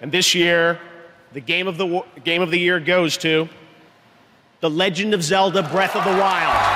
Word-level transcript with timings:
And 0.00 0.12
this 0.12 0.34
year, 0.34 0.78
the 1.32 1.40
game 1.40 1.66
of 1.68 1.78
the 1.78 2.02
game 2.24 2.42
of 2.42 2.50
the 2.50 2.58
year 2.58 2.80
goes 2.80 3.16
to 3.18 3.48
The 4.60 4.70
Legend 4.70 5.14
of 5.14 5.22
Zelda: 5.22 5.62
Breath 5.62 5.96
of 5.96 6.04
the 6.04 6.18
Wild. 6.20 6.75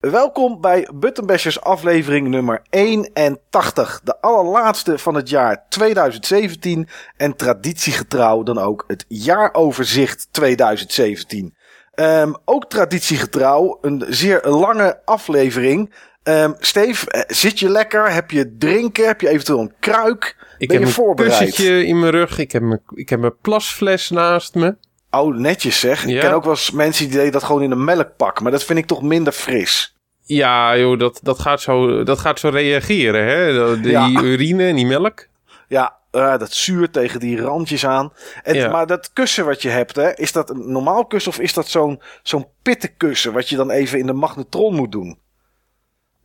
Welkom 0.00 0.60
bij 0.60 0.88
Buttonbashers 0.94 1.60
aflevering 1.60 2.28
nummer 2.28 2.62
81. 2.70 4.00
De 4.04 4.20
allerlaatste 4.20 4.98
van 4.98 5.14
het 5.14 5.28
jaar 5.28 5.64
2017 5.68 6.88
en 7.16 7.36
traditiegetrouw 7.36 8.42
dan 8.42 8.58
ook 8.58 8.84
het 8.86 9.04
jaaroverzicht 9.08 10.28
2017. 10.30 11.54
Ehm, 11.94 12.32
ook 12.44 12.64
traditiegetrouw, 12.70 13.78
een 13.80 14.04
zeer 14.08 14.40
lange 14.42 15.00
aflevering. 15.04 15.94
Ehm 16.22 16.52
Steve, 16.58 17.10
eh, 17.10 17.22
zit 17.26 17.58
je 17.58 17.68
lekker? 17.68 18.12
Heb 18.12 18.30
je 18.30 18.56
drinken? 18.58 19.06
Heb 19.06 19.20
je 19.20 19.28
eventueel 19.28 19.60
een 19.60 19.74
kruik? 19.80 20.36
Ik 20.58 20.68
ben 20.68 20.76
heb 20.76 20.80
je 20.80 20.86
een 20.86 20.92
voorbereid? 20.92 21.38
kussentje 21.38 21.86
in 21.86 22.00
mijn 22.00 22.12
rug. 22.12 22.38
Ik 22.38 22.52
heb 22.52 22.62
mijn, 22.62 22.82
ik 22.94 23.08
heb 23.08 23.20
mijn 23.20 23.38
plasfles 23.40 24.10
naast 24.10 24.54
me. 24.54 24.76
Oh, 25.10 25.36
netjes 25.36 25.80
zeg. 25.80 26.04
Ik 26.06 26.20
ken 26.20 26.32
ook 26.32 26.42
wel 26.42 26.52
eens 26.52 26.70
mensen 26.70 27.08
die 27.08 27.16
deden 27.16 27.32
dat 27.32 27.42
gewoon 27.42 27.62
in 27.62 27.70
een 27.70 27.84
melkpak. 27.84 28.40
Maar 28.40 28.52
dat 28.52 28.64
vind 28.64 28.78
ik 28.78 28.86
toch 28.86 29.02
minder 29.02 29.32
fris. 29.32 29.94
Ja, 30.22 30.76
joh, 30.78 30.98
dat, 30.98 31.20
dat, 31.22 31.38
gaat, 31.38 31.60
zo, 31.60 32.02
dat 32.02 32.18
gaat 32.18 32.38
zo 32.38 32.48
reageren, 32.48 33.24
hè? 33.26 33.80
Die 33.80 33.90
Ja. 33.90 34.08
urine 34.08 34.64
en 34.66 34.76
die 34.76 34.86
melk. 34.86 35.26
Ja, 35.68 35.96
eh, 36.10 36.38
dat 36.38 36.52
zuur 36.52 36.90
tegen 36.90 37.20
die 37.20 37.40
randjes 37.40 37.86
aan. 37.86 38.12
En, 38.42 38.54
Ja. 38.54 38.70
Maar 38.70 38.86
dat 38.86 39.12
kussen 39.12 39.44
wat 39.44 39.62
je 39.62 39.68
hebt, 39.68 39.96
hè, 39.96 40.14
is 40.16 40.32
dat 40.32 40.50
een 40.50 40.72
normaal 40.72 41.06
kussen 41.06 41.32
of 41.32 41.38
is 41.38 41.54
dat 41.54 41.68
zo'n 41.68 42.02
zo'n 42.22 42.46
pittenkussen 42.62 43.32
wat 43.32 43.48
je 43.48 43.56
dan 43.56 43.70
even 43.70 43.98
in 43.98 44.06
de 44.06 44.12
magnetron 44.12 44.74
moet 44.74 44.92
doen? 44.92 45.18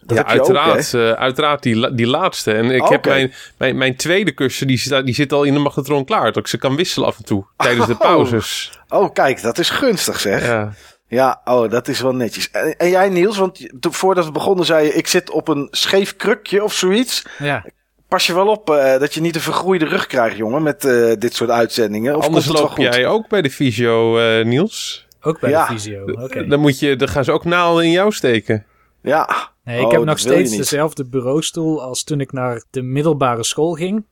Dat 0.06 0.18
ja, 0.18 0.24
heb 0.24 0.34
je 0.34 0.42
ook, 0.42 0.48
uiteraard, 0.48 0.92
hè? 0.92 1.12
eh, 1.12 1.20
uiteraard 1.20 1.64
die, 1.64 1.94
die 1.96 2.08
laatste. 2.08 2.52
En 2.54 2.72
ik 2.72 2.82
Oh, 2.84 2.90
heb 2.90 3.06
mijn, 3.06 3.34
mijn, 3.58 3.78
mijn 3.78 3.96
tweede 3.96 4.32
kussen, 4.32 4.68
die, 4.68 4.78
zit, 4.78 5.06
die 5.06 5.16
zit 5.16 5.34
al 5.34 5.44
in 5.44 5.54
de 5.54 5.60
magnetron 5.60 6.06
klaar. 6.06 6.26
Dat 6.26 6.38
ik 6.38 6.48
ze 6.48 6.58
kan 6.58 6.76
wisselen 6.76 7.08
af 7.08 7.18
en 7.18 7.24
toe, 7.26 7.46
tijdens 7.58 7.86
de 7.88 7.94
Oh. 7.94 8.00
pauzes. 8.00 8.80
Oh, 8.90 9.14
kijk, 9.14 9.42
dat 9.42 9.58
is 9.58 9.70
gunstig 9.70 10.20
zeg. 10.20 10.46
Ja, 10.48 10.74
Ja. 11.08 11.42
oh, 11.46 11.70
dat 11.70 11.88
is 11.88 12.02
wel 12.02 12.16
netjes. 12.16 12.52
En, 12.52 12.76
en 12.78 12.90
jij 12.90 13.10
Niels, 13.10 13.38
want 13.38 13.68
voordat 13.80 14.26
we 14.26 14.32
begonnen 14.32 14.66
zei 14.66 14.86
je, 14.86 14.94
ik 14.94 15.08
zit 15.08 15.30
op 15.32 15.48
een 15.48 15.68
scheef 15.72 16.16
krukje 16.16 16.64
of 16.64 16.74
zoiets. 16.74 17.26
Ja, 17.40 17.66
Pas 18.08 18.28
je 18.28 18.34
wel 18.34 18.48
op 18.48 18.70
eh, 18.70 19.00
dat 19.00 19.14
je 19.14 19.22
niet 19.22 19.36
een 19.36 19.42
vergroeide 19.42 19.86
rug 19.86 20.08
krijgt, 20.08 20.38
jongen, 20.38 20.64
met 20.64 20.86
eh, 20.86 21.12
dit 21.20 21.34
soort 21.36 21.50
uitzendingen. 21.50 22.16
Of 22.16 22.26
Anders 22.26 22.48
loop 22.48 22.70
goed? 22.70 22.84
jij 22.84 23.08
ook 23.08 23.28
bij 23.28 23.42
de 23.42 23.50
fysio, 23.50 24.18
eh, 24.18 24.46
Niels. 24.46 25.08
ook 25.22 25.40
bij 25.40 25.50
Ja. 25.50 25.68
de 25.68 25.74
fysio. 25.74 26.04
Oké. 26.06 26.48
Dan, 26.48 26.60
moet 26.60 26.80
je, 26.80 26.96
dan 26.96 27.08
gaan 27.08 27.24
ze 27.24 27.32
ook 27.32 27.46
naalden 27.46 27.84
in 27.84 27.92
jou 27.92 28.12
steken. 28.12 28.66
Ja. 29.06 29.52
Nee, 29.64 29.78
ik 29.80 29.84
Oh, 29.86 29.90
heb 29.90 30.00
dat 30.00 30.08
nog 30.10 30.20
steeds 30.20 30.56
dezelfde 30.58 31.06
bureaustoel 31.06 31.82
als 31.82 32.04
toen 32.04 32.20
ik 32.20 32.32
naar 32.32 32.64
de 32.70 32.82
middelbare 32.82 33.44
school 33.44 33.74
ging. 33.74 34.06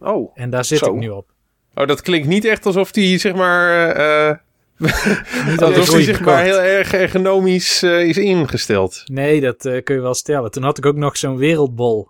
Oh, 0.00 0.30
En 0.34 0.50
daar 0.50 0.64
zit 0.64 0.78
Zo. 0.78 0.86
ik 0.86 1.00
nu 1.00 1.08
op. 1.08 1.26
Oh, 1.74 1.86
dat 1.86 2.00
klinkt 2.00 2.28
niet 2.28 2.44
echt 2.44 2.66
alsof 2.66 2.92
die, 2.92 3.18
zeg 3.18 3.34
maar... 3.34 3.88
eh, 3.90 4.36
Niet 5.50 5.62
alsof 5.62 5.88
die, 5.94 6.04
zeg 6.04 6.20
maar, 6.20 6.42
heel 6.42 6.60
erg 6.60 6.92
ergonomisch 6.92 7.82
eh, 7.82 8.04
is 8.08 8.16
ingesteld. 8.16 9.02
Nee, 9.06 9.40
dat 9.40 9.64
eh, 9.64 9.82
kun 9.82 9.94
je 9.94 10.00
wel 10.00 10.14
stellen. 10.14 10.50
Toen 10.50 10.62
had 10.62 10.78
ik 10.78 10.86
ook 10.86 10.96
nog 10.96 11.16
zo'n 11.16 11.36
wereldbol. 11.36 12.08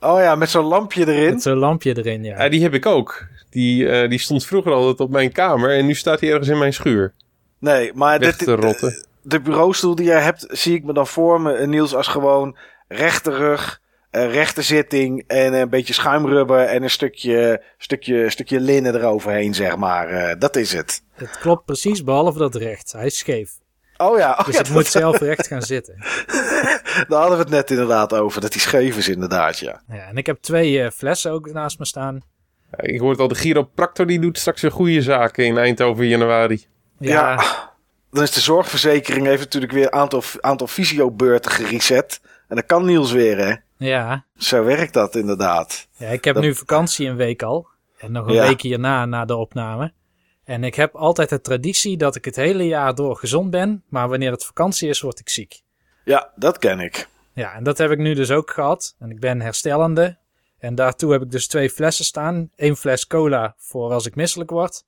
oh 0.00 0.18
ja, 0.20 0.34
met 0.34 0.50
zo'n 0.50 0.64
lampje 0.64 1.08
erin. 1.08 1.32
Met 1.32 1.42
zo'n 1.42 1.56
lampje 1.58 1.96
erin, 1.98 2.24
ja. 2.24 2.42
Ja, 2.42 2.48
die 2.48 2.62
heb 2.62 2.74
ik 2.74 2.86
ook. 2.86 3.26
Die, 3.50 3.88
eh, 3.88 4.08
die 4.10 4.18
stond 4.18 4.44
vroeger 4.46 4.72
altijd 4.72 5.00
op 5.00 5.10
mijn 5.10 5.32
kamer 5.32 5.70
en 5.76 5.86
nu 5.86 5.94
staat 5.94 6.20
hij 6.20 6.30
ergens 6.30 6.48
in 6.48 6.58
mijn 6.58 6.72
schuur. 6.72 7.12
Nee, 7.58 7.92
maar 7.94 8.18
Weg 8.18 8.36
dit, 8.36 8.46
te 8.46 8.54
rotten. 8.54 9.04
De 9.28 9.40
bureaustoel 9.40 9.94
die 9.94 10.06
jij 10.06 10.20
hebt, 10.20 10.46
zie 10.48 10.74
ik 10.74 10.84
me 10.84 10.92
dan 10.92 11.06
voor 11.06 11.40
me, 11.40 11.52
eh, 11.52 11.66
Niels, 11.66 11.94
als 11.94 12.06
gewoon 12.06 12.56
rechte 12.88 13.30
rug, 13.30 13.80
eh, 14.10 14.32
rechte 14.32 14.62
zitting 14.62 15.24
en 15.26 15.52
een 15.54 15.68
beetje 15.68 15.92
schuimrubber 15.94 16.60
en 16.64 16.82
een 16.82 16.90
stukje, 16.90 17.62
stukje, 17.78 18.30
stukje 18.30 18.60
linnen 18.60 18.94
eroverheen, 18.94 19.54
zeg 19.54 19.76
maar. 19.76 20.08
Eh, 20.08 20.34
dat 20.38 20.56
is 20.56 20.72
het. 20.72 21.02
Het 21.14 21.38
klopt 21.38 21.64
precies, 21.64 22.04
behalve 22.04 22.38
dat 22.38 22.54
recht. 22.54 22.92
Hij 22.92 23.06
is 23.06 23.18
scheef. 23.18 23.50
Oh 23.96 24.18
ja, 24.18 24.30
oh 24.38 24.44
Dus 24.44 24.54
ja 24.56 24.62
dat- 24.62 24.72
moet 24.72 24.86
zelf 24.86 25.18
recht 25.18 25.46
gaan 25.46 25.62
zitten. 25.62 25.94
daar 27.08 27.18
hadden 27.20 27.36
we 27.36 27.42
het 27.42 27.48
net 27.52 27.70
inderdaad 27.70 28.14
over, 28.14 28.40
dat 28.40 28.52
die 28.52 28.60
scheef 28.60 28.96
is 28.96 29.08
inderdaad, 29.08 29.58
ja. 29.58 29.82
Ja, 29.88 30.06
en 30.08 30.16
ik 30.16 30.26
heb 30.26 30.38
twee 30.40 30.82
eh, 30.82 30.90
flessen 30.90 31.30
ook 31.32 31.52
naast 31.52 31.78
me 31.78 31.84
staan. 31.86 32.20
Ik 32.76 33.00
hoor 33.00 33.10
het 33.10 33.20
al, 33.20 33.28
de 33.28 33.34
chiropractor 33.34 34.06
die 34.06 34.20
doet 34.20 34.38
straks 34.38 34.60
weer 34.62 34.70
goede 34.72 35.02
zaken 35.02 35.44
in 35.44 35.58
Eindhoven 35.58 36.02
in 36.04 36.10
januari. 36.10 36.64
Ja, 36.98 37.10
Ja. 37.32 37.74
Dan 38.16 38.24
is 38.24 38.30
de 38.32 38.40
zorgverzekering 38.40 39.26
heeft 39.26 39.42
natuurlijk 39.42 39.72
weer 39.72 39.84
een 39.84 39.92
aantal, 39.92 40.22
aantal 40.40 40.66
fysiobeurten 40.66 41.50
gereset. 41.50 42.20
En 42.48 42.56
dan 42.56 42.66
kan 42.66 42.84
Niels 42.84 43.12
weer, 43.12 43.38
hè. 43.38 43.54
ja. 43.86 44.24
Zo 44.36 44.64
werkt 44.64 44.92
dat 44.92 45.14
inderdaad. 45.14 45.88
Ja, 45.96 46.08
ik 46.08 46.24
heb 46.24 46.34
Dat- 46.34 46.42
nu 46.44 46.54
vakantie 46.54 47.08
een 47.08 47.16
week 47.16 47.42
al. 47.42 47.66
En 47.98 48.12
nog 48.12 48.26
een 48.26 48.32
Ja. 48.34 48.46
week 48.48 48.60
hierna, 48.60 49.04
na 49.04 49.24
de 49.24 49.36
opname. 49.36 49.92
En 50.44 50.64
ik 50.64 50.74
heb 50.74 50.94
altijd 50.94 51.28
de 51.28 51.40
traditie 51.40 51.96
dat 51.96 52.16
ik 52.16 52.24
het 52.24 52.36
hele 52.36 52.66
jaar 52.66 52.94
door 52.94 53.16
gezond 53.16 53.50
ben. 53.50 53.82
Maar 53.88 54.08
wanneer 54.08 54.30
het 54.30 54.44
vakantie 54.44 54.88
is, 54.88 55.00
word 55.00 55.18
ik 55.20 55.28
ziek. 55.28 55.62
Ja, 56.04 56.32
dat 56.36 56.58
ken 56.58 56.80
ik. 56.80 57.08
Ja, 57.32 57.52
en 57.54 57.64
dat 57.64 57.78
heb 57.78 57.90
ik 57.90 57.98
nu 57.98 58.14
dus 58.14 58.30
ook 58.30 58.50
gehad. 58.50 58.94
En 58.98 59.10
ik 59.10 59.20
ben 59.20 59.40
herstellende. 59.40 60.18
En 60.58 60.74
daartoe 60.74 61.12
heb 61.12 61.22
ik 61.22 61.30
dus 61.30 61.46
twee 61.48 61.70
flessen 61.70 62.04
staan. 62.04 62.50
Eén 62.56 62.76
fles 62.76 63.06
cola 63.06 63.54
voor 63.58 63.92
als 63.92 64.06
ik 64.06 64.14
misselijk 64.14 64.50
word. 64.50 64.84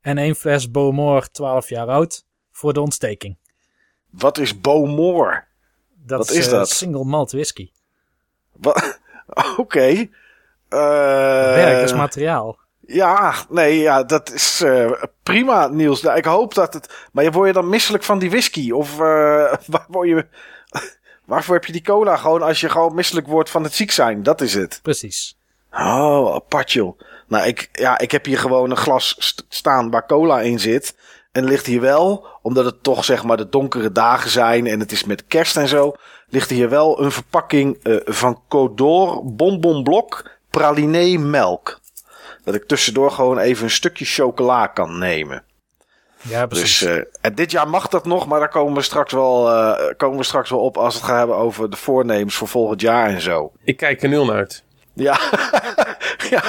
En 0.00 0.18
één 0.18 0.34
fles 0.34 0.70
Bowmore, 0.70 1.30
12 1.30 1.68
jaar 1.68 1.86
oud, 1.86 2.25
voor 2.56 2.72
de 2.72 2.80
ontsteking. 2.80 3.36
Wat 4.10 4.38
is 4.38 4.60
Bowmore? 4.60 5.44
Dat 5.94 6.18
Wat 6.18 6.30
is, 6.30 6.36
is 6.36 6.46
eh, 6.46 6.52
dat? 6.52 6.68
single 6.70 7.04
malt 7.04 7.32
whisky. 7.32 7.70
Oké. 9.56 10.08
Eh, 10.68 10.78
Werk 11.54 11.84
is 11.84 11.92
materiaal. 11.92 12.58
Ja, 12.86 13.34
nee, 13.48 13.78
ja, 13.78 14.02
dat 14.02 14.32
is 14.32 14.60
eh, 14.60 14.92
prima, 15.22 15.66
Niels. 15.68 16.02
Nou, 16.02 16.16
ik 16.16 16.24
hoop 16.24 16.54
dat 16.54 16.74
het. 16.74 17.06
Maar 17.12 17.24
je 17.24 17.30
word 17.30 17.46
je 17.46 17.52
dan 17.52 17.68
misselijk 17.68 18.04
van 18.04 18.18
die 18.18 18.30
whisky? 18.30 18.70
Of 18.70 18.96
waar 18.96 19.86
word 19.88 20.08
je. 20.08 20.26
Waarvoor 21.24 21.54
heb 21.54 21.64
je 21.64 21.72
die 21.72 21.82
cola? 21.82 22.16
Gewoon 22.16 22.42
als 22.42 22.60
je 22.60 22.68
gewoon 22.68 22.94
misselijk 22.94 23.26
wordt 23.26 23.50
van 23.50 23.62
het 23.62 23.74
ziek 23.74 23.90
zijn. 23.90 24.22
Dat 24.22 24.40
is 24.40 24.54
het. 24.54 24.80
Precies. 24.82 25.38
Oh, 25.72 26.34
apart 26.34 26.72
joh. 26.72 27.00
Nou, 27.26 27.46
ik, 27.46 27.68
ja, 27.72 27.98
ik 27.98 28.10
heb 28.10 28.24
hier 28.24 28.38
gewoon 28.38 28.70
een 28.70 28.76
glas 28.76 29.16
st- 29.18 29.44
staan 29.48 29.90
waar 29.90 30.06
cola 30.06 30.40
in 30.40 30.58
zit. 30.60 30.96
En 31.36 31.44
ligt 31.44 31.66
hier 31.66 31.80
wel, 31.80 32.26
omdat 32.42 32.64
het 32.64 32.82
toch 32.82 33.04
zeg 33.04 33.24
maar 33.24 33.36
de 33.36 33.48
donkere 33.48 33.92
dagen 33.92 34.30
zijn 34.30 34.66
en 34.66 34.80
het 34.80 34.92
is 34.92 35.04
met 35.04 35.26
kerst 35.26 35.56
en 35.56 35.68
zo, 35.68 35.94
ligt 36.28 36.50
hier 36.50 36.68
wel 36.68 37.02
een 37.02 37.12
verpakking 37.12 37.78
eh, 37.82 37.96
van 38.04 38.42
Codor 38.48 39.34
bonbonblok 39.34 40.30
praliné 40.50 41.18
melk. 41.18 41.80
Dat 42.44 42.54
ik 42.54 42.66
tussendoor 42.66 43.10
gewoon 43.10 43.38
even 43.38 43.64
een 43.64 43.70
stukje 43.70 44.04
chocola 44.04 44.66
kan 44.66 44.98
nemen. 44.98 45.44
Ja, 46.20 46.46
precies. 46.46 46.78
Dus 46.78 46.88
eh, 46.88 47.02
en 47.20 47.34
dit 47.34 47.50
jaar 47.50 47.68
mag 47.68 47.88
dat 47.88 48.06
nog, 48.06 48.26
maar 48.26 48.38
daar 48.38 48.48
komen 48.48 48.74
we 48.74 48.82
straks 48.82 49.12
wel, 49.12 49.50
eh, 49.50 49.96
komen 49.96 50.18
we 50.18 50.24
straks 50.24 50.50
wel 50.50 50.60
op 50.60 50.76
als 50.76 50.94
we 50.94 51.00
het 51.00 51.08
gaan 51.08 51.18
hebben 51.18 51.36
over 51.36 51.70
de 51.70 51.76
voornemens 51.76 52.34
voor 52.34 52.48
volgend 52.48 52.80
jaar 52.80 53.08
en 53.08 53.20
zo. 53.20 53.52
Ik 53.64 53.76
kijk 53.76 54.02
er 54.02 54.08
nul 54.08 54.24
naar 54.24 54.36
uit. 54.36 54.64
Ja. 54.96 55.18
ja, 56.30 56.42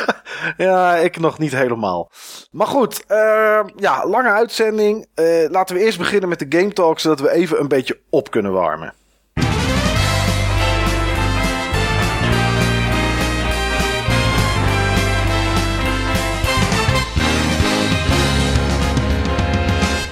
ja, 0.58 0.96
ik 0.96 1.20
nog 1.20 1.38
niet 1.38 1.52
helemaal. 1.52 2.10
Maar 2.52 2.68
goed, 2.68 3.06
eh, 3.08 3.60
ja, 3.76 4.06
lange 4.06 4.30
uitzending. 4.30 5.08
Eh, 5.14 5.50
laten 5.50 5.76
we 5.76 5.82
eerst 5.82 5.98
beginnen 5.98 6.30
met 6.30 6.40
de 6.40 6.58
Game 6.58 6.74
Talk, 6.74 7.00
zodat 7.00 7.20
we 7.20 7.32
even 7.32 7.60
een 7.60 7.68
beetje 7.68 8.00
op 8.10 8.32
kunnen 8.32 8.52
warmen. 8.52 8.94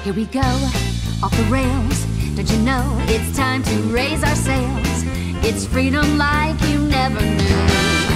Here 0.04 0.14
we 0.14 0.28
go, 0.32 0.50
off 1.26 1.36
the 1.36 1.48
rails. 1.50 2.06
Don't 2.36 2.50
you 2.50 2.64
know 2.64 3.00
it's 3.08 3.38
time 3.38 3.64
to 3.64 3.94
raise 3.94 4.24
our 4.24 4.36
sails? 4.36 5.04
It's 5.42 5.66
freedom 5.66 6.18
like 6.18 6.70
you 6.70 6.80
never 6.80 7.22
knew. 7.22 8.15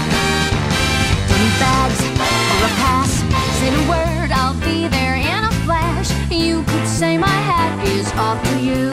Bags 1.59 1.99
or 2.01 2.65
a 2.65 2.71
pass. 2.81 3.11
Say 3.59 3.69
the 3.69 3.83
word, 3.89 4.31
I'll 4.31 4.59
be 4.61 4.87
there 4.87 5.15
in 5.15 5.43
a 5.43 5.51
flash. 5.65 6.09
You 6.31 6.63
could 6.63 6.87
say 6.87 7.17
my 7.17 7.27
hat 7.27 7.85
is 7.87 8.11
off 8.13 8.41
to 8.49 8.55
you. 8.59 8.91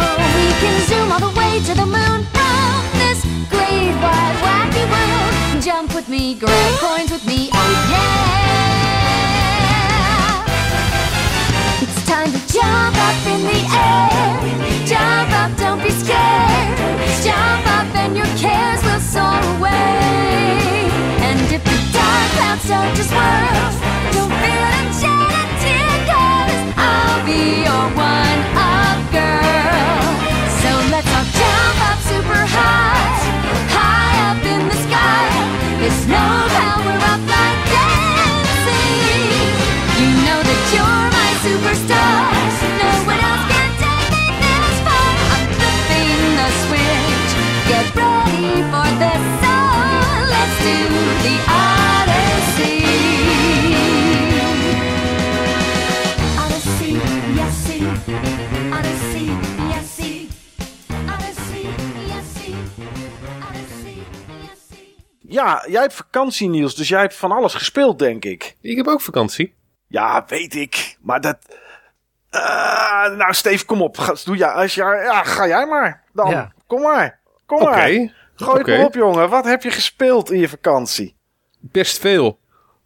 Oh, 0.00 0.16
we 0.36 0.46
can 0.62 0.76
zoom 0.88 1.12
all 1.12 1.20
the 1.20 1.32
way 1.38 1.60
to 1.68 1.74
the 1.74 1.86
moon 1.86 2.26
from 2.34 2.82
this 2.98 3.22
great 3.48 3.94
wide 4.02 4.36
wacky 4.44 4.84
world. 4.92 5.62
Jump 5.62 5.94
with 5.94 6.08
me, 6.08 6.34
grab 6.34 6.78
coins 6.80 7.10
with 7.10 7.24
me, 7.26 7.50
oh 7.52 7.72
yeah. 7.92 8.18
It's 11.82 12.00
time 12.06 12.30
to 12.32 12.40
jump 12.52 12.96
up 12.96 13.26
in 13.32 13.40
the 13.50 13.60
air. 13.70 14.38
Jump 14.86 15.30
up, 15.42 15.50
don't 15.56 15.80
be 15.82 15.90
scared. 15.90 16.78
Jump 17.22 17.66
up 17.78 17.94
and 17.94 18.16
your 18.16 18.30
Ja, 65.38 65.64
jij 65.68 65.80
hebt 65.80 65.94
vakantie, 65.94 66.48
Niels, 66.48 66.74
dus 66.74 66.88
jij 66.88 67.00
hebt 67.00 67.14
van 67.14 67.32
alles 67.32 67.54
gespeeld, 67.54 67.98
denk 67.98 68.24
ik. 68.24 68.56
Ik 68.60 68.76
heb 68.76 68.86
ook 68.86 69.00
vakantie. 69.00 69.54
Ja, 69.86 70.24
weet 70.26 70.54
ik. 70.54 70.96
Maar 71.00 71.20
dat. 71.20 71.38
Eh, 72.30 73.16
nou, 73.16 73.34
Steve, 73.34 73.64
kom 73.64 73.82
op. 73.82 73.98
Ga, 73.98 74.14
doe 74.24 74.36
ja, 74.36 74.52
als 74.52 74.74
je, 74.74 74.80
ja, 74.80 75.24
ga 75.24 75.46
jij 75.46 75.66
maar. 75.66 76.04
Dan. 76.12 76.30
Ja. 76.30 76.52
Kom 76.66 76.82
maar. 76.82 77.20
Kom 77.46 77.60
Oké. 77.60 77.70
maar. 77.70 77.88
Gooi 78.34 78.60
oké. 78.60 78.70
het 78.70 78.78
maar 78.78 78.86
op, 78.86 78.94
jongen. 78.94 79.28
Wat 79.28 79.44
heb 79.44 79.62
je 79.62 79.70
gespeeld 79.70 80.30
in 80.30 80.38
je 80.38 80.48
vakantie? 80.48 81.16
Best 81.58 81.98
veel. 81.98 82.38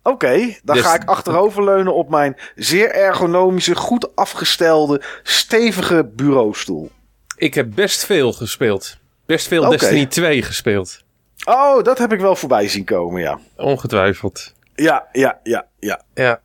Oké, 0.02 0.56
dan 0.62 0.76
ga 0.76 0.94
ik 0.94 1.04
achteroverleunen 1.04 1.94
op 1.94 2.08
mijn 2.08 2.36
zeer 2.54 2.90
ergonomische, 2.90 3.74
goed 3.74 4.16
afgestelde, 4.16 5.02
stevige 5.22 6.10
bureaustoel. 6.14 6.90
Ik 7.36 7.54
heb 7.54 7.74
best 7.74 8.04
veel 8.04 8.32
gespeeld. 8.32 8.98
Best 9.26 9.48
veel. 9.48 9.70
Destiny 9.70 10.06
2 10.06 10.42
gespeeld. 10.42 11.04
Oh, 11.44 11.82
dat 11.82 11.98
heb 11.98 12.12
ik 12.12 12.20
wel 12.20 12.36
voorbij 12.36 12.68
zien 12.68 12.84
komen, 12.84 13.20
ja. 13.20 13.38
Ongetwijfeld. 13.56 14.52
Ja, 14.74 15.08
ja, 15.12 15.40
ja, 15.42 15.66
ja. 15.78 16.02
Ja, 16.14 16.40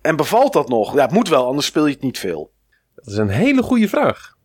En 0.00 0.16
bevalt 0.16 0.52
dat 0.52 0.68
nog? 0.68 0.94
Ja, 0.94 1.02
het 1.02 1.10
moet 1.10 1.28
wel, 1.28 1.46
anders 1.46 1.66
speel 1.66 1.86
je 1.86 1.92
het 1.92 2.02
niet 2.02 2.18
veel. 2.18 2.50
dat 2.94 3.06
is 3.06 3.16
een 3.16 3.28
hele 3.28 3.62
goede 3.62 3.88
vraag. 3.88 4.36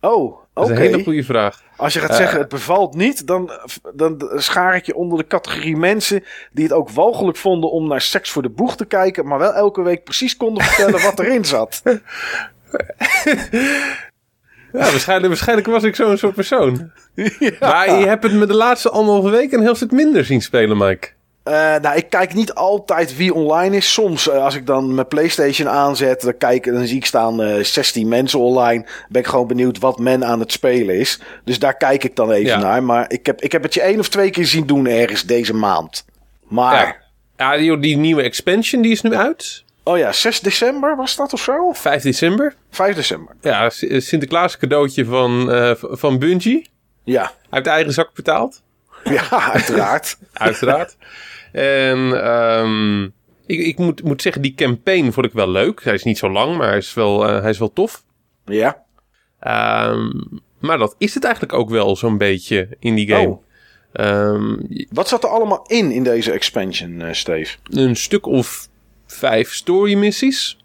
Oh, 0.00 0.38
Dat 0.54 0.64
oké. 0.64 0.72
is 0.72 0.78
een 0.78 0.84
hele 0.84 1.02
goede 1.02 1.24
vraag. 1.24 1.62
Als 1.76 1.92
je 1.92 2.00
gaat 2.00 2.10
Eh. 2.10 2.16
zeggen 2.16 2.38
het 2.38 2.48
bevalt 2.48 2.94
niet, 2.94 3.26
dan, 3.26 3.50
dan 3.94 4.30
schaar 4.34 4.76
ik 4.76 4.86
je 4.86 4.94
onder 4.94 5.18
de 5.18 5.26
categorie 5.26 5.76
mensen 5.76 6.24
die 6.52 6.64
het 6.64 6.72
ook 6.72 6.90
walgelijk 6.90 7.36
vonden 7.36 7.70
om 7.70 7.88
naar 7.88 8.00
Seks 8.00 8.30
voor 8.30 8.42
de 8.42 8.48
Boeg 8.50 8.76
te 8.76 8.84
kijken, 8.84 9.26
maar 9.26 9.38
wel 9.38 9.52
elke 9.52 9.82
week 9.82 10.04
precies 10.04 10.36
konden 10.36 10.64
vertellen 10.64 11.02
wat 11.02 11.18
erin 11.18 11.44
zat. 11.44 11.82
Ja, 14.72 14.78
waarschijnlijk, 14.78 15.28
waarschijnlijk 15.28 15.68
was 15.68 15.82
ik 15.82 15.94
zo'n 15.94 16.16
soort 16.18 16.34
persoon. 16.34 16.90
Maar 17.60 17.98
je 17.98 18.06
hebt 18.06 18.22
het 18.22 18.32
me 18.32 18.46
de 18.46 18.54
laatste 18.54 18.90
anderhalve 18.90 19.30
week 19.30 19.52
een 19.52 19.60
heel 19.62 19.74
stuk 19.74 19.90
minder 19.90 20.24
zien 20.24 20.42
spelen, 20.42 20.76
Mike. 20.76 21.08
Eh, 21.42 21.54
nou, 21.82 21.96
ik 21.96 22.10
kijk 22.10 22.34
niet 22.34 22.54
altijd 22.54 23.16
wie 23.16 23.34
online 23.34 23.76
is. 23.76 23.92
Soms, 23.92 24.28
eh, 24.28 24.44
als 24.44 24.54
ik 24.54 24.66
dan 24.66 24.94
mijn 24.94 25.08
PlayStation 25.08 25.68
aanzet, 25.68 26.20
dan, 26.20 26.36
kijk, 26.36 26.64
dan 26.64 26.86
zie 26.86 26.96
ik 26.96 27.06
staan 27.06 27.42
eh 27.42 27.64
16 27.64 28.08
mensen 28.08 28.38
online. 28.38 28.86
Ben 29.08 29.20
ik 29.22 29.26
gewoon 29.28 29.46
benieuwd 29.46 29.78
wat 29.78 29.98
men 29.98 30.24
aan 30.24 30.40
het 30.40 30.52
spelen 30.52 30.98
is. 30.98 31.20
Dus 31.44 31.58
daar 31.58 31.76
kijk 31.76 32.04
ik 32.04 32.16
dan 32.16 32.30
even 32.30 32.46
Ja. 32.46 32.58
naar. 32.58 32.82
Maar 32.82 33.04
ik 33.12 33.26
heb, 33.26 33.40
ik 33.40 33.52
heb 33.52 33.62
het 33.62 33.74
je 33.74 33.80
één 33.80 33.98
of 33.98 34.08
twee 34.08 34.30
keer 34.30 34.46
zien 34.46 34.66
doen 34.66 34.86
ergens 34.86 35.22
deze 35.24 35.54
maand. 35.54 36.04
Maar, 36.48 37.00
Ja, 37.36 37.52
ja 37.52 37.56
die, 37.56 37.78
die 37.78 37.96
nieuwe 37.96 38.22
expansion 38.22 38.82
die 38.82 38.92
is 38.92 39.02
nu 39.02 39.14
uit. 39.14 39.64
Oh 39.90 39.98
ja, 39.98 40.12
6 40.12 40.40
december 40.40 40.96
was 40.96 41.16
dat 41.16 41.32
of 41.32 41.40
zo? 41.42 41.72
5 41.72 42.02
december. 42.02 42.54
5 42.70 42.94
december. 42.94 43.34
Ja, 43.40 43.70
S- 43.70 43.84
Sinterklaas 43.88 44.56
cadeautje 44.58 45.04
van, 45.04 45.52
eh, 45.52 45.72
van 45.80 46.18
Bungie. 46.18 46.68
Ja, 47.04 47.32
Uit 47.50 47.66
eigen 47.66 47.92
zak 47.92 48.14
betaald. 48.14 48.62
ja 49.04 49.28
uiteraard. 49.52 50.18
Uiteraard. 50.32 50.96
en 51.52 52.22
ehm, 52.24 53.02
ik, 53.46 53.60
ik 53.60 53.78
moet, 53.78 54.02
moet 54.02 54.22
zeggen, 54.22 54.42
die 54.42 54.54
campaign 54.54 55.10
vond 55.10 55.26
ik 55.26 55.32
wel 55.32 55.48
leuk. 55.50 55.84
Hij 55.84 55.94
is 55.94 56.02
niet 56.04 56.18
zo 56.18 56.30
lang, 56.30 56.56
maar 56.56 56.68
hij 56.68 56.76
is 56.78 56.94
wel, 56.94 57.28
eh, 57.28 57.40
hij 57.40 57.50
is 57.50 57.58
wel 57.58 57.72
tof. 57.72 58.02
ja. 58.44 58.82
Ehm, 59.40 60.10
maar 60.58 60.78
dat 60.78 60.94
is 60.98 61.14
het 61.14 61.24
eigenlijk 61.24 61.54
ook 61.54 61.70
wel 61.70 61.96
zo'n 61.96 62.18
beetje 62.18 62.68
in 62.78 62.94
die 62.94 63.08
game. 63.08 63.28
Oh. 63.28 63.42
Ehm, 63.92 64.56
Wat 64.90 65.08
zat 65.08 65.24
er 65.24 65.30
allemaal 65.30 65.64
in 65.66 65.90
in 65.90 66.02
deze 66.02 66.32
expansion, 66.32 67.00
eh 67.02 67.12
Steve? 67.12 67.56
een 67.70 67.96
stuk 67.96 68.26
of 68.26 68.68
vijf 69.10 69.54
story 69.54 69.94
missies. 69.94 70.58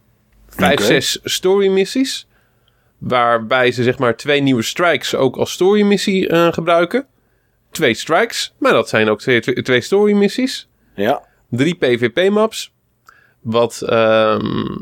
Vijf, 0.48 0.74
Oké. 0.74 0.84
zes 0.84 1.20
story 1.24 1.68
missies. 1.68 2.28
Waarbij 2.98 3.72
ze 3.72 3.84
zeg 3.84 3.98
maar 3.98 4.18
twee 4.18 4.42
nieuwe 4.42 4.62
strikes 4.62 5.16
ook 5.16 5.36
als 5.36 5.52
story 5.52 5.82
missie 5.82 6.28
eh, 6.28 6.54
gebruiken. 6.54 7.06
Twee 7.72 7.94
strikes, 7.94 8.54
maar 8.58 8.72
dat 8.72 8.90
zijn 8.90 9.10
ook 9.10 9.20
twee, 9.20 9.40
twee, 9.40 9.82
story 9.82 10.14
missies. 10.14 10.68
Ja. 10.96 11.22
Drie 11.50 11.76
PvP 11.76 12.30
maps. 12.30 12.74
Wat, 13.42 13.82
ehm, 13.82 14.78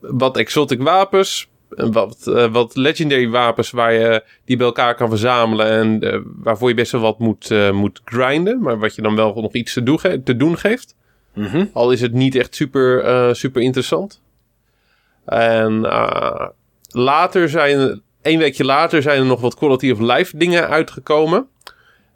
wat 0.00 0.36
exotic 0.36 0.82
wapens. 0.82 1.48
en 1.76 1.92
Wat, 1.92 2.26
eh, 2.26 2.52
wat 2.52 2.76
legendary 2.76 3.28
wapens 3.28 3.70
waar 3.70 3.92
je 3.92 4.24
die 4.44 4.56
bij 4.56 4.66
elkaar 4.66 4.94
kan 4.94 5.08
verzamelen. 5.08 5.66
En 5.66 6.12
eh, 6.12 6.20
waarvoor 6.24 6.68
je 6.68 6.74
best 6.74 6.92
wel 6.92 7.00
wat 7.00 7.18
moet, 7.18 7.72
moet 7.72 8.00
grinden. 8.04 8.60
Maar 8.60 8.78
wat 8.78 8.94
je 8.94 9.02
dan 9.02 9.16
wel 9.16 9.34
nog 9.34 9.52
iets 9.52 9.72
te 9.72 9.82
doen, 9.82 9.98
te 10.24 10.36
doen 10.36 10.58
geeft. 10.58 10.94
Mhm. 11.34 11.64
Al 11.72 11.90
is 11.90 12.00
het 12.00 12.12
niet 12.12 12.34
echt 12.34 12.54
super, 12.54 13.04
eh, 13.04 13.32
super 13.32 13.62
interessant. 13.62 14.22
En 15.24 15.84
eh, 15.84 16.48
later 16.88 17.48
zijn, 17.48 18.02
een 18.22 18.38
weekje 18.38 18.64
later 18.64 19.02
zijn 19.02 19.18
er 19.20 19.26
nog 19.26 19.40
wat 19.40 19.54
quality 19.54 19.90
of 19.90 20.00
life 20.00 20.36
dingen 20.36 20.68
uitgekomen. 20.68 21.46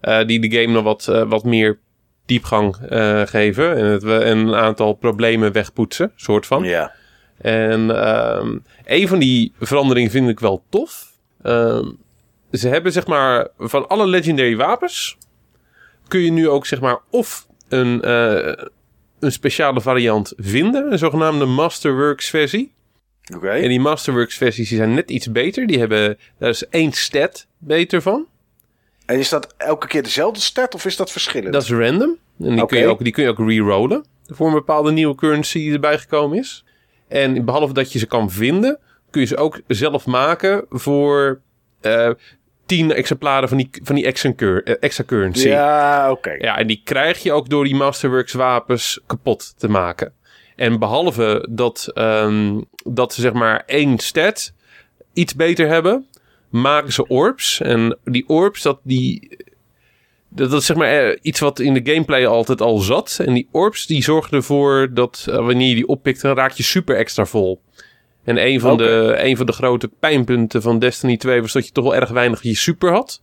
eh, 0.00 0.26
die 0.26 0.41
de 0.41 0.61
game 0.61 0.73
nog 0.73 0.82
wat, 0.85 1.05
wat 1.29 1.44
meer 1.44 1.79
diepgang 2.26 2.76
geven. 3.29 3.76
En, 3.76 3.85
het, 3.85 4.03
en 4.05 4.38
een 4.38 4.55
aantal 4.55 4.93
problemen 4.93 5.53
wegpoetsen, 5.53 6.12
soort 6.17 6.47
van. 6.47 6.62
Ja. 6.64 6.93
En 7.38 8.03
ehm, 8.03 8.59
een 8.85 9.09
van 9.09 9.19
die 9.19 9.53
veranderingen 9.61 10.11
vind 10.11 10.29
ik 10.29 10.41
wel 10.41 10.64
tof. 10.69 11.12
Ehm, 11.43 11.91
ze 12.53 12.69
hebben 12.69 12.93
zeg 12.93 13.06
maar 13.06 13.49
van 13.59 13.88
alle 13.88 14.06
legendary 14.06 14.56
wapens 14.56 15.19
kun 16.09 16.21
je 16.21 16.31
nu 16.32 16.49
ook 16.49 16.67
zeg 16.67 16.81
maar 16.81 16.99
of 17.11 17.47
een, 17.69 18.00
een 19.20 19.32
speciale 19.32 19.81
variant 19.81 20.32
vinden, 20.37 20.93
een 20.93 20.99
zogenaamde 20.99 21.44
Masterworks 21.44 22.31
versie. 22.31 22.73
Oké. 23.35 23.49
En 23.49 23.69
die 23.69 23.81
Masterworks 23.81 24.37
versies 24.37 24.69
die 24.69 24.78
zijn 24.78 24.95
net 24.95 25.11
iets 25.11 25.33
beter. 25.33 25.66
Die 25.66 25.78
hebben 25.78 26.19
daar 26.38 26.49
is 26.49 26.69
één 26.69 26.93
stat 26.93 27.47
beter 27.59 28.02
van. 28.02 28.26
En 29.07 29.19
is 29.19 29.28
dat 29.28 29.54
elke 29.57 29.87
keer 29.87 30.02
dezelfde 30.02 30.40
stat 30.40 30.75
of 30.75 30.85
is 30.85 30.97
dat 30.97 31.12
verschillend? 31.12 31.52
Dat 31.52 31.62
is 31.62 31.71
random. 31.71 32.16
En 32.40 32.57
die, 32.57 32.66
kun 32.66 32.78
je 32.78 32.87
ook, 32.87 33.04
die 33.04 33.12
kun 33.12 33.23
je 33.23 33.28
ook 33.28 33.38
re-rollen. 33.38 34.04
Voor 34.26 34.47
een 34.47 34.52
bepaalde 34.52 34.93
nieuwe 34.93 35.14
currency 35.14 35.59
die 35.59 35.73
erbij 35.73 35.99
gekomen 35.99 36.38
is. 36.38 36.64
En 37.09 37.45
behalve 37.45 37.73
dat 37.73 37.93
je 37.93 37.99
ze 37.99 38.07
kan 38.07 38.31
vinden, 38.31 38.78
kun 39.11 39.21
je 39.21 39.26
ze 39.26 39.37
ook 39.37 39.61
zelf 39.66 40.07
maken 40.07 40.64
voor 40.69 41.40
eh 41.81 42.11
10 42.69 42.93
exemplaren 42.93 43.49
van 43.49 43.59
die, 43.59 43.71
van 43.83 43.95
die 43.95 44.35
cur- 44.35 44.65
eh, 44.65 44.75
extra 44.81 45.05
currency. 45.05 45.49
Ja, 45.49 46.11
oké. 46.11 46.31
Ja, 46.39 46.59
en 46.59 46.67
die 46.67 46.81
krijg 46.85 47.23
je 47.23 47.33
ook 47.33 47.49
door 47.49 47.65
die 47.65 47.75
Masterworks 47.75 48.33
wapens 48.33 49.01
kapot 49.07 49.55
te 49.59 49.69
maken. 49.69 50.13
En 50.57 50.79
behalve 50.79 51.47
dat, 51.51 51.91
ehm, 51.95 52.61
dat 52.85 53.15
ze 53.15 53.21
zeg 53.21 53.33
maar 53.33 53.63
één 53.67 53.99
stat 53.99 54.53
iets 55.13 55.35
beter 55.35 55.69
hebben, 55.69 56.07
maken 56.49 56.93
ze 56.93 57.07
orbs. 57.07 57.61
En 57.61 57.99
die 58.05 58.29
orbs, 58.29 58.63
dat, 58.63 58.81
die, 58.83 59.37
dat, 60.29 60.51
dat 60.51 60.61
is 60.61 60.67
zeg 60.67 60.77
maar 60.77 60.89
eh, 61.09 61.19
iets 61.23 61.41
wat 61.41 61.59
in 61.59 61.75
de 61.75 61.93
gameplay 61.93 62.27
altijd 62.27 62.61
al 62.61 62.79
zat. 62.79 63.21
En 63.27 63.35
die 63.35 63.49
orbs 63.53 63.87
die 63.87 64.03
zorgen 64.03 64.37
ervoor 64.37 64.89
dat 64.95 65.27
eh, 65.29 65.37
wanneer 65.37 65.69
je 65.69 65.75
die 65.75 65.89
oppikt, 65.89 66.21
dan 66.21 66.37
raak 66.37 66.53
je 66.53 66.63
super 66.63 66.97
extra 66.97 67.25
vol. 67.25 67.61
En 68.28 68.47
een 68.47 68.61
van, 68.61 68.76
de, 68.76 69.14
een 69.18 69.37
van 69.37 69.47
de 69.47 69.52
grote 69.52 69.88
pijnpunten 69.88 70.62
van 70.62 70.78
Destiny 70.78 71.16
2 71.16 71.40
was 71.40 71.52
dat 71.52 71.66
je 71.66 71.73
toch 71.73 71.85
wel 71.85 71.94
erg 71.94 72.08
weinig 72.08 72.42
je 72.42 72.54
super 72.54 72.92
had. 72.92 73.23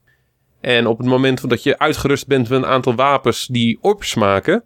En 0.61 0.87
op 0.87 0.97
het 0.97 1.07
moment 1.07 1.49
dat 1.49 1.63
je 1.63 1.79
uitgerust 1.79 2.27
bent 2.27 2.49
met 2.49 2.59
een 2.59 2.65
aantal 2.65 2.95
wapens 2.95 3.47
die 3.47 3.77
orbs 3.81 4.15
maken, 4.15 4.63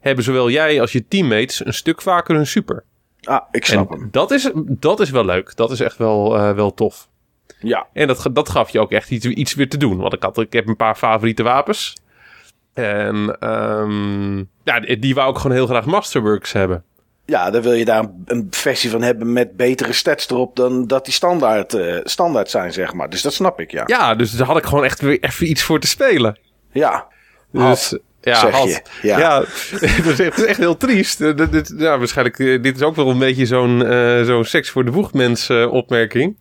hebben 0.00 0.24
zowel 0.24 0.50
jij 0.50 0.80
als 0.80 0.92
je 0.92 1.08
teammates 1.08 1.66
een 1.66 1.74
stuk 1.74 2.02
vaker 2.02 2.36
een 2.36 2.46
super. 2.46 2.84
Ah, 3.22 3.42
ik 3.50 3.64
snap 3.64 3.92
en 3.92 3.98
hem. 3.98 4.08
dat 4.10 4.30
is, 4.30 4.50
dat 4.54 5.00
is 5.00 5.10
wel 5.10 5.24
leuk. 5.24 5.56
Dat 5.56 5.70
is 5.70 5.80
echt 5.80 5.96
wel, 5.96 6.36
eh, 6.36 6.52
wel 6.52 6.74
tof. 6.74 7.08
Ja. 7.60 7.86
En 7.92 8.06
dat, 8.06 8.28
dat 8.32 8.48
gaf 8.48 8.70
je 8.70 8.80
ook 8.80 8.92
echt 8.92 9.10
iets, 9.10 9.26
iets 9.26 9.54
weer 9.54 9.68
te 9.68 9.78
doen. 9.78 9.96
Want 9.96 10.12
ik, 10.12 10.22
had, 10.22 10.38
ik 10.38 10.52
heb 10.52 10.68
een 10.68 10.76
paar 10.76 10.96
favoriete 10.96 11.42
wapens. 11.42 11.96
En 12.74 13.36
ehm, 13.40 14.36
ja, 14.64 14.80
die, 14.80 14.98
die 14.98 15.14
wou 15.14 15.30
ik 15.30 15.36
gewoon 15.36 15.56
heel 15.56 15.66
graag 15.66 15.84
Masterworks 15.84 16.52
hebben. 16.52 16.84
Ja, 17.26 17.50
dan 17.50 17.62
wil 17.62 17.72
je 17.72 17.84
daar 17.84 18.04
een, 18.24 18.46
versie 18.50 18.90
van 18.90 19.02
hebben 19.02 19.32
met 19.32 19.56
betere 19.56 19.92
stats 19.92 20.28
erop 20.30 20.56
dan 20.56 20.86
dat 20.86 21.04
die 21.04 21.14
standaard, 21.14 21.74
eh, 21.74 21.96
standaard 22.04 22.50
zijn, 22.50 22.72
zeg 22.72 22.92
maar. 22.92 23.10
Dus 23.10 23.22
dat 23.22 23.34
snap 23.34 23.60
ik, 23.60 23.70
ja. 23.70 23.82
Ja, 23.86 24.14
dus 24.14 24.30
daar 24.30 24.46
had 24.46 24.56
ik 24.56 24.64
gewoon 24.64 24.84
echt 24.84 25.00
weer 25.00 25.18
even 25.20 25.50
iets 25.50 25.62
voor 25.62 25.80
te 25.80 25.86
spelen. 25.86 26.38
Ja. 26.72 27.06
Dus, 27.52 27.62
Had, 27.62 27.98
ja, 28.20 28.40
zeg 28.40 28.50
had. 28.50 28.68
je. 28.68 28.82
Ja. 29.02 29.18
Ja, 29.18 29.40
het, 29.70 30.08
is 30.38 30.44
echt, 30.44 30.56
heel 30.56 30.76
triest. 30.76 31.20
Eh, 31.20 31.36
dit- 31.36 31.52
dit- 31.52 31.74
ja, 31.76 31.98
waarschijnlijk, 31.98 32.38
eh, 32.38 32.62
dit 32.62 32.76
is 32.76 32.82
ook 32.82 32.96
wel 32.96 33.10
een 33.10 33.18
beetje 33.18 33.46
zo'n 33.46 33.80
zo'n 34.24 34.44
seks 34.44 34.70
voor 34.70 34.84
de 34.84 34.90
boegmens 34.90 35.48
eh, 35.48 35.72
opmerking. 35.72 36.36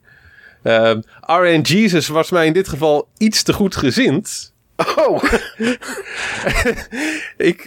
Uh, 0.63 0.91
RN 1.19 1.59
Jesus 1.61 2.07
was 2.07 2.31
mij 2.31 2.45
in 2.45 2.53
dit 2.53 2.67
geval 2.67 3.07
iets 3.17 3.43
te 3.43 3.53
goed 3.53 3.75
gezind. 3.75 4.53
Oh, 4.95 5.23
Ik, 7.37 7.65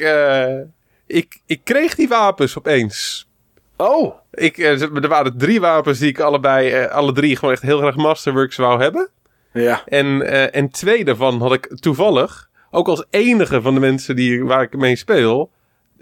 ik, 1.06 1.40
ik 1.46 1.60
kreeg 1.64 1.94
die 1.94 2.08
wapens 2.08 2.58
opeens. 2.58 3.28
oh. 3.76 4.14
Ik, 4.32 4.58
eh, 4.58 4.80
er 4.82 5.08
waren 5.08 5.38
drie 5.38 5.60
wapens 5.60 5.98
die 5.98 6.08
ik 6.08 6.20
allebei, 6.20 6.70
eh, 6.70 6.90
alle 6.92 7.12
drie 7.12 7.36
gewoon 7.36 7.54
echt 7.54 7.62
heel 7.62 7.78
graag 7.78 7.96
Masterworks 7.96 8.56
wou 8.56 8.80
hebben. 8.82 9.08
Ja. 9.52 9.82
En, 9.86 10.22
eh, 10.22 10.56
en 10.56 10.70
twee 10.70 11.04
daarvan 11.04 11.40
had 11.40 11.52
ik 11.52 11.76
toevallig, 11.80 12.48
ook 12.70 12.88
als 12.88 13.04
enige 13.10 13.62
van 13.62 13.74
de 13.74 13.80
mensen 13.80 14.16
die, 14.16 14.44
waar 14.44 14.62
ik 14.62 14.76
mee 14.76 14.96
speel, 14.96 15.50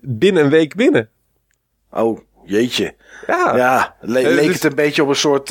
binnen 0.01 0.45
een 0.45 0.51
week 0.51 0.75
binnen. 0.75 1.09
Oh, 1.91 2.21
jeetje. 2.45 2.95
Ja, 3.27 3.57
Ja, 3.57 3.97
le- 4.01 4.21
leek 4.29 4.47
dus- 4.47 4.55
het 4.55 4.65
een 4.65 4.75
beetje 4.75 5.03
op 5.03 5.09
een, 5.09 5.17
soort, 5.17 5.51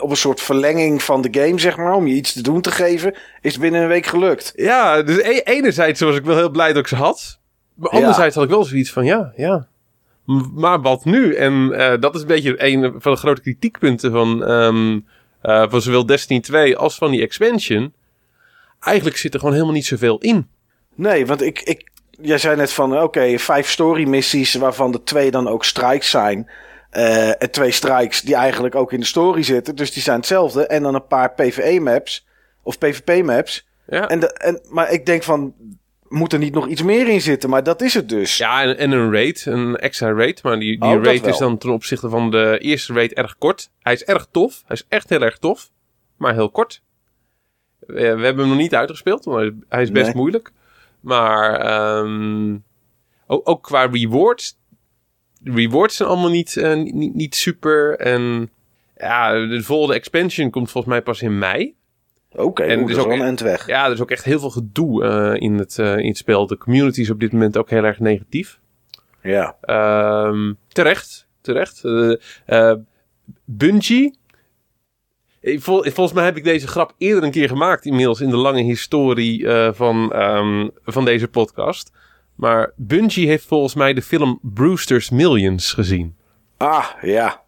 op 0.00 0.10
een 0.10 0.16
soort 0.16 0.40
verlenging 0.40 1.02
van 1.02 1.22
de 1.22 1.28
game, 1.40 1.58
zeg 1.58 1.76
maar. 1.76 1.92
Om 1.94 2.06
je 2.06 2.14
iets 2.14 2.32
te 2.32 2.42
doen 2.42 2.60
te 2.60 2.70
geven. 2.70 3.14
Is 3.40 3.58
binnen 3.58 3.82
een 3.82 3.88
week 3.88 4.06
gelukt. 4.06 4.52
ja 4.54 5.02
dus 5.02 5.16
e- 5.18 5.40
enerzijds 5.44 6.00
was 6.00 6.16
ik 6.16 6.24
wel 6.24 6.36
heel 6.36 6.50
blij 6.50 6.68
dat 6.68 6.82
ik 6.82 6.86
ze 6.88 6.96
had. 6.96 7.38
Maar 7.76 7.90
anderzijds 7.90 8.34
had 8.34 8.44
ik 8.44 8.50
wel 8.50 8.64
zoiets 8.64 8.92
van, 8.92 9.04
ja, 9.04 9.32
ja. 9.36 9.66
Maar 10.54 10.80
wat 10.80 11.04
nu? 11.04 11.34
En 11.34 11.72
eh, 11.72 12.00
dat 12.00 12.14
is 12.14 12.20
een 12.20 12.26
beetje 12.26 12.64
een 12.64 12.94
van 12.98 13.12
de 13.12 13.18
grote 13.18 13.40
kritiekpunten 13.40 14.10
van, 14.10 14.44
ehm, 14.44 15.00
eh, 15.40 15.70
van 15.70 15.80
zowel 15.80 16.06
Destiny 16.06 16.40
2 16.40 16.76
als 16.76 16.96
van 16.96 17.10
die 17.10 17.22
expansion. 17.22 17.92
Eigenlijk 18.80 19.16
zit 19.16 19.32
er 19.32 19.38
gewoon 19.38 19.54
helemaal 19.54 19.74
niet 19.74 19.86
zoveel 19.86 20.18
in. 20.18 20.48
Nee, 20.94 21.26
want 21.26 21.42
ik, 21.42 21.60
ik, 21.60 21.90
jij 22.20 22.38
zei 22.38 22.56
net 22.56 22.72
van, 22.72 23.02
oké, 23.02 23.38
vijf 23.38 23.70
story 23.70 24.08
missies 24.08 24.54
waarvan 24.54 24.92
de 24.92 25.02
twee 25.02 25.30
dan 25.30 25.48
ook 25.48 25.64
strikes 25.64 26.10
zijn. 26.10 26.50
Eh, 26.90 27.42
en 27.42 27.50
twee 27.50 27.70
strikes 27.70 28.20
die 28.20 28.34
eigenlijk 28.34 28.74
ook 28.74 28.92
in 28.92 29.00
de 29.00 29.06
story 29.06 29.42
zitten. 29.42 29.76
Dus 29.76 29.92
die 29.92 30.02
zijn 30.02 30.16
hetzelfde. 30.16 30.66
En 30.66 30.82
dan 30.82 30.94
een 30.94 31.06
paar 31.06 31.32
PvE 31.32 31.80
maps. 31.80 32.26
Of 32.62 32.78
PvP 32.78 33.22
maps. 33.24 33.66
Ja, 33.86 34.08
En 34.08 34.20
de, 34.20 34.32
en, 34.32 34.60
maar 34.68 34.92
ik 34.92 35.06
denk 35.06 35.22
van, 35.22 35.54
moet 36.08 36.32
er 36.32 36.38
niet 36.38 36.54
nog 36.54 36.68
iets 36.68 36.82
meer 36.82 37.08
in 37.08 37.20
zitten? 37.20 37.50
Maar 37.50 37.62
dat 37.62 37.82
is 37.82 37.94
het 37.94 38.08
dus. 38.08 38.36
ja 38.36 38.62
en, 38.62 38.78
en 38.78 38.90
een 38.90 39.12
raid, 39.12 39.46
een 39.46 39.76
extra 39.76 40.12
raid. 40.12 40.42
Maar 40.42 40.58
die, 40.58 40.80
die 40.80 40.90
Oh, 40.90 41.00
wel. 41.00 41.12
is 41.12 41.38
dan 41.38 41.58
ten 41.58 41.70
opzichte 41.70 42.08
van 42.08 42.30
de 42.30 42.58
eerste 42.60 42.92
raid 42.92 43.12
erg 43.12 43.38
kort. 43.38 43.70
Hij 43.82 43.92
is 43.92 44.04
erg 44.04 44.26
tof. 44.30 44.62
Hij 44.66 44.76
is 44.76 44.84
echt 44.88 45.08
heel 45.08 45.22
erg 45.22 45.38
tof. 45.38 45.70
Maar 46.16 46.34
heel 46.34 46.50
kort. 46.50 46.82
We 47.78 48.00
hebben 48.00 48.36
hem 48.38 48.48
nog 48.48 48.56
niet 48.56 48.74
uitgespeeld, 48.74 49.24
want 49.24 49.52
hij 49.68 49.82
is 49.82 49.90
best 49.90 50.06
Nee. 50.06 50.14
moeilijk. 50.14 50.52
Maar 51.00 51.60
ehm, 51.60 52.56
ook, 53.26 53.48
ook 53.48 53.62
qua 53.62 53.86
rewards. 53.86 54.58
De 55.40 55.52
rewards 55.52 55.96
zijn 55.96 56.08
allemaal 56.08 56.30
niet, 56.30 56.56
eh, 56.56 56.74
niet, 56.74 57.14
niet 57.14 57.34
super. 57.34 57.98
En 57.98 58.50
ja, 58.96 59.32
de 59.32 59.62
volgende 59.62 59.94
expansion 59.94 60.50
komt 60.50 60.70
volgens 60.70 60.92
mij 60.92 61.02
pas 61.02 61.22
in 61.22 61.38
mei. 61.38 61.74
Oké, 62.36 62.62
En 62.62 62.78
oeh, 62.78 62.86
dus 62.88 62.96
ook 62.96 63.10
een 63.10 63.22
end 63.22 63.40
weg. 63.40 63.66
Ja, 63.66 63.86
er 63.86 63.92
is 63.92 64.00
ook 64.00 64.10
echt 64.10 64.24
heel 64.24 64.38
veel 64.40 64.50
gedoe 64.50 65.04
eh, 65.04 65.42
in, 65.42 65.54
het, 65.58 65.78
eh, 65.78 65.96
in 65.98 66.08
het 66.08 66.16
spel. 66.16 66.46
De 66.46 66.56
community 66.58 67.00
is 67.00 67.10
op 67.10 67.20
dit 67.20 67.32
moment 67.32 67.56
ook 67.56 67.70
heel 67.70 67.84
erg 67.84 67.98
negatief. 68.00 68.58
Ja. 69.22 69.56
Ehm, 69.60 70.52
terecht, 70.68 71.26
terecht. 71.40 71.82
Eh, 72.46 72.72
Bungie. 73.44 74.18
Vol- 75.42 75.82
volgens 75.82 76.12
mij 76.12 76.24
heb 76.24 76.36
ik 76.36 76.44
deze 76.44 76.66
grap 76.68 76.94
eerder 76.98 77.24
een 77.24 77.30
keer 77.30 77.48
gemaakt, 77.48 77.84
inmiddels 77.84 78.20
in 78.20 78.30
de 78.30 78.36
lange 78.36 78.62
historie 78.62 79.46
van, 79.72 80.12
ehm, 80.12 80.68
van 80.84 81.04
deze 81.04 81.28
podcast. 81.28 81.92
Maar 82.34 82.72
Bungie 82.76 83.26
heeft 83.28 83.44
volgens 83.46 83.74
mij 83.74 83.92
de 83.94 84.02
film 84.02 84.38
Brewster's 84.42 85.10
Millions 85.10 85.72
gezien. 85.72 86.16
Ah, 86.56 86.86
ja. 87.02 87.42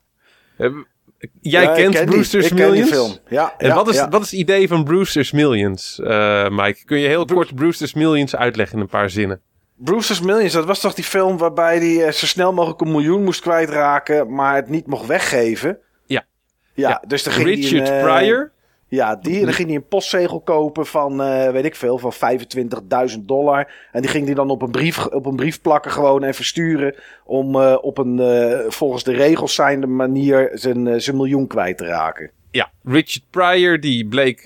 Jij 1.40 1.62
Ja, 1.62 1.75
kent 1.75 1.92
die. 1.96 2.04
Brewster's 2.04 2.44
ik 2.44 2.56
ken 2.56 2.58
die 2.58 2.66
Millions? 2.66 2.90
film. 2.90 3.16
Ja, 3.28 3.54
En 3.58 3.68
ja, 3.68 3.75
wat, 3.75 3.88
is, 3.88 3.94
ja. 3.94 4.08
wat 4.08 4.22
is 4.22 4.30
het 4.30 4.40
idee 4.40 4.68
van 4.68 4.84
Brewster's 4.84 5.32
Millions, 5.32 6.00
eh, 6.00 6.48
Mike? 6.48 6.84
Kun 6.84 6.98
je 6.98 7.08
heel 7.08 7.25
kort 7.25 7.54
Brewster's 7.54 7.94
Millions 7.94 8.37
uitleggen 8.37 8.76
in 8.76 8.82
een 8.82 8.88
paar 8.88 9.10
zinnen? 9.10 9.40
Brewster's 9.76 10.20
Millions, 10.20 10.52
dat 10.52 10.64
was 10.64 10.80
toch 10.80 10.94
die 10.94 11.04
film 11.04 11.38
waarbij 11.38 11.78
hij 11.78 12.06
eh, 12.06 12.12
zo 12.12 12.26
snel 12.26 12.52
mogelijk 12.52 12.80
een 12.80 12.90
miljoen 12.90 13.25
moest 13.25 13.40
kwijtraken, 13.40 14.34
maar 14.34 14.54
het 14.54 14.68
niet 14.68 14.87
mocht 14.87 15.06
weggeven? 15.06 15.78
Ja. 16.06 16.25
Ja, 16.75 17.02
dus 17.06 17.22
ging 17.26 17.46
Richard 17.48 17.88
een, 17.88 17.94
eh, 17.94 18.02
Pryor? 18.02 18.52
Ja, 18.88 19.16
die. 19.16 19.45
Dan 19.45 19.52
ging 19.52 19.68
hij 19.68 19.76
een 19.76 19.88
postzegel 19.88 20.40
kopen 20.40 20.87
van, 20.87 21.23
eh, 21.23 21.50
weet 21.50 21.64
ik 21.64 21.75
veel, 21.75 21.99
van 21.99 22.12
25.000 22.12 23.28
dollar. 23.28 23.73
En 23.92 24.00
die 24.00 24.11
ging 24.11 24.26
hij 24.26 24.35
dan 24.35 24.50
op 24.50 24.62
een 24.62 24.71
brief, 24.71 25.07
op 25.07 25.26
een 25.26 25.37
brief 25.37 25.61
plakken 25.61 25.90
gewoon 25.90 26.25
en 26.25 26.35
versturen. 26.35 26.95
Om 27.25 27.54
eh, 27.61 27.76
op 27.80 27.99
een, 27.99 28.21
eh, 28.21 28.59
volgens 28.68 29.04
de 29.04 29.12
regels 29.12 29.54
zijnde 29.54 29.87
manier 29.87 30.50
zijn, 30.52 31.00
zijn 31.00 31.16
miljoen 31.16 31.47
kwijt 31.47 31.78
te 31.78 31.85
raken. 31.85 32.30
Ja, 32.50 32.71
Richard 32.85 33.25
Pryor, 33.30 33.80
die 33.80 34.07
bleek. 34.07 34.40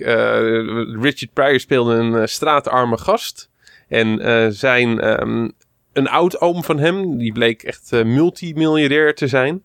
Richard 1.01 1.33
Pryor 1.33 1.61
speelde 1.61 1.95
een 1.95 2.29
straatarme 2.29 2.99
gast. 2.99 3.51
En 3.89 4.19
zijn. 4.55 5.01
ehm, 5.01 5.49
een 5.93 6.09
oud-oom 6.09 6.65
van 6.65 6.79
hem, 6.79 7.19
die 7.19 7.33
bleek 7.33 7.63
echt 7.63 7.91
multimiljardair 8.05 9.15
te 9.15 9.27
zijn. 9.27 9.63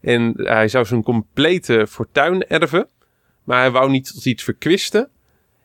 En 0.00 0.32
hij 0.36 0.68
zou 0.68 0.84
zijn 0.84 1.02
complete 1.02 1.86
fortuin 1.88 2.46
erven. 2.46 2.88
Maar 3.46 3.60
hij 3.60 3.70
wou 3.70 3.90
niet 3.90 4.14
tot 4.14 4.26
iets 4.26 4.42
verkwisten. 4.42 5.08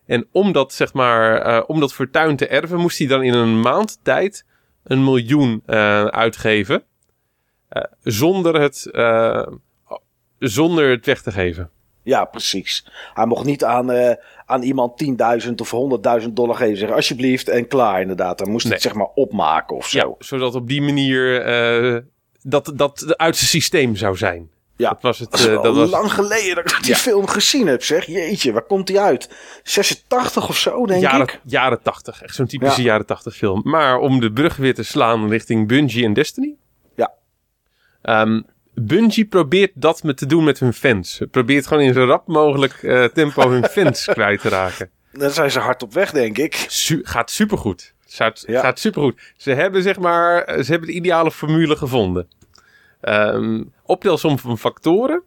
En 0.05 0.27
om 0.31 0.51
dat, 0.51 0.73
zeg 0.73 0.93
maar, 0.93 1.41
eh, 1.41 1.63
om 1.67 1.79
dat 1.79 1.93
fortuin 1.93 2.35
te 2.35 2.47
erven, 2.47 2.79
moest 2.79 2.97
hij 2.97 3.07
dan 3.07 3.23
in 3.23 3.33
een 3.33 3.59
maand 3.59 3.99
tijd 4.03 4.45
een 4.83 5.03
miljoen 5.03 5.63
eh, 5.65 6.05
uitgeven. 6.05 6.83
Eh, 7.69 7.83
zonder, 8.03 8.61
het, 8.61 8.89
zonder 10.39 10.89
het 10.89 11.05
weg 11.05 11.21
te 11.21 11.31
geven. 11.31 11.69
Ja, 12.03 12.25
precies. 12.25 12.87
Hij 13.13 13.25
mocht 13.25 13.45
niet 13.45 13.63
aan, 13.63 14.17
aan 14.45 14.61
iemand 14.61 14.97
10.000 14.97 15.61
of 15.61 15.71
100.000 16.21 16.29
dollar 16.33 16.55
geven. 16.55 16.77
Zeggen, 16.77 16.95
alsjeblieft, 16.95 17.49
en 17.49 17.67
klaar 17.67 18.01
inderdaad. 18.01 18.37
Dan 18.37 18.49
moest 18.49 18.65
Nee. 18.65 18.73
het 18.73 18.81
zeg 18.81 18.93
maar 18.93 19.09
opmaken 19.13 19.75
of 19.75 19.87
zo. 19.87 19.97
Ja, 19.97 20.25
zodat 20.25 20.55
op 20.55 20.67
die 20.67 20.81
manier 20.81 21.43
dat, 22.41 22.71
dat 22.75 23.17
uit 23.17 23.39
het 23.39 23.49
systeem 23.49 23.95
zou 23.95 24.17
zijn. 24.17 24.49
Ja. 24.81 24.89
Dat 24.89 25.01
was 25.01 25.19
het. 25.19 25.31
Dat 25.31 25.39
is 25.39 25.45
eh, 25.47 25.63
dat 25.63 25.75
was, 25.75 25.89
lang 25.89 26.11
geleden 26.13 26.55
dat 26.55 26.71
ik 26.71 26.77
die 26.81 26.89
Ja. 26.91 26.95
film 26.97 27.27
gezien 27.27 27.67
heb, 27.67 27.83
zeg. 27.83 28.05
Jeetje, 28.05 28.51
waar 28.51 28.61
komt 28.65 28.87
die 28.87 28.99
uit? 28.99 29.29
86 29.63 30.49
of 30.49 30.57
zo, 30.57 30.85
denk 30.85 31.01
jaren, 31.01 31.21
ik. 31.21 31.39
jaren 31.43 31.81
80. 31.81 32.21
Echt 32.21 32.35
zo'n 32.35 32.45
typische 32.47 32.81
Ja. 32.81 32.87
jaren 32.87 33.05
80 33.05 33.35
film. 33.35 33.61
Maar 33.63 33.97
om 33.97 34.19
de 34.19 34.31
brug 34.31 34.55
weer 34.55 34.73
te 34.75 34.83
slaan 34.83 35.29
richting 35.29 35.67
Bungie 35.67 36.05
en 36.05 36.13
Destiny. 36.13 36.55
Ja. 36.95 37.11
Ehm, 38.01 38.41
Bungie 38.73 39.25
probeert 39.25 39.71
dat 39.75 40.03
met 40.03 40.17
te 40.17 40.25
doen 40.25 40.43
met 40.43 40.59
hun 40.59 40.73
fans. 40.73 41.21
Probeert 41.31 41.67
gewoon 41.67 41.83
in 41.83 41.93
zo 41.93 42.05
rap 42.05 42.27
mogelijk 42.27 42.83
eh, 42.83 43.03
tempo 43.03 43.49
hun 43.49 43.65
fans 43.77 44.05
kwijt 44.05 44.41
te 44.41 44.49
raken. 44.49 44.89
Dan 45.11 45.29
zijn 45.31 45.51
ze 45.51 45.59
hard 45.59 45.83
op 45.83 45.93
weg, 45.93 46.11
denk 46.11 46.37
ik. 46.37 46.65
Su- 46.67 47.01
gaat 47.03 47.31
supergoed. 47.31 47.93
Gaat, 48.07 48.43
Ja. 48.47 48.61
gaat 48.61 48.79
supergoed. 48.79 49.21
Ze 49.37 49.51
hebben 49.51 49.81
zeg 49.83 49.99
maar, 49.99 50.63
ze 50.63 50.71
hebben 50.71 50.87
de 50.89 50.95
ideale 50.95 51.31
formule 51.31 51.75
gevonden. 51.75 52.27
Ehm 53.01 53.63
optelsom 53.85 54.39
van 54.39 54.57
factoren. 54.57 55.23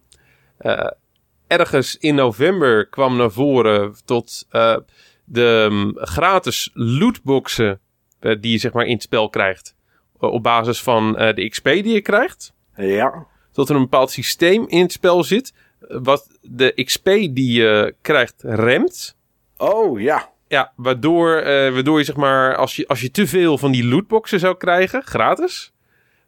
Eh, 0.59 0.91
ergens 1.47 1.97
in 1.99 2.15
november 2.15 2.87
kwam 2.89 3.17
naar 3.17 3.31
voren 3.31 3.95
tot 4.05 4.47
eh, 4.51 4.77
de 5.25 5.67
mm, 5.71 5.93
gratis 5.97 6.71
lootboxen 6.75 7.81
eh, 8.21 8.37
die 8.41 8.53
je 8.53 8.59
zeg 8.59 8.73
maar 8.73 8.85
in 8.87 8.93
het 8.95 9.03
spel 9.03 9.29
krijgt. 9.29 9.75
op 10.19 10.43
basis 10.43 10.83
van 10.83 11.17
eh, 11.19 11.35
de 11.35 11.49
XP 11.49 11.65
die 11.65 11.93
je 11.93 12.01
krijgt 12.01 12.53
Ja. 12.77 13.27
dat 13.53 13.69
er 13.69 13.75
een 13.75 13.81
bepaald 13.83 14.11
systeem 14.11 14.65
in 14.69 14.81
het 14.83 14.93
spel 14.93 15.25
zit. 15.25 15.53
Wat 15.89 16.39
de 16.41 16.83
XP 16.85 17.05
die 17.05 17.53
je 17.53 17.95
krijgt 18.03 18.43
remt. 18.43 19.17
Oh, 19.57 20.01
ja. 20.01 20.33
Ja, 20.49 20.73
waardoor, 20.77 21.37
eh, 21.37 21.73
waardoor 21.73 21.99
je 21.99 22.05
zeg 22.05 22.17
maar, 22.17 22.57
als 22.57 22.77
je, 22.77 22.89
als 22.89 23.01
je 23.01 23.11
te 23.11 23.27
veel 23.27 23.59
van 23.59 23.73
die 23.73 23.85
lootboxen 23.85 24.39
zou 24.41 24.57
krijgen, 24.57 25.03
gratis, 25.03 25.73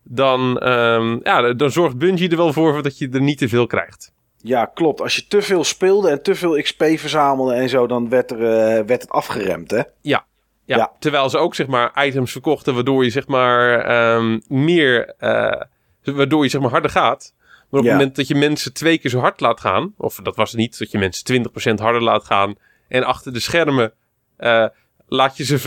dan, 0.09 0.59
ehm, 0.59 1.19
ja, 1.23 1.53
dan 1.53 1.71
zorgt 1.71 1.99
Bungie 1.99 2.31
er 2.31 2.37
wel 2.37 2.53
voor 2.53 2.83
dat 2.83 2.99
je 2.99 3.09
er 3.09 3.21
niet 3.21 3.39
te 3.39 3.49
veel 3.49 3.67
krijgt. 3.67 4.13
Ja, 4.37 4.65
klopt. 4.65 5.01
Als 5.01 5.17
je 5.17 5.27
te 5.27 5.43
veel 5.43 5.65
speelde 5.65 6.11
en 6.11 6.23
te 6.23 6.35
veel 6.35 6.63
XP 6.63 6.85
verzamelde 6.85 7.55
en 7.55 7.69
zo, 7.69 7.87
dan 7.87 8.09
werd, 8.09 8.31
er, 8.31 8.39
eh, 8.43 8.85
werd 8.87 9.03
het 9.03 9.11
afgeremd, 9.11 9.71
hè? 9.71 9.83
Ja. 10.01 10.25
Ja, 10.65 10.77
Ja. 10.77 10.93
terwijl 10.99 11.31
ze 11.31 11.39
ook 11.39 11.55
zeg 11.55 11.67
maar 11.67 12.07
items 12.07 12.33
verkochten 12.33 12.75
waardoor 12.75 13.05
je 13.05 13.11
zeg 13.11 13.27
maar 13.27 13.81
ehm, 13.81 14.39
meer, 14.49 15.15
eh, 15.19 15.61
waardoor 16.05 16.43
je 16.45 16.51
zeg 16.51 16.61
maar 16.61 16.71
harder 16.71 16.91
gaat. 16.91 17.35
Maar 17.71 17.81
op 17.81 17.87
Ja. 17.87 17.91
het 17.93 17.99
moment 17.99 18.17
dat 18.17 18.29
je 18.29 18.35
mensen 18.35 18.73
twee 18.75 18.99
keer 18.99 19.11
zo 19.11 19.19
hard 19.19 19.41
laat 19.41 19.61
gaan, 19.61 19.95
of 19.97 20.17
dat 20.23 20.37
was 20.37 20.51
het 20.51 20.61
niet, 20.61 20.79
dat 20.79 20.91
je 20.91 20.99
mensen 20.99 21.25
20% 21.25 21.79
harder 21.81 22.03
laat 22.03 22.25
gaan 22.25 22.55
en 22.89 23.05
achter 23.05 23.33
de 23.33 23.41
schermen 23.41 23.93
eh, 24.37 24.67
laat 25.07 25.37
je 25.37 25.45
ze 25.45 25.59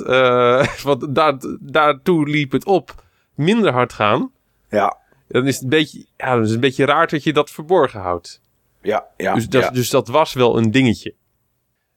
95%, 0.00 0.06
eh 0.06 0.66
want 0.84 1.14
daar, 1.14 1.34
daartoe 1.60 2.28
liep 2.28 2.52
het 2.52 2.64
op, 2.64 3.04
minder 3.34 3.72
hard 3.72 3.92
gaan. 3.92 4.30
Ja. 4.70 4.96
Dan 5.28 5.46
is 5.46 5.54
het 5.54 5.62
een 5.62 5.68
beetje, 5.68 6.06
ja, 6.16 6.34
dan 6.34 6.44
is 6.44 6.52
een 6.52 6.60
beetje 6.60 6.84
raar 6.84 7.06
dat 7.06 7.22
je 7.22 7.32
dat 7.32 7.50
verborgen 7.50 8.00
houdt. 8.00 8.40
Ja, 8.82 9.06
ja. 9.16 9.34
Dus 9.34 9.48
dat, 9.48 9.62
ja. 9.62 9.70
dus 9.70 9.90
dat 9.90 10.08
was 10.08 10.32
wel 10.32 10.58
een 10.58 10.70
dingetje. 10.70 11.14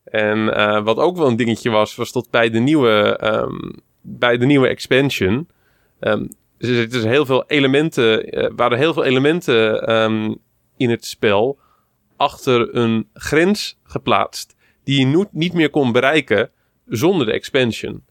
En 0.04 0.56
eh, 0.56 0.84
wat 0.84 0.98
ook 0.98 1.18
wel 1.18 1.28
een 1.28 1.36
dingetje 1.36 1.70
was, 1.70 1.96
was 1.96 2.12
dat 2.12 2.28
bij 2.30 2.50
de 2.50 2.60
nieuwe, 2.60 3.18
ehm, 3.18 3.72
bij 4.02 4.38
de 4.38 4.46
nieuwe 4.46 4.68
expansion. 4.68 5.50
ehm 6.00 6.26
er 6.62 6.76
zitten 6.76 7.10
heel 7.10 7.26
veel 7.26 7.44
elementen, 7.48 8.24
eh, 8.24 8.52
waren 8.56 8.78
heel 8.78 8.94
veel 8.94 9.04
elementen 9.04 9.88
ehm, 9.88 10.34
in 10.78 10.90
het 10.90 11.06
spel 11.06 11.60
achter 12.18 12.76
een 12.76 13.10
grens 13.14 13.78
geplaatst. 13.84 14.56
Die 14.84 15.08
je 15.08 15.28
niet 15.32 15.54
meer 15.54 15.70
kon 15.70 15.92
bereiken 15.92 16.50
zonder 16.88 17.26
de 17.26 17.32
expansion. 17.34 18.04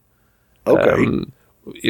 Oké. 0.63 0.89
Ehm, 0.89 1.23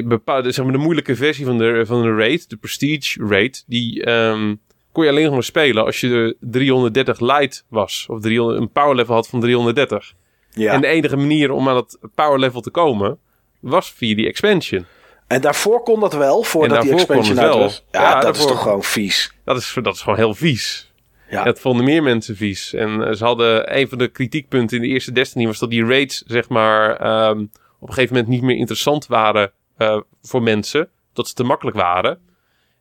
bepaalde, 0.07 0.51
zeg 0.51 0.63
maar, 0.63 0.73
de 0.73 0.79
moeilijke 0.79 1.15
versie 1.15 1.45
van 1.45 1.57
de, 1.57 1.83
van 1.85 2.01
de 2.01 2.15
raid, 2.15 2.49
de 2.49 2.57
prestige 2.57 3.25
raid, 3.27 3.63
die 3.67 4.03
ehm, 4.03 4.55
kon 4.91 5.03
je 5.03 5.09
alleen 5.09 5.23
nog 5.23 5.33
maar 5.33 5.43
spelen 5.43 5.85
als 5.85 5.99
je 5.99 6.07
de 6.07 6.37
330 6.39 7.19
light 7.19 7.65
was. 7.69 8.05
Of 8.09 8.21
300, 8.21 8.59
een 8.59 8.71
power 8.71 8.95
level 8.95 9.15
had 9.15 9.27
van 9.27 9.39
330. 9.39 10.13
ja. 10.53 10.73
En 10.73 10.81
de 10.81 10.87
enige 10.87 11.17
manier 11.17 11.51
om 11.51 11.67
aan 11.69 11.73
dat 11.75 11.97
power 12.15 12.39
level 12.39 12.61
te 12.61 12.69
komen, 12.69 13.17
was 13.59 13.91
via 13.91 14.15
die 14.15 14.27
expansion. 14.27 14.85
En 15.27 15.41
daarvoor 15.41 15.83
kon 15.83 15.99
dat 15.99 16.13
wel, 16.13 16.43
voordat 16.43 16.77
En 16.77 16.83
die 16.83 16.93
expansion 16.93 17.39
uit 17.39 17.49
wel. 17.49 17.59
was. 17.59 17.83
Ja, 17.91 18.01
Ja, 18.01 18.19
dat 18.21 18.35
is 18.35 18.45
toch 18.45 18.61
gewoon 18.61 18.83
vies. 18.83 19.33
Dat 19.43 19.57
is, 19.57 19.77
dat 19.81 19.95
is 19.95 20.01
gewoon 20.01 20.17
heel 20.17 20.33
vies. 20.33 20.90
Ja, 21.31 21.43
Dat 21.43 21.59
vonden 21.59 21.85
meer 21.85 22.03
mensen 22.03 22.35
vies. 22.35 22.73
En 22.73 23.07
eh, 23.07 23.13
ze 23.13 23.23
hadden 23.23 23.77
een 23.77 23.89
van 23.89 23.97
de 23.97 24.07
kritiekpunten 24.07 24.77
in 24.77 24.83
de 24.83 24.89
eerste 24.89 25.11
Destiny 25.11 25.45
was 25.45 25.59
dat 25.59 25.69
die 25.69 25.85
raids, 25.85 26.23
zeg 26.27 26.49
maar, 26.49 26.95
ehm, 26.95 27.39
op 27.79 27.87
een 27.87 27.93
gegeven 27.93 28.15
moment 28.15 28.33
niet 28.33 28.41
meer 28.41 28.55
interessant 28.55 29.07
waren 29.07 29.51
eh, 29.77 29.99
voor 30.21 30.41
mensen. 30.43 30.89
Dat 31.13 31.27
ze 31.27 31.33
te 31.33 31.43
makkelijk 31.43 31.77
waren. 31.77 32.19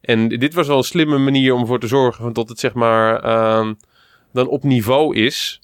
En 0.00 0.28
dit 0.28 0.54
was 0.54 0.66
wel 0.66 0.76
een 0.76 0.82
slimme 0.82 1.18
manier 1.18 1.54
om 1.54 1.60
ervoor 1.60 1.80
te 1.80 1.86
zorgen 1.86 2.22
van 2.24 2.32
dat 2.32 2.48
het, 2.48 2.58
zeg 2.58 2.74
maar, 2.74 3.22
ehm, 3.22 3.74
dan 4.32 4.48
op 4.48 4.62
niveau 4.62 5.16
is. 5.16 5.60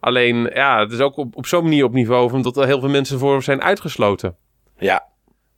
Alleen, 0.00 0.50
ja, 0.54 0.80
het 0.80 0.92
is 0.92 1.00
ook 1.00 1.16
op, 1.16 1.36
op 1.36 1.46
zo'n 1.46 1.62
manier 1.62 1.84
op 1.84 1.92
niveau 1.92 2.30
van 2.30 2.42
dat 2.42 2.56
er 2.56 2.66
heel 2.66 2.80
veel 2.80 2.88
mensen 2.88 3.18
voor 3.18 3.42
zijn 3.42 3.62
uitgesloten. 3.62 4.36
ja. 4.78 5.06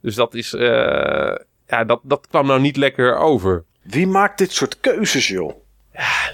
Dus 0.01 0.15
dat 0.15 0.33
is, 0.33 0.53
eh, 0.53 1.35
ja, 1.67 1.83
dat, 1.85 1.99
dat 2.03 2.27
kwam 2.27 2.45
nou 2.47 2.61
niet 2.61 2.77
lekker 2.77 3.17
over. 3.17 3.65
Wie 3.81 4.07
maakt 4.07 4.37
dit 4.37 4.51
soort 4.51 4.79
keuzes, 4.79 5.27
joh? 5.27 5.60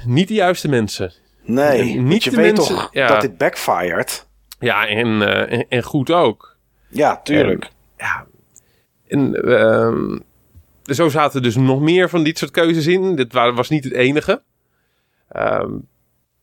Niet 0.06 0.28
de 0.28 0.34
juiste 0.34 0.68
mensen. 0.70 1.14
Nee, 1.44 1.96
Niet 1.96 2.24
je 2.24 2.30
de 2.30 2.36
weet 2.36 2.56
mensen- 2.56 2.76
toch 2.76 2.90
ja. 2.92 3.08
dat 3.08 3.22
dit 3.22 3.38
backfired? 3.38 4.28
Ja, 4.60 4.88
en, 4.88 5.22
eh, 5.22 5.58
en, 5.60 5.66
en 5.70 5.84
goed 5.84 6.12
ook. 6.12 6.56
Ja, 6.90 7.22
tuurlijk. 7.22 7.70
ja, 7.98 8.26
en 9.08 9.36
ehm, 9.36 10.18
zo 10.84 11.10
zaten 11.10 11.42
dus 11.44 11.56
nog 11.56 11.80
meer 11.80 12.10
van 12.10 12.24
dit 12.24 12.38
soort 12.38 12.52
keuzes 12.52 12.88
in. 12.88 13.16
Dit 13.16 13.34
wa- 13.34 13.54
was 13.54 13.70
niet 13.70 13.84
het 13.84 13.94
enige. 13.94 14.42
Ehm, 15.30 15.72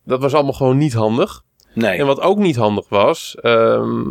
dat 0.04 0.20
was 0.20 0.34
allemaal 0.34 0.52
gewoon 0.52 0.78
niet 0.78 0.92
handig. 0.94 1.42
nee. 1.74 1.98
En 1.98 2.06
wat 2.06 2.20
ook 2.20 2.38
niet 2.38 2.56
handig 2.56 2.88
was, 2.88 3.36
ehm, 3.40 4.08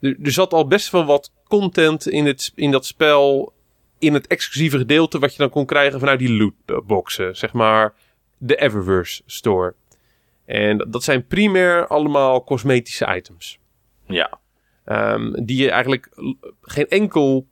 er, 0.00 0.16
er 0.22 0.30
zat 0.32 0.52
al 0.52 0.66
best 0.66 0.90
wel 0.90 1.04
wat 1.04 1.32
content 1.48 2.08
in, 2.08 2.26
het, 2.26 2.52
in 2.54 2.70
dat 2.70 2.86
spel, 2.86 3.52
in 4.00 4.14
het 4.14 4.26
exclusieve 4.26 4.78
gedeelte 4.78 5.18
wat 5.18 5.32
je 5.32 5.38
dan 5.38 5.50
kon 5.50 5.66
krijgen 5.66 5.98
vanuit 5.98 6.18
die 6.18 6.32
lootboxen, 6.66 7.36
zeg 7.36 7.52
maar 7.52 7.94
de 8.38 8.56
Eververse 8.56 9.22
store. 9.26 9.74
En 10.44 10.86
dat- 10.88 11.04
zijn 11.04 11.26
primair 11.26 11.86
allemaal 11.86 12.44
cosmetische 12.44 13.14
items. 13.16 13.58
ja. 14.06 14.38
Ehm, 14.84 15.32
die 15.44 15.62
je 15.62 15.70
eigenlijk 15.70 16.08
geen 16.62 16.88
enkel 16.88 17.46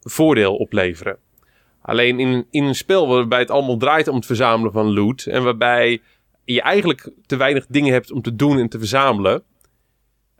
voordeel 0.00 0.56
opleveren. 0.56 1.18
Alleen 1.82 2.20
in, 2.20 2.46
in 2.50 2.64
een 2.64 2.74
spel 2.74 3.08
waarbij 3.08 3.38
het 3.38 3.50
allemaal 3.50 3.76
draait 3.76 4.08
om 4.08 4.14
het 4.16 4.26
verzamelen 4.26 4.72
van 4.72 4.92
loot. 4.92 5.22
En 5.26 5.42
waarbij 5.42 6.00
je 6.44 6.62
eigenlijk 6.62 7.10
te 7.26 7.36
weinig 7.36 7.66
dingen 7.68 7.92
hebt 7.92 8.10
om 8.12 8.22
te 8.22 8.36
doen 8.36 8.58
en 8.58 8.68
te 8.68 8.78
verzamelen. 8.78 9.42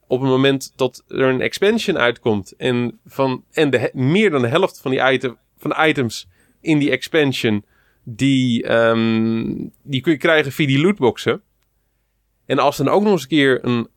Op 0.08 0.20
het 0.20 0.30
moment 0.30 0.72
dat 0.76 1.04
er 1.08 1.20
een 1.20 1.40
expansion 1.40 1.98
uitkomt. 1.98 2.56
En, 2.56 2.98
van, 3.06 3.44
en 3.50 3.70
de, 3.70 3.90
meer 3.92 4.30
dan 4.30 4.42
de 4.42 4.48
helft 4.48 4.80
van, 4.80 4.90
die 4.90 5.12
item, 5.12 5.36
van 5.58 5.70
de 5.70 5.86
items 5.86 6.28
in 6.60 6.78
die 6.78 6.90
expansion. 6.90 7.64
Die, 8.04 8.62
ehm, 8.62 9.54
die 9.82 10.00
kun 10.00 10.12
je 10.12 10.18
krijgen 10.18 10.52
via 10.52 10.66
die 10.66 10.80
lootboxen. 10.80 11.42
En 12.46 12.58
als 12.58 12.76
dan 12.76 12.88
ook 12.88 13.02
nog 13.02 13.12
eens 13.12 13.22
een 13.22 13.28
keer 13.28 13.64
een 13.64 13.88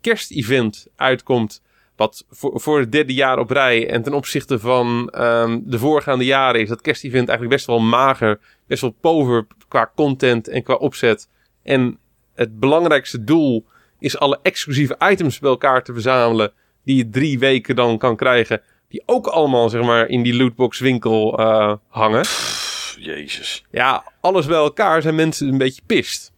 kerstevent 0.00 0.86
uitkomt. 0.96 1.62
Wat 1.96 2.26
voor, 2.30 2.60
voor 2.60 2.78
het 2.78 2.92
derde 2.92 3.14
jaar 3.14 3.38
op 3.38 3.50
rij. 3.50 3.90
En 3.90 4.02
ten 4.02 4.14
opzichte 4.14 4.58
van 4.58 5.08
ehm, 5.08 5.60
de 5.64 5.78
voorgaande 5.78 6.24
jaren 6.24 6.60
is 6.60 6.68
dat 6.68 6.80
kerstevent 6.80 7.28
eigenlijk 7.28 7.56
best 7.56 7.66
wel 7.66 7.80
mager. 7.80 8.40
Best 8.66 8.80
wel 8.80 8.96
pover 9.00 9.46
qua 9.68 9.92
content 9.94 10.48
en 10.48 10.62
qua 10.62 10.74
opzet. 10.74 11.28
En 11.62 11.98
het 12.34 12.58
belangrijkste 12.58 13.24
doel 13.24 13.66
is 14.00 14.18
alle 14.18 14.38
exclusieve 14.42 14.96
items 14.98 15.38
bij 15.38 15.50
elkaar 15.50 15.82
te 15.82 15.92
verzamelen. 15.92 16.52
Die 16.84 16.96
je 16.96 17.08
drie 17.08 17.38
weken 17.38 17.76
dan 17.76 17.98
kan 17.98 18.16
krijgen. 18.16 18.62
Die 18.88 19.02
ook 19.06 19.26
allemaal 19.26 19.68
zeg 19.68 19.82
maar 19.82 20.08
in 20.08 20.22
die 20.22 20.34
lootbox 20.34 20.78
winkel 20.78 21.38
eh, 21.38 21.74
hangen. 21.88 22.22
Pff, 22.22 22.96
Jezus. 22.98 23.64
Ja, 23.70 24.12
alles 24.20 24.46
bij 24.46 24.56
elkaar 24.56 25.02
zijn 25.02 25.14
mensen 25.14 25.48
een 25.48 25.58
beetje 25.58 25.82
pist. 25.86 26.32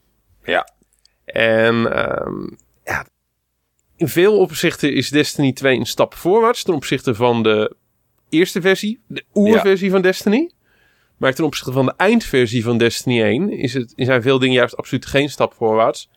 Ja. 0.44 0.68
En 1.24 1.92
ehm, 1.92 2.48
ja, 2.84 3.06
in 3.96 4.08
veel 4.08 4.38
opzichten 4.38 4.94
is 4.94 5.10
Destiny 5.10 5.52
2 5.52 5.78
een 5.78 5.86
stap 5.86 6.14
voorwaarts 6.14 6.62
ten 6.62 6.74
opzichte 6.74 7.14
van 7.14 7.42
de 7.42 7.76
eerste 8.28 8.60
versie, 8.60 9.00
de 9.06 9.24
oerversie 9.34 9.90
van 9.90 10.02
Destiny. 10.02 10.50
Maar 11.16 11.34
ten 11.34 11.44
opzichte 11.44 11.72
van 11.72 11.86
de 11.86 11.94
eindversie 11.96 12.62
van 12.62 12.78
Destiny 12.78 13.22
1 13.22 13.50
is 13.50 13.74
het, 13.74 13.92
zijn 13.96 14.22
veel 14.22 14.38
dingen 14.38 14.54
juist 14.54 14.76
absoluut 14.76 15.06
geen 15.06 15.28
stap 15.28 15.54
voorwaarts. 15.54 16.08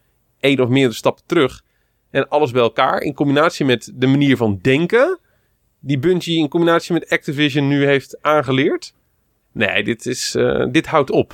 Eén 0.46 0.62
of 0.62 0.70
meerdere 0.70 0.96
stappen 0.96 1.24
terug. 1.26 1.64
En 2.12 2.28
alles 2.30 2.52
bij 2.52 2.62
elkaar 2.62 3.02
in 3.02 3.14
combinatie 3.14 3.66
met 3.66 3.92
de 3.96 4.08
manier 4.08 4.38
van 4.38 4.60
denken 4.62 5.20
die 5.80 6.00
Bungie 6.00 6.38
in 6.40 6.50
combinatie 6.50 6.94
met 6.94 7.10
Activision 7.10 7.68
nu 7.68 7.86
heeft 7.86 8.18
aangeleerd. 8.22 8.94
Nee, 9.52 9.84
dit, 9.84 10.06
is, 10.06 10.36
eh, 10.36 10.66
dit 10.72 10.86
houdt 10.88 11.12
op. 11.12 11.34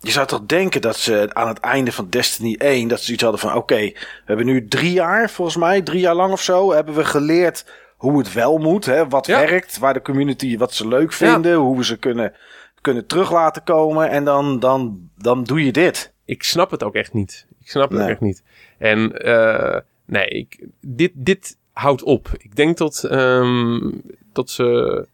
Je 0.00 0.10
zou 0.10 0.26
toch 0.26 0.42
denken 0.46 0.80
dat 0.80 0.96
ze 0.96 1.30
aan 1.32 1.48
het 1.48 1.58
einde 1.58 1.92
van 1.92 2.08
Destiny 2.10 2.54
1... 2.58 2.88
dat 2.88 3.00
ze 3.00 3.12
iets 3.12 3.22
hadden 3.22 3.40
van... 3.40 3.54
oké, 3.54 3.76
we 3.76 3.94
hebben 4.24 4.46
nu 4.46 4.68
drie 4.68 4.92
jaar, 4.92 5.30
volgens 5.30 5.56
mij... 5.56 5.82
drie 5.82 6.00
jaar 6.00 6.14
lang 6.14 6.32
of 6.32 6.42
zo... 6.42 6.72
hebben 6.72 6.94
we 6.94 7.04
geleerd 7.04 7.66
hoe 7.96 8.18
het 8.18 8.32
wel 8.32 8.58
moet. 8.58 8.84
Hè, 8.84 9.08
wat 9.08 9.26
Ja. 9.26 9.40
werkt, 9.40 9.78
waar 9.78 9.94
de 9.94 10.02
community 10.02 10.58
wat 10.58 10.74
ze 10.74 10.88
leuk 10.88 11.12
vinden... 11.12 11.54
hoe 11.54 11.76
we 11.76 11.84
ze 11.84 11.96
kunnen, 11.98 12.32
kunnen 12.80 13.06
terug 13.06 13.32
laten 13.32 13.62
komen... 13.62 14.10
en 14.10 14.24
dan, 14.24 14.58
dan, 14.58 15.10
dan 15.16 15.44
doe 15.44 15.64
je 15.64 15.72
dit. 15.72 16.12
Ik 16.24 16.42
snap 16.42 16.70
het 16.70 16.82
ook 16.82 16.94
echt 16.94 17.12
niet. 17.12 17.46
Ik 17.68 17.74
snap 17.74 17.90
het 17.90 17.98
Nee. 17.98 18.08
echt 18.08 18.20
niet. 18.20 18.42
En 18.78 19.12
eh, 19.18 19.80
nee, 20.04 20.28
ik, 20.28 20.66
dit, 20.80 21.12
dit 21.14 21.58
houdt 21.72 22.02
op. 22.02 22.28
Ik 22.38 22.56
denk 22.56 22.76
dat, 22.76 23.04
ehm, 23.04 23.90
dat 24.32 24.50
ze 24.50 25.06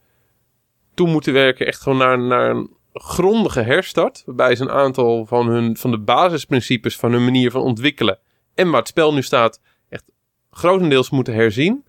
toe 0.93 1.07
moeten 1.07 1.33
werken 1.33 1.67
echt 1.67 1.81
gewoon 1.81 1.97
naar, 1.97 2.19
naar 2.19 2.49
een 2.49 2.69
grondige 2.93 3.61
herstart. 3.61 4.23
Waarbij 4.25 4.55
ze 4.55 4.63
een 4.63 4.71
aantal 4.71 5.25
van, 5.25 5.47
hun, 5.47 5.77
van 5.77 5.91
de 5.91 5.99
basisprincipes 5.99 6.97
van 6.97 7.11
hun 7.11 7.23
manier 7.23 7.51
van 7.51 7.61
ontwikkelen. 7.61 8.19
En 8.53 8.69
waar 8.69 8.79
het 8.79 8.87
spel 8.87 9.13
nu 9.13 9.21
staat, 9.21 9.61
echt 9.89 10.03
grotendeels 10.51 11.09
moeten 11.09 11.33
herzien. 11.33 11.85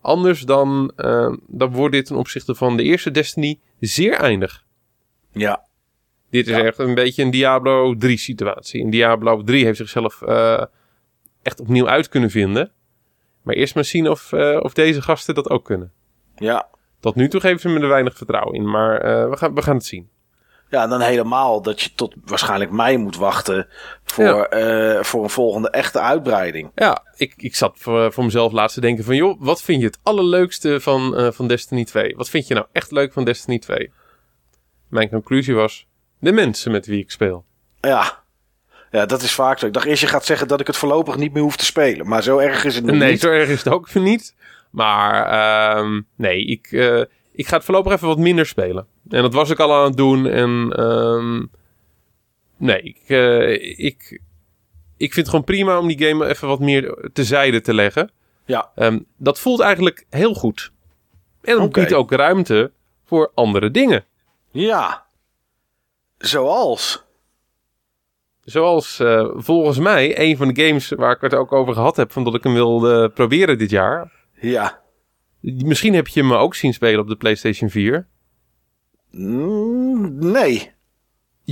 Anders 0.00 0.40
dan, 0.40 0.92
eh, 0.96 1.32
dan 1.46 1.72
wordt 1.72 1.94
dit 1.94 2.06
ten 2.06 2.16
opzichte 2.16 2.54
van 2.54 2.76
de 2.76 2.82
eerste 2.82 3.10
Destiny 3.10 3.60
zeer 3.80 4.12
eindig. 4.14 4.64
Ja, 5.32 5.67
Dit 6.30 6.46
is 6.48 6.56
Ja. 6.56 6.64
echt 6.64 6.78
een 6.78 6.94
beetje 6.94 7.22
een 7.22 7.30
Diablo 7.30 7.94
3 7.96 8.16
situatie. 8.18 8.82
En 8.82 8.90
Diablo 8.90 9.42
3 9.42 9.64
heeft 9.64 9.76
zichzelf 9.76 10.22
eh, 10.22 10.62
echt 11.42 11.60
opnieuw 11.60 11.88
uit 11.88 12.08
kunnen 12.08 12.30
vinden. 12.30 12.72
Maar 13.42 13.54
eerst 13.54 13.74
maar 13.74 13.84
zien 13.84 14.08
of, 14.10 14.32
eh, 14.32 14.58
of 14.62 14.72
deze 14.72 15.02
gasten 15.02 15.34
dat 15.34 15.50
ook 15.50 15.64
kunnen. 15.64 15.92
ja. 16.36 16.68
Tot 17.00 17.14
nu 17.14 17.28
toe 17.28 17.40
geven 17.40 17.60
ze 17.60 17.68
me 17.68 17.80
er 17.80 17.88
weinig 17.88 18.16
vertrouwen 18.16 18.54
in. 18.54 18.70
Maar 18.70 19.00
eh, 19.00 19.30
we, 19.30 19.36
gaan, 19.36 19.54
we 19.54 19.62
gaan 19.62 19.74
het 19.76 19.84
zien. 19.84 20.08
Ja, 20.70 20.82
en 20.82 20.88
dan 20.88 21.00
helemaal 21.00 21.62
dat 21.62 21.80
je 21.80 21.94
tot 21.94 22.14
waarschijnlijk 22.24 22.70
mei 22.70 22.96
moet 22.96 23.16
wachten... 23.16 23.66
voor, 24.04 24.48
voor 25.00 25.22
een 25.22 25.30
volgende 25.30 25.70
echte 25.70 26.00
uitbreiding. 26.00 26.70
Ja, 26.74 27.02
ik, 27.16 27.34
ik 27.36 27.54
zat 27.54 27.78
voor, 27.78 28.12
voor 28.12 28.24
mezelf 28.24 28.52
laatst 28.52 28.74
te 28.74 28.80
denken 28.80 29.04
van... 29.04 29.16
joh, 29.16 29.40
wat 29.40 29.62
vind 29.62 29.80
je 29.80 29.86
het 29.86 29.98
allerleukste 30.02 30.80
van, 30.80 31.32
van 31.32 31.48
Destiny 31.48 31.84
2? 31.84 32.16
Wat 32.16 32.28
vind 32.28 32.46
je 32.46 32.54
nou 32.54 32.66
echt 32.72 32.90
leuk 32.90 33.12
van 33.12 33.24
Destiny 33.24 33.58
2? 33.58 33.92
Mijn 34.88 35.08
conclusie 35.08 35.54
was... 35.54 35.87
de 36.18 36.32
mensen 36.32 36.72
met 36.72 36.86
wie 36.86 36.98
ik 37.02 37.10
speel. 37.10 37.44
Ja. 37.80 38.22
Ja, 38.90 39.06
dat 39.06 39.22
is 39.22 39.32
vaak 39.32 39.58
zo. 39.58 39.66
Ik 39.66 39.72
dacht 39.72 39.86
eerst 39.86 40.00
je 40.02 40.08
gaat 40.08 40.24
zeggen 40.24 40.48
dat 40.48 40.60
ik 40.60 40.66
het 40.66 40.76
voorlopig 40.76 41.16
niet 41.16 41.32
meer 41.32 41.42
hoef 41.42 41.56
te 41.56 41.64
spelen. 41.64 42.08
Maar 42.08 42.22
zo 42.22 42.38
erg 42.38 42.64
is 42.64 42.74
het 42.74 42.84
Nee, 42.84 43.10
niet. 43.10 43.20
zo 43.20 43.30
erg 43.30 43.48
is 43.48 43.64
het 43.64 43.72
ook 43.72 43.94
niet. 44.10 44.34
Maar 44.70 45.26
ehm, 45.76 46.00
nee, 46.16 46.44
ik, 46.44 46.66
eh, 46.72 47.00
ik 47.32 47.46
ga 47.46 47.56
het 47.56 47.64
voorlopig 47.64 47.92
even 47.92 48.06
wat 48.08 48.18
minder 48.18 48.46
spelen. 48.46 48.86
En 49.08 49.22
dat 49.22 49.34
was 49.34 49.50
ik 49.50 49.58
al 49.60 49.74
aan 49.74 49.84
het 49.84 49.96
doen. 49.96 50.26
En 50.26 50.72
ehm, 50.76 51.44
nee, 52.56 52.82
ik, 52.82 53.00
eh, 53.06 53.52
ik, 53.84 54.20
ik 54.96 55.12
vind 55.12 55.16
het 55.16 55.28
gewoon 55.28 55.44
prima 55.44 55.78
om 55.78 55.86
die 55.88 56.06
game 56.08 56.26
even 56.28 56.48
wat 56.48 56.60
meer 56.60 57.08
tezijde 57.12 57.60
te 57.60 57.74
leggen. 57.74 58.10
Ja. 58.44 58.70
Ehm, 58.74 58.98
dat 59.16 59.38
voelt 59.40 59.60
eigenlijk 59.60 60.06
heel 60.10 60.34
goed. 60.34 60.72
En 61.42 61.54
het 61.54 61.62
Oké. 61.62 61.80
biedt 61.80 61.94
ook 61.94 62.12
ruimte 62.12 62.70
voor 63.04 63.30
andere 63.34 63.70
dingen. 63.70 64.04
Ja. 64.50 65.06
Zoals. 66.18 67.06
Zoals 68.40 69.00
eh, 69.00 69.28
volgens 69.34 69.78
mij 69.78 70.18
een 70.18 70.36
van 70.36 70.48
de 70.48 70.66
games 70.66 70.88
waar 70.88 71.14
ik 71.14 71.20
het 71.20 71.34
ook 71.34 71.52
over 71.52 71.74
gehad 71.74 71.96
heb... 71.96 72.12
van 72.12 72.24
dat 72.24 72.34
ik 72.34 72.42
hem 72.42 72.52
wilde 72.52 73.10
proberen 73.10 73.58
dit 73.58 73.70
jaar. 73.70 74.12
Ja. 74.40 74.82
Misschien 75.40 75.94
heb 75.94 76.08
je 76.08 76.22
me 76.22 76.36
ook 76.36 76.54
zien 76.54 76.72
spelen 76.72 77.00
op 77.00 77.08
de 77.08 77.16
PlayStation 77.16 77.70
4. 77.70 78.06
Mm, 79.10 80.30
nee. 80.30 80.72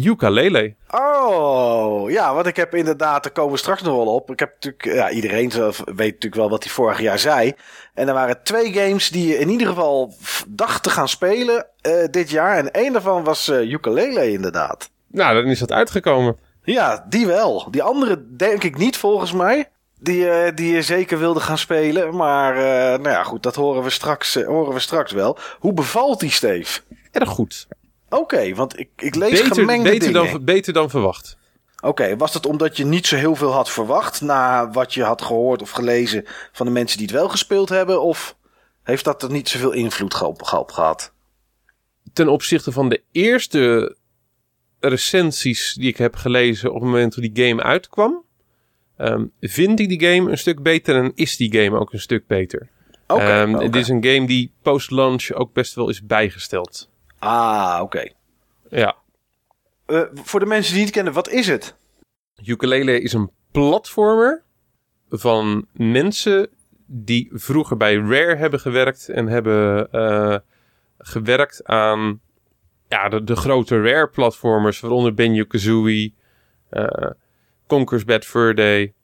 Ukulele. 0.04 0.74
Oh, 0.90 2.10
ja, 2.10 2.34
want 2.34 2.46
ik 2.46 2.56
heb 2.56 2.74
inderdaad, 2.74 3.22
daar 3.22 3.32
komen 3.32 3.52
we 3.52 3.58
straks 3.58 3.82
nog 3.82 3.96
wel 3.96 4.14
op. 4.14 4.30
Ik 4.30 4.38
heb 4.38 4.52
natuurlijk, 4.52 4.84
ja, 4.84 5.10
iedereen 5.10 5.48
weet 5.84 5.96
natuurlijk 5.96 6.34
wel 6.34 6.50
wat 6.50 6.64
hij 6.64 6.72
vorig 6.72 7.00
jaar 7.00 7.18
zei. 7.18 7.52
En 7.94 8.08
er 8.08 8.14
waren 8.14 8.42
twee 8.42 8.72
games 8.72 9.08
die 9.08 9.28
je 9.28 9.38
in 9.38 9.48
ieder 9.48 9.66
geval 9.66 10.14
dacht 10.48 10.82
te 10.82 10.90
gaan 10.90 11.08
spelen 11.08 11.66
eh, 11.80 11.92
dit 12.10 12.30
jaar. 12.30 12.56
En 12.56 12.70
één 12.70 12.92
daarvan 12.92 13.24
was 13.24 13.48
eh 13.48 13.70
Ukulele 13.70 14.32
inderdaad. 14.32 14.90
Nou, 15.06 15.34
dan 15.34 15.50
is 15.50 15.58
dat 15.58 15.72
uitgekomen. 15.72 16.36
Ja, 16.62 17.06
die 17.08 17.26
wel. 17.26 17.68
Die 17.70 17.82
andere 17.82 18.36
denk 18.36 18.62
ik 18.62 18.78
niet 18.78 18.96
volgens 18.96 19.32
mij. 19.32 19.68
die, 19.98 20.28
eh, 20.28 20.54
die 20.54 20.72
je 20.72 20.82
zeker 20.82 21.18
wilde 21.18 21.40
gaan 21.40 21.58
spelen. 21.58 22.16
Maar 22.16 22.54
nou 23.00 23.08
ja, 23.08 23.22
goed, 23.22 23.42
dat 23.42 23.54
horen 23.54 23.82
we 23.82 23.90
straks, 23.90 24.34
horen 24.34 24.72
we 24.74 24.80
straks 24.80 25.12
wel. 25.12 25.38
Hoe 25.58 25.72
bevalt 25.72 26.20
die, 26.20 26.30
Steve? 26.30 26.80
Erg 27.12 27.28
goed. 27.28 27.66
Oké, 28.16 28.54
want 28.54 28.78
ik, 28.78 28.88
ik 28.96 29.14
lees 29.14 29.30
Beter, 29.30 29.54
gemengde 29.54 29.90
beter, 29.90 30.12
dingen. 30.12 30.32
dan, 30.32 30.44
beter 30.44 30.72
dan 30.72 30.90
verwacht. 30.90 31.36
Oké, 31.80 32.16
was 32.16 32.34
het 32.34 32.46
omdat 32.46 32.76
je 32.76 32.84
niet 32.84 33.06
zo 33.06 33.16
heel 33.16 33.34
veel 33.36 33.52
had 33.52 33.70
verwacht 33.70 34.20
na 34.20 34.70
wat 34.70 34.94
je 34.94 35.02
had 35.02 35.22
gehoord 35.22 35.62
of 35.62 35.70
gelezen 35.70 36.24
van 36.52 36.66
de 36.66 36.72
mensen 36.72 36.98
die 36.98 37.06
het 37.06 37.16
wel 37.16 37.28
gespeeld 37.28 37.68
hebben? 37.68 38.02
Of 38.02 38.36
heeft 38.82 39.04
dat 39.04 39.22
er 39.22 39.30
niet 39.30 39.48
zoveel 39.48 39.72
invloed 39.72 40.22
op 40.22 40.42
ge- 40.42 40.58
op 40.58 40.72
gehad? 40.72 41.12
Ten 42.12 42.28
opzichte 42.28 42.72
van 42.72 42.88
de 42.88 43.02
eerste 43.12 43.96
recensies 44.80 45.74
die 45.74 45.88
ik 45.88 45.96
heb 45.96 46.14
gelezen 46.16 46.68
op 46.68 46.74
het 46.80 46.84
moment 46.84 47.14
dat 47.14 47.32
die 47.32 47.46
game 47.46 47.62
uitkwam, 47.62 48.24
ehm, 48.96 49.24
vind 49.40 49.80
ik 49.80 49.88
die 49.88 50.00
game 50.08 50.30
een 50.30 50.38
stuk 50.38 50.62
beter 50.62 50.96
en 50.96 51.12
is 51.14 51.36
die 51.36 51.52
game 51.62 51.78
ook 51.78 51.92
een 51.92 52.00
stuk 52.00 52.26
beter. 52.26 52.68
Oké, 53.06 53.20
Ehm. 53.22 53.54
Het 53.54 53.76
is 53.76 53.88
een 53.88 54.04
game 54.04 54.26
die 54.26 54.52
post-launch 54.62 55.32
ook 55.32 55.52
best 55.52 55.74
wel 55.74 55.88
is 55.88 56.02
bijgesteld. 56.06 56.90
Ah, 57.18 57.78
oké. 57.82 58.08
Ja. 58.70 58.96
Eh, 59.86 60.02
voor 60.14 60.40
de 60.40 60.46
mensen 60.46 60.74
die 60.74 60.82
het 60.82 60.92
kennen, 60.92 61.12
wat 61.12 61.28
is 61.28 61.46
het? 61.46 61.74
Ukulele 62.44 63.00
is 63.00 63.12
een 63.12 63.30
platformer 63.52 64.42
van 65.08 65.66
mensen 65.72 66.48
die 66.86 67.28
vroeger 67.32 67.76
bij 67.76 67.94
Rare 67.96 68.36
hebben 68.36 68.60
gewerkt 68.60 69.08
en 69.08 69.26
hebben 69.26 69.92
eh, 69.92 70.36
gewerkt 70.98 71.64
aan 71.64 72.20
ja, 72.88 73.08
de, 73.08 73.24
de 73.24 73.36
grote 73.36 73.82
Rare 73.82 74.08
platformers, 74.08 74.80
waaronder 74.80 75.14
Banjo-Kazooie, 75.14 76.12
eh 76.70 77.10
Conker's 77.66 78.04
Bad 78.04 78.24
Fur 78.24 78.54
Day, 78.54 78.94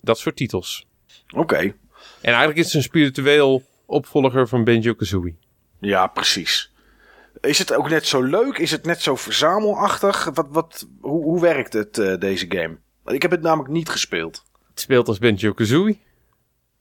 dat 0.00 0.18
soort 0.18 0.36
titels. 0.36 0.86
Oké, 1.34 1.56
En 1.56 1.74
eigenlijk 2.20 2.58
is 2.58 2.64
het 2.64 2.74
een 2.74 2.82
spiritueel 2.82 3.62
opvolger 3.86 4.48
van 4.48 4.64
Banjo-Kazooie. 4.64 5.36
ja, 5.80 6.06
precies. 6.06 6.72
Is 7.40 7.58
het 7.58 7.74
ook 7.74 7.88
net 7.88 8.06
zo 8.06 8.22
leuk? 8.22 8.58
Is 8.58 8.70
het 8.70 8.84
net 8.84 9.02
zo 9.02 9.16
verzamelachtig? 9.16 10.24
Wat, 10.34 10.46
wat, 10.50 10.88
hoe, 11.00 11.22
hoe 11.22 11.40
werkt 11.40 11.72
het, 11.72 11.98
eh, 11.98 12.18
deze 12.18 12.46
game? 12.48 12.78
Ik 13.04 13.22
heb 13.22 13.30
het 13.30 13.42
namelijk 13.42 13.70
niet 13.70 13.88
gespeeld. 13.88 14.44
Het 14.70 14.80
speelt 14.80 15.08
als 15.08 15.18
Banjo-Kazooie. 15.18 15.98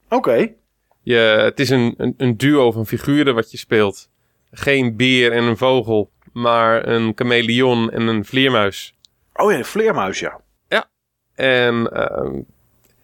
Oké, 0.10 0.54
Je, 1.02 1.16
het 1.16 1.60
is 1.60 1.70
een, 1.70 1.94
een, 1.98 2.14
een 2.18 2.38
duo 2.38 2.72
van 2.72 2.88
figuren 2.88 3.36
wat 3.36 3.52
je 3.52 3.58
speelt. 3.58 4.10
Geen 4.52 4.96
beer 4.96 5.32
en 5.32 5.44
een 5.44 5.58
vogel, 5.58 6.12
maar 6.34 6.88
een 6.88 7.12
chameleon 7.16 7.92
en 7.92 8.02
een 8.02 8.26
vleermuis. 8.26 8.96
oh 9.34 9.52
ja, 9.52 9.58
een 9.58 9.66
vleermuis, 9.66 10.20
ja. 10.20 10.42
En 11.38 11.92
ehm, 11.92 12.42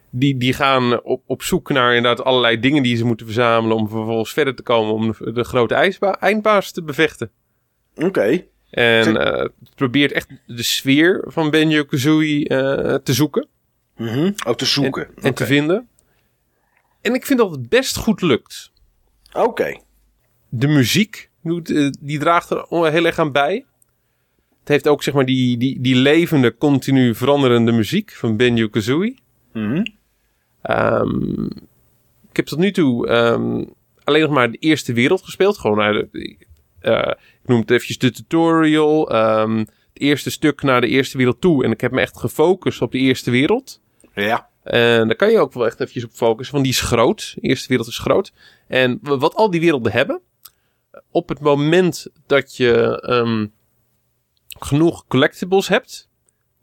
die, 0.10 0.38
die 0.38 0.54
gaan 0.54 1.04
op, 1.04 1.24
op 1.26 1.44
zoek 1.44 1.70
naar 1.70 1.96
inderdaad 1.96 2.26
allerlei 2.26 2.60
dingen 2.60 2.84
die 2.84 2.96
ze 2.96 3.06
moeten 3.06 3.26
verzamelen... 3.26 3.78
om 3.78 3.90
vervolgens 3.90 4.34
verder 4.34 4.56
te 4.56 4.64
komen 4.64 4.94
om 4.94 5.12
de, 5.12 5.32
de 5.32 5.44
grote 5.44 5.94
eindbaas 6.20 6.72
te 6.72 6.84
bevechten. 6.84 7.32
Oké, 7.96 8.44
En 8.70 9.16
het 9.16 9.52
probeert 9.76 10.12
echt 10.12 10.28
de 10.48 10.64
sfeer 10.64 11.24
van 11.28 11.50
Banjo-Kazooie 11.52 12.48
eh, 12.48 12.96
te 12.96 13.14
zoeken 13.14 13.48
Mhm. 13.98 14.32
ook 14.46 14.58
te 14.58 14.66
zoeken. 14.66 15.08
en, 15.16 15.24
en 15.24 15.34
te 15.34 15.46
vinden. 15.46 15.88
En 17.02 17.14
ik 17.14 17.26
vind 17.26 17.40
dat 17.40 17.52
het 17.52 17.70
best 17.70 17.96
goed 17.98 18.22
lukt. 18.22 18.72
Oké, 19.34 19.80
de 20.50 20.68
muziek 20.68 21.30
doet, 21.44 21.70
eh, 21.70 21.90
die 22.00 22.20
draagt 22.20 22.50
er 22.50 22.66
heel 22.70 23.06
erg 23.06 23.20
aan 23.20 23.32
bij. 23.32 23.66
Het 24.60 24.68
heeft 24.68 24.88
ook 24.88 25.04
zeg 25.04 25.14
maar 25.14 25.26
die, 25.26 25.58
die, 25.58 25.82
die 25.82 25.96
levende, 25.96 26.58
continu 26.58 27.16
veranderende 27.16 27.72
muziek 27.72 28.12
van 28.12 28.38
Benjo 28.38 28.68
Kazooie. 28.68 29.16
Mhm. 29.54 29.86
Ehm, 30.62 31.44
ik 32.30 32.36
heb 32.36 32.46
tot 32.46 32.60
nu 32.60 32.72
toe 32.72 33.08
ehm, 33.08 33.64
alleen 34.04 34.22
nog 34.22 34.32
maar 34.32 34.52
de 34.52 34.58
eerste 34.58 34.94
wereld 34.94 35.22
gespeeld. 35.24 35.58
Gewoon 35.58 35.78
naar 35.78 35.94
de, 35.94 36.38
ik 36.84 37.48
noem 37.48 37.60
het 37.60 37.72
eventjes 37.72 37.98
de 37.98 38.12
tutorial. 38.12 39.10
ehm, 39.10 39.58
het 39.58 40.02
eerste 40.02 40.32
stuk 40.32 40.62
naar 40.62 40.82
de 40.82 40.88
eerste 40.88 41.18
wereld 41.18 41.42
toe. 41.42 41.64
En 41.64 41.72
ik 41.72 41.82
heb 41.82 41.92
me 41.92 42.02
echt 42.02 42.18
gefocust 42.18 42.82
op 42.82 42.92
de 42.92 42.98
eerste 42.98 43.32
wereld. 43.32 43.82
ja. 44.14 44.52
En 44.64 45.08
daar 45.08 45.16
kan 45.16 45.32
je 45.32 45.40
ook 45.40 45.54
wel 45.54 45.66
echt 45.66 45.80
eventjes 45.80 46.04
op 46.04 46.12
focussen, 46.12 46.54
want 46.54 46.66
die 46.66 46.74
is 46.74 46.82
groot. 46.82 47.32
De 47.36 47.42
eerste 47.42 47.68
wereld 47.68 47.88
is 47.88 47.98
groot. 47.98 48.34
En 48.68 49.00
wat 49.02 49.36
al 49.36 49.50
die 49.50 49.60
werelden 49.60 49.92
hebben, 49.92 50.22
op 51.12 51.30
het 51.30 51.40
moment 51.40 52.08
dat 52.28 52.58
je 52.58 53.02
ehm, 53.02 53.48
genoeg 54.60 55.08
collectibles 55.08 55.68
hebt, 55.68 56.10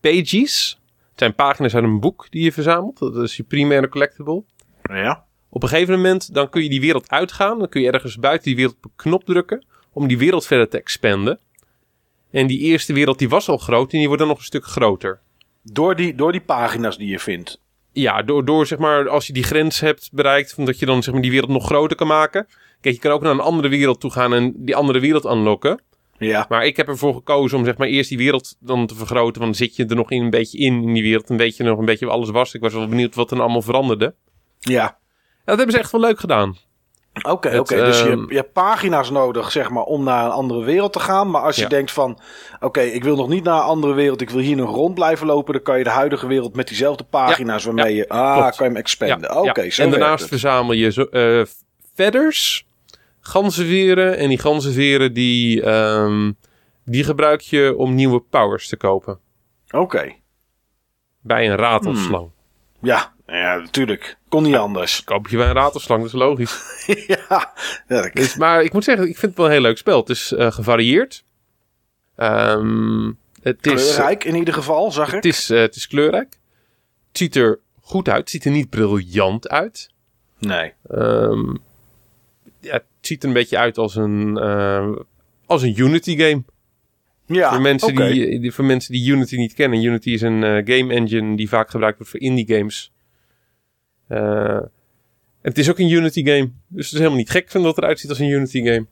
pages, 0.00 0.80
het 1.10 1.18
zijn 1.18 1.34
pagina's 1.34 1.74
uit 1.74 1.84
een 1.84 2.00
boek 2.00 2.26
die 2.30 2.42
je 2.42 2.52
verzamelt, 2.52 2.98
dat 2.98 3.16
is 3.16 3.36
je 3.36 3.42
primaire 3.42 3.88
collectible. 3.88 4.44
Ja. 4.82 5.26
Op 5.48 5.62
een 5.62 5.68
gegeven 5.68 5.94
moment 5.94 6.34
dan 6.34 6.48
kun 6.48 6.62
je 6.62 6.68
die 6.68 6.80
wereld 6.80 7.10
uitgaan, 7.10 7.58
dan 7.58 7.68
kun 7.68 7.80
je 7.80 7.90
ergens 7.90 8.16
buiten 8.16 8.46
die 8.46 8.56
wereld 8.56 8.76
op 8.76 8.84
een 8.84 8.92
knop 8.96 9.24
drukken 9.24 9.66
om 9.92 10.08
die 10.08 10.18
wereld 10.18 10.46
verder 10.46 10.68
te 10.68 10.78
expanden. 10.78 11.38
En 12.30 12.46
die 12.46 12.58
eerste 12.58 12.92
wereld 12.92 13.18
die 13.18 13.28
was 13.28 13.48
al 13.48 13.58
groot 13.58 13.92
en 13.92 13.98
die 13.98 14.06
wordt 14.06 14.22
dan 14.22 14.30
nog 14.30 14.38
een 14.38 14.44
stuk 14.44 14.64
groter. 14.64 15.20
Door 15.62 15.96
die, 15.96 16.14
door 16.14 16.32
die 16.32 16.40
pagina's 16.40 16.98
die 16.98 17.08
je 17.08 17.18
vindt. 17.18 17.60
Ja, 17.92 18.22
door, 18.22 18.44
door 18.44 18.66
zeg 18.66 18.78
maar, 18.78 19.08
als 19.08 19.26
je 19.26 19.32
die 19.32 19.42
grens 19.42 19.80
hebt 19.80 20.08
bereikt, 20.12 20.66
dat 20.66 20.78
je 20.78 20.86
dan 20.86 21.02
zeg 21.02 21.12
maar 21.12 21.22
die 21.22 21.30
wereld 21.30 21.50
nog 21.50 21.64
groter 21.64 21.96
kan 21.96 22.06
maken. 22.06 22.46
Kijk, 22.80 22.94
je 22.94 23.00
kan 23.00 23.12
ook 23.12 23.22
naar 23.22 23.32
een 23.32 23.40
andere 23.40 23.68
wereld 23.68 24.00
toe 24.00 24.10
gaan 24.10 24.34
en 24.34 24.52
die 24.56 24.76
andere 24.76 25.00
wereld 25.00 25.24
unlocken. 25.24 25.80
Ja. 26.18 26.46
Maar 26.48 26.66
ik 26.66 26.76
heb 26.76 26.88
ervoor 26.88 27.14
gekozen 27.14 27.58
om 27.58 27.64
zeg 27.64 27.76
maar 27.76 27.88
eerst 27.88 28.08
die 28.08 28.18
wereld 28.18 28.56
dan 28.60 28.86
te 28.86 28.94
vergroten. 28.94 29.40
Want 29.40 29.56
dan 29.56 29.66
zit 29.66 29.76
je 29.76 29.86
er 29.86 29.96
nog 29.96 30.10
in 30.10 30.22
een 30.22 30.30
beetje 30.30 30.58
in, 30.58 30.82
in 30.82 30.92
die 30.92 31.02
wereld. 31.02 31.30
Een 31.30 31.36
beetje 31.36 31.64
nog 31.64 31.78
een 31.78 31.84
beetje 31.84 32.06
alles 32.06 32.30
was. 32.30 32.54
Ik 32.54 32.60
was 32.60 32.72
wel 32.72 32.88
benieuwd 32.88 33.14
wat 33.14 33.30
er 33.30 33.36
dan 33.36 33.44
allemaal 33.44 33.62
veranderde. 33.62 34.14
Ja. 34.58 34.82
Ja, 34.82 34.96
dat 35.44 35.56
hebben 35.56 35.74
ze 35.74 35.78
echt 35.78 35.92
wel 35.92 36.00
leuk 36.00 36.20
gedaan. 36.20 36.56
Oké. 37.22 37.50
Dus 37.84 38.00
je, 38.00 38.08
ehm, 38.10 38.24
je 38.30 38.36
hebt 38.36 38.52
pagina's 38.52 39.10
nodig, 39.10 39.50
zeg 39.50 39.70
maar, 39.70 39.82
om 39.82 40.04
naar 40.04 40.24
een 40.24 40.30
andere 40.30 40.64
wereld 40.64 40.92
te 40.92 41.00
gaan. 41.00 41.30
Maar 41.30 41.42
als 41.42 41.56
je 41.56 41.62
Ja. 41.62 41.68
denkt 41.68 41.90
van, 41.92 42.18
oké, 42.60 42.80
ik 42.80 43.04
wil 43.04 43.16
nog 43.16 43.28
niet 43.28 43.44
naar 43.44 43.54
een 43.56 43.62
andere 43.64 43.92
wereld, 43.92 44.20
ik 44.20 44.30
wil 44.30 44.40
hier 44.40 44.56
nog 44.56 44.74
rond 44.74 44.94
blijven 44.94 45.26
lopen, 45.26 45.52
dan 45.52 45.62
kan 45.62 45.78
je 45.78 45.84
de 45.84 45.90
huidige 45.90 46.26
wereld 46.26 46.54
met 46.56 46.68
diezelfde 46.68 47.04
pagina's 47.04 47.64
waarmee 47.64 47.94
je, 47.94 48.08
ah, 48.08 48.36
klopt. 48.36 48.56
kan 48.56 48.66
je 48.66 48.72
hem 48.72 48.80
expanden. 48.82 49.36
Oké, 49.36 49.60
En 49.60 49.90
daarnaast 49.90 50.20
het. 50.20 50.28
verzamel 50.28 50.72
je 50.72 50.92
zo, 50.92 51.06
feathers, 51.94 52.66
ganzenveren. 53.20 54.16
En 54.16 54.28
die 54.28 54.38
ganzenveren 54.38 55.12
die, 55.12 55.62
ehm, 55.62 56.32
die 56.84 57.04
gebruik 57.04 57.40
je 57.40 57.74
om 57.76 57.94
nieuwe 57.94 58.20
powers 58.20 58.68
te 58.68 58.76
kopen. 58.76 59.18
Oké. 59.70 60.12
Bij 61.20 61.50
een 61.50 61.56
ratelslang. 61.56 62.30
Ja, 62.80 63.12
ja, 63.30 63.56
natuurlijk. 63.56 64.16
Kon 64.28 64.42
niet 64.42 64.54
anders. 64.54 65.02
Koop 65.04 65.28
je 65.28 65.36
bij 65.36 65.46
een 65.46 65.52
ratelslang, 65.52 66.00
dat 66.02 66.12
is 66.12 66.18
logisch. 66.18 66.62
ja. 67.06 67.26
ja 67.88 68.02
dat- 68.02 68.10
Dus, 68.12 68.36
maar 68.36 68.62
ik 68.62 68.72
moet 68.72 68.84
zeggen, 68.84 69.08
ik 69.08 69.18
vind 69.18 69.26
het 69.26 69.36
wel 69.36 69.46
een 69.46 69.52
heel 69.52 69.60
leuk 69.60 69.78
spel. 69.78 69.98
Het 70.00 70.08
is 70.08 70.32
eh, 70.32 70.52
gevarieerd. 70.52 71.24
Ehm, 72.16 73.12
het, 73.42 73.66
is, 73.66 73.72
kleurrijk 73.94 74.24
in 74.24 74.34
ieder 74.34 74.54
geval, 74.54 74.92
zag 74.92 75.08
ik. 75.08 75.14
het, 75.14 75.24
is, 75.24 75.50
eh, 75.50 75.60
het 75.60 75.76
is 75.76 75.86
kleurrijk. 75.86 76.38
Het 77.08 77.18
ziet 77.18 77.36
er 77.36 77.58
goed 77.80 78.08
uit. 78.08 78.18
Het 78.20 78.30
ziet 78.30 78.44
er 78.44 78.50
niet 78.50 78.70
briljant 78.70 79.48
uit. 79.48 79.90
Nee. 80.38 80.72
Ehm, 80.88 81.54
ja, 82.60 82.72
het 82.72 82.84
ziet 83.00 83.22
er 83.22 83.28
een 83.28 83.34
beetje 83.34 83.58
uit 83.58 83.78
als 83.78 83.96
een, 83.96 84.36
eh, 84.38 84.88
als 85.46 85.62
een 85.62 85.78
Unity 85.80 86.16
game. 86.18 86.42
Ja, 87.26 87.50
voor, 87.50 87.60
mensen 87.60 87.94
die, 87.94 88.40
die- 88.40 88.52
voor 88.52 88.64
mensen 88.64 88.92
die 88.92 89.10
Unity 89.10 89.36
niet 89.36 89.54
kennen. 89.54 89.82
Unity 89.82 90.10
is 90.10 90.20
een 90.20 90.42
game 90.42 90.94
engine 90.94 91.36
die 91.36 91.48
vaak 91.48 91.70
gebruikt 91.70 91.96
wordt 91.96 92.12
voor 92.12 92.20
indie 92.20 92.56
games. 92.56 92.92
Eh, 94.10 94.60
het 95.42 95.58
is 95.58 95.70
ook 95.70 95.78
een 95.78 95.90
Unity 95.90 96.24
game. 96.24 96.52
Dus 96.68 96.84
het 96.84 96.92
is 96.92 96.98
helemaal 96.98 97.18
niet 97.18 97.30
gek 97.30 97.50
van 97.50 97.62
dat 97.62 97.74
het 97.74 97.84
eruit 97.84 98.00
ziet 98.00 98.10
als 98.10 98.18
een 98.18 98.28
Unity 98.28 98.62
game. 98.62 98.86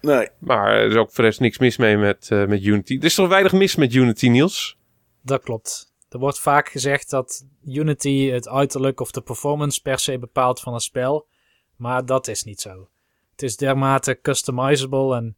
Nee. 0.00 0.28
Maar 0.38 0.72
er 0.72 0.90
is 0.90 0.94
ook 0.94 1.12
voor 1.12 1.24
de 1.24 1.28
rest 1.28 1.40
niks 1.40 1.58
mis 1.58 1.76
mee 1.76 1.96
met, 1.96 2.28
eh, 2.30 2.46
met 2.46 2.64
Unity. 2.64 2.96
Er 2.96 3.04
is 3.04 3.14
toch 3.14 3.28
weinig 3.28 3.52
mis 3.52 3.76
met 3.76 3.94
Unity, 3.94 4.28
Niels? 4.28 4.78
Dat 5.22 5.42
klopt. 5.42 5.92
Er 6.08 6.18
wordt 6.18 6.40
vaak 6.40 6.68
gezegd 6.68 7.10
dat 7.10 7.46
Unity 7.64 8.30
het 8.30 8.48
uiterlijk 8.48 9.00
of 9.00 9.10
de 9.10 9.20
performance 9.20 9.82
per 9.82 9.98
se 9.98 10.18
bepaalt 10.18 10.60
van 10.60 10.74
een 10.74 10.80
spel. 10.80 11.26
Maar 11.76 12.06
dat 12.06 12.28
is 12.28 12.42
niet 12.42 12.60
zo. 12.60 12.88
Het 13.30 13.42
is 13.42 13.56
dermate 13.56 14.20
customizable 14.22 15.16
en 15.16 15.36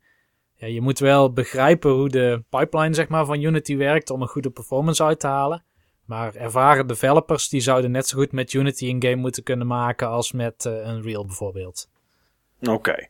ja, 0.55 0.67
je 0.67 0.81
moet 0.81 0.99
wel 0.99 1.33
begrijpen 1.33 1.91
hoe 1.91 2.09
de 2.09 2.45
pipeline 2.51 2.95
zeg 2.95 3.09
maar, 3.09 3.25
van 3.25 3.43
Unity 3.43 3.77
werkt 3.77 4.11
om 4.11 4.23
een 4.23 4.29
goede 4.29 4.51
performance 4.51 5.05
uit 5.05 5.21
te 5.21 5.27
halen. 5.27 5.65
Maar 6.05 6.35
ervaren 6.35 6.87
developers 6.87 7.49
die 7.49 7.61
zouden 7.61 7.91
net 7.91 8.07
zo 8.07 8.19
goed 8.19 8.33
met 8.33 8.53
Unity 8.53 8.87
een 8.89 9.03
game 9.03 9.17
moeten 9.17 9.43
kunnen 9.43 9.67
maken 9.67 10.09
als 10.09 10.33
met 10.33 10.67
eh, 10.67 10.73
Unreal 10.89 11.25
bijvoorbeeld. 11.27 11.89
Oké. 12.61 13.09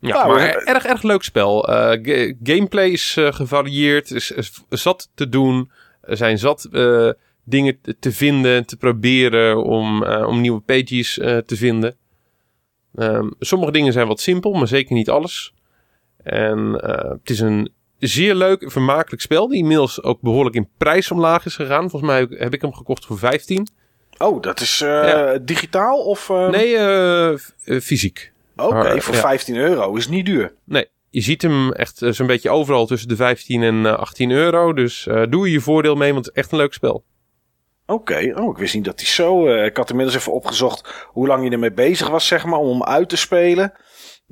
Ja, 0.00 0.12
Nou, 0.14 0.28
maar 0.28 0.38
eh, 0.40 0.68
erg, 0.74 0.84
erg 0.84 1.02
leuk 1.02 1.22
spel. 1.22 1.68
Eh, 1.68 1.98
ga- 2.02 2.34
gameplay 2.42 2.88
is 2.88 3.16
gevarieerd, 3.18 4.10
is, 4.10 4.30
is 4.30 4.64
zat 4.68 5.10
te 5.14 5.28
doen. 5.28 5.70
Er 6.00 6.16
zijn 6.16 6.38
zat 6.38 6.64
eh, 6.64 7.10
dingen 7.44 7.80
te, 7.80 7.98
te 7.98 8.12
vinden, 8.12 8.66
te 8.66 8.76
proberen 8.76 9.64
om, 9.64 10.04
eh, 10.04 10.26
om 10.28 10.40
nieuwe 10.40 10.60
pages 10.60 11.18
eh, 11.18 11.36
te 11.38 11.56
vinden. 11.56 11.96
Ehm, 12.94 13.30
sommige 13.38 13.72
dingen 13.72 13.92
zijn 13.92 14.06
wat 14.06 14.20
simpel, 14.20 14.52
maar 14.52 14.68
zeker 14.68 14.94
niet 14.94 15.10
alles. 15.10 15.54
En 16.22 16.80
eh, 16.80 17.10
het 17.10 17.30
is 17.30 17.40
een 17.40 17.72
zeer 17.98 18.34
leuk 18.34 18.62
en 18.62 18.70
vermakelijk 18.70 19.22
spel, 19.22 19.48
die 19.48 19.58
inmiddels 19.58 20.02
ook 20.02 20.20
behoorlijk 20.20 20.56
in 20.56 20.68
prijs 20.78 21.10
omlaag 21.10 21.46
is 21.46 21.54
gegaan. 21.56 21.90
Volgens 21.90 22.10
mij 22.10 22.26
heb 22.30 22.54
ik 22.54 22.60
hem 22.60 22.72
gekocht 22.74 23.06
voor 23.06 23.18
15. 23.18 23.68
Oh, 24.18 24.42
dat 24.42 24.60
is 24.60 24.80
eh, 24.80 24.88
Ja. 24.88 25.38
digitaal 25.38 25.98
of... 26.04 26.30
eh, 26.30 26.48
Nee, 26.48 26.76
eh, 26.76 27.32
eh, 27.32 27.38
fysiek. 27.82 28.32
Oké, 28.56 29.00
voor 29.00 29.14
ja. 29.14 29.20
15 29.20 29.56
euro 29.56 29.94
is 29.96 30.08
niet 30.08 30.26
duur. 30.26 30.54
Nee, 30.64 30.86
je 31.10 31.20
ziet 31.20 31.42
hem 31.42 31.72
echt 31.72 32.02
zo'n 32.10 32.26
beetje 32.26 32.50
overal 32.50 32.86
tussen 32.86 33.08
de 33.08 33.16
15 33.16 33.62
en 33.62 33.86
eh, 33.86 33.98
18 33.98 34.30
euro. 34.30 34.72
Dus 34.72 35.08
doe 35.28 35.46
je 35.46 35.52
je 35.52 35.60
voordeel 35.60 35.94
mee, 35.94 36.12
want 36.12 36.26
het 36.26 36.34
is 36.36 36.42
echt 36.42 36.52
een 36.52 36.58
leuk 36.58 36.72
spel. 36.72 37.04
Oké, 37.86 38.32
oh, 38.36 38.50
ik 38.50 38.56
wist 38.58 38.74
niet 38.74 38.84
dat 38.84 39.00
hij 39.00 39.08
zo... 39.08 39.48
ik 39.64 39.76
had 39.76 39.90
inmiddels 39.90 40.16
even 40.18 40.32
opgezocht 40.32 41.06
hoe 41.06 41.26
lang 41.26 41.44
je 41.44 41.50
ermee 41.50 41.72
bezig 41.72 42.08
was, 42.08 42.26
zeg 42.26 42.44
maar, 42.44 42.58
om 42.58 42.68
hem 42.68 42.84
uit 42.84 43.08
te 43.08 43.16
spelen. 43.16 43.72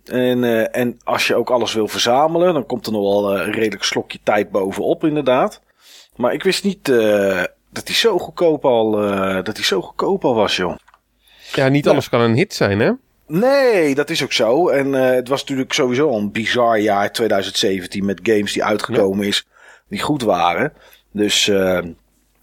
En, 0.04 0.44
eh, 0.44 0.80
en 0.80 0.98
als 1.04 1.26
je 1.26 1.34
ook 1.34 1.50
alles 1.50 1.72
wil 1.74 1.88
verzamelen, 1.88 2.54
dan 2.54 2.66
komt 2.66 2.86
er 2.86 2.92
nog 2.92 3.02
wel 3.02 3.34
eh, 3.36 3.46
een 3.46 3.52
redelijk 3.52 3.84
slokje 3.84 4.18
tijd 4.22 4.50
bovenop, 4.50 5.04
inderdaad. 5.04 5.60
Maar 6.16 6.32
ik 6.32 6.42
wist 6.42 6.64
niet 6.64 6.88
eh, 6.88 7.42
dat 7.70 7.86
hij 7.86 7.94
zo 7.94 8.18
goedkoop 8.18 8.64
al, 8.64 8.90
dat 9.42 9.56
hij 9.56 9.64
zo 9.64 9.80
goedkoop 9.80 10.24
al 10.24 10.34
was, 10.34 10.56
joh. 10.56 10.76
Ja, 11.52 11.68
niet 11.68 11.84
Ja. 11.84 11.90
alles 11.90 12.08
kan 12.08 12.20
een 12.20 12.34
hit 12.36 12.54
zijn, 12.54 12.80
hè? 12.80 12.92
Nee, 13.26 13.94
dat 13.94 14.10
is 14.10 14.22
ook 14.22 14.32
zo. 14.32 14.68
En 14.68 14.92
het 14.92 15.28
was 15.28 15.40
natuurlijk 15.40 15.72
sowieso 15.72 16.08
al 16.08 16.18
een 16.18 16.32
bizar 16.32 16.78
jaar 16.78 17.12
2017 17.12 18.04
met 18.04 18.20
games 18.22 18.52
die 18.52 18.64
uitgekomen 18.64 19.26
is, 19.26 19.46
die 19.88 20.00
goed 20.00 20.22
waren. 20.22 20.72
Dus 21.12 21.48
eh, 21.48 21.78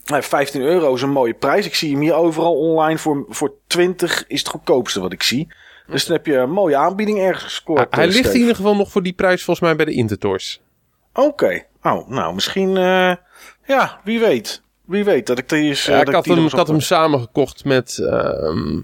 nou, 0.05 0.23
15 0.23 0.61
euro 0.61 0.93
is 0.93 1.01
een 1.01 1.09
mooie 1.11 1.33
prijs. 1.33 1.65
Ik 1.65 1.75
zie 1.75 1.91
hem 1.91 2.01
hier 2.01 2.13
overal 2.13 2.55
online 2.55 2.97
voor, 2.97 3.25
voor 3.29 3.53
20 3.67 4.27
is 4.27 4.39
het 4.39 4.47
goedkoopste 4.49 5.01
wat 5.01 5.13
ik 5.13 5.23
zie. 5.23 5.47
Dus 5.91 6.05
dan 6.05 6.15
heb 6.15 6.25
je 6.25 6.35
een 6.37 6.51
mooie 6.51 6.75
aanbieding 6.75 7.19
ergens 7.19 7.43
gescoord. 7.43 7.79
Ah, 7.79 7.85
hij 7.91 7.99
eh, 8.03 8.05
ligt 8.09 8.19
Steve. 8.19 8.33
in 8.35 8.39
ieder 8.41 8.55
geval 8.55 8.75
nog 8.75 8.91
voor 8.91 9.03
die 9.03 9.13
prijs 9.13 9.43
volgens 9.43 9.65
mij 9.67 9.75
bij 9.75 9.85
de 9.85 9.91
Intertoys. 9.93 10.61
Oké. 11.13 11.63
Oh, 11.83 12.07
nou 12.09 12.33
misschien, 12.33 12.77
eh, 12.77 13.15
ja, 13.65 13.99
wie 14.03 14.19
weet. 14.19 14.61
Wie 14.85 15.03
weet 15.03 15.27
dat 15.27 15.37
ik 15.37 15.49
die 15.49 15.63
eens... 15.63 15.87
eh, 15.87 15.93
Ja, 15.93 15.97
dat 15.99 16.07
ik, 16.07 16.13
had 16.13 16.23
die 16.23 16.33
hem, 16.35 16.45
ik 16.45 16.51
had 16.51 16.67
hem 16.67 16.79
samengekocht 16.79 17.65
met 17.65 17.97
ehm 17.97 18.79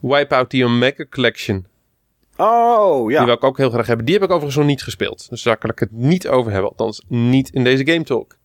Wipeout 0.00 0.50
the 0.50 0.64
Omega 0.64 1.04
Collection. 1.10 1.66
Oh, 2.36 3.10
ja. 3.10 3.16
Die 3.16 3.26
wil 3.26 3.34
ik 3.34 3.44
ook 3.44 3.56
heel 3.56 3.70
graag 3.70 3.86
hebben. 3.86 4.04
Die 4.06 4.14
heb 4.14 4.24
ik 4.24 4.30
overigens 4.30 4.56
nog 4.56 4.66
niet 4.66 4.82
gespeeld. 4.82 5.26
Dus 5.30 5.42
daar 5.42 5.56
kan 5.56 5.70
ik 5.70 5.78
het 5.78 5.92
niet 5.92 6.28
over 6.28 6.52
hebben. 6.52 6.70
Althans, 6.70 7.04
niet 7.08 7.50
in 7.50 7.64
deze 7.64 7.86
Game 7.86 8.02
Talk. 8.02 8.36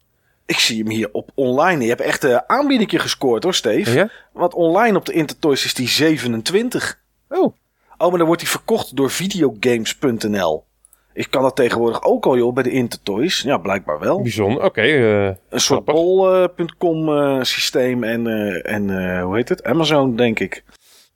Ik 0.46 0.60
zie 0.60 0.84
hem 0.84 0.90
hier 0.92 1.10
op 1.12 1.30
online. 1.36 1.82
Je 1.84 1.90
hebt 1.90 2.02
echt 2.02 2.24
een 2.24 2.50
aanbieding 2.50 3.02
gescoord 3.02 3.44
hoor, 3.44 3.54
Steve. 3.54 3.92
Ja? 3.92 4.10
Want 4.34 4.54
online 4.54 4.98
op 4.98 5.06
de 5.06 5.14
Intertoys 5.14 5.66
is 5.66 5.74
die 5.74 5.88
27. 5.88 7.00
Oh, 7.30 7.56
Oh, 8.02 8.10
maar 8.10 8.18
dan 8.18 8.28
wordt 8.28 8.42
die 8.42 8.50
verkocht 8.52 8.96
door 8.96 9.10
videogames.nl. 9.12 10.68
Ik 11.14 11.28
kan 11.30 11.42
dat 11.42 11.56
tegenwoordig 11.56 12.04
ook 12.04 12.26
al 12.26 12.38
joh 12.38 12.54
bij 12.54 12.64
de 12.64 12.72
Intertoys. 12.72 13.42
Ja, 13.42 13.58
blijkbaar 13.58 14.00
wel. 14.00 14.22
bijzonder. 14.22 14.64
Oké. 14.64 14.82
eh, 14.82 15.26
Een 15.26 15.36
soort 15.50 15.84
grappig. 15.84 15.94
bol.com 15.94 17.10
eh, 17.10 17.44
systeem 17.44 18.04
en, 18.04 18.28
eh, 18.28 18.74
en 18.74 18.90
eh, 18.90 19.24
hoe 19.24 19.36
heet 19.36 19.50
het? 19.50 19.64
Amazon, 19.64 20.16
denk 20.16 20.40
ik. 20.40 20.64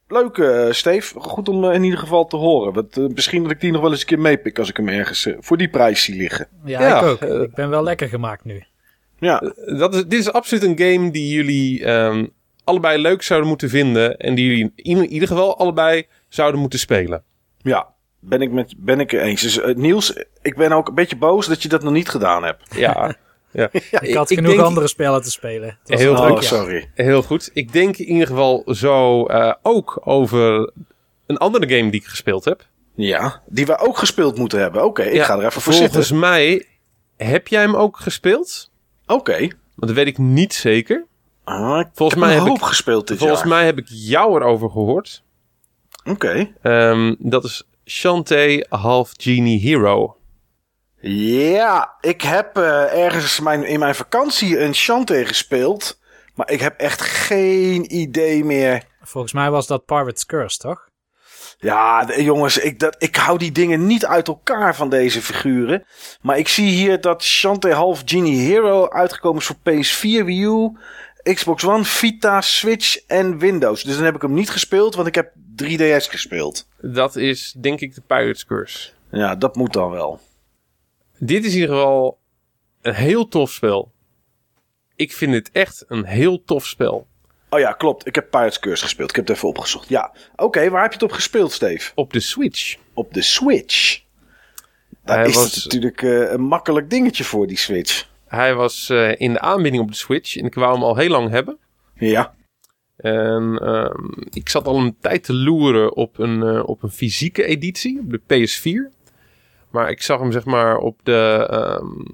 Leuk, 0.08 0.38
eh 0.38 0.72
Steve. 0.72 1.20
Goed 1.20 1.50
om 1.50 1.64
in 1.72 1.84
ieder 1.84 2.00
geval 2.00 2.28
te 2.28 2.36
horen. 2.36 2.74
Want, 2.74 3.14
misschien 3.16 3.44
dat 3.44 3.52
ik 3.52 3.60
die 3.62 3.72
nog 3.72 3.82
wel 3.82 3.92
eens 3.92 4.00
een 4.00 4.06
keer 4.06 4.20
meepik 4.20 4.60
als 4.60 4.70
ik 4.70 4.78
hem 4.78 4.88
ergens 4.88 5.28
voor 5.40 5.58
die 5.58 5.70
prijs 5.70 6.04
zie 6.04 6.16
liggen. 6.16 6.48
Ja, 6.66 6.82
Ja, 6.82 6.98
ik 6.98 7.04
ook. 7.04 7.22
ik 7.22 7.54
ben 7.54 7.70
wel 7.70 7.84
lekker 7.84 8.08
gemaakt 8.08 8.44
nu. 8.46 8.64
Ja, 9.20 9.54
dat 9.78 9.96
is, 9.96 10.02
dit 10.06 10.20
is 10.20 10.32
absoluut 10.32 10.64
een 10.64 10.78
game 10.92 11.12
die 11.12 11.34
jullie 11.34 11.86
ehm, 11.86 12.26
allebei 12.64 13.02
leuk 13.02 13.22
zouden 13.22 13.50
moeten 13.50 13.70
vinden. 13.70 14.18
En 14.18 14.36
die 14.36 14.46
jullie 14.48 14.72
in 14.76 15.06
ieder 15.10 15.28
geval 15.28 15.58
allebei 15.58 16.08
zouden 16.30 16.60
moeten 16.60 16.80
spelen. 16.80 17.24
ja. 17.62 17.92
Ben 18.26 18.42
ik, 18.42 18.52
met, 18.52 18.74
ben 18.78 19.00
ik 19.00 19.14
er 19.14 19.22
eens. 19.22 19.42
Dus 19.42 19.60
eh, 19.60 19.76
Niels, 19.76 20.14
ik 20.42 20.56
ben 20.56 20.72
ook 20.72 20.88
een 20.88 20.96
beetje 20.96 21.16
boos 21.16 21.48
dat 21.48 21.62
je 21.62 21.70
dat 21.70 21.84
nog 21.84 21.94
niet 21.94 22.10
gedaan 22.10 22.44
hebt. 22.44 22.76
Ja, 22.76 23.16
ja. 23.52 23.70
Ik 24.02 24.14
had 24.14 24.30
ik 24.30 24.38
genoeg 24.38 24.54
denk- 24.54 24.64
andere 24.66 24.88
spellen 24.88 25.22
te 25.22 25.32
spelen. 25.32 25.78
Heel 25.86 26.16
druk, 26.16 26.30
Oh, 26.30 26.40
sorry. 26.42 26.90
Heel 26.94 27.22
goed. 27.22 27.50
Ik 27.54 27.74
denk 27.74 27.98
in 27.98 28.06
ieder 28.06 28.28
geval 28.28 28.64
zo 28.68 29.26
eh, 29.26 29.54
ook 29.62 30.02
over 30.04 30.72
een 31.26 31.38
andere 31.38 31.78
game 31.78 31.92
die 31.92 32.00
ik 32.02 32.08
gespeeld 32.08 32.46
heb. 32.46 32.66
Ja, 32.96 33.42
die 33.48 33.66
we 33.66 33.78
ook 33.78 33.98
gespeeld 33.98 34.38
moeten 34.38 34.60
hebben. 34.60 34.84
Oké, 34.86 35.04
ik 35.04 35.14
Ja, 35.14 35.24
ga 35.26 35.34
er 35.38 35.46
even 35.46 35.62
voor 35.62 35.74
Volgens 35.74 35.94
zitten. 35.94 36.20
mij 36.20 36.66
heb 37.18 37.48
jij 37.48 37.62
hem 37.62 37.76
ook 37.76 37.98
gespeeld. 38.00 38.70
Oké. 39.08 39.38
Want 39.40 39.52
dat 39.76 39.92
weet 39.92 40.08
ik 40.08 40.18
niet 40.18 40.54
zeker. 40.54 41.06
Ah, 41.44 41.80
ik 41.80 41.88
Volgens 41.94 42.20
heb 42.20 42.28
mij 42.30 42.38
een 42.38 42.40
heb 42.44 42.48
hoop 42.52 42.58
ik- 42.58 42.64
gespeeld 42.66 43.08
dit 43.08 43.18
Volgens 43.18 43.40
jaar. 43.40 43.50
mij 43.50 43.66
heb 43.66 43.78
ik 43.78 43.86
jou 43.88 44.36
erover 44.42 44.70
gehoord. 44.70 45.24
Oké. 46.04 46.54
Ehm, 46.62 47.16
dat 47.20 47.44
is 47.44 47.64
Shantae 47.86 48.66
Half 48.70 49.12
Genie 49.18 49.60
Hero. 49.60 50.18
Ja, 51.02 51.94
ik 52.02 52.22
heb 52.22 52.58
eh, 52.58 53.04
ergens 53.04 53.40
mijn, 53.40 53.64
in 53.66 53.80
mijn 53.80 53.96
vakantie 53.96 54.60
een 54.60 54.76
Shantae 54.76 55.26
gespeeld. 55.26 56.00
Maar 56.36 56.50
ik 56.52 56.60
heb 56.60 56.80
echt 56.80 57.02
geen 57.02 57.96
idee 57.96 58.44
meer. 58.46 58.84
Volgens 59.02 59.34
mij 59.34 59.50
was 59.52 59.68
dat 59.68 59.86
Pirate's 59.86 60.26
Curse, 60.26 60.58
toch? 60.58 60.90
Ja, 61.58 62.06
de- 62.06 62.24
jongens, 62.24 62.58
ik, 62.58 62.80
dat, 62.80 62.96
ik 62.98 63.16
hou 63.16 63.38
die 63.38 63.52
dingen 63.52 63.88
niet 63.88 64.06
uit 64.06 64.28
elkaar 64.28 64.76
van 64.76 64.90
deze 64.90 65.22
figuren. 65.22 65.86
Maar 66.22 66.38
ik 66.38 66.48
zie 66.48 66.70
hier 66.70 67.02
dat 67.02 67.24
Shantae 67.24 67.74
Half 67.74 68.02
Genie 68.06 68.40
Hero 68.42 68.90
uitgekomen 68.90 69.42
is 69.42 69.46
voor 69.48 69.56
PS4, 69.56 70.26
Wii 70.26 70.44
U, 70.44 70.78
Xbox 71.24 71.64
One, 71.66 71.84
Vita, 71.84 72.42
Switch 72.42 73.06
en 73.08 73.38
Windows. 73.38 73.84
Dus 73.84 73.96
dan 73.96 74.04
heb 74.06 74.16
ik 74.16 74.22
hem 74.22 74.34
niet 74.34 74.50
gespeeld, 74.50 74.96
want 74.96 75.08
ik 75.08 75.16
heb 75.16 75.32
3DS 75.64 76.10
gespeeld. 76.10 76.68
Dat 76.82 77.16
is 77.16 77.56
denk 77.58 77.80
ik 77.80 77.96
de 77.96 78.02
Pirate's 78.02 78.46
Curse. 78.46 78.90
Ja, 79.12 79.36
dat 79.36 79.56
moet 79.56 79.74
dan 79.74 79.90
wel. 79.92 80.20
Dit 81.20 81.46
is 81.46 81.54
in 81.54 81.60
ieder 81.60 81.76
geval 81.76 82.20
een 82.82 82.94
heel 82.94 83.28
tof 83.28 83.52
spel. 83.52 83.92
Ik 84.96 85.14
vind 85.14 85.34
het 85.34 85.50
echt 85.52 85.86
een 85.88 86.06
heel 86.06 86.44
tof 86.44 86.66
spel. 86.66 87.08
Oh 87.50 87.60
ja, 87.60 87.72
klopt. 87.72 88.08
Ik 88.08 88.16
heb 88.16 88.30
Pirates 88.30 88.60
Curse 88.60 88.84
gespeeld. 88.84 89.10
Ik 89.10 89.16
heb 89.16 89.28
het 89.28 89.36
even 89.36 89.48
opgezocht. 89.48 89.90
Ja. 89.90 90.14
Oké, 90.36 90.70
waar 90.70 90.82
heb 90.82 90.92
je 90.92 90.98
het 91.00 91.08
op 91.10 91.12
gespeeld, 91.16 91.52
Steve? 91.52 91.92
Op 91.96 92.14
de 92.14 92.20
Switch. 92.20 92.76
Op 92.94 93.14
de 93.14 93.22
Switch. 93.22 94.02
Daar 95.04 95.18
Hij 95.18 95.28
is 95.28 95.36
was- 95.36 95.56
het 95.56 95.64
natuurlijk 95.64 96.02
eh, 96.02 96.32
een 96.32 96.42
makkelijk 96.42 96.90
dingetje 96.90 97.24
voor, 97.24 97.48
die 97.48 97.58
Switch. 97.58 98.08
Hij 98.36 98.56
was 98.56 98.90
eh, 98.90 99.12
in 99.20 99.34
de 99.34 99.40
aanbieding 99.40 99.84
op 99.84 99.90
de 99.90 99.96
Switch 99.98 100.38
en 100.38 100.46
ik 100.46 100.54
wou 100.56 100.74
hem 100.74 100.84
al 100.84 100.96
heel 100.96 101.10
lang 101.10 101.30
hebben. 101.30 101.58
Ja. 101.96 102.34
En 102.96 103.60
ehm, 103.62 104.08
ik 104.30 104.50
zat 104.50 104.68
al 104.68 104.78
een 104.78 104.96
tijd 105.00 105.24
te 105.24 105.34
loeren 105.34 105.96
op 105.96 106.20
een, 106.20 106.44
eh, 106.44 106.64
op 106.68 106.84
een 106.84 106.90
fysieke 106.92 107.44
editie, 107.46 108.00
op 108.00 108.10
de 108.12 108.20
PS4. 108.28 108.92
Maar 109.72 109.90
ik 109.90 110.02
zag 110.02 110.20
hem 110.20 110.32
zeg 110.32 110.46
maar 110.46 110.78
op 110.78 111.00
de, 111.04 111.48
ehm, 111.50 112.06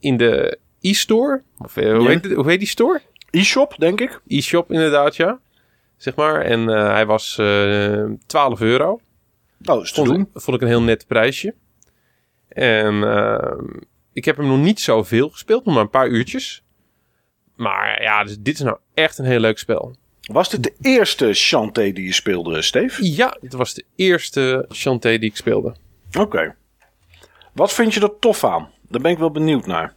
in 0.00 0.16
de 0.16 0.58
e-store. 0.80 1.42
Of, 1.58 1.76
eh, 1.76 1.92
hoe, 1.96 2.02
Ja. 2.02 2.08
heet 2.08 2.32
hoe 2.32 2.48
heet 2.50 2.58
die 2.58 2.68
store? 2.68 3.00
E-shop, 3.30 3.74
denk 3.78 4.00
ik. 4.00 4.20
E-shop 4.26 4.72
inderdaad, 4.72 5.16
ja. 5.16 5.40
Zeg 5.96 6.14
maar. 6.14 6.40
En 6.40 6.66
hij 6.66 7.06
was 7.06 7.38
eh 7.38 8.04
12 8.26 8.60
euro. 8.60 9.00
Oh, 9.64 9.82
is 9.82 9.92
te 9.92 9.94
Vond, 10.04 10.08
doen. 10.08 10.28
vond 10.34 10.56
ik 10.56 10.62
een 10.62 10.68
heel 10.68 10.82
net 10.82 11.06
prijsje. 11.06 11.54
En 12.48 13.02
ehm, 13.02 13.64
ik 14.12 14.24
heb 14.24 14.36
hem 14.36 14.46
nog 14.46 14.58
niet 14.58 14.80
zoveel 14.80 15.28
gespeeld, 15.28 15.64
nog 15.64 15.74
maar 15.74 15.82
een 15.82 15.90
paar 15.90 16.08
uurtjes. 16.08 16.62
Maar 17.56 18.02
ja, 18.02 18.24
dus 18.24 18.38
dit 18.38 18.54
is 18.54 18.60
nou 18.60 18.78
echt 18.94 19.18
een 19.18 19.24
heel 19.24 19.40
leuk 19.40 19.58
spel. 19.58 19.96
Was 20.22 20.50
dit 20.50 20.62
de 20.62 20.74
eerste 20.80 21.32
Shantae 21.32 21.92
die 21.92 22.04
je 22.04 22.12
speelde, 22.12 22.62
Steve? 22.62 23.14
Ja, 23.14 23.36
het 23.40 23.52
was 23.52 23.74
de 23.74 23.84
eerste 23.96 24.66
Shantae 24.72 25.18
die 25.18 25.30
ik 25.30 25.36
speelde. 25.36 25.74
Oké. 26.18 26.54
Wat 27.52 27.72
vind 27.72 27.94
je 27.94 28.00
er 28.00 28.18
tof 28.18 28.44
aan? 28.44 28.70
Daar 28.88 29.00
ben 29.00 29.10
ik 29.10 29.18
wel 29.18 29.30
benieuwd 29.30 29.66
naar. 29.66 29.94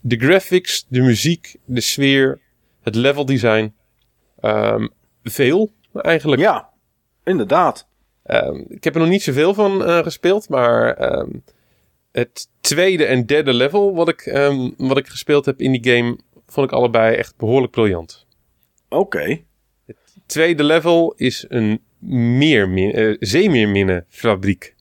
De 0.00 0.16
graphics, 0.16 0.86
de 0.88 1.00
muziek, 1.00 1.56
de 1.64 1.80
sfeer, 1.80 2.40
het 2.82 2.94
level 2.94 3.24
design. 3.24 3.74
Ehm, 4.40 4.88
veel 5.22 5.72
eigenlijk. 5.94 6.42
Ja, 6.42 6.68
inderdaad. 7.24 7.88
Ehm, 8.22 8.56
ik 8.68 8.84
heb 8.84 8.94
er 8.94 9.00
nog 9.00 9.08
niet 9.08 9.22
zoveel 9.22 9.54
van 9.54 9.84
eh, 9.84 9.98
gespeeld, 9.98 10.48
maar 10.48 10.94
ehm, 10.94 11.30
het 12.12 12.48
tweede 12.60 13.04
en 13.04 13.26
derde 13.26 13.52
level 13.52 13.94
wat 13.94 14.08
ik, 14.08 14.20
ehm, 14.20 14.70
wat 14.76 14.98
ik 14.98 15.06
gespeeld 15.06 15.46
heb 15.46 15.60
in 15.60 15.72
die 15.72 15.92
game, 15.92 16.18
vond 16.46 16.66
ik 16.66 16.72
allebei 16.76 17.14
echt 17.14 17.36
behoorlijk 17.36 17.72
briljant. 17.72 18.26
Oké. 18.88 19.40
Tweede 20.26 20.64
level 20.64 21.14
is 21.16 21.44
een 21.48 21.82
meermin, 22.38 22.92
eh, 22.92 23.16
zeemeerminnenfabriek. 23.20 24.74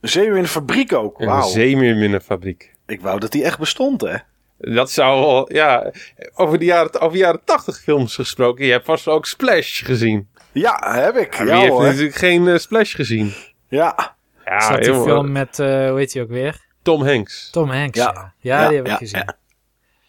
Zeeuw 0.00 0.34
in 0.34 0.42
de 0.42 0.48
fabriek 0.48 0.92
ook. 0.92 1.20
Een 1.20 1.26
Wauw. 1.26 1.48
zeemeerminnenfabriek. 1.48 2.74
Ik 2.86 3.00
wou 3.00 3.20
dat 3.20 3.32
die 3.32 3.44
echt 3.44 3.58
bestond, 3.58 4.00
hè? 4.00 4.16
Dat 4.58 4.90
zou 4.90 5.20
wel, 5.20 5.52
ja, 5.52 5.92
over 6.34 6.58
de 6.58 6.64
jaren, 6.64 7.00
over 7.00 7.18
jaren 7.18 7.40
80 7.44 7.80
films 7.80 8.14
gesproken. 8.14 8.64
Je 8.66 8.72
hebt 8.72 8.84
vast 8.84 9.08
ook 9.08 9.26
Splash 9.26 9.84
gezien. 9.84 10.28
Ja, 10.52 11.02
heb 11.02 11.16
ik. 11.16 11.34
Ja, 11.34 11.58
heeft 11.58 11.72
hoor. 11.72 11.82
natuurlijk 11.82 12.16
geen 12.16 12.48
eh, 12.48 12.58
Splash 12.58 12.94
gezien? 12.94 13.32
Ja. 13.68 14.16
Ja, 14.48 14.56
Is 14.58 14.68
dat 14.68 14.82
die 14.84 14.94
film 15.02 15.32
met, 15.32 15.58
eh, 15.58 15.88
hoe 15.88 15.98
heet 15.98 16.12
hij 16.12 16.22
ook 16.22 16.28
weer? 16.28 16.66
Tom 16.82 17.02
Hanks. 17.06 17.50
Tom 17.50 17.70
Hanks, 17.70 17.98
Ja. 17.98 18.12
ja. 18.12 18.34
Ja, 18.38 18.62
Ja, 18.62 18.68
die 18.68 18.76
heb 18.76 18.86
ik 18.86 18.92
gezien. 18.96 19.22
ja. 19.26 19.36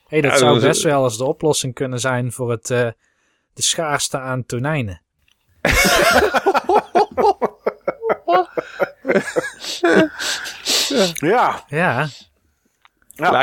hey, 0.08 0.22
dat 0.22 0.32
Ja, 0.32 0.38
zou 0.38 0.60
best 0.60 0.84
wel 0.84 1.04
eens 1.04 1.18
de 1.18 1.24
oplossing 1.24 1.74
kunnen 1.74 2.00
zijn 2.00 2.32
voor 2.32 2.52
het, 2.52 2.70
eh, 2.70 2.88
de 3.54 3.62
schaarste 3.62 4.20
aan 4.20 4.46
tonijnen. 4.46 5.02
Ja. 11.16 11.64
Ja, 11.68 12.08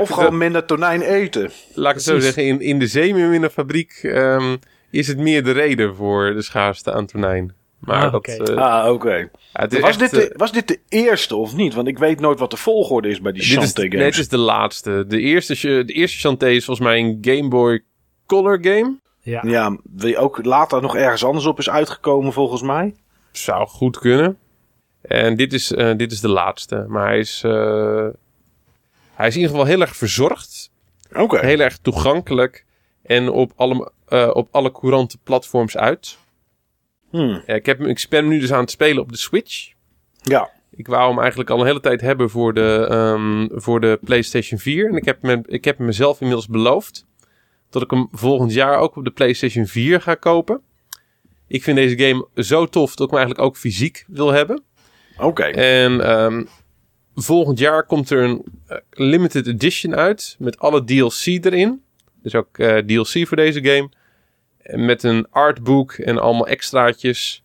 of 0.01 0.09
gewoon 0.09 0.39
minder 0.39 0.65
tonijn 0.65 1.03
eten. 1.03 1.51
Laat 1.75 1.89
ik 1.91 1.95
het 1.97 2.05
zo 2.05 2.19
zeggen, 2.19 2.45
in, 2.45 2.61
in 2.61 2.79
de 2.79 2.87
zeemeerminnenfabriek 2.87 4.01
ehm 4.03 4.57
is 4.91 5.09
het 5.09 5.19
meer 5.19 5.45
de 5.45 5.51
reden 5.51 5.95
voor 5.95 6.35
de 6.35 6.43
schaarste 6.43 6.93
aan 6.93 7.07
tonijn. 7.07 7.55
Maar 7.87 8.05
Ah, 8.05 8.12
dat, 8.12 8.27
eh, 8.27 8.57
Ah, 8.57 8.92
oké. 8.92 9.14
ja, 9.14 9.29
Was, 9.53 9.72
echt, 9.81 9.99
dit 9.99 10.12
eh, 10.12 10.18
de- 10.18 10.35
was 10.37 10.53
dit 10.53 10.68
de 10.68 10.81
eerste 10.88 11.37
of 11.37 11.55
niet? 11.57 11.75
Want 11.75 11.88
ik 11.88 11.99
weet 11.99 12.20
nooit 12.20 12.38
wat 12.38 12.51
de 12.51 12.57
volgorde 12.57 13.09
is 13.09 13.20
bij 13.20 13.33
die 13.33 13.40
dit 13.40 13.51
is, 13.51 13.57
Shantae 13.57 13.88
nee, 13.88 13.99
games. 13.99 14.14
dit 14.14 14.25
is 14.25 14.29
de 14.31 14.38
laatste. 14.38 15.05
De 15.09 15.20
eerste, 15.20 15.85
de 15.85 15.92
eerste 15.92 16.18
Shantae 16.18 16.55
is 16.55 16.64
volgens 16.64 16.87
mij 16.87 16.99
een 16.99 17.18
Game 17.20 17.49
Boy 17.49 17.83
Color 18.27 18.59
game. 18.62 18.96
Ja. 19.20 19.40
Ja, 19.44 19.77
die 19.85 20.18
ook 20.18 20.44
later 20.44 20.83
nog 20.83 20.96
ergens 20.96 21.25
anders 21.25 21.46
op 21.46 21.59
is 21.59 21.70
uitgekomen 21.70 22.33
volgens 22.33 22.62
mij. 22.62 22.94
Zou 23.33 23.66
goed 23.68 23.99
kunnen. 23.99 24.38
En 25.03 25.37
dit 25.37 25.53
is, 25.53 25.72
eh, 25.72 25.96
dit 25.96 26.12
is 26.12 26.20
de 26.20 26.29
laatste. 26.29 26.85
Maar 26.88 27.07
hij 27.07 27.18
is, 27.18 27.42
eh, 27.44 28.07
hij 29.14 29.27
is 29.27 29.35
in 29.35 29.40
ieder 29.40 29.51
geval 29.57 29.64
heel 29.64 29.81
erg 29.81 29.96
verzorgd. 29.96 30.70
Oké. 31.14 31.38
Heel 31.46 31.61
erg 31.61 31.79
toegankelijk. 31.79 32.64
En 33.03 33.29
op 33.31 33.53
alle, 33.57 33.90
eh, 34.09 34.31
op 34.33 34.49
alle 34.51 34.72
courante 34.72 35.18
platforms 35.22 35.77
uit. 35.77 36.18
Hmm. 37.11 37.42
Ik, 37.47 37.66
heb, 37.66 37.79
hem- 37.79 37.88
ik 37.88 38.07
ben 38.09 38.21
hem 38.21 38.29
nu 38.29 38.38
dus 38.40 38.53
aan 38.53 38.61
het 38.61 38.71
spelen 38.71 39.03
op 39.03 39.12
de 39.12 39.19
Switch. 39.19 39.73
Ja. 40.23 40.51
Ik 40.71 40.87
wou 40.87 41.09
hem 41.09 41.19
eigenlijk 41.19 41.51
al 41.51 41.61
een 41.61 41.66
hele 41.66 41.81
tijd 41.81 42.01
hebben 42.01 42.31
voor 42.31 42.55
de, 42.55 42.87
ehm, 42.90 43.47
voor 43.61 43.81
de 43.81 43.99
PlayStation 44.05 44.59
4. 44.61 44.88
En 44.88 44.97
ik 44.97 45.05
heb, 45.05 45.23
me, 45.23 45.42
ik 45.47 45.64
heb 45.64 45.79
mezelf 45.79 46.21
inmiddels 46.21 46.49
beloofd 46.49 47.07
dat 47.71 47.83
ik 47.83 47.90
hem 47.90 48.09
volgend 48.12 48.53
jaar 48.53 48.79
ook 48.79 48.97
op 48.97 49.05
de 49.05 49.11
PlayStation 49.11 49.66
4 49.66 50.01
ga 50.01 50.14
kopen. 50.14 50.61
Ik 51.49 51.62
vind 51.62 51.77
deze 51.77 51.99
game 51.99 52.29
zo 52.35 52.66
tof 52.66 52.95
dat 52.95 53.07
ik 53.07 53.11
hem 53.12 53.19
eigenlijk 53.19 53.49
ook 53.49 53.57
fysiek 53.57 54.05
wil 54.09 54.33
hebben. 54.33 54.62
Oké. 55.19 55.42
En 55.42 56.01
ehm, 56.01 56.45
volgend 57.14 57.59
jaar 57.59 57.87
komt 57.87 58.11
er 58.11 58.23
een 58.23 58.45
eh, 58.66 58.77
limited 58.90 59.47
edition 59.47 59.95
uit 59.95 60.37
met 60.38 60.59
alle 60.59 60.85
DLC 60.85 61.27
erin. 61.27 61.83
Dus 62.23 62.35
ook 62.35 62.59
eh, 62.59 62.77
DLC 62.77 63.27
voor 63.27 63.37
deze 63.37 63.64
game. 63.64 63.88
Met 64.75 65.03
een 65.03 65.27
artbook 65.31 65.93
en 65.93 66.19
allemaal 66.19 66.47
extraatjes. 66.47 67.43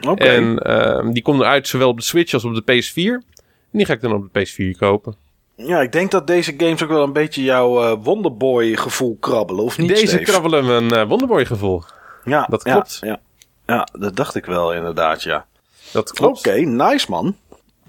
Oké. 0.00 0.24
En 0.24 0.58
ehm, 0.58 1.12
die 1.12 1.22
komt 1.22 1.40
eruit 1.40 1.68
zowel 1.68 1.88
op 1.88 1.96
de 1.96 2.04
Switch 2.04 2.32
als 2.32 2.44
op 2.44 2.54
de 2.54 2.62
PS4. 2.62 3.26
En 3.72 3.78
die 3.78 3.86
ga 3.86 3.92
ik 3.92 4.00
dan 4.00 4.12
op 4.12 4.28
de 4.32 4.40
PS4 4.40 4.78
kopen. 4.78 5.16
Ja, 5.56 5.80
ik 5.80 5.92
denk 5.92 6.10
dat 6.10 6.26
deze 6.26 6.54
games 6.56 6.82
ook 6.82 6.88
wel 6.88 7.02
een 7.02 7.12
beetje 7.12 7.42
jouw 7.42 7.82
eh, 7.82 7.96
Wonderboy 8.02 8.76
gevoel 8.76 9.16
krabbelen, 9.20 9.64
of 9.64 9.78
niet 9.78 9.88
Deze 9.88 10.06
Steve? 10.06 10.22
krabbelen 10.22 10.64
me 10.64 10.72
een 10.72 10.90
eh, 10.90 11.08
Wonderboy 11.08 11.44
gevoel. 11.44 11.82
Ja, 12.24 12.46
dat 12.50 12.62
klopt. 12.62 12.98
Ja, 13.00 13.20
ja, 13.66 13.88
dat 13.92 14.16
dacht 14.16 14.34
ik 14.34 14.44
wel 14.44 14.74
inderdaad, 14.74 15.22
ja. 15.22 15.46
Dat 15.92 16.12
klopt. 16.12 16.38
Oké, 16.38 16.58
nice 16.60 17.06
man. 17.10 17.36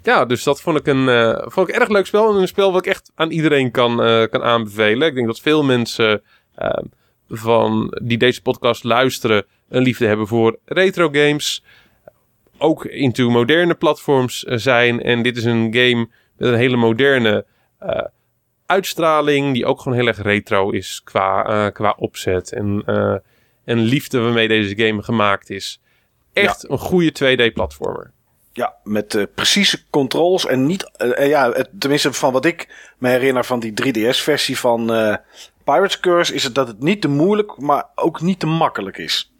Ja, 0.03 0.25
dus 0.25 0.43
dat 0.43 0.61
vond 0.61 0.77
ik 0.77 0.87
een 0.87 1.09
eh, 1.09 1.45
vond 1.47 1.69
ik 1.69 1.75
erg 1.75 1.89
leuk 1.89 2.05
spel. 2.05 2.29
En 2.29 2.41
een 2.41 2.47
spel 2.47 2.71
wat 2.71 2.85
ik 2.85 2.91
echt 2.91 3.11
aan 3.15 3.31
iedereen 3.31 3.71
kan, 3.71 3.95
kan 4.29 4.43
aanbevelen. 4.43 5.07
Ik 5.07 5.15
denk 5.15 5.27
dat 5.27 5.39
veel 5.39 5.63
mensen 5.63 6.21
eh, 6.55 6.83
van, 7.29 7.97
die 8.03 8.17
deze 8.17 8.41
podcast 8.41 8.83
luisteren 8.83 9.45
een 9.69 9.83
liefde 9.83 10.05
hebben 10.05 10.27
voor 10.27 10.59
retro 10.65 11.09
games. 11.11 11.63
Ook 12.57 12.85
into 12.85 13.29
moderne 13.29 13.75
platforms 13.75 14.45
eh, 14.45 14.57
zijn. 14.57 15.01
En 15.01 15.21
dit 15.21 15.37
is 15.37 15.43
een 15.43 15.73
game 15.73 16.07
met 16.37 16.49
een 16.49 16.57
hele 16.57 16.77
moderne 16.77 17.45
eh, 17.79 18.05
uitstraling. 18.65 19.53
Die 19.53 19.65
ook 19.65 19.81
gewoon 19.81 19.97
heel 19.97 20.07
erg 20.07 20.21
retro 20.21 20.69
is 20.69 21.01
qua, 21.03 21.45
eh, 21.45 21.73
qua 21.73 21.95
opzet. 21.97 22.51
En, 22.51 22.83
en 23.65 23.79
liefde 23.79 24.19
waarmee 24.19 24.47
deze 24.47 24.77
game 24.77 25.03
gemaakt 25.03 25.49
is. 25.49 25.81
Echt 26.33 26.69
een 26.69 26.77
goede 26.77 27.11
2D 27.11 27.53
platformer. 27.53 28.11
Ja, 28.53 28.75
met 28.83 29.27
precieze 29.35 29.83
controls 29.89 30.45
en 30.45 30.65
niet... 30.65 30.91
ja, 31.17 31.51
het, 31.51 31.69
tenminste 31.79 32.13
van 32.13 32.33
wat 32.33 32.45
ik 32.45 32.91
me 32.97 33.09
herinner 33.09 33.45
van 33.45 33.59
die 33.59 33.73
3DS-versie 33.83 34.57
van 34.57 34.89
Pirates 35.73 35.99
Curse... 35.99 36.33
is 36.33 36.43
het 36.43 36.55
dat 36.55 36.67
het 36.67 36.79
niet 36.79 37.01
te 37.01 37.07
moeilijk, 37.07 37.57
maar 37.57 37.85
ook 37.95 38.21
niet 38.21 38.39
te 38.39 38.45
makkelijk 38.45 38.97
is. 38.97 39.31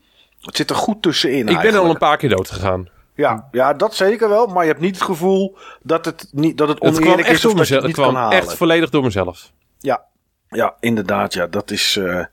Het 0.42 0.56
zit 0.56 0.70
er 0.70 0.76
goed 0.76 1.02
tussenin 1.02 1.48
Ik 1.48 1.62
ben 1.62 1.76
al 1.76 1.90
een 1.90 1.98
paar 1.98 2.18
keer 2.18 2.30
dood 2.30 2.52
gegaan. 2.52 2.90
Ja, 3.16 3.48
ja, 3.52 3.74
dat 3.74 3.96
zeker 3.96 4.30
wel. 4.30 4.48
Maar 4.48 4.64
je 4.64 4.70
hebt 4.70 4.82
niet 4.82 4.96
het 4.96 5.04
gevoel 5.04 5.58
dat 5.82 6.06
het, 6.06 6.28
niet, 6.32 6.58
dat 6.58 6.68
het 6.68 6.82
oneerlijk 6.82 7.28
is 7.28 7.46
of 7.46 7.54
dat 7.54 7.68
je 7.68 7.76
het 7.76 7.86
niet 7.86 7.96
kan 7.96 8.04
kwam 8.04 8.16
halen. 8.16 8.38
echt 8.38 8.54
volledig 8.54 8.90
door 8.90 9.04
mezelf. 9.04 9.52
Ja, 9.80 10.04
ja, 10.50 10.76
inderdaad. 10.80 11.34
Ja, 11.34 11.48
dat 11.48 11.72
is... 11.72 11.98
eh, 11.98 12.26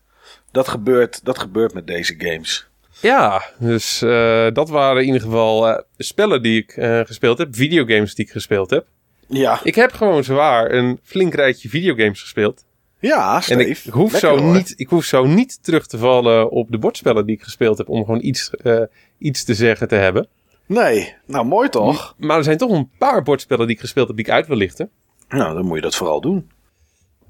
dat, 0.51 0.69
gebeurt, 0.69 1.25
dat 1.25 1.39
gebeurt 1.39 1.75
met 1.75 1.87
deze 1.87 2.15
games. 2.19 2.67
Ja, 3.01 3.43
dus 3.59 4.03
eh, 4.03 4.47
dat 4.53 4.69
waren 4.69 5.01
in 5.01 5.07
ieder 5.07 5.21
geval 5.21 5.69
eh, 5.69 5.83
spellen 5.97 6.43
die 6.43 6.63
ik 6.63 6.73
gespeeld 7.07 7.39
heb. 7.39 7.55
Videogames 7.55 8.15
die 8.15 8.25
ik 8.25 8.31
gespeeld 8.31 8.71
heb. 8.71 8.87
Ja, 9.29 9.61
Ik 9.63 9.75
heb 9.75 9.93
gewoon 9.93 10.25
zwaar 10.25 10.71
een 10.71 11.01
flink 11.03 11.35
rijtje 11.35 11.69
videogames 11.69 12.21
gespeeld. 12.21 12.65
Ja 13.07 13.35
En 13.37 13.43
Steve. 13.43 13.88
ik 13.88 13.95
hoef, 13.95 14.12
Lekker, 14.12 14.31
zo 14.31 14.38
hoor. 14.38 14.55
niet, 14.55 14.73
ik 14.77 14.88
hoef 14.88 15.05
zo 15.05 15.25
niet 15.25 15.62
terug 15.62 15.87
te 15.87 15.99
vallen 15.99 16.51
op 16.51 16.71
de 16.71 16.79
bordspellen 16.79 17.27
die 17.27 17.37
ik 17.37 17.43
gespeeld 17.43 17.79
heb. 17.79 17.88
Om 17.88 18.05
gewoon 18.05 18.23
iets, 18.25 18.51
eh, 18.51 18.81
iets 19.19 19.45
te 19.45 19.55
zeggen 19.55 19.88
te 19.88 19.95
hebben. 19.95 20.29
Nee, 20.67 21.14
nou 21.27 21.45
mooi 21.47 21.69
toch? 21.69 22.14
Maar 22.19 22.37
er 22.37 22.45
zijn 22.45 22.59
toch 22.59 22.71
een 22.71 22.90
paar 22.99 23.23
bordspellen 23.23 23.67
die 23.67 23.75
ik 23.75 23.81
gespeeld 23.81 24.07
heb 24.09 24.17
die 24.17 24.25
ik 24.27 24.31
uit 24.33 24.47
wil 24.47 24.57
lichten. 24.57 24.90
Nou, 25.29 25.55
dan 25.55 25.64
moet 25.64 25.77
je 25.77 25.83
dat 25.83 25.95
vooral 25.97 26.21
doen. 26.21 26.51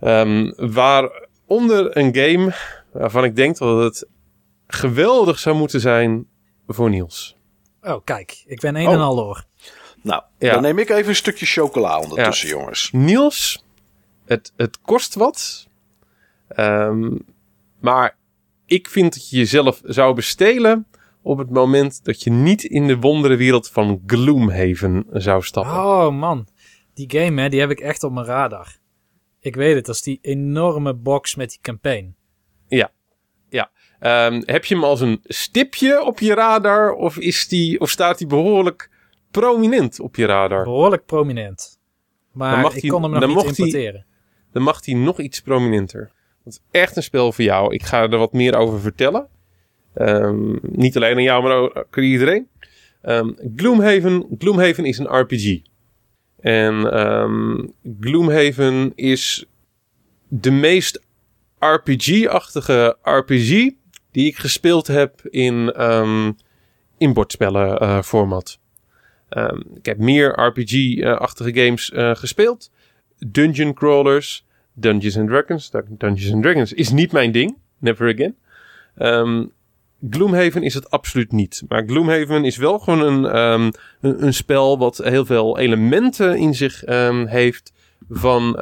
Ehm, 0.01 0.53
waaronder 0.57 1.97
een 1.97 2.15
game 2.17 2.55
waarvan 2.93 3.25
ik 3.25 3.37
denk 3.37 3.59
dat 3.59 3.83
het 3.83 4.07
geweldig 4.67 5.39
zou 5.39 5.57
moeten 5.57 5.81
zijn 5.81 6.27
voor 6.67 6.91
Niels. 6.91 7.37
Oh, 7.83 8.05
kijk. 8.05 8.43
Ik 8.47 8.61
ben 8.61 8.77
een 8.77 8.87
Oh. 8.87 8.93
en 8.93 8.99
al 9.01 9.15
door. 9.17 9.45
Nou, 10.03 10.23
Ja. 10.39 10.53
dan 10.53 10.63
neem 10.63 10.79
ik 10.79 10.89
even 10.91 11.09
een 11.09 11.15
stukje 11.15 11.47
chocola 11.47 11.99
ondertussen, 12.01 12.49
Ja. 12.49 12.55
jongens. 12.55 12.89
Niels, 12.93 13.64
het, 14.25 14.53
het 14.57 14.81
kost 14.81 15.15
wat. 15.15 15.67
Ehm, 16.49 17.17
maar 17.81 18.17
ik 18.67 18.89
vind 18.89 19.15
dat 19.15 19.31
je 19.31 19.37
jezelf 19.37 19.81
zou 19.85 20.15
bestelen 20.15 20.87
op 21.23 21.39
het 21.39 21.51
moment 21.51 22.05
dat 22.05 22.23
je 22.23 22.31
niet 22.31 22.65
in 22.65 22.87
de 22.87 22.97
wonderenwereld 22.99 23.71
van 23.71 24.03
Gloomhaven 24.07 25.07
zou 25.13 25.43
stappen. 25.43 25.73
Oh 25.73 26.11
man, 26.19 26.47
die 26.95 27.11
game 27.11 27.41
hè, 27.43 27.49
die 27.49 27.61
heb 27.61 27.71
ik 27.71 27.81
echt 27.81 28.03
op 28.03 28.13
mijn 28.13 28.27
radar. 28.27 28.77
Ik 29.41 29.55
weet 29.57 29.75
het, 29.75 29.87
dat 29.87 29.95
is 29.95 30.03
die 30.03 30.19
enorme 30.23 30.95
box 30.95 31.35
met 31.35 31.49
die 31.51 31.59
campaign. 31.63 32.15
Ja, 32.69 32.91
ja. 33.49 33.71
Ehm, 33.99 34.43
heb 34.45 34.65
je 34.65 34.75
hem 34.75 34.85
als 34.85 35.01
een 35.01 35.21
stipje 35.25 36.03
op 36.05 36.21
je 36.21 36.35
radar 36.35 36.93
of, 36.93 37.19
is 37.19 37.49
die, 37.49 37.81
of 37.81 37.91
staat 37.91 38.19
hij 38.19 38.29
behoorlijk 38.29 38.91
prominent 39.31 40.01
op 40.01 40.17
je 40.17 40.27
radar? 40.27 40.65
Behoorlijk 40.65 41.07
prominent. 41.07 41.79
Dan 42.33 42.49
Maar 42.49 42.61
mag 42.61 42.75
ik 42.75 42.81
die- 42.81 42.91
kon 42.91 43.03
hem 43.03 43.11
nog 43.11 43.21
niet 43.21 43.37
die- 43.37 43.47
importeren. 43.47 44.07
Dan 44.55 44.63
mag 44.63 44.85
hij 44.85 44.95
nog 44.95 45.21
iets 45.21 45.41
prominenter. 45.41 46.11
Dat 46.45 46.53
is 46.53 46.61
echt 46.71 46.97
een 46.97 47.03
spel 47.03 47.33
voor 47.33 47.45
jou. 47.45 47.75
Ik 47.75 47.83
ga 47.83 48.03
er 48.03 48.19
wat 48.19 48.33
meer 48.33 48.57
over 48.57 48.81
vertellen. 48.81 49.29
Ehm, 49.95 50.57
niet 50.63 50.97
alleen 50.97 51.17
aan 51.17 51.23
jou, 51.23 51.43
maar 51.43 51.57
ook 51.57 51.87
aan 51.91 52.03
iedereen. 52.03 52.49
Ehm, 53.03 53.31
Gloomhaven, 53.57 54.27
Gloomhaven 54.39 54.85
is 54.85 54.99
een 54.99 55.19
RPG. 55.19 55.61
En 56.41 56.93
ehm, 56.93 57.67
Gloomhaven 58.01 58.93
is 58.95 59.45
de 60.29 60.51
meest 60.51 61.03
RPG-achtige 61.59 62.97
RPG 63.03 63.71
die 64.11 64.27
ik 64.27 64.37
gespeeld 64.37 64.87
heb 64.87 65.21
in, 65.31 65.73
eh, 67.75 68.03
format. 68.03 68.59
Ik 69.75 69.87
heb 69.87 69.99
meer 69.99 70.41
RPG-achtige 70.41 71.55
games 71.55 71.91
eh, 71.91 72.15
gespeeld. 72.15 72.71
Dungeon 73.27 73.75
crawlers, 73.75 74.47
Dungeons 74.73 75.17
and 75.17 75.29
Dragons. 75.29 75.71
Dungeons 75.71 76.33
and 76.33 76.43
Dragons 76.43 76.73
is 76.73 76.91
niet 76.91 77.13
mijn 77.13 77.33
ding. 77.33 77.57
Never 77.79 78.13
again. 78.13 78.37
Ehm, 78.95 79.45
Gloomhaven 80.11 80.63
is 80.63 80.75
het 80.75 80.91
absoluut 80.91 81.33
niet. 81.33 81.63
Maar 81.69 81.85
Gloomhaven 81.87 82.45
is 82.45 82.57
wel 82.57 82.79
gewoon 82.79 83.01
een, 83.01 83.27
ehm, 83.27 83.71
een, 84.01 84.35
spel 84.35 84.79
wat 84.79 84.97
heel 84.97 85.25
veel 85.25 85.59
elementen 85.59 86.37
in 86.37 86.55
zich 86.55 86.85
ehm, 86.85 87.27
heeft 87.27 87.73
van 88.09 88.59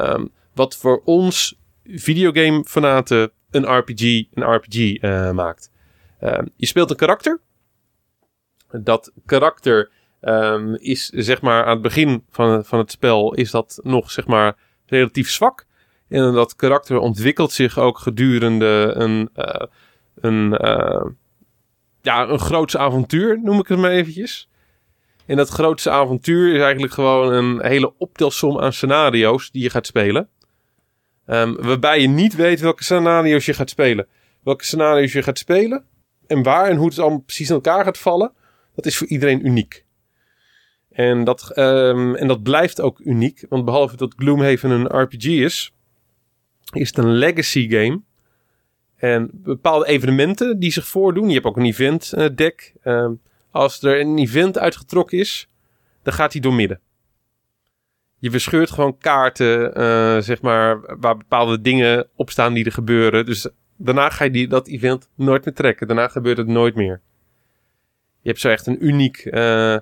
wat 0.54 0.76
voor 0.76 1.02
ons 1.04 1.58
videogame 1.84 2.64
fanaten 2.64 3.30
een 3.50 3.78
RPG 3.78 4.24
een 4.34 4.54
RPG 4.54 4.96
eh, 4.96 5.30
maakt. 5.30 5.70
Je 6.56 6.66
speelt 6.66 6.90
een 6.90 6.96
karakter. 6.96 7.40
Dat 8.70 9.12
karakter 9.26 9.90
ehm, 10.22 10.74
is 10.74 11.08
zeg 11.08 11.40
maar 11.40 11.64
aan 11.64 11.72
het 11.72 11.82
begin 11.82 12.24
van, 12.30 12.64
van 12.64 12.78
het 12.78 12.90
spel 12.90 13.34
is 13.34 13.50
dat 13.50 13.80
nog 13.82 14.10
zeg 14.10 14.26
maar 14.26 14.56
relatief 14.86 15.30
zwak. 15.30 15.66
En 16.08 16.32
dat 16.32 16.56
karakter 16.56 16.98
ontwikkelt 16.98 17.52
zich 17.52 17.78
ook 17.78 17.98
gedurende 17.98 18.92
een, 18.94 19.28
eh, 19.34 19.66
een, 20.20 20.56
eh, 20.56 21.04
ja, 22.02 22.28
een 22.28 22.38
groots 22.38 22.76
avontuur, 22.76 23.40
noem 23.42 23.58
ik 23.58 23.66
het 23.66 23.78
maar 23.78 23.90
eventjes. 23.90 24.48
En 25.26 25.36
dat 25.36 25.48
grootste 25.48 25.90
avontuur 25.90 26.54
is 26.54 26.60
eigenlijk 26.60 26.92
gewoon 26.92 27.32
een 27.32 27.64
hele 27.64 27.92
optelsom 27.98 28.60
aan 28.60 28.72
scenario's 28.72 29.50
die 29.50 29.62
je 29.62 29.70
gaat 29.70 29.86
spelen. 29.86 30.28
Ehm, 31.26 31.54
waarbij 31.54 32.00
je 32.00 32.08
niet 32.08 32.34
weet 32.34 32.60
welke 32.60 32.84
scenario's 32.84 33.44
je 33.44 33.54
gaat 33.54 33.70
spelen. 33.70 34.06
Welke 34.42 34.64
scenario's 34.64 35.12
je 35.12 35.22
gaat 35.22 35.38
spelen 35.38 35.84
en 36.26 36.42
waar 36.42 36.68
en 36.68 36.76
hoe 36.76 36.88
het 36.88 36.98
allemaal 36.98 37.18
precies 37.18 37.48
in 37.48 37.54
elkaar 37.54 37.84
gaat 37.84 37.98
vallen, 37.98 38.32
dat 38.74 38.86
is 38.86 38.96
voor 38.96 39.06
iedereen 39.06 39.46
uniek. 39.46 39.84
En 40.92 41.24
dat, 41.24 41.50
ehm, 41.50 42.14
en 42.14 42.28
dat 42.28 42.42
blijft 42.42 42.80
ook 42.80 42.98
uniek, 42.98 43.46
want 43.48 43.64
behalve 43.64 43.96
dat 43.96 44.14
Gloomhaven 44.16 44.70
een 44.70 45.00
RPG 45.00 45.26
is, 45.26 45.72
is 46.72 46.88
het 46.88 46.98
een 46.98 47.12
legacy 47.12 47.68
game. 47.70 48.00
En 48.96 49.30
bepaalde 49.32 49.86
evenementen 49.86 50.58
die 50.58 50.72
zich 50.72 50.86
voordoen. 50.86 51.28
Je 51.28 51.34
hebt 51.34 51.46
ook 51.46 51.56
een 51.56 51.64
event 51.64 52.12
eh, 52.12 52.26
deck. 52.34 52.72
Ehm, 52.82 53.12
als 53.50 53.82
er 53.82 54.00
een 54.00 54.18
event 54.18 54.58
uitgetrokken 54.58 55.18
is, 55.18 55.48
dan 56.02 56.12
gaat 56.12 56.32
hij 56.32 56.40
door 56.40 56.54
midden. 56.54 56.80
Je 58.18 58.30
verscheurt 58.30 58.70
gewoon 58.70 58.98
kaarten, 58.98 59.74
eh, 59.74 60.18
zeg 60.18 60.42
maar, 60.42 60.98
waar 61.00 61.16
bepaalde 61.16 61.60
dingen 61.60 62.08
op 62.16 62.30
staan 62.30 62.52
die 62.52 62.64
er 62.64 62.72
gebeuren. 62.72 63.26
Dus 63.26 63.48
daarna 63.76 64.10
ga 64.10 64.24
je 64.24 64.30
die, 64.30 64.48
dat 64.48 64.68
event 64.68 65.08
nooit 65.14 65.44
meer 65.44 65.54
trekken. 65.54 65.86
Daarna 65.86 66.08
gebeurt 66.08 66.36
het 66.36 66.46
nooit 66.46 66.74
meer. 66.74 67.00
Je 68.20 68.28
hebt 68.28 68.40
zo 68.40 68.48
echt 68.48 68.66
een 68.66 68.86
uniek, 68.86 69.16
eh, 69.18 69.76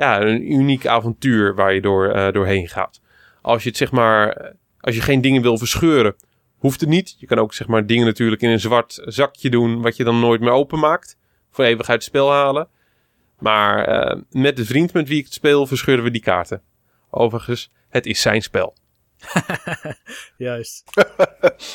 ja, 0.00 0.20
een 0.20 0.52
uniek 0.52 0.86
avontuur 0.86 1.54
waar 1.54 1.74
je 1.74 1.80
door, 1.80 2.08
eh, 2.08 2.32
doorheen 2.32 2.68
gaat. 2.68 3.00
Als 3.42 3.62
je 3.62 3.68
het 3.68 3.78
zeg 3.78 3.90
maar, 3.90 4.52
als 4.80 4.94
je 4.94 5.00
geen 5.00 5.20
dingen 5.20 5.42
wil 5.42 5.58
verscheuren, 5.58 6.14
hoeft 6.58 6.80
het 6.80 6.88
niet. 6.88 7.16
Je 7.18 7.26
kan 7.26 7.38
ook 7.38 7.54
zeg 7.54 7.66
maar 7.66 7.86
dingen 7.86 8.06
natuurlijk 8.06 8.42
in 8.42 8.50
een 8.50 8.60
zwart 8.60 9.00
zakje 9.04 9.50
doen, 9.50 9.82
wat 9.82 9.96
je 9.96 10.04
dan 10.04 10.20
nooit 10.20 10.40
meer 10.40 10.50
openmaakt. 10.50 11.18
Voor 11.50 11.64
eeuwig 11.64 11.88
uit 11.88 11.98
het 11.98 12.08
spel 12.08 12.30
halen. 12.30 12.68
Maar 13.38 13.84
eh, 13.84 14.20
met 14.30 14.56
de 14.56 14.64
vriend 14.64 14.92
met 14.92 15.08
wie 15.08 15.18
ik 15.18 15.24
het 15.24 15.32
speel, 15.32 15.66
verscheuren 15.66 16.04
we 16.04 16.10
die 16.10 16.22
kaarten. 16.22 16.62
Overigens, 17.10 17.70
het 17.88 18.06
is 18.06 18.20
zijn 18.20 18.42
spel. 18.42 18.74
Juist. 20.36 20.84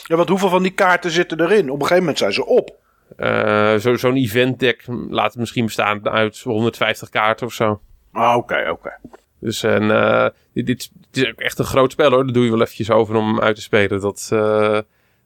Ja, 0.07 0.15
want 0.15 0.29
hoeveel 0.29 0.49
van 0.49 0.63
die 0.63 0.71
kaarten 0.71 1.11
zitten 1.11 1.41
erin? 1.41 1.69
Op 1.69 1.75
een 1.75 1.81
gegeven 1.81 1.99
moment 1.99 2.17
zijn 2.17 2.33
ze 2.33 2.45
op. 2.45 2.77
Eh, 3.17 3.75
zo, 3.75 3.95
zo'n 3.95 4.15
event 4.15 4.59
deck 4.59 4.83
laat 5.09 5.31
het 5.31 5.39
misschien 5.39 5.65
bestaan 5.65 6.09
uit 6.09 6.39
150 6.39 7.09
kaarten 7.09 7.47
of 7.47 7.53
zo. 7.53 7.81
Ah, 8.15 8.35
oké, 8.35 8.69
oké. 8.69 8.97
Dus 9.39 9.63
en, 9.63 9.91
eh, 9.91 10.27
dit, 10.53 10.91
is 11.11 11.33
echt 11.35 11.59
een 11.59 11.65
groot 11.65 11.91
spel 11.91 12.09
hoor. 12.09 12.23
Daar 12.23 12.33
doe 12.33 12.43
je 12.43 12.49
wel 12.49 12.61
eventjes 12.61 12.91
over 12.91 13.15
om 13.15 13.27
hem 13.27 13.39
uit 13.39 13.55
te 13.55 13.61
spelen. 13.61 14.01
Dat, 14.01 14.29
eh, 14.33 14.79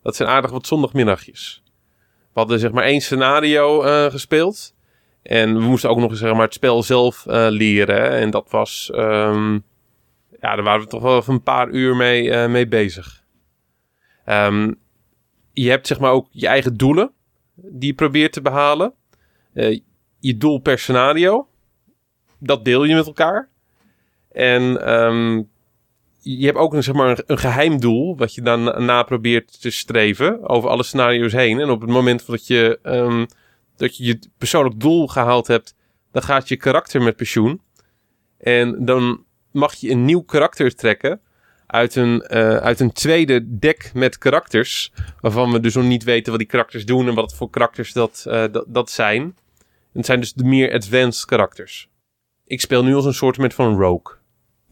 dat 0.04 0.16
zijn 0.16 0.30
aardig 0.30 0.52
wat 0.52 0.68
zondagmiddagjes. 0.68 1.64
We 2.34 2.40
hadden 2.40 2.60
zeg 2.60 2.72
maar 2.72 2.84
één 2.84 3.02
scenario 3.02 3.82
eh, 3.82 4.12
gespeeld. 4.12 4.76
En 5.24 5.54
we 5.54 5.60
moesten 5.60 5.90
ook 5.90 5.98
nog 5.98 6.10
eens 6.10 6.20
zeg 6.20 6.34
maar, 6.34 6.42
het 6.42 6.54
spel 6.54 6.84
zelf 6.84 7.24
leren. 7.50 8.12
En 8.12 8.30
dat 8.30 8.50
was... 8.50 8.92
ehm, 8.94 9.54
ja, 10.42 10.56
daar 10.56 10.64
waren 10.64 10.82
we 10.82 10.88
toch 10.88 11.02
wel 11.02 11.18
even 11.18 11.34
een 11.34 11.44
paar 11.44 11.70
uur 11.70 11.96
mee, 11.96 12.48
mee 12.48 12.68
bezig. 12.68 13.24
Ehm, 14.26 14.74
je 15.54 15.70
hebt 15.70 15.88
zeg 15.88 16.00
maar 16.00 16.12
ook 16.12 16.28
je 16.32 16.48
eigen 16.48 16.78
doelen 16.78 17.12
die 17.56 17.90
je 17.90 17.96
probeert 17.96 18.34
te 18.34 18.42
behalen. 18.42 18.94
Eh, 19.54 19.80
je 20.20 20.38
doel 20.38 20.60
per 20.60 20.80
scenario. 20.80 21.49
Dat 22.40 22.66
deel 22.66 22.84
je 22.84 22.96
met 22.96 23.06
elkaar. 23.06 23.50
En 24.32 24.86
ehm, 24.86 25.42
je 26.22 26.46
hebt 26.46 26.58
ook 26.58 26.74
een, 26.74 26.84
zeg 26.84 26.96
maar, 26.96 27.24
een, 27.26 27.38
geheim 27.38 27.80
doel, 27.80 28.18
wat 28.18 28.36
je 28.36 28.42
dan 28.42 28.86
na- 28.86 29.04
probeert 29.04 29.62
te 29.62 29.70
streven 29.70 30.50
over 30.50 30.70
alle 30.70 30.84
scenario's 30.84 31.34
heen. 31.34 31.60
En 31.60 31.70
op 31.70 31.82
het 31.82 31.90
moment 31.90 32.26
dat 32.28 32.48
je, 32.48 32.80
ehm, 32.84 33.26
dat 33.76 33.98
je 33.98 34.04
je 34.06 34.20
persoonlijk 34.38 34.80
doel 34.80 35.08
gehaald 35.08 35.48
hebt, 35.48 35.76
dan 36.12 36.22
gaat 36.24 36.48
je 36.48 36.58
karakter 36.58 37.02
met 37.02 37.16
pensioen. 37.16 37.62
En 38.38 38.86
dan 38.86 39.24
mag 39.52 39.74
je 39.74 39.90
een 39.90 40.06
nieuw 40.06 40.22
karakter 40.22 40.76
trekken 40.76 41.22
uit 41.68 41.96
een, 41.96 42.22
eh, 42.22 42.56
uit 42.56 42.80
een 42.80 42.92
tweede 42.92 43.58
deck 43.60 43.92
met 43.94 44.18
karakters. 44.18 44.94
Waarvan 45.20 45.52
we 45.52 45.60
dus 45.60 45.76
nog 45.76 45.86
niet 45.86 46.04
weten 46.04 46.30
wat 46.30 46.40
die 46.40 46.50
karakters 46.50 46.86
doen 46.86 47.08
en 47.08 47.14
wat 47.14 47.36
voor 47.36 47.50
karakters 47.50 47.94
dat, 47.94 48.26
eh, 48.28 48.46
dat, 48.68 48.90
zijn. 48.90 49.36
Het 49.94 50.06
zijn 50.06 50.20
dus 50.20 50.34
de 50.34 50.44
meer 50.44 50.74
advanced 50.74 51.26
karakters. 51.26 51.89
Ik 52.50 52.62
speel 52.62 52.84
nu 52.84 52.96
als 52.96 53.06
een 53.06 53.14
soort 53.14 53.38
met 53.38 53.54
van 53.54 53.80
rogue. 53.80 54.16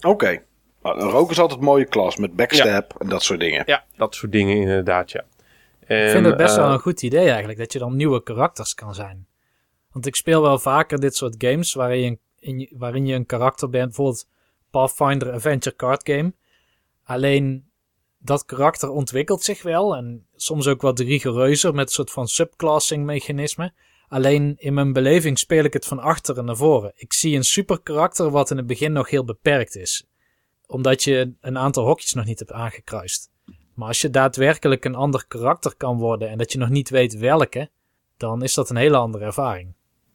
Oké. 0.02 0.42
Nou, 0.84 1.00
een 1.02 1.10
rook 1.10 1.32
is 1.32 1.40
altijd 1.40 1.60
een 1.60 1.66
mooie 1.66 1.86
klas 1.86 2.16
met 2.18 2.36
backstab 2.36 2.96
en 3.02 3.10
dat 3.10 3.24
soort 3.24 3.40
dingen. 3.40 3.64
Ja, 3.66 3.86
dat 3.96 4.16
soort 4.16 4.32
dingen 4.32 4.56
inderdaad, 4.58 5.12
ja. 5.12 5.24
En, 5.86 6.06
Ik 6.06 6.12
vind 6.12 6.26
het 6.26 6.38
best 6.38 6.58
eh, 6.58 6.64
wel 6.64 6.74
een 6.74 6.80
goed 6.80 7.02
idee 7.02 7.28
eigenlijk, 7.30 7.60
dat 7.60 7.74
je 7.74 7.80
dan 7.80 7.96
nieuwe 7.96 8.24
karakters 8.24 8.74
kan 8.74 8.96
zijn. 8.96 9.28
Want 9.92 10.06
ik 10.06 10.16
speel 10.16 10.42
wel 10.42 10.60
vaker 10.60 11.00
dit 11.00 11.16
soort 11.16 11.36
games 11.38 11.74
waarin 11.74 12.00
je, 12.00 12.06
een- 12.08 12.20
in 12.40 12.70
waarin 12.78 13.06
je 13.06 13.16
een 13.16 13.26
karakter 13.26 13.70
bent, 13.70 13.86
bijvoorbeeld 13.86 14.28
Pathfinder 14.72 15.32
Adventure 15.32 15.76
Card 15.76 16.10
Game. 16.10 16.34
Alleen 17.04 17.70
dat 18.18 18.46
karakter 18.46 18.90
ontwikkelt 18.90 19.44
zich 19.44 19.62
wel 19.64 19.96
en 19.96 20.28
soms 20.36 20.68
ook 20.68 20.82
wat 20.82 21.00
rigoureuzer 21.00 21.74
met 21.74 21.88
een 21.88 21.94
soort 21.94 22.12
van 22.12 22.28
subclassing 22.28 23.06
mechanisme. 23.06 23.74
Alleen 24.08 24.56
in 24.58 24.74
mijn 24.74 24.94
beleving 24.94 25.40
speel 25.40 25.64
ik 25.64 25.74
het 25.74 25.86
van 25.86 26.00
achteren 26.00 26.46
naar 26.46 26.56
voren. 26.56 26.92
Ik 26.96 27.14
zie 27.14 27.36
een 27.36 27.44
super 27.44 27.82
karakter 27.82 28.30
wat 28.30 28.52
in 28.52 28.58
het 28.58 28.68
begin 28.68 28.92
nog 28.92 29.10
heel 29.10 29.24
beperkt 29.24 29.76
is. 29.76 30.08
Omdat 30.66 31.04
je 31.04 31.34
een 31.42 31.58
aantal 31.58 31.86
hokjes 31.86 32.14
nog 32.14 32.26
niet 32.26 32.40
hebt 32.40 32.52
aangekruist. 32.52 33.30
Maar 33.74 33.88
als 33.88 34.02
je 34.02 34.10
daadwerkelijk 34.10 34.86
een 34.86 34.96
ander 34.96 35.26
karakter 35.28 35.76
kan 35.76 35.98
worden 35.98 36.30
en 36.30 36.38
dat 36.38 36.52
je 36.52 36.58
nog 36.58 36.70
niet 36.70 36.90
weet 36.90 37.18
welke, 37.18 37.70
dan 38.18 38.44
is 38.44 38.54
dat 38.54 38.70
een 38.70 38.76
hele 38.76 38.98
andere 38.98 39.26
ervaring. 39.26 39.74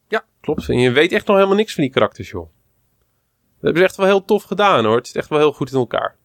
Ja, 0.08 0.24
klopt. 0.40 0.68
En 0.68 0.78
je 0.78 0.90
weet 0.90 1.12
echt 1.12 1.26
nog 1.26 1.36
helemaal 1.36 1.56
niks 1.56 1.74
van 1.74 1.82
die 1.82 1.92
karakters, 1.92 2.30
joh. 2.30 2.48
Dat 2.50 3.60
hebben 3.60 3.80
ze 3.80 3.88
echt 3.88 3.96
wel 3.96 4.06
heel 4.06 4.24
tof 4.24 4.42
gedaan, 4.42 4.84
hoor. 4.84 4.96
Het 4.96 5.06
zit 5.06 5.16
echt 5.16 5.28
wel 5.28 5.38
heel 5.38 5.52
goed 5.52 5.72
in 5.72 5.78
elkaar. 5.78 6.16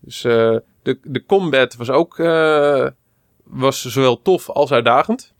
Dus 0.00 0.24
eh, 0.24 0.56
de, 0.82 0.98
de 1.02 1.24
combat 1.24 1.76
was 1.76 1.90
ook 1.90 2.18
eh, 2.18 2.88
was 3.44 3.84
zowel 3.84 4.22
tof 4.22 4.50
als 4.50 4.72
uitdagend. 4.72 5.33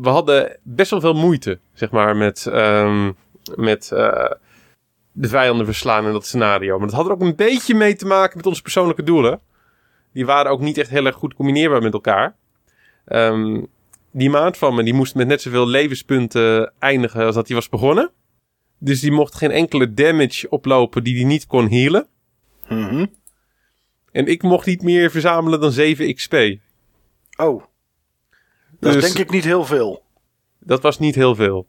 We 0.00 0.08
hadden 0.08 0.58
best 0.62 0.90
wel 0.90 1.00
veel 1.00 1.14
moeite, 1.14 1.58
zeg 1.72 1.90
maar, 1.90 2.16
met, 2.16 2.46
ehm, 2.46 3.12
met 3.54 3.92
eh, 3.92 4.30
de 5.12 5.28
vijanden 5.28 5.66
verslaan 5.66 6.06
in 6.06 6.12
dat 6.12 6.26
scenario. 6.26 6.78
Maar 6.78 6.86
dat 6.86 6.96
had 6.96 7.06
er 7.06 7.12
ook 7.12 7.20
een 7.20 7.36
beetje 7.36 7.74
mee 7.74 7.96
te 7.96 8.06
maken 8.06 8.36
met 8.36 8.46
onze 8.46 8.62
persoonlijke 8.62 9.02
doelen. 9.02 9.40
Die 10.12 10.26
waren 10.26 10.50
ook 10.50 10.60
niet 10.60 10.78
echt 10.78 10.90
heel 10.90 11.06
erg 11.06 11.16
goed 11.16 11.34
combineerbaar 11.34 11.82
met 11.82 11.92
elkaar. 11.92 12.36
Ehm, 13.04 13.62
die 14.10 14.30
maat 14.30 14.58
van 14.58 14.74
me, 14.74 14.82
die 14.82 14.94
moest 14.94 15.14
met 15.14 15.26
net 15.26 15.42
zoveel 15.42 15.66
levenspunten 15.66 16.72
eindigen 16.78 17.24
als 17.24 17.34
dat 17.34 17.46
hij 17.46 17.56
was 17.56 17.68
begonnen. 17.68 18.10
Dus 18.78 19.00
die 19.00 19.12
mocht 19.12 19.34
geen 19.34 19.50
enkele 19.50 19.94
damage 19.94 20.48
oplopen 20.48 21.04
die 21.04 21.14
hij 21.14 21.24
niet 21.24 21.46
kon 21.46 21.70
healen. 21.70 22.06
Mhm. 22.68 23.06
En 24.12 24.26
ik 24.26 24.42
mocht 24.42 24.66
niet 24.66 24.82
meer 24.82 25.10
verzamelen 25.10 25.60
dan 25.60 25.72
7 25.72 26.14
XP. 26.14 26.34
Oh. 27.36 27.62
Dat 28.86 28.94
is 28.96 29.02
Dus- 29.02 29.12
denk 29.14 29.26
ik 29.28 29.34
niet 29.34 29.44
heel 29.44 29.64
veel. 29.64 30.02
Dat 30.60 30.82
was 30.82 30.98
niet 30.98 31.14
heel 31.14 31.34
veel. 31.34 31.66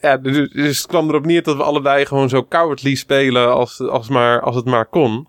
Ja, 0.00 0.16
dus, 0.16 0.50
dus 0.50 0.76
het 0.76 0.86
kwam 0.86 1.08
erop 1.08 1.26
neer 1.26 1.42
dat 1.42 1.56
we 1.56 1.62
allebei 1.62 2.06
gewoon 2.06 2.28
zo 2.28 2.44
cowardly 2.44 2.94
spelen 2.94 3.52
als, 3.54 3.80
als, 3.80 4.08
maar, 4.08 4.40
als 4.40 4.56
het 4.56 4.64
maar 4.64 4.86
kon. 4.86 5.28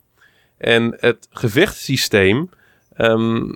En 0.57 0.95
het 0.99 1.27
gevechtssysteem, 1.31 2.49
ehm, 2.93 3.53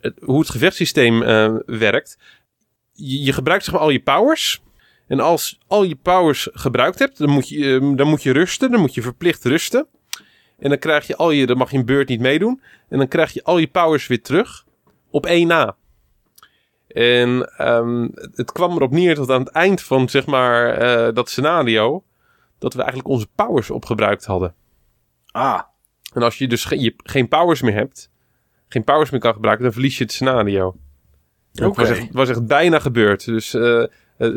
het- 0.00 0.18
hoe 0.24 0.38
het 0.38 0.50
gevechtssysteem 0.50 1.22
eh, 1.22 1.54
werkt. 1.66 2.18
Je, 2.92 3.22
je 3.22 3.32
gebruikt 3.32 3.64
zeg 3.64 3.72
maar 3.74 3.82
al 3.82 3.90
je 3.90 4.00
powers. 4.02 4.62
En 5.08 5.20
als 5.20 5.58
al 5.66 5.82
je 5.82 5.96
powers 5.96 6.48
gebruikt 6.52 6.98
hebt, 6.98 7.18
dan 7.18 7.30
moet, 7.30 7.48
je, 7.48 7.78
eh, 7.80 7.96
dan 7.96 8.08
moet 8.08 8.22
je 8.22 8.32
rusten. 8.32 8.70
Dan 8.70 8.80
moet 8.80 8.94
je 8.94 9.02
verplicht 9.02 9.44
rusten. 9.44 9.86
En 10.58 10.68
dan 10.68 10.78
krijg 10.78 11.06
je 11.06 11.16
al 11.16 11.30
je, 11.30 11.46
dan 11.46 11.56
mag 11.56 11.70
je 11.70 11.78
een 11.78 11.84
beurt 11.84 12.08
niet 12.08 12.20
meedoen. 12.20 12.60
En 12.88 12.98
dan 12.98 13.08
krijg 13.08 13.32
je 13.32 13.44
al 13.44 13.58
je 13.58 13.66
powers 13.68 14.06
weer 14.06 14.22
terug 14.22 14.64
op 15.10 15.26
één 15.26 15.46
na. 15.46 15.76
En 16.92 17.52
ehm, 17.56 18.08
het- 18.34 18.52
kwam 18.52 18.72
erop 18.74 18.90
neer 18.90 19.14
dat 19.14 19.30
aan 19.30 19.40
het 19.40 19.48
eind 19.52 19.82
van 19.82 20.08
zeg 20.08 20.26
maar 20.26 20.68
eh, 20.74 21.14
dat 21.14 21.28
scenario, 21.30 22.04
dat 22.58 22.72
we 22.74 22.78
eigenlijk 22.80 23.08
onze 23.08 23.26
powers 23.34 23.70
opgebruikt 23.70 24.24
hadden. 24.24 24.54
Ah. 25.30 25.60
En 26.12 26.22
als 26.22 26.38
je 26.38 26.48
dus 26.48 26.64
ge- 26.64 26.80
je 26.80 26.94
geen 26.96 27.28
powers 27.28 27.62
meer 27.62 27.74
hebt, 27.74 28.10
geen 28.68 28.84
powers 28.84 29.10
meer 29.10 29.20
kan 29.20 29.32
gebruiken, 29.34 29.64
dan 29.64 29.72
verlies 29.72 29.98
je 29.98 30.04
het 30.04 30.12
scenario. 30.12 30.76
Oké. 31.62 31.80
Het 31.82 31.88
was 31.98 32.08
was 32.12 32.28
echt 32.28 32.46
bijna 32.46 32.78
gebeurd. 32.78 33.24
Dus 33.24 33.54
eh, 33.54 33.82
eh, 33.82 33.88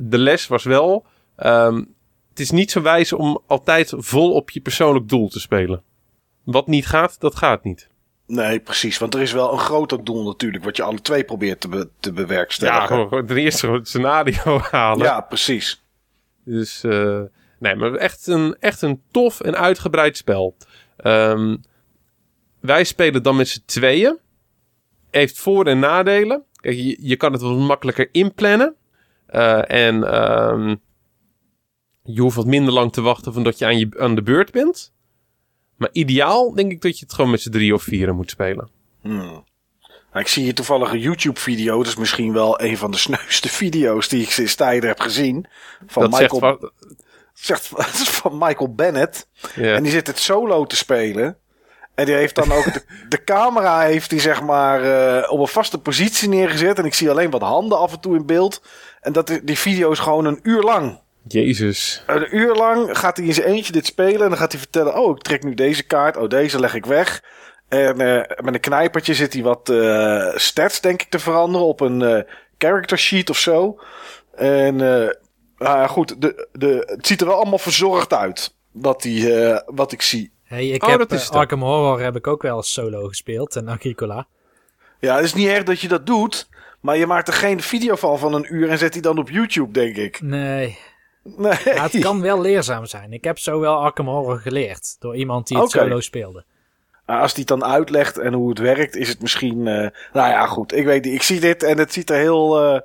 de 0.03 0.17
les 0.17 0.47
was 0.47 0.63
wel, 0.63 1.05
ehm, 1.35 1.83
het 2.29 2.39
is 2.39 2.51
niet 2.51 2.71
zo 2.71 2.81
wijs 2.81 3.13
om 3.13 3.41
altijd 3.47 3.93
vol 3.97 4.33
op 4.33 4.49
je 4.49 4.61
persoonlijk 4.61 5.07
doel 5.09 5.29
te 5.29 5.39
spelen. 5.39 5.83
Wat 6.43 6.67
niet 6.67 6.85
gaat, 6.85 7.19
dat 7.19 7.35
gaat 7.35 7.63
niet. 7.63 7.89
Nee, 8.27 8.59
precies. 8.59 8.97
Want 8.97 9.13
er 9.13 9.21
is 9.21 9.31
wel 9.31 9.51
een 9.51 9.59
groter 9.59 10.03
doel 10.03 10.23
natuurlijk, 10.25 10.63
wat 10.63 10.77
je 10.77 10.83
alle 10.83 11.01
twee 11.01 11.23
probeert 11.23 11.59
te, 11.61 11.67
be- 11.67 11.89
te 11.99 12.09
Ja, 12.09 12.15
bewerkstelligen. 12.15 12.87
gewoon, 12.87 13.07
gewoon 13.07 13.25
ten 13.25 13.37
eerste 13.37 13.71
het 13.71 13.87
scenario 13.87 14.59
halen. 14.71 15.05
Ja, 15.05 15.21
precies. 15.21 15.83
Dus 16.45 16.83
eh, 16.83 17.21
nee, 17.59 17.75
maar 17.75 17.93
echt 17.93 18.27
een, 18.27 18.55
echt 18.59 18.81
een 18.81 19.01
tof 19.11 19.41
en 19.41 19.55
uitgebreid 19.57 20.17
spel. 20.17 20.57
Ehm, 20.97 21.55
wij 22.59 22.83
spelen 22.83 23.23
dan 23.23 23.35
met 23.35 23.47
z'n 23.47 23.63
tweeën. 23.65 24.17
Heeft 25.11 25.39
voor- 25.39 25.65
en 25.65 25.79
nadelen. 25.79 26.43
Kijk, 26.55 26.75
je, 26.75 26.97
je 26.99 27.15
kan 27.15 27.31
het 27.31 27.41
wat 27.41 27.57
makkelijker 27.57 28.09
inplannen. 28.11 28.75
Eh, 29.25 29.71
en 29.71 30.03
ehm, 30.03 30.75
je 32.03 32.21
hoeft 32.21 32.35
wat 32.35 32.45
minder 32.45 32.73
lang 32.73 32.91
te 32.93 33.01
wachten 33.01 33.33
voordat 33.33 33.57
je 33.57 33.65
aan, 33.65 33.77
je 33.77 33.89
aan 33.99 34.15
de 34.15 34.21
beurt 34.23 34.51
bent. 34.51 34.92
Maar 35.83 35.91
ideaal 35.93 36.53
denk 36.53 36.71
ik 36.71 36.81
dat 36.81 36.99
je 36.99 37.05
het 37.05 37.13
gewoon 37.13 37.31
met 37.31 37.41
z'n 37.41 37.49
drie 37.49 37.73
of 37.73 37.83
vieren 37.83 38.15
moet 38.15 38.29
spelen. 38.29 38.69
Hmm. 39.01 39.43
Nou, 40.11 40.25
ik 40.25 40.27
zie 40.27 40.43
hier 40.43 40.53
toevallig 40.53 40.91
een 40.91 40.99
YouTube-video. 40.99 41.77
Dat 41.77 41.87
is 41.87 41.95
misschien 41.95 42.33
wel 42.33 42.61
een 42.61 42.77
van 42.77 42.91
de 42.91 42.97
sneuste 42.97 43.49
video's 43.49 44.07
die 44.07 44.21
ik 44.21 44.29
sinds 44.31 44.55
tijden 44.55 44.89
heb 44.89 44.99
gezien. 44.99 45.45
Van 45.87 46.09
dat 46.09 46.19
Michael, 46.19 46.39
zegt 46.39 46.59
va- 46.59 46.69
zegt, 47.33 47.69
het 47.75 47.93
is 48.01 48.09
van 48.09 48.37
Michael 48.37 48.73
Bennett. 48.73 49.27
En 49.75 49.83
die 49.83 49.91
zit 49.91 50.07
het 50.07 50.19
solo 50.19 50.65
te 50.65 50.75
spelen. 50.75 51.37
En 51.95 52.05
die 52.05 52.15
heeft 52.15 52.35
dan 52.35 52.51
ook 52.51 52.73
de, 52.73 52.83
de 53.09 53.23
camera 53.23 53.81
heeft 53.81 54.09
die 54.09 54.19
zeg 54.19 54.41
maar 54.41 54.83
eh, 54.83 55.31
op 55.31 55.39
een 55.39 55.47
vaste 55.47 55.77
positie 55.77 56.29
neergezet. 56.29 56.79
En 56.79 56.85
ik 56.85 56.93
zie 56.93 57.09
alleen 57.09 57.29
wat 57.29 57.41
handen 57.41 57.77
af 57.77 57.91
en 57.93 57.99
toe 57.99 58.15
in 58.15 58.25
beeld. 58.25 58.61
En 59.01 59.13
dat, 59.13 59.39
die 59.43 59.57
video 59.57 59.91
is 59.91 59.99
gewoon 59.99 60.25
een 60.25 60.39
uur 60.43 60.61
lang. 60.61 61.01
Jezus. 61.27 62.03
Een 62.07 62.35
uur 62.37 62.55
lang 62.55 62.97
gaat 62.97 63.17
hij 63.17 63.25
in 63.25 63.33
zijn 63.33 63.47
eentje 63.47 63.71
dit 63.71 63.85
spelen. 63.85 64.21
En 64.21 64.29
dan 64.29 64.37
gaat 64.37 64.51
hij 64.51 64.61
vertellen: 64.61 64.95
Oh, 64.95 65.15
ik 65.15 65.21
trek 65.21 65.43
nu 65.43 65.53
deze 65.53 65.83
kaart. 65.83 66.17
Oh, 66.17 66.29
deze 66.29 66.59
leg 66.59 66.73
ik 66.73 66.85
weg. 66.85 67.23
En 67.69 68.01
eh, 68.01 68.37
met 68.43 68.53
een 68.53 68.59
knijpertje 68.59 69.13
zit 69.13 69.33
hij 69.33 69.43
wat 69.43 69.69
eh, 69.69 70.35
stats, 70.35 70.81
denk 70.81 71.01
ik, 71.01 71.09
te 71.09 71.19
veranderen 71.19 71.67
op 71.67 71.79
een 71.79 72.01
eh, 72.01 72.21
character 72.57 72.97
sheet 72.97 73.29
of 73.29 73.37
zo. 73.37 73.79
En 74.35 74.81
eh, 74.81 75.09
nou 75.57 75.77
ja, 75.77 75.87
goed, 75.87 76.21
de, 76.21 76.47
de, 76.51 76.83
het 76.85 77.07
ziet 77.07 77.21
er 77.21 77.27
wel 77.27 77.35
allemaal 77.35 77.57
verzorgd 77.57 78.13
uit. 78.13 78.55
Wat, 78.71 79.01
die, 79.01 79.33
eh, 79.43 79.61
wat 79.65 79.91
ik 79.91 80.01
zie. 80.01 80.31
Hey, 80.43 80.67
ik 80.67 80.83
Oh, 80.83 80.89
heb 80.89 80.99
dat 80.99 81.11
is 81.11 81.25
het. 81.25 81.35
Arkham 81.35 81.61
Horror 81.61 82.01
heb 82.01 82.15
ik 82.15 82.27
ook 82.27 82.41
wel 82.41 82.55
eens 82.55 82.73
solo 82.73 83.07
gespeeld 83.07 83.55
en 83.55 83.67
Agricola. 83.67 84.27
Ja, 84.99 85.15
het 85.15 85.23
is 85.25 85.33
niet 85.33 85.47
erg 85.47 85.63
dat 85.63 85.79
je 85.79 85.87
dat 85.87 86.05
doet. 86.05 86.49
Maar 86.79 86.97
je 86.97 87.07
maakt 87.07 87.27
er 87.27 87.33
geen 87.33 87.61
video 87.61 87.95
van 87.95 88.19
van 88.19 88.33
een 88.33 88.53
uur 88.55 88.69
en 88.69 88.77
zet 88.77 88.93
die 88.93 89.01
dan 89.01 89.17
op 89.17 89.29
YouTube, 89.29 89.71
denk 89.71 89.95
ik. 89.95 90.21
Nee, 90.21 90.77
Nee. 91.23 91.37
maar 91.65 91.83
het 91.91 91.99
kan 91.99 92.21
wel 92.21 92.41
leerzaam 92.41 92.85
zijn. 92.85 93.13
Ik 93.13 93.23
heb 93.23 93.39
zo 93.39 93.59
wel 93.59 93.75
Arkham 93.75 94.07
Horror 94.07 94.39
geleerd 94.39 94.95
door 94.99 95.15
iemand 95.15 95.47
die 95.47 95.57
het 95.57 95.69
solo 95.69 95.99
speelde. 95.99 96.43
Nou, 97.05 97.21
Als 97.21 97.33
die 97.33 97.45
het 97.49 97.59
dan 97.59 97.69
uitlegt 97.69 98.17
en 98.17 98.33
hoe 98.33 98.49
het 98.49 98.59
werkt, 98.59 98.95
is 98.95 99.07
het 99.09 99.21
misschien. 99.21 99.67
eh, 99.67 99.89
nou 100.13 100.29
ja, 100.29 100.45
goed. 100.45 100.73
Ik 100.73 100.85
weet 100.85 101.03
niet. 101.03 101.13
Ik 101.13 101.21
zie 101.23 101.39
dit 101.39 101.63
en 101.63 101.77
het 101.77 101.93
ziet 101.93 102.09
er 102.09 102.15
heel. 102.17 102.61
eh, 102.73 102.79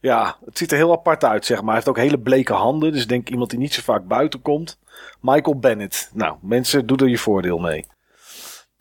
ja, 0.00 0.36
het 0.44 0.58
ziet 0.58 0.70
er 0.70 0.76
heel 0.76 0.92
apart 0.92 1.24
uit, 1.24 1.44
zeg 1.44 1.56
maar. 1.58 1.66
Hij 1.66 1.74
heeft 1.74 1.88
ook 1.88 1.96
hele 1.96 2.18
bleke 2.18 2.52
handen. 2.52 2.92
Dus 2.92 3.02
ik 3.02 3.08
denk 3.08 3.28
iemand 3.28 3.50
die 3.50 3.58
niet 3.58 3.74
zo 3.74 3.82
vaak 3.84 4.06
buiten 4.06 4.42
komt. 4.42 4.78
Michael 5.20 5.58
Bennett. 5.58 6.10
Nou, 6.14 6.36
mensen, 6.42 6.86
doe 6.86 6.98
er 6.98 7.08
je 7.08 7.18
voordeel 7.18 7.58
mee. 7.58 7.86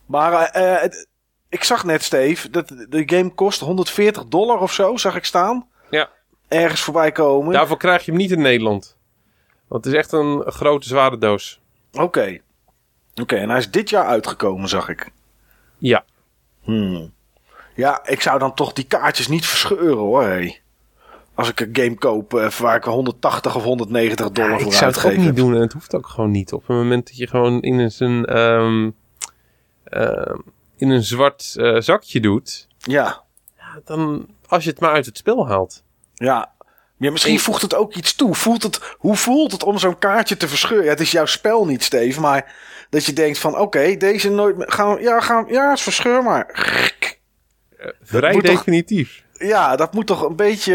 Maar 0.06 0.44
eh, 0.44 0.90
ik 1.50 1.64
zag 1.64 1.84
net, 1.84 2.04
Steve, 2.04 2.50
dat 2.50 2.68
de 2.68 3.04
game 3.06 3.30
kost 3.34 3.60
140 3.60 4.26
dollar 4.26 4.60
of 4.60 4.74
zo, 4.74 4.98
zag 4.98 5.16
ik 5.16 5.26
staan. 5.26 5.68
Ja. 5.90 6.10
Ergens 6.48 6.82
voorbij 6.82 7.12
komen. 7.12 7.54
Daarvoor 7.54 7.78
krijg 7.78 8.06
je 8.06 8.12
hem 8.12 8.20
niet 8.20 8.32
in 8.32 8.42
Nederland. 8.42 8.97
Want 9.68 9.86
het 9.86 9.94
is 9.94 10.00
echt 10.00 10.12
een 10.12 10.44
grote, 10.46 10.88
zware 10.88 11.18
doos. 11.18 11.60
Oké. 11.94 12.38
Oké, 13.22 13.36
en 13.36 13.50
hij 13.50 13.58
is 13.58 13.72
dit 13.72 13.90
jaar 13.90 14.06
uitgekomen, 14.06 14.70
zag 14.70 14.90
ik. 14.90 15.12
Ja. 15.78 16.06
Hmm. 16.62 17.14
Ja, 17.76 18.06
ik 18.06 18.22
zou 18.22 18.40
dan 18.40 18.54
toch 18.54 18.74
die 18.74 18.86
kaartjes 18.86 19.28
niet 19.28 19.46
verscheuren 19.46 19.98
hoor. 19.98 20.24
Hey. 20.24 20.62
Als 21.34 21.50
ik 21.50 21.60
een 21.60 21.70
game 21.72 21.96
koop 21.96 22.34
eh, 22.34 22.50
waar 22.50 22.76
ik 22.76 22.84
180 22.84 23.56
of 23.56 23.64
190 23.64 24.32
dollar 24.32 24.52
Ja, 24.52 24.58
voor 24.58 24.68
ik 24.72 24.78
zou 24.78 24.92
het 24.92 25.06
ook 25.06 25.18
niet 25.18 25.36
doen 25.36 25.54
en 25.56 25.62
het 25.62 25.74
hoeft 25.74 25.96
ook 25.96 26.08
gewoon 26.08 26.32
niet. 26.32 26.54
Op 26.54 26.68
het 26.68 26.78
moment 26.78 27.08
dat 27.08 27.18
je 27.18 27.28
gewoon 27.28 27.62
in 27.62 27.80
een, 27.80 27.92
zijn, 27.92 28.26
ehm, 28.26 28.90
ehm, 29.84 30.38
in 30.78 30.90
een 30.90 31.04
zwart 31.04 31.54
eh, 31.58 31.80
zakje 31.80 32.20
doet, 32.20 32.68
Ja, 32.78 33.24
dan 33.86 34.28
als 34.48 34.64
je 34.64 34.70
het 34.70 34.80
maar 34.80 34.92
uit 34.92 35.06
het 35.06 35.18
spel 35.18 35.48
haalt. 35.48 35.84
ja. 36.14 36.56
Ja, 36.98 37.12
misschien 37.12 37.40
voegt 37.40 37.62
het 37.62 37.76
ook 37.76 37.94
iets 37.96 38.16
toe. 38.16 38.36
Voelt 38.36 38.64
het, 38.64 38.96
hoe 38.98 39.16
voelt 39.16 39.52
het 39.52 39.64
om 39.64 39.78
zo'n 39.78 39.98
kaartje 40.00 40.38
te 40.38 40.48
verscheuren? 40.48 40.86
Ja, 40.86 40.92
het 40.92 41.00
is 41.00 41.12
jouw 41.12 41.26
spel 41.26 41.66
niet, 41.66 41.84
Steve. 41.84 42.20
Maar 42.20 42.56
dat 42.90 43.06
je 43.06 43.14
denkt 43.14 43.38
van, 43.38 43.58
oké, 43.58 43.96
deze 43.98 44.30
nooit 44.30 44.58
meer... 44.58 44.72
Gaan 44.72 44.96
we, 44.96 45.02
ja, 45.02 45.20
gaan, 45.20 45.46
we- 45.46 45.52
ja, 45.54 45.78
verscheur 45.78 46.24
maar. 46.24 46.46
Vrij 48.02 48.34
moet 48.34 48.46
toch- 48.46 48.56
definitief. 48.56 49.24
Ja, 49.34 49.76
dat 49.76 49.94
moet 49.94 50.08
toch 50.08 50.22
een 50.22 50.36
beetje... 50.36 50.74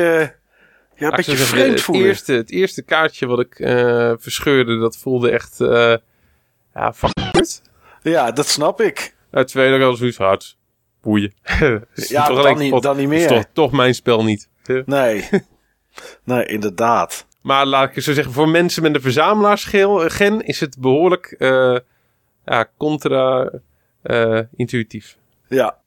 Ja, 0.97 1.09
een 1.11 1.17
beetje 1.17 1.37
zeggen, 1.37 1.57
vreemd 1.57 1.73
het 1.73 1.81
voelen. 1.83 2.07
eerste, 2.07 2.33
het 2.33 2.51
eerste 2.51 2.83
kaartje 2.83 3.27
wat 3.27 3.41
ik 3.41 3.59
eh, 3.59 4.13
verscheurde, 4.19 4.79
dat 4.79 4.97
voelde 4.97 5.31
echt... 5.31 5.61
eh 5.61 5.95
ja, 6.75 6.93
fuck 6.93 7.11
it. 7.33 7.63
Ja, 8.03 8.31
dat 8.33 8.47
snap 8.49 8.81
ik. 8.81 9.15
Het 9.31 9.49
tweede 9.49 9.85
al 9.85 9.95
zoiets 9.97 10.17
van, 10.17 10.27
"Hout, 10.27 10.57
boeien. 11.03 11.35
Is 11.95 12.09
Ja, 12.17 12.27
toch 12.27 12.43
dan 12.43 12.59
niet- 12.59 12.83
dan 12.83 12.97
niet 12.97 13.11
Is 13.11 13.19
meer. 13.19 13.29
toch, 13.29 13.45
toch 13.53 13.73
mijn 13.73 13.95
spel 13.95 14.25
niet. 14.25 14.49
Nee. 14.87 15.29
nee, 16.25 16.47
inderdaad. 16.47 17.27
Maar 17.41 17.67
laat 17.67 17.97
ik 17.97 18.03
zo 18.03 18.13
zeggen, 18.13 18.33
voor 18.33 18.49
mensen 18.49 18.83
met 18.83 18.95
een 18.95 19.01
verzamelaarsgen 19.01 20.47
is 20.47 20.61
het 20.61 20.79
behoorlijk 20.79 21.35
eh, 21.39 21.77
ja, 22.45 22.69
contra-intuïtief. 22.77 25.17
Ja. 25.49 25.81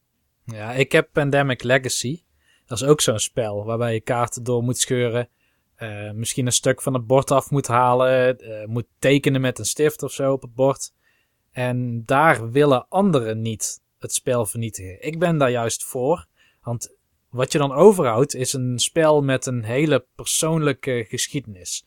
Ja, 0.46 0.72
ik 0.72 0.92
heb 0.92 1.10
Pandemic 1.12 1.64
Legacy. 1.64 2.22
Dat 2.66 2.82
is 2.82 2.88
ook 2.88 3.02
zo'n 3.02 3.20
spel 3.20 3.66
waarbij 3.66 3.94
je 3.94 4.02
kaarten 4.02 4.44
door 4.44 4.64
moet 4.64 4.78
scheuren. 4.78 5.30
eh, 5.76 6.12
misschien 6.12 6.46
een 6.46 6.52
stuk 6.52 6.82
van 6.82 6.94
het 6.94 7.08
bord 7.08 7.32
af 7.32 7.52
moet 7.52 7.68
halen. 7.68 8.40
eh, 8.40 8.66
moet 8.66 8.86
tekenen 9.00 9.42
met 9.42 9.60
een 9.60 9.66
stift 9.66 10.04
of 10.04 10.12
zo 10.12 10.32
op 10.32 10.42
het 10.42 10.56
bord. 10.56 10.94
En 11.52 12.04
daar 12.06 12.52
willen 12.52 12.86
anderen 12.90 13.42
niet 13.42 13.82
het 14.00 14.14
spel 14.14 14.46
vernietigen. 14.46 15.04
Ik 15.06 15.20
ben 15.20 15.38
daar 15.38 15.52
juist 15.52 15.84
voor. 15.84 16.26
Want 16.62 16.95
wat 17.36 17.52
je 17.52 17.58
dan 17.58 17.74
overhoudt 17.74 18.36
is 18.36 18.54
een 18.54 18.80
spel 18.80 19.22
met 19.22 19.46
een 19.46 19.64
hele 19.64 20.06
persoonlijke 20.16 21.06
geschiedenis. 21.08 21.86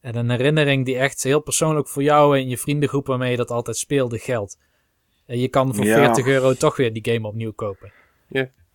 En 0.00 0.16
een 0.16 0.30
herinnering 0.30 0.84
die 0.84 0.96
echt 0.96 1.22
heel 1.22 1.40
persoonlijk 1.40 1.88
voor 1.88 2.02
jou 2.02 2.38
en 2.38 2.48
je 2.48 2.58
vriendengroep 2.58 3.06
waarmee 3.06 3.30
je 3.30 3.36
dat 3.36 3.50
altijd 3.50 3.76
speelde 3.76 4.18
geldt. 4.18 4.58
En 5.26 5.38
je 5.38 5.48
kan 5.48 5.74
voor 5.74 5.84
Ja. 5.84 5.94
40 5.96 6.26
euro 6.26 6.52
toch 6.52 6.76
weer 6.76 6.92
die 6.92 7.12
game 7.12 7.28
opnieuw 7.28 7.52
kopen. 7.52 7.92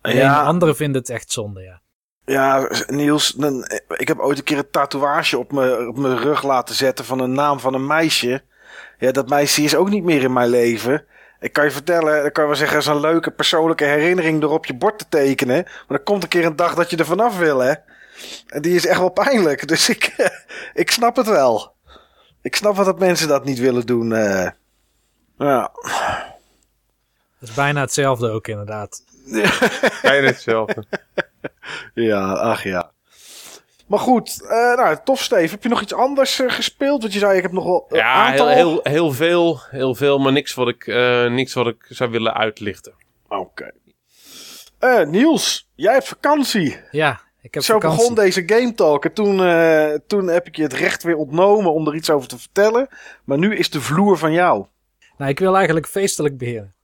Alleen 0.00 0.16
Ja, 0.16 0.42
anderen 0.42 0.76
vinden 0.76 1.00
het 1.00 1.10
echt 1.10 1.32
zonde, 1.32 1.62
ja. 1.62 1.80
Ja, 2.24 2.70
Niels, 2.86 3.36
ik 3.96 4.08
heb 4.08 4.18
ooit 4.18 4.38
een 4.38 4.44
keer 4.44 4.58
een 4.58 4.70
tatoeage 4.70 5.38
op 5.38 5.52
mijn, 5.52 5.88
op 5.88 5.98
mijn 5.98 6.18
rug 6.18 6.42
laten 6.42 6.74
zetten 6.74 7.04
van 7.04 7.18
een 7.20 7.32
naam 7.32 7.60
van 7.60 7.74
een 7.74 7.86
meisje. 7.86 8.42
Ja, 8.98 9.12
dat 9.12 9.28
meisje 9.28 9.62
is 9.62 9.74
ook 9.76 9.88
niet 9.90 10.04
meer 10.04 10.22
in 10.22 10.32
mijn 10.32 10.48
leven. 10.48 11.04
Ik 11.40 11.52
kan 11.52 11.64
je 11.64 11.70
vertellen, 11.70 12.24
ik 12.24 12.32
kan 12.32 12.46
wel 12.46 12.56
zeggen, 12.56 12.82
zo'n 12.82 13.00
leuke 13.00 13.30
persoonlijke 13.30 13.84
herinnering 13.84 14.40
door 14.40 14.50
op 14.52 14.66
je 14.66 14.74
bord 14.74 14.98
te 14.98 15.04
tekenen. 15.08 15.62
Maar 15.64 15.98
er 15.98 16.04
komt 16.04 16.22
een 16.22 16.28
keer 16.28 16.44
een 16.44 16.56
dag 16.56 16.74
dat 16.74 16.90
je 16.90 16.96
er 16.96 17.04
vanaf 17.04 17.38
wil, 17.38 17.58
hè. 17.58 17.74
En 18.46 18.62
die 18.62 18.74
is 18.74 18.86
echt 18.86 18.98
wel 18.98 19.08
pijnlijk. 19.10 19.68
Dus 19.68 19.88
ik, 19.88 20.14
ik 20.82 20.90
snap 20.90 21.16
het 21.16 21.26
wel. 21.26 21.74
Ik 22.42 22.56
snap 22.56 22.76
wel 22.76 22.84
dat 22.84 22.98
mensen 22.98 23.28
dat 23.28 23.44
niet 23.44 23.58
willen 23.58 23.86
doen. 23.86 24.12
eh. 24.12 24.48
Ja. 25.38 25.70
Dat 27.38 27.48
is 27.48 27.54
bijna 27.54 27.80
hetzelfde 27.80 28.30
ook 28.30 28.48
inderdaad. 28.48 29.02
Bijna 30.02 30.26
hetzelfde. 30.26 30.84
Ja, 31.94 32.32
ach 32.32 32.62
ja. 32.62 32.90
Maar 33.90 33.98
goed, 33.98 34.42
eh, 34.42 34.50
nou, 34.76 34.96
tof 35.04 35.22
Steve. 35.22 35.50
Heb 35.50 35.62
je 35.62 35.68
nog 35.68 35.80
iets 35.82 35.94
anders 35.94 36.40
eh, 36.40 36.50
gespeeld? 36.50 37.00
Want 37.00 37.12
je 37.12 37.18
zei, 37.18 37.36
ik 37.36 37.42
heb 37.42 37.52
nog 37.52 37.64
wel 37.64 37.86
een 37.88 37.96
Ja, 37.96 38.12
aantal... 38.12 38.48
heel, 38.48 38.56
heel, 38.56 38.80
heel 38.82 39.12
veel. 39.12 39.60
Heel 39.70 39.94
veel, 39.94 40.18
maar 40.18 40.32
niks 40.32 40.54
wat 40.54 40.68
ik, 40.68 40.86
eh, 40.86 41.26
niks 41.26 41.54
wat 41.54 41.66
ik 41.66 41.86
zou 41.88 42.10
willen 42.10 42.34
uitlichten. 42.34 42.92
Oké. 43.28 43.70
Eh, 44.78 45.04
Niels, 45.06 45.70
jij 45.74 45.92
hebt 45.92 46.08
vakantie. 46.08 46.76
Ja, 46.90 47.20
ik 47.42 47.54
heb 47.54 47.62
Zo 47.62 47.72
vakantie. 47.74 47.98
begon 47.98 48.14
deze 48.14 48.42
Game 48.46 48.74
Talk. 48.74 49.04
En 49.04 49.12
toen, 49.12 49.44
eh, 49.44 49.92
toen 50.06 50.26
heb 50.26 50.46
ik 50.46 50.56
je 50.56 50.62
het 50.62 50.72
recht 50.72 51.02
weer 51.02 51.16
ontnomen 51.16 51.72
om 51.72 51.86
er 51.86 51.94
iets 51.94 52.10
over 52.10 52.28
te 52.28 52.38
vertellen. 52.38 52.88
Maar 53.24 53.38
nu 53.38 53.56
is 53.56 53.70
de 53.70 53.80
vloer 53.80 54.18
van 54.18 54.32
jou. 54.32 54.66
Nou, 55.16 55.30
ik 55.30 55.38
wil 55.38 55.56
eigenlijk 55.56 55.86
feestelijk 55.86 56.38
beginnen. 56.38 56.74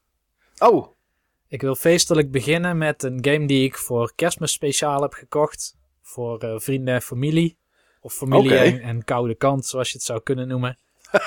Oh, 0.57 0.87
Ik 1.47 1.61
wil 1.61 1.75
feestelijk 1.75 2.31
beginnen 2.31 2.77
met 2.77 3.03
een 3.03 3.17
game 3.21 3.47
die 3.47 3.65
ik 3.65 3.77
voor 3.77 4.11
kerstmis 4.15 4.51
speciaal 4.51 5.01
heb 5.01 5.13
gekocht. 5.13 5.75
Voor 6.07 6.39
eh, 6.39 6.53
vrienden 6.59 6.93
en 6.93 7.01
familie. 7.01 7.57
Of 8.01 8.13
familie 8.13 8.79
en 8.79 9.03
koude 9.03 9.35
kant, 9.35 9.65
zoals 9.65 9.87
je 9.87 9.97
het 9.97 10.05
zou 10.05 10.21
kunnen 10.23 10.47
noemen. 10.47 10.77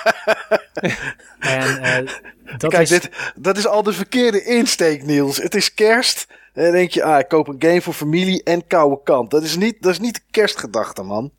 en 1.38 1.82
eh, 1.82 2.14
dat 2.58 2.70
kijk, 2.70 2.82
is... 2.82 2.88
dit, 2.88 3.32
dat 3.34 3.56
is 3.56 3.66
al 3.66 3.82
de 3.82 3.92
verkeerde 3.92 4.44
insteek, 4.44 5.02
Niels. 5.02 5.36
Het 5.36 5.54
is 5.54 5.74
kerst. 5.74 6.26
En 6.52 6.62
dan 6.62 6.72
denk 6.72 6.90
je, 6.90 7.04
ah, 7.04 7.18
ik 7.18 7.28
koop 7.28 7.48
een 7.48 7.62
game 7.62 7.82
voor 7.82 7.94
familie 7.94 8.42
en 8.42 8.66
koude 8.66 9.00
kant. 9.02 9.30
Dat 9.30 9.42
is 9.42 9.56
niet, 9.56 9.82
dat 9.82 9.92
is 9.92 9.98
niet 9.98 10.14
de 10.14 10.22
kerstgedachte, 10.30 11.02
man. 11.02 11.32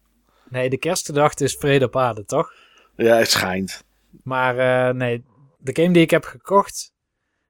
Nee, 0.49 0.69
de 0.69 0.77
kerstgedachte 0.77 1.43
is 1.43 1.55
vrede 1.55 1.85
op 1.85 1.97
aarde, 1.97 2.25
toch? 2.25 2.53
Ja, 2.95 3.17
het 3.17 3.29
schijnt. 3.29 3.83
Maar 4.23 4.57
eh, 4.57 4.93
nee, 4.93 5.23
de 5.57 5.81
game 5.81 5.93
die 5.93 6.01
ik 6.01 6.11
heb 6.11 6.25
gekocht, 6.25 6.93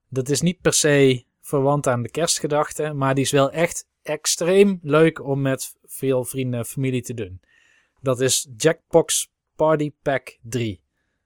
dat 0.10 0.30
is 0.30 0.42
niet 0.42 0.62
per 0.62 0.74
se 0.74 1.24
verwant 1.42 1.88
aan 1.88 2.02
de 2.02 2.10
kerstgedachte, 2.10 2.94
maar 2.94 3.16
die 3.16 3.24
is 3.24 3.32
wel 3.32 3.52
echt 3.52 3.86
extreem 4.04 4.80
leuk 4.82 5.24
om 5.24 5.42
met 5.42 5.76
veel 5.92 6.24
vrienden 6.24 6.60
en 6.60 6.66
familie 6.66 7.02
te 7.02 7.14
doen. 7.14 7.42
Dat 8.02 8.22
is 8.22 8.48
Jackbox 8.58 9.32
Party 9.56 9.92
Pack 10.02 10.38
3. 10.42 10.82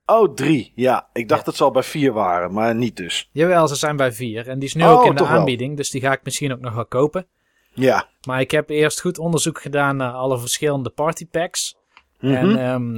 Oh, 0.05 0.33
drie. 0.33 0.71
Ja, 0.75 1.09
ik 1.13 1.27
dacht 1.27 1.39
Ja. 1.39 1.45
dat 1.45 1.55
ze 1.55 1.63
al 1.63 1.71
bij 1.71 1.83
vier 1.83 2.13
waren, 2.13 2.53
maar 2.53 2.75
niet 2.75 2.95
dus. 2.97 3.29
Jawel, 3.31 3.67
ze 3.67 3.75
zijn 3.75 3.95
bij 3.95 4.11
4 4.11 4.47
en 4.47 4.59
die 4.59 4.67
is 4.67 4.73
nu 4.75 4.83
Oh, 4.83 4.89
ook 4.91 5.05
in 5.05 5.15
de 5.15 5.23
wel. 5.23 5.31
aanbieding, 5.31 5.77
dus 5.77 5.89
die 5.89 6.01
ga 6.01 6.11
ik 6.11 6.23
misschien 6.23 6.51
ook 6.51 6.59
nog 6.59 6.73
wel 6.73 6.85
kopen. 6.85 7.27
Ja. 7.73 8.09
Maar 8.27 8.39
ik 8.39 8.51
heb 8.51 8.69
eerst 8.69 9.01
goed 9.01 9.17
onderzoek 9.19 9.61
gedaan 9.61 9.97
naar 9.97 10.11
alle 10.11 10.39
verschillende 10.39 10.89
party 10.89 11.27
packs. 11.27 11.75
Mhm. 12.19 12.33
En 12.33 12.57
ehm, 12.57 12.93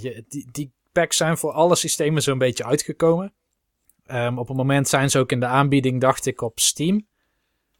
je, 0.00 0.24
die, 0.28 0.48
die 0.52 0.72
packs 0.92 1.16
zijn 1.16 1.36
voor 1.38 1.52
alle 1.52 1.74
systemen 1.74 2.22
zo'n 2.22 2.38
beetje 2.38 2.64
uitgekomen. 2.64 3.32
Ehm, 4.06 4.38
op 4.38 4.48
het 4.48 4.56
moment 4.56 4.88
zijn 4.88 5.10
ze 5.10 5.18
ook 5.18 5.32
in 5.32 5.40
de 5.40 5.46
aanbieding, 5.46 6.00
dacht 6.00 6.26
ik, 6.26 6.40
op 6.40 6.60
Steam. 6.60 7.06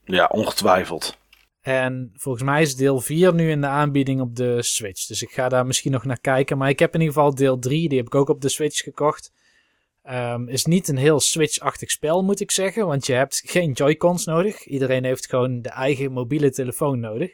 Ja, 0.04 0.26
ongetwijfeld. 0.26 1.18
En 1.60 2.10
volgens 2.14 2.44
mij 2.44 2.62
is 2.62 2.76
deel 2.76 3.00
4 3.00 3.34
nu 3.34 3.50
in 3.50 3.60
de 3.60 3.66
aanbieding 3.66 4.20
op 4.20 4.36
de 4.36 4.62
Switch. 4.62 5.06
Dus 5.06 5.22
ik 5.22 5.30
ga 5.30 5.48
daar 5.48 5.66
misschien 5.66 5.92
nog 5.92 6.04
naar 6.04 6.20
kijken. 6.20 6.58
Maar 6.58 6.68
ik 6.68 6.78
heb 6.78 6.94
in 6.94 7.00
ieder 7.00 7.14
geval 7.14 7.34
deel 7.34 7.58
3, 7.58 7.88
die 7.88 7.98
heb 7.98 8.06
ik 8.06 8.14
ook 8.14 8.28
op 8.28 8.40
de 8.40 8.48
Switch 8.48 8.82
gekocht. 8.82 9.32
Ehm, 10.02 10.48
is 10.48 10.64
niet 10.64 10.88
een 10.88 10.96
heel 10.96 11.20
Switch-achtig 11.20 11.90
spel, 11.90 12.22
moet 12.22 12.40
ik 12.40 12.50
zeggen. 12.50 12.86
Want 12.86 13.06
je 13.06 13.12
hebt 13.12 13.42
geen 13.46 13.72
Joy-Cons 13.72 14.24
nodig. 14.24 14.64
Iedereen 14.64 15.04
heeft 15.04 15.28
gewoon 15.28 15.62
de 15.62 15.68
eigen 15.68 16.12
mobiele 16.12 16.50
telefoon 16.50 17.00
nodig. 17.00 17.30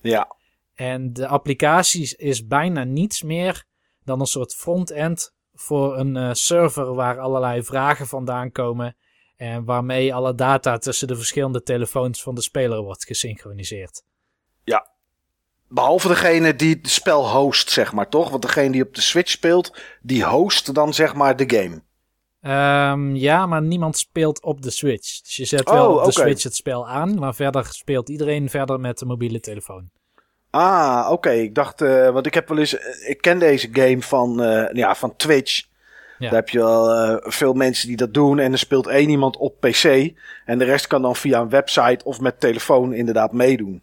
Ja. 0.00 0.36
En 0.74 1.12
de 1.12 1.26
applicatie 1.26 2.16
is 2.16 2.46
bijna 2.46 2.84
niets 2.84 3.22
meer 3.22 3.64
dan 4.04 4.20
een 4.20 4.26
soort 4.26 4.54
front-end 4.54 5.34
voor 5.52 5.98
een 5.98 6.16
eh, 6.16 6.32
server 6.32 6.94
waar 6.94 7.18
allerlei 7.18 7.62
vragen 7.62 8.06
vandaan 8.06 8.50
komen. 8.50 8.96
En 9.44 9.64
waarmee 9.64 10.14
alle 10.14 10.34
data 10.34 10.78
tussen 10.78 11.08
de 11.08 11.16
verschillende 11.16 11.62
telefoons 11.62 12.22
van 12.22 12.34
de 12.34 12.42
speler 12.42 12.82
wordt 12.82 13.04
gesynchroniseerd. 13.04 14.02
Ja. 14.64 14.86
Behalve 15.68 16.08
degene 16.08 16.56
die 16.56 16.74
het 16.74 16.90
spel 16.90 17.30
host, 17.30 17.70
zeg 17.70 17.92
maar, 17.92 18.08
toch? 18.08 18.30
Want 18.30 18.42
degene 18.42 18.70
die 18.70 18.82
op 18.82 18.94
de 18.94 19.00
Switch 19.00 19.30
speelt, 19.30 19.76
die 20.02 20.24
host 20.24 20.74
dan 20.74 20.94
zeg 20.94 21.14
maar 21.14 21.36
de 21.36 21.56
game. 21.56 21.82
Ehm, 22.40 23.14
ja, 23.14 23.46
maar 23.46 23.62
niemand 23.62 23.98
speelt 23.98 24.42
op 24.42 24.62
de 24.62 24.70
Switch. 24.70 25.20
Dus 25.20 25.36
je 25.36 25.44
zet 25.44 25.66
Oh, 25.66 25.72
wel 25.72 25.96
op 25.96 26.04
de. 26.04 26.12
Switch 26.12 26.42
het 26.42 26.56
spel 26.56 26.88
aan, 26.88 27.18
maar 27.18 27.34
verder 27.34 27.66
speelt 27.66 28.08
iedereen 28.08 28.50
verder 28.50 28.80
met 28.80 28.98
de 28.98 29.06
mobiele 29.06 29.40
telefoon. 29.40 29.90
Ah, 30.50 31.08
oké. 31.10 31.30
Ik 31.30 31.54
dacht, 31.54 31.80
eh, 31.80 32.10
want 32.10 32.26
ik 32.26 32.34
heb 32.34 32.48
wel 32.48 32.58
eens, 32.58 32.78
eh, 32.78 33.08
ik 33.08 33.20
ken 33.20 33.38
deze 33.38 33.68
game 33.72 34.02
van, 34.02 34.42
eh, 34.42 34.72
ja, 34.72 34.94
van 34.94 35.16
Twitch. 35.16 35.62
Ja. 36.18 36.30
Daar 36.30 36.38
heb 36.38 36.48
je 36.48 36.58
wel 36.58 36.90
eh, 36.90 37.30
veel 37.30 37.52
mensen 37.52 37.88
die 37.88 37.96
dat 37.96 38.14
doen. 38.14 38.38
En 38.38 38.52
er 38.52 38.58
speelt 38.58 38.86
één 38.86 39.08
iemand 39.08 39.36
op 39.36 39.60
PC. 39.60 40.12
En 40.44 40.58
de 40.58 40.64
rest 40.64 40.86
kan 40.86 41.02
dan 41.02 41.16
via 41.16 41.40
een 41.40 41.48
website 41.48 42.04
of 42.04 42.20
met 42.20 42.40
telefoon 42.40 42.92
inderdaad 42.92 43.32
meedoen. 43.32 43.82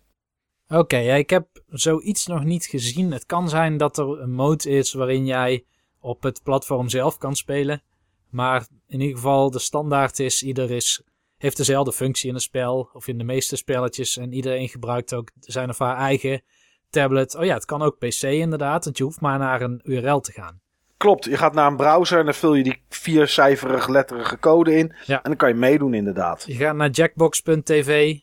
Oké, 0.68 0.98
ja, 0.98 1.16
ik 1.16 1.30
heb 1.30 1.48
zoiets 1.68 2.28
nog 2.28 2.44
niet 2.44 2.66
gezien. 2.66 3.12
Het 3.12 3.26
kan 3.26 3.50
zijn 3.50 3.78
dat 3.78 3.98
er 3.98 4.22
een 4.22 4.34
mode 4.34 4.70
is 4.70 4.94
waarin 4.94 5.26
jij 5.26 5.66
op 6.00 6.24
het 6.24 6.44
platform 6.44 6.90
zelf 6.90 7.18
kan 7.18 7.36
spelen. 7.36 7.82
Maar 8.30 8.68
in 8.88 9.02
ieder 9.02 9.16
geval, 9.16 9.52
de 9.52 9.60
standaard 9.60 10.20
is, 10.20 10.44
ieder 10.44 10.72
is, 10.72 11.04
heeft 11.38 11.58
dezelfde 11.58 11.94
functie 11.94 12.28
in 12.28 12.34
het 12.34 12.44
spel. 12.44 12.90
Of 12.94 13.08
in 13.08 13.18
de 13.18 13.24
meeste 13.24 13.56
spelletjes. 13.56 14.18
En 14.18 14.34
iedereen 14.34 14.70
gebruikt 14.70 15.14
ook 15.14 15.32
zijn 15.40 15.70
of 15.70 15.78
haar 15.80 15.98
eigen 15.98 16.42
tablet. 16.90 17.36
Oh 17.36 17.46
ja, 17.46 17.54
het 17.54 17.66
kan 17.66 17.82
ook 17.82 17.98
PC 17.98 18.22
inderdaad. 18.22 18.84
Want 18.84 18.98
je 18.98 19.04
hoeft 19.04 19.22
maar 19.22 19.40
naar 19.40 19.62
een 19.62 19.82
URL 19.84 20.20
te 20.20 20.32
gaan. 20.32 20.62
Klopt, 21.02 21.26
je 21.26 21.38
gaat 21.38 21.54
naar 21.54 21.68
een 21.68 21.78
browser 21.78 22.20
en 22.20 22.26
dan 22.26 22.34
vul 22.34 22.54
je 22.54 22.64
die 22.64 22.82
viercijferige 22.90 23.92
letterige 23.92 24.40
code 24.40 24.76
in. 24.78 24.94
Ja. 25.06 25.16
En 25.16 25.22
dan 25.24 25.36
kan 25.36 25.50
je 25.50 25.56
meedoen 25.56 25.94
inderdaad. 25.94 26.44
Je 26.48 26.54
gaat 26.56 26.76
naar 26.76 26.90
jackbox.tv. 26.90 28.14
Ja. 28.14 28.20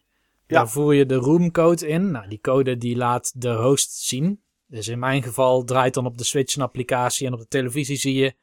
Daar 0.47 0.69
voer 0.69 0.95
je 0.95 1.07
de 1.07 1.15
roomcode 1.15 1.89
in. 1.89 2.11
Nou, 2.11 2.29
die 2.29 2.41
code 2.41 2.77
die 2.77 2.97
laat 2.97 3.33
de 3.41 3.53
host 3.55 3.93
zien. 3.93 4.43
Dus 4.67 4.89
in 4.89 4.99
mijn 4.99 5.23
geval 5.23 5.65
draait 5.65 5.95
dan 5.95 6.07
op 6.07 6.19
de 6.19 6.25
Switch 6.25 6.57
een 6.57 6.63
applicatie 6.63 7.27
en 7.27 7.33
op 7.33 7.39
de 7.39 7.49
televisie 7.49 7.97
zie 7.97 8.15
je. 8.15 8.35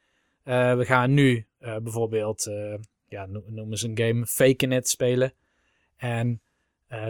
eh, 0.44 0.76
we 0.78 0.86
gaan 0.86 1.14
nu 1.14 1.48
eh, 1.60 1.76
bijvoorbeeld, 1.78 2.46
eh, 2.48 2.74
ja, 3.08 3.26
no- 3.26 3.44
noem 3.48 3.70
eens 3.72 3.82
een 3.84 3.98
game, 3.98 4.26
Faking 4.26 4.74
It 4.74 4.88
spelen. 4.90 5.34
En 5.98 6.42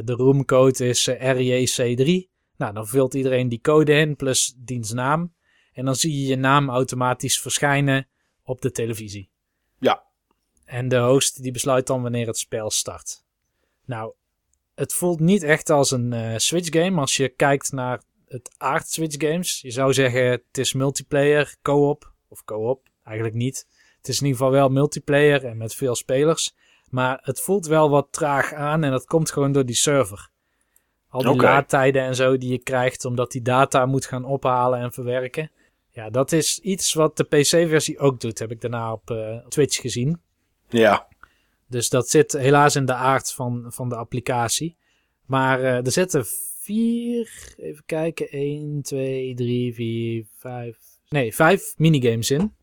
de 0.03 0.13
roomcode 0.13 0.87
is 0.87 1.07
eh, 1.07 1.33
RJC3. 1.35 2.29
Nou, 2.57 2.73
dan 2.73 2.87
vult 2.87 3.13
iedereen 3.13 3.49
die 3.49 3.61
code 3.61 3.93
in 3.93 4.15
plus 4.15 4.55
diens 4.57 4.91
naam. 4.93 5.33
En 5.75 5.85
dan 5.85 5.95
zie 5.95 6.21
je 6.21 6.27
je 6.27 6.35
naam 6.35 6.69
automatisch 6.69 7.39
verschijnen 7.39 8.07
op 8.43 8.61
de 8.61 8.71
televisie. 8.71 9.29
Ja. 9.79 10.03
En 10.65 10.87
de 10.87 10.99
host 10.99 11.41
die 11.41 11.51
besluit 11.51 11.87
dan 11.87 12.01
wanneer 12.01 12.27
het 12.27 12.37
spel 12.37 12.71
start. 12.71 13.23
Nou, 13.85 14.13
het 14.75 14.93
voelt 14.93 15.19
niet 15.19 15.43
echt 15.43 15.69
als 15.69 15.91
een 15.91 16.13
eh, 16.13 16.37
Switch 16.37 16.81
game 16.81 17.01
als 17.01 17.15
je 17.15 17.29
kijkt 17.29 17.71
naar 17.71 18.01
het 18.27 18.55
aard 18.57 18.89
Switch 18.89 19.29
games. 19.29 19.61
Je 19.61 19.71
zou 19.71 19.93
zeggen 19.93 20.25
het 20.25 20.57
is 20.57 20.73
multiplayer, 20.73 21.55
co-op 21.61 22.13
of 22.27 22.43
co-op, 22.43 22.89
eigenlijk 23.03 23.37
niet. 23.37 23.67
Het 23.97 24.07
is 24.07 24.19
in 24.19 24.25
ieder 24.25 24.39
geval 24.39 24.53
wel 24.53 24.69
multiplayer 24.69 25.45
en 25.45 25.57
met 25.57 25.75
veel 25.75 25.95
spelers. 25.95 26.55
Maar 26.89 27.19
het 27.21 27.41
voelt 27.41 27.65
wel 27.65 27.89
wat 27.89 28.07
traag 28.11 28.53
aan 28.53 28.83
en 28.83 28.91
dat 28.91 29.05
komt 29.05 29.31
gewoon 29.31 29.51
door 29.51 29.65
die 29.65 29.75
server. 29.75 30.29
Al 31.09 31.21
die 31.21 31.29
Oké. 31.29 31.43
laadtijden 31.43 32.01
en 32.01 32.15
zo 32.15 32.37
die 32.37 32.51
je 32.51 32.57
krijgt 32.57 33.05
omdat 33.05 33.31
die 33.31 33.41
data 33.41 33.85
moet 33.85 34.05
gaan 34.05 34.25
ophalen 34.25 34.79
en 34.79 34.93
verwerken. 34.93 35.51
Ja, 35.95 36.09
dat 36.09 36.31
is 36.31 36.59
iets 36.59 36.93
wat 36.93 37.17
de 37.17 37.23
PC-versie 37.23 37.99
ook 37.99 38.19
doet, 38.19 38.39
heb 38.39 38.51
ik 38.51 38.61
daarna 38.61 38.91
op 38.91 39.11
eh, 39.11 39.37
Twitch 39.47 39.81
gezien. 39.81 40.21
Ja. 40.69 41.07
Dus 41.67 41.89
dat 41.89 42.09
zit 42.09 42.31
helaas 42.31 42.75
in 42.75 42.85
de 42.85 42.93
aard 42.93 43.31
van, 43.31 43.65
van 43.67 43.89
de 43.89 43.95
applicatie. 43.95 44.75
Maar 45.25 45.59
eh, 45.59 45.85
er 45.85 45.91
zitten 45.91 46.25
vier, 46.59 47.53
even 47.57 47.83
kijken, 47.85 48.29
1, 48.29 48.81
2, 48.81 49.35
3, 49.35 49.73
4, 49.73 50.25
5, 50.37 50.77
nee, 51.09 51.35
vijf 51.35 51.73
minigames 51.77 52.31
in. 52.31 52.53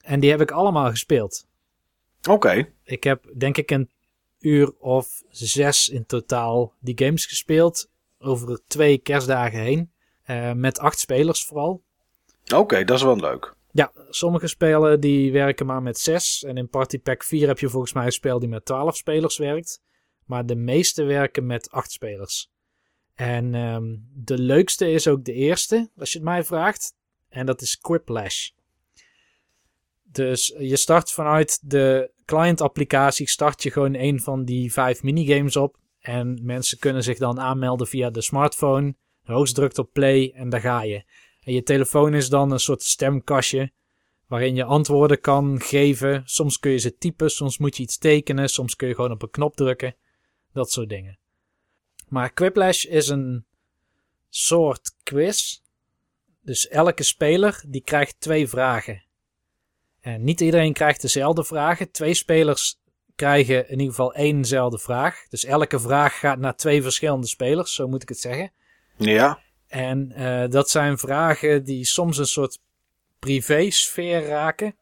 En 0.00 0.20
die 0.20 0.30
heb 0.30 0.40
ik 0.40 0.50
allemaal 0.50 0.90
gespeeld. 0.90 1.46
Oké. 2.28 2.72
Ik 2.84 3.04
heb 3.04 3.24
denk 3.36 3.56
ik 3.56 3.70
een 3.70 3.90
uur 4.38 4.72
of 4.78 5.22
zes 5.28 5.88
in 5.88 6.06
totaal 6.06 6.74
die 6.80 6.98
games 6.98 7.26
gespeeld. 7.26 7.90
Over 8.18 8.60
twee 8.66 8.98
kerstdagen 8.98 9.60
heen. 9.60 9.90
Eh, 10.22 10.52
met 10.52 10.78
acht 10.78 10.98
spelers 10.98 11.44
vooral. 11.44 11.82
Oké, 12.52 12.84
dat 12.84 12.96
is 12.96 13.02
wel 13.02 13.16
leuk. 13.16 13.54
Ja, 13.72 13.92
sommige 14.08 14.46
spelen 14.46 15.00
die 15.00 15.32
werken 15.32 15.66
maar 15.66 15.82
met 15.82 15.98
6. 15.98 16.44
En 16.44 16.56
in 16.56 16.68
Party 16.68 16.98
Pack 16.98 17.24
4 17.24 17.46
heb 17.46 17.58
je 17.58 17.68
volgens 17.68 17.92
mij 17.92 18.04
een 18.04 18.12
spel 18.12 18.38
die 18.38 18.48
met 18.48 18.64
12 18.64 18.96
spelers 18.96 19.38
werkt. 19.38 19.82
Maar 20.24 20.46
de 20.46 20.56
meeste 20.56 21.02
werken 21.02 21.46
met 21.46 21.70
8 21.70 21.90
spelers. 21.90 22.50
En 23.14 23.54
ehm, 23.54 23.96
de 24.14 24.38
leukste 24.38 24.90
is 24.90 25.08
ook 25.08 25.24
de 25.24 25.32
eerste, 25.32 25.90
als 25.98 26.12
je 26.12 26.18
het 26.18 26.26
mij 26.26 26.44
vraagt. 26.44 26.94
En 27.28 27.46
dat 27.46 27.60
is 27.60 27.78
Quiplash. 27.78 28.50
Dus 30.02 30.54
je 30.58 30.76
start 30.76 31.12
vanuit 31.12 31.58
de 31.62 32.10
client 32.24 32.60
applicatie, 32.60 33.28
start 33.28 33.62
je 33.62 33.70
gewoon 33.70 33.94
een 33.94 34.20
van 34.20 34.44
die 34.44 34.72
vijf 34.72 35.02
minigames 35.02 35.56
op. 35.56 35.76
En 36.00 36.40
mensen 36.42 36.78
kunnen 36.78 37.02
zich 37.02 37.18
dan 37.18 37.40
aanmelden 37.40 37.86
via 37.86 38.10
de 38.10 38.22
smartphone. 38.22 38.94
Host 39.24 39.54
drukt 39.54 39.78
op 39.78 39.92
play 39.92 40.32
en 40.34 40.48
daar 40.48 40.60
ga 40.60 40.82
je. 40.82 41.04
En 41.40 41.52
je 41.52 41.62
telefoon 41.62 42.14
is 42.14 42.28
dan 42.28 42.50
een 42.50 42.60
soort 42.60 42.82
stemkastje 42.82 43.72
waarin 44.26 44.54
je 44.54 44.64
antwoorden 44.64 45.20
kan 45.20 45.60
geven. 45.60 46.22
Soms 46.24 46.58
kun 46.58 46.70
je 46.70 46.78
ze 46.78 46.96
typen, 46.96 47.30
soms 47.30 47.58
moet 47.58 47.76
je 47.76 47.82
iets 47.82 47.98
tekenen, 47.98 48.48
soms 48.48 48.76
kun 48.76 48.88
je 48.88 48.94
gewoon 48.94 49.12
op 49.12 49.22
een 49.22 49.30
knop 49.30 49.56
drukken. 49.56 49.96
Dat 50.52 50.70
soort 50.70 50.88
dingen. 50.88 51.18
Maar 52.08 52.32
Quiplash 52.32 52.84
is 52.84 53.08
een 53.08 53.44
soort 54.28 54.94
quiz. 55.02 55.60
Dus 56.40 56.68
elke 56.68 57.02
speler 57.02 57.62
die 57.66 57.82
krijgt 57.82 58.20
twee 58.20 58.48
vragen. 58.48 59.02
En 60.00 60.24
niet 60.24 60.40
iedereen 60.40 60.72
krijgt 60.72 61.00
dezelfde 61.00 61.44
vragen. 61.44 61.90
Twee 61.90 62.14
spelers 62.14 62.80
krijgen 63.14 63.64
in 63.64 63.78
ieder 63.78 63.94
geval 63.94 64.14
éénzelfde 64.14 64.78
vraag. 64.78 65.26
Dus 65.28 65.44
elke 65.44 65.80
vraag 65.80 66.18
gaat 66.18 66.38
naar 66.38 66.56
twee 66.56 66.82
verschillende 66.82 67.26
spelers, 67.26 67.74
zo 67.74 67.88
moet 67.88 68.02
ik 68.02 68.08
het 68.08 68.20
zeggen. 68.20 68.52
Ja. 68.96 69.42
En 69.70 70.12
eh, 70.12 70.48
dat 70.50 70.70
zijn 70.70 70.98
vragen 70.98 71.64
die 71.64 71.84
soms 71.84 72.18
een 72.18 72.26
soort 72.26 72.58
privésfeer 73.18 74.26
raken. 74.26 74.74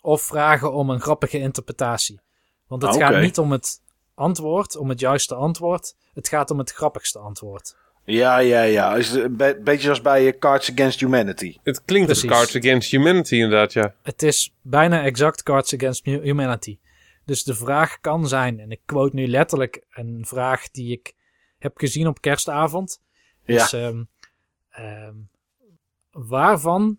Of 0.00 0.22
vragen 0.22 0.72
om 0.72 0.90
een 0.90 1.00
grappige 1.00 1.38
interpretatie. 1.38 2.20
Want 2.66 2.82
het 2.82 2.90
Ah, 2.94 2.98
gaat 2.98 3.22
niet 3.22 3.38
om 3.38 3.52
het 3.52 3.82
antwoord, 4.14 4.76
om 4.76 4.88
het 4.88 5.00
juiste 5.00 5.34
antwoord. 5.34 5.96
Het 6.14 6.28
gaat 6.28 6.50
om 6.50 6.58
het 6.58 6.72
grappigste 6.72 7.18
antwoord. 7.18 7.76
Ja, 8.04 8.38
ja, 8.38 8.62
ja. 8.62 8.94
Is 8.96 9.10
het 9.10 9.24
een 9.24 9.36
be- 9.36 9.60
beetje 9.64 9.82
zoals 9.82 10.00
bij 10.00 10.26
eh, 10.32 10.38
Cards 10.38 10.70
Against 10.72 11.00
Humanity. 11.00 11.56
Het 11.62 11.84
klinkt 11.84 12.08
als 12.08 12.18
Precies. 12.20 12.36
Cards 12.38 12.56
Against 12.56 12.90
Humanity 12.90 13.34
inderdaad, 13.34 13.72
ja. 13.72 13.94
Het 14.02 14.22
is 14.22 14.54
bijna 14.62 15.02
exact 15.04 15.42
Cards 15.42 15.74
Against 15.74 16.04
Hu- 16.04 16.22
Humanity. 16.22 16.78
Dus 17.24 17.44
de 17.44 17.54
vraag 17.54 18.00
kan 18.00 18.28
zijn, 18.28 18.60
en 18.60 18.70
ik 18.70 18.80
quote 18.86 19.14
nu 19.16 19.26
letterlijk 19.26 19.84
een 19.90 20.24
vraag 20.26 20.70
die 20.70 20.92
ik 20.92 21.14
heb 21.58 21.78
gezien 21.78 22.06
op 22.06 22.20
kerstavond. 22.20 23.00
Ja. 23.46 23.68
Ehm, 23.70 24.02
ehm, 24.70 25.14
waarvan 26.10 26.98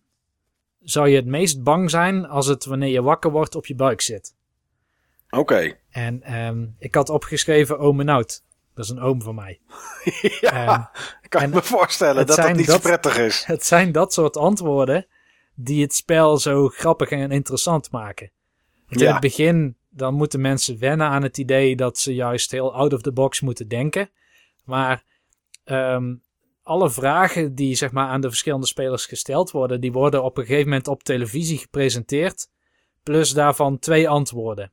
zou 0.81 1.07
je 1.09 1.15
het 1.15 1.25
meest 1.25 1.63
bang 1.63 1.89
zijn 1.89 2.25
als 2.27 2.47
het 2.47 2.65
wanneer 2.65 2.89
je 2.91 3.01
wakker 3.01 3.31
wordt 3.31 3.55
op 3.55 3.65
je 3.65 3.75
buik 3.75 4.01
zit? 4.01 4.35
Oké. 5.29 5.77
En 5.89 6.23
ehm, 6.23 6.65
ik 6.79 6.95
had 6.95 7.09
opgeschreven 7.09 7.79
oom 7.79 7.99
en 7.99 8.09
oud. 8.09 8.43
Dat 8.73 8.85
is 8.85 8.91
een 8.91 8.99
oom 8.99 9.21
van 9.21 9.35
mij. 9.35 9.59
ja, 10.41 10.91
kan 11.29 11.41
ik 11.43 11.53
me 11.53 11.61
voorstellen 11.61 12.25
dat 12.27 12.35
dat 12.35 12.55
niet 12.55 12.67
dat- 12.67 12.81
prettig 12.81 13.17
is. 13.17 13.45
Het 13.45 13.65
zijn 13.65 13.91
dat 13.91 14.13
soort 14.13 14.37
antwoorden 14.37 15.07
die 15.55 15.81
het 15.81 15.93
spel 15.93 16.37
zo 16.37 16.67
grappig 16.67 17.09
en 17.09 17.31
interessant 17.31 17.91
maken. 17.91 18.31
Want 18.87 19.01
in 19.01 19.07
Ja. 19.07 19.11
het 19.11 19.21
begin 19.21 19.77
dan 19.89 20.13
moeten 20.13 20.41
mensen 20.41 20.79
wennen 20.79 21.07
aan 21.07 21.23
het 21.23 21.37
idee 21.37 21.75
dat 21.75 21.97
ze 21.97 22.13
juist 22.13 22.51
heel 22.51 22.73
out 22.73 22.93
of 22.93 23.01
the 23.01 23.11
box 23.11 23.41
moeten 23.41 23.67
denken. 23.67 24.09
Maar 24.63 25.03
alle 26.67 26.89
vragen 26.89 27.55
die 27.55 27.75
zeg 27.75 27.91
maar, 27.91 28.07
aan 28.07 28.21
de 28.21 28.27
verschillende 28.27 28.67
spelers 28.67 29.05
gesteld 29.05 29.51
worden, 29.51 29.81
die 29.81 29.91
worden 29.91 30.23
op 30.23 30.37
een 30.37 30.45
gegeven 30.45 30.69
moment 30.69 30.87
op 30.87 31.03
televisie 31.03 31.57
gepresenteerd. 31.57 32.49
Plus 33.03 33.31
daarvan 33.33 33.79
twee 33.79 34.09
antwoorden. 34.09 34.71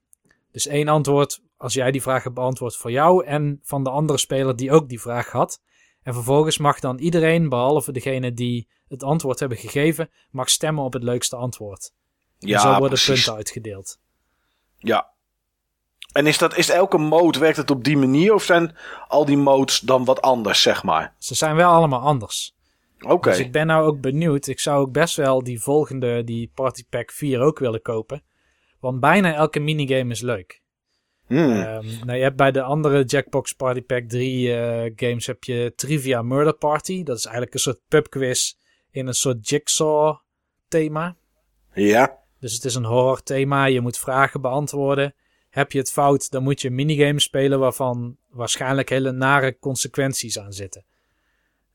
Dus 0.50 0.66
één 0.66 0.88
antwoord 0.88 1.40
als 1.56 1.74
jij 1.74 1.90
die 1.90 2.02
vraag 2.02 2.22
hebt 2.22 2.34
beantwoord 2.34 2.76
voor 2.76 2.90
jou 2.90 3.24
en 3.24 3.60
van 3.62 3.84
de 3.84 3.90
andere 3.90 4.18
speler 4.18 4.56
die 4.56 4.72
ook 4.72 4.88
die 4.88 5.00
vraag 5.00 5.30
had. 5.30 5.60
En 6.02 6.14
vervolgens 6.14 6.58
mag 6.58 6.80
dan 6.80 6.98
iedereen, 6.98 7.48
behalve 7.48 7.92
degene 7.92 8.32
die 8.32 8.68
het 8.88 9.02
antwoord 9.02 9.40
hebben 9.40 9.58
gegeven, 9.58 10.10
mag 10.30 10.50
stemmen 10.50 10.84
op 10.84 10.92
het 10.92 11.02
leukste 11.02 11.36
antwoord. 11.36 11.92
Ja, 12.38 12.54
en 12.54 12.60
zo 12.60 12.68
worden 12.68 12.88
precies. 12.88 13.14
punten 13.14 13.34
uitgedeeld. 13.34 13.98
Ja. 14.78 15.13
En 16.14 16.26
is, 16.26 16.38
dat, 16.38 16.56
is 16.56 16.70
elke 16.70 16.98
mode, 16.98 17.38
werkt 17.38 17.56
het 17.56 17.70
op 17.70 17.84
die 17.84 17.96
manier? 17.96 18.34
Of 18.34 18.42
zijn 18.42 18.76
al 19.08 19.24
die 19.24 19.36
modes 19.36 19.80
dan 19.80 20.04
wat 20.04 20.22
anders, 20.22 20.62
zeg 20.62 20.82
maar? 20.82 21.14
Ze 21.18 21.34
zijn 21.34 21.56
wel 21.56 21.70
allemaal 21.70 22.00
anders. 22.00 22.54
Oké. 23.00 23.30
Dus 23.30 23.38
ik 23.38 23.52
ben 23.52 23.66
nou 23.66 23.86
ook 23.86 24.00
benieuwd. 24.00 24.46
Ik 24.46 24.60
zou 24.60 24.80
ook 24.80 24.92
best 24.92 25.16
wel 25.16 25.42
die 25.42 25.62
volgende, 25.62 26.24
die 26.24 26.50
Party 26.54 26.84
Pack 26.88 27.10
4 27.10 27.40
ook 27.40 27.58
willen 27.58 27.82
kopen. 27.82 28.22
Want 28.80 29.00
bijna 29.00 29.34
elke 29.34 29.60
minigame 29.60 30.10
is 30.10 30.20
leuk. 30.20 30.62
Hmm. 31.26 31.52
Ehm, 31.52 31.86
nou, 32.04 32.16
je 32.18 32.22
hebt 32.22 32.36
bij 32.36 32.52
de 32.52 32.62
andere 32.62 33.04
Jackbox 33.04 33.52
Party 33.52 33.82
Pack 33.82 34.08
3 34.08 34.56
eh, 34.56 34.92
games 34.96 35.26
heb 35.26 35.44
je 35.44 35.72
Trivia 35.76 36.22
Murder 36.22 36.54
Party. 36.54 37.02
Dat 37.02 37.16
is 37.16 37.24
eigenlijk 37.24 37.54
een 37.54 37.60
soort 37.60 37.80
pubquiz 37.88 38.54
in 38.90 39.06
een 39.06 39.14
soort 39.14 39.48
jigsaw 39.48 40.16
thema. 40.68 41.16
Ja. 41.72 42.18
Dus 42.40 42.54
het 42.54 42.64
is 42.64 42.74
een 42.74 42.84
horror 42.84 43.22
thema. 43.22 43.64
Je 43.64 43.80
moet 43.80 43.98
vragen 43.98 44.40
beantwoorden. 44.40 45.14
Heb 45.54 45.72
je 45.72 45.78
het 45.78 45.92
fout, 45.92 46.30
dan 46.30 46.42
moet 46.42 46.60
je 46.60 46.68
een 46.68 46.74
minigame 46.74 47.20
spelen 47.20 47.58
waarvan 47.58 48.16
waarschijnlijk 48.30 48.88
hele 48.88 49.12
nare 49.12 49.58
consequenties 49.58 50.38
aan 50.38 50.52
zitten. 50.52 50.84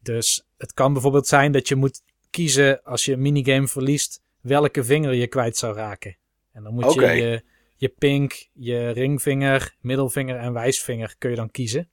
Dus 0.02 0.46
het 0.58 0.74
kan 0.74 0.94
bijvoorbeeld 0.94 1.28
zijn 1.28 1.52
dat 1.52 1.68
je 1.68 1.76
moet 1.76 2.02
kiezen 2.30 2.84
als 2.84 3.06
je 3.06 3.14
een 3.14 3.22
minigame 3.22 3.68
verliest 3.68 4.22
welke 4.42 4.84
vinger 4.84 5.14
je 5.14 5.28
kwijt 5.28 5.58
zou 5.58 5.76
raken. 5.76 6.18
En 6.52 6.64
dan 6.64 6.74
moet 6.74 6.94
je, 6.94 7.02
je 7.02 7.44
je 7.76 7.90
pink, 7.90 8.48
je 8.54 8.90
ringvinger, 8.90 9.76
middelvinger 9.82 10.36
en 10.36 10.54
wijsvinger 10.54 11.16
kun 11.18 11.30
je 11.30 11.36
dan 11.36 11.52
kiezen. 11.52 11.90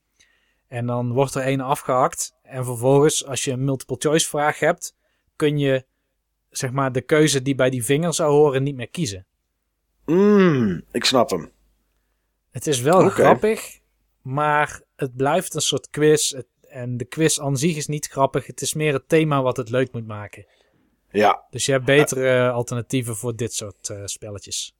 En 0.67 0.85
dan 0.85 1.11
wordt 1.13 1.35
er 1.35 1.41
één 1.41 1.61
afgehakt. 1.61 2.35
En 2.43 2.65
vervolgens, 2.65 3.25
als 3.25 3.43
je 3.43 3.51
een 3.51 3.63
multiple 3.63 3.95
choice 3.99 4.27
vraag 4.27 4.59
hebt, 4.59 4.95
kun 5.35 5.57
je 5.57 5.85
zeg 6.49 6.71
maar 6.71 6.91
de 6.91 7.01
keuze 7.01 7.41
die 7.41 7.55
bij 7.55 7.69
die 7.69 7.85
vinger 7.85 8.13
zou 8.13 8.31
horen 8.31 8.63
niet 8.63 8.75
meer 8.75 8.89
kiezen. 8.89 9.25
Mm, 10.05 10.83
ik 10.91 11.05
snap 11.05 11.29
hem. 11.29 11.55
Het 12.57 12.67
is 12.67 12.81
wel 12.81 13.09
grappig, 13.09 13.79
maar 14.21 14.81
het 14.95 15.15
blijft 15.15 15.53
een 15.53 15.61
soort 15.61 15.89
quiz. 15.89 16.31
Het- 16.31 16.45
en 16.67 16.97
de 16.97 17.05
quiz 17.05 17.39
aan 17.39 17.57
zich 17.57 17.75
is 17.75 17.87
niet 17.87 18.07
grappig. 18.07 18.47
Het 18.47 18.61
is 18.61 18.73
meer 18.73 18.93
het 18.93 19.09
thema 19.09 19.41
wat 19.41 19.57
het 19.57 19.69
leuk 19.69 19.91
moet 19.91 20.07
maken. 20.07 20.45
Ja. 21.11 21.43
Dus 21.49 21.65
je 21.65 21.71
hebt 21.71 21.85
betere 21.85 22.49
alternatieven 22.51 23.15
voor 23.15 23.35
dit 23.35 23.53
soort 23.53 23.89
eh, 23.89 24.01
spelletjes. 24.05 24.75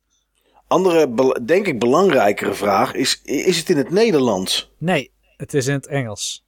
Andere, 0.68 1.14
denk 1.46 1.68
ik, 1.68 1.80
belangrijkere 1.80 2.54
vraag 2.54 2.94
is: 2.94 3.22
is 3.24 3.58
het 3.58 3.70
in 3.70 3.78
het 3.78 3.90
Nederlands? 3.90 4.72
Nee, 4.78 5.12
het 5.38 5.54
is 5.54 5.68
in 5.68 5.74
het 5.74 5.88
Engels. 5.88 6.46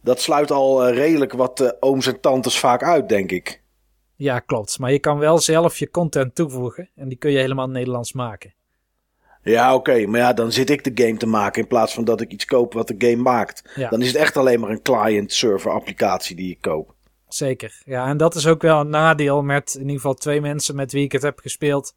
Dat 0.00 0.20
sluit 0.20 0.50
al 0.50 0.86
eh, 0.86 0.94
redelijk 0.96 1.32
wat 1.32 1.60
eh, 1.60 1.70
ooms 1.80 2.06
en 2.06 2.20
tantes 2.20 2.58
vaak 2.58 2.82
uit, 2.82 3.08
denk 3.08 3.30
ik. 3.30 3.62
Ja, 4.16 4.38
klopt. 4.38 4.78
Maar 4.78 4.92
je 4.92 4.98
kan 4.98 5.18
wel 5.18 5.38
zelf 5.38 5.78
je 5.78 5.90
content 5.90 6.34
toevoegen. 6.34 6.90
En 6.94 7.08
die 7.08 7.18
kun 7.18 7.30
je 7.30 7.38
helemaal 7.38 7.68
Nederlands 7.68 8.12
maken. 8.12 8.54
Ja, 9.52 9.74
oké. 9.74 10.06
Maar 10.06 10.20
ja, 10.20 10.32
dan 10.32 10.52
zit 10.52 10.70
ik 10.70 10.84
de 10.84 11.04
game 11.04 11.16
te 11.16 11.26
maken 11.26 11.62
in 11.62 11.68
plaats 11.68 11.94
van 11.94 12.04
dat 12.04 12.20
ik 12.20 12.32
iets 12.32 12.44
koop 12.44 12.72
wat 12.72 12.88
de 12.88 12.94
game 12.98 13.22
maakt. 13.22 13.62
Ja. 13.74 13.88
Dan 13.88 14.00
is 14.00 14.06
het 14.06 14.16
echt 14.16 14.36
alleen 14.36 14.60
maar 14.60 14.70
een 14.70 14.82
client-server 14.82 15.70
applicatie 15.70 16.36
die 16.36 16.50
ik 16.50 16.60
koop. 16.60 16.94
Zeker. 17.28 17.82
Ja, 17.84 18.06
en 18.06 18.16
dat 18.16 18.34
is 18.34 18.46
ook 18.46 18.62
wel 18.62 18.80
een 18.80 18.88
nadeel 18.88 19.42
met 19.42 19.74
in 19.74 19.80
ieder 19.80 19.96
geval 19.96 20.14
twee 20.14 20.40
mensen 20.40 20.76
met 20.76 20.92
wie 20.92 21.04
ik 21.04 21.12
het 21.12 21.22
heb 21.22 21.38
gespeeld. 21.38 21.94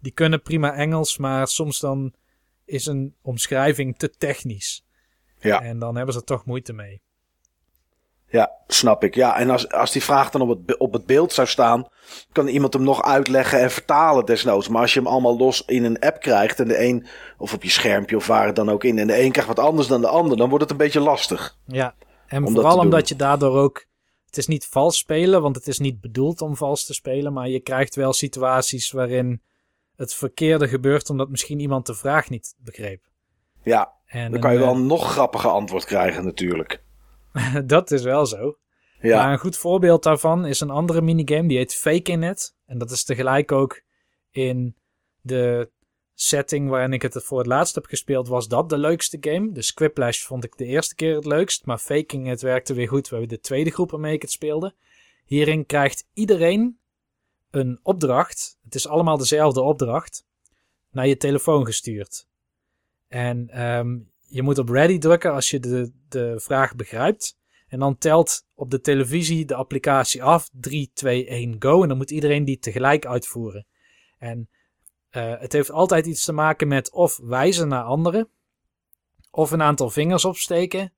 Die 0.00 0.12
kunnen 0.12 0.42
prima 0.42 0.74
Engels, 0.74 1.18
maar 1.18 1.48
soms 1.48 1.80
dan 1.80 2.14
is 2.64 2.86
een 2.86 3.14
omschrijving 3.22 3.98
te 3.98 4.10
technisch. 4.10 4.84
Ja. 5.38 5.62
En 5.62 5.78
dan 5.78 5.96
hebben 5.96 6.14
ze 6.14 6.20
er 6.20 6.26
toch 6.26 6.44
moeite 6.44 6.72
mee. 6.72 7.02
Ja, 8.30 8.50
snap 8.66 9.04
ik. 9.04 9.14
Ja, 9.14 9.38
en 9.38 9.50
als, 9.50 9.68
als 9.72 9.92
die 9.92 10.02
vraag 10.02 10.30
dan 10.30 10.40
op 10.40 10.48
het, 10.48 10.78
op 10.78 10.92
het 10.92 11.06
beeld 11.06 11.32
zou 11.32 11.46
staan, 11.46 11.86
kan 12.32 12.46
iemand 12.46 12.72
hem 12.72 12.82
nog 12.82 13.02
uitleggen 13.02 13.60
en 13.60 13.70
vertalen 13.70 14.24
desnoods. 14.24 14.68
Maar 14.68 14.80
als 14.80 14.94
je 14.94 15.00
hem 15.00 15.08
allemaal 15.08 15.36
los 15.36 15.62
in 15.66 15.84
een 15.84 15.98
app 15.98 16.20
krijgt 16.20 16.60
en 16.60 16.68
de 16.68 16.84
een, 16.84 17.06
of 17.38 17.54
op 17.54 17.62
je 17.62 17.70
schermpje 17.70 18.16
of 18.16 18.26
waar 18.26 18.46
het 18.46 18.56
dan 18.56 18.70
ook 18.70 18.84
in, 18.84 18.98
en 18.98 19.06
de 19.06 19.22
een 19.22 19.32
krijgt 19.32 19.56
wat 19.56 19.66
anders 19.66 19.88
dan 19.88 20.00
de 20.00 20.08
ander, 20.08 20.36
dan 20.36 20.48
wordt 20.48 20.62
het 20.62 20.72
een 20.72 20.78
beetje 20.78 21.00
lastig. 21.00 21.56
Ja, 21.66 21.94
en 22.26 22.44
Om 22.44 22.54
vooral 22.54 22.78
omdat 22.78 23.08
je 23.08 23.16
daardoor 23.16 23.56
ook... 23.56 23.88
Het 24.26 24.38
is 24.38 24.46
niet 24.46 24.66
vals 24.66 24.98
spelen, 24.98 25.42
want 25.42 25.56
het 25.56 25.66
is 25.66 25.78
niet 25.78 26.00
bedoeld 26.00 26.40
om 26.40 26.56
vals 26.56 26.84
te 26.84 26.94
spelen. 26.94 27.32
Maar 27.32 27.48
je 27.48 27.60
krijgt 27.60 27.94
wel 27.94 28.12
situaties 28.12 28.90
waarin 28.90 29.42
het 29.96 30.14
verkeerde 30.14 30.68
gebeurt 30.68 31.10
omdat 31.10 31.28
misschien 31.28 31.60
iemand 31.60 31.86
de 31.86 31.94
vraag 31.94 32.30
niet 32.30 32.54
begreep. 32.58 33.02
Ja, 33.62 33.92
En 34.06 34.30
dan 34.30 34.40
kan 34.40 34.52
je 34.52 34.58
wel 34.58 34.74
een 34.74 34.86
nog 34.86 35.10
grappiger 35.12 35.50
antwoord 35.50 35.84
krijgen 35.84 36.24
natuurlijk. 36.24 36.82
dat 37.66 37.90
is 37.90 38.02
wel 38.02 38.26
zo. 38.26 38.58
Ja, 39.00 39.16
Maar 39.16 39.32
een 39.32 39.38
goed 39.38 39.56
voorbeeld 39.56 40.02
daarvan 40.02 40.46
is 40.46 40.60
een 40.60 40.70
andere 40.70 41.00
minigame, 41.00 41.48
die 41.48 41.56
heet 41.56 41.74
Fake 41.74 42.10
in 42.10 42.22
It. 42.22 42.54
En 42.66 42.78
dat 42.78 42.90
is 42.90 43.04
tegelijk 43.04 43.52
ook 43.52 43.82
in 44.30 44.76
de 45.20 45.70
setting 46.14 46.68
waarin 46.68 46.92
ik 46.92 47.02
het 47.02 47.24
voor 47.24 47.38
het 47.38 47.46
laatst 47.46 47.74
heb 47.74 47.86
gespeeld, 47.86 48.28
was 48.28 48.48
dat 48.48 48.68
de 48.68 48.78
leukste 48.78 49.16
game. 49.20 49.52
Dus 49.52 49.74
Quiplash 49.74 50.24
vond 50.24 50.44
ik 50.44 50.56
de 50.56 50.64
eerste 50.64 50.94
keer 50.94 51.14
het 51.14 51.24
leukst, 51.24 51.66
maar 51.66 51.78
Faking 51.78 52.30
It 52.30 52.40
werkte 52.40 52.74
weer 52.74 52.88
goed. 52.88 53.08
We 53.08 53.16
hebben 53.16 53.36
de 53.36 53.42
tweede 53.42 53.70
groep 53.70 53.90
waarmee 53.90 54.14
ik 54.14 54.22
het 54.22 54.30
speelde. 54.30 54.74
Hierin 55.24 55.66
krijgt 55.66 56.06
iedereen 56.12 56.78
een 57.50 57.80
opdracht. 57.82 58.58
Het 58.64 58.74
is 58.74 58.88
allemaal 58.88 59.18
dezelfde 59.18 59.60
opdracht. 59.60 60.24
Naar 60.90 61.06
je 61.06 61.16
telefoon 61.16 61.66
gestuurd. 61.66 62.26
En 63.08 63.48
ehm, 63.48 63.98
je 64.30 64.42
moet 64.42 64.58
op 64.58 64.68
ready 64.68 64.98
drukken 64.98 65.32
als 65.32 65.50
je 65.50 65.60
de, 65.60 65.92
de 66.08 66.40
vraag 66.40 66.74
begrijpt. 66.74 67.38
En 67.68 67.78
dan 67.78 67.98
telt 67.98 68.46
op 68.54 68.70
de 68.70 68.80
televisie 68.80 69.44
de 69.44 69.54
applicatie 69.54 70.22
af. 70.22 70.48
3, 70.52 70.90
2, 70.94 71.26
1, 71.26 71.56
go. 71.58 71.82
En 71.82 71.88
dan 71.88 71.96
moet 71.96 72.10
iedereen 72.10 72.44
die 72.44 72.58
tegelijk 72.58 73.06
uitvoeren. 73.06 73.66
En 74.18 74.48
eh, 75.10 75.34
het 75.38 75.52
heeft 75.52 75.70
altijd 75.70 76.06
iets 76.06 76.24
te 76.24 76.32
maken 76.32 76.68
met 76.68 76.90
of 76.92 77.18
wijzen 77.22 77.68
naar 77.68 77.82
anderen. 77.82 78.28
Of 79.30 79.50
een 79.50 79.62
aantal 79.62 79.90
vingers 79.90 80.24
opsteken. 80.24 80.92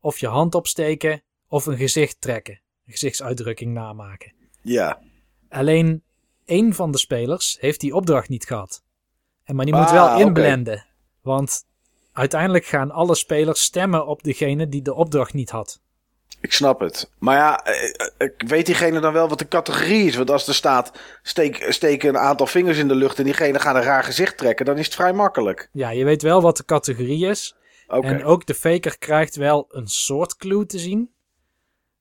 Of 0.00 0.18
je 0.18 0.26
hand 0.26 0.54
opsteken. 0.54 1.22
Of 1.48 1.66
een 1.66 1.76
gezicht 1.76 2.20
trekken. 2.20 2.60
Een 2.86 2.92
gezichtsuitdrukking 2.92 3.72
namaken. 3.72 4.32
ja. 4.62 5.00
Alleen 5.48 6.02
één 6.44 6.74
van 6.74 6.90
de 6.90 6.98
spelers 6.98 7.56
heeft 7.60 7.80
die 7.80 7.94
opdracht 7.94 8.28
niet 8.28 8.44
gehad. 8.46 8.82
En 9.44 9.56
maar 9.56 9.64
die 9.64 9.74
moet 9.74 9.84
Ah, 9.84 9.92
wel 9.92 10.20
inblenden. 10.26 10.86
Want 11.22 11.65
uiteindelijk 12.16 12.64
gaan 12.64 12.90
alle 12.90 13.14
spelers 13.14 13.60
stemmen 13.62 14.06
op 14.06 14.22
degene 14.22 14.68
die 14.68 14.82
de 14.82 14.94
opdracht 14.94 15.34
niet 15.34 15.50
had. 15.50 15.80
Ik 16.40 16.52
snap 16.52 16.80
het. 16.80 17.10
Maar 17.18 17.36
ja, 17.36 17.64
eh, 17.64 17.90
eh, 18.18 18.30
weet 18.36 18.66
diegene 18.66 19.00
dan 19.00 19.12
wel 19.12 19.28
wat 19.28 19.38
de 19.38 19.48
categorie 19.48 20.06
is? 20.06 20.16
Want 20.16 20.30
als 20.30 20.48
er 20.48 20.54
staat, 20.54 20.92
steek, 21.22 21.66
steek 21.68 22.02
een 22.02 22.18
aantal 22.18 22.46
vingers 22.46 22.78
in 22.78 22.88
de 22.88 22.94
lucht 22.94 23.18
en 23.18 23.24
diegene 23.24 23.58
gaat 23.58 23.74
een 23.74 23.82
raar 23.82 24.04
gezicht 24.04 24.36
trekken, 24.38 24.66
dan 24.66 24.78
is 24.78 24.84
het 24.84 24.94
vrij 24.94 25.12
makkelijk. 25.12 25.68
Ja, 25.72 25.90
je 25.90 26.04
weet 26.04 26.22
wel 26.22 26.42
wat 26.42 26.56
de 26.56 26.64
categorie 26.64 27.26
is. 27.26 27.56
En 27.88 28.24
ook 28.24 28.46
de 28.46 28.54
faker 28.54 28.98
krijgt 28.98 29.36
wel 29.36 29.66
een 29.68 29.86
soort 29.86 30.36
clue 30.36 30.66
te 30.66 30.78
zien. 30.78 31.10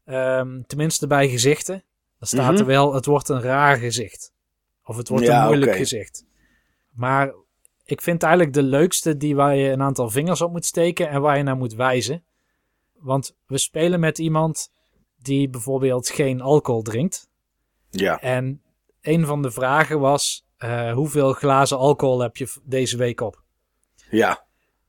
Ehm, 0.05 0.61
tenminste 0.67 1.07
bij 1.07 1.29
gezichten. 1.29 1.83
Dan 2.19 2.27
staat 2.27 2.51
Mhm. 2.51 2.59
er 2.59 2.65
wel, 2.65 2.93
het 2.93 3.05
wordt 3.05 3.29
een 3.29 3.41
raar 3.41 3.77
gezicht. 3.77 4.31
Of 4.83 4.97
het 4.97 5.09
wordt 5.09 5.25
Ja, 5.25 5.39
een 5.41 5.45
moeilijk 5.47 5.75
gezicht. 5.75 6.25
Maar 6.93 7.33
ik 7.85 8.01
vind 8.01 8.23
eigenlijk 8.23 8.53
de 8.53 8.63
leukste 8.63 9.17
die 9.17 9.35
waar 9.35 9.55
je 9.55 9.69
een 9.69 9.81
aantal 9.81 10.09
vingers 10.09 10.41
op 10.41 10.51
moet 10.51 10.65
steken 10.65 11.09
en 11.09 11.21
waar 11.21 11.37
je 11.37 11.43
naar 11.43 11.57
moet 11.57 11.73
wijzen. 11.73 12.23
Want 12.93 13.35
we 13.45 13.57
spelen 13.57 13.99
met 13.99 14.19
iemand 14.19 14.71
die 15.17 15.49
bijvoorbeeld 15.49 16.09
geen 16.09 16.41
alcohol 16.41 16.81
drinkt. 16.81 17.29
Ja. 17.89 18.21
En 18.21 18.61
een 19.01 19.25
van 19.25 19.41
de 19.41 19.51
vragen 19.51 19.99
was, 19.99 20.45
eh, 20.57 20.93
hoeveel 20.93 21.33
glazen 21.33 21.77
alcohol 21.77 22.19
heb 22.19 22.37
je 22.37 22.53
deze 22.63 22.97
week 22.97 23.21
op? 23.21 23.43
Ja. 24.09 24.45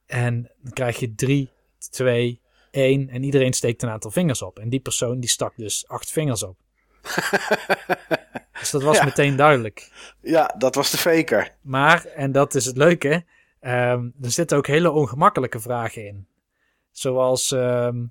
En 0.06 0.52
dan 0.62 0.72
krijg 0.72 0.98
je 0.98 1.14
3, 1.14 1.50
2, 1.90 2.40
1 2.70 3.08
en 3.08 3.22
iedereen 3.22 3.52
steekt 3.52 3.82
een 3.82 3.88
aantal 3.88 4.10
vingers 4.10 4.42
op. 4.42 4.58
En 4.58 4.68
die 4.68 4.80
persoon 4.80 5.20
die 5.20 5.30
stak 5.30 5.56
dus 5.56 5.88
acht 5.88 6.10
vingers 6.10 6.42
op. 6.42 6.56
dus 8.60 8.70
dat 8.70 8.82
was 8.82 8.96
Ja. 8.96 9.04
meteen 9.04 9.36
duidelijk. 9.36 9.90
Ja, 10.22 10.54
dat 10.58 10.74
was 10.74 10.90
de 10.90 10.96
faker. 10.98 11.54
Maar, 11.60 12.04
en 12.04 12.32
dat 12.32 12.54
is 12.54 12.64
het 12.64 12.76
leuke, 12.76 13.24
ehm, 13.60 14.04
er 14.22 14.30
zitten 14.30 14.56
ook 14.56 14.66
hele 14.66 14.90
ongemakkelijke 14.90 15.60
vragen 15.60 16.06
in. 16.06 16.26
Zoals, 16.90 17.52
ehm, 17.52 18.04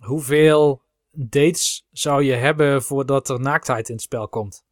hoeveel 0.00 0.82
dates 1.12 1.86
zou 1.92 2.22
je 2.22 2.34
hebben 2.34 2.82
voordat 2.82 3.28
er 3.28 3.40
naaktheid 3.40 3.88
in 3.88 3.94
het 3.94 4.04
spel 4.04 4.28
komt? 4.28 4.64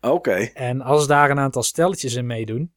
Oké. 0.00 0.34
En 0.54 0.80
als 0.80 1.06
daar 1.06 1.30
een 1.30 1.38
aantal 1.38 1.62
stelletjes 1.62 2.14
in 2.14 2.26
meedoen, 2.26 2.72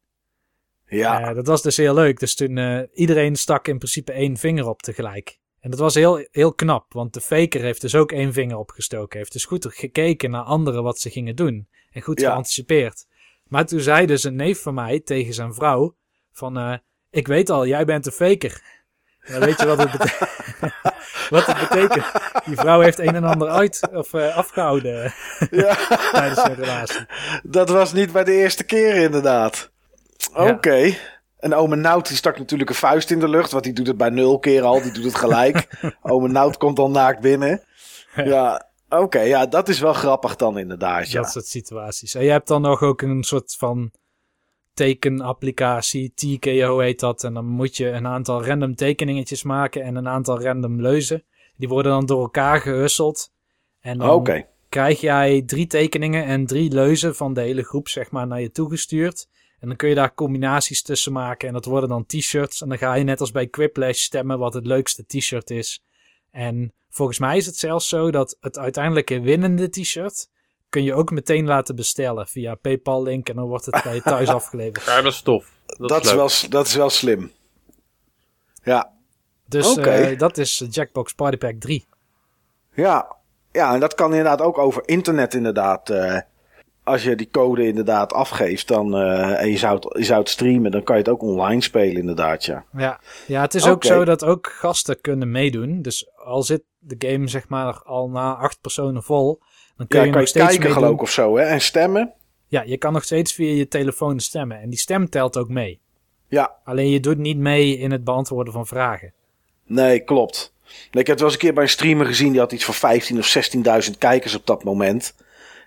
Ja. 0.86 1.22
Eh, 1.30 1.36
dat 1.36 1.48
was 1.48 1.62
dus 1.62 1.78
heel 1.78 1.94
leuk. 1.94 2.20
Dus 2.20 2.36
toen 2.36 2.58
eh, 2.58 2.80
iedereen 2.94 3.36
stak 3.36 3.68
in 3.68 3.78
principe 3.78 4.12
één 4.12 4.38
vinger 4.38 4.68
op 4.68 4.82
tegelijk. 4.82 5.40
En 5.64 5.70
dat 5.70 5.80
was 5.80 5.94
heel, 5.94 6.28
heel 6.32 6.54
knap, 6.54 6.94
want 6.94 7.14
de 7.14 7.22
faker 7.22 7.62
heeft 7.62 7.82
dus 7.82 7.96
ook 7.96 8.12
één 8.12 8.34
vinger 8.34 8.58
opgestoken. 8.58 9.18
Heeft 9.18 9.32
dus 9.32 9.46
goed 9.46 9.66
gekeken 9.70 10.30
naar 10.32 10.42
anderen 10.44 10.84
wat 10.84 11.00
ze 11.00 11.10
gingen 11.10 11.36
doen. 11.36 11.68
En 11.92 12.02
goed 12.02 12.20
Ja. 12.20 12.30
geanticipeerd. 12.32 13.06
Maar 13.48 13.66
toen 13.66 13.80
zei 13.80 14.06
dus 14.06 14.24
een 14.24 14.36
neef 14.36 14.62
van 14.62 14.74
mij 14.74 15.00
tegen 15.00 15.34
zijn 15.34 15.54
vrouw: 15.54 15.96
van 16.32 16.58
eh, 16.58 16.74
ik 17.10 17.28
weet 17.28 17.50
al, 17.50 17.68
jij 17.68 17.86
bent 17.86 18.04
de 18.04 18.12
faker. 18.12 18.62
Ja, 19.26 19.40
weet 19.40 19.60
je 19.60 19.66
wat 19.66 19.78
het 19.78 19.92
betekent? 19.92 20.32
Wat 21.30 21.46
het 21.46 21.70
betekent. 21.70 22.06
Die 22.46 22.56
vrouw 22.56 22.80
heeft 22.80 23.00
een 23.00 23.16
en 23.16 23.24
ander 23.24 23.48
uit 23.50 23.90
of 23.92 24.14
eh, 24.14 24.38
afgehouden 24.38 25.14
Ja, 25.52 25.76
tijdens 26.12 26.44
hun 26.44 26.56
relatie. 26.56 27.06
dat 27.44 27.70
was 27.70 27.94
niet 27.94 28.12
bij 28.12 28.24
de 28.24 28.32
eerste 28.34 28.64
keer 28.64 28.96
inderdaad. 28.96 29.72
Oké. 30.34 30.96
En 31.44 31.54
ome 31.54 31.76
Nout 31.76 32.08
die 32.08 32.18
stak 32.18 32.38
natuurlijk 32.38 32.70
een 32.70 32.76
vuist 32.76 33.12
in 33.12 33.20
de 33.20 33.30
lucht. 33.30 33.52
Want 33.52 33.64
die 33.64 33.74
doet 33.74 33.88
het 33.88 33.98
bij 33.98 34.10
nul 34.10 34.40
keer 34.40 34.64
al. 34.64 34.82
Die 34.82 34.92
doet 34.92 35.04
het 35.04 35.16
gelijk. 35.16 35.68
ome 36.02 36.28
Nout 36.28 36.58
komt 36.58 36.76
dan 36.76 36.92
naakt 36.92 37.22
binnen. 37.22 37.62
Ja, 38.16 38.70
oké. 38.90 39.20
ja, 39.20 39.46
dat 39.46 39.70
is 39.70 39.80
wel 39.80 39.94
grappig 39.94 40.36
dan 40.36 40.58
inderdaad. 40.58 41.12
Ja. 41.12 41.22
Dat 41.22 41.32
soort 41.32 41.46
situaties. 41.46 42.16
En 42.16 42.24
je 42.24 42.32
hebt 42.32 42.48
dan 42.48 42.62
nog 42.62 42.82
ook 42.82 43.02
een 43.02 43.24
soort 43.24 43.56
van 43.56 43.92
tekenapplicatie, 44.74 46.14
TKO 46.14 46.80
heet 46.80 47.00
dat. 47.00 47.24
En 47.24 47.34
dan 47.34 47.46
moet 47.46 47.78
je 47.78 47.90
een 47.90 48.08
aantal 48.08 48.46
random 48.46 48.76
tekeningetjes 48.76 49.44
maken 49.44 49.82
en 49.82 49.96
een 49.96 50.08
aantal 50.08 50.42
random 50.42 50.82
leuzen. 50.82 51.24
Die 51.58 51.68
worden 51.68 51.92
dan 51.92 52.06
door 52.06 52.22
elkaar 52.22 52.62
gehusseld. 52.62 53.32
En 53.80 53.98
dan 53.98 54.46
krijg 54.70 55.02
jij 55.02 55.44
drie 55.46 55.68
tekeningen 55.68 56.26
en 56.26 56.46
drie 56.46 56.72
leuzen 56.72 57.16
van 57.16 57.34
de 57.34 57.42
hele 57.42 57.64
groep 57.64 57.88
zeg 57.90 58.12
maar 58.12 58.28
naar 58.28 58.42
je 58.42 58.52
toegestuurd. 58.52 59.28
En 59.64 59.70
dan 59.70 59.78
kun 59.78 59.90
je 59.90 59.96
daar 59.96 60.14
combinaties 60.14 60.82
tussen 60.82 61.12
maken 61.12 61.48
en 61.48 61.54
dat 61.54 61.66
worden 61.66 61.90
dan 61.90 62.06
t-shirts. 62.06 62.62
En 62.62 62.70
dan 62.70 62.78
ga 62.78 62.94
je 62.94 63.04
net 63.04 63.20
als 63.20 63.32
bij 63.32 63.48
Quiplash 63.48 64.00
stemmen 64.02 64.40
wat 64.40 64.54
het 64.54 64.66
leukste 64.66 65.06
t-shirt 65.06 65.50
is. 65.50 65.84
En 66.32 66.74
volgens 66.90 67.20
mij 67.20 67.38
is 67.38 67.46
het 67.46 67.56
zelfs 67.58 67.88
zo 67.90 68.12
dat 68.12 68.38
het 68.40 68.58
uiteindelijke 68.58 69.20
winnende 69.22 69.70
t-shirt 69.70 70.30
kun 70.70 70.84
je 70.84 70.94
ook 70.94 71.12
meteen 71.12 71.46
laten 71.46 71.76
bestellen 71.76 72.28
via 72.28 72.56
PayPal 72.56 73.04
link 73.04 73.30
en 73.30 73.36
dan 73.36 73.48
wordt 73.48 73.66
het 73.66 73.84
bij 73.84 73.96
je 73.96 74.02
thuis 74.12 74.28
afgeleverd. 74.30 74.86
Ja, 74.86 75.02
dat 75.02 75.12
is 75.14 75.22
tof. 75.22 75.52
Dat, 75.66 75.90
Dat, 75.90 76.06
is 76.06 76.14
wel, 76.14 76.30
dat 76.50 76.68
is 76.68 76.76
wel 76.76 76.90
slim. 76.90 77.32
Ja, 78.64 78.94
Dus 79.48 79.78
eh, 79.78 80.18
dat 80.18 80.38
is 80.38 80.64
Jackbox 80.70 81.14
Party 81.14 81.38
Pack 81.38 81.56
3. 81.60 81.86
ja. 82.74 83.16
Ja, 83.52 83.74
en 83.74 83.80
dat 83.80 83.94
kan 83.96 84.10
inderdaad 84.10 84.42
ook 84.42 84.58
over 84.58 84.88
internet 84.88 85.34
inderdaad. 85.34 85.90
eh, 85.90 86.20
als 86.84 87.04
je 87.04 87.16
die 87.16 87.30
code 87.32 87.68
inderdaad 87.68 88.14
afgeeft 88.14 88.68
dan, 88.68 88.96
eh, 88.96 89.42
en 89.42 89.50
je 89.50 89.58
zou, 89.58 89.76
het, 89.76 89.98
je 89.98 90.04
zou 90.04 90.20
het 90.20 90.30
streamen, 90.30 90.72
dan 90.72 90.84
kan 90.84 90.96
je 90.96 91.02
het 91.02 91.12
ook 91.12 91.22
online 91.22 91.62
spelen 91.62 91.96
inderdaad, 91.96 92.46
ja. 92.46 92.66
Ja, 92.78 93.00
ja 93.28 93.42
het 93.42 93.54
is 93.54 93.68
ook 93.68 93.84
zo 93.84 94.06
dat 94.06 94.24
ook 94.24 94.48
gasten 94.48 95.02
kunnen 95.02 95.32
meedoen. 95.32 95.82
Dus 95.82 96.10
al 96.16 96.44
zit 96.44 96.62
de 96.80 96.96
game 97.08 97.28
zeg 97.28 97.48
maar 97.48 97.82
al 97.84 98.10
na 98.10 98.34
acht 98.36 98.62
personen 98.62 99.04
vol, 99.04 99.40
dan 99.78 99.88
kun 99.88 100.00
Ja, 100.00 100.06
je 100.06 100.12
kan 100.12 100.20
nog 100.20 100.22
je 100.22 100.28
steeds 100.28 100.46
kijken 100.46 100.64
meedoen. 100.64 100.82
geloof 100.82 100.96
ik 100.96 101.02
of 101.02 101.12
zo, 101.12 101.38
hè. 101.38 101.44
En 101.44 101.62
stemmen. 101.62 102.14
Ja, 102.48 102.64
je 102.66 102.78
kan 102.78 102.94
nog 102.94 103.04
steeds 103.04 103.34
via 103.34 103.54
je 103.54 103.68
telefoon 103.68 104.20
stemmen. 104.20 104.62
En 104.62 104.70
die 104.70 104.80
stem 104.80 105.10
telt 105.10 105.38
ook 105.38 105.50
mee. 105.50 105.80
Ja, 106.28 106.56
Alleen 106.64 106.90
je 106.90 107.00
doet 107.00 107.18
niet 107.18 107.38
mee 107.38 107.78
in 107.78 107.92
het 107.92 108.04
beantwoorden 108.04 108.54
van 108.54 108.68
vragen. 108.68 109.14
Nee, 109.66 110.00
klopt. 110.00 110.54
Ik 110.92 111.08
heb 111.08 111.08
het 111.08 111.20
wel 111.20 111.24
eens 111.26 111.34
een 111.34 111.40
keer 111.40 111.54
bij 111.54 111.64
een 111.64 111.70
streamer 111.70 112.06
gezien. 112.06 112.32
Die 112.32 112.40
had 112.40 112.52
iets 112.52 112.66
van 112.66 113.00
15.000 113.02 113.18
of 113.18 113.38
16.000 113.86 113.98
kijkers 113.98 114.36
op 114.36 114.46
dat 114.46 114.64
moment. 114.64 115.16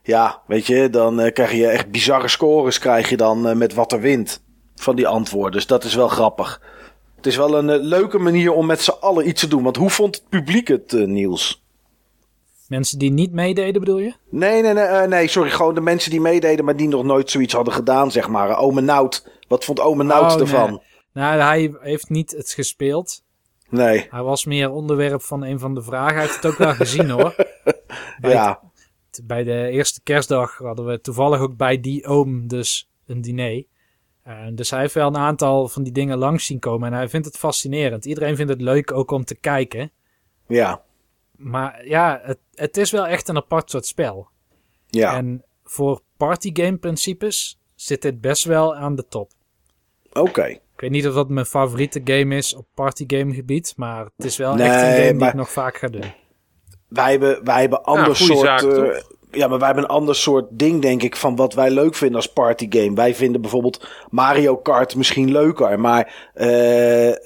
Ja, 0.07 0.42
weet 0.46 0.66
je, 0.66 0.90
dan 0.90 1.20
eh, 1.20 1.32
krijg 1.32 1.52
je 1.52 1.66
echt 1.66 1.90
bizarre 1.90 2.28
scores 2.28 2.78
krijg 2.78 3.09
je 3.09 3.16
dan 3.16 3.48
eh, 3.48 3.54
met 3.57 3.74
wat 3.74 3.92
er 3.92 4.00
wint 4.00 4.42
van 4.74 4.96
die 4.96 5.07
antwoorden. 5.09 5.52
Dus 5.52 5.66
dat 5.66 5.84
is 5.84 5.94
wel 5.94 6.09
grappig. 6.09 6.61
Het 7.16 7.26
is 7.26 7.36
wel 7.36 7.59
een 7.59 7.70
eh, 7.70 7.80
leuke 7.80 8.18
manier 8.18 8.52
om 8.52 8.66
met 8.66 8.80
z'n 8.80 8.94
allen 9.00 9.28
iets 9.28 9.40
te 9.40 9.48
doen. 9.48 9.62
Want 9.62 9.76
hoe 9.76 9.90
vond 9.90 10.14
het 10.14 10.28
publiek 10.28 10.68
het, 10.68 10.92
Niels? 10.92 11.64
Mensen 12.68 12.98
die 12.98 13.11
niet 13.11 13.32
meededen 13.32 13.80
bedoel 13.80 13.98
je? 13.98 14.14
Nee, 14.30 14.62
nee, 14.62 14.72
nee, 14.72 15.07
nee, 15.07 15.28
sorry. 15.28 15.50
Gewoon 15.50 15.74
de 15.74 15.80
mensen 15.80 16.11
die 16.11 16.20
meededen, 16.20 16.64
maar 16.64 16.76
die 16.76 16.88
nog 16.88 17.04
nooit 17.04 17.30
zoiets 17.30 17.52
hadden 17.54 17.74
gedaan, 17.74 18.11
zeg 18.11 18.28
maar. 18.28 18.57
Ome 18.59 18.80
Nout. 18.80 19.28
Wat 19.48 19.64
vond 19.64 19.80
Ome 19.80 20.04
Nout 20.04 20.34
Oh, 20.34 20.40
ervan? 20.40 20.70
nee. 20.70 20.80
Nou, 21.12 21.40
hij 21.40 21.74
heeft 21.80 22.09
niet 22.11 22.30
het 22.30 22.50
gespeeld. 22.50 23.22
Nee, 23.68 24.07
Hij 24.11 24.22
was 24.22 24.44
meer 24.44 24.70
onderwerp 24.70 25.22
van 25.22 25.42
een 25.44 25.59
van 25.59 25.74
de 25.74 25.82
vragen. 25.82 26.14
Hij 26.14 26.22
heeft 26.22 26.34
het 26.36 26.46
ook 26.46 26.59
wel 26.59 26.72
gezien 26.72 27.11
hoor. 27.11 27.34
Bij 28.20 28.30
ja. 28.30 28.48
het- 28.48 28.76
bij 29.24 29.44
de 29.44 29.68
eerste 29.70 30.00
kerstdag 30.02 30.56
hadden 30.58 30.86
we 30.86 31.00
toevallig 31.00 31.40
ook 31.40 31.56
bij 31.56 31.80
die 31.80 32.06
oom 32.06 32.48
dus 32.48 32.90
een 33.06 33.20
diner. 33.20 33.64
Dus 34.52 34.70
hij 34.70 34.80
heeft 34.80 34.94
wel 34.94 35.06
een 35.06 35.16
aantal 35.16 35.68
van 35.68 35.82
die 35.82 35.92
dingen 35.92 36.18
langs 36.18 36.46
zien 36.46 36.58
komen. 36.58 36.88
En 36.92 36.94
hij 36.98 37.08
vindt 37.08 37.26
het 37.26 37.36
fascinerend. 37.36 38.04
Iedereen 38.04 38.36
vindt 38.36 38.52
het 38.52 38.60
leuk 38.60 38.92
ook 38.92 39.10
om 39.10 39.24
te 39.24 39.34
kijken. 39.34 39.90
Ja, 40.46 40.82
Maar 41.36 41.86
ja, 41.86 42.20
het, 42.22 42.38
het 42.54 42.76
is 42.76 42.90
wel 42.90 43.06
echt 43.06 43.28
een 43.28 43.36
apart 43.36 43.70
soort 43.70 43.86
spel. 43.86 44.28
ja. 44.88 45.16
En 45.16 45.44
voor 45.64 46.00
partygame 46.16 46.76
principes 46.76 47.60
zit 47.74 48.02
dit 48.02 48.20
best 48.20 48.44
wel 48.44 48.74
aan 48.76 48.94
de 48.94 49.06
top. 49.08 49.30
Oké. 50.12 50.44
Ik 50.44 50.60
weet 50.82 50.90
niet 50.90 51.06
of 51.08 51.14
dat 51.14 51.28
mijn 51.28 51.46
favoriete 51.46 52.00
game 52.04 52.36
is 52.36 52.54
op 52.54 52.66
partygame 52.74 53.34
gebied. 53.34 53.74
Maar 53.76 54.04
het 54.16 54.24
is 54.26 54.36
wel 54.36 54.54
Nee, 54.54 54.66
echt 54.68 54.82
een 54.82 54.90
game 54.92 55.02
die 55.10 55.14
maar- 55.14 55.28
ik 55.28 55.34
nog 55.34 55.50
vaak 55.50 55.76
ga 55.76 55.88
doen. 55.88 56.12
Wij 56.89 57.11
hebben, 57.11 57.45
wij 57.45 57.61
hebben 57.61 57.82
ander 57.84 58.16
soort. 58.16 58.39
zaak, 58.39 58.62
eh, 58.62 59.01
ja, 59.30 59.49
maar 59.49 59.59
wij 59.59 59.66
hebben 59.66 59.84
een 59.84 59.91
ander 59.91 60.14
soort 60.14 60.45
ding, 60.51 60.82
denk 60.82 61.03
ik, 61.03 61.16
van 61.16 61.37
wat 61.37 61.55
wij 61.55 61.70
leuk 61.70 61.95
vinden 61.95 62.16
als 62.16 62.32
partygame. 62.32 62.95
Wij 62.95 63.14
vinden 63.14 63.41
bijvoorbeeld 63.41 63.89
Mario 64.11 64.57
Kart 64.57 64.97
misschien 64.97 65.30
leuker. 65.32 65.80
Maar 65.80 66.30
eh, 66.34 67.09
eh, 67.09 67.16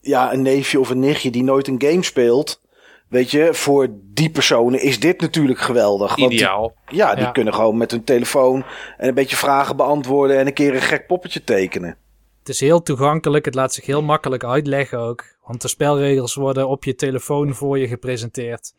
ja, 0.00 0.32
een 0.32 0.42
neefje 0.42 0.80
of 0.80 0.90
een 0.90 0.98
nichtje 0.98 1.30
die 1.30 1.42
nooit 1.42 1.68
een 1.68 1.82
game 1.86 2.02
speelt. 2.02 2.62
Weet 3.08 3.30
je, 3.30 3.48
voor 3.52 3.88
die 3.92 4.30
personen 4.30 4.80
is 4.82 5.00
dit 5.00 5.20
natuurlijk 5.20 5.58
geweldig. 5.58 6.16
Want 6.16 6.30
die- 6.30 6.38
Ideaal. 6.38 6.74
ja, 6.88 7.14
die 7.14 7.24
Ja. 7.24 7.30
kunnen 7.30 7.54
gewoon 7.54 7.76
met 7.76 7.90
hun 7.90 8.04
telefoon 8.04 8.64
en 8.98 9.08
een 9.08 9.14
beetje 9.14 9.36
vragen 9.36 9.76
beantwoorden 9.76 10.38
en 10.38 10.46
een 10.46 10.52
keer 10.52 10.74
een 10.74 10.80
gek 10.82 11.06
poppetje 11.06 11.44
tekenen. 11.44 11.96
Het 12.38 12.48
is 12.48 12.60
heel 12.60 12.82
toegankelijk. 12.82 13.44
Het 13.44 13.54
laat 13.54 13.72
zich 13.74 13.86
heel 13.86 14.02
makkelijk 14.02 14.44
uitleggen 14.44 14.98
ook. 14.98 15.24
Want 15.46 15.62
de 15.62 15.68
spelregels 15.68 16.34
worden 16.34 16.68
op 16.68 16.84
je 16.84 16.94
telefoon 16.94 17.54
voor 17.54 17.78
je 17.78 17.88
gepresenteerd. 17.88 18.72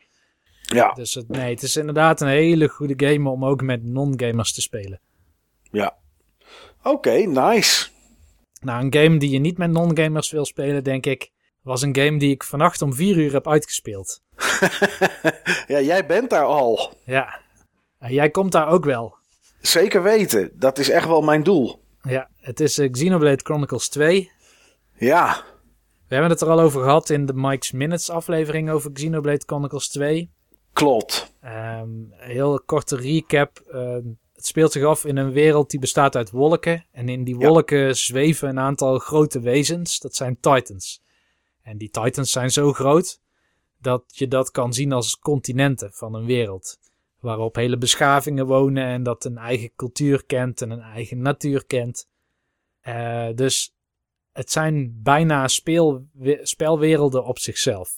Ja, 0.66 0.92
Dus 0.92 1.14
het, 1.14 1.28
nee, 1.28 1.50
het 1.54 1.62
is 1.62 1.76
inderdaad 1.76 2.20
een 2.20 2.28
hele 2.28 2.68
goede 2.68 3.06
game 3.06 3.30
om 3.30 3.44
ook 3.44 3.62
met 3.62 3.84
non-gamers 3.84 4.52
te 4.52 4.60
spelen. 4.60 5.00
ja. 5.70 5.96
Oké, 6.82 7.10
nice. 7.12 7.88
Nou, 8.60 8.84
een 8.84 8.94
game 8.94 9.18
die 9.18 9.30
je 9.30 9.38
niet 9.38 9.58
met 9.58 9.70
non-gamers 9.70 10.30
wil 10.30 10.44
spelen, 10.44 10.84
denk 10.84 11.06
ik, 11.06 11.30
was 11.62 11.82
een 11.82 11.96
game 11.96 12.18
die 12.18 12.30
ik 12.30 12.42
vannacht 12.44 12.82
om 12.82 12.94
vier 12.94 13.16
uur 13.16 13.32
heb 13.32 13.48
uitgespeeld. 13.48 14.20
Ja, 15.66 15.80
jij 15.80 16.06
bent 16.06 16.30
daar 16.30 16.44
al. 16.44 16.92
Ja, 17.04 17.40
en 17.98 18.12
jij 18.12 18.30
komt 18.30 18.52
daar 18.52 18.68
ook 18.68 18.84
wel. 18.84 19.16
Zeker 19.60 20.02
weten. 20.02 20.50
Dat 20.54 20.78
is 20.78 20.90
echt 20.90 21.06
wel 21.06 21.22
mijn 21.22 21.42
doel. 21.42 21.82
Ja, 22.02 22.28
het 22.40 22.60
is 22.60 22.78
eh, 22.78 22.90
Xenoblade 22.90 23.40
Chronicles 23.42 23.88
2. 23.88 24.30
Ja, 24.98 25.44
We 26.08 26.14
hebben 26.14 26.30
het 26.30 26.40
er 26.40 26.48
al 26.48 26.60
over 26.60 26.82
gehad 26.82 27.10
in 27.10 27.26
de 27.26 27.32
Mike's 27.34 27.72
Minutes 27.72 28.10
aflevering 28.10 28.70
over 28.70 28.92
Xenoblade 28.92 29.42
Chronicles 29.46 29.88
2. 29.88 30.30
Klopt. 30.76 31.32
Ehm, 31.40 31.88
een 31.88 32.12
heel 32.18 32.60
korte 32.60 32.96
recap. 32.96 33.58
Ehm, 33.58 34.02
het 34.34 34.46
speelt 34.46 34.72
zich 34.72 34.84
af 34.84 35.04
in 35.04 35.16
een 35.16 35.32
wereld 35.32 35.70
die 35.70 35.80
bestaat 35.80 36.16
uit 36.16 36.30
wolken. 36.30 36.86
En 36.92 37.08
in 37.08 37.24
die 37.24 37.38
Ja. 37.38 37.48
wolken 37.48 37.96
zweven 37.96 38.48
een 38.48 38.58
aantal 38.58 38.98
grote 38.98 39.40
wezens. 39.40 39.98
Dat 39.98 40.14
zijn 40.14 40.40
titans. 40.40 41.02
En 41.62 41.78
die 41.78 41.90
titans 41.90 42.30
zijn 42.32 42.50
zo 42.50 42.72
groot 42.72 43.20
dat 43.80 44.02
je 44.06 44.28
dat 44.28 44.50
kan 44.50 44.72
zien 44.72 44.92
als 44.92 45.18
continenten 45.18 45.92
van 45.92 46.14
een 46.14 46.26
wereld. 46.26 46.78
Waarop 47.20 47.54
hele 47.54 47.78
beschavingen 47.78 48.46
wonen 48.46 48.84
en 48.84 49.02
dat 49.02 49.24
een 49.24 49.38
eigen 49.38 49.70
cultuur 49.76 50.24
kent 50.26 50.62
en 50.62 50.70
een 50.70 50.80
eigen 50.80 51.22
natuur 51.22 51.66
kent. 51.66 52.08
Eh, 52.80 53.28
dus 53.34 53.74
het 54.32 54.50
zijn 54.50 55.00
bijna 55.02 55.48
speel, 55.48 56.06
spelwerelden 56.42 57.24
op 57.24 57.38
zichzelf. 57.38 57.90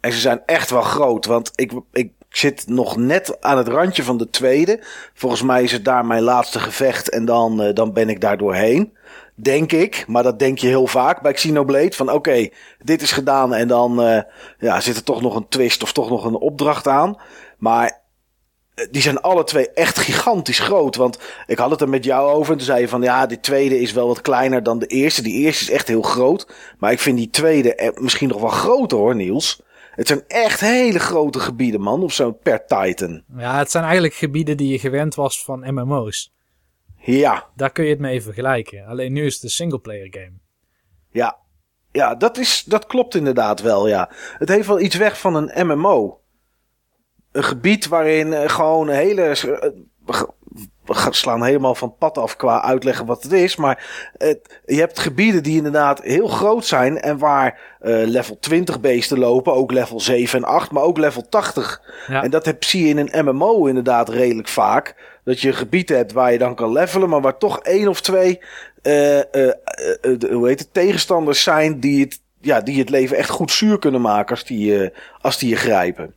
En 0.00 0.12
ze 0.12 0.18
zijn 0.20 0.42
echt 0.46 0.70
wel 0.70 0.82
groot, 0.82 1.26
want 1.26 1.52
ik, 1.54 1.72
ik 1.92 2.12
zit 2.30 2.68
nog 2.68 2.96
net 2.96 3.40
aan 3.40 3.56
het 3.56 3.68
randje 3.68 4.02
van 4.02 4.16
de 4.16 4.30
tweede. 4.30 4.80
Volgens 5.14 5.42
mij 5.42 5.62
is 5.62 5.72
het 5.72 5.84
daar 5.84 6.06
mijn 6.06 6.22
laatste 6.22 6.58
gevecht 6.58 7.08
en 7.08 7.24
dan, 7.24 7.62
eh, 7.62 7.74
dan 7.74 7.92
ben 7.92 8.08
ik 8.08 8.20
daar 8.20 8.38
doorheen. 8.38 8.96
Denk 9.34 9.72
ik, 9.72 10.04
maar 10.06 10.22
dat 10.22 10.38
denk 10.38 10.58
je 10.58 10.66
heel 10.66 10.86
vaak 10.86 11.22
bij 11.22 11.32
Xenoblade. 11.32 11.92
Van 11.92 12.12
oké, 12.12 12.48
dit 12.78 13.02
is 13.02 13.12
gedaan 13.12 13.54
en 13.54 13.68
dan 13.68 14.02
eh, 14.02 14.22
ja, 14.58 14.80
zit 14.80 14.96
er 14.96 15.04
toch 15.04 15.20
nog 15.20 15.36
een 15.36 15.48
twist 15.48 15.82
of 15.82 15.92
toch 15.92 16.08
nog 16.08 16.24
een 16.24 16.36
opdracht 16.36 16.88
aan. 16.88 17.16
Maar 17.58 18.00
eh, 18.74 18.86
die 18.90 19.02
zijn 19.02 19.20
alle 19.20 19.44
twee 19.44 19.70
echt 19.70 19.98
gigantisch 19.98 20.58
groot. 20.58 20.96
Want 20.96 21.18
ik 21.46 21.58
had 21.58 21.70
het 21.70 21.80
er 21.80 21.88
met 21.88 22.04
jou 22.04 22.30
over. 22.30 22.52
En 22.52 22.58
toen 22.58 22.66
zei 22.66 22.80
je 22.80 22.88
van 22.88 23.02
ja, 23.02 23.26
die 23.26 23.40
tweede 23.40 23.80
is 23.80 23.92
wel 23.92 24.06
wat 24.06 24.20
kleiner 24.20 24.62
dan 24.62 24.78
de 24.78 24.86
eerste. 24.86 25.22
Die 25.22 25.44
eerste 25.44 25.64
is 25.64 25.70
echt 25.70 25.88
heel 25.88 26.02
groot. 26.02 26.46
Maar 26.78 26.92
ik 26.92 27.00
vind 27.00 27.16
die 27.16 27.30
tweede 27.30 27.92
misschien 28.00 28.28
nog 28.28 28.40
wel 28.40 28.50
groter 28.50 28.98
hoor, 28.98 29.14
Niels. 29.14 29.62
Het 30.00 30.08
zijn 30.08 30.24
echt 30.26 30.60
hele 30.60 30.98
grote 30.98 31.40
gebieden, 31.40 31.80
man. 31.80 32.02
Of 32.02 32.12
zo'n 32.12 32.38
per 32.38 32.66
Titan. 32.66 33.22
Ja, 33.36 33.58
het 33.58 33.70
zijn 33.70 33.84
eigenlijk 33.84 34.14
gebieden 34.14 34.56
die 34.56 34.72
je 34.72 34.78
gewend 34.78 35.14
was 35.14 35.44
van 35.44 35.74
MMO's. 35.74 36.32
Ja, 36.96 37.48
Daar 37.56 37.70
kun 37.70 37.84
je 37.84 37.90
het 37.90 37.98
mee 37.98 38.22
vergelijken. 38.22 38.86
Alleen 38.86 39.12
nu 39.12 39.26
is 39.26 39.34
het 39.34 39.42
een 39.42 39.50
singleplayer 39.50 40.08
game. 40.10 40.32
ja. 41.10 41.38
Ja, 41.92 42.14
dat, 42.14 42.38
is, 42.38 42.64
dat 42.66 42.86
klopt 42.86 43.14
inderdaad 43.14 43.60
wel, 43.60 43.88
ja. 43.88 44.10
Het 44.38 44.48
heeft 44.48 44.66
wel 44.66 44.80
iets 44.80 44.96
weg 44.96 45.20
van 45.20 45.34
een 45.34 45.66
MMO. 45.66 46.20
Een 47.32 47.44
gebied 47.44 47.86
waarin 47.88 48.32
eh, 48.32 48.48
gewoon 48.48 48.88
hele... 48.88 49.36
slaan 51.10 51.44
helemaal 51.44 51.74
van 51.74 51.88
het 51.88 51.98
pad 51.98 52.18
af 52.18 52.36
qua 52.36 52.62
uitleggen 52.62 53.06
wat 53.06 53.22
het 53.22 53.32
is. 53.32 53.56
Maar 53.56 54.10
het, 54.16 54.60
je 54.66 54.78
hebt 54.78 54.98
gebieden 54.98 55.42
die 55.42 55.56
inderdaad 55.56 56.02
heel 56.02 56.28
groot 56.28 56.66
zijn. 56.66 57.00
En 57.00 57.18
waar 57.18 57.76
eh, 57.80 57.92
level 58.06 58.38
20 58.38 58.80
beesten 58.80 59.18
lopen. 59.18 59.52
Ook 59.54 59.72
level 59.72 60.00
7 60.00 60.38
en 60.38 60.44
8, 60.44 60.70
maar 60.70 60.82
ook 60.82 60.98
level 60.98 61.28
80. 61.28 61.82
Ja. 62.06 62.22
En 62.22 62.30
dat 62.30 62.44
heb, 62.44 62.64
zie 62.64 62.82
je 62.82 62.88
in 62.94 63.08
een 63.12 63.24
MMO 63.24 63.66
inderdaad 63.66 64.08
redelijk 64.08 64.48
vaak. 64.48 65.18
Dat 65.24 65.40
je 65.40 65.48
een 65.48 65.54
gebied 65.54 65.88
hebt 65.88 66.12
waar 66.12 66.32
je 66.32 66.38
dan 66.38 66.54
kan 66.54 66.72
levelen. 66.72 67.08
Maar 67.08 67.20
waar 67.20 67.38
toch 67.38 67.58
één 67.60 67.88
of 67.88 68.00
twee 68.00 68.38
eh, 68.82 69.18
eh, 69.18 69.24
de- 70.00 70.28
hoe 70.32 70.48
heet 70.48 70.58
het, 70.58 70.72
tegenstanders 70.74 71.42
zijn 71.42 71.80
die 71.80 72.00
het, 72.04 72.20
ja, 72.40 72.60
die 72.60 72.78
het 72.78 72.90
leven 72.90 73.16
echt 73.16 73.30
goed 73.30 73.50
zuur 73.50 73.78
kunnen 73.78 74.00
maken 74.00 74.30
als 74.36 74.44
die, 74.44 74.90
als 75.20 75.38
die 75.38 75.48
je 75.48 75.56
grijpen. 75.56 76.14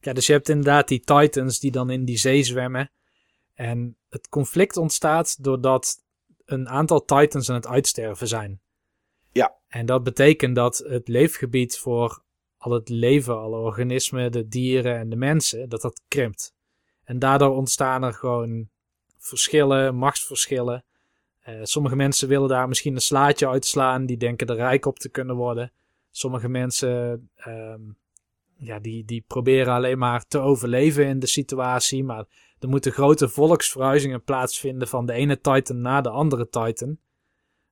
Ja, 0.00 0.12
dus 0.12 0.26
je 0.26 0.32
hebt 0.32 0.48
inderdaad 0.48 0.88
die 0.88 1.00
titans 1.04 1.60
die 1.60 1.70
dan 1.70 1.90
in 1.90 2.04
die 2.04 2.18
zee 2.18 2.42
zwemmen. 2.42 2.90
En 3.62 3.96
het 4.08 4.28
conflict 4.28 4.76
ontstaat 4.76 5.44
doordat 5.44 6.02
een 6.44 6.68
aantal 6.68 7.04
titans 7.04 7.48
aan 7.48 7.54
het 7.54 7.66
uitsterven 7.66 8.28
zijn. 8.28 8.60
Ja. 9.32 9.54
En 9.68 9.86
dat 9.86 10.02
betekent 10.02 10.54
dat 10.54 10.78
het 10.78 11.08
leefgebied 11.08 11.78
voor 11.78 12.22
al 12.56 12.72
het 12.72 12.88
leven, 12.88 13.38
alle 13.38 13.56
organismen, 13.56 14.32
de 14.32 14.48
dieren 14.48 14.98
en 14.98 15.08
de 15.08 15.16
mensen, 15.16 15.68
dat 15.68 15.80
dat 15.80 16.02
krimpt. 16.08 16.54
En 17.04 17.18
daardoor 17.18 17.56
ontstaan 17.56 18.02
er 18.02 18.14
gewoon 18.14 18.68
verschillen, 19.18 19.94
machtsverschillen. 19.94 20.84
Eh, 21.40 21.54
sommige 21.62 21.96
mensen 21.96 22.28
willen 22.28 22.48
daar 22.48 22.68
misschien 22.68 22.94
een 22.94 23.00
slaatje 23.00 23.48
uitslaan, 23.48 24.06
die 24.06 24.16
denken 24.16 24.46
er 24.46 24.56
rijk 24.56 24.86
op 24.86 24.98
te 24.98 25.08
kunnen 25.08 25.36
worden. 25.36 25.72
Sommige 26.10 26.48
mensen 26.48 27.30
ehm, 27.34 27.80
ja, 28.56 28.78
die, 28.78 29.04
die 29.04 29.24
proberen 29.26 29.72
alleen 29.72 29.98
maar 29.98 30.26
te 30.26 30.38
overleven 30.38 31.06
in 31.06 31.18
de 31.18 31.26
situatie. 31.26 32.04
Maar 32.04 32.26
er 32.62 32.68
moeten 32.68 32.92
grote 32.92 33.28
volksverhuizingen 33.28 34.22
plaatsvinden 34.22 34.88
van 34.88 35.06
de 35.06 35.12
ene 35.12 35.40
Titan 35.40 35.80
naar 35.80 36.02
de 36.02 36.08
andere 36.08 36.48
Titan. 36.48 36.98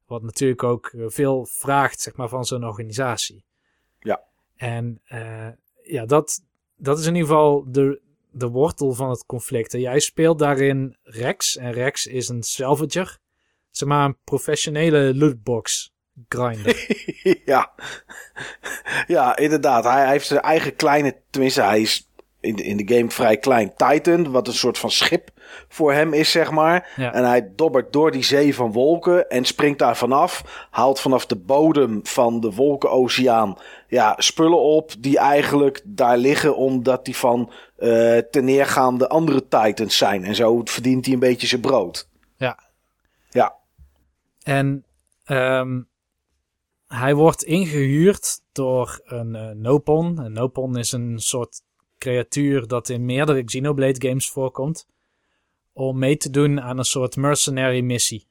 Wat 0.07 0.23
natuurlijk 0.23 0.63
ook 0.63 0.87
eh, 0.87 1.05
veel 1.07 1.47
vraagt 1.47 2.01
zeg 2.01 2.17
maar, 2.17 2.29
van 2.29 2.45
zo'n 2.45 2.65
organisatie. 2.65 3.45
Ja. 4.01 4.23
En 4.57 5.01
eh, 5.05 5.49
ja, 5.83 6.07
dat, 6.07 6.43
dat 6.77 6.99
is 6.99 7.07
in 7.07 7.15
ieder 7.15 7.29
geval 7.29 7.65
de, 7.69 8.01
de 8.31 8.49
wortel 8.49 8.93
van 8.93 9.11
het 9.11 9.27
conflict. 9.27 9.75
En 9.75 9.81
jij 9.81 10.01
speelt 10.01 10.39
daarin 10.39 10.97
Rex. 11.03 11.57
En 11.57 11.73
Rex 11.73 12.07
is 12.07 12.29
een 12.29 12.43
salvager. 12.43 13.19
Zeg 13.71 13.89
maar 13.89 14.05
een 14.05 14.19
professionele 14.25 15.15
lootbox 15.15 15.93
grinder. 16.29 16.87
ja. 17.45 17.73
ja, 19.07 19.37
inderdaad. 19.37 19.85
Hij, 19.85 20.01
hij 20.01 20.11
heeft 20.11 20.27
zijn 20.27 20.41
eigen 20.41 20.77
kleine, 20.77 21.17
tenminste 21.31 21.63
hij 21.63 21.81
is 21.81 22.10
in 22.41 22.57
de, 22.57 22.63
in 22.63 22.77
de 22.77 22.95
game 22.97 23.11
vrij 23.11 23.37
klein 23.37 23.73
Titan, 23.77 24.31
wat 24.31 24.47
een 24.47 24.53
soort 24.53 24.79
van 24.79 24.91
schip 24.91 25.31
voor 25.69 25.93
hem 25.93 26.13
is, 26.13 26.31
zeg 26.31 26.51
maar. 26.51 26.93
Ja. 26.97 27.13
En 27.13 27.25
hij 27.25 27.53
dobbert 27.57 27.93
door 27.93 28.11
die 28.11 28.25
zee 28.25 28.55
van 28.55 28.73
wolken 28.73 29.29
en 29.29 29.45
springt 29.45 29.79
daar 29.79 29.97
vanaf. 29.97 30.67
Haalt 30.71 31.01
vanaf 31.01 31.27
de 31.27 31.37
bodem 31.37 32.01
van 32.03 32.41
de 32.41 32.53
wolkenoceaan 32.53 33.59
ja, 33.89 34.15
spullen 34.19 34.61
op 34.61 34.93
die 34.99 35.19
eigenlijk 35.19 35.81
daar 35.85 36.19
liggen 36.19 36.57
omdat 36.57 37.05
die 37.05 37.17
van 37.17 37.53
eh 37.77 38.19
ten 38.31 38.45
neergaande 38.45 39.09
andere 39.09 39.49
Titans 39.49 39.97
zijn. 39.97 40.25
En 40.25 40.35
zo 40.35 40.61
verdient 40.65 41.05
hij 41.05 41.15
een 41.15 41.21
beetje 41.21 41.47
zijn 41.47 41.61
brood. 41.61 42.09
Ja. 42.37 42.59
Ja, 43.31 43.55
En 44.43 44.85
ehm, 45.25 45.81
hij 46.87 47.15
wordt 47.15 47.43
ingehuurd 47.43 48.41
door 48.53 49.01
een 49.05 49.35
eh, 49.35 49.51
Nopon. 49.51 50.19
Een 50.19 50.33
Nopon 50.33 50.77
is 50.77 50.93
een 50.93 51.19
soort 51.19 51.63
creatuur 52.01 52.67
dat 52.67 52.89
in 52.89 53.05
meerdere 53.05 53.45
Xenoblade 53.45 54.09
games 54.09 54.31
voorkomt. 54.31 54.89
Om 55.73 55.99
mee 55.99 56.17
te 56.17 56.31
doen 56.31 56.61
aan 56.61 56.79
een 56.79 56.85
soort 56.85 57.17
mercenary 57.17 57.81
missie. 57.81 58.27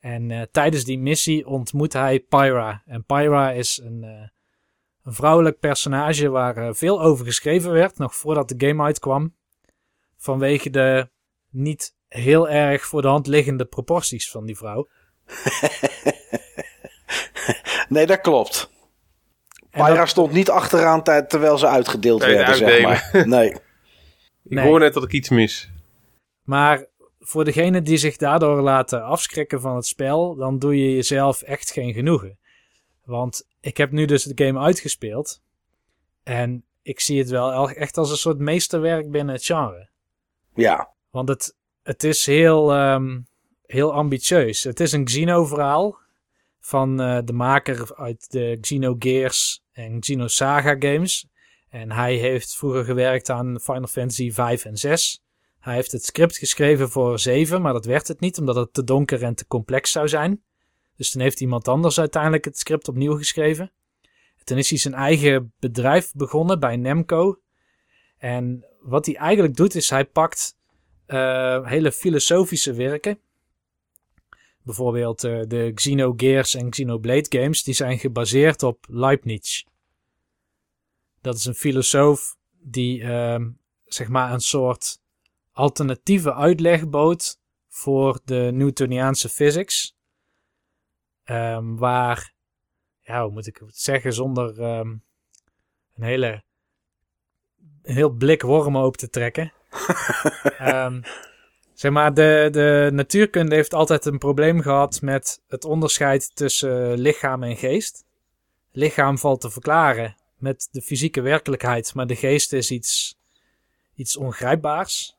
En 0.00 0.30
eh, 0.30 0.42
tijdens 0.50 0.84
die 0.84 0.98
missie 0.98 1.46
ontmoet 1.46 1.92
hij 1.92 2.20
Pyra. 2.20 2.82
En 2.86 3.04
Pyra 3.04 3.50
is 3.50 3.80
een, 3.84 4.04
eh, 4.04 4.28
een 5.02 5.12
vrouwelijk 5.12 5.58
personage 5.58 6.28
waar 6.28 6.56
eh, 6.56 6.68
veel 6.72 7.02
over 7.02 7.24
geschreven 7.24 7.72
werd, 7.72 7.98
nog 7.98 8.14
voordat 8.14 8.48
de 8.48 8.66
game 8.66 8.82
uitkwam. 8.82 9.34
Vanwege 10.16 10.70
de 10.70 11.08
niet 11.50 11.94
heel 12.08 12.48
erg 12.48 12.86
voor 12.86 13.02
de 13.02 13.08
hand 13.08 13.26
liggende 13.26 13.64
proporties 13.64 14.30
van 14.30 14.46
die 14.46 14.56
vrouw. 14.56 14.88
nee, 17.88 18.06
dat 18.06 18.20
klopt. 18.20 18.70
Pyra 19.84 19.94
dat- 19.98 20.08
stond 20.08 20.32
niet 20.32 20.50
achteraan 20.50 21.02
ter- 21.02 21.26
terwijl 21.26 21.58
ze 21.58 21.66
uitgedeeld 21.66 22.20
Nee, 22.20 22.34
werden, 22.34 22.56
zeg 22.56 22.82
maar. 22.82 23.10
Nee. 23.26 23.50
Ik 23.50 23.60
Nee. 24.54 24.66
hoor 24.66 24.78
net 24.78 24.94
dat 24.94 25.02
ik 25.04 25.12
iets 25.12 25.28
mis. 25.28 25.70
Maar 26.42 26.86
voor 27.20 27.44
degene 27.44 27.82
die 27.82 27.96
zich 27.96 28.16
daardoor 28.16 28.60
laten 28.60 29.02
afschrikken 29.04 29.60
van 29.60 29.76
het 29.76 29.86
spel, 29.86 30.34
dan 30.34 30.58
doe 30.58 30.76
je 30.76 30.94
jezelf 30.94 31.42
echt 31.42 31.70
geen 31.72 31.92
genoegen. 31.92 32.38
Want 33.04 33.46
ik 33.60 33.76
heb 33.76 33.90
nu 33.90 34.04
dus 34.04 34.22
de 34.22 34.44
game 34.44 34.60
uitgespeeld. 34.60 35.40
En 36.22 36.64
ik 36.82 37.00
zie 37.00 37.18
het 37.18 37.28
wel 37.28 37.52
el- 37.52 37.70
echt 37.70 37.96
als 37.96 38.10
een 38.10 38.16
soort 38.16 38.38
meesterwerk 38.38 39.10
binnen 39.10 39.34
het 39.34 39.44
genre. 39.44 39.88
Ja. 40.54 40.94
Want 41.10 41.28
het, 41.28 41.54
het 41.82 42.04
is 42.04 42.26
heel, 42.26 42.72
ehm, 42.72 43.18
heel 43.66 43.92
ambitieus. 43.92 44.64
Het 44.64 44.80
is 44.80 44.92
een 44.92 45.04
Xeno-verhaal 45.04 45.98
van 46.60 47.00
eh, 47.00 47.18
de 47.24 47.32
maker 47.32 47.94
uit 47.96 48.30
de 48.30 48.58
Xenogears 48.60 49.62
en 49.78 50.00
Xenosaga 50.00 50.76
games. 50.78 51.26
En 51.68 51.92
hij 51.92 52.14
heeft 52.14 52.56
vroeger 52.56 52.84
gewerkt 52.84 53.30
aan 53.30 53.60
Final 53.60 53.86
Fantasy 53.86 54.32
5 54.32 54.64
en 54.64 54.76
6. 54.76 55.22
Hij 55.60 55.74
heeft 55.74 55.92
het 55.92 56.04
script 56.04 56.36
geschreven 56.36 56.90
voor 56.90 57.18
7, 57.18 57.62
maar 57.62 57.72
dat 57.72 57.84
werd 57.84 58.08
het 58.08 58.20
niet 58.20 58.38
omdat 58.38 58.56
het 58.56 58.72
te 58.72 58.84
donker 58.84 59.22
en 59.22 59.34
te 59.34 59.46
complex 59.46 59.90
zou 59.90 60.08
zijn. 60.08 60.42
Dus 60.96 61.10
toen 61.10 61.22
heeft 61.22 61.40
iemand 61.40 61.68
anders 61.68 61.98
uiteindelijk 61.98 62.44
het 62.44 62.58
script 62.58 62.88
opnieuw 62.88 63.16
geschreven. 63.16 63.72
Toen 64.44 64.58
is 64.58 64.70
hij 64.70 64.78
zijn 64.78 64.94
eigen 64.94 65.52
bedrijf 65.58 66.12
begonnen 66.12 66.60
bij 66.60 66.76
Namco. 66.76 67.40
En 68.18 68.66
wat 68.80 69.06
hij 69.06 69.16
eigenlijk 69.16 69.56
doet 69.56 69.74
is 69.74 69.90
hij 69.90 70.04
pakt 70.04 70.56
eh, 71.06 71.66
hele 71.66 71.92
filosofische 71.92 72.72
werken. 72.72 73.20
Bijvoorbeeld 74.68 75.24
eh, 75.24 75.40
de 75.46 75.72
Xenogears 75.74 76.54
en 76.54 76.70
Xenoblade 76.70 77.26
games. 77.28 77.62
Die 77.62 77.74
zijn 77.74 77.98
gebaseerd 77.98 78.62
op 78.62 78.84
Leibniz. 78.88 79.64
Dat 81.20 81.34
is 81.34 81.44
een 81.44 81.54
filosoof 81.54 82.36
die 82.60 83.02
ehm, 83.02 83.50
zeg 83.84 84.08
maar 84.08 84.32
een 84.32 84.40
soort 84.40 85.00
alternatieve 85.52 86.34
uitleg 86.34 86.88
bood 86.88 87.38
voor 87.68 88.20
de 88.24 88.50
Newtoniaanse 88.52 89.28
physics. 89.28 89.96
Ehm, 91.24 91.74
waar, 91.74 92.34
ja, 93.00 93.22
hoe 93.22 93.32
moet 93.32 93.46
ik 93.46 93.56
het 93.56 93.78
zeggen 93.78 94.12
zonder 94.12 94.60
ehm, 94.60 94.88
een 95.94 96.02
hele 96.02 96.44
een 97.82 97.94
heel 97.94 98.10
blik 98.10 98.42
wormen 98.42 98.82
op 98.82 98.96
te 98.96 99.08
trekken. 99.08 99.52
Ehm, 100.58 101.02
zeg 101.78 101.92
maar, 101.92 102.14
de, 102.14 102.48
de 102.50 102.90
natuurkunde 102.92 103.54
heeft 103.54 103.74
altijd 103.74 104.04
een 104.04 104.18
probleem 104.18 104.60
gehad 104.60 105.00
met 105.02 105.42
het 105.48 105.64
onderscheid 105.64 106.36
tussen 106.36 106.98
lichaam 106.98 107.42
en 107.42 107.56
geest. 107.56 108.04
Lichaam 108.72 109.18
valt 109.18 109.40
te 109.40 109.50
verklaren 109.50 110.16
met 110.36 110.68
de 110.70 110.82
fysieke 110.82 111.20
werkelijkheid, 111.20 111.94
maar 111.94 112.06
de 112.06 112.16
geest 112.16 112.52
is 112.52 112.70
iets, 112.70 113.18
iets 113.94 114.16
ongrijpbaars. 114.16 115.16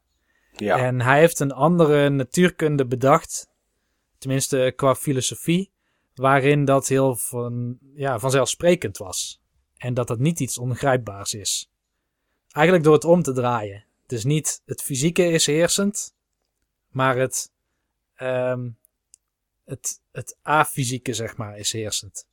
Ja. 0.56 0.78
En 0.78 1.02
hij 1.02 1.20
heeft 1.20 1.40
een 1.40 1.52
andere 1.52 2.10
natuurkunde 2.10 2.86
bedacht, 2.86 3.50
tenminste 4.18 4.74
qua 4.76 4.96
filosofie, 4.96 5.72
waarin 6.16 6.66
dat 6.66 6.88
heel 6.88 7.16
van, 7.16 7.78
ja, 7.94 8.20
vanzelfsprekend 8.20 8.98
was. 8.98 9.42
En 9.78 9.94
dat 9.94 10.08
dat 10.08 10.20
niet 10.20 10.40
iets 10.40 10.58
ongrijpbaars 10.58 11.34
is. 11.34 11.72
Eigenlijk 12.52 12.86
door 12.86 12.96
het 12.96 13.06
om 13.06 13.22
te 13.22 13.34
draaien. 13.34 13.86
Dus 14.06 14.24
niet 14.24 14.62
het 14.66 14.82
fysieke 14.82 15.24
is 15.24 15.46
heersend, 15.46 16.18
maar 16.90 17.18
het, 17.18 17.52
ehm, 18.16 18.70
het, 19.66 20.02
het 20.12 20.38
afysieke, 20.42 21.14
zeg 21.14 21.38
maar, 21.38 21.58
is 21.58 21.72
heersend. 21.72 22.28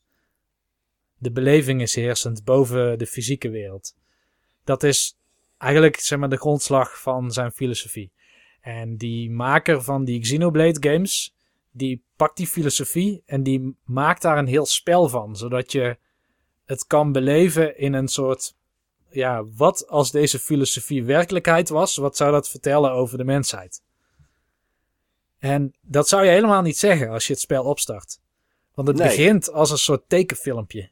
De 1.18 1.30
beleving 1.30 1.80
is 1.80 1.94
heersend 1.94 2.44
boven 2.44 2.98
de 2.98 3.06
fysieke 3.06 3.50
wereld. 3.50 3.96
Dat 4.64 4.82
is 4.82 5.18
eigenlijk 5.58 5.96
zeg 5.96 6.18
maar, 6.18 6.28
de 6.28 6.36
grondslag 6.36 7.00
van 7.00 7.32
zijn 7.32 7.52
filosofie. 7.52 8.12
En 8.60 8.96
die 8.96 9.30
maker 9.30 9.82
van 9.82 10.04
die 10.04 10.20
Xenoblade 10.20 10.90
games, 10.90 11.34
die 11.70 12.02
pakt 12.16 12.36
die 12.36 12.46
filosofie 12.46 13.22
en 13.26 13.42
die 13.42 13.76
maakt 13.84 14.22
daar 14.22 14.38
een 14.38 14.46
heel 14.46 14.66
spel 14.66 15.08
van, 15.08 15.36
zodat 15.36 15.72
je 15.72 15.98
het 16.64 16.86
kan 16.86 17.12
beleven 17.12 17.78
in 17.78 17.92
een 17.92 18.08
soort, 18.08 18.56
ja, 19.10 19.44
wat 19.44 19.88
als 19.88 20.10
deze 20.10 20.38
filosofie 20.38 21.04
werkelijkheid 21.04 21.68
was, 21.68 21.96
wat 21.96 22.16
zou 22.16 22.32
dat 22.32 22.48
vertellen 22.48 22.92
over 22.92 23.18
de 23.18 23.24
mensheid? 23.24 23.82
En 25.46 25.74
dat 25.80 26.08
zou 26.08 26.24
je 26.24 26.30
helemaal 26.30 26.62
niet 26.62 26.78
zeggen 26.78 27.08
als 27.08 27.26
je 27.26 27.32
het 27.32 27.42
spel 27.42 27.64
opstart. 27.64 28.20
Want 28.74 28.88
het 28.88 28.96
Nee. 28.96 29.06
begint 29.08 29.52
als 29.52 29.70
een 29.70 29.78
soort 29.78 30.08
tekenfilmpje. 30.08 30.90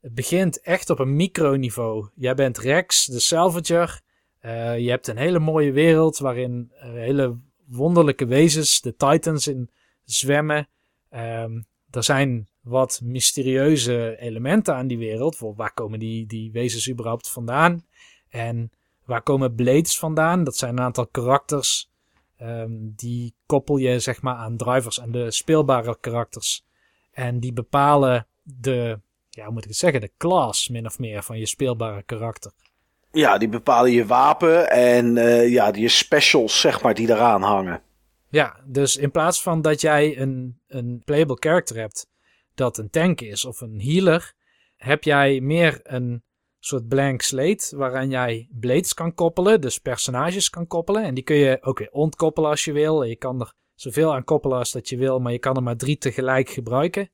Het 0.00 0.14
begint 0.14 0.60
echt 0.60 0.90
op 0.90 0.98
een 0.98 1.16
microniveau. 1.16 2.08
Jij 2.14 2.34
bent 2.34 2.58
Rex, 2.58 3.04
de 3.04 3.20
Salvager. 3.20 4.00
Eh, 4.40 4.78
je 4.78 4.90
hebt 4.90 5.06
een 5.06 5.16
hele 5.16 5.38
mooie 5.38 5.72
wereld 5.72 6.18
waarin 6.18 6.72
hele 6.74 7.36
wonderlijke 7.66 8.26
wezens, 8.26 8.80
de 8.80 8.96
Titans, 8.96 9.46
in 9.46 9.70
zwemmen. 10.04 10.68
Ehm, 11.10 11.60
er 11.90 12.04
zijn 12.04 12.48
wat 12.60 13.00
mysterieuze 13.02 14.16
elementen 14.18 14.74
aan 14.74 14.86
die 14.86 14.98
wereld. 14.98 15.38
Waar 15.38 15.72
komen 15.72 15.98
die, 15.98 16.26
die 16.26 16.52
wezens 16.52 16.90
überhaupt 16.90 17.28
vandaan? 17.28 17.86
En 18.28 18.72
waar 19.04 19.22
komen 19.22 19.54
Blades 19.54 19.98
vandaan? 19.98 20.44
Dat 20.44 20.56
zijn 20.56 20.76
een 20.76 20.84
aantal 20.84 21.06
karakters. 21.06 21.90
Ehm, 22.42 22.70
die 22.80 23.34
koppel 23.46 23.76
je 23.76 23.98
zeg 23.98 24.22
maar 24.22 24.34
aan 24.34 24.56
drivers 24.56 24.98
en 24.98 25.12
de 25.12 25.30
speelbare 25.30 25.96
karakters. 26.00 26.64
En 27.12 27.40
die 27.40 27.52
bepalen 27.52 28.26
de, 28.42 29.00
ja, 29.28 29.44
hoe 29.44 29.52
moet 29.52 29.62
ik 29.62 29.68
het 29.68 29.78
zeggen, 29.78 30.00
de 30.00 30.12
class 30.16 30.68
min 30.68 30.86
of 30.86 30.98
meer 30.98 31.22
van 31.22 31.38
je 31.38 31.46
speelbare 31.46 32.02
karakter. 32.02 32.52
Ja, 33.12 33.38
die 33.38 33.48
bepalen 33.48 33.92
je 33.92 34.06
wapen 34.06 34.70
en 34.70 35.16
eh, 35.16 35.50
ja, 35.50 35.70
die 35.70 35.88
specials, 35.88 36.60
zeg 36.60 36.82
maar, 36.82 36.94
die 36.94 37.10
eraan 37.10 37.42
hangen. 37.42 37.82
Ja, 38.28 38.56
dus 38.64 38.96
in 38.96 39.10
plaats 39.10 39.42
van 39.42 39.62
dat 39.62 39.80
jij 39.80 40.18
een, 40.18 40.58
een 40.68 41.02
playable 41.04 41.36
character 41.40 41.76
hebt 41.76 42.10
dat 42.54 42.78
een 42.78 42.90
tank 42.90 43.20
is 43.20 43.44
of 43.44 43.60
een 43.60 43.80
healer, 43.80 44.32
heb 44.76 45.02
jij 45.02 45.40
meer 45.40 45.80
een 45.82 46.22
soort 46.64 46.88
blank 46.88 47.22
slate 47.22 47.76
waaraan 47.76 48.10
jij 48.10 48.48
blades 48.50 48.94
kan 48.94 49.14
koppelen, 49.14 49.60
dus 49.60 49.78
personages 49.78 50.50
kan 50.50 50.66
koppelen. 50.66 51.04
En 51.04 51.14
die 51.14 51.24
kun 51.24 51.36
je 51.36 51.58
ook 51.60 51.78
weer 51.78 51.90
ontkoppelen 51.90 52.50
als 52.50 52.64
je 52.64 52.72
wil. 52.72 53.02
Je 53.02 53.16
kan 53.16 53.40
er 53.40 53.52
zoveel 53.74 54.14
aan 54.14 54.24
koppelen 54.24 54.58
als 54.58 54.70
dat 54.70 54.88
je 54.88 54.96
wil, 54.96 55.18
maar 55.18 55.32
je 55.32 55.38
kan 55.38 55.56
er 55.56 55.62
maar 55.62 55.76
drie 55.76 55.98
tegelijk 55.98 56.48
gebruiken. 56.48 57.10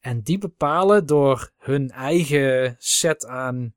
En 0.00 0.22
die 0.22 0.38
bepalen 0.38 1.06
door 1.06 1.50
hun 1.58 1.90
eigen 1.90 2.76
set 2.78 3.26
aan 3.26 3.74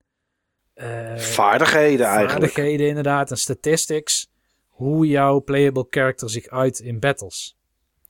eh, 0.73 1.17
Vaardigheden 1.17 2.05
eigenlijk. 2.05 2.31
vaardigheden 2.31 2.87
inderdaad 2.87 3.31
en 3.31 3.37
statistics, 3.37 4.31
hoe 4.67 5.07
jouw 5.07 5.41
playable 5.41 5.87
character 5.89 6.29
zich 6.29 6.47
uit 6.47 6.79
in 6.79 6.99
battles. 6.99 7.57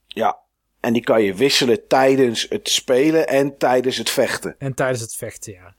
Ja, 0.08 0.40
en 0.80 0.94
die 0.94 1.04
kan 1.04 1.24
je 1.24 1.34
wisselen 1.34 1.88
tijdens 1.88 2.46
het 2.50 2.70
spelen 2.70 3.28
en 3.28 3.58
tijdens 3.58 3.98
het 3.98 4.10
vechten. 4.10 4.56
En 4.58 4.74
tijdens 4.74 5.02
het 5.02 5.16
vechten, 5.16 5.54
ja. 5.54 5.76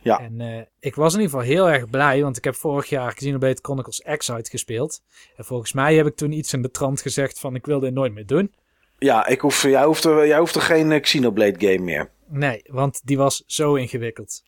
Ja. 0.00 0.20
En 0.20 0.40
eh, 0.40 0.62
ik 0.80 0.94
was 0.94 1.14
in 1.14 1.20
ieder 1.20 1.38
geval 1.38 1.54
heel 1.54 1.70
erg 1.70 1.90
blij, 1.90 2.22
want 2.22 2.36
ik 2.36 2.44
heb 2.44 2.54
vorig 2.54 2.88
jaar 2.88 3.14
Xenoblade 3.14 3.58
Chronicles 3.62 4.02
X 4.16 4.32
uitgespeeld. 4.32 5.02
En 5.36 5.44
volgens 5.44 5.72
mij 5.72 5.94
heb 5.94 6.06
ik 6.06 6.16
toen 6.16 6.32
iets 6.32 6.52
in 6.52 6.62
de 6.62 6.70
trant 6.70 7.00
gezegd 7.00 7.40
van 7.40 7.54
ik 7.54 7.66
wil 7.66 7.80
dit 7.80 7.94
nooit 7.94 8.14
meer 8.14 8.26
doen. 8.26 8.54
Ja, 8.98 9.26
ik 9.26 9.40
hoef, 9.40 9.62
jij, 9.62 9.84
hoeft 9.84 10.04
er, 10.04 10.26
jij 10.26 10.38
hoeft 10.38 10.54
er 10.54 10.60
geen 10.60 10.92
eh, 10.92 11.00
Xenoblade 11.00 11.66
game 11.66 11.84
meer. 11.84 12.10
Nee, 12.26 12.62
want 12.66 13.00
die 13.06 13.16
was 13.16 13.42
zo 13.46 13.74
ingewikkeld. 13.74 14.42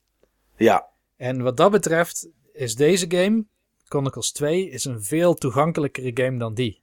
Ja, 0.56 0.86
En 1.16 1.42
wat 1.42 1.56
dat 1.56 1.70
betreft 1.70 2.28
is 2.52 2.74
deze 2.74 3.06
game, 3.08 3.44
Chronicles 3.84 4.32
2, 4.32 4.68
is 4.70 4.84
een 4.84 5.02
veel 5.02 5.34
toegankelijkere 5.34 6.10
game 6.14 6.38
dan 6.38 6.54
die. 6.54 6.82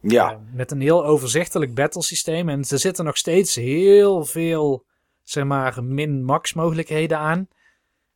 ja. 0.00 0.30
Eh, 0.32 0.38
met 0.52 0.70
een 0.70 0.80
heel 0.80 1.04
overzichtelijk 1.04 1.74
battlesysteem. 1.74 2.48
En 2.48 2.58
er 2.58 2.78
zitten 2.78 3.04
nog 3.04 3.16
steeds 3.16 3.54
heel 3.54 4.24
veel, 4.24 4.84
zeg 5.22 5.44
maar, 5.44 5.84
min-max 5.84 6.52
mogelijkheden 6.52 7.18
aan. 7.18 7.48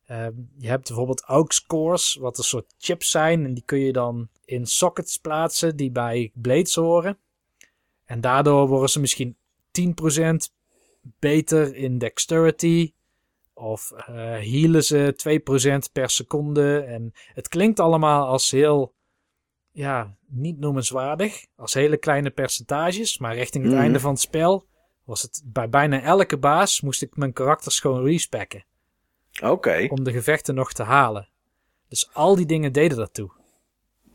Eh, 0.09 0.27
je 0.57 0.67
hebt 0.67 0.87
bijvoorbeeld 0.87 1.21
aux 1.21 1.65
cores, 1.65 2.15
wat 2.15 2.37
een 2.37 2.43
soort 2.43 2.73
chips 2.77 3.09
zijn. 3.09 3.45
En 3.45 3.53
die 3.53 3.63
kun 3.65 3.79
je 3.79 3.91
dan 3.93 4.29
in 4.45 4.65
sockets 4.65 5.17
plaatsen 5.17 5.75
die 5.75 5.91
bij 5.91 6.31
blades 6.33 6.75
horen. 6.75 7.17
En 8.05 8.21
daardoor 8.21 8.67
worden 8.67 8.89
ze 8.89 8.99
misschien 8.99 9.37
10% 9.71 10.53
beter 11.19 11.75
in 11.75 11.97
dexterity. 11.97 12.93
Of 13.53 13.91
eh 13.91 14.15
healen 14.15 14.83
ze 14.83 15.13
2% 15.15 15.91
per 15.91 16.09
seconde. 16.09 16.79
En 16.79 17.11
het 17.33 17.47
klinkt 17.47 17.79
allemaal 17.79 18.27
als 18.27 18.51
heel 18.51 18.93
ja, 19.71 20.15
niet 20.27 20.59
noemenswaardig. 20.59 21.45
Als 21.55 21.73
hele 21.73 21.97
kleine 21.97 22.29
percentages. 22.29 23.17
Maar 23.17 23.35
richting 23.35 23.63
het 23.63 23.73
Mhm. 23.73 23.81
einde 23.81 23.99
van 23.99 24.11
het 24.11 24.21
spel 24.21 24.67
was 25.03 25.21
het 25.21 25.41
bij 25.45 25.69
bijna 25.69 26.01
elke 26.01 26.37
baas 26.37 26.81
moest 26.81 27.01
ik 27.01 27.15
mijn 27.15 27.33
karakters 27.33 27.79
gewoon 27.79 28.03
respecken. 28.03 28.63
Oké. 29.43 29.87
Om 29.89 30.03
de 30.03 30.11
gevechten 30.11 30.55
nog 30.55 30.73
te 30.73 30.83
halen. 30.83 31.27
Dus 31.87 32.09
al 32.13 32.35
die 32.35 32.45
dingen 32.45 32.71
deden 32.71 32.97
daartoe. 32.97 33.31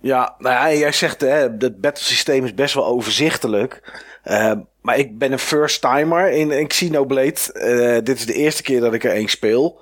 Ja, 0.01 0.35
nou 0.39 0.55
ja, 0.55 0.79
jij 0.79 0.93
zegt 0.93 1.21
hè, 1.21 1.29
het 1.29 1.81
battlesysteem 1.81 2.45
is 2.45 2.55
best 2.55 2.75
wel 2.75 2.87
overzichtelijk. 2.87 4.03
Eh, 4.23 4.53
maar 4.81 4.99
ik 4.99 5.19
ben 5.19 5.33
een 5.33 5.39
first 5.39 5.81
timer 5.81 6.31
in, 6.31 6.51
in 6.51 6.67
Xenoblade. 6.67 7.53
Eh, 7.53 8.05
dit 8.05 8.19
is 8.19 8.27
de 8.27 8.35
eerste 8.35 8.63
keer 8.63 8.81
dat 8.81 8.95
ik 8.95 9.05
er 9.05 9.13
één 9.13 9.29
speel. 9.29 9.81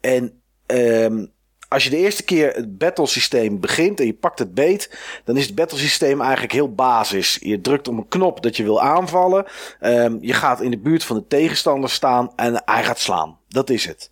En 0.00 0.42
ehm, 0.66 1.24
als 1.68 1.84
je 1.84 1.90
de 1.90 1.96
eerste 1.96 2.22
keer 2.22 2.52
het 2.54 2.78
battlesysteem 2.78 3.60
begint 3.60 4.00
en 4.00 4.06
je 4.06 4.14
pakt 4.14 4.38
het 4.38 4.54
beet, 4.54 4.98
dan 5.24 5.36
is 5.36 5.46
het 5.46 5.54
battlesysteem 5.54 6.20
eigenlijk 6.20 6.52
heel 6.52 6.74
basis. 6.74 7.38
Je 7.40 7.60
drukt 7.60 7.88
op 7.88 7.96
een 7.96 8.08
knop 8.08 8.42
dat 8.42 8.56
je 8.56 8.62
wil 8.62 8.80
aanvallen. 8.82 9.46
Ehm, 9.80 10.16
je 10.20 10.32
gaat 10.32 10.60
in 10.60 10.70
de 10.70 10.78
buurt 10.78 11.04
van 11.04 11.16
de 11.16 11.26
tegenstander 11.26 11.90
staan 11.90 12.32
en 12.36 12.62
hij 12.64 12.84
gaat 12.84 12.98
slaan. 12.98 13.38
Dat 13.48 13.70
is 13.70 13.86
het. 13.86 14.10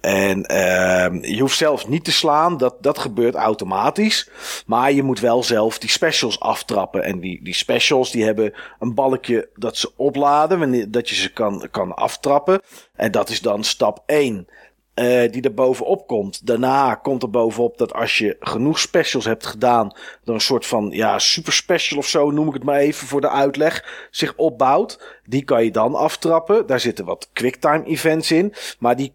En 0.00 0.44
ehm 0.46 1.24
je 1.24 1.40
hoeft 1.40 1.56
zelfs 1.56 1.86
niet 1.86 2.04
te 2.04 2.12
slaan, 2.12 2.56
dat, 2.56 2.74
dat 2.80 2.98
gebeurt 2.98 3.34
automatisch. 3.34 4.28
Maar 4.66 4.92
je 4.92 5.02
moet 5.02 5.20
wel 5.20 5.42
zelf 5.42 5.78
die 5.78 5.90
specials 5.90 6.40
aftrappen. 6.40 7.02
En 7.04 7.20
die, 7.20 7.40
die 7.42 7.54
specials 7.54 8.10
die 8.10 8.24
hebben 8.24 8.54
een 8.78 8.94
balkje 8.94 9.48
dat 9.54 9.76
ze 9.76 9.92
opladen, 9.96 10.58
wanneer, 10.58 10.90
dat 10.90 11.08
je 11.08 11.14
ze 11.14 11.32
kan, 11.32 11.68
kan 11.70 11.94
aftrappen. 11.96 12.60
En 12.94 13.10
dat 13.10 13.28
is 13.28 13.40
dan 13.40 13.64
stap 13.64 14.02
1. 14.06 14.48
eh, 14.94 15.32
die 15.32 15.42
er 15.42 15.54
bovenop 15.54 16.06
komt. 16.06 16.46
Daarna 16.46 16.94
komt 16.94 17.22
er 17.22 17.30
bovenop 17.30 17.78
dat 17.78 17.92
als 17.92 18.18
je 18.18 18.36
genoeg 18.40 18.78
specials 18.78 19.24
hebt 19.24 19.46
gedaan, 19.46 19.92
dan 20.24 20.34
een 20.34 20.40
soort 20.40 20.66
van 20.66 20.90
ja, 20.92 21.18
super 21.18 21.52
special 21.52 21.98
of 21.98 22.06
zo, 22.06 22.30
noem 22.30 22.48
ik 22.48 22.54
het 22.54 22.64
maar 22.64 22.78
even 22.78 23.06
voor 23.06 23.20
de 23.20 23.30
uitleg, 23.30 24.08
zich 24.10 24.36
opbouwt. 24.36 25.20
Die 25.24 25.44
kan 25.44 25.64
je 25.64 25.70
dan 25.70 25.94
aftrappen. 25.94 26.66
Daar 26.66 26.80
zitten 26.80 27.04
wat 27.04 27.28
quicktime 27.32 27.84
events 27.84 28.32
in. 28.32 28.54
Maar 28.78 28.96
die 28.96 29.12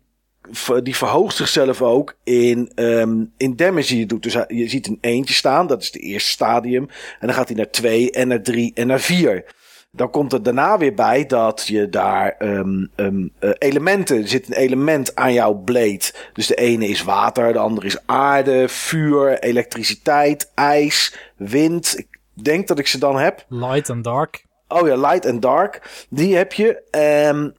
die 0.84 0.96
verhoogt 0.96 1.36
zichzelf 1.36 1.82
ook 1.82 2.16
in, 2.24 2.72
ehm 2.76 3.24
in 3.38 3.56
damage 3.56 3.88
die 3.88 4.00
je 4.00 4.06
doet. 4.06 4.24
Dus 4.24 4.34
je 4.48 4.70
ziet 4.70 4.88
een 4.88 4.98
eentje 5.02 5.34
staan, 5.34 5.68
dat 5.68 5.82
is 5.82 5.88
het 5.88 6.02
eerste 6.02 6.30
stadium. 6.30 6.88
En 7.20 7.28
dan 7.28 7.36
gaat 7.36 7.48
hij 7.48 7.58
naar 7.58 7.72
twee 7.72 8.12
en 8.12 8.28
naar 8.28 8.41
drie 8.41 8.72
en 8.74 8.88
naar 8.88 9.00
vier. 9.00 9.46
Dan 9.91 10.10
komt 10.10 10.34
er 10.34 10.43
daarna 10.43 10.78
weer 10.78 10.93
bij 10.93 11.26
dat 11.26 11.68
je 11.68 11.89
daar 11.89 12.36
ehm 12.38 12.86
ehm, 12.96 13.28
eh, 13.39 13.50
elementen, 13.58 14.22
er 14.22 14.28
zit 14.28 14.48
een 14.48 14.54
element 14.54 15.16
aan 15.16 15.34
jouw 15.34 15.54
blade. 15.54 16.12
Dus 16.34 16.48
de 16.48 16.56
ene 16.56 16.88
is 16.88 17.04
water, 17.04 17.54
de 17.54 17.60
andere 17.60 17.88
is 17.88 17.98
aarde, 18.06 18.68
vuur, 18.70 19.39
elektriciteit, 19.39 20.51
ijs, 20.55 21.16
wind. 21.36 21.97
Ik 21.97 22.43
denk 22.43 22.67
dat 22.67 22.80
ik 22.80 22.88
ze 22.88 22.97
dan 22.97 23.20
heb. 23.20 23.46
Light 23.50 23.89
and 23.89 24.04
dark. 24.04 24.46
Oh 24.67 24.88
ja, 24.88 24.96
light 24.96 25.26
and 25.26 25.42
dark. 25.42 26.05
Die 26.09 26.36
heb 26.36 26.54
je. 26.54 26.82
Ehm 26.92 27.50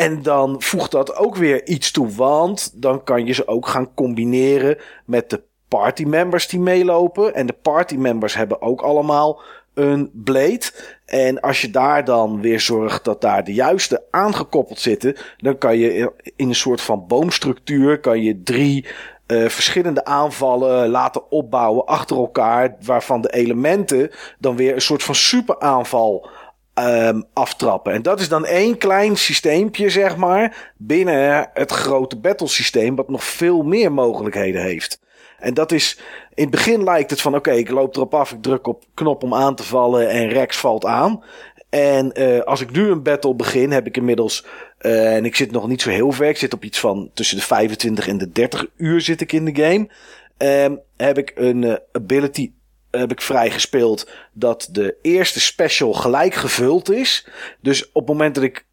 en 0.00 0.22
dan 0.22 0.62
voegt 0.62 0.90
dat 0.90 1.16
ook 1.16 1.36
weer 1.36 1.66
iets 1.66 1.90
toe. 1.90 2.08
Want 2.08 2.82
dan 2.82 3.04
kan 3.04 3.26
je 3.26 3.32
ze 3.32 3.48
ook 3.48 3.66
gaan 3.66 3.94
combineren 3.94 4.78
met 5.04 5.30
de 5.30 5.42
party 5.68 6.04
members 6.04 6.48
die 6.48 6.60
meelopen. 6.60 7.34
En 7.34 7.46
de 7.46 7.56
party 7.62 7.94
members 7.94 8.34
hebben 8.34 8.62
ook 8.62 8.80
allemaal 8.80 9.40
een 9.74 10.10
blade. 10.12 10.62
En 11.06 11.40
als 11.40 11.60
je 11.60 11.70
daar 11.70 12.04
dan 12.04 12.40
weer 12.40 12.60
zorgt 12.60 13.04
dat 13.04 13.20
daar 13.20 13.44
de 13.44 13.54
juiste 13.54 14.02
aangekoppeld 14.10 14.80
zitten. 14.80 15.16
Dan 15.36 15.58
kan 15.58 15.78
je 15.78 16.12
in 16.36 16.48
een 16.48 16.54
soort 16.54 16.80
van 16.80 17.06
boomstructuur 17.06 18.00
kan 18.00 18.22
je 18.22 18.42
drie 18.42 18.86
eh, 19.26 19.48
verschillende 19.48 20.04
aanvallen 20.04 20.88
laten 20.88 21.30
opbouwen 21.30 21.86
achter 21.86 22.16
elkaar. 22.16 22.76
Waarvan 22.80 23.20
de 23.20 23.32
elementen 23.32 24.10
dan 24.38 24.56
weer 24.56 24.74
een 24.74 24.80
soort 24.80 25.02
van 25.02 25.14
superaanval 25.14 26.28
ehm 26.74 27.20
aftrappen. 27.32 27.92
En 27.92 28.02
dat 28.02 28.20
is 28.20 28.28
dan 28.28 28.44
één 28.46 28.78
klein 28.78 29.16
systeempje, 29.16 29.90
zeg 29.90 30.16
maar, 30.16 30.72
binnen 30.76 31.50
het 31.54 31.70
grote 31.70 32.16
battlesysteem, 32.16 32.96
wat 32.96 33.08
nog 33.08 33.24
veel 33.24 33.62
meer 33.62 33.92
mogelijkheden 33.92 34.62
heeft. 34.62 35.00
En 35.38 35.54
dat 35.54 35.72
is, 35.72 35.98
in 36.34 36.42
het 36.42 36.52
begin 36.52 36.84
lijkt 36.84 37.10
het 37.10 37.20
van, 37.20 37.34
oké, 37.34 37.50
ik 37.50 37.70
loop 37.70 37.96
erop 37.96 38.14
af, 38.14 38.32
ik 38.32 38.42
druk 38.42 38.66
op 38.66 38.84
knop 38.94 39.22
om 39.22 39.34
aan 39.34 39.54
te 39.54 39.62
vallen 39.62 40.08
en 40.08 40.28
Rex 40.28 40.56
valt 40.56 40.84
aan. 40.84 41.24
En 41.70 42.12
eh 42.12 42.40
als 42.40 42.60
ik 42.60 42.70
nu 42.70 42.90
een 42.90 43.02
battle 43.02 43.34
begin, 43.34 43.70
heb 43.70 43.86
ik 43.86 43.96
inmiddels, 43.96 44.46
eh 44.78 45.16
en 45.16 45.24
ik 45.24 45.36
zit 45.36 45.50
nog 45.50 45.68
niet 45.68 45.82
zo 45.82 45.90
heel 45.90 46.12
ver, 46.12 46.28
ik 46.28 46.36
zit 46.36 46.52
op 46.52 46.64
iets 46.64 46.80
van 46.80 47.10
tussen 47.14 47.36
de 47.36 47.42
25 47.42 48.08
en 48.08 48.18
de 48.18 48.32
30 48.32 48.66
uur 48.76 49.00
zit 49.00 49.20
ik 49.20 49.32
in 49.32 49.44
de 49.44 49.62
game. 49.62 49.88
Ehm 50.36 50.74
heb 50.96 51.18
ik 51.18 51.32
een 51.34 51.64
eh, 51.64 51.74
ability 51.92 52.52
heb 52.90 53.10
ik 53.10 53.20
vrijgespeeld 53.20 54.08
dat 54.32 54.68
de 54.70 54.96
eerste 55.02 55.40
special 55.40 55.92
gelijk 55.92 56.34
gevuld 56.34 56.90
is. 56.90 57.26
Dus 57.60 57.92
op 57.92 57.94
het 57.94 58.06
moment 58.06 58.34
dat 58.34 58.44
ik 58.44 58.64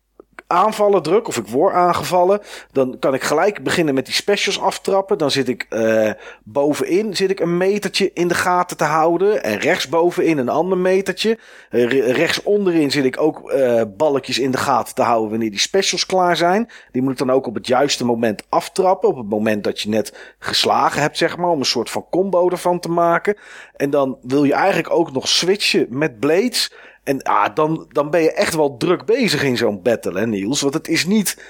aanvallen 0.47 1.03
druk 1.03 1.27
of 1.27 1.37
ik 1.37 1.47
word 1.47 1.73
aangevallen, 1.73 2.41
dan 2.71 2.99
kan 2.99 3.13
ik 3.13 3.23
gelijk 3.23 3.63
beginnen 3.63 3.93
met 3.93 4.05
die 4.05 4.15
specials 4.15 4.61
aftrappen. 4.61 5.17
Dan 5.17 5.31
zit 5.31 5.47
ik 5.47 5.65
eh, 5.69 6.11
bovenin 6.43 7.15
zit 7.15 7.29
ik 7.29 7.39
een 7.39 7.57
metertje 7.57 8.11
in 8.13 8.27
de 8.27 8.33
gaten 8.33 8.77
te 8.77 8.83
houden. 8.83 9.43
En 9.43 9.57
rechtsbovenin 9.57 10.37
een 10.37 10.49
ander 10.49 10.77
metertje. 10.77 11.37
Uh, 11.71 12.11
rechts 12.11 12.43
onderin 12.43 12.91
zit 12.91 13.05
ik 13.05 13.21
ook 13.21 13.51
uh, 13.51 13.81
balkjes 13.97 14.39
in 14.39 14.51
de 14.51 14.57
gaten 14.57 14.95
te 14.95 15.01
houden 15.01 15.29
wanneer 15.29 15.49
die 15.49 15.59
specials 15.59 16.05
klaar 16.05 16.37
zijn. 16.37 16.69
Die 16.91 17.01
moet 17.01 17.11
ik 17.11 17.17
dan 17.17 17.31
ook 17.31 17.47
op 17.47 17.55
het 17.55 17.67
juiste 17.67 18.05
moment 18.05 18.43
aftrappen. 18.49 19.09
Op 19.09 19.17
het 19.17 19.29
moment 19.29 19.63
dat 19.63 19.81
je 19.81 19.89
net 19.89 20.35
geslagen 20.39 21.01
hebt, 21.01 21.17
zeg 21.17 21.37
maar. 21.37 21.49
Om 21.49 21.59
een 21.59 21.65
soort 21.65 21.89
van 21.89 22.05
combo 22.09 22.49
ervan 22.49 22.79
te 22.79 22.89
maken. 22.89 23.37
En 23.75 23.89
dan 23.89 24.17
wil 24.21 24.43
je 24.43 24.53
eigenlijk 24.53 24.93
ook 24.93 25.11
nog 25.11 25.27
switchen 25.27 25.87
met 25.89 26.19
blades. 26.19 26.71
En 27.07 27.21
ah, 27.23 27.55
dan, 27.55 27.85
dan 27.89 28.09
ben 28.09 28.21
je 28.21 28.31
echt 28.31 28.55
wel 28.55 28.77
druk 28.77 29.05
bezig 29.05 29.43
in 29.43 29.57
zo'n 29.57 29.81
battle, 29.81 30.19
hè, 30.19 30.27
Niels? 30.27 30.61
Want 30.61 30.73
het 30.73 30.87
is 30.87 31.05
niet 31.05 31.43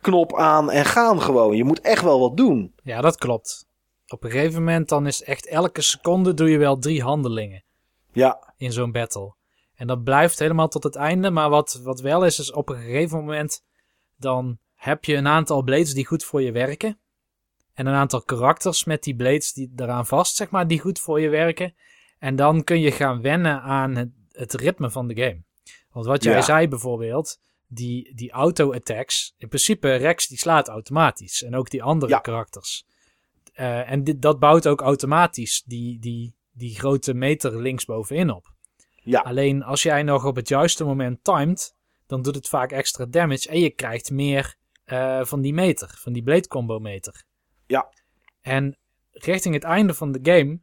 knop 0.00 0.36
aan 0.36 0.70
en 0.70 0.84
gaan 0.84 1.22
gewoon. 1.22 1.56
Je 1.56 1.64
moet 1.64 1.80
echt 1.80 2.02
wel 2.02 2.20
wat 2.20 2.36
doen. 2.36 2.74
Ja, 2.82 3.00
dat 3.00 3.16
klopt. 3.16 3.68
Op 4.08 4.24
een 4.24 4.30
gegeven 4.30 4.58
moment 4.58 4.88
dan 4.88 5.06
is 5.06 5.22
echt 5.22 5.46
elke 5.46 5.82
seconde 5.82 6.34
doe 6.34 6.50
je 6.50 6.58
wel 6.58 6.78
drie 6.78 7.02
handelingen. 7.02 7.64
Ja. 8.12 8.54
In 8.56 8.72
zo'n 8.72 8.92
battle. 8.92 9.34
En 9.74 9.86
dat 9.86 10.04
blijft 10.04 10.38
helemaal 10.38 10.68
tot 10.68 10.82
het 10.82 10.96
einde. 10.96 11.30
Maar 11.30 11.50
wat, 11.50 11.80
wat 11.82 12.00
wel 12.00 12.24
is, 12.24 12.38
is 12.38 12.52
op 12.52 12.68
een 12.68 12.80
gegeven 12.80 13.18
moment 13.18 13.62
dan 14.16 14.58
heb 14.74 15.04
je 15.04 15.14
een 15.14 15.28
aantal 15.28 15.62
blades 15.62 15.94
die 15.94 16.06
goed 16.06 16.24
voor 16.24 16.42
je 16.42 16.52
werken. 16.52 16.98
En 17.74 17.86
een 17.86 17.94
aantal 17.94 18.22
karakters 18.22 18.84
met 18.84 19.02
die 19.02 19.16
blades 19.16 19.52
die 19.52 19.72
eraan 19.76 20.06
vast, 20.06 20.36
zeg 20.36 20.50
maar, 20.50 20.66
die 20.66 20.80
goed 20.80 20.98
voor 20.98 21.20
je 21.20 21.28
werken. 21.28 21.74
En 22.18 22.36
dan 22.36 22.64
kun 22.64 22.80
je 22.80 22.92
gaan 22.92 23.22
wennen 23.22 23.62
aan 23.62 24.18
het, 24.40 24.54
ritme 24.54 24.90
van 24.90 25.08
de 25.08 25.22
game. 25.22 25.42
Want 25.90 26.06
wat 26.06 26.22
jij 26.22 26.34
Ja. 26.34 26.42
zei 26.42 26.68
bijvoorbeeld, 26.68 27.40
die, 27.66 28.14
die 28.14 28.30
auto-attacks. 28.30 29.34
In 29.36 29.48
principe, 29.48 29.94
Rex 29.94 30.26
die 30.26 30.38
slaat 30.38 30.68
automatisch. 30.68 31.42
En 31.42 31.54
ook 31.56 31.70
die 31.70 31.82
andere 31.82 32.12
Ja. 32.12 32.18
karakters. 32.18 32.86
Eh, 33.52 33.90
en 33.90 34.04
dit, 34.04 34.22
dat 34.22 34.38
bouwt 34.38 34.66
ook 34.68 34.80
automatisch 34.80 35.62
die, 35.66 35.98
die, 35.98 36.34
die 36.52 36.74
grote 36.78 37.14
meter 37.14 37.60
linksbovenin 37.60 38.30
op. 38.30 38.52
Ja. 39.02 39.20
Alleen 39.20 39.62
als 39.62 39.82
jij 39.82 40.02
nog 40.02 40.24
op 40.24 40.36
het 40.36 40.48
juiste 40.48 40.84
moment 40.84 41.24
timed, 41.24 41.74
dan 42.06 42.22
doet 42.22 42.34
het 42.34 42.48
vaak 42.48 42.72
extra 42.72 43.06
damage. 43.06 43.48
En 43.48 43.60
je 43.60 43.70
krijgt 43.70 44.10
meer 44.10 44.56
eh, 44.84 45.24
van 45.24 45.40
die 45.40 45.52
meter, 45.54 45.94
van 45.98 46.12
die 46.12 46.22
blade 46.22 46.48
combo 46.48 46.78
meter. 46.78 47.24
Ja. 47.66 47.92
En 48.40 48.78
richting 49.10 49.54
het 49.54 49.64
einde 49.64 49.94
van 49.94 50.12
de 50.12 50.18
game 50.22 50.60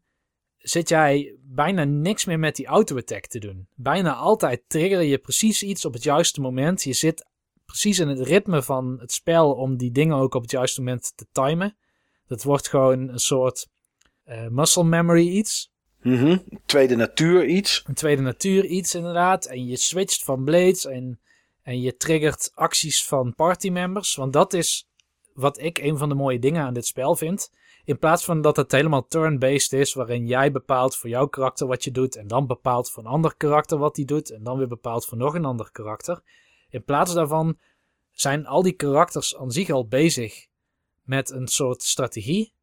zit 0.57 0.89
jij 0.89 1.35
bijna 1.41 1.84
niks 1.84 2.25
meer 2.25 2.39
met 2.39 2.55
die 2.55 2.65
auto-attack 2.65 3.25
te 3.25 3.39
doen. 3.39 3.67
Bijna 3.75 4.15
altijd 4.15 4.63
trigger 4.67 5.01
je 5.01 5.17
precies 5.17 5.63
iets 5.63 5.85
op 5.85 5.93
het 5.93 6.03
juiste 6.03 6.41
moment. 6.41 6.84
Je 6.84 6.93
zit 6.93 7.25
precies 7.65 7.99
in 7.99 8.07
het 8.07 8.19
ritme 8.19 8.63
van 8.63 8.97
het 8.99 9.11
spel 9.11 9.53
om 9.53 9.77
die 9.77 9.91
dingen 9.91 10.15
ook 10.15 10.34
op 10.34 10.41
het 10.41 10.51
juiste 10.51 10.81
moment 10.81 11.13
te 11.15 11.25
timen. 11.31 11.77
Dat 12.27 12.43
wordt 12.43 12.67
gewoon 12.67 13.09
een 13.09 13.19
soort 13.19 13.67
eh, 14.23 14.47
muscle 14.47 14.84
memory 14.84 15.27
iets. 15.27 15.71
Mhm. 16.01 16.38
Tweede 16.65 16.95
natuur 16.95 17.45
iets. 17.45 17.84
Een 17.88 17.93
tweede 17.93 18.21
natuur 18.21 18.65
iets 18.65 18.95
inderdaad. 18.95 19.45
En 19.45 19.65
je 19.65 19.77
switcht 19.77 20.23
van 20.23 20.43
blades 20.43 20.85
en, 20.85 21.19
en 21.61 21.81
je 21.81 21.97
triggert 21.97 22.51
acties 22.53 23.05
van 23.05 23.35
partymembers. 23.35 24.15
Want 24.15 24.34
dat 24.34 24.53
is 24.53 24.88
wat 25.34 25.61
ik 25.61 25.77
een 25.77 25.97
van 25.97 26.09
de 26.09 26.15
mooie 26.15 26.39
dingen 26.39 26.63
aan 26.63 26.73
dit 26.73 26.85
spel 26.85 27.15
vind. 27.15 27.49
In 27.88 27.99
plaats 27.99 28.26
van 28.26 28.41
dat 28.41 28.55
het 28.57 28.72
helemaal 28.72 29.07
turn-based 29.07 29.73
is, 29.73 29.93
waarin 29.93 30.26
jij 30.26 30.51
bepaalt 30.51 30.95
voor 30.95 31.09
jouw 31.09 31.27
karakter 31.27 31.68
wat 31.68 31.84
je 31.84 31.91
doet. 31.91 32.15
En 32.15 32.27
dan 32.27 32.47
bepaalt 32.47 32.91
voor 32.91 33.03
een 33.03 33.09
ander 33.09 33.35
karakter 33.38 33.77
wat 33.77 33.95
hij 33.95 34.05
doet. 34.05 34.31
En 34.31 34.43
dan 34.43 34.57
weer 34.57 34.68
bepaalt 34.68 35.05
voor 35.05 35.18
nog 35.18 35.35
een 35.35 35.45
ander 35.45 35.72
karakter. 35.72 36.22
In 36.69 36.84
plaats 36.84 37.14
daarvan 37.14 37.57
zijn 38.11 38.45
al 38.45 38.61
die 38.61 38.73
karakters 38.73 39.38
aan 39.38 39.51
zich 39.51 39.69
al 39.69 39.88
bezig 39.88 40.47
met 41.03 41.30
een 41.31 41.47
soort 41.47 41.84
strategie. 41.84 42.53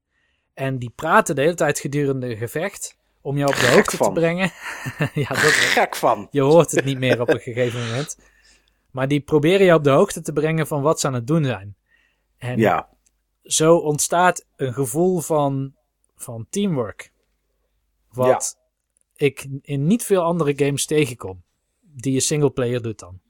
En 0.54 0.78
die 0.78 0.90
praten 0.90 1.34
de 1.34 1.40
hele 1.40 1.54
tijd 1.54 1.78
gedurende 1.78 2.30
een 2.30 2.36
gevecht. 2.36 2.96
Om 3.20 3.36
jou 3.36 3.50
op 3.50 3.56
de 3.56 3.60
Gek 3.64 3.74
hoogte 3.74 3.96
van. 3.96 4.14
te 4.14 4.20
brengen. 4.20 4.50
ja, 5.24 5.28
dat, 5.28 5.38
Gek 5.38 5.96
van. 5.96 6.28
je 6.30 6.40
hoort 6.40 6.70
het 6.70 6.84
niet 6.84 6.98
meer 6.98 7.20
op 7.20 7.28
een 7.28 7.40
gegeven 7.40 7.80
moment. 7.86 8.18
Maar 8.90 9.08
die 9.08 9.20
proberen 9.20 9.66
je 9.66 9.74
op 9.74 9.84
de 9.84 9.90
hoogte 9.90 10.20
te 10.20 10.32
brengen 10.32 10.66
van 10.66 10.82
wat 10.82 11.00
ze 11.00 11.06
aan 11.06 11.14
het 11.14 11.26
doen 11.26 11.44
zijn. 11.44 11.76
En 12.36 12.58
Ja. 12.58 12.88
Zo 13.44 13.76
ontstaat 13.76 14.44
een 14.56 14.72
gevoel 14.72 15.20
van, 15.20 15.74
van 16.16 16.46
teamwork. 16.50 17.12
Wat 18.12 18.58
ik 19.16 19.46
in 19.62 19.86
niet 19.86 20.04
veel 20.04 20.22
andere 20.22 20.52
games 20.56 20.86
tegenkom. 20.86 21.42
Die 21.80 22.12
je 22.12 22.20
singleplayer 22.20 22.82
doet 22.82 22.98
dan. 22.98 23.20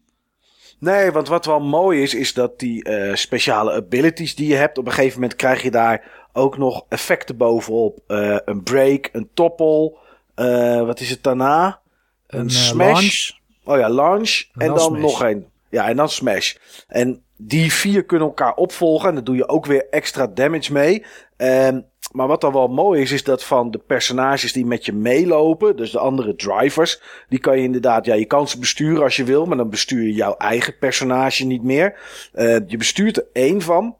Nee, 0.78 1.12
want 1.12 1.28
wat 1.28 1.46
wel 1.46 1.60
mooi 1.60 2.02
is, 2.02 2.14
is 2.14 2.34
dat 2.34 2.58
die 2.58 2.84
eh, 2.84 3.14
speciale 3.14 3.72
abilities 3.72 4.34
die 4.34 4.48
je 4.48 4.54
hebt, 4.54 4.78
op 4.78 4.86
een 4.86 4.92
gegeven 4.92 5.20
moment 5.20 5.36
krijg 5.38 5.62
je 5.62 5.70
daar 5.70 6.28
ook 6.32 6.58
nog 6.58 6.86
effecten 6.88 7.36
bovenop. 7.36 7.98
Eh, 8.06 8.36
een 8.44 8.62
break, 8.62 9.08
een 9.12 9.30
toppel. 9.34 9.98
eh, 10.34 10.86
wat 10.86 11.00
is 11.00 11.10
het 11.10 11.22
daarna? 11.22 11.80
Een, 12.26 12.50
smash. 12.50 12.92
launch. 12.92 13.30
Oh 13.64 13.78
ja, 13.78 13.90
launch. 13.90 14.44
En, 14.52 14.66
dan 14.66 14.76
dan, 14.76 15.00
nog 15.00 15.22
een. 15.22 15.46
Ja, 15.74 15.88
en 15.88 15.96
dan 15.96 16.08
smash. 16.08 16.54
En 16.88 17.22
die 17.36 17.72
vier 17.72 18.04
kunnen 18.04 18.28
elkaar 18.28 18.54
opvolgen. 18.54 19.08
En 19.08 19.14
daar 19.14 19.24
doe 19.24 19.36
je 19.36 19.48
ook 19.48 19.66
weer 19.66 19.88
extra 19.90 20.26
damage 20.26 20.72
mee. 20.72 21.04
Ehm, 21.36 21.80
maar 22.12 22.26
wat 22.26 22.40
dan 22.40 22.52
wel 22.52 22.68
mooi 22.68 23.02
is, 23.02 23.12
is 23.12 23.24
dat 23.24 23.44
van 23.44 23.70
de 23.70 23.78
personages 23.78 24.52
die 24.52 24.66
met 24.66 24.84
je 24.84 24.92
meelopen, 24.92 25.76
dus 25.76 25.90
de 25.90 25.98
andere 25.98 26.34
drivers, 26.34 27.00
die 27.28 27.38
kan 27.38 27.56
je 27.56 27.62
inderdaad, 27.62 28.06
ja, 28.06 28.14
je 28.14 28.24
kan 28.24 28.48
ze 28.48 28.58
besturen 28.58 29.02
als 29.02 29.16
je 29.16 29.24
wil, 29.24 29.44
maar 29.44 29.56
dan 29.56 29.70
bestuur 29.70 30.02
je 30.02 30.12
jouw 30.12 30.36
eigen 30.36 30.78
personage 30.78 31.44
niet 31.44 31.62
meer. 31.62 31.98
Eh, 32.32 32.56
je 32.66 32.76
bestuurt 32.76 33.16
er 33.16 33.26
één 33.32 33.62
van. 33.62 33.96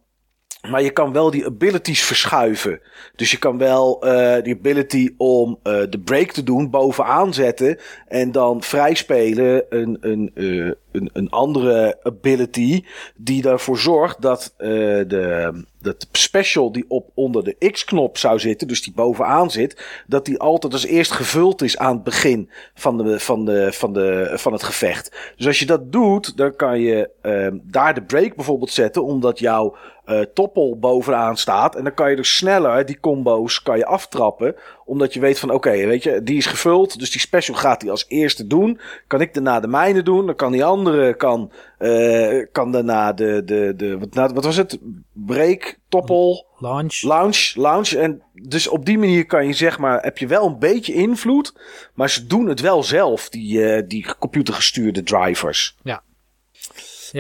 Maar 0.71 0.83
je 0.83 0.91
kan 0.91 1.13
wel 1.13 1.31
die 1.31 1.47
abilities 1.47 2.05
verschuiven. 2.05 2.81
Dus 3.17 3.31
je 3.31 3.39
kan 3.39 3.59
wel 3.59 4.03
eh 4.03 4.43
die 4.43 4.55
ability 4.55 5.15
om 5.17 5.59
eh 5.63 5.83
de 5.91 6.01
break 6.05 6.31
te 6.31 6.43
doen 6.43 6.71
bovenaan 6.71 7.35
zetten. 7.35 7.79
En 8.09 8.33
dan 8.33 8.63
vrijspelen 8.63 9.65
een, 9.69 9.99
een, 10.01 10.31
eh, 10.35 10.71
een, 10.93 11.11
een 11.13 11.31
andere 11.31 11.99
ability. 12.03 12.85
Die 13.17 13.49
ervoor 13.49 13.79
zorgt 13.79 14.23
dat 14.23 14.55
de, 14.57 15.65
dat 15.85 16.07
special 16.13 16.73
die 16.73 16.85
op 16.89 17.11
onder 17.15 17.45
de 17.45 17.71
X-knop 17.71 18.19
zou 18.19 18.39
zitten. 18.39 18.69
Dus 18.69 18.83
die 18.83 18.93
bovenaan 18.93 19.51
zit. 19.51 20.03
Dat 20.07 20.25
die 20.25 20.39
altijd 20.39 20.73
als 20.73 20.85
eerst 20.85 21.13
gevuld 21.13 21.63
is 21.63 21.79
aan 21.79 21.95
het 21.95 22.05
begin 22.05 22.51
van, 22.75 22.97
de, 22.97 23.21
van, 23.21 23.45
de, 23.45 23.73
van, 23.73 23.93
de, 23.93 24.33
van 24.35 24.53
het 24.53 24.63
gevecht. 24.63 25.33
Dus 25.37 25.47
als 25.47 25.59
je 25.59 25.67
dat 25.67 25.93
doet, 25.93 26.37
dan 26.37 26.57
kan 26.57 26.81
je 26.81 27.11
eh, 27.21 27.49
daar 27.63 27.95
de 27.95 28.03
break 28.03 28.35
bijvoorbeeld 28.35 28.71
zetten. 28.71 29.05
Omdat 29.05 29.39
jouw 29.39 29.77
eh 30.05 30.21
toppel 30.21 30.79
bovenaan 30.79 31.37
staat. 31.37 31.77
En 31.77 31.85
dan 31.85 31.95
kan 31.95 32.11
je 32.11 32.17
dus 32.17 32.37
sneller 32.37 32.87
die 32.87 33.01
combo's 33.01 33.63
kan 33.63 33.79
je 33.79 33.87
aftrappen. 33.87 34.55
Omdat 34.85 35.15
je 35.15 35.21
weet 35.21 35.39
van 35.39 35.51
oké, 35.51 35.71
weet 35.71 36.03
je, 36.03 36.23
die 36.23 36.37
is 36.37 36.47
gevuld. 36.47 36.99
Dus 36.99 37.11
die 37.11 37.21
special 37.21 37.57
gaat 37.57 37.83
hij 37.83 37.91
als 37.91 38.05
eerste 38.09 38.47
doen. 38.47 38.81
Kan 39.07 39.21
ik 39.21 39.35
daarna 39.35 39.61
de 39.61 39.69
mijne 39.69 40.03
doen. 40.03 40.27
Dan 40.27 40.35
kan 40.35 40.53
die 40.53 40.65
andere 40.65 41.15
kan, 41.15 41.53
eh, 41.79 42.47
kan 42.53 42.73
daarna 42.73 43.13
de, 43.13 43.43
de, 43.45 43.73
de 43.77 43.99
wat, 43.99 44.15
nou, 44.15 44.35
wat 44.35 44.45
was 44.45 44.57
het? 44.57 44.79
Break, 45.13 45.79
toppel, 45.89 46.47
Launch. 46.59 47.03
lounge, 47.03 47.53
lounge. 47.55 47.99
En 47.99 48.23
dus 48.33 48.69
op 48.69 48.85
die 48.85 48.99
manier 48.99 49.27
kan 49.27 49.47
je 49.47 49.53
zeg 49.53 49.79
maar, 49.79 50.03
heb 50.03 50.19
je 50.19 50.27
wel 50.27 50.47
een 50.47 50.59
beetje 50.59 50.95
invloed. 50.95 51.55
Maar 51.95 52.11
ze 52.11 52.27
doen 52.27 52.47
het 52.47 52.61
wel 52.61 52.83
zelf, 52.83 53.29
die, 53.29 53.65
eh, 53.65 53.83
die 53.89 54.07
computergestuurde 54.19 55.03
drivers. 55.03 55.77
Ja, 55.83 56.03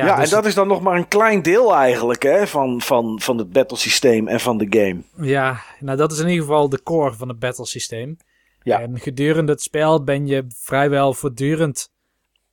dus 0.02 0.30
en 0.30 0.36
dat 0.36 0.46
is 0.46 0.54
dan 0.54 0.68
nog 0.68 0.80
maar 0.80 0.96
een 0.96 1.08
klein 1.08 1.42
deel 1.42 1.74
eigenlijk 1.74 2.22
hè, 2.22 2.46
van, 2.46 2.80
van, 2.80 3.20
van 3.20 3.38
het 3.38 3.52
battlesysteem 3.52 4.28
en 4.28 4.40
van 4.40 4.58
de 4.58 4.66
game. 4.70 5.02
Ja, 5.28 5.60
nou 5.80 5.96
dat 5.96 6.12
is 6.12 6.18
in 6.18 6.28
ieder 6.28 6.44
geval 6.44 6.68
de 6.68 6.82
core 6.82 7.14
van 7.14 7.28
het 7.28 7.38
battle 7.38 7.66
systeem. 7.66 8.16
Ja. 8.62 8.80
En 8.80 9.00
gedurende 9.00 9.52
het 9.52 9.62
spel 9.62 10.04
ben 10.04 10.26
je 10.26 10.44
vrijwel 10.48 11.14
voortdurend 11.14 11.92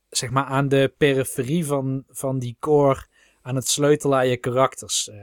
zeg 0.09 0.29
maar, 0.29 0.45
aan 0.45 0.67
de 0.67 0.93
periferie 0.97 1.65
van, 1.65 2.03
van 2.09 2.39
die 2.39 2.57
core 2.59 3.05
aan 3.41 3.55
het 3.55 3.67
sleutelen 3.67 4.17
aan 4.17 4.27
je 4.27 4.37
karakters. 4.37 5.09
Eh, 5.09 5.17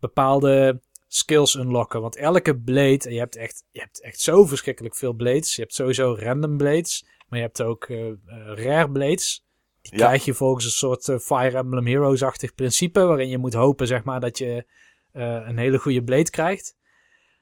bepaalde 0.00 0.80
skills 1.08 1.54
unlocken. 1.54 2.00
Want 2.00 2.16
elke 2.16 2.56
blade, 2.56 3.04
en 3.04 3.12
je 3.12 3.18
hebt, 3.18 3.36
echt, 3.36 3.64
je 3.70 3.80
hebt 3.80 4.00
echt 4.00 4.20
zo 4.20 4.44
verschrikkelijk 4.44 4.96
veel 4.96 5.12
blades. 5.12 5.54
Je 5.54 5.62
hebt 5.62 5.74
sowieso 5.74 6.16
random 6.18 6.56
blades, 6.56 7.04
maar 7.28 7.38
je 7.38 7.44
hebt 7.44 7.62
ook 7.62 7.84
eh, 7.84 8.08
eh, 8.08 8.16
rare 8.54 8.90
blades. 8.90 9.44
Die 9.82 9.92
Ja. 9.98 10.06
krijg 10.06 10.24
je 10.24 10.34
volgens 10.34 10.64
een 10.64 10.70
soort 10.70 11.08
eh, 11.08 11.18
Fire 11.18 11.56
Emblem 11.58 11.86
Heroes-achtig 11.86 12.54
principe, 12.54 13.00
waarin 13.04 13.28
je 13.28 13.38
moet 13.38 13.54
hopen 13.54 13.86
zeg 13.86 14.04
maar, 14.04 14.20
dat 14.20 14.38
je 14.38 14.66
eh, 15.12 15.22
een 15.46 15.58
hele 15.58 15.78
goede 15.78 16.02
blade 16.04 16.30
krijgt. 16.30 16.76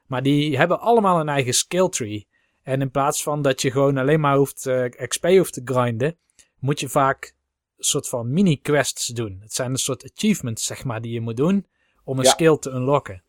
Maar 0.06 0.22
die 0.22 0.56
hebben 0.56 0.80
allemaal 0.80 1.20
een 1.20 1.28
eigen 1.28 1.54
skill 1.54 1.88
tree. 1.88 2.28
En 2.62 2.80
in 2.80 2.90
plaats 2.90 3.22
van 3.22 3.42
dat 3.42 3.62
je 3.62 3.70
gewoon 3.70 3.96
alleen 3.98 4.20
maar 4.20 4.36
hoeft, 4.36 4.66
eh, 4.66 4.84
XP 5.08 5.24
hoeft 5.26 5.52
te 5.52 5.60
grinden, 5.64 6.18
moet 6.58 6.80
je 6.80 6.88
vaak 6.88 7.34
een 7.76 7.84
soort 7.84 8.08
van 8.08 8.32
mini-quests 8.32 9.06
doen. 9.06 9.38
Het 9.40 9.52
zijn 9.54 9.70
een 9.70 9.76
soort 9.76 10.10
achievements, 10.12 10.64
zeg 10.66 10.84
maar, 10.84 11.00
die 11.00 11.12
je 11.12 11.20
moet 11.20 11.36
doen 11.36 11.66
om 12.04 12.18
een 12.18 12.24
Ja. 12.24 12.30
skill 12.30 12.58
te 12.58 12.70
unlocken. 12.70 13.22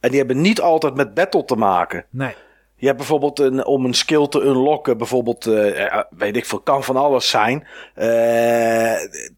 En 0.00 0.08
die 0.10 0.18
hebben 0.18 0.40
niet 0.40 0.60
altijd 0.60 0.94
met 0.94 1.14
battle 1.14 1.44
te 1.44 1.56
maken. 1.56 2.06
Nee. 2.10 2.34
Je 2.82 2.88
hebt 2.88 3.00
bijvoorbeeld 3.00 3.38
een, 3.38 3.66
om 3.66 3.84
een 3.84 3.94
skill 3.94 4.28
te 4.28 4.40
unlocken, 4.40 4.98
bijvoorbeeld, 4.98 5.46
eh, 5.46 6.00
weet 6.10 6.36
ik 6.36 6.44
veel, 6.44 6.60
kan 6.60 6.84
van 6.84 6.96
alles 6.96 7.28
zijn. 7.30 7.66
Eh 7.94 8.94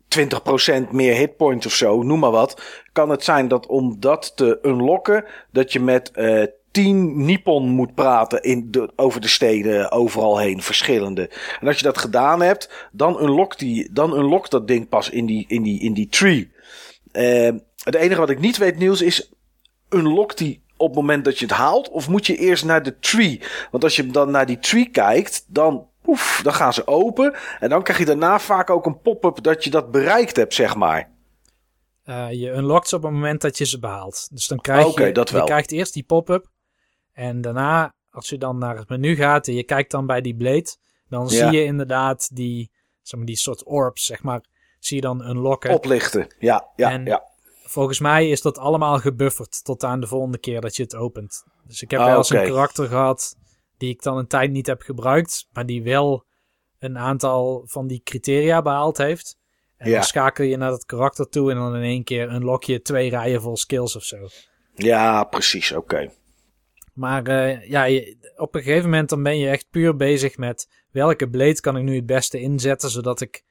20% 0.09 0.91
meer 0.93 1.15
hitpoints 1.15 1.67
of 1.67 1.73
zo, 1.73 2.03
noem 2.03 2.19
maar 2.19 2.31
wat. 2.31 2.63
Kan 2.93 3.11
het 3.11 3.25
zijn 3.25 3.49
dat 3.49 3.67
om 3.67 3.97
dat 4.01 4.37
te 4.37 4.59
unlocken, 4.63 5.25
dat 5.51 5.73
je 5.73 5.81
met 5.81 6.11
eh 6.11 6.43
10 6.71 7.25
Nippon 7.25 7.69
moet 7.69 7.95
praten 7.95 8.43
in 8.43 8.71
de, 8.71 8.93
over 8.97 9.21
de 9.21 9.29
steden 9.29 9.91
overal 9.91 10.39
heen, 10.39 10.63
verschillende. 10.63 11.31
En 11.61 11.67
als 11.67 11.77
je 11.77 11.85
dat 11.85 11.99
gedaan 11.99 12.43
hebt, 12.43 12.89
dan 12.93 13.23
unlockt, 13.23 13.59
die, 13.59 13.93
dan 13.93 14.17
unlockt 14.17 14.51
dat 14.51 14.69
ding 14.69 14.89
pas 14.89 15.11
in 15.11 15.27
die, 15.27 15.45
in 15.49 15.63
die, 15.63 15.81
in 15.81 15.93
die 15.93 16.09
tree. 16.09 16.53
Het 17.83 17.95
enige 17.95 18.21
wat 18.21 18.31
ik 18.31 18.41
niet 18.41 18.57
weet, 18.57 18.79
Niels, 18.79 19.03
is 19.03 19.33
unlockt 19.91 20.39
die 20.39 20.64
op 20.77 20.87
het 20.87 20.97
moment 20.97 21.25
dat 21.25 21.39
je 21.39 21.45
het 21.47 21.55
haalt? 21.55 21.89
Of 21.91 22.09
moet 22.09 22.27
je 22.27 22.37
eerst 22.37 22.65
naar 22.65 22.83
de 22.83 22.99
tree? 22.99 23.41
Want 23.71 23.85
als 23.85 23.97
je 23.97 24.07
dan 24.07 24.31
naar 24.31 24.47
die 24.47 24.59
tree 24.59 24.91
kijkt, 24.91 25.45
dan, 25.49 25.89
oef, 26.07 26.41
dan 26.43 26.55
gaan 26.55 26.73
ze 26.73 26.87
open. 26.87 27.35
En 27.61 27.69
dan 27.69 27.83
krijg 27.83 27.99
je 27.99 28.05
daarna 28.05 28.39
vaak 28.39 28.71
ook 28.71 28.87
een 28.87 29.01
pop-up 29.01 29.43
dat 29.43 29.65
je 29.65 29.71
dat 29.71 29.91
bereikt 29.91 30.37
hebt, 30.37 30.55
zeg 30.55 30.75
maar. 30.77 31.13
Eh, 32.05 32.33
je 32.33 32.51
unlockt 32.51 32.89
ze 32.89 32.97
op 32.97 33.03
het 33.03 33.13
moment 33.13 33.41
dat 33.41 33.59
je 33.59 33.67
ze 33.67 33.79
behaalt. 33.79 34.29
Dus 34.33 34.47
dan 34.47 34.59
krijg 34.59 34.95
je, 34.99 35.13
dat 35.13 35.31
wel. 35.31 35.41
je 35.41 35.47
krijgt 35.47 35.73
eerst 35.73 35.93
die 35.95 36.03
pop-up. 36.05 36.47
En 37.13 37.41
daarna, 37.41 37.95
als 38.11 38.29
je 38.29 38.39
dan 38.39 38.59
naar 38.59 38.77
het 38.77 38.89
menu 38.89 39.17
gaat 39.17 39.49
en 39.49 39.55
je 39.55 39.65
kijkt 39.65 39.91
dan 39.91 40.07
bij 40.07 40.21
die 40.21 40.37
blade, 40.37 40.77
dan 41.09 41.23
Ja. 41.23 41.29
zie 41.29 41.59
je 41.59 41.65
inderdaad 41.65 42.29
die, 42.37 42.71
zeg 43.03 43.17
maar, 43.19 43.27
die 43.29 43.37
soort 43.37 43.67
orbs, 43.67 44.05
zeg 44.07 44.23
maar, 44.23 44.45
zie 44.79 44.97
je 44.97 45.03
dan 45.03 45.29
unlocken. 45.29 45.75
Oplichten. 45.75 46.27
Ja, 46.39 46.69
ja, 46.77 46.91
En- 46.91 47.05
ja. 47.05 47.23
Volgens 47.67 48.01
mij 48.01 48.29
is 48.29 48.43
dat 48.43 48.59
allemaal 48.59 48.99
gebufferd 48.99 49.65
tot 49.65 49.85
aan 49.85 50.01
de 50.01 50.07
volgende 50.07 50.39
keer 50.39 50.61
dat 50.61 50.77
je 50.77 50.83
het 50.83 50.95
opent. 50.97 51.45
Dus 51.67 51.83
ik 51.83 51.91
heb 51.91 52.01
Ah, 52.01 52.07
wel 52.07 52.17
eens 52.17 52.31
oké. 52.33 52.41
een 52.41 52.49
karakter 52.49 52.87
gehad 52.89 53.37
die 53.77 53.91
ik 53.91 54.03
dan 54.03 54.17
een 54.19 54.27
tijd 54.27 54.51
niet 54.51 54.67
heb 54.67 54.83
gebruikt, 54.83 55.49
maar 55.53 55.67
die 55.67 55.83
wel 55.83 56.25
een 56.79 56.99
aantal 56.99 57.63
van 57.67 57.87
die 57.87 58.01
criteria 58.05 58.63
behaald 58.63 58.97
heeft. 58.99 59.37
En 59.77 59.89
Ja. 59.89 59.95
dan 59.95 60.05
schakel 60.05 60.45
je 60.45 60.57
naar 60.57 60.71
dat 60.71 60.85
karakter 60.85 61.29
toe 61.29 61.51
en 61.51 61.57
dan 61.57 61.77
in 61.77 61.83
één 61.83 62.05
keer 62.05 62.33
unlock 62.33 62.65
je 62.65 62.83
twee 62.83 63.11
rijen 63.11 63.41
vol 63.41 63.57
skills 63.57 63.97
of 63.97 64.03
zo. 64.03 64.17
Ja, 64.75 65.25
precies. 65.25 65.73
Oké. 65.73 66.11
Maar 66.95 67.27
eh, 67.27 67.69
ja, 67.69 67.85
je- 67.85 68.33
op 68.37 68.55
een 68.55 68.63
gegeven 68.63 68.91
moment 68.91 69.09
dan 69.09 69.23
ben 69.23 69.39
je 69.39 69.49
echt 69.49 69.67
puur 69.71 69.97
bezig 69.97 70.37
met 70.37 70.69
welke 70.91 71.29
blade 71.31 71.61
kan 71.61 71.77
ik 71.77 71.83
nu 71.83 71.97
het 71.97 72.07
beste 72.07 72.41
inzetten, 72.41 72.91
zodat 72.91 73.21
ik 73.21 73.43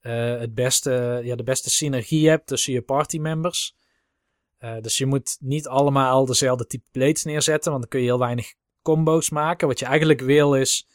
het 0.00 0.54
beste, 0.54 1.20
ja, 1.24 1.36
de 1.36 1.42
beste 1.42 1.70
synergie 1.70 2.28
heb 2.28 2.46
tussen 2.46 2.72
je 2.72 2.82
partymembers. 2.82 3.76
Eh 4.58 4.80
dus 4.80 4.98
je 4.98 5.06
moet 5.06 5.36
niet 5.40 5.66
allemaal 5.66 6.24
dezelfde 6.24 6.66
type 6.66 6.86
blades 6.92 7.24
neerzetten, 7.24 7.70
want 7.70 7.82
dan 7.82 7.90
kun 7.90 8.00
je 8.00 8.06
heel 8.06 8.18
weinig 8.18 8.54
combo's 8.82 9.30
maken. 9.30 9.68
Wat 9.68 9.78
je 9.78 9.84
eigenlijk 9.84 10.20
wil 10.20 10.54
is, 10.54 10.88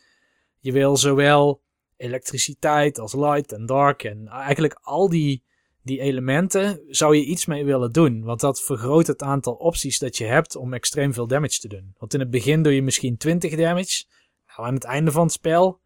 je 0.59 0.71
wil 0.71 0.97
zowel 0.97 1.61
elektriciteit 1.97 2.99
als 2.99 3.13
light 3.13 3.51
en 3.51 3.65
dark 3.65 4.03
en 4.03 4.27
eigenlijk 4.27 4.79
al 4.81 5.09
die, 5.09 5.43
die 5.81 5.99
elementen 5.99 6.81
zou 6.87 7.15
je 7.15 7.25
iets 7.25 7.45
mee 7.45 7.65
willen 7.65 7.91
doen. 7.91 8.23
Want 8.23 8.39
dat 8.39 8.61
vergroot 8.61 9.07
het 9.07 9.21
aantal 9.21 9.53
opties 9.53 9.99
dat 9.99 10.17
je 10.17 10.25
hebt 10.25 10.55
om 10.55 10.73
extreem 10.73 11.13
veel 11.13 11.27
damage 11.27 11.59
te 11.59 11.67
doen. 11.67 11.95
Want 11.97 12.13
in 12.13 12.19
het 12.19 12.29
begin 12.29 12.63
doe 12.63 12.75
je 12.75 12.81
misschien 12.81 13.17
20 13.17 13.55
damage. 13.55 14.05
Nou, 14.47 14.67
aan 14.67 14.73
het 14.73 14.83
einde 14.83 15.11
van 15.11 15.23
het 15.23 15.31
spel 15.31 15.79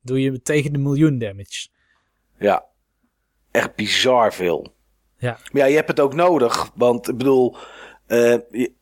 doe 0.00 0.20
je 0.20 0.42
tegen 0.42 0.72
de 0.72 0.78
miljoen 0.78 1.18
damage. 1.18 1.68
Ja. 2.40 2.64
Echt 3.50 3.74
bizar 3.74 4.32
veel. 4.32 4.72
Ja. 5.18 5.38
Maar 5.52 5.62
ja, 5.62 5.68
je 5.68 5.76
hebt 5.76 5.88
het 5.88 6.00
ook 6.00 6.14
nodig. 6.14 6.70
Want 6.74 7.08
ik 7.08 7.16
bedoel, 7.16 7.56
eh, 8.06 8.32
je- 8.50 8.72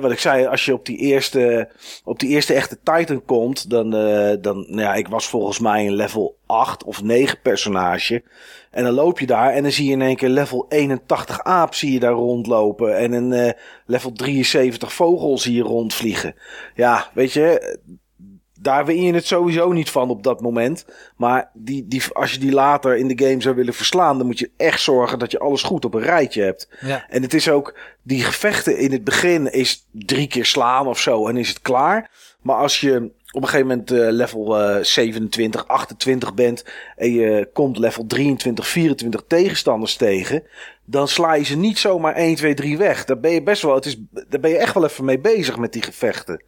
wat 0.00 0.10
ik 0.12 0.18
zei, 0.18 0.46
als 0.46 0.64
je 0.64 0.72
op 0.72 0.86
die 0.86 0.96
eerste, 0.96 1.68
op 2.04 2.18
die 2.18 2.28
eerste 2.28 2.54
echte 2.54 2.78
Titan 2.82 3.24
komt, 3.24 3.70
dan, 3.70 3.94
eh, 3.94 4.36
dan 4.40 4.56
nou 4.68 4.80
ja, 4.80 4.94
ik 4.94 5.08
was 5.08 5.28
volgens 5.28 5.58
mij 5.58 5.86
een 5.86 5.94
level 5.94 6.38
8 6.46 6.84
of 6.84 7.02
9 7.02 7.40
personage. 7.42 8.22
En 8.70 8.84
dan 8.84 8.92
loop 8.92 9.18
je 9.20 9.26
daar 9.26 9.52
en 9.52 9.62
dan 9.62 9.72
zie 9.72 9.86
je 9.86 9.92
in 9.92 10.02
één 10.02 10.16
keer 10.16 10.28
level 10.28 10.66
81 10.68 11.42
aap 11.42 11.74
zie 11.74 11.92
je 11.92 12.00
daar 12.00 12.12
rondlopen. 12.12 12.96
En 12.96 13.12
een 13.12 13.32
eh, 13.32 13.52
level 13.86 14.12
73 14.12 14.92
vogel 14.92 15.38
zie 15.38 15.54
je 15.54 15.62
rondvliegen. 15.62 16.34
Ja, 16.74 17.10
weet 17.14 17.32
je, 17.32 17.78
daar 18.68 18.86
win 18.86 19.02
je 19.02 19.14
het 19.14 19.26
sowieso 19.26 19.72
niet 19.72 19.90
van 19.90 20.10
op 20.10 20.22
dat 20.22 20.40
moment. 20.40 20.84
Maar 21.16 21.50
die, 21.54 21.88
die, 21.88 22.02
als 22.12 22.32
je 22.32 22.38
die 22.38 22.52
later 22.52 22.96
in 22.96 23.08
de 23.08 23.24
game 23.26 23.42
zou 23.42 23.54
willen 23.54 23.74
verslaan, 23.74 24.18
dan 24.18 24.26
moet 24.26 24.38
je 24.38 24.50
echt 24.56 24.80
zorgen 24.80 25.18
dat 25.18 25.30
je 25.30 25.38
alles 25.38 25.62
goed 25.62 25.84
op 25.84 25.94
een 25.94 26.02
rijtje 26.02 26.42
hebt. 26.42 26.68
Ja. 26.80 27.04
En 27.08 27.22
het 27.22 27.34
is 27.34 27.48
ook, 27.48 27.78
die 28.02 28.22
gevechten 28.22 28.78
in 28.78 28.92
het 28.92 29.04
begin 29.04 29.52
is 29.52 29.86
drie 29.90 30.26
keer 30.26 30.44
slaan 30.44 30.86
of 30.86 31.00
zo 31.00 31.28
en 31.28 31.36
is 31.36 31.48
het 31.48 31.60
klaar. 31.60 32.10
Maar 32.42 32.56
als 32.56 32.80
je 32.80 33.10
op 33.30 33.42
een 33.42 33.48
gegeven 33.48 33.66
moment 33.66 33.90
eh, 33.90 34.08
level 34.10 34.60
eh, 34.60 34.84
27, 34.84 35.66
28 35.66 36.34
bent 36.34 36.64
en 36.96 37.12
je 37.12 37.48
komt 37.52 37.78
level 37.78 38.06
23, 38.06 38.66
24 38.66 39.22
tegenstanders 39.26 39.96
tegen, 39.96 40.42
dan 40.90 41.08
sla 41.08 41.34
je 41.34 41.44
ze 41.44 41.56
niet 41.56 41.78
zomaar 41.78 42.14
1, 42.14 42.34
2, 42.34 42.54
3 42.54 42.78
weg. 42.78 43.04
Daar 43.04 43.20
ben 43.20 43.30
je 43.30 43.42
best 43.42 43.62
wel, 43.62 43.74
het 43.74 43.84
is, 43.84 43.96
daar 44.28 44.40
ben 44.40 44.50
je 44.50 44.56
echt 44.56 44.74
wel 44.74 44.84
even 44.84 45.04
mee 45.04 45.18
bezig 45.18 45.56
met 45.56 45.72
die 45.72 45.82
gevechten. 45.82 46.42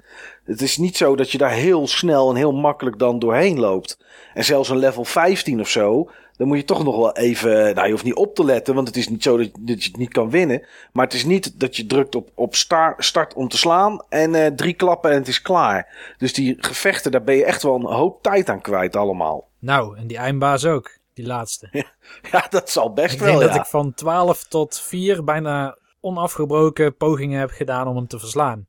Het 0.44 0.62
is 0.62 0.76
niet 0.76 0.96
zo 0.96 1.16
dat 1.16 1.30
je 1.30 1.38
daar 1.38 1.52
heel 1.52 1.86
snel 1.86 2.30
en 2.30 2.36
heel 2.36 2.52
makkelijk 2.52 2.98
dan 2.98 3.18
doorheen 3.18 3.58
loopt. 3.58 3.98
En 4.34 4.44
zelfs 4.44 4.68
een 4.68 4.76
level 4.76 5.04
15 5.04 5.60
of 5.60 5.68
zo, 5.68 6.10
dan 6.36 6.48
moet 6.48 6.56
je 6.56 6.64
toch 6.64 6.84
nog 6.84 6.96
wel 6.96 7.16
even, 7.16 7.74
nou 7.74 7.84
je 7.86 7.92
hoeft 7.92 8.04
niet 8.04 8.14
op 8.14 8.34
te 8.34 8.44
letten, 8.44 8.74
want 8.74 8.88
het 8.88 8.96
is 8.96 9.08
niet 9.08 9.22
zo 9.22 9.36
dat, 9.36 9.50
je 9.64 9.72
het 9.72 9.96
niet 9.96 10.12
kan 10.12 10.30
winnen. 10.30 10.66
Maar 10.92 11.04
het 11.04 11.14
is 11.14 11.24
niet 11.24 11.60
dat 11.60 11.76
je 11.76 11.86
drukt 11.86 12.14
op, 12.14 12.30
op 12.34 12.54
star, 12.54 12.94
start 12.98 13.34
om 13.34 13.48
te 13.48 13.58
slaan 13.58 14.04
en 14.08 14.34
eh, 14.34 14.46
drie 14.46 14.74
klappen 14.74 15.10
en 15.10 15.16
het 15.16 15.28
is 15.28 15.42
klaar. 15.42 16.14
Dus 16.18 16.32
die 16.32 16.56
gevechten, 16.58 17.10
daar 17.10 17.24
ben 17.24 17.36
je 17.36 17.44
echt 17.44 17.62
wel 17.62 17.74
een 17.74 17.94
hoop 17.96 18.22
tijd 18.22 18.48
aan 18.48 18.60
kwijt 18.60 18.96
allemaal. 18.96 19.48
Nou, 19.58 19.98
en 19.98 20.06
die 20.06 20.16
eindbaas 20.16 20.64
ook, 20.64 20.98
die 21.14 21.26
laatste. 21.26 21.68
Ja, 22.30 22.46
dat 22.50 22.70
zal 22.70 22.92
best 22.92 23.14
Ik 23.14 23.20
wel, 23.20 23.28
denk 23.28 23.40
ja. 23.40 23.46
dat 23.46 23.56
ik 23.56 23.70
van 23.70 23.94
12 23.94 24.44
tot 24.44 24.80
4 24.80 25.24
bijna 25.24 25.78
onafgebroken 26.00 26.96
pogingen 26.96 27.40
heb 27.40 27.50
gedaan 27.50 27.88
om 27.88 27.96
hem 27.96 28.06
te 28.06 28.18
verslaan. 28.18 28.68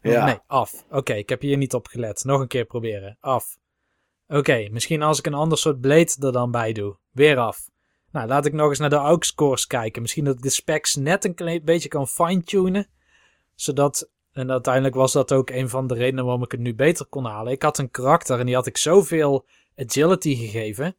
Ja. 0.00 0.24
Nee, 0.24 0.38
af. 0.46 0.84
Oké, 0.90 1.12
ik 1.12 1.28
heb 1.28 1.40
hier 1.40 1.56
niet 1.56 1.74
op 1.74 1.86
gelet. 1.86 2.24
Nog 2.24 2.40
een 2.40 2.46
keer 2.46 2.64
proberen. 2.64 3.16
Af. 3.20 3.58
Oké, 4.28 4.68
misschien 4.70 5.02
als 5.02 5.18
ik 5.18 5.26
een 5.26 5.34
ander 5.34 5.58
soort 5.58 5.80
blade 5.80 6.12
er 6.20 6.32
dan 6.32 6.50
bij 6.50 6.72
doe. 6.72 6.96
Weer 7.10 7.38
af. 7.38 7.68
Nou, 8.12 8.28
laat 8.28 8.46
ik 8.46 8.52
nog 8.52 8.68
eens 8.68 8.78
naar 8.78 8.90
de 8.90 8.96
AUX 8.96 9.26
scores 9.26 9.66
kijken. 9.66 10.02
Misschien 10.02 10.24
dat 10.24 10.34
ik 10.34 10.42
de 10.42 10.50
specs 10.50 10.94
net 10.94 11.24
een 11.24 11.34
klein 11.34 11.64
beetje 11.64 11.88
kan 11.88 12.08
fine-tunen. 12.08 12.88
Zodat, 13.54 14.10
en 14.32 14.50
uiteindelijk 14.50 14.94
was 14.94 15.12
dat 15.12 15.32
ook 15.32 15.50
een 15.50 15.68
van 15.68 15.86
de 15.86 15.94
redenen 15.94 16.24
waarom 16.24 16.42
ik 16.42 16.50
het 16.50 16.60
nu 16.60 16.74
beter 16.74 17.06
kon 17.06 17.24
halen. 17.24 17.52
Ik 17.52 17.62
had 17.62 17.78
een 17.78 17.90
karakter 17.90 18.38
en 18.38 18.46
die 18.46 18.54
had 18.54 18.66
ik 18.66 18.76
zoveel 18.76 19.46
agility 19.76 20.34
gegeven. 20.36 20.96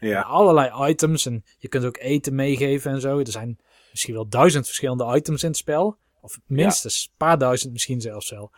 Ja. 0.00 0.20
Allerlei 0.20 0.90
items 0.90 1.26
en 1.26 1.44
je 1.58 1.68
kunt 1.68 1.84
ook 1.84 1.98
eten 1.98 2.34
meegeven 2.34 2.92
en 2.92 3.00
zo. 3.00 3.18
Er 3.18 3.30
zijn 3.30 3.58
misschien 3.90 4.14
wel 4.14 4.28
duizend 4.28 4.66
verschillende 4.66 5.16
items 5.16 5.42
in 5.42 5.48
het 5.48 5.58
spel. 5.58 5.96
Of 6.20 6.40
minstens 6.46 7.08
een 7.10 7.16
paar 7.16 7.38
duizend 7.38 7.72
misschien 7.72 8.00
zelfs 8.00 8.30
wel. 8.30 8.50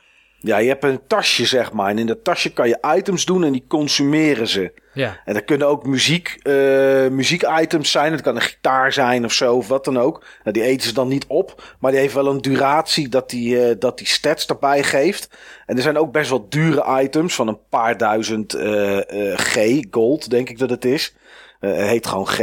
Ja, 0.43 0.59
je 0.59 0.69
hebt 0.69 0.85
een 0.85 1.06
tasje 1.06 1.47
zeg 1.47 1.73
maar. 1.73 1.90
En 1.90 1.98
in 1.98 2.06
dat 2.06 2.24
tasje 2.24 2.52
kan 2.52 2.69
je 2.69 2.78
items 2.97 3.24
doen 3.24 3.44
en 3.44 3.52
die 3.52 3.64
consumeren 3.69 4.48
ze. 4.48 4.73
Ja, 4.94 5.20
En 5.24 5.35
dat 5.35 5.44
kunnen 5.44 5.69
ook 5.69 5.86
muziek, 5.86 6.39
eh 6.43 7.09
muziekitems 7.09 7.90
zijn. 7.90 8.12
Het 8.12 8.20
kan 8.20 8.35
een 8.35 8.43
gitaar 8.43 8.93
zijn 8.93 9.24
of 9.24 9.32
zo, 9.32 9.56
of 9.56 9.69
wat 9.69 9.85
dan 9.85 9.98
ook. 9.98 10.24
Nou, 10.43 10.52
die 10.52 10.62
eten 10.62 10.89
ze 10.89 10.94
dan 10.94 11.09
niet 11.09 11.24
op. 11.27 11.77
Maar 11.78 11.90
die 11.90 12.01
heeft 12.01 12.14
wel 12.14 12.27
een 12.27 12.40
duratie 12.40 13.09
dat 13.09 13.31
die, 13.31 13.64
eh, 13.64 13.77
dat 13.78 13.98
die 13.98 14.06
stats 14.06 14.47
erbij 14.47 14.82
geeft. 14.82 15.28
En 15.66 15.77
er 15.77 15.82
zijn 15.82 15.98
ook 15.98 16.12
best 16.12 16.31
wel 16.31 16.48
dure 16.48 17.02
items 17.02 17.35
van 17.35 17.48
een 17.48 17.59
paar 17.69 17.97
duizend 17.97 18.55
eh, 18.55 18.98
G, 19.35 19.81
gold 19.90 20.31
denk 20.31 20.48
ik 20.48 20.59
dat 20.59 20.70
het 20.70 20.85
is. 20.85 21.14
Eh, 21.62 21.86
heet 21.86 22.06
gewoon 22.06 22.26
G. 22.26 22.39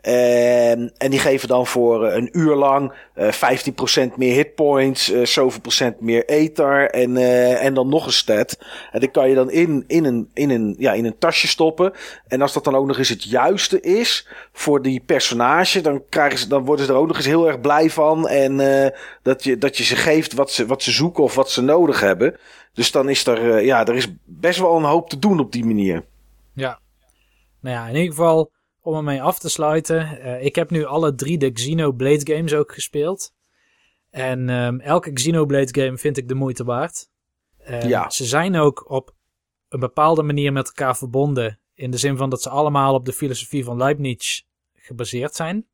En, 0.00 0.92
en 0.96 1.10
die 1.10 1.18
geven 1.18 1.48
dan 1.48 1.66
voor 1.66 2.06
eh, 2.06 2.16
een 2.16 2.28
uur 2.32 2.54
lang 2.54 2.92
eh 3.14 3.32
15% 3.32 4.16
meer 4.16 4.34
hitpoints, 4.34 5.10
eh 5.10 5.24
zoveel 5.24 5.60
procent 5.60 6.00
meer 6.00 6.24
ether 6.24 6.90
en, 6.90 7.16
eh, 7.16 7.64
en 7.64 7.74
dan 7.74 7.88
nog 7.88 8.06
een 8.06 8.12
stat. 8.12 8.58
En 8.92 9.00
die 9.00 9.10
kan 9.10 9.28
je 9.28 9.34
dan 9.34 9.50
in, 9.50 9.84
in, 9.86 10.04
een, 10.04 10.30
in, 10.34 10.50
een, 10.50 10.74
ja, 10.78 10.92
in 10.92 11.04
een 11.04 11.18
tasje 11.18 11.48
stoppen. 11.48 11.92
En 12.28 12.42
als 12.42 12.52
dat 12.52 12.64
dan 12.64 12.74
ook 12.74 12.86
nog 12.86 12.98
eens 12.98 13.08
het 13.08 13.24
juiste 13.24 13.80
is 13.80 14.28
voor 14.52 14.82
die 14.82 15.00
personage, 15.00 15.80
dan, 15.80 16.02
krijgen 16.08 16.38
ze, 16.38 16.48
dan 16.48 16.64
worden 16.64 16.86
ze 16.86 16.92
er 16.92 16.98
ook 16.98 17.06
nog 17.06 17.16
eens 17.16 17.26
heel 17.26 17.46
erg 17.46 17.60
blij 17.60 17.90
van. 17.90 18.28
En 18.28 18.60
eh, 18.60 18.90
dat, 19.22 19.44
je, 19.44 19.58
dat 19.58 19.76
je 19.76 19.84
ze 19.84 19.96
geeft 19.96 20.32
wat 20.32 20.50
ze, 20.50 20.66
wat 20.66 20.82
ze 20.82 20.90
zoeken 20.90 21.24
of 21.24 21.34
wat 21.34 21.50
ze 21.50 21.62
nodig 21.62 22.00
hebben. 22.00 22.36
Dus 22.72 22.90
dan 22.90 23.08
is 23.08 23.26
er, 23.26 23.56
eh, 23.56 23.64
ja, 23.64 23.86
er 23.86 23.94
is 23.94 24.08
best 24.24 24.58
wel 24.58 24.76
een 24.76 24.84
hoop 24.84 25.08
te 25.08 25.18
doen 25.18 25.40
op 25.40 25.52
die 25.52 25.64
manier. 25.64 26.04
ja. 26.54 26.82
Nou 27.60 27.76
ja, 27.76 27.86
in 27.86 27.94
ieder 27.94 28.10
geval, 28.10 28.50
om 28.84 28.94
ermee 28.94 29.22
af 29.22 29.38
te 29.38 29.48
sluiten. 29.48 30.20
eh, 30.20 30.44
ik 30.44 30.54
heb 30.54 30.70
nu 30.70 30.84
alle 30.84 31.14
drie 31.14 31.38
de 31.38 31.50
Xenoblade 31.50 32.34
games 32.34 32.54
ook 32.54 32.72
gespeeld. 32.72 33.32
En 34.10 34.48
ehm, 34.48 34.78
elke 34.78 35.12
Xenoblade 35.12 35.82
game 35.82 35.98
vind 35.98 36.16
ik 36.16 36.28
de 36.28 36.34
moeite 36.34 36.64
waard. 36.64 37.08
Ja. 37.66 38.10
Ze 38.10 38.24
zijn 38.24 38.56
ook 38.56 38.90
op 38.90 39.14
een 39.68 39.80
bepaalde 39.80 40.22
manier 40.22 40.52
met 40.52 40.66
elkaar 40.66 40.96
verbonden. 40.96 41.58
In 41.74 41.90
de 41.90 41.96
zin 41.96 42.16
van 42.16 42.30
dat 42.30 42.42
ze 42.42 42.48
allemaal 42.48 42.94
op 42.94 43.04
de 43.04 43.12
filosofie 43.12 43.64
van 43.64 43.76
Leibniz 43.76 44.40
gebaseerd 44.74 45.34
zijn. 45.34 45.66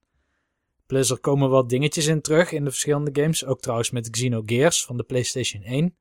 Plus 0.86 1.10
er 1.10 1.18
komen 1.20 1.50
wat 1.50 1.68
dingetjes 1.68 2.06
in 2.06 2.20
terug 2.20 2.52
in 2.52 2.64
de 2.64 2.70
verschillende 2.70 3.20
games. 3.20 3.44
Ook 3.44 3.60
trouwens 3.60 3.90
met 3.90 4.10
Xenogears 4.10 4.84
van 4.84 4.96
de 4.96 5.02
PlayStation 5.02 5.62
1. 5.62 5.96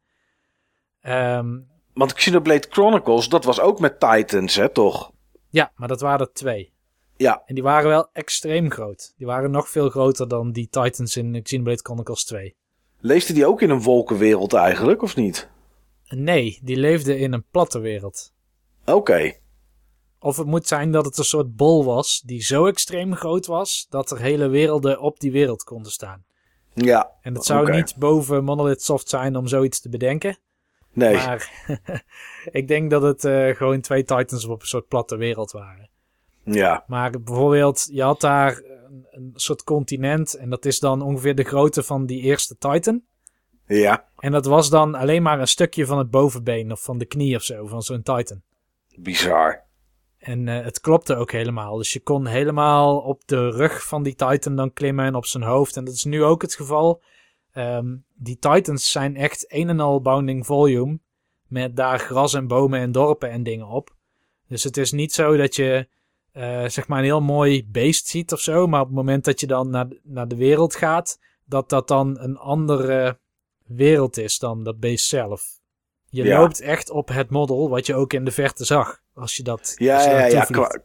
Ehm, 1.01 1.59
Want 1.93 2.13
Xenoblade 2.13 2.67
Chronicles, 2.69 3.29
dat 3.29 3.43
was 3.43 3.59
ook 3.59 3.79
met 3.79 3.99
Titans, 3.99 4.55
hè, 4.55 4.69
toch? 4.69 5.11
Ja, 5.49 5.71
maar 5.75 5.87
dat 5.87 6.01
waren 6.01 6.19
er 6.19 6.33
twee. 6.33 6.73
Ja, 7.21 7.43
En 7.45 7.55
die 7.55 7.63
waren 7.63 7.89
wel 7.89 8.09
extreem 8.13 8.71
groot. 8.71 9.13
Die 9.17 9.27
waren 9.27 9.51
nog 9.51 9.69
veel 9.69 9.89
groter 9.89 10.27
dan 10.27 10.51
die 10.51 10.69
Titans 10.69 11.17
in 11.17 11.41
Xenoblade 11.43 11.79
Chronicles 11.83 12.23
2. 12.25 12.55
leefde 12.99 13.33
die 13.33 13.45
ook 13.45 13.61
in 13.61 13.69
een 13.69 13.81
wolkenwereld 13.81 14.53
eigenlijk, 14.53 15.01
of 15.01 15.15
niet? 15.15 15.49
Nee, 16.07 16.59
die 16.63 16.77
leefden 16.77 17.19
in 17.19 17.33
een 17.33 17.45
platte 17.51 17.79
wereld. 17.79 18.33
Oké. 18.85 19.33
Of 20.19 20.37
het 20.37 20.47
moet 20.47 20.67
zijn 20.67 20.91
dat 20.91 21.05
het 21.05 21.17
een 21.17 21.23
soort 21.23 21.55
bol 21.55 21.85
was 21.85 22.21
die 22.25 22.41
zo 22.41 22.65
extreem 22.65 23.15
groot 23.15 23.45
was 23.45 23.87
dat 23.89 24.11
er 24.11 24.19
hele 24.19 24.47
werelden 24.47 24.99
op 24.99 25.19
die 25.19 25.31
wereld 25.31 25.63
konden 25.63 25.91
staan. 25.91 26.25
Ja. 26.73 27.11
En 27.21 27.33
het 27.33 27.45
zou 27.45 27.71
niet 27.71 27.95
boven 27.97 28.43
Monolith 28.43 28.83
Soft 28.83 29.09
zijn 29.09 29.35
om 29.35 29.47
zoiets 29.47 29.81
te 29.81 29.89
bedenken. 29.89 30.37
Nee. 30.93 31.15
Maar 31.15 31.67
ik 32.59 32.67
denk 32.67 32.89
dat 32.89 33.01
het 33.01 33.25
eh, 33.25 33.55
gewoon 33.55 33.81
twee 33.81 34.03
Titans 34.03 34.45
op 34.45 34.61
een 34.61 34.67
soort 34.67 34.87
platte 34.87 35.15
wereld 35.15 35.51
waren. 35.51 35.88
Ja. 36.53 36.83
Maar 36.87 37.11
bijvoorbeeld, 37.11 37.87
je 37.91 38.01
had 38.01 38.21
daar 38.21 38.61
een, 38.87 39.07
een 39.11 39.31
soort 39.35 39.63
continent 39.63 40.33
en 40.33 40.49
dat 40.49 40.65
is 40.65 40.79
dan 40.79 41.01
ongeveer 41.01 41.35
de 41.35 41.43
grootte 41.43 41.83
van 41.83 42.05
die 42.05 42.21
eerste 42.21 42.57
Titan. 42.57 43.01
Ja. 43.65 44.05
En 44.17 44.31
dat 44.31 44.45
was 44.45 44.69
dan 44.69 44.95
alleen 44.95 45.21
maar 45.21 45.39
een 45.39 45.47
stukje 45.47 45.85
van 45.85 45.97
het 45.97 46.09
bovenbeen 46.09 46.71
of 46.71 46.83
van 46.83 46.97
de 46.97 47.05
knie 47.05 47.35
of 47.35 47.43
zo 47.43 47.67
van 47.67 47.81
zo'n 47.81 48.01
Titan. 48.01 48.41
Bizar. 48.95 49.63
En 50.17 50.47
eh, 50.47 50.63
het 50.63 50.79
klopte 50.79 51.15
ook 51.15 51.31
helemaal. 51.31 51.77
Dus 51.77 51.93
je 51.93 51.99
kon 51.99 52.25
helemaal 52.25 52.97
op 52.97 53.21
de 53.27 53.49
rug 53.49 53.87
van 53.87 54.03
die 54.03 54.15
Titan 54.15 54.55
dan 54.55 54.73
klimmen 54.73 55.05
en 55.05 55.15
op 55.15 55.25
zijn 55.25 55.43
hoofd. 55.43 55.77
En 55.77 55.85
dat 55.85 55.93
is 55.93 56.03
nu 56.03 56.23
ook 56.23 56.41
het 56.41 56.55
geval. 56.55 57.01
Ehm, 57.51 57.95
die 58.13 58.37
Titans 58.39 58.91
zijn 58.91 59.15
echt 59.15 59.45
een 59.47 59.69
en 59.69 59.79
al 59.79 60.01
bounding 60.01 60.45
volume. 60.45 60.99
Met 61.47 61.75
daar 61.75 61.99
gras 61.99 62.33
en 62.33 62.47
bomen 62.47 62.79
en 62.79 62.91
dorpen 62.91 63.29
en 63.29 63.43
dingen 63.43 63.67
op. 63.67 63.95
Dus 64.47 64.63
het 64.63 64.77
is 64.77 64.91
niet 64.91 65.13
zo 65.13 65.37
dat 65.37 65.55
je 65.55 65.87
eh, 66.31 66.65
zeg 66.67 66.87
maar 66.87 66.97
een 66.97 67.03
heel 67.03 67.21
mooi 67.21 67.67
beest 67.67 68.07
ziet 68.07 68.33
of 68.33 68.39
zo. 68.39 68.67
Maar 68.67 68.81
op 68.81 68.87
het 68.87 68.95
moment 68.95 69.25
dat 69.25 69.39
je 69.39 69.47
dan 69.47 69.69
naar, 69.69 69.87
naar 70.03 70.27
de 70.27 70.35
wereld 70.35 70.75
gaat, 70.75 71.19
dat 71.45 71.69
dat 71.69 71.87
dan 71.87 72.19
een 72.19 72.37
andere 72.37 73.19
wereld 73.65 74.17
is 74.17 74.37
dan 74.39 74.63
dat 74.63 74.79
beest 74.79 75.07
zelf. 75.07 75.57
Je 76.09 76.23
Ja. 76.23 76.39
loopt 76.39 76.59
echt 76.61 76.89
op 76.89 77.07
het 77.07 77.29
model 77.29 77.69
wat 77.69 77.85
je 77.85 77.95
ook 77.95 78.13
in 78.13 78.25
de 78.25 78.31
verte 78.31 78.65
zag. 78.65 79.01
Als 79.13 79.35
je 79.35 79.43
dat. 79.43 79.73
Ja, 79.75 80.01
je 80.03 80.09
ja, 80.09 80.25
ja. 80.25 80.43
Qua, 80.45 80.79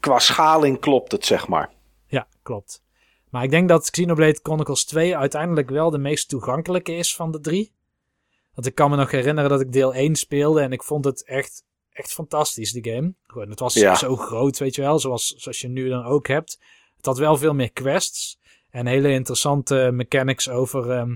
qua 0.00 0.18
schaling 0.18 0.80
klopt 0.80 1.12
het, 1.12 1.26
zeg 1.26 1.48
maar. 1.48 1.70
Ja, 2.06 2.26
klopt. 2.42 2.82
Maar 3.30 3.42
ik 3.44 3.50
denk 3.50 3.68
dat 3.68 3.90
Xenoblade 3.90 4.38
Chronicles 4.42 4.84
2 4.84 5.16
uiteindelijk 5.16 5.70
wel 5.70 5.90
de 5.90 5.98
meest 5.98 6.28
toegankelijke 6.28 6.92
is 6.92 7.16
van 7.16 7.30
de 7.30 7.40
drie. 7.40 7.72
Want 8.54 8.66
ik 8.66 8.74
kan 8.74 8.90
me 8.90 8.96
nog 8.96 9.10
herinneren 9.10 9.50
dat 9.50 9.60
ik 9.60 9.72
deel 9.72 9.94
1 9.94 10.14
speelde 10.16 10.60
en 10.60 10.72
ik 10.72 10.82
vond 10.82 11.04
het 11.04 11.24
echt, 11.24 11.64
echt 12.00 12.12
fantastisch, 12.12 12.72
die 12.72 12.92
game. 12.92 13.14
Gewoon, 13.26 13.50
het 13.50 13.60
was 13.60 13.74
Ja. 13.74 13.94
zo 13.94 14.16
groot, 14.16 14.58
weet 14.58 14.74
je 14.74 14.82
wel, 14.82 14.98
zoals, 14.98 15.26
zoals 15.36 15.60
je 15.60 15.68
nu 15.68 15.88
dan 15.88 16.04
ook 16.04 16.28
hebt. 16.28 16.58
Het 16.96 17.06
had 17.06 17.18
wel 17.18 17.36
veel 17.36 17.54
meer 17.54 17.72
quests 17.72 18.38
en 18.70 18.86
hele 18.86 19.10
interessante 19.12 19.90
mechanics 19.92 20.48
over... 20.48 20.90
ehm 20.90 21.14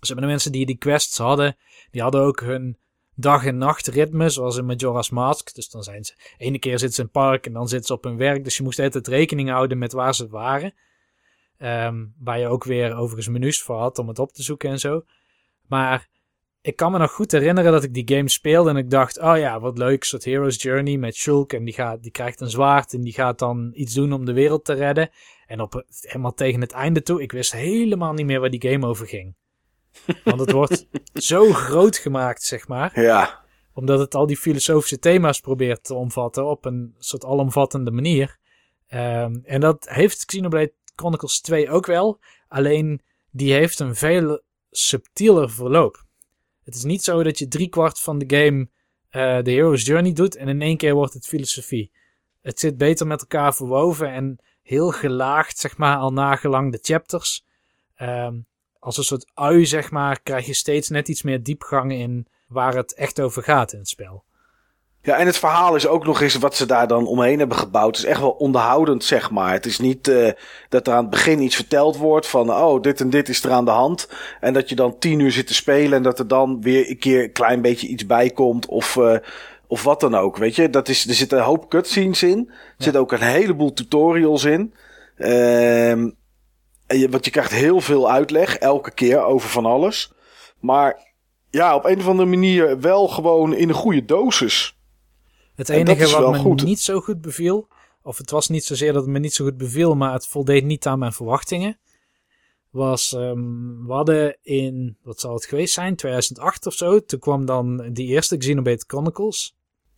dus 0.00 0.08
de 0.08 0.14
mensen 0.20 0.52
die 0.52 0.66
die 0.66 0.76
quests 0.78 1.18
hadden, 1.18 1.56
die 1.90 2.02
hadden 2.02 2.20
ook 2.20 2.40
hun 2.40 2.78
dag- 3.14 3.44
en 3.44 3.58
nachtritme, 3.58 4.28
zoals 4.28 4.56
in 4.56 4.66
Majora's 4.66 5.10
Mask. 5.10 5.54
Dus 5.54 5.68
dan 5.70 5.82
zijn 5.82 6.04
ze, 6.04 6.14
ene 6.36 6.58
keer 6.58 6.78
zitten 6.78 6.92
ze 6.92 7.00
in 7.00 7.08
het 7.12 7.12
park 7.12 7.46
en 7.46 7.52
dan 7.52 7.68
zitten 7.68 7.86
ze 7.86 7.92
op 7.92 8.04
hun 8.04 8.16
werk. 8.16 8.44
Dus 8.44 8.56
je 8.56 8.62
moest 8.62 8.78
altijd 8.78 9.06
rekening 9.06 9.48
houden 9.50 9.78
met 9.78 9.92
waar 9.92 10.14
ze 10.14 10.28
waren. 10.28 10.74
Ehm, 11.58 12.04
waar 12.18 12.38
je 12.38 12.46
ook 12.46 12.64
weer 12.64 12.94
overigens 12.96 13.28
menus 13.28 13.62
voor 13.62 13.78
had 13.78 13.98
om 13.98 14.08
het 14.08 14.18
op 14.18 14.32
te 14.32 14.42
zoeken 14.42 14.70
en 14.70 14.78
zo. 14.78 15.04
Maar 15.66 16.08
ik 16.60 16.76
kan 16.76 16.92
me 16.92 16.98
nog 16.98 17.12
goed 17.12 17.32
herinneren 17.32 17.72
dat 17.72 17.82
ik 17.84 17.94
die 17.94 18.16
game 18.16 18.28
speelde 18.28 18.70
en 18.70 18.76
ik 18.76 18.90
dacht, 18.90 19.18
oh 19.18 19.38
ja, 19.38 19.60
wat 19.60 19.78
leuk, 19.78 20.04
soort 20.04 20.24
Hero's 20.24 20.62
Journey 20.62 20.96
met 20.96 21.14
Shulk. 21.16 21.52
En 21.52 21.64
die, 21.64 21.74
gaat, 21.74 22.02
die 22.02 22.10
krijgt 22.10 22.40
een 22.40 22.50
zwaard 22.50 22.92
en 22.92 23.00
die 23.00 23.12
gaat 23.12 23.38
dan 23.38 23.70
iets 23.74 23.94
doen 23.94 24.12
om 24.12 24.24
de 24.24 24.32
wereld 24.32 24.64
te 24.64 24.72
redden. 24.72 25.10
En 25.46 25.60
op, 25.60 25.84
helemaal 26.00 26.34
tegen 26.34 26.60
het 26.60 26.72
einde 26.72 27.02
toe, 27.02 27.22
ik 27.22 27.32
wist 27.32 27.52
helemaal 27.52 28.12
niet 28.12 28.26
meer 28.26 28.40
waar 28.40 28.50
die 28.50 28.70
game 28.70 28.86
over 28.86 29.06
ging. 29.06 29.34
Want 30.24 30.40
het 30.40 30.52
wordt 30.52 30.86
zo 31.14 31.52
groot 31.52 31.96
gemaakt, 31.96 32.42
zeg 32.42 32.68
maar 32.68 33.00
Ja. 33.00 33.44
omdat 33.72 33.98
het 33.98 34.14
al 34.14 34.26
die 34.26 34.36
filosofische 34.36 34.98
thema's 34.98 35.40
probeert 35.40 35.84
te 35.84 35.94
omvatten 35.94 36.46
op 36.46 36.64
een 36.64 36.94
soort 36.98 37.24
alomvattende 37.24 37.90
manier. 37.90 38.38
Ehm, 38.88 39.36
en 39.44 39.60
dat 39.60 39.88
heeft 39.88 40.24
Xenoblade 40.24 40.72
Chronicles 40.96 41.40
2 41.40 41.70
ook 41.70 41.86
wel. 41.86 42.18
Alleen 42.48 43.00
die 43.30 43.52
heeft 43.52 43.78
een 43.78 43.94
veel 43.94 44.40
subtieler 44.70 45.50
verloop. 45.50 46.06
Het 46.68 46.76
is 46.76 46.84
niet 46.84 47.02
zo 47.02 47.22
dat 47.22 47.38
je 47.38 47.48
driekwart 47.48 48.00
van 48.00 48.18
de 48.18 48.36
game 48.36 48.68
eh, 49.08 49.42
de 49.42 49.50
Hero's 49.50 49.82
Journey 49.82 50.12
doet 50.12 50.36
en 50.36 50.48
in 50.48 50.62
één 50.62 50.76
keer 50.76 50.94
wordt 50.94 51.14
het 51.14 51.26
filosofie. 51.26 51.90
Het 52.40 52.60
zit 52.60 52.76
beter 52.76 53.06
met 53.06 53.20
elkaar 53.20 53.54
verwoven 53.54 54.12
en 54.12 54.38
heel 54.62 54.90
gelaagd, 54.90 55.58
zeg 55.58 55.76
maar, 55.76 55.96
al 55.96 56.12
nagelang 56.12 56.72
de 56.72 56.78
chapters. 56.82 57.44
Ehm, 57.94 58.38
als 58.78 58.96
een 58.96 59.04
soort 59.04 59.30
ui, 59.34 59.66
zeg 59.66 59.90
maar, 59.90 60.20
krijg 60.22 60.46
je 60.46 60.54
steeds 60.54 60.88
net 60.88 61.08
iets 61.08 61.22
meer 61.22 61.42
diepgang 61.42 61.92
in 61.92 62.26
waar 62.46 62.74
het 62.74 62.94
echt 62.94 63.20
over 63.20 63.42
gaat 63.42 63.72
in 63.72 63.78
het 63.78 63.88
spel. 63.88 64.24
Ja, 65.08 65.16
en 65.16 65.26
het 65.26 65.38
verhaal 65.38 65.74
is 65.74 65.86
ook 65.86 66.04
nog 66.04 66.20
eens 66.20 66.34
wat 66.34 66.56
ze 66.56 66.66
daar 66.66 66.86
dan 66.86 67.06
omheen 67.06 67.38
hebben 67.38 67.56
gebouwd. 67.56 67.96
Het 67.96 68.04
is 68.04 68.10
echt 68.10 68.20
wel 68.20 68.30
onderhoudend, 68.30 69.04
zeg 69.04 69.30
maar. 69.30 69.52
Het 69.52 69.66
is 69.66 69.78
niet 69.78 70.08
eh, 70.08 70.32
dat 70.68 70.86
er 70.86 70.92
aan 70.92 71.00
het 71.00 71.10
begin 71.10 71.42
iets 71.42 71.56
verteld 71.56 71.96
wordt 71.96 72.26
van... 72.26 72.50
oh, 72.50 72.82
dit 72.82 73.00
en 73.00 73.10
dit 73.10 73.28
is 73.28 73.44
er 73.44 73.50
aan 73.50 73.64
de 73.64 73.70
hand. 73.70 74.08
En 74.40 74.52
dat 74.52 74.68
je 74.68 74.74
dan 74.74 74.98
tien 74.98 75.18
uur 75.18 75.32
zit 75.32 75.46
te 75.46 75.54
spelen... 75.54 75.92
en 75.92 76.02
dat 76.02 76.18
er 76.18 76.28
dan 76.28 76.60
weer 76.60 76.90
een 76.90 76.98
keer 76.98 77.22
een 77.22 77.32
klein 77.32 77.62
beetje 77.62 77.86
iets 77.86 78.06
bij 78.06 78.30
komt... 78.30 78.66
of, 78.66 78.96
eh, 78.96 79.16
of 79.66 79.82
wat 79.82 80.00
dan 80.00 80.14
ook, 80.14 80.36
weet 80.36 80.56
je. 80.56 80.70
Dat 80.70 80.88
is, 80.88 81.08
er 81.08 81.14
zitten 81.14 81.38
een 81.38 81.44
hoop 81.44 81.68
cutscenes 81.68 82.22
in. 82.22 82.48
Er 82.48 82.84
zitten 82.84 83.00
ook 83.00 83.12
een 83.12 83.22
heleboel 83.22 83.72
tutorials 83.72 84.44
in. 84.44 84.74
Ehm 85.16 86.08
en 86.86 86.98
je, 86.98 87.08
want 87.08 87.24
je 87.24 87.30
krijgt 87.30 87.52
heel 87.52 87.80
veel 87.80 88.10
uitleg, 88.10 88.56
elke 88.56 88.90
keer, 88.90 89.24
over 89.24 89.48
van 89.48 89.66
alles. 89.66 90.12
Maar 90.60 91.12
ja, 91.50 91.74
op 91.74 91.84
een 91.84 91.98
of 91.98 92.08
andere 92.08 92.28
manier 92.28 92.80
wel 92.80 93.08
gewoon 93.08 93.54
in 93.54 93.68
een 93.68 93.74
goede 93.74 94.04
dosis. 94.04 94.77
Het 95.58 95.68
enige 95.68 96.20
wat 96.20 96.32
me 96.32 96.38
goed. 96.38 96.62
niet 96.62 96.80
zo 96.80 97.00
goed 97.00 97.20
beviel, 97.20 97.68
of 98.02 98.18
het 98.18 98.30
was 98.30 98.48
niet 98.48 98.64
zozeer 98.64 98.92
dat 98.92 99.02
het 99.02 99.10
me 99.10 99.18
niet 99.18 99.34
zo 99.34 99.44
goed 99.44 99.56
beviel, 99.56 99.94
maar 99.94 100.12
het 100.12 100.26
voldeed 100.26 100.64
niet 100.64 100.86
aan 100.86 100.98
mijn 100.98 101.12
verwachtingen, 101.12 101.78
was, 102.70 103.12
ehm, 103.12 103.86
we 103.86 103.92
hadden 103.92 104.38
in, 104.42 104.96
wat 105.02 105.20
zal 105.20 105.34
het 105.34 105.44
geweest 105.44 105.74
zijn, 105.74 105.96
2008 105.96 106.66
of 106.66 106.74
zo, 106.74 107.04
toen 107.04 107.18
kwam 107.18 107.46
dan 107.46 107.92
die 107.92 108.06
eerste 108.06 108.36
Xenoblade 108.36 108.84
Chronicles. 108.86 109.56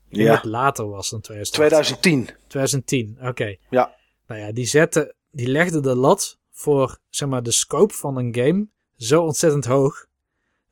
Ja. 0.08 0.34
het 0.34 0.44
later 0.44 0.88
was 0.88 1.10
dan 1.10 1.20
2008. 1.20 2.02
2010. 2.02 2.46
2010, 2.46 3.28
oké. 3.28 3.56
Ja. 3.70 3.94
Nou 4.26 4.40
ja, 4.40 4.52
die 4.52 4.66
zette, 4.66 5.14
die 5.30 5.48
legde 5.48 5.80
de 5.80 5.96
lat 5.96 6.38
voor, 6.50 6.98
zeg 7.08 7.28
maar, 7.28 7.42
de 7.42 7.50
scope 7.50 7.94
van 7.94 8.16
een 8.16 8.34
game 8.34 8.66
zo 8.96 9.22
ontzettend 9.22 9.64
hoog. 9.64 10.06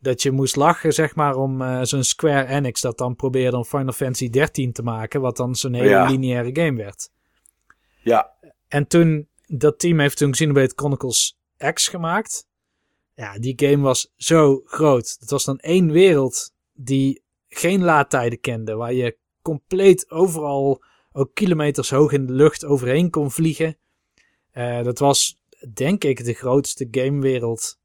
Dat 0.00 0.22
je 0.22 0.30
moest 0.30 0.56
lachen, 0.56 0.92
zeg 0.92 1.14
maar, 1.14 1.36
om 1.36 1.62
eh, 1.62 1.80
zo'n 1.82 2.04
Square 2.04 2.46
Enix 2.46 2.80
dat 2.80 2.98
dan 2.98 3.14
probeerde 3.16 3.56
om 3.56 3.64
Final 3.64 3.92
Fantasy 3.92 4.30
13 4.30 4.72
te 4.72 4.82
maken, 4.82 5.20
wat 5.20 5.36
dan 5.36 5.54
zo'n 5.54 5.74
hele 5.74 5.88
Ja. 5.88 6.10
lineaire 6.10 6.50
game 6.62 6.76
werd. 6.76 7.10
Ja, 8.02 8.32
En 8.68 8.86
toen, 8.86 9.28
dat 9.46 9.78
team 9.78 9.98
heeft 10.00 10.16
toen 10.16 10.30
Xenoblade 10.30 10.72
Chronicles 10.76 11.38
X 11.72 11.88
gemaakt. 11.88 12.46
Ja, 13.14 13.38
die 13.38 13.52
game 13.56 13.82
was 13.82 14.12
zo 14.16 14.60
groot. 14.64 15.16
Het 15.20 15.30
was 15.30 15.44
dan 15.44 15.58
één 15.58 15.90
wereld 15.92 16.52
die 16.72 17.22
geen 17.48 17.82
laadtijden 17.82 18.40
kende, 18.40 18.74
waar 18.74 18.92
je 18.92 19.16
compleet 19.42 20.10
overal 20.10 20.82
ook 21.12 21.34
kilometers 21.34 21.90
hoog 21.90 22.12
in 22.12 22.26
de 22.26 22.32
lucht 22.32 22.64
overheen 22.64 23.10
kon 23.10 23.30
vliegen. 23.30 23.76
Eh, 24.50 24.82
dat 24.82 24.98
was, 24.98 25.40
denk 25.74 26.04
ik, 26.04 26.24
de 26.24 26.34
grootste 26.34 26.88
gamewereld 26.90 27.77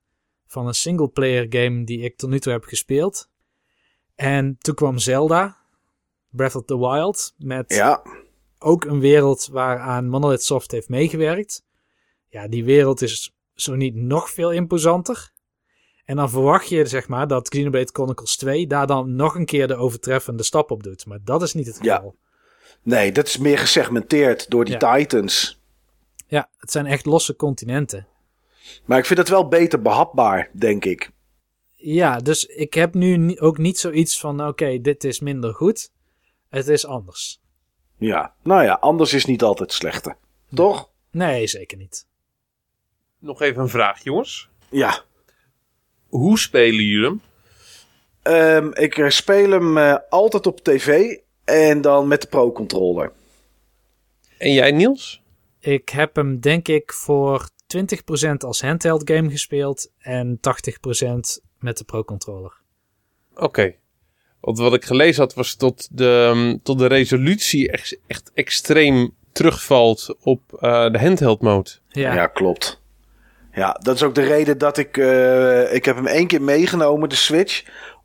van 0.54 0.68
een 0.68 0.74
singleplayer 0.74 1.46
game 1.50 1.84
die 1.84 2.00
ik 2.02 2.18
tot 2.18 2.30
nu 2.30 2.40
toe 2.40 2.52
heb 2.52 2.64
gespeeld. 2.64 3.30
En 4.16 4.56
toen 4.60 4.76
kwam 4.76 4.98
Zelda, 4.98 5.58
Breath 6.30 6.56
of 6.56 6.66
the 6.66 6.78
Wild, 6.80 7.34
met 7.38 7.74
ja, 7.74 8.02
ook 8.60 8.86
een 8.86 9.00
wereld 9.00 9.48
waaraan 9.52 10.10
Monolith 10.10 10.44
Soft 10.44 10.72
heeft 10.72 10.90
meegewerkt. 10.90 11.64
Ja, 12.30 12.48
die 12.48 12.64
wereld 12.64 13.02
is 13.02 13.34
zo 13.54 13.76
niet 13.76 13.96
nog 13.96 14.30
veel 14.30 14.52
imposanter. 14.52 15.32
En 16.06 16.16
dan 16.16 16.30
verwacht 16.30 16.70
je, 16.70 16.86
zeg 16.86 17.08
maar, 17.08 17.28
dat 17.28 17.50
Xenoblade 17.50 17.90
Chronicles 17.94 18.36
2 18.38 18.68
daar 18.68 18.88
dan 18.88 19.16
nog 19.16 19.36
een 19.36 19.46
keer 19.46 19.68
de 19.68 19.76
overtreffende 19.76 20.44
stap 20.44 20.72
op 20.72 20.84
doet. 20.84 21.06
Maar 21.06 21.20
dat 21.24 21.42
is 21.42 21.54
niet 21.54 21.66
het 21.68 21.78
Ja. 21.82 21.96
geval. 21.96 22.16
nee, 22.82 23.12
dat 23.12 23.28
is 23.28 23.38
meer 23.38 23.58
gesegmenteerd 23.58 24.50
door 24.50 24.66
die 24.66 24.78
Ja. 24.80 24.96
Titans. 24.96 25.62
Ja, 26.28 26.50
het 26.58 26.72
zijn 26.72 26.86
echt 26.86 27.06
losse 27.06 27.36
continenten. 27.36 28.08
Maar 28.86 28.98
ik 28.98 29.06
vind 29.06 29.20
het 29.20 29.30
wel 29.30 29.48
beter 29.48 29.82
behapbaar, 29.82 30.50
denk 30.54 30.86
ik. 30.86 31.12
Ja, 31.76 32.18
dus 32.18 32.46
ik 32.46 32.74
heb 32.74 32.94
nu 32.94 33.40
ook 33.40 33.58
niet 33.58 33.80
zoiets 33.80 34.20
van, 34.20 34.48
oké, 34.48 34.82
dit 34.82 35.04
is 35.04 35.20
minder 35.20 35.54
goed. 35.54 35.92
Het 36.50 36.68
is 36.68 36.86
anders. 36.86 37.42
Ja, 37.98 38.34
nou 38.44 38.64
ja, 38.64 38.74
anders 38.74 39.14
is 39.14 39.26
niet 39.26 39.44
altijd 39.44 39.74
slechte. 39.74 40.16
Toch? 40.54 40.90
Nee, 41.12 41.48
zeker 41.48 41.78
niet. 41.78 42.06
Nog 43.20 43.42
even 43.42 43.62
een 43.62 43.70
vraag, 43.70 44.04
jongens. 44.04 44.50
Ja. 44.70 45.04
Hoe 46.08 46.40
spelen 46.40 46.84
jullie 46.86 47.06
hem? 47.06 47.22
Ehm, 48.22 48.72
ik 48.74 48.98
eh, 48.98 49.10
speel 49.10 49.50
hem 49.50 49.78
eh, 49.78 49.96
altijd 50.10 50.48
op 50.48 50.64
tv 50.64 51.18
en 51.44 51.82
dan 51.82 52.08
met 52.08 52.22
de 52.22 52.28
Pro-controller. 52.28 53.12
En 54.38 54.54
jij, 54.54 54.72
Niels? 54.72 55.22
Ik 55.60 55.90
heb 55.90 56.16
hem 56.16 56.40
denk 56.40 56.68
ik 56.68 56.94
voor 56.94 57.50
20% 57.78 58.32
als 58.38 58.62
handheld 58.62 59.10
game 59.10 59.30
gespeeld 59.30 59.92
en 60.00 60.38
80% 60.38 60.42
met 61.60 61.78
de 61.78 61.84
Pro 61.84 62.04
Controller. 62.04 62.54
Oké. 63.36 63.76
Want 64.40 64.58
wat 64.58 64.74
ik 64.74 64.86
gelezen 64.86 65.22
had 65.22 65.34
was 65.34 65.56
tot 65.56 65.88
de, 65.92 66.32
um, 66.36 66.60
tot 66.64 66.80
de 66.80 66.88
resolutie 66.88 67.72
echt, 67.72 67.98
echt 68.08 68.32
extreem 68.34 69.14
terugvalt 69.32 70.16
op 70.22 70.42
uh, 70.56 70.92
de 70.92 71.00
handheld 71.00 71.42
mode. 71.42 71.70
Ja. 71.88 72.14
ja, 72.14 72.28
klopt. 72.28 72.82
Ja, 73.54 73.80
dat 73.82 73.96
is 73.96 74.04
ook 74.04 74.16
de 74.16 74.24
reden 74.24 74.58
dat 74.58 74.78
ik... 74.78 74.98
Uh, 74.98 75.74
ik 75.74 75.86
heb 75.86 75.96
hem 75.96 76.08
één 76.08 76.28
keer 76.28 76.42
meegenomen, 76.42 77.10
de 77.10 77.16
Switch 77.16 77.64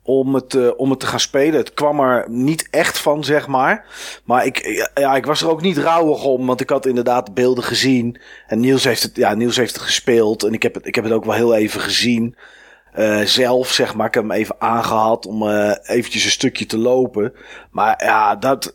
om 0.09 0.33
het, 0.35 0.53
uh, 0.53 0.69
om 0.77 0.89
het 0.89 0.99
te 0.99 1.05
gaan 1.05 1.19
spelen. 1.19 1.59
Het 1.59 1.73
kwam 1.73 1.99
er 1.99 2.25
niet 2.29 2.67
echt 2.69 2.97
van, 2.97 3.23
zeg 3.23 3.47
maar. 3.47 3.85
Maar 4.23 4.45
ik, 4.45 4.89
ja, 4.93 5.15
ik 5.15 5.25
was 5.25 5.41
er 5.41 5.49
ook 5.49 5.61
niet 5.61 5.77
rouwig 5.77 6.23
om, 6.23 6.45
want 6.45 6.61
ik 6.61 6.69
had 6.69 6.85
inderdaad 6.85 7.33
beelden 7.33 7.63
gezien. 7.63 8.19
En 8.47 8.59
Niels 8.59 8.83
heeft 8.83 9.03
het, 9.03 9.15
ja, 9.15 9.33
Niels 9.33 9.55
heeft 9.55 9.73
het 9.73 9.83
gespeeld. 9.83 10.43
En 10.43 10.53
ik 10.53 10.63
heb 10.63 10.73
het, 10.73 10.85
ik 10.85 10.95
heb 10.95 11.03
het 11.03 11.13
ook 11.13 11.25
wel 11.25 11.33
heel 11.33 11.55
even 11.55 11.81
gezien. 11.81 12.35
Uh, 12.97 13.19
zelf, 13.19 13.71
zeg 13.71 13.95
maar. 13.95 14.07
Ik 14.07 14.13
heb 14.13 14.23
hem 14.23 14.31
even 14.31 14.55
aangehad 14.59 15.25
om 15.25 15.43
uh, 15.43 15.71
eventjes 15.81 16.25
een 16.25 16.31
stukje 16.31 16.65
te 16.65 16.77
lopen. 16.77 17.33
Maar 17.71 18.03
ja, 18.03 18.35
dat, 18.35 18.73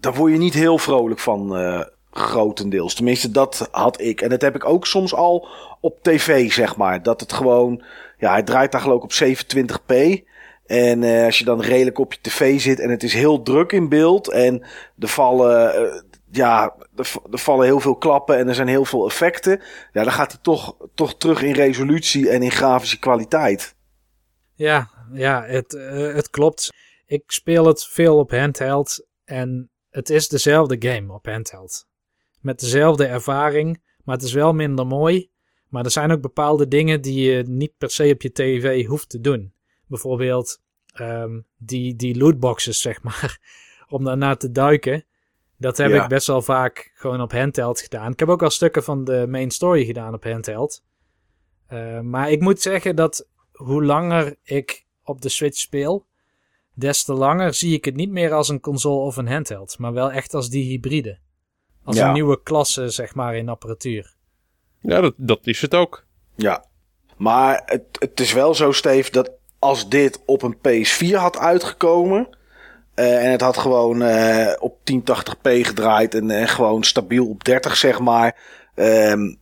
daar 0.00 0.14
word 0.14 0.32
je 0.32 0.38
niet 0.38 0.54
heel 0.54 0.78
vrolijk 0.78 1.20
van, 1.20 1.56
grotendeels. 2.10 2.94
Tenminste, 2.94 3.30
dat 3.30 3.68
had 3.70 4.00
ik. 4.00 4.20
En 4.20 4.28
dat 4.28 4.40
heb 4.40 4.54
ik 4.54 4.64
ook 4.64 4.86
soms 4.86 5.14
al 5.14 5.48
op 5.80 6.02
tv, 6.02 6.52
zeg 6.52 6.76
maar. 6.76 7.02
Dat 7.02 7.20
het 7.20 7.32
gewoon, 7.32 7.82
ja, 8.18 8.30
hij 8.30 8.42
draait 8.42 8.72
daar 8.72 8.80
geloof 8.80 8.96
ik 8.96 9.04
op 9.04 9.12
27p. 9.12 10.22
En 10.66 11.02
uh, 11.02 11.24
als 11.24 11.38
je 11.38 11.44
dan 11.44 11.60
redelijk 11.60 11.98
op 11.98 12.12
je 12.12 12.18
tv 12.20 12.60
zit 12.60 12.80
en 12.80 12.90
het 12.90 13.02
is 13.02 13.14
heel 13.14 13.42
druk 13.42 13.72
in 13.72 13.88
beeld 13.88 14.30
en 14.30 14.66
er 14.98 15.08
vallen, 15.08 15.82
uh, 15.82 16.00
ja, 16.30 16.74
er, 16.96 17.08
vallen 17.30 17.66
heel 17.66 17.80
veel 17.80 17.96
klappen 17.96 18.38
en 18.38 18.48
er 18.48 18.54
zijn 18.54 18.68
heel 18.68 18.84
veel 18.84 19.06
effecten. 19.06 19.60
Ja, 19.92 20.02
dan 20.02 20.12
gaat 20.12 20.32
hij 20.32 20.40
toch, 20.42 20.76
toch 20.94 21.16
terug 21.16 21.42
in 21.42 21.52
resolutie 21.52 22.28
en 22.28 22.42
in 22.42 22.50
grafische 22.50 22.98
kwaliteit. 22.98 23.74
Ja, 24.54 24.90
ja, 25.12 25.44
het, 25.44 25.72
uh, 25.72 26.14
het 26.14 26.30
klopt. 26.30 26.68
Ik 27.06 27.22
speel 27.26 27.66
het 27.66 27.84
veel 27.84 28.18
op 28.18 28.30
handheld 28.30 29.06
en 29.24 29.70
het 29.90 30.10
is 30.10 30.28
dezelfde 30.28 30.76
game 30.88 31.12
op 31.12 31.26
handheld. 31.26 31.86
Met 32.40 32.60
dezelfde 32.60 33.06
ervaring, 33.06 33.82
maar 34.04 34.14
het 34.14 34.24
is 34.24 34.32
wel 34.32 34.52
minder 34.52 34.86
mooi. 34.86 35.30
Maar 35.68 35.84
er 35.84 35.90
zijn 35.90 36.12
ook 36.12 36.20
bepaalde 36.20 36.68
dingen 36.68 37.00
die 37.00 37.30
je 37.30 37.42
niet 37.46 37.72
per 37.78 37.90
se 37.90 38.10
op 38.12 38.22
je 38.22 38.32
tv 38.32 38.86
hoeft 38.86 39.08
te 39.08 39.20
doen 39.20 39.54
bijvoorbeeld 39.92 40.60
um, 41.00 41.46
die, 41.56 41.96
die 41.96 42.16
lootboxes, 42.16 42.80
zeg 42.80 43.02
maar, 43.02 43.38
om 43.88 44.04
daarna 44.04 44.36
te 44.36 44.50
duiken. 44.50 45.04
Dat 45.56 45.76
heb 45.76 45.90
ja. 45.90 46.02
ik 46.02 46.08
best 46.08 46.26
wel 46.26 46.42
vaak 46.42 46.90
gewoon 46.94 47.20
op 47.20 47.32
handheld 47.32 47.80
gedaan. 47.80 48.12
Ik 48.12 48.18
heb 48.18 48.28
ook 48.28 48.42
al 48.42 48.50
stukken 48.50 48.84
van 48.84 49.04
de 49.04 49.26
main 49.28 49.50
story 49.50 49.84
gedaan 49.84 50.14
op 50.14 50.24
handheld. 50.24 50.82
Uh, 51.72 52.00
maar 52.00 52.30
ik 52.30 52.40
moet 52.40 52.60
zeggen 52.60 52.96
dat 52.96 53.28
hoe 53.52 53.84
langer 53.84 54.36
ik 54.42 54.86
op 55.02 55.20
de 55.20 55.28
Switch 55.28 55.58
speel, 55.58 56.06
des 56.74 57.04
te 57.04 57.12
langer 57.12 57.54
zie 57.54 57.74
ik 57.74 57.84
het 57.84 57.94
niet 57.94 58.10
meer 58.10 58.32
als 58.32 58.48
een 58.48 58.60
console 58.60 59.04
of 59.04 59.16
een 59.16 59.28
handheld, 59.28 59.78
maar 59.78 59.92
wel 59.92 60.10
echt 60.10 60.34
als 60.34 60.50
die 60.50 60.64
hybride. 60.64 61.18
Als 61.84 61.96
ja. 61.96 62.06
een 62.06 62.12
nieuwe 62.12 62.42
klasse, 62.42 62.88
zeg 62.88 63.14
maar, 63.14 63.36
in 63.36 63.48
apparatuur. 63.48 64.14
Ja, 64.80 65.00
dat, 65.00 65.14
dat 65.16 65.46
is 65.46 65.60
het 65.60 65.74
ook. 65.74 66.06
Ja, 66.34 66.64
maar 67.16 67.62
het, 67.64 67.84
het 67.98 68.20
is 68.20 68.32
wel 68.32 68.54
zo, 68.54 68.72
Steve, 68.72 69.10
dat 69.10 69.30
als 69.62 69.88
dit 69.88 70.20
op 70.26 70.42
een 70.42 70.56
PS4 70.56 71.14
had 71.14 71.38
uitgekomen. 71.38 72.28
Uh, 72.94 73.24
en 73.24 73.30
het 73.30 73.40
had 73.40 73.56
gewoon 73.56 74.02
uh, 74.02 74.52
op 74.58 74.78
1080p 74.78 75.42
gedraaid 75.42 76.14
en, 76.14 76.30
en, 76.30 76.48
gewoon 76.48 76.84
stabiel 76.84 77.28
op 77.28 77.44
30 77.44 77.76
zeg 77.76 78.00
maar. 78.00 78.36
Um, 78.74 79.40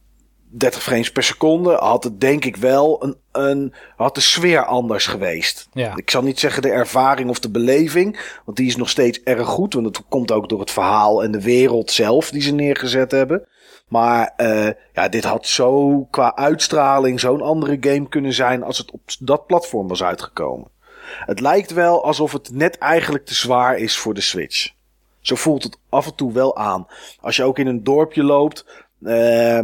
30 0.53 0.83
frames 0.83 1.13
per 1.13 1.23
seconde 1.23 1.75
had 1.75 2.05
het 2.05 2.21
denk 2.21 2.45
ik 2.45 2.57
wel 2.57 3.05
een, 3.05 3.17
een 3.33 3.75
had 3.97 4.15
de 4.15 4.21
sfeer 4.21 4.65
anders 4.65 5.07
geweest. 5.07 5.69
Ja. 5.73 5.97
Ik 5.97 6.11
zal 6.11 6.23
niet 6.23 6.41
zeggen 6.41 6.63
de 6.63 6.71
ervaring 6.71 7.31
of 7.31 7.41
de 7.41 7.51
beleving, 7.51 8.21
want 8.45 8.57
die 8.57 8.67
is 8.67 8.77
nog 8.77 8.89
steeds 8.89 9.23
erg 9.23 9.47
goed, 9.47 9.75
want 9.75 9.87
het 9.87 10.03
komt 10.09 10.33
ook 10.33 10.49
door 10.49 10.61
het 10.61 10.71
verhaal 10.71 11.23
en 11.23 11.31
de 11.31 11.43
wereld 11.43 11.91
zelf 11.91 12.31
die 12.31 12.43
ze 12.43 12.53
neergezet 12.53 13.11
hebben. 13.11 13.47
Maar 13.91 14.33
uh, 14.37 14.69
ja, 14.93 15.09
dit 15.09 15.25
had 15.25 15.47
zo 15.47 16.01
qua 16.11 16.37
uitstraling 16.37 17.21
zo'n 17.21 17.43
andere 17.43 17.77
game 17.81 18.09
kunnen 18.09 18.33
zijn 18.33 18.63
als 18.63 18.79
het 18.79 18.91
op 18.91 19.01
dat 19.19 19.47
platform 19.47 19.89
was 19.89 20.03
uitgekomen. 20.03 20.71
Het 21.27 21.41
lijkt 21.41 21.73
wel 21.73 22.05
alsof 22.05 22.33
het 22.33 22.51
net 22.53 22.79
eigenlijk 22.79 23.27
te 23.27 23.35
zwaar 23.35 23.77
is 23.77 23.99
voor 23.99 24.15
de 24.15 24.21
Switch. 24.21 24.71
Zo 25.21 25.35
voelt 25.35 25.63
het 25.63 25.79
af 25.89 26.07
en 26.07 26.15
toe 26.15 26.33
wel 26.33 26.57
aan. 26.57 26.87
Als 27.21 27.37
je 27.37 27.45
ook 27.45 27.59
in 27.59 27.67
een 27.67 27.85
dorpje 27.85 28.23
loopt, 28.23 28.87
uh, 29.01 29.59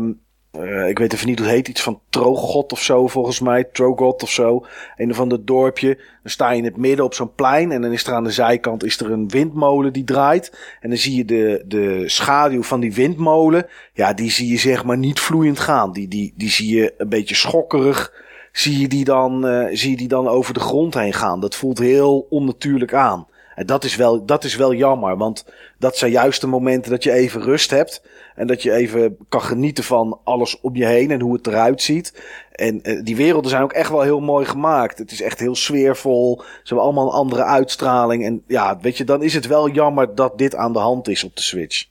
uh, 0.61 0.89
ik 0.89 0.99
weet 0.99 1.12
even 1.12 1.27
niet 1.27 1.39
hoe 1.39 1.47
het 1.47 1.57
heet. 1.57 1.69
Iets 1.69 1.83
van 1.83 2.01
Trogot 2.11 2.73
of 2.73 2.83
zo, 2.83 3.07
volgens 3.07 3.41
mij. 3.41 3.65
Trogot 3.65 4.23
of 4.23 4.31
zo. 4.31 4.66
Een 4.97 5.11
of 5.11 5.20
ander 5.20 5.45
dorpje. 5.45 5.95
Dan 5.95 6.31
sta 6.31 6.51
je 6.51 6.59
in 6.59 6.65
het 6.65 6.77
midden 6.77 7.05
op 7.05 7.15
zo'n 7.15 7.35
plein. 7.35 7.73
En 7.73 7.83
dan 7.83 7.93
is 7.93 8.07
er 8.07 8.12
aan 8.12 8.24
de 8.24 8.31
zijkant 8.31 8.85
is 8.85 9.01
er 9.01 9.11
een 9.11 9.28
windmolen 9.28 9.93
die 9.93 10.05
draait. 10.05 10.77
En 10.81 10.89
dan 10.89 10.99
zie 10.99 11.16
je 11.16 11.24
de, 11.24 11.65
de 11.66 12.03
schaduw 12.07 12.62
van 12.62 12.81
die 12.81 12.95
windmolen. 12.95 13.66
Ja, 13.93 14.12
die 14.12 14.31
zie 14.31 14.49
je 14.49 14.59
zeg 14.59 14.85
maar 14.85 14.99
niet 14.99 15.20
vloeiend 15.20 15.59
gaan. 15.59 15.93
Die, 15.93 16.09
die, 16.09 16.33
die 16.37 16.51
zie 16.51 16.77
je 16.77 16.95
een 16.99 17.09
beetje 17.09 17.35
schokkerig. 17.35 18.12
Zie 18.53 18.78
je, 18.81 18.89
die 18.89 19.05
dan, 19.05 19.47
uh, 19.47 19.66
zie 19.73 19.91
je 19.91 19.97
die 19.97 20.09
dan 20.09 20.28
over 20.28 20.55
de 20.55 20.61
grond 20.61 20.95
heen 20.95 21.12
gaan. 21.12 21.41
Dat 21.41 21.55
voelt 21.55 21.78
heel 21.78 22.27
onnatuurlijk 22.31 22.95
aan. 22.95 23.27
En 23.55 23.66
dat 23.66 23.85
is 23.85 23.97
wel, 23.97 24.24
dat 24.24 24.45
is 24.45 24.57
wel 24.57 24.74
jammer. 24.74 25.16
Want 25.16 25.45
dat 25.78 25.97
zijn 25.97 26.11
juist 26.11 26.41
de 26.41 26.47
momenten 26.47 26.91
dat 26.91 27.03
je 27.03 27.12
even 27.12 27.43
rust 27.43 27.70
hebt. 27.70 28.03
En 28.37 28.47
dat 28.47 28.63
je 28.63 28.73
even 28.73 29.17
kan 29.29 29.43
genieten 29.43 29.85
van 29.85 30.21
alles 30.25 30.61
om 30.61 30.77
je 30.77 30.85
heen 30.85 31.11
en 31.11 31.21
hoe 31.21 31.35
het 31.35 31.47
eruit 31.47 31.83
ziet. 31.83 32.23
En 32.53 32.81
uh, 32.83 33.05
die 33.05 33.17
werelden 33.17 33.51
zijn 33.51 33.63
ook 33.63 33.73
echt 33.73 33.91
wel 33.91 34.03
heel 34.03 34.21
mooi 34.21 34.47
gemaakt. 34.47 34.99
Het 34.99 35.13
is 35.13 35.23
echt 35.23 35.39
heel 35.39 35.55
sfeervol. 35.55 36.37
Ze 36.39 36.47
hebben 36.63 36.85
allemaal 36.85 37.07
een 37.07 37.19
andere 37.19 37.45
uitstraling. 37.45 38.25
En 38.25 38.43
ja, 38.47 38.79
weet 38.81 38.97
je, 38.97 39.05
dan 39.05 39.23
is 39.23 39.35
het 39.35 39.47
wel 39.47 39.69
jammer 39.69 40.15
dat 40.15 40.39
dit 40.39 40.55
aan 40.55 40.73
de 40.73 40.79
hand 40.79 41.09
is 41.09 41.25
op 41.25 41.37
de 41.37 41.43
Switch. 41.43 41.87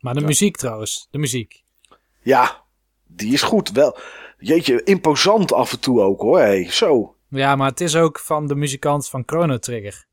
Maar 0.00 0.14
de 0.14 0.20
ja. 0.20 0.26
muziek 0.26 0.56
trouwens, 0.56 1.08
de 1.10 1.18
muziek. 1.18 1.62
Ja, 2.22 2.62
die 3.06 3.32
is 3.32 3.42
goed. 3.42 3.70
Wel, 3.70 3.96
jeetje, 4.38 4.82
imposant 4.82 5.52
af 5.52 5.72
en 5.72 5.80
toe 5.80 6.00
ook 6.00 6.20
hoor. 6.20 6.38
Hey, 6.38 6.70
zo. 6.70 7.14
Ja, 7.28 7.56
maar 7.56 7.70
het 7.70 7.80
is 7.80 7.96
ook 7.96 8.18
van 8.18 8.46
de 8.46 8.54
muzikant 8.54 9.08
van 9.08 9.22
Chrono 9.26 9.58
Trigger. 9.58 10.06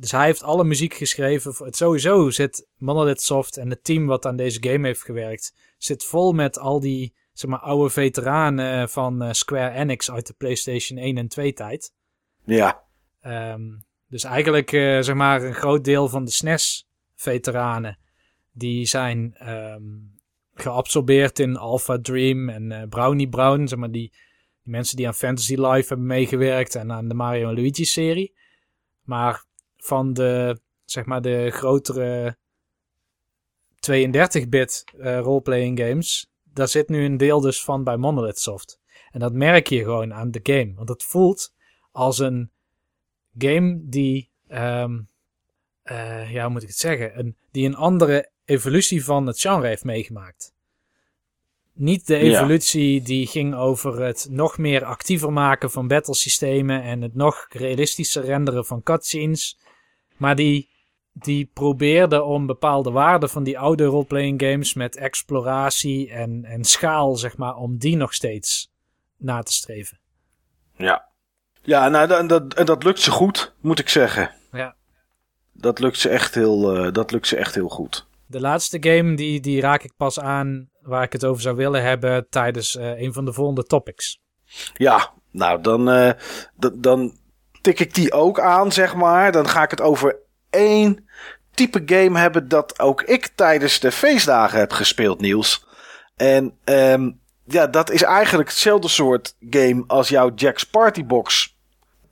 Dus 0.00 0.12
hij 0.12 0.24
heeft 0.24 0.42
alle 0.42 0.64
muziek 0.64 0.94
geschreven. 0.94 1.64
Het 1.64 1.76
sowieso 1.76 2.30
zit 2.30 2.68
Monolith 2.76 3.20
Soft 3.20 3.56
en 3.56 3.70
het 3.70 3.84
team 3.84 4.06
wat 4.06 4.26
aan 4.26 4.36
deze 4.36 4.62
game 4.62 4.86
heeft 4.86 5.02
gewerkt, 5.02 5.54
zit 5.78 6.04
vol 6.04 6.32
met 6.32 6.58
al 6.58 6.80
die 6.80 7.14
zeg 7.32 7.50
maar, 7.50 7.58
oude 7.58 7.90
veteranen 7.90 8.88
van 8.88 9.22
uh, 9.22 9.32
Square 9.32 9.74
Enix 9.74 10.10
uit 10.10 10.26
de 10.26 10.32
PlayStation 10.32 10.98
1 10.98 11.16
en 11.16 11.28
2 11.28 11.52
tijd. 11.52 11.92
Ja. 12.44 12.84
Um, 13.22 13.86
dus 14.08 14.24
eigenlijk 14.24 14.72
uh, 14.72 15.00
zeg 15.00 15.14
maar 15.14 15.42
een 15.42 15.54
groot 15.54 15.84
deel 15.84 16.08
van 16.08 16.24
de 16.24 16.30
SNES 16.30 16.88
veteranen 17.14 17.98
die 18.52 18.86
zijn 18.86 19.48
um, 19.50 20.20
geabsorbeerd 20.54 21.38
in 21.38 21.56
Alpha 21.56 21.98
Dream 22.00 22.48
en 22.48 22.70
uh, 22.70 22.82
Brownie 22.88 23.28
Brown, 23.28 23.66
zeg 23.66 23.78
maar 23.78 23.90
die, 23.90 24.10
die 24.62 24.72
mensen 24.72 24.96
die 24.96 25.06
aan 25.06 25.14
Fantasy 25.14 25.54
Life 25.54 25.88
hebben 25.88 26.06
meegewerkt 26.06 26.74
en 26.74 26.92
aan 26.92 27.08
de 27.08 27.14
Mario 27.14 27.48
en 27.48 27.54
Luigi 27.54 27.84
serie. 27.84 28.36
Maar 29.02 29.46
van 29.88 30.12
de, 30.12 30.60
zeg 30.84 31.04
maar, 31.04 31.22
de 31.22 31.50
grotere 31.50 32.36
32-bit 33.90 34.84
uh, 34.96 35.20
roleplaying 35.20 35.78
games. 35.80 36.30
Daar 36.44 36.68
zit 36.68 36.88
nu 36.88 37.04
een 37.04 37.16
deel 37.16 37.40
dus 37.40 37.64
van 37.64 37.84
bij 37.84 37.96
Monolith 37.96 38.38
Soft. 38.38 38.80
En 39.10 39.20
dat 39.20 39.32
merk 39.32 39.66
je 39.66 39.78
gewoon 39.78 40.14
aan 40.14 40.30
de 40.30 40.40
game. 40.42 40.72
Want 40.74 40.88
het 40.88 41.02
voelt 41.02 41.54
als 41.92 42.18
een 42.18 42.50
game 43.38 43.80
die, 43.84 44.30
um, 44.48 45.08
uh, 45.84 46.32
ja, 46.32 46.42
hoe 46.42 46.52
moet 46.52 46.62
ik 46.62 46.68
het 46.68 46.76
zeggen? 46.76 47.18
Een, 47.18 47.36
die 47.50 47.66
een 47.66 47.76
andere 47.76 48.30
evolutie 48.44 49.04
van 49.04 49.26
het 49.26 49.40
genre 49.40 49.66
heeft 49.66 49.84
meegemaakt. 49.84 50.52
Niet 51.72 52.06
de 52.06 52.16
evolutie 52.16 52.94
ja. 52.94 53.04
die 53.04 53.26
ging 53.26 53.54
over 53.54 54.02
het 54.02 54.26
nog 54.30 54.58
meer 54.58 54.84
actiever 54.84 55.32
maken 55.32 55.70
van 55.70 55.88
battlesystemen 55.88 56.82
en 56.82 57.02
het 57.02 57.14
nog 57.14 57.46
realistischer 57.48 58.24
renderen 58.24 58.64
van 58.64 58.82
cutscenes. 58.82 59.58
Maar 60.18 60.36
die, 60.36 60.68
die 61.12 61.50
probeerde 61.54 62.22
om 62.22 62.46
bepaalde 62.46 62.90
waarden 62.90 63.28
van 63.28 63.42
die 63.42 63.58
oude 63.58 63.84
roleplaying 63.84 64.42
games 64.42 64.74
met 64.74 64.96
exploratie 64.96 66.10
en, 66.10 66.44
en 66.44 66.64
schaal, 66.64 67.16
zeg 67.16 67.36
maar, 67.36 67.56
om 67.56 67.78
die 67.78 67.96
nog 67.96 68.14
steeds 68.14 68.72
na 69.16 69.42
te 69.42 69.52
streven. 69.52 69.98
Ja. 70.76 71.06
Ja, 71.62 71.88
nou, 71.88 72.06
dat, 72.06 72.28
dat, 72.28 72.66
dat 72.66 72.84
lukt 72.84 73.00
ze 73.00 73.10
goed, 73.10 73.54
moet 73.60 73.78
ik 73.78 73.88
zeggen. 73.88 74.30
Ja. 74.52 74.76
Dat 75.52 75.78
lukt 75.78 75.98
ze 75.98 76.08
echt 76.08 76.34
heel, 76.34 76.86
uh, 76.86 76.92
dat 76.92 77.10
lukt 77.10 77.26
ze 77.26 77.36
echt 77.36 77.54
heel 77.54 77.68
goed. 77.68 78.06
De 78.26 78.40
laatste 78.40 78.76
game, 78.80 79.14
die, 79.14 79.40
die 79.40 79.60
raak 79.60 79.82
ik 79.82 79.92
pas 79.96 80.20
aan 80.20 80.70
waar 80.80 81.02
ik 81.02 81.12
het 81.12 81.24
over 81.24 81.42
zou 81.42 81.56
willen 81.56 81.82
hebben 81.82 82.28
tijdens 82.28 82.76
uh, 82.76 83.00
een 83.00 83.12
van 83.12 83.24
de 83.24 83.32
volgende 83.32 83.64
topics. 83.64 84.20
Ja, 84.74 85.12
nou, 85.30 85.60
dan, 85.60 85.88
uh, 85.88 86.12
dan 86.74 87.18
tik 87.60 87.80
ik 87.80 87.94
die 87.94 88.12
ook 88.12 88.40
aan, 88.40 88.72
zeg 88.72 88.94
maar. 88.94 89.32
Dan 89.32 89.48
ga 89.48 89.62
ik 89.62 89.70
het 89.70 89.80
over 89.80 90.16
één 90.50 91.08
type 91.54 91.82
game 91.86 92.18
hebben 92.18 92.48
dat 92.48 92.80
ook 92.80 93.02
ik 93.02 93.28
tijdens 93.34 93.80
de 93.80 93.92
feestdagen 93.92 94.58
heb 94.58 94.72
gespeeld, 94.72 95.20
Niels. 95.20 95.66
En 96.16 96.52
ehm, 96.64 97.10
ja, 97.44 97.66
dat 97.66 97.90
is 97.90 98.02
eigenlijk 98.02 98.48
hetzelfde 98.48 98.88
soort 98.88 99.34
game 99.50 99.84
als 99.86 100.08
jouw 100.08 100.32
Jack's 100.34 100.64
Party 100.64 101.04
Box. 101.04 101.56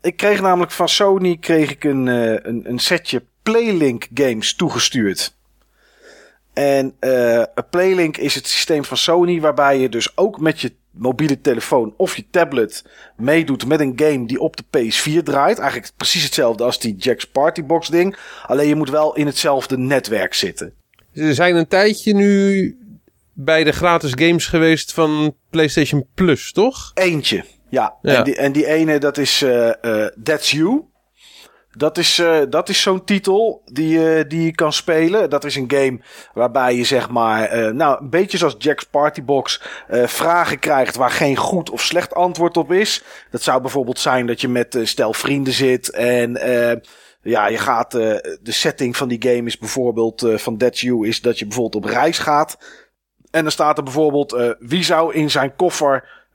Ik 0.01 0.17
kreeg 0.17 0.41
namelijk 0.41 0.73
van 0.73 0.89
Sony 0.89 1.37
kreeg 1.37 1.71
ik 1.71 1.85
een, 1.85 2.09
eh, 2.09 2.33
een, 2.33 2.63
een 2.65 2.79
setje 2.79 3.23
Playlink 3.43 4.07
games 4.15 4.55
toegestuurd. 4.55 5.35
En 6.53 6.97
eh 6.99 7.43
Playlink 7.71 8.17
is 8.17 8.35
het 8.35 8.47
systeem 8.47 8.85
van 8.85 8.97
Sony 8.97 9.41
waarbij 9.41 9.79
je 9.79 9.89
dus 9.89 10.17
ook 10.17 10.41
met 10.41 10.61
je 10.61 10.75
mobiele 10.99 11.41
telefoon 11.41 11.95
of 11.97 12.17
je 12.17 12.25
tablet 12.31 12.85
meedoet 13.17 13.67
met 13.67 13.81
een 13.81 13.93
game 13.97 14.27
die 14.27 14.41
op 14.41 14.57
de 14.57 14.65
PS4 14.65 15.23
draait. 15.23 15.59
Eigenlijk 15.59 15.93
precies 15.97 16.25
hetzelfde 16.25 16.65
als 16.65 16.79
die 16.79 16.97
Jack's 16.97 17.25
Party 17.25 17.65
Box 17.65 17.89
ding. 17.89 18.17
Alleen 18.47 18.69
je 18.69 18.75
moet 18.75 18.91
wel 18.91 19.15
in 19.15 19.27
hetzelfde 19.27 19.79
netwerk 19.79 20.35
zitten. 20.35 20.73
Ze 21.13 21.35
zijn 21.35 21.57
een 21.57 21.69
tijdje 21.69 22.15
nu 22.15 22.77
bij 23.33 23.65
de 23.65 23.73
gratis 23.73 24.13
games 24.15 24.47
geweest 24.47 24.93
van 24.93 25.37
PlayStation 25.51 26.07
Plus, 26.15 26.53
toch? 26.53 26.91
Eentje. 26.95 27.45
Ja, 27.69 27.95
Ja. 28.03 28.17
En, 28.17 28.25
die, 28.25 28.37
en 28.37 28.53
die 28.53 28.67
ene, 28.67 28.99
dat 28.99 29.19
is 29.19 29.43
eh 29.43 30.07
That's 30.23 30.51
You. 30.51 30.85
Dat 31.77 31.99
is, 31.99 32.19
eh, 32.19 32.39
dat 32.49 32.69
is 32.69 32.83
zo'n 32.83 33.05
titel 33.05 33.63
die, 33.65 34.17
eh, 34.17 34.29
die 34.29 34.43
je 34.43 34.55
kan 34.55 34.73
spelen. 34.73 35.31
Dat 35.31 35.45
is 35.45 35.57
een 35.57 35.71
game 35.71 36.01
waarbij 36.35 36.75
je 36.75 36.85
zeg 36.85 37.11
maar, 37.11 37.45
eh, 37.45 37.73
nou, 37.73 38.01
een 38.01 38.11
beetje 38.11 38.39
zoals 38.39 38.55
Jack's 38.59 38.85
Party 38.85 39.23
Box, 39.23 39.63
eh, 39.89 40.07
vragen 40.07 40.59
krijgt 40.59 40.97
waar 40.97 41.11
geen 41.11 41.37
goed 41.37 41.71
of 41.71 41.83
slecht 41.83 42.15
antwoord 42.15 42.57
op 42.57 42.73
is. 42.73 43.03
Dat 43.31 43.43
zou 43.43 43.61
bijvoorbeeld 43.61 43.99
zijn 43.99 44.27
dat 44.27 44.41
je 44.41 44.49
met 44.49 44.79
stel 44.83 45.13
vrienden 45.13 45.53
zit 45.53 45.91
en 45.91 46.41
ja, 47.23 47.47
je 47.47 47.59
gaat, 47.59 47.91
de 47.91 48.41
setting 48.43 48.97
van 48.97 49.09
die 49.09 49.23
game 49.23 49.47
is 49.47 49.59
bijvoorbeeld 49.59 50.27
van 50.35 50.57
That's 50.57 50.81
You 50.81 51.09
is 51.09 51.21
dat 51.21 51.39
je 51.39 51.47
bijvoorbeeld 51.47 51.85
op 51.85 51.91
reis 51.91 52.19
gaat. 52.19 52.59
En 53.31 53.43
dan 53.43 53.53
staat 53.53 53.79
er 53.79 53.85
bijvoorbeeld, 53.85 54.57
wie 54.59 54.85
zou 54.85 55.15
in 55.15 55.31
zijn 55.31 55.57
koffer 55.57 56.26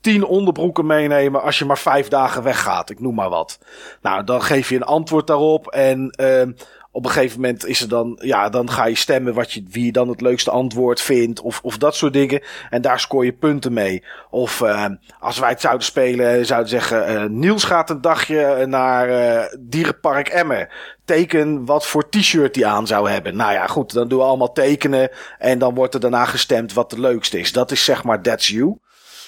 tien 0.00 0.24
onderbroeken 0.24 0.86
meenemen 0.86 1.42
als 1.42 1.58
je 1.58 1.64
maar 1.64 1.78
vijf 1.78 2.08
dagen 2.08 2.42
weggaat? 2.42 2.90
Ik 2.90 3.00
noem 3.00 3.14
maar 3.14 3.28
wat. 3.28 3.58
Nou, 4.02 4.24
dan 4.24 4.42
geef 4.42 4.68
je 4.68 4.76
een 4.76 4.82
antwoord 4.82 5.26
daarop. 5.26 5.66
En 5.66 6.10
ehm 6.10 6.52
op 6.92 7.04
een 7.04 7.10
gegeven 7.10 7.40
moment 7.40 7.66
is 7.66 7.80
er 7.80 7.88
dan, 7.88 8.18
ja, 8.22 8.48
dan 8.48 8.70
ga 8.70 8.84
je 8.84 8.94
stemmen 8.94 9.34
wat 9.34 9.52
je, 9.52 9.62
wie 9.70 9.84
je 9.84 9.92
dan 9.92 10.08
het 10.08 10.20
leukste 10.20 10.50
antwoord 10.50 11.00
vindt. 11.00 11.40
Of, 11.40 11.60
of 11.62 11.78
dat 11.78 11.94
soort 11.94 12.12
dingen. 12.12 12.42
En 12.70 12.82
daar 12.82 13.00
scoor 13.00 13.24
je 13.24 13.32
punten 13.32 13.72
mee. 13.72 14.04
Of 14.30 14.60
eh, 14.60 14.86
als 15.20 15.38
wij 15.38 15.48
het 15.48 15.60
zouden 15.60 15.84
spelen, 15.84 16.46
zouden 16.46 16.68
zeggen: 16.68 17.06
eh, 17.06 17.24
Niels 17.24 17.64
gaat 17.64 17.90
een 17.90 18.00
dagje 18.00 18.66
naar 18.66 19.08
eh, 19.08 19.56
Dierenpark 19.60 20.28
Emmen. 20.28 20.68
Teken 21.04 21.64
wat 21.64 21.86
voor 21.86 22.08
t-shirt 22.08 22.56
hij 22.56 22.64
aan 22.64 22.86
zou 22.86 23.10
hebben. 23.10 23.36
Nou 23.36 23.52
ja, 23.52 23.66
goed, 23.66 23.92
dan 23.92 24.08
doen 24.08 24.18
we 24.18 24.24
allemaal 24.24 24.52
tekenen. 24.52 25.10
En 25.38 25.58
dan 25.58 25.74
wordt 25.74 25.94
er 25.94 26.00
daarna 26.00 26.24
gestemd 26.24 26.72
wat 26.72 26.90
de 26.90 27.00
leukste 27.00 27.38
is. 27.38 27.52
Dat 27.52 27.70
is 27.70 27.84
zeg 27.84 28.04
maar 28.04 28.22
That's 28.22 28.48
You. 28.48 28.78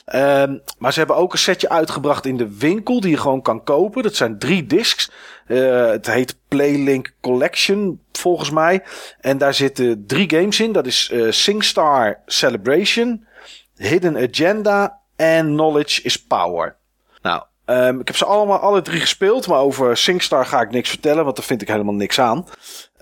Ehm, 0.05 0.59
maar 0.79 0.93
ze 0.93 0.99
hebben 0.99 1.17
ook 1.17 1.33
een 1.33 1.39
setje 1.39 1.69
uitgebracht 1.69 2.27
in 2.27 2.37
de 2.37 2.57
winkel 2.59 3.01
die 3.01 3.11
je 3.11 3.17
gewoon 3.17 3.43
kan 3.43 3.65
kopen. 3.65 4.03
Dat 4.03 4.15
zijn 4.15 4.39
drie 4.39 4.67
discs. 4.67 5.11
Eh, 5.47 5.87
het 5.87 6.07
heet 6.07 6.37
Playlink 6.49 7.15
Collection, 7.21 8.01
volgens 8.13 8.51
mij. 8.51 8.83
En 9.21 9.39
daar 9.39 9.55
zitten 9.55 10.07
drie 10.07 10.31
games 10.31 10.61
in. 10.61 10.73
Dat 10.73 10.87
is 10.87 11.11
eh, 11.11 11.31
SingStar 11.31 12.21
Celebration, 12.27 13.27
Hidden 13.77 14.17
Agenda 14.17 15.01
en 15.17 15.47
Knowledge 15.47 16.03
is 16.03 16.23
Power. 16.23 16.77
Nou, 17.23 17.43
ehm, 17.65 18.01
ik 18.01 18.07
heb 18.07 18.17
ze 18.17 18.25
allemaal 18.25 18.59
alle 18.59 18.83
drie 18.83 19.01
gespeeld. 19.01 19.47
Maar 19.47 19.59
over 19.59 19.97
SingStar 19.97 20.47
ga 20.47 20.61
ik 20.61 20.71
niks 20.71 20.89
vertellen, 20.89 21.25
want 21.25 21.37
daar 21.37 21.45
vind 21.45 21.63
ik 21.63 21.69
helemaal 21.69 21.95
niks 21.95 22.21
aan. 22.21 22.47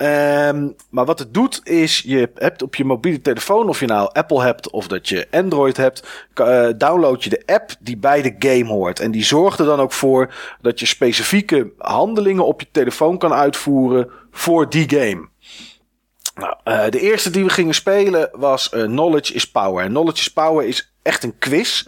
Ehm, 0.01 0.69
maar 0.91 1.05
wat 1.05 1.19
het 1.19 1.35
doet 1.35 1.61
is, 1.65 1.99
je 1.99 2.31
hebt 2.35 2.63
op 2.63 2.75
je 2.75 2.85
mobiele 2.85 3.21
telefoon, 3.21 3.69
of 3.69 3.81
je 3.81 3.87
nou 3.87 4.11
Apple 4.13 4.43
hebt 4.43 4.71
of 4.71 4.87
dat 4.87 5.09
je 5.09 5.27
Android 5.31 5.77
hebt, 5.77 6.07
eh, 6.35 6.69
download 6.77 7.23
je 7.23 7.31
de 7.31 7.43
app 7.47 7.71
die 7.81 7.97
bij 7.97 8.23
de 8.23 8.35
game 8.39 8.67
hoort. 8.67 9.01
En 9.01 9.11
die 9.11 9.25
zorgt 9.25 9.59
er 9.59 9.67
dan 9.67 9.81
ook 9.81 9.93
voor 9.93 10.35
dat 10.61 10.81
je 10.81 10.87
specifieke 10.87 11.73
handelingen 11.79 12.47
op 12.47 12.61
je 12.61 12.67
telefoon 12.71 13.19
kan 13.19 13.33
uitvoeren 13.33 14.11
voor 14.31 14.71
die 14.71 14.91
game. 14.91 15.29
Nou, 16.35 16.55
eh, 16.65 16.91
de 16.91 17.01
eerste 17.01 17.31
die 17.31 17.45
we 17.45 17.51
gingen 17.51 17.75
spelen 17.75 18.29
was 18.33 18.71
eh, 18.71 18.83
Knowledge 18.83 19.35
is 19.35 19.51
Power. 19.51 19.85
En 19.85 19.91
Knowledge 19.91 20.21
is 20.21 20.33
Power 20.33 20.67
is 20.67 20.93
echt 21.03 21.23
een 21.23 21.39
quiz. 21.39 21.87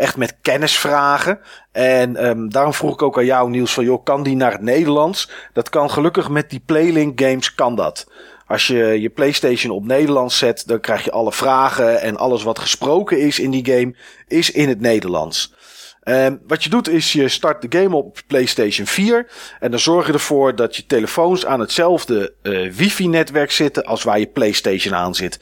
Echt 0.00 0.16
met 0.16 0.36
kennisvragen. 0.42 1.40
En 1.72 2.16
ehm, 2.16 2.48
daarom 2.48 2.74
vroeg 2.74 2.92
ik 2.92 3.02
ook 3.02 3.18
aan 3.18 3.24
jou, 3.24 3.50
Niels, 3.50 3.72
van 3.72 3.84
joh, 3.84 4.04
kan 4.04 4.22
die 4.22 4.36
naar 4.36 4.52
het 4.52 4.62
Nederlands? 4.62 5.30
Dat 5.52 5.68
kan 5.68 5.90
gelukkig 5.90 6.28
met 6.28 6.50
die 6.50 6.62
Playlink 6.66 7.20
games, 7.20 7.54
kan 7.54 7.74
dat. 7.74 8.06
Als 8.46 8.66
je 8.66 9.00
je 9.00 9.08
PlayStation 9.08 9.76
op 9.76 9.84
Nederlands 9.84 10.38
zet, 10.38 10.66
dan 10.66 10.80
krijg 10.80 11.04
je 11.04 11.10
alle 11.10 11.32
vragen 11.32 12.00
en 12.00 12.16
alles 12.16 12.42
wat 12.42 12.58
gesproken 12.58 13.20
is 13.20 13.38
in 13.38 13.50
die 13.50 13.66
game, 13.66 13.94
is 14.28 14.50
in 14.50 14.68
het 14.68 14.80
Nederlands. 14.80 15.54
Ehm, 16.00 16.36
wat 16.46 16.64
je 16.64 16.70
doet 16.70 16.88
is 16.88 17.12
je 17.12 17.28
start 17.28 17.70
de 17.70 17.78
game 17.78 17.96
op 17.96 18.20
PlayStation 18.26 18.86
4 18.86 19.26
en 19.60 19.70
dan 19.70 19.80
zorg 19.80 20.06
je 20.06 20.12
ervoor 20.12 20.56
dat 20.56 20.76
je 20.76 20.86
telefoons 20.86 21.46
aan 21.46 21.60
hetzelfde 21.60 22.32
eh, 22.42 22.70
wifi-netwerk 22.72 23.50
zitten 23.50 23.84
als 23.84 24.02
waar 24.02 24.18
je 24.18 24.26
PlayStation 24.26 24.94
aan 24.94 25.14
zit. 25.14 25.40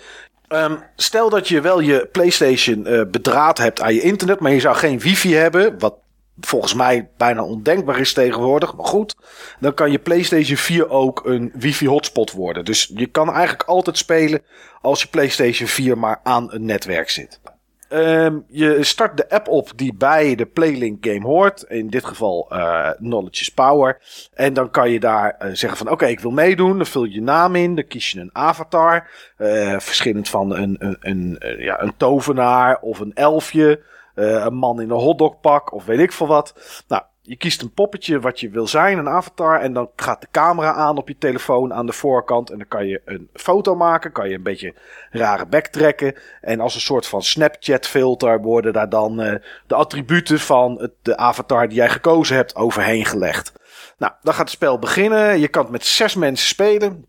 Ehm, 0.48 0.76
stel 0.96 1.30
dat 1.30 1.48
je 1.48 1.60
wel 1.60 1.80
je 1.80 2.08
PlayStation 2.12 2.86
eh, 2.86 3.02
bedraad 3.10 3.58
hebt 3.58 3.80
aan 3.80 3.94
je 3.94 4.00
internet, 4.00 4.40
maar 4.40 4.52
je 4.52 4.60
zou 4.60 4.76
geen 4.76 4.98
wifi 4.98 5.34
hebben, 5.34 5.78
wat 5.78 5.94
volgens 6.40 6.74
mij 6.74 7.08
bijna 7.16 7.44
ondenkbaar 7.44 7.98
is 8.00 8.12
tegenwoordig, 8.12 8.74
maar 8.74 8.86
goed, 8.86 9.16
dan 9.60 9.74
kan 9.74 9.90
je 9.90 9.98
PlayStation 9.98 10.56
4 10.56 10.88
ook 10.88 11.24
een 11.24 11.52
wifi 11.54 11.88
hotspot 11.88 12.32
worden. 12.32 12.64
Dus 12.64 12.90
je 12.94 13.06
kan 13.06 13.32
eigenlijk 13.32 13.68
altijd 13.68 13.98
spelen 13.98 14.42
als 14.80 15.02
je 15.02 15.08
PlayStation 15.08 15.68
4 15.68 15.98
maar 15.98 16.20
aan 16.22 16.52
een 16.52 16.64
netwerk 16.64 17.10
zit. 17.10 17.40
Ehm, 17.88 18.38
je 18.48 18.84
start 18.84 19.16
de 19.16 19.30
app 19.30 19.48
op 19.48 19.70
die 19.76 19.94
bij 19.94 20.34
de 20.34 20.46
Playlink 20.46 21.06
game 21.06 21.26
hoort. 21.26 21.62
In 21.62 21.88
dit 21.88 22.04
geval 22.04 22.46
eh, 22.50 22.90
Knowledge 22.90 23.40
is 23.40 23.48
Power. 23.48 24.00
En 24.34 24.52
dan 24.52 24.70
kan 24.70 24.90
je 24.90 25.00
daar 25.00 25.30
eh, 25.30 25.50
zeggen 25.52 25.78
van 25.78 25.90
oké, 25.90 26.06
ik 26.06 26.20
wil 26.20 26.30
meedoen. 26.30 26.76
Dan 26.76 26.86
vul 26.86 27.04
je 27.04 27.14
je 27.14 27.22
naam 27.22 27.54
in. 27.54 27.74
Dan 27.74 27.86
kies 27.86 28.10
je 28.10 28.20
een 28.20 28.34
avatar. 28.34 29.10
Eh, 29.36 29.78
verschillend 29.78 30.28
van 30.28 30.56
een, 30.56 30.76
een, 30.78 30.96
een, 31.00 31.38
ja, 31.58 31.82
een 31.82 31.96
tovenaar 31.96 32.78
of 32.80 32.98
een 32.98 33.14
elfje. 33.14 33.80
een 34.14 34.54
man 34.54 34.80
in 34.80 34.90
een 34.90 34.96
hotdogpak 34.96 35.72
of 35.72 35.84
weet 35.84 35.98
ik 35.98 36.12
veel 36.12 36.26
wat. 36.26 36.82
Nou, 36.88 37.02
je 37.28 37.36
kiest 37.36 37.62
een 37.62 37.72
poppetje 37.72 38.20
wat 38.20 38.40
je 38.40 38.50
wil 38.50 38.66
zijn, 38.66 38.98
een 38.98 39.08
avatar. 39.08 39.60
En 39.60 39.72
dan 39.72 39.90
gaat 39.96 40.20
de 40.20 40.28
camera 40.30 40.72
aan 40.72 40.96
op 40.96 41.08
je 41.08 41.18
telefoon 41.18 41.74
aan 41.74 41.86
de 41.86 41.92
voorkant. 41.92 42.50
En 42.50 42.58
dan 42.58 42.68
kan 42.68 42.86
je 42.86 43.00
een 43.04 43.28
foto 43.32 43.74
maken. 43.74 44.12
Kan 44.12 44.28
je 44.28 44.34
een 44.34 44.42
beetje 44.42 44.74
rare 45.10 45.46
bek 45.46 45.66
trekken. 45.66 46.14
En 46.40 46.60
als 46.60 46.74
een 46.74 46.80
soort 46.80 47.06
van 47.06 47.22
Snapchat 47.22 47.86
filter 47.86 48.40
worden 48.40 48.72
daar 48.72 48.88
dan 48.88 49.20
eh, 49.20 49.34
de 49.66 49.74
attributen 49.74 50.40
van 50.40 50.80
het, 50.80 50.92
de 51.02 51.16
avatar 51.16 51.68
die 51.68 51.76
jij 51.76 51.88
gekozen 51.88 52.36
hebt 52.36 52.56
overheen 52.56 53.04
gelegd. 53.04 53.52
Nou, 53.98 54.12
dan 54.22 54.34
gaat 54.34 54.42
het 54.42 54.50
spel 54.50 54.78
beginnen. 54.78 55.40
Je 55.40 55.48
kan 55.48 55.62
het 55.62 55.72
met 55.72 55.84
zes 55.84 56.14
mensen 56.14 56.48
spelen. 56.48 57.06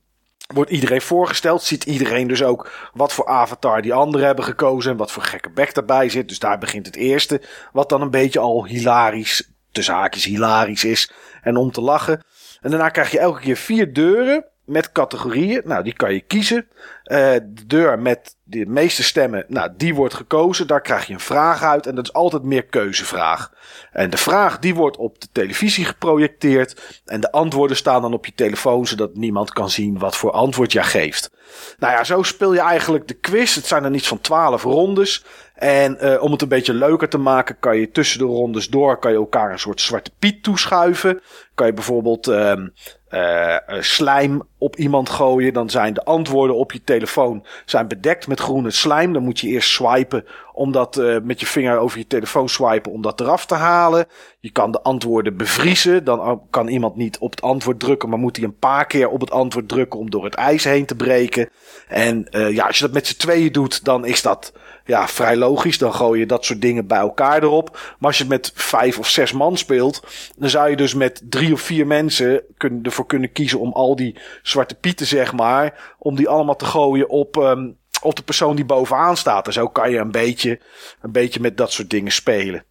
Wordt 0.54 0.72
iedereen 0.72 1.02
voorgesteld. 1.02 1.64
Ziet 1.64 1.84
iedereen 1.84 2.28
dus 2.28 2.44
ook 2.44 2.90
wat 2.94 3.14
voor 3.14 3.28
avatar 3.28 3.82
die 3.82 3.94
anderen 3.94 4.26
hebben 4.26 4.46
gekozen. 4.46 4.92
En 4.92 4.98
wat 4.98 5.12
voor 5.12 5.24
gekke 5.24 5.50
bek 5.50 5.74
daarbij 5.74 6.10
zit. 6.10 6.28
Dus 6.28 6.40
daar 6.40 6.58
begint 6.58 6.86
het 6.86 6.96
eerste. 6.96 7.42
Wat 7.72 7.90
dan 7.90 8.02
een 8.02 8.12
beetje 8.12 8.40
al 8.40 8.66
hilarisch, 8.66 9.58
tussen 9.72 9.94
haakjes 9.94 10.26
hilarisch 10.26 10.84
is. 10.84 11.12
En 11.42 11.56
om 11.56 11.72
te 11.72 11.82
lachen. 11.82 12.24
En 12.62 12.70
daarna 12.70 12.90
krijg 12.90 13.12
je 13.12 13.20
elke 13.20 13.42
keer 13.42 13.58
vier 13.58 13.94
deuren 13.94 14.46
met 14.70 14.92
categorieën. 14.92 15.62
Nou, 15.66 15.84
die 15.84 15.94
kan 15.94 16.14
je 16.14 16.20
kiezen. 16.20 16.68
Eh, 17.04 17.18
de 17.44 17.66
deur 17.68 18.00
met 18.00 18.36
de 18.44 18.66
meeste 18.66 19.04
stemmen, 19.04 19.46
nou, 19.48 19.70
die 19.78 19.96
wordt 19.96 20.14
gekozen. 20.14 20.68
Daar 20.68 20.82
krijg 20.82 21.08
je 21.08 21.14
een 21.14 21.20
vraag 21.20 21.64
uit. 21.64 21.86
En 21.86 21.96
dat 21.96 22.04
is 22.04 22.14
altijd 22.14 22.44
meer 22.44 22.66
keuzevraag. 22.66 23.52
En 23.92 24.10
de 24.10 24.18
vraag, 24.18 24.60
die 24.60 24.76
wordt 24.76 24.98
op 24.98 25.22
de 25.22 25.28
televisie 25.32 25.86
geprojecteerd. 25.86 27.02
En 27.06 27.22
de 27.22 27.32
antwoorden 27.32 27.78
staan 27.78 28.02
dan 28.02 28.14
op 28.14 28.26
je 28.26 28.34
telefoon, 28.36 28.88
zodat 28.88 29.16
niemand 29.16 29.52
kan 29.52 29.70
zien 29.70 30.00
wat 30.00 30.16
voor 30.16 30.32
antwoord 30.32 30.72
jij 30.72 30.84
geeft. 30.84 31.32
Nou 31.78 31.94
ja, 31.94 32.04
zo 32.04 32.24
speel 32.24 32.54
je 32.54 32.62
eigenlijk 32.62 33.08
de 33.08 33.14
quiz. 33.14 33.56
Het 33.56 33.66
zijn 33.66 33.84
er 33.84 33.90
niets 33.90 34.08
van 34.08 34.22
twaalf 34.22 34.64
rondes. 34.64 35.26
En 35.60 36.00
eh, 36.00 36.22
om 36.22 36.32
het 36.32 36.42
een 36.42 36.48
beetje 36.48 36.74
leuker 36.74 37.10
te 37.10 37.18
maken, 37.18 37.60
kan 37.60 37.78
je 37.78 37.92
tussen 37.92 38.20
de 38.20 38.26
rondes 38.26 38.68
door 38.68 38.98
kan 38.98 39.12
je 39.12 39.18
elkaar 39.18 39.52
een 39.52 39.60
soort 39.60 39.82
zwarte 39.82 40.12
piet 40.20 40.44
toeschuiven. 40.44 41.22
Kan 41.56 41.68
je 41.68 41.74
bijvoorbeeld 41.74 42.28
eh, 42.28 42.52
eh, 43.08 43.58
slijm 43.80 44.42
op 44.60 44.76
iemand 44.76 45.10
gooien, 45.10 45.54
dan 45.54 45.70
zijn 45.70 45.94
de 45.94 46.04
antwoorden 46.04 46.56
op 46.56 46.72
je 46.72 46.82
telefoon 46.84 47.46
zijn 47.66 47.88
bedekt 47.88 48.28
met 48.28 48.40
groene 48.40 48.72
slijm. 48.72 49.14
Dan 49.14 49.24
moet 49.24 49.40
je 49.40 49.48
eerst 49.48 49.70
swipen 49.70 50.26
om 50.54 50.72
dat 50.72 50.98
uh, 50.98 51.18
met 51.24 51.40
je 51.40 51.46
vinger 51.46 51.78
over 51.78 51.98
je 51.98 52.08
telefoon 52.08 52.50
swipen 52.50 52.92
om 52.92 53.02
dat 53.02 53.20
eraf 53.20 53.46
te 53.46 53.56
halen. 53.56 54.06
Je 54.40 54.52
kan 54.52 54.72
de 54.72 54.82
antwoorden 54.82 55.38
bevriezen. 55.38 56.04
Dan 56.04 56.42
kan 56.50 56.68
iemand 56.68 56.96
niet 56.96 57.18
op 57.18 57.32
het 57.32 57.42
antwoord 57.42 57.80
drukken, 57.80 58.10
maar 58.10 58.20
moet 58.20 58.36
hij 58.36 58.46
een 58.46 58.60
paar 58.60 58.86
keer 58.86 59.10
op 59.10 59.22
het 59.22 59.32
antwoord 59.32 59.68
drukken 59.68 60.00
om 60.00 60.10
door 60.10 60.24
het 60.24 60.34
ijs 60.34 60.64
heen 60.64 60.86
te 60.86 60.96
breken. 60.96 61.50
En 61.88 62.28
uh, 62.32 62.52
ja, 62.52 62.66
als 62.66 62.78
je 62.78 62.84
dat 62.84 62.94
met 62.94 63.08
z'n 63.08 63.18
tweeën 63.18 63.52
doet, 63.52 63.86
dan 63.86 64.06
is 64.06 64.22
dat 64.22 64.54
ja, 64.86 65.08
vrij 65.08 65.36
logisch. 65.36 65.78
Dan 65.78 65.94
gooi 65.94 66.20
je 66.20 66.26
dat 66.26 66.46
soort 66.46 66.62
dingen 66.62 66.88
bij 66.88 66.98
elkaar 66.98 67.44
erop. 67.44 67.70
Maar 67.72 68.08
als 68.10 68.18
je 68.18 68.24
het 68.24 68.32
met 68.32 68.52
vijf 68.56 69.00
of 69.00 69.10
zes 69.10 69.32
man 69.32 69.58
speelt, 69.58 70.04
dan 70.38 70.50
zou 70.50 70.70
je 70.70 70.76
dus 70.76 70.94
met 70.94 71.22
drie 71.30 71.54
of 71.54 71.62
vier 71.62 71.88
mensen 71.88 72.42
kunnen, 72.58 72.84
ervoor 72.84 73.06
kunnen 73.06 73.32
kiezen 73.32 73.60
om 73.60 73.72
al 73.72 73.96
die 73.96 74.16
zwarte 74.50 74.76
pieten, 74.76 75.08
zeg 75.08 75.34
maar, 75.34 75.96
om 75.98 76.16
die 76.16 76.30
allemaal 76.30 76.56
te 76.56 76.66
gooien 76.66 77.10
op, 77.10 77.36
um, 77.36 77.78
op 78.02 78.16
de 78.16 78.24
persoon 78.24 78.56
die 78.56 78.66
bovenaan 78.66 79.18
staat. 79.18 79.48
En 79.48 79.54
zo 79.54 79.68
kan 79.68 79.92
je 79.92 79.98
een 79.98 80.12
beetje, 80.12 80.60
een 81.02 81.12
beetje 81.12 81.40
met 81.40 81.58
dat 81.58 81.72
soort 81.72 81.90
dingen 81.90 82.12
spelen. 82.12 82.64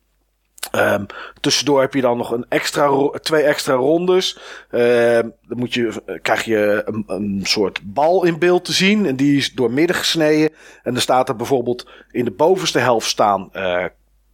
Um, 0.73 1.07
tussendoor 1.41 1.81
heb 1.81 1.95
je 1.95 2.01
dan 2.01 2.17
nog 2.17 2.31
een 2.31 2.47
extra, 2.49 3.11
twee 3.21 3.43
extra 3.43 3.75
rondes. 3.75 4.39
Um, 4.71 5.33
dan 5.43 5.59
moet 5.59 5.75
je, 5.75 6.03
krijg 6.23 6.45
je 6.45 6.83
een, 6.85 7.05
een, 7.07 7.41
soort 7.43 7.81
bal 7.85 8.25
in 8.25 8.39
beeld 8.39 8.65
te 8.65 8.73
zien. 8.73 9.07
En 9.07 9.17
die 9.17 9.37
is 9.37 9.53
door 9.53 9.71
midden 9.71 9.97
gesneden. 9.97 10.51
En 10.83 10.93
dan 10.93 11.03
staat 11.03 11.29
er 11.29 11.37
bijvoorbeeld 11.37 11.87
in 12.11 12.25
de 12.25 12.31
bovenste 12.31 12.79
helft 12.79 13.09
staan 13.09 13.51
uh, 13.53 13.85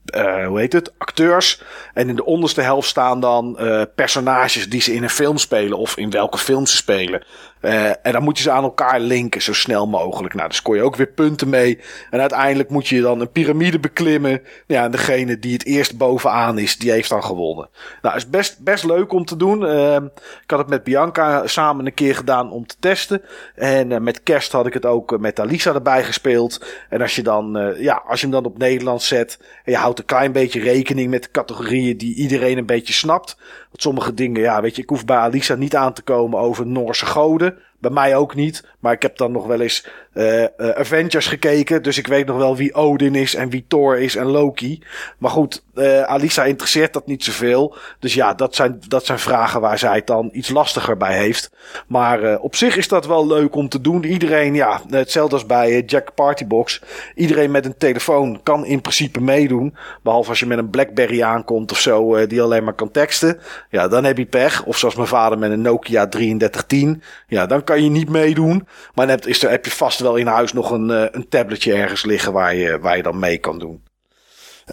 uh, 0.04 0.46
hoe 0.46 0.58
heet 0.58 0.72
het, 0.72 0.92
acteurs. 0.98 1.62
En 1.94 2.08
in 2.08 2.16
de 2.16 2.24
onderste 2.24 2.60
helft 2.60 2.88
staan 2.88 3.20
dan 3.20 3.56
uh, 3.60 3.82
personages 3.94 4.68
die 4.68 4.80
ze 4.80 4.94
in 4.94 5.02
een 5.02 5.10
film 5.10 5.38
spelen 5.38 5.78
of 5.78 5.96
in 5.96 6.10
welke 6.10 6.38
film 6.38 6.66
ze 6.66 6.76
spelen. 6.76 7.24
Uh, 7.64 7.88
en 7.88 8.12
dan 8.12 8.22
moet 8.22 8.36
je 8.36 8.42
ze 8.42 8.50
aan 8.50 8.62
elkaar 8.62 9.00
linken 9.00 9.42
zo 9.42 9.52
snel 9.52 9.86
mogelijk. 9.86 10.34
Nou, 10.34 10.48
dus 10.48 10.62
kon 10.62 10.76
je 10.76 10.82
ook 10.82 10.96
weer 10.96 11.06
punten 11.06 11.48
mee. 11.48 11.78
En 12.10 12.20
uiteindelijk 12.20 12.70
moet 12.70 12.88
je 12.88 13.00
dan 13.00 13.20
een 13.20 13.30
piramide 13.30 13.78
beklimmen. 13.78 14.42
Ja, 14.66 14.84
en 14.84 14.90
degene 14.90 15.38
die 15.38 15.52
het 15.52 15.64
eerst 15.64 15.96
bovenaan 15.96 16.58
is, 16.58 16.76
die 16.76 16.90
heeft 16.90 17.08
dan 17.08 17.24
gewonnen. 17.24 17.68
Nou, 18.02 18.16
is 18.16 18.28
best, 18.28 18.58
best 18.58 18.84
leuk 18.84 19.12
om 19.12 19.24
te 19.24 19.36
doen. 19.36 19.62
Uh, 19.62 19.94
ik 20.42 20.50
had 20.50 20.58
het 20.58 20.68
met 20.68 20.84
Bianca 20.84 21.46
samen 21.46 21.86
een 21.86 21.94
keer 21.94 22.14
gedaan 22.14 22.50
om 22.50 22.66
te 22.66 22.76
testen. 22.80 23.22
En 23.54 23.90
uh, 23.90 23.98
met 23.98 24.22
kerst 24.22 24.52
had 24.52 24.66
ik 24.66 24.74
het 24.74 24.86
ook 24.86 25.18
met 25.18 25.40
Alisa 25.40 25.74
erbij 25.74 26.04
gespeeld. 26.04 26.66
En 26.88 27.00
als 27.00 27.16
je 27.16 27.22
dan, 27.22 27.74
ja, 27.78 28.02
als 28.06 28.20
je 28.20 28.26
hem 28.26 28.34
dan 28.34 28.44
op 28.44 28.58
Nederlands 28.58 29.08
zet. 29.08 29.38
En 29.64 29.72
je 29.72 29.78
houdt 29.78 29.98
een 29.98 30.04
klein 30.04 30.32
beetje 30.32 30.60
rekening 30.60 31.10
met 31.10 31.22
de 31.22 31.30
categorieën 31.30 31.96
die 31.96 32.14
iedereen 32.14 32.58
een 32.58 32.66
beetje 32.66 32.92
snapt. 32.92 33.36
Sommige 33.76 34.14
dingen, 34.14 34.40
ja, 34.40 34.60
weet 34.60 34.76
je, 34.76 34.82
ik 34.82 34.88
hoef 34.88 35.04
bij 35.04 35.16
Alisa 35.16 35.54
niet 35.54 35.76
aan 35.76 35.92
te 35.92 36.02
komen 36.02 36.38
over 36.38 36.66
Noorse 36.66 37.06
goden. 37.06 37.58
Bij 37.78 37.90
mij 37.90 38.16
ook 38.16 38.34
niet. 38.34 38.66
Maar 38.78 38.92
ik 38.92 39.02
heb 39.02 39.16
dan 39.16 39.32
nog 39.32 39.46
wel 39.46 39.60
eens 39.60 39.86
uh, 40.14 40.40
uh, 40.40 40.48
Avengers 40.56 41.26
gekeken. 41.26 41.82
Dus 41.82 41.98
ik 41.98 42.06
weet 42.06 42.26
nog 42.26 42.36
wel 42.36 42.56
wie 42.56 42.74
Odin 42.74 43.14
is 43.14 43.34
en 43.34 43.50
wie 43.50 43.64
Thor 43.68 43.98
is 43.98 44.16
en 44.16 44.26
Loki. 44.26 44.82
Maar 45.18 45.30
goed, 45.30 45.64
uh, 45.74 46.02
Alisa 46.02 46.44
interesseert 46.44 46.92
dat 46.92 47.06
niet 47.06 47.24
zoveel. 47.24 47.76
Dus 47.98 48.14
ja, 48.14 48.34
dat 48.34 48.54
zijn, 48.54 48.80
dat 48.88 49.06
zijn 49.06 49.18
vragen 49.18 49.60
waar 49.60 49.78
zij 49.78 49.94
het 49.94 50.06
dan 50.06 50.28
iets 50.32 50.48
lastiger 50.48 50.96
bij 50.96 51.18
heeft. 51.18 51.50
Maar 51.86 52.38
op 52.38 52.56
zich 52.56 52.76
is 52.76 52.88
dat 52.88 53.06
wel 53.06 53.26
leuk 53.26 53.54
om 53.54 53.68
te 53.68 53.80
doen. 53.80 54.04
Iedereen, 54.04 54.54
ja, 54.54 54.80
hetzelfde 54.88 55.34
als 55.34 55.46
bij 55.46 55.82
Jack 55.86 56.14
Partybox. 56.14 56.82
Iedereen 57.14 57.50
met 57.50 57.64
een 57.64 57.76
telefoon 57.78 58.42
kan 58.42 58.66
in 58.66 58.80
principe 58.80 59.20
meedoen. 59.20 59.76
Behalve 60.02 60.28
als 60.28 60.40
je 60.40 60.46
met 60.46 60.58
een 60.58 60.70
Blackberry 60.70 61.22
aankomt 61.22 61.72
of 61.72 61.78
zo, 61.78 62.26
die 62.26 62.42
alleen 62.42 62.64
maar 62.64 62.74
kan 62.74 62.90
teksten. 62.90 63.40
Ja, 63.70 63.88
dan 63.88 64.04
heb 64.04 64.18
je 64.18 64.26
pech. 64.26 64.64
Of 64.64 64.78
zoals 64.78 64.94
mijn 64.94 65.08
vader 65.08 65.38
met 65.38 65.50
een 65.50 65.62
Nokia 65.62 66.06
3310. 66.06 67.02
Ja, 67.26 67.46
dan 67.46 67.64
kan 67.64 67.82
je 67.82 67.90
niet 67.90 68.08
meedoen. 68.08 68.68
Maar 68.94 69.06
dan 69.06 69.16
heb, 69.16 69.26
is 69.26 69.42
er, 69.42 69.50
heb 69.50 69.64
je 69.64 69.70
vast 69.70 70.00
wel 70.04 70.16
in 70.16 70.26
huis 70.26 70.52
nog 70.52 70.70
een, 70.70 70.90
uh, 70.90 71.04
een 71.10 71.28
tabletje 71.28 71.74
ergens 71.74 72.04
liggen 72.04 72.32
waar 72.32 72.54
je, 72.54 72.78
waar 72.78 72.96
je 72.96 73.02
dan 73.02 73.18
mee 73.18 73.38
kan 73.38 73.58
doen. 73.58 73.82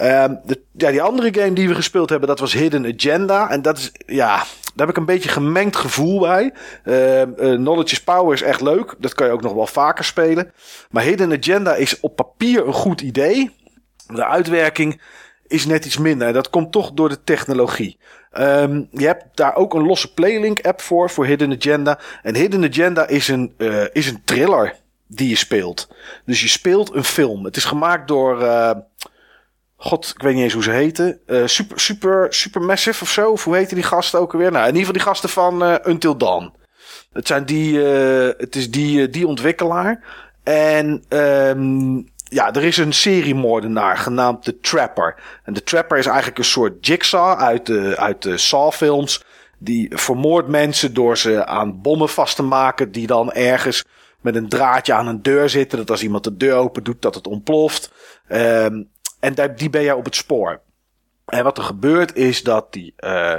Um, 0.01 0.39
de, 0.45 0.61
ja, 0.71 0.91
die 0.91 1.01
andere 1.01 1.33
game 1.33 1.53
die 1.53 1.67
we 1.67 1.75
gespeeld 1.75 2.09
hebben, 2.09 2.27
dat 2.27 2.39
was 2.39 2.53
Hidden 2.53 2.93
Agenda. 2.93 3.49
En 3.49 3.61
dat 3.61 3.77
is, 3.77 3.91
ja, 4.05 4.35
daar 4.35 4.87
heb 4.87 4.89
ik 4.89 4.97
een 4.97 5.05
beetje 5.05 5.29
gemengd 5.29 5.75
gevoel 5.75 6.19
bij. 6.19 6.53
Uh, 6.83 7.21
Knowledge 7.55 7.93
is 7.93 8.03
Power 8.03 8.33
is 8.33 8.41
echt 8.41 8.61
leuk. 8.61 8.95
Dat 8.97 9.13
kan 9.13 9.27
je 9.27 9.33
ook 9.33 9.41
nog 9.41 9.53
wel 9.53 9.67
vaker 9.67 10.03
spelen. 10.03 10.51
Maar 10.89 11.03
Hidden 11.03 11.31
Agenda 11.31 11.75
is 11.75 11.99
op 11.99 12.15
papier 12.15 12.67
een 12.67 12.73
goed 12.73 13.01
idee. 13.01 13.51
De 14.07 14.25
uitwerking 14.25 15.01
is 15.47 15.65
net 15.65 15.85
iets 15.85 15.97
minder. 15.97 16.27
En 16.27 16.33
dat 16.33 16.49
komt 16.49 16.71
toch 16.71 16.91
door 16.91 17.09
de 17.09 17.23
technologie. 17.23 17.97
Um, 18.39 18.87
je 18.91 19.05
hebt 19.05 19.25
daar 19.33 19.55
ook 19.55 19.73
een 19.73 19.85
losse 19.85 20.13
Playlink 20.13 20.65
app 20.65 20.81
voor, 20.81 21.09
voor 21.09 21.25
Hidden 21.25 21.51
Agenda. 21.51 21.99
En 22.21 22.35
Hidden 22.35 22.63
Agenda 22.63 23.07
is 23.07 23.27
een, 23.27 23.53
uh, 23.57 23.83
is 23.91 24.07
een 24.07 24.21
thriller 24.25 24.75
die 25.15 25.29
je 25.29 25.35
speelt. 25.35 25.87
Dus 26.25 26.41
je 26.41 26.47
speelt 26.47 26.93
een 26.95 27.03
film. 27.03 27.45
Het 27.45 27.55
is 27.55 27.65
gemaakt 27.65 28.07
door. 28.07 28.41
Uh, 28.41 28.71
God, 29.75 30.13
ik 30.15 30.21
weet 30.21 30.33
niet 30.33 30.43
eens 30.43 30.53
hoe 30.53 30.63
ze 30.63 30.71
heten. 30.71 31.19
Uh, 31.27 31.45
super, 31.45 31.79
super, 31.79 32.33
Supermassive 32.33 33.03
of 33.03 33.09
zo. 33.09 33.31
Of 33.31 33.43
hoe 33.43 33.55
heten 33.55 33.75
die 33.75 33.83
gasten 33.83 34.19
ook 34.19 34.33
alweer? 34.33 34.51
Nou, 34.51 34.67
in 34.67 34.75
ieder 34.75 34.79
geval 34.79 34.93
die 34.93 35.11
gasten 35.11 35.29
van 35.29 35.63
uh, 35.63 35.75
Until 35.83 36.17
Dawn. 36.17 36.53
Het 37.13 37.27
zijn 37.27 37.45
die, 37.45 37.79
het 37.79 38.55
is 38.55 38.71
die, 38.71 39.09
die 39.09 39.27
ontwikkelaar. 39.27 40.03
En 40.43 41.03
um, 41.09 42.09
ja, 42.33 42.53
er 42.53 42.63
is 42.63 42.77
een 42.77 42.93
seriemoordenaar 42.93 43.97
genaamd 43.97 44.43
The 44.43 44.59
Trapper. 44.59 45.15
En 45.43 45.53
The 45.53 45.63
Trapper 45.63 45.97
is 45.97 46.05
eigenlijk 46.05 46.37
een 46.37 46.43
soort 46.43 46.85
jigsaw 46.85 47.39
uit 47.39 47.65
de, 47.65 47.97
uit 47.97 48.21
de 48.21 48.37
Saw-films. 48.37 49.23
Die 49.57 49.97
vermoordt 49.97 50.47
mensen 50.47 50.93
door 50.93 51.17
ze 51.17 51.45
aan 51.45 51.81
bommen 51.81 52.09
vast 52.09 52.35
te 52.35 52.43
maken. 52.43 52.91
Die 52.91 53.07
dan 53.07 53.31
ergens 53.31 53.85
met 54.21 54.35
een 54.35 54.49
draadje 54.49 54.93
aan 54.93 55.07
een 55.07 55.21
deur 55.21 55.49
zitten. 55.49 55.77
Dat 55.77 55.89
als 55.89 56.03
iemand 56.03 56.23
de 56.23 56.37
deur 56.37 56.55
open 56.55 56.83
doet, 56.83 57.01
dat 57.01 57.15
het 57.15 57.27
ontploft. 57.27 57.91
Um, 58.29 58.89
en 59.19 59.35
daar, 59.35 59.55
die 59.55 59.69
ben 59.69 59.83
jij 59.83 59.93
op 59.93 60.05
het 60.05 60.15
spoor. 60.15 60.61
En 61.25 61.43
wat 61.43 61.57
er 61.57 61.63
gebeurt 61.63 62.15
is 62.15 62.43
dat 62.43 62.73
die. 62.73 62.93
Uh, 62.99 63.35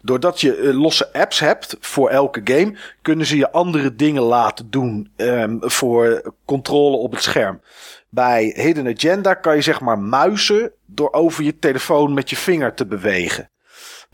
doordat 0.00 0.40
je 0.40 0.56
uh, 0.56 0.80
losse 0.80 1.12
apps 1.12 1.38
hebt 1.38 1.76
voor 1.80 2.10
elke 2.10 2.40
game, 2.44 2.76
kunnen 3.02 3.26
ze 3.26 3.36
je 3.36 3.52
andere 3.52 3.94
dingen 3.94 4.22
laten 4.22 4.70
doen 4.70 5.12
um, 5.16 5.58
voor 5.60 6.32
controle 6.44 6.96
op 6.96 7.12
het 7.12 7.22
scherm. 7.22 7.60
Bij 8.08 8.52
Hidden 8.56 8.86
Agenda 8.86 9.34
kan 9.34 9.54
je 9.54 9.62
zeg 9.62 9.80
maar 9.80 9.98
muizen 9.98 10.72
door 10.86 11.12
over 11.12 11.44
je 11.44 11.58
telefoon 11.58 12.14
met 12.14 12.30
je 12.30 12.36
vinger 12.36 12.74
te 12.74 12.86
bewegen. 12.86 13.50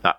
Nou, 0.01 0.15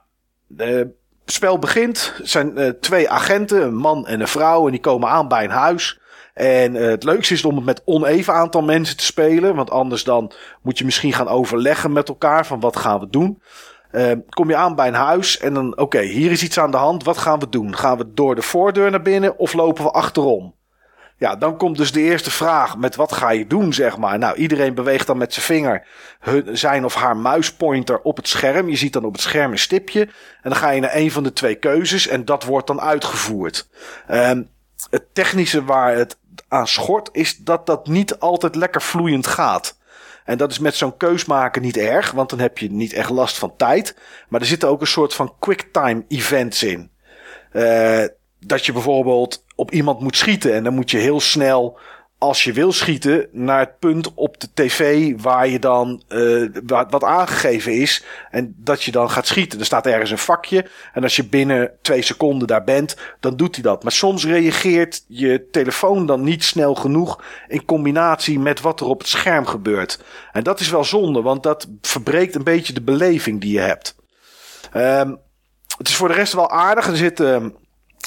het 0.57 0.89
spel 1.27 1.59
begint. 1.59 2.15
Er 2.19 2.29
zijn 2.29 2.59
uh, 2.59 2.69
twee 2.69 3.11
agenten, 3.11 3.63
een 3.63 3.77
man 3.77 4.07
en 4.07 4.21
een 4.21 4.29
vrouw, 4.29 4.65
en 4.65 4.71
die 4.71 4.81
komen 4.81 5.09
aan 5.09 5.29
bij 5.29 5.45
een 5.45 5.51
huis. 5.51 6.01
En 6.35 6.75
uh, 6.75 6.87
het 6.87 7.05
leukste 7.05 7.35
is 7.35 7.45
om 7.45 7.57
het 7.57 7.65
met 7.65 7.83
oneven 7.85 8.35
aantal 8.35 8.63
mensen 8.63 8.97
te 8.97 9.05
spelen. 9.05 9.55
Want 9.55 9.71
anders 9.71 10.05
dan 10.05 10.33
moet 10.63 10.79
je 10.79 10.85
misschien 10.85 11.13
gaan 11.13 11.29
overleggen 11.29 11.93
met 11.93 12.09
elkaar 12.09 12.47
van 12.47 12.61
wat 12.61 12.77
gaan 12.77 13.01
we 13.01 13.09
doen. 13.11 13.43
Uh, 13.93 14.13
kom 14.29 14.49
je 14.49 14.57
aan 14.57 14.75
bij 14.75 14.89
een 14.89 14.95
huis 14.95 15.39
en 15.39 15.55
dan, 15.55 15.79
oké, 15.79 16.01
hier 16.01 16.31
is 16.31 16.43
iets 16.43 16.59
aan 16.59 16.71
de 16.71 16.77
hand. 16.77 17.05
Wat 17.05 17.19
gaan 17.19 17.39
we 17.39 17.49
doen? 17.49 17.77
Gaan 17.77 17.99
we 17.99 18.13
door 18.15 18.35
de 18.35 18.43
voordeur 18.43 18.91
naar 18.91 19.03
binnen 19.03 19.39
of 19.39 19.53
lopen 19.53 19.85
we 19.85 19.91
achterom? 19.91 20.55
Ja, 21.17 21.37
dan 21.37 21.57
komt 21.57 21.77
dus 21.77 21.93
de 21.93 22.01
eerste 22.01 22.31
vraag 22.31 22.77
met 22.77 22.97
wat 22.97 23.13
ga 23.13 23.31
je 23.31 23.47
doen, 23.47 23.73
zeg 23.73 23.97
maar. 23.99 24.19
Nou, 24.19 24.37
iedereen 24.37 24.75
beweegt 24.75 25.07
dan 25.07 25.19
met 25.19 25.33
zijn 25.33 25.45
vinger 25.45 25.87
hun, 26.21 26.59
zijn 26.59 26.85
of 26.85 26.95
haar 26.95 27.17
muispointer 27.17 28.01
op 28.01 28.17
het 28.17 28.29
scherm. 28.29 28.69
Je 28.69 28.77
ziet 28.77 28.93
dan 28.93 29.05
op 29.05 29.13
het 29.13 29.23
scherm 29.23 29.53
een 29.53 29.59
stipje. 29.59 30.01
En 30.43 30.51
dan 30.51 30.57
ga 30.57 30.71
je 30.71 30.81
naar 30.81 30.95
een 30.95 31.11
van 31.11 31.23
de 31.23 31.33
twee 31.33 31.55
keuzes 31.55 32.07
en 32.07 32.25
dat 32.25 32.45
wordt 32.45 32.67
dan 32.67 32.81
uitgevoerd. 32.81 33.69
Um, 34.11 34.49
het 34.91 35.15
technische 35.15 35.65
waar 35.65 35.97
het 35.97 36.19
aan 36.49 36.69
schort 36.69 37.09
is 37.13 37.37
dat 37.37 37.67
dat 37.67 37.87
niet 37.87 38.19
altijd 38.19 38.55
lekker 38.55 38.83
vloeiend 38.83 39.27
gaat. 39.27 39.79
En 40.25 40.39
dat 40.39 40.51
is 40.51 40.59
met 40.59 40.75
zo'n 40.75 40.97
keus 40.97 41.25
maken 41.25 41.63
niet 41.63 41.77
erg, 41.77 42.11
want 42.11 42.31
dan 42.31 42.39
heb 42.39 42.59
je 42.59 42.71
niet 42.71 42.93
echt 42.93 43.11
last 43.11 43.39
van 43.39 43.57
tijd. 43.57 43.97
Maar 44.29 44.41
er 44.41 44.47
zitten 44.47 44.69
ook 44.69 44.81
een 44.81 44.87
soort 44.87 45.15
van 45.15 45.35
quicktime 45.39 46.05
events 46.09 46.63
in. 46.63 46.91
Uh, 47.53 48.05
dat 48.39 48.67
je 48.67 48.73
bijvoorbeeld 48.73 49.44
op 49.55 49.71
iemand 49.71 50.01
moet 50.01 50.17
schieten 50.17 50.55
en 50.55 50.65
dan 50.65 50.75
moet 50.75 50.91
je 50.91 50.99
heel 50.99 51.21
snel 51.21 51.79
als 52.19 52.45
je 52.45 52.53
wil 52.53 52.73
schieten 52.73 53.29
naar 53.33 53.59
het 53.59 53.79
punt 53.79 54.15
op 54.15 54.41
de 54.41 54.49
tv 54.55 55.13
waar 55.21 55.49
je 55.49 55.59
dan 55.59 56.03
uh, 56.09 56.49
wat, 56.67 57.05
aangegeven 57.05 57.73
is 57.73 58.05
en 58.31 58.55
dat 58.57 58.83
je 58.83 58.91
dan 58.91 59.11
gaat 59.11 59.27
schieten. 59.27 59.59
Er 59.59 59.65
staat 59.65 59.87
ergens 59.87 60.11
een 60.11 60.19
vakje 60.19 60.67
en 60.93 61.03
als 61.03 61.17
je 61.17 61.25
binnen 61.25 61.71
twee 61.83 62.03
seconden 62.03 62.49
daar 62.49 62.65
bent, 62.65 62.97
dan 63.21 63.37
doet 63.37 63.55
hij 63.55 63.63
dat. 63.63 63.83
Maar 63.83 63.93
soms 63.93 64.25
reageert 64.25 65.05
je 65.09 65.49
telefoon 65.51 66.07
dan 66.07 66.23
niet 66.23 66.45
snel 66.45 66.75
genoeg 66.75 67.23
in 67.49 67.65
combinatie 67.65 68.39
met 68.39 68.61
wat 68.61 68.81
er 68.81 68.87
op 68.87 68.99
het 68.99 69.09
scherm 69.09 69.47
gebeurt. 69.47 70.05
En 70.33 70.43
dat 70.43 70.61
is 70.61 70.71
wel 70.71 70.85
zonde, 70.85 71.23
want 71.23 71.43
dat 71.43 71.69
verbreekt 71.81 72.35
een 72.35 72.45
beetje 72.45 72.73
de 72.73 72.83
beleving 72.83 73.41
die 73.41 73.53
je 73.53 73.61
hebt. 73.61 73.97
Um, 74.77 75.19
het 75.79 75.89
is 75.89 75.97
voor 75.97 76.09
de 76.09 76.15
rest 76.15 76.33
wel 76.33 76.51
aardig. 76.51 76.87
Er 76.87 76.97
zitten 76.97 77.55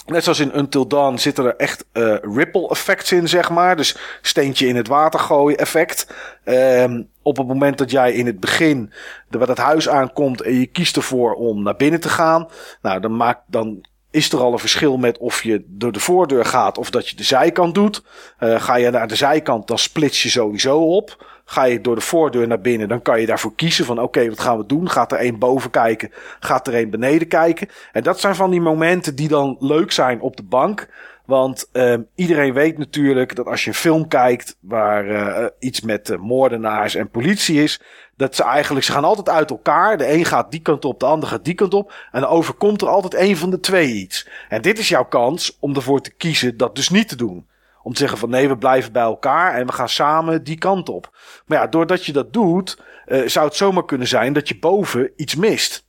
Net 0.07 0.23
zoals 0.23 0.39
in 0.39 0.57
Until 0.57 0.87
Dawn 0.87 1.17
zitten 1.17 1.45
er 1.45 1.55
echt 1.55 1.85
uh, 1.93 2.15
ripple 2.21 2.69
effects 2.69 3.11
in, 3.11 3.27
zeg 3.27 3.49
maar. 3.49 3.75
Dus 3.75 3.97
steentje 4.21 4.67
in 4.67 4.75
het 4.75 4.87
water 4.87 5.19
gooien 5.19 5.57
effect. 5.57 6.07
Um, 6.45 7.09
op 7.21 7.37
het 7.37 7.47
moment 7.47 7.77
dat 7.77 7.91
jij 7.91 8.13
in 8.13 8.25
het 8.25 8.39
begin 8.39 8.91
de, 9.29 9.37
het 9.37 9.57
huis 9.57 9.89
aankomt 9.89 10.41
en 10.41 10.53
je 10.53 10.65
kiest 10.65 10.95
ervoor 10.95 11.33
om 11.33 11.63
naar 11.63 11.75
binnen 11.75 11.99
te 11.99 12.09
gaan. 12.09 12.47
Nou, 12.81 12.99
dan, 12.99 13.15
maakt, 13.15 13.41
dan 13.47 13.85
is 14.11 14.31
er 14.31 14.39
al 14.39 14.53
een 14.53 14.59
verschil 14.59 14.97
met 14.97 15.17
of 15.17 15.43
je 15.43 15.63
door 15.67 15.91
de 15.91 15.99
voordeur 15.99 16.45
gaat 16.45 16.77
of 16.77 16.89
dat 16.89 17.09
je 17.09 17.15
de 17.15 17.23
zijkant 17.23 17.75
doet. 17.75 18.03
Uh, 18.39 18.61
ga 18.61 18.75
je 18.75 18.89
naar 18.89 19.07
de 19.07 19.15
zijkant, 19.15 19.67
dan 19.67 19.77
splits 19.77 20.23
je 20.23 20.29
sowieso 20.29 20.79
op. 20.79 21.25
Ga 21.49 21.63
je 21.63 21.81
door 21.81 21.95
de 21.95 22.01
voordeur 22.01 22.47
naar 22.47 22.61
binnen, 22.61 22.87
dan 22.87 23.01
kan 23.01 23.19
je 23.19 23.25
daarvoor 23.25 23.55
kiezen 23.55 23.85
van 23.85 24.01
oké, 24.01 24.29
wat 24.29 24.39
gaan 24.39 24.57
we 24.57 24.65
doen? 24.65 24.89
Gaat 24.89 25.11
er 25.11 25.17
één 25.17 25.39
boven 25.39 25.69
kijken? 25.69 26.11
Gaat 26.39 26.67
er 26.67 26.73
één 26.73 26.89
beneden 26.89 27.27
kijken? 27.27 27.67
En 27.91 28.03
dat 28.03 28.19
zijn 28.19 28.35
van 28.35 28.51
die 28.51 28.61
momenten 28.61 29.15
die 29.15 29.27
dan 29.27 29.55
leuk 29.59 29.91
zijn 29.91 30.21
op 30.21 30.37
de 30.37 30.43
bank. 30.43 30.87
Want 31.25 31.69
uh, 31.73 31.95
iedereen 32.15 32.53
weet 32.53 32.77
natuurlijk 32.77 33.35
dat 33.35 33.45
als 33.45 33.63
je 33.63 33.69
een 33.69 33.75
film 33.75 34.07
kijkt 34.07 34.57
waar 34.59 35.05
uh, 35.05 35.45
iets 35.59 35.81
met 35.81 36.09
uh, 36.09 36.17
moordenaars 36.17 36.95
en 36.95 37.09
politie 37.09 37.63
is, 37.63 37.81
dat 38.15 38.35
ze 38.35 38.43
eigenlijk, 38.43 38.85
ze 38.85 38.91
gaan 38.91 39.03
altijd 39.03 39.29
uit 39.29 39.49
elkaar. 39.49 39.97
De 39.97 40.13
een 40.13 40.25
gaat 40.25 40.51
die 40.51 40.61
kant 40.61 40.85
op, 40.85 40.99
de 40.99 41.05
ander 41.05 41.29
gaat 41.29 41.45
die 41.45 41.53
kant 41.53 41.73
op. 41.73 41.93
En 42.11 42.21
dan 42.21 42.29
overkomt 42.29 42.81
er 42.81 42.87
altijd 42.87 43.13
een 43.13 43.37
van 43.37 43.49
de 43.49 43.59
twee 43.59 43.93
iets. 43.93 44.29
En 44.49 44.61
dit 44.61 44.79
is 44.79 44.89
jouw 44.89 45.05
kans 45.05 45.57
om 45.59 45.75
ervoor 45.75 46.01
te 46.01 46.13
kiezen 46.13 46.57
dat 46.57 46.75
dus 46.75 46.89
niet 46.89 47.09
te 47.09 47.15
doen. 47.15 47.47
Om 47.87 47.93
te 47.93 47.99
zeggen 47.99 48.17
van 48.17 48.29
nee, 48.29 48.47
we 48.47 48.57
blijven 48.57 48.91
bij 48.91 49.03
elkaar 49.03 49.55
en 49.55 49.65
we 49.65 49.73
gaan 49.73 49.89
samen 49.89 50.43
die 50.43 50.57
kant 50.57 50.89
op. 50.89 51.17
Maar 51.45 51.57
ja, 51.57 51.67
doordat 51.67 52.05
je 52.05 52.13
dat 52.13 52.33
doet, 52.33 52.81
uh, 53.07 53.27
zou 53.27 53.45
het 53.45 53.55
zomaar 53.55 53.85
kunnen 53.85 54.07
zijn 54.07 54.33
dat 54.33 54.47
je 54.47 54.59
boven 54.59 55.11
iets 55.15 55.35
mist. 55.35 55.87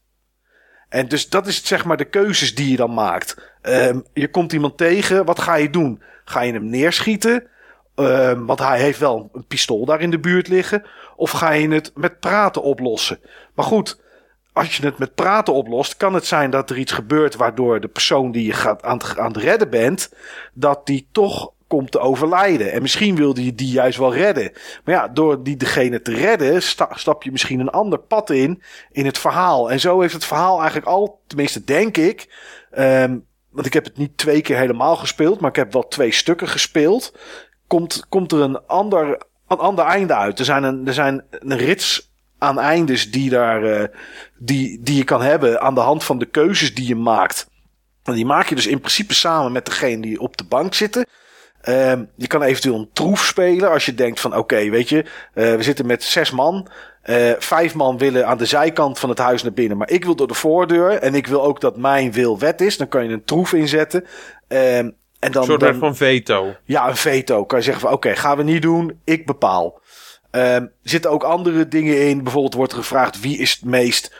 En 0.88 1.08
dus 1.08 1.28
dat 1.28 1.46
is 1.46 1.66
zeg 1.66 1.84
maar 1.84 1.96
de 1.96 2.04
keuzes 2.04 2.54
die 2.54 2.70
je 2.70 2.76
dan 2.76 2.94
maakt. 2.94 3.56
Um, 3.62 4.04
je 4.12 4.30
komt 4.30 4.52
iemand 4.52 4.76
tegen, 4.76 5.24
wat 5.24 5.40
ga 5.40 5.54
je 5.54 5.70
doen? 5.70 6.02
Ga 6.24 6.40
je 6.40 6.52
hem 6.52 6.68
neerschieten? 6.68 7.46
Um, 7.94 8.46
want 8.46 8.58
hij 8.58 8.80
heeft 8.80 8.98
wel 8.98 9.30
een 9.32 9.46
pistool 9.46 9.84
daar 9.84 10.00
in 10.00 10.10
de 10.10 10.20
buurt 10.20 10.48
liggen. 10.48 10.82
Of 11.16 11.30
ga 11.30 11.50
je 11.50 11.68
het 11.68 11.90
met 11.94 12.20
praten 12.20 12.62
oplossen? 12.62 13.20
Maar 13.54 13.64
goed, 13.64 14.00
als 14.52 14.76
je 14.76 14.84
het 14.84 14.98
met 14.98 15.14
praten 15.14 15.54
oplost, 15.54 15.96
kan 15.96 16.14
het 16.14 16.26
zijn 16.26 16.50
dat 16.50 16.70
er 16.70 16.78
iets 16.78 16.92
gebeurt 16.92 17.36
waardoor 17.36 17.80
de 17.80 17.88
persoon 17.88 18.32
die 18.32 18.46
je 18.46 18.52
gaat 18.52 18.82
aan, 18.82 19.02
aan 19.16 19.32
het 19.32 19.36
redden 19.36 19.70
bent, 19.70 20.14
dat 20.52 20.86
die 20.86 21.08
toch 21.12 21.56
komt 21.68 21.90
te 21.90 21.98
overlijden. 21.98 22.72
En 22.72 22.82
misschien 22.82 23.16
wilde 23.16 23.44
je 23.44 23.54
die 23.54 23.70
juist 23.70 23.98
wel 23.98 24.14
redden. 24.14 24.52
Maar 24.84 24.94
ja, 24.94 25.08
door 25.08 25.42
die 25.42 25.56
degene 25.56 26.02
te 26.02 26.14
redden, 26.14 26.62
sta, 26.62 26.88
stap 26.94 27.22
je 27.22 27.30
misschien 27.30 27.60
een 27.60 27.70
ander 27.70 27.98
pad 27.98 28.30
in, 28.30 28.62
in 28.90 29.06
het 29.06 29.18
verhaal. 29.18 29.70
En 29.70 29.80
zo 29.80 30.00
heeft 30.00 30.14
het 30.14 30.24
verhaal 30.24 30.56
eigenlijk 30.56 30.86
al, 30.86 31.20
tenminste 31.26 31.64
denk 31.64 31.96
ik, 31.96 32.34
um, 32.78 33.26
want 33.50 33.66
ik 33.66 33.72
heb 33.72 33.84
het 33.84 33.96
niet 33.96 34.18
twee 34.18 34.40
keer 34.40 34.56
helemaal 34.56 34.96
gespeeld, 34.96 35.40
maar 35.40 35.50
ik 35.50 35.56
heb 35.56 35.72
wel 35.72 35.88
twee 35.88 36.12
stukken 36.12 36.48
gespeeld. 36.48 37.18
Komt, 37.66 38.06
komt 38.08 38.32
er 38.32 38.40
een 38.40 38.66
ander, 38.66 39.22
een 39.48 39.58
ander 39.58 39.84
einde 39.84 40.14
uit. 40.14 40.38
Er 40.38 40.44
zijn 40.44 40.62
een, 40.62 40.86
er 40.86 40.94
zijn 40.94 41.24
een 41.30 41.56
rits 41.56 42.12
aan 42.38 42.58
eindes 42.58 43.10
die, 43.10 43.30
daar, 43.30 43.62
uh, 43.62 43.84
die, 44.38 44.82
die 44.82 44.96
je 44.96 45.04
kan 45.04 45.22
hebben 45.22 45.60
aan 45.60 45.74
de 45.74 45.80
hand 45.80 46.04
van 46.04 46.18
de 46.18 46.26
keuzes 46.26 46.74
die 46.74 46.86
je 46.86 46.96
maakt. 46.96 47.46
En 48.02 48.14
die 48.14 48.26
maak 48.26 48.48
je 48.48 48.54
dus 48.54 48.66
in 48.66 48.78
principe 48.78 49.14
samen 49.14 49.52
met 49.52 49.64
degene 49.66 50.02
die 50.02 50.20
op 50.20 50.36
de 50.36 50.44
bank 50.44 50.74
zitten. 50.74 51.06
Um, 51.68 52.10
je 52.14 52.26
kan 52.26 52.42
eventueel 52.42 52.74
een 52.74 52.90
troef 52.92 53.24
spelen 53.24 53.70
als 53.70 53.86
je 53.86 53.94
denkt 53.94 54.20
van 54.20 54.30
oké, 54.30 54.40
okay, 54.40 54.70
weet 54.70 54.88
je, 54.88 55.04
uh, 55.34 55.54
we 55.54 55.62
zitten 55.62 55.86
met 55.86 56.02
zes 56.02 56.30
man. 56.30 56.68
Uh, 57.04 57.32
vijf 57.38 57.74
man 57.74 57.98
willen 57.98 58.26
aan 58.26 58.38
de 58.38 58.44
zijkant 58.44 58.98
van 58.98 59.08
het 59.08 59.18
huis 59.18 59.42
naar 59.42 59.52
binnen, 59.52 59.76
maar 59.76 59.90
ik 59.90 60.04
wil 60.04 60.14
door 60.14 60.28
de 60.28 60.34
voordeur 60.34 60.90
en 60.90 61.14
ik 61.14 61.26
wil 61.26 61.42
ook 61.42 61.60
dat 61.60 61.76
mijn 61.76 62.12
wil 62.12 62.38
wet 62.38 62.60
is. 62.60 62.76
Dan 62.76 62.88
kan 62.88 63.04
je 63.04 63.12
een 63.12 63.24
troef 63.24 63.52
inzetten. 63.52 64.00
Um, 64.48 64.96
en 65.18 65.32
dan, 65.32 65.42
een 65.42 65.48
soort 65.48 65.60
dan, 65.60 65.74
van 65.74 65.96
veto. 65.96 66.54
Ja, 66.64 66.88
een 66.88 66.96
veto. 66.96 67.44
Kan 67.44 67.58
je 67.58 67.64
zeggen 67.64 67.82
van 67.82 67.92
oké, 67.92 68.06
okay, 68.06 68.20
gaan 68.20 68.36
we 68.36 68.42
niet 68.42 68.62
doen, 68.62 69.00
ik 69.04 69.26
bepaal. 69.26 69.80
Um, 70.30 70.42
er 70.42 70.70
zitten 70.82 71.10
ook 71.10 71.22
andere 71.22 71.68
dingen 71.68 72.08
in. 72.08 72.22
Bijvoorbeeld 72.22 72.54
wordt 72.54 72.72
er 72.72 72.78
gevraagd 72.78 73.20
wie 73.20 73.38
is 73.38 73.50
het 73.50 73.64
meest 73.64 74.14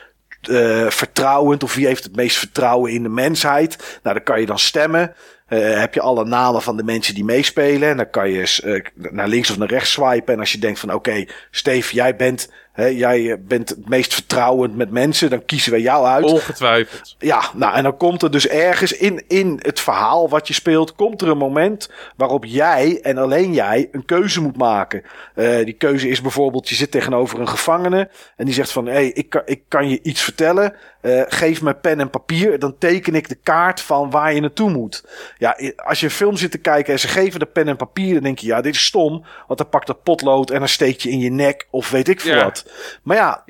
uh, 0.49 0.89
vertrouwend 0.89 1.63
of 1.63 1.75
wie 1.75 1.85
heeft 1.85 2.03
het 2.03 2.15
meest 2.15 2.37
vertrouwen 2.37 2.91
in 2.91 3.03
de 3.03 3.09
mensheid. 3.09 3.99
Nou, 4.03 4.15
dan 4.15 4.23
kan 4.23 4.39
je 4.39 4.45
dan 4.45 4.59
stemmen. 4.59 5.15
Uh, 5.49 5.79
heb 5.79 5.93
je 5.93 6.01
alle 6.01 6.25
namen 6.25 6.61
van 6.61 6.77
de 6.77 6.83
mensen 6.83 7.13
die 7.13 7.23
meespelen. 7.23 7.89
En 7.89 7.97
dan 7.97 8.09
kan 8.09 8.29
je 8.29 8.61
uh, 8.65 9.11
naar 9.11 9.27
links 9.27 9.49
of 9.49 9.57
naar 9.57 9.67
rechts 9.67 9.91
swipen. 9.91 10.33
En 10.33 10.39
als 10.39 10.51
je 10.51 10.57
denkt 10.57 10.79
van 10.79 10.93
oké, 10.93 11.25
Steve, 11.51 11.93
jij 11.93 12.15
bent, 12.15 12.51
hè, 12.79 12.85
jij 12.85 13.41
bent 13.41 13.69
het 13.69 13.89
meest 13.89 14.13
vertrouwend 14.13 14.75
met 14.75 14.91
mensen. 14.91 15.29
Dan 15.29 15.45
kiezen 15.45 15.71
we 15.71 15.81
jou 15.81 16.05
uit. 16.05 16.25
Ongetwijfeld. 16.25 17.15
Ja, 17.17 17.41
nou 17.53 17.75
en 17.75 17.83
dan 17.83 17.97
komt 17.97 18.21
er 18.21 18.31
dus 18.31 18.47
ergens 18.47 18.91
in, 18.91 19.23
in 19.27 19.59
het 19.61 19.79
verhaal 19.79 20.29
wat 20.29 20.47
je 20.47 20.53
speelt. 20.53 20.95
Komt 20.95 21.21
er 21.21 21.27
een 21.27 21.37
moment 21.37 21.89
waarop 22.15 22.45
jij 22.45 22.99
en 23.01 23.17
alleen 23.17 23.53
jij 23.53 23.89
een 23.91 24.05
keuze 24.05 24.41
moet 24.41 24.57
maken. 24.57 25.03
Uh, 25.35 25.65
die 25.65 25.73
keuze 25.73 26.09
is 26.09 26.21
bijvoorbeeld, 26.21 26.69
je 26.69 26.75
zit 26.75 26.91
tegenover 26.91 27.39
een 27.39 27.47
gevangene. 27.47 28.09
En 28.35 28.45
die 28.45 28.53
zegt 28.53 28.71
van 28.71 28.85
hé, 28.85 28.91
hey, 28.91 29.07
ik, 29.07 29.29
kan, 29.29 29.41
ik 29.45 29.61
kan 29.67 29.89
je 29.89 29.99
iets 30.01 30.21
vertellen. 30.21 30.73
Uh, 31.01 31.21
geef 31.27 31.61
me 31.61 31.73
pen 31.73 31.99
en 31.99 32.09
papier. 32.09 32.59
Dan 32.59 32.77
teken 32.77 33.15
ik 33.15 33.29
de 33.29 33.37
kaart 33.43 33.81
van 33.81 34.09
waar 34.09 34.33
je 34.33 34.41
naartoe 34.41 34.69
moet. 34.69 35.03
Ja, 35.37 35.57
als 35.75 35.99
je 35.99 36.05
een 36.05 36.11
film 36.11 36.37
zit 36.37 36.51
te 36.51 36.57
kijken 36.57 36.93
en 36.93 36.99
ze 36.99 37.07
geven 37.07 37.39
de 37.39 37.45
pen 37.45 37.67
en 37.67 37.75
papier, 37.75 38.13
dan 38.13 38.23
denk 38.23 38.39
je, 38.39 38.47
ja, 38.47 38.61
dit 38.61 38.75
is 38.75 38.85
stom. 38.85 39.25
Want 39.47 39.59
dan 39.59 39.69
pakt 39.69 39.87
dat 39.87 40.03
potlood 40.03 40.49
en 40.49 40.59
dan 40.59 40.67
steek 40.67 40.99
je 40.99 41.09
in 41.09 41.19
je 41.19 41.31
nek 41.31 41.67
of 41.69 41.89
weet 41.89 42.07
ik 42.07 42.21
veel 42.21 42.35
ja. 42.35 42.43
wat. 42.43 42.65
Maar 43.03 43.17
ja, 43.23 43.43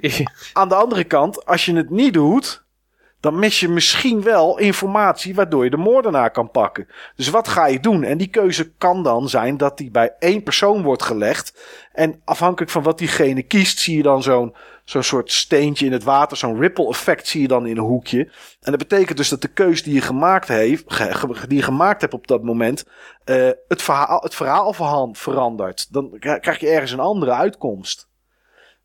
aan 0.54 0.70
de 0.70 0.76
andere 0.76 1.04
kant, 1.04 1.46
als 1.46 1.66
je 1.66 1.76
het 1.76 1.90
niet 1.90 2.14
doet, 2.14 2.68
dan 3.20 3.40
mis 3.40 3.60
je 3.60 3.70
misschien 3.70 4.22
wel 4.22 4.58
informatie 4.58 5.36
waardoor 5.36 5.64
je 5.64 5.70
de 5.70 5.78
moordenaar 5.78 6.32
kan 6.32 6.52
pakken. 6.52 6.88
Dus 7.16 7.30
wat 7.30 7.48
ga 7.48 7.68
je 7.68 7.80
doen? 7.80 8.04
En 8.04 8.18
die 8.18 8.28
keuze 8.28 8.72
kan 8.78 9.04
dan 9.04 9.30
zijn 9.30 9.58
dat 9.58 9.78
die 9.78 9.92
bij 9.92 10.14
één 10.20 10.44
persoon 10.44 10.84
wordt 10.84 11.04
gelegd. 11.04 11.60
En 11.92 12.22
afhankelijk 12.26 12.72
van 12.72 12.84
wat 12.84 12.98
diegene 12.98 13.44
kiest, 13.44 13.80
zie 13.80 13.98
je 13.98 14.04
dan 14.04 14.24
zo'n 14.24 14.56
zo'n 14.90 15.04
soort 15.04 15.32
steentje 15.32 15.86
in 15.86 15.92
het 15.92 16.04
water, 16.04 16.38
zo'n 16.38 16.60
ripple 16.60 16.88
effect 16.88 17.28
zie 17.28 17.42
je 17.42 17.48
dan 17.48 17.68
in 17.68 17.78
een 17.78 17.84
hoekje. 17.84 18.32
En 18.62 18.72
dat 18.72 18.78
betekent 18.78 19.18
dus 19.18 19.30
dat 19.30 19.42
de 19.42 19.48
keus 19.48 19.84
die 19.84 19.94
je 19.94 20.02
gemaakt 20.02 20.48
heeft, 20.48 20.86
die 21.48 21.58
je 21.58 21.64
gemaakt 21.64 22.02
hebt 22.02 22.14
op 22.14 22.28
dat 22.28 22.44
moment, 22.44 22.86
uh, 23.26 23.50
het 23.68 23.82
verhaal, 23.82 24.22
het 24.22 24.36
verhaal 24.36 25.14
verandert. 25.14 25.94
Dan 25.94 26.16
krijg 26.20 26.60
je 26.60 26.70
ergens 26.70 26.92
een 26.92 27.00
andere 27.00 27.32
uitkomst. 27.32 28.09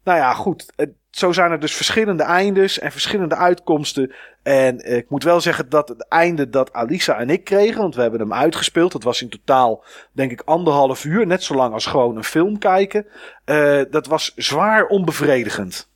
Nou 0.05 0.18
ja, 0.18 0.35
goed. 0.35 0.72
Zo 1.10 1.32
zijn 1.32 1.51
er 1.51 1.60
dus 1.60 1.76
verschillende 1.76 2.22
eindes 2.22 2.78
en 2.78 2.93
verschillende 2.93 3.36
uitkomsten. 3.36 4.14
En 4.43 4.97
ik 4.97 5.10
moet 5.10 5.22
wel 5.22 5.40
zeggen 5.40 5.68
dat 5.68 5.89
het 5.89 6.09
einde 6.09 6.48
dat 6.48 6.72
Alisa 6.72 7.18
en 7.18 7.31
ik 7.31 7.44
kregen, 7.44 7.81
want 7.81 7.94
we 7.94 8.02
hebben 8.02 8.20
hem 8.20 8.32
uitgespeeld. 8.32 8.93
Dat 8.93 9.02
was 9.02 9.22
in 9.22 9.28
totaal, 9.28 9.85
denk 10.12 10.31
ik, 10.31 10.43
anderhalf 10.44 11.05
uur. 11.05 11.26
Net 11.26 11.43
zo 11.43 11.55
lang 11.55 11.72
als 11.72 11.86
gewoon 11.86 12.16
een 12.16 12.24
film 12.24 12.59
kijken. 12.59 13.06
Uh, 13.47 13.81
dat 13.90 14.06
was 14.06 14.32
zwaar 14.36 14.86
onbevredigend. 14.86 15.93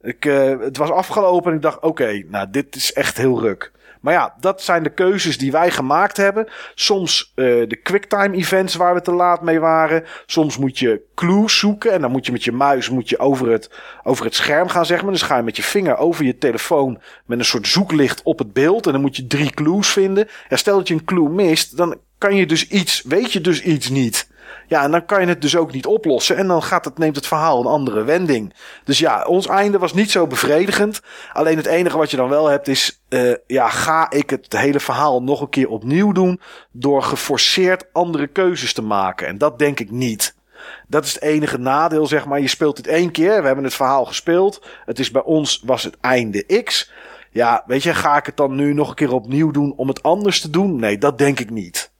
Ik, 0.00 0.24
uh, 0.24 0.60
het 0.60 0.76
was 0.76 0.90
afgelopen 0.90 1.50
en 1.50 1.56
ik 1.56 1.62
dacht, 1.62 1.80
oké, 1.80 2.24
nou, 2.28 2.50
dit 2.50 2.76
is 2.76 2.92
echt 2.92 3.16
heel 3.16 3.40
ruk. 3.40 3.72
Maar 4.04 4.12
ja, 4.12 4.34
dat 4.40 4.62
zijn 4.62 4.82
de 4.82 4.90
keuzes 4.90 5.38
die 5.38 5.52
wij 5.52 5.70
gemaakt 5.70 6.16
hebben. 6.16 6.48
Soms 6.74 7.32
uh, 7.34 7.68
de 7.68 7.76
quicktime 7.82 8.36
events 8.36 8.74
waar 8.74 8.94
we 8.94 9.00
te 9.00 9.12
laat 9.12 9.42
mee 9.42 9.60
waren. 9.60 10.04
Soms 10.26 10.58
moet 10.58 10.78
je 10.78 11.00
clues 11.14 11.58
zoeken 11.58 11.92
en 11.92 12.00
dan 12.00 12.10
moet 12.10 12.26
je 12.26 12.32
met 12.32 12.44
je 12.44 12.52
muis 12.52 12.88
moet 12.88 13.08
je 13.08 13.18
over, 13.18 13.50
het, 13.50 13.70
over 14.02 14.24
het 14.24 14.34
scherm 14.34 14.68
gaan, 14.68 14.86
zeg 14.86 15.02
maar. 15.02 15.12
Dus 15.12 15.22
ga 15.22 15.36
je 15.36 15.42
met 15.42 15.56
je 15.56 15.62
vinger 15.62 15.96
over 15.96 16.24
je 16.24 16.38
telefoon 16.38 17.00
met 17.26 17.38
een 17.38 17.44
soort 17.44 17.66
zoeklicht 17.66 18.22
op 18.22 18.38
het 18.38 18.52
beeld. 18.52 18.86
En 18.86 18.92
dan 18.92 19.00
moet 19.00 19.16
je 19.16 19.26
drie 19.26 19.50
clues 19.50 19.88
vinden. 19.88 20.28
Ja, 20.48 20.56
stel 20.56 20.76
dat 20.76 20.88
je 20.88 20.94
een 20.94 21.04
clue 21.04 21.28
mist, 21.28 21.76
dan 21.76 21.98
kan 22.18 22.36
je 22.36 22.46
dus 22.46 22.68
iets, 22.68 23.02
weet 23.02 23.32
je 23.32 23.40
dus 23.40 23.62
iets 23.62 23.88
niet. 23.88 24.28
Ja, 24.66 24.82
en 24.82 24.90
dan 24.90 25.04
kan 25.04 25.20
je 25.20 25.26
het 25.26 25.42
dus 25.42 25.56
ook 25.56 25.72
niet 25.72 25.86
oplossen. 25.86 26.36
En 26.36 26.46
dan 26.46 26.62
gaat 26.62 26.84
het, 26.84 26.98
neemt 26.98 27.16
het 27.16 27.26
verhaal 27.26 27.60
een 27.60 27.66
andere 27.66 28.04
wending. 28.04 28.54
Dus 28.84 28.98
ja, 28.98 29.24
ons 29.24 29.46
einde 29.46 29.78
was 29.78 29.94
niet 29.94 30.10
zo 30.10 30.26
bevredigend. 30.26 31.00
Alleen 31.32 31.56
het 31.56 31.66
enige 31.66 31.96
wat 31.96 32.10
je 32.10 32.16
dan 32.16 32.28
wel 32.28 32.46
hebt 32.46 32.68
is... 32.68 33.02
Uh, 33.08 33.34
ja, 33.46 33.68
ga 33.68 34.10
ik 34.10 34.30
het 34.30 34.58
hele 34.58 34.80
verhaal 34.80 35.22
nog 35.22 35.40
een 35.40 35.48
keer 35.48 35.68
opnieuw 35.68 36.12
doen... 36.12 36.40
door 36.70 37.02
geforceerd 37.02 37.84
andere 37.92 38.26
keuzes 38.26 38.72
te 38.72 38.82
maken? 38.82 39.26
En 39.26 39.38
dat 39.38 39.58
denk 39.58 39.80
ik 39.80 39.90
niet. 39.90 40.34
Dat 40.88 41.04
is 41.04 41.14
het 41.14 41.22
enige 41.22 41.58
nadeel, 41.58 42.06
zeg 42.06 42.26
maar. 42.26 42.40
Je 42.40 42.48
speelt 42.48 42.76
het 42.76 42.86
één 42.86 43.10
keer. 43.10 43.40
We 43.40 43.46
hebben 43.46 43.64
het 43.64 43.74
verhaal 43.74 44.04
gespeeld. 44.04 44.62
Het 44.84 44.98
is 44.98 45.10
bij 45.10 45.22
ons, 45.22 45.62
was 45.64 45.82
het 45.82 45.96
einde 46.00 46.62
X. 46.64 46.92
Ja, 47.30 47.64
weet 47.66 47.82
je, 47.82 47.94
ga 47.94 48.16
ik 48.16 48.26
het 48.26 48.36
dan 48.36 48.54
nu 48.54 48.72
nog 48.72 48.88
een 48.88 48.94
keer 48.94 49.12
opnieuw 49.12 49.50
doen 49.50 49.72
om 49.76 49.88
het 49.88 50.02
anders 50.02 50.40
te 50.40 50.50
doen? 50.50 50.76
Nee, 50.76 50.98
dat 50.98 51.18
denk 51.18 51.40
ik 51.40 51.50
niet. 51.50 51.92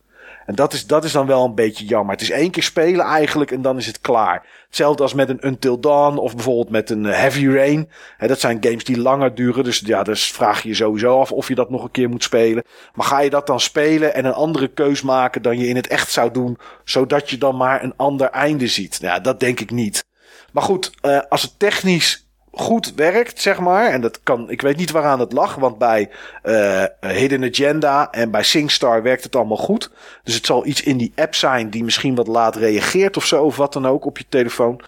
En 0.46 0.54
dat 0.54 0.72
is, 0.72 0.86
dat 0.86 1.04
is 1.04 1.12
dan 1.12 1.26
wel 1.26 1.44
een 1.44 1.54
beetje 1.54 1.84
jammer. 1.84 2.12
Het 2.12 2.22
is 2.22 2.30
één 2.30 2.50
keer 2.50 2.62
spelen 2.62 3.04
eigenlijk 3.04 3.50
en 3.50 3.62
dan 3.62 3.76
is 3.76 3.86
het 3.86 4.00
klaar. 4.00 4.46
Hetzelfde 4.66 5.02
als 5.02 5.14
met 5.14 5.28
een 5.28 5.46
Until 5.46 5.80
Dawn 5.80 6.16
of 6.16 6.34
bijvoorbeeld 6.34 6.70
met 6.70 6.90
een 6.90 7.06
eh, 7.06 7.18
Heavy 7.18 7.48
Rain. 7.48 7.90
Dat 8.18 8.40
zijn 8.40 8.58
games 8.60 8.84
die 8.84 8.98
langer 8.98 9.34
duren. 9.34 9.64
Dus 9.64 9.82
ja, 9.84 10.02
dus 10.02 10.32
vraag 10.32 10.62
je 10.62 10.68
je 10.68 10.74
sowieso 10.74 11.20
af 11.20 11.32
of 11.32 11.48
je 11.48 11.54
dat 11.54 11.70
nog 11.70 11.82
een 11.82 11.90
keer 11.90 12.08
moet 12.08 12.22
spelen. 12.22 12.64
Maar 12.94 13.06
ga 13.06 13.20
je 13.20 13.30
dat 13.30 13.46
dan 13.46 13.60
spelen 13.60 14.14
en 14.14 14.24
een 14.24 14.32
andere 14.32 14.68
keus 14.68 15.02
maken 15.02 15.42
dan 15.42 15.58
je 15.58 15.66
in 15.66 15.76
het 15.76 15.86
echt 15.86 16.10
zou 16.10 16.30
doen. 16.30 16.58
Zodat 16.84 17.30
je 17.30 17.38
dan 17.38 17.56
maar 17.56 17.82
een 17.82 17.96
ander 17.96 18.30
einde 18.30 18.66
ziet. 18.66 19.00
Nou 19.00 19.20
dat 19.20 19.40
denk 19.40 19.60
ik 19.60 19.70
niet. 19.70 20.04
Maar 20.52 20.62
goed, 20.62 20.92
uh, 21.02 21.20
als 21.28 21.42
het 21.42 21.58
technisch 21.58 22.23
goed 22.56 22.94
werkt, 22.94 23.40
zeg 23.40 23.60
maar. 23.60 23.86
En 23.86 24.00
dat 24.00 24.20
kan, 24.22 24.50
ik 24.50 24.60
weet 24.60 24.76
niet 24.76 24.90
waaraan 24.90 25.20
het 25.20 25.32
lag, 25.32 25.54
want 25.54 25.78
bij 25.78 26.10
uh, 26.44 26.84
Hidden 27.00 27.44
Agenda 27.44 28.10
en 28.10 28.30
bij 28.30 28.42
SingStar 28.42 29.02
werkt 29.02 29.24
het 29.24 29.36
allemaal 29.36 29.56
goed. 29.56 29.90
Dus 30.22 30.34
het 30.34 30.46
zal 30.46 30.66
iets 30.66 30.82
in 30.82 30.96
die 30.96 31.12
app 31.16 31.34
zijn 31.34 31.70
die 31.70 31.84
misschien 31.84 32.14
wat 32.14 32.26
laat 32.26 32.56
reageert 32.56 33.16
of 33.16 33.24
zo, 33.24 33.44
of 33.44 33.56
wat 33.56 33.72
dan 33.72 33.86
ook 33.86 34.04
op 34.04 34.18
je 34.18 34.24
telefoon. 34.28 34.80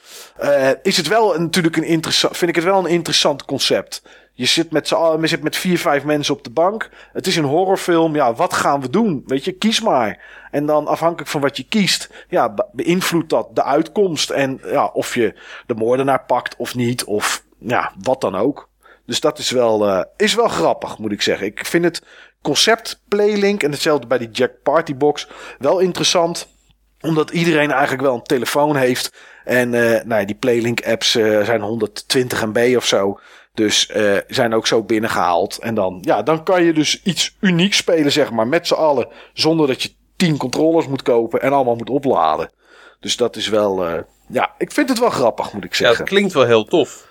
Uh, 0.43 0.69
is 0.83 0.97
het 0.97 1.09
wel 1.09 1.35
een, 1.35 1.43
natuurlijk 1.43 1.77
een 1.77 1.85
interessant, 1.85 2.37
vind 2.37 2.51
ik 2.51 2.57
het 2.57 2.65
wel 2.65 2.79
een 2.79 2.91
interessant 2.91 3.45
concept. 3.45 4.03
Je 4.33 4.47
zit 4.47 4.71
met, 4.71 4.89
je 4.89 5.19
zit 5.23 5.43
met 5.43 5.57
vier, 5.57 5.79
vijf 5.79 6.05
mensen 6.05 6.35
op 6.35 6.45
de 6.45 6.51
bank. 6.51 6.91
Het 7.13 7.27
is 7.27 7.37
een 7.37 7.45
horrorfilm. 7.45 8.15
Ja, 8.15 8.35
wat 8.35 8.55
gaan 8.55 8.81
we 8.81 8.91
doen? 8.91 9.23
Weet 9.27 9.45
je, 9.45 9.53
kies 9.53 9.81
maar. 9.81 10.23
En 10.51 10.67
dan 10.67 10.87
afhankelijk 10.87 11.31
van 11.31 11.41
wat 11.41 11.57
je 11.57 11.65
kiest, 11.69 12.11
ja, 12.29 12.49
be- 12.49 12.67
beïnvloedt 12.73 13.31
dat 13.31 13.49
de 13.53 13.63
uitkomst. 13.63 14.31
En 14.31 14.61
ja, 14.65 14.87
of 14.87 15.15
je 15.15 15.35
de 15.67 15.75
moordenaar 15.75 16.25
pakt 16.25 16.57
of 16.57 16.75
niet. 16.75 17.05
Of 17.05 17.45
ja, 17.59 17.93
wat 18.03 18.21
dan 18.21 18.37
ook. 18.37 18.69
Dus 19.07 19.21
dat 19.21 19.39
is 19.39 19.51
wel, 19.51 19.87
eh, 19.89 20.05
is 20.17 20.35
wel 20.35 20.49
grappig, 20.49 20.99
moet 20.99 21.13
ik 21.13 21.23
zeggen. 21.23 21.47
Ik 21.47 21.67
vind 21.67 21.85
het 21.85 22.03
concept 22.43 23.01
Playlink 23.09 23.63
en 23.63 23.71
hetzelfde 23.71 24.07
bij 24.07 24.19
die 24.19 24.31
Jack 24.31 24.53
Partybox 24.63 25.29
wel 25.59 25.79
interessant 25.79 26.49
omdat 27.01 27.31
iedereen 27.31 27.71
eigenlijk 27.71 28.03
wel 28.03 28.15
een 28.15 28.23
telefoon 28.23 28.77
heeft. 28.77 29.13
En 29.45 29.75
eh 29.75 30.05
nou 30.05 30.21
ja, 30.21 30.27
die 30.27 30.35
Playlink-apps 30.35 31.15
eh, 31.15 31.45
zijn 31.45 31.61
120 31.61 32.47
MB 32.47 32.75
of 32.77 32.87
zo. 32.87 33.21
Dus 33.55 33.91
zijn 34.29 34.55
ook 34.55 34.67
zo 34.67 34.83
binnengehaald. 34.83 35.59
En 35.59 35.75
dan, 35.75 35.99
ja, 36.01 36.23
dan 36.23 36.43
kan 36.45 36.65
je 36.65 36.73
dus 36.73 37.03
iets 37.03 37.37
unieks 37.41 37.77
spelen, 37.77 38.13
zeg 38.13 38.31
maar, 38.31 38.47
met 38.47 38.67
z'n 38.67 38.75
allen. 38.75 39.09
Zonder 39.33 39.67
dat 39.67 39.83
je 39.83 39.93
10 40.17 40.37
controllers 40.37 40.87
moet 40.87 41.03
kopen 41.03 41.43
en 41.43 41.53
allemaal 41.53 41.77
moet 41.77 41.91
opladen. 41.91 42.51
Dus 43.01 43.17
dat 43.17 43.37
is 43.37 43.49
wel, 43.49 44.05
ja, 44.29 44.55
ik 44.59 44.73
vind 44.73 44.89
het 44.89 44.99
wel 44.99 45.11
grappig, 45.11 45.53
moet 45.53 45.65
ik 45.65 45.71
Ja, 45.71 45.77
zeggen. 45.77 45.99
het 45.99 46.09
klinkt 46.09 46.33
wel 46.33 46.45
heel 46.45 46.65
tof. 46.65 47.06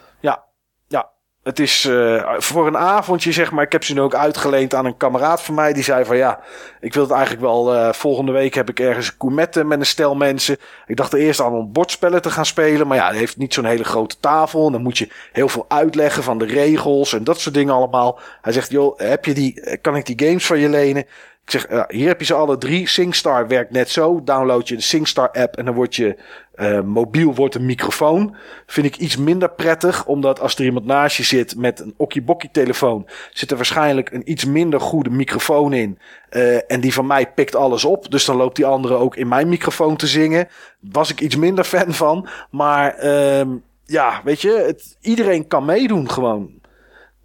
Het 1.46 1.60
is 1.60 1.86
eh, 1.86 2.34
voor 2.38 2.68
een 2.68 2.78
avondje, 2.78 3.32
zeg 3.32 3.52
maar. 3.52 3.64
Ik 3.64 3.72
heb 3.72 3.84
ze 3.84 3.94
nu 3.94 4.02
ook 4.02 4.16
uitgeleend 4.16 4.74
aan 4.74 4.86
een 4.86 4.98
kameraad 4.98 5.42
van 5.42 5.56
mij. 5.56 5.74
Die 5.74 5.84
zei 5.84 6.06
van 6.06 6.18
ja, 6.18 6.40
ik 6.80 6.94
wil 6.94 7.04
het 7.04 7.12
eigenlijk 7.12 7.42
wel. 7.42 7.74
eh, 7.76 7.94
volgende 7.94 8.32
week 8.32 8.54
heb 8.54 8.70
ik 8.70 8.80
ergens 8.80 9.08
een 9.08 9.68
met 9.68 9.80
een 9.80 9.86
stel 9.86 10.16
mensen. 10.16 10.58
Ik 10.86 10.96
dacht 10.96 11.14
eerst 11.14 11.42
aan 11.42 11.54
om 11.54 11.72
bordspellen 11.72 12.22
te 12.22 12.30
gaan 12.30 12.46
spelen. 12.46 12.88
Maar 12.88 12.98
ja, 12.98 13.08
hij 13.08 13.18
heeft 13.18 13.38
niet 13.38 13.54
zo'n 13.54 13.66
hele 13.66 13.84
grote 13.84 14.20
tafel. 14.20 14.66
En 14.66 14.72
dan 14.72 14.82
moet 14.82 14.98
je 14.98 15.10
heel 15.32 15.50
veel 15.50 15.66
uitleggen 15.68 16.24
van 16.24 16.38
de 16.38 16.46
regels 16.46 17.14
en 17.14 17.24
dat 17.24 17.40
soort 17.40 17.56
dingen 17.56 17.74
allemaal. 17.74 18.20
Hij 18.42 18.54
zegt, 18.54 18.72
joh, 18.72 19.00
heb 19.00 19.26
je 19.26 19.34
die, 19.34 19.62
eh, 19.62 19.78
kan 19.82 19.96
ik 19.96 20.06
die 20.06 20.28
games 20.28 20.46
van 20.46 20.60
je 20.60 20.70
lenen? 20.70 21.06
Ik 21.46 21.52
zeg, 21.52 21.88
hier 21.88 22.08
heb 22.08 22.20
je 22.20 22.26
ze 22.26 22.34
alle 22.34 22.58
drie. 22.58 22.88
SingStar 22.88 23.48
werkt 23.48 23.72
net 23.72 23.90
zo. 23.90 24.24
Download 24.24 24.68
je 24.68 24.76
de 24.76 24.82
SingStar 24.82 25.32
app 25.32 25.58
en 25.58 25.66
dan 25.66 25.74
wordt 25.74 25.96
je 25.96 26.18
eh, 26.56 26.82
mobiel 26.82 27.36
wordt 27.36 27.56
een 27.56 27.66
microfoon. 27.66 28.36
Vind 28.66 28.86
ik 28.86 28.98
iets 28.98 29.18
minder 29.18 29.50
prettig, 29.50 30.06
omdat 30.06 30.40
als 30.40 30.56
er 30.56 30.66
iemand 30.66 30.86
naast 30.86 31.18
je 31.18 31.24
zit 31.24 31.56
met 31.56 31.80
een 31.80 31.94
okkiebokkie 31.98 32.50
telefoon, 32.52 33.08
zit 33.32 33.52
er 33.52 33.56
waarschijnlijk 33.56 34.12
een 34.12 34.32
iets 34.32 34.46
minder 34.46 34.80
goede 34.80 35.10
microfoon 35.10 35.74
in. 35.74 36.00
Eh, 36.30 36.72
en 36.72 36.82
die 36.82 36.94
van 36.94 37.08
mij 37.08 37.32
pikt 37.32 37.56
alles 37.56 37.86
op. 37.86 38.12
Dus 38.12 38.26
dan 38.26 38.36
loopt 38.36 38.56
die 38.56 38.66
andere 38.66 38.94
ook 38.94 39.16
in 39.16 39.28
mijn 39.28 39.50
microfoon 39.50 39.96
te 39.96 40.08
zingen. 40.08 40.48
Was 40.80 41.12
ik 41.12 41.22
iets 41.22 41.36
minder 41.36 41.64
fan 41.64 41.94
van. 41.94 42.28
Maar 42.50 42.94
ehm, 42.94 43.50
ja, 43.86 44.22
weet 44.24 44.42
je, 44.42 44.64
het, 44.66 44.98
iedereen 45.02 45.48
kan 45.48 45.66
meedoen 45.66 46.10
gewoon. 46.10 46.64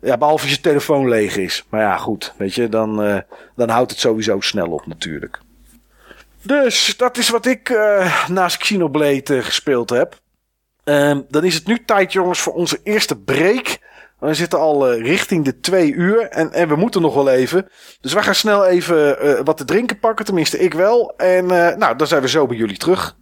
Ja, 0.01 0.19
behalve 0.19 0.43
als 0.43 0.53
je 0.53 0.61
telefoon 0.61 1.09
leeg 1.09 1.37
is. 1.37 1.65
Maar 1.69 1.81
ja, 1.81 1.97
goed, 1.97 2.33
weet 2.37 2.55
je, 2.55 2.69
dan, 2.69 3.03
eh, 3.03 3.19
dan 3.57 3.69
houdt 3.69 3.91
het 3.91 4.01
sowieso 4.01 4.41
snel 4.41 4.71
op 4.71 4.87
natuurlijk. 4.87 5.39
Dus 6.43 6.95
dat 6.97 7.17
is 7.17 7.29
wat 7.29 7.47
ik 7.47 7.69
eh, 7.69 8.29
naast 8.29 8.57
Xenoblade 8.57 9.37
eh, 9.37 9.45
gespeeld 9.45 9.91
heb. 9.91 10.19
Ehm, 10.85 11.21
dan 11.29 11.45
is 11.45 11.55
het 11.55 11.67
nu 11.67 11.85
tijd, 11.85 12.13
jongens, 12.13 12.41
voor 12.41 12.53
onze 12.53 12.81
eerste 12.83 13.17
break. 13.17 13.79
We 14.19 14.35
zitten 14.35 14.59
al 14.59 14.95
richting 14.95 15.45
de 15.45 15.61
twee 15.61 15.93
uur 15.93 16.21
en, 16.21 16.53
en 16.53 16.69
we 16.69 16.77
moeten 16.77 17.03
nog 17.03 17.15
wel 17.15 17.31
even. 17.31 17.69
Dus 18.01 18.13
wij 18.13 18.23
gaan 18.23 18.35
snel 18.35 18.67
even 18.67 19.45
wat 19.45 19.57
te 19.57 19.65
drinken 19.65 19.99
pakken, 19.99 20.25
tenminste 20.25 20.59
ik 20.59 20.75
wel. 20.75 21.15
En 21.17 21.47
nou, 21.79 21.97
dan 21.97 22.07
zijn 22.07 22.23
we 22.23 22.29
zo 22.29 22.47
bij 22.47 22.57
jullie 22.57 22.77
terug. 22.77 23.17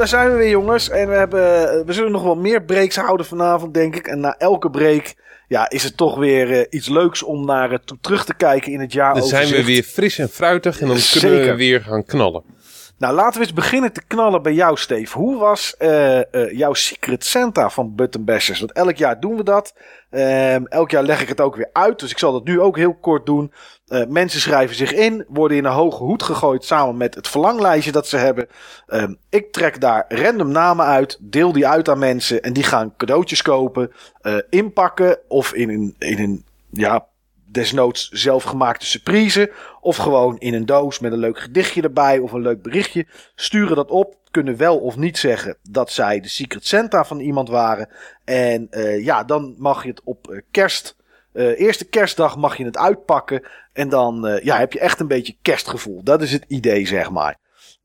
Daar 0.00 0.08
zijn 0.08 0.30
we 0.30 0.36
weer 0.36 0.50
jongens. 0.50 0.88
En 0.88 1.08
we, 1.08 1.14
hebben, 1.14 1.40
we 1.86 1.92
zullen 1.92 2.12
nog 2.12 2.22
wel 2.22 2.34
meer 2.34 2.62
breaks 2.62 2.96
houden 2.96 3.26
vanavond, 3.26 3.74
denk 3.74 3.96
ik. 3.96 4.06
En 4.06 4.20
na 4.20 4.34
elke 4.38 4.70
break 4.70 5.14
ja, 5.48 5.70
is 5.70 5.82
het 5.82 5.96
toch 5.96 6.18
weer 6.18 6.52
eh, 6.52 6.66
iets 6.70 6.88
leuks 6.88 7.22
om 7.22 7.44
naar 7.44 7.80
toe 7.84 7.98
terug 8.00 8.24
te 8.24 8.34
kijken 8.34 8.72
in 8.72 8.80
het 8.80 8.92
jaar. 8.92 9.14
Dan 9.14 9.22
zijn 9.22 9.48
we 9.48 9.64
weer 9.64 9.82
fris 9.82 10.18
en 10.18 10.28
fruitig 10.28 10.80
en 10.80 10.86
dan 10.86 10.96
kunnen 11.10 11.30
Zeker. 11.30 11.50
we 11.50 11.56
weer 11.56 11.80
gaan 11.80 12.04
knallen. 12.04 12.42
Nou, 13.00 13.14
laten 13.14 13.40
we 13.40 13.46
eens 13.46 13.54
beginnen 13.54 13.92
te 13.92 14.02
knallen 14.06 14.42
bij 14.42 14.52
jou, 14.52 14.76
Steve. 14.76 15.18
Hoe 15.18 15.38
was 15.38 15.76
eh, 15.76 16.18
eh, 16.18 16.50
jouw 16.52 16.74
Secret 16.74 17.24
Santa 17.24 17.70
van 17.70 17.94
Button 17.94 18.24
Bashers? 18.24 18.58
Want 18.58 18.72
elk 18.72 18.96
jaar 18.96 19.20
doen 19.20 19.36
we 19.36 19.42
dat. 19.42 19.74
Ehm, 20.10 20.64
elk 20.64 20.90
jaar 20.90 21.02
leg 21.02 21.22
ik 21.22 21.28
het 21.28 21.40
ook 21.40 21.56
weer 21.56 21.70
uit. 21.72 21.98
Dus 21.98 22.10
ik 22.10 22.18
zal 22.18 22.32
dat 22.32 22.44
nu 22.44 22.60
ook 22.60 22.76
heel 22.76 22.94
kort 22.94 23.26
doen. 23.26 23.52
Eh, 23.86 24.06
mensen 24.06 24.40
schrijven 24.40 24.76
zich 24.76 24.92
in, 24.92 25.24
worden 25.28 25.56
in 25.56 25.64
een 25.64 25.72
hoge 25.72 26.02
hoed 26.02 26.22
gegooid 26.22 26.64
samen 26.64 26.96
met 26.96 27.14
het 27.14 27.28
verlanglijstje 27.28 27.92
dat 27.92 28.06
ze 28.06 28.16
hebben. 28.16 28.48
Ehm, 28.86 29.14
ik 29.28 29.52
trek 29.52 29.80
daar 29.80 30.04
random 30.08 30.50
namen 30.50 30.86
uit, 30.86 31.18
deel 31.20 31.52
die 31.52 31.66
uit 31.66 31.88
aan 31.88 31.98
mensen 31.98 32.42
en 32.42 32.52
die 32.52 32.64
gaan 32.64 32.94
cadeautjes 32.96 33.42
kopen, 33.42 33.92
inpakken 34.50 35.18
of 35.28 35.52
in 35.52 35.68
een, 35.68 35.94
in 35.98 36.18
een 36.18 36.44
ja, 36.70 37.06
desnoods 37.52 38.08
zelfgemaakte 38.08 38.86
surprise. 38.86 39.52
Of 39.80 39.96
gewoon 39.96 40.38
in 40.38 40.54
een 40.54 40.66
doos 40.66 40.98
met 40.98 41.12
een 41.12 41.18
leuk 41.18 41.38
gedichtje 41.38 41.82
erbij 41.82 42.18
of 42.18 42.32
een 42.32 42.42
leuk 42.42 42.62
berichtje. 42.62 43.06
Sturen 43.34 43.76
dat 43.76 43.90
op. 43.90 44.18
Kunnen 44.30 44.56
wel 44.56 44.78
of 44.78 44.96
niet 44.96 45.18
zeggen 45.18 45.56
dat 45.62 45.90
zij 45.92 46.20
de 46.20 46.28
Secret 46.28 46.66
Santa 46.66 47.04
van 47.04 47.20
iemand 47.20 47.48
waren. 47.48 47.88
En 48.24 48.66
eh, 48.70 49.04
ja, 49.04 49.24
dan 49.24 49.54
mag 49.58 49.82
je 49.82 49.88
het 49.88 50.00
op 50.04 50.30
eh, 50.30 50.40
kerst. 50.50 50.96
eh, 51.32 51.60
eerste 51.60 51.84
kerstdag 51.84 52.36
mag 52.36 52.56
je 52.56 52.64
het 52.64 52.76
uitpakken. 52.76 53.42
En 53.72 53.88
dan 53.88 54.40
ja, 54.42 54.58
heb 54.58 54.72
je 54.72 54.80
echt 54.80 55.00
een 55.00 55.08
beetje 55.08 55.36
kerstgevoel. 55.42 56.02
Dat 56.02 56.22
is 56.22 56.32
het 56.32 56.44
idee, 56.48 56.86
zeg 56.86 57.10
maar. 57.10 57.38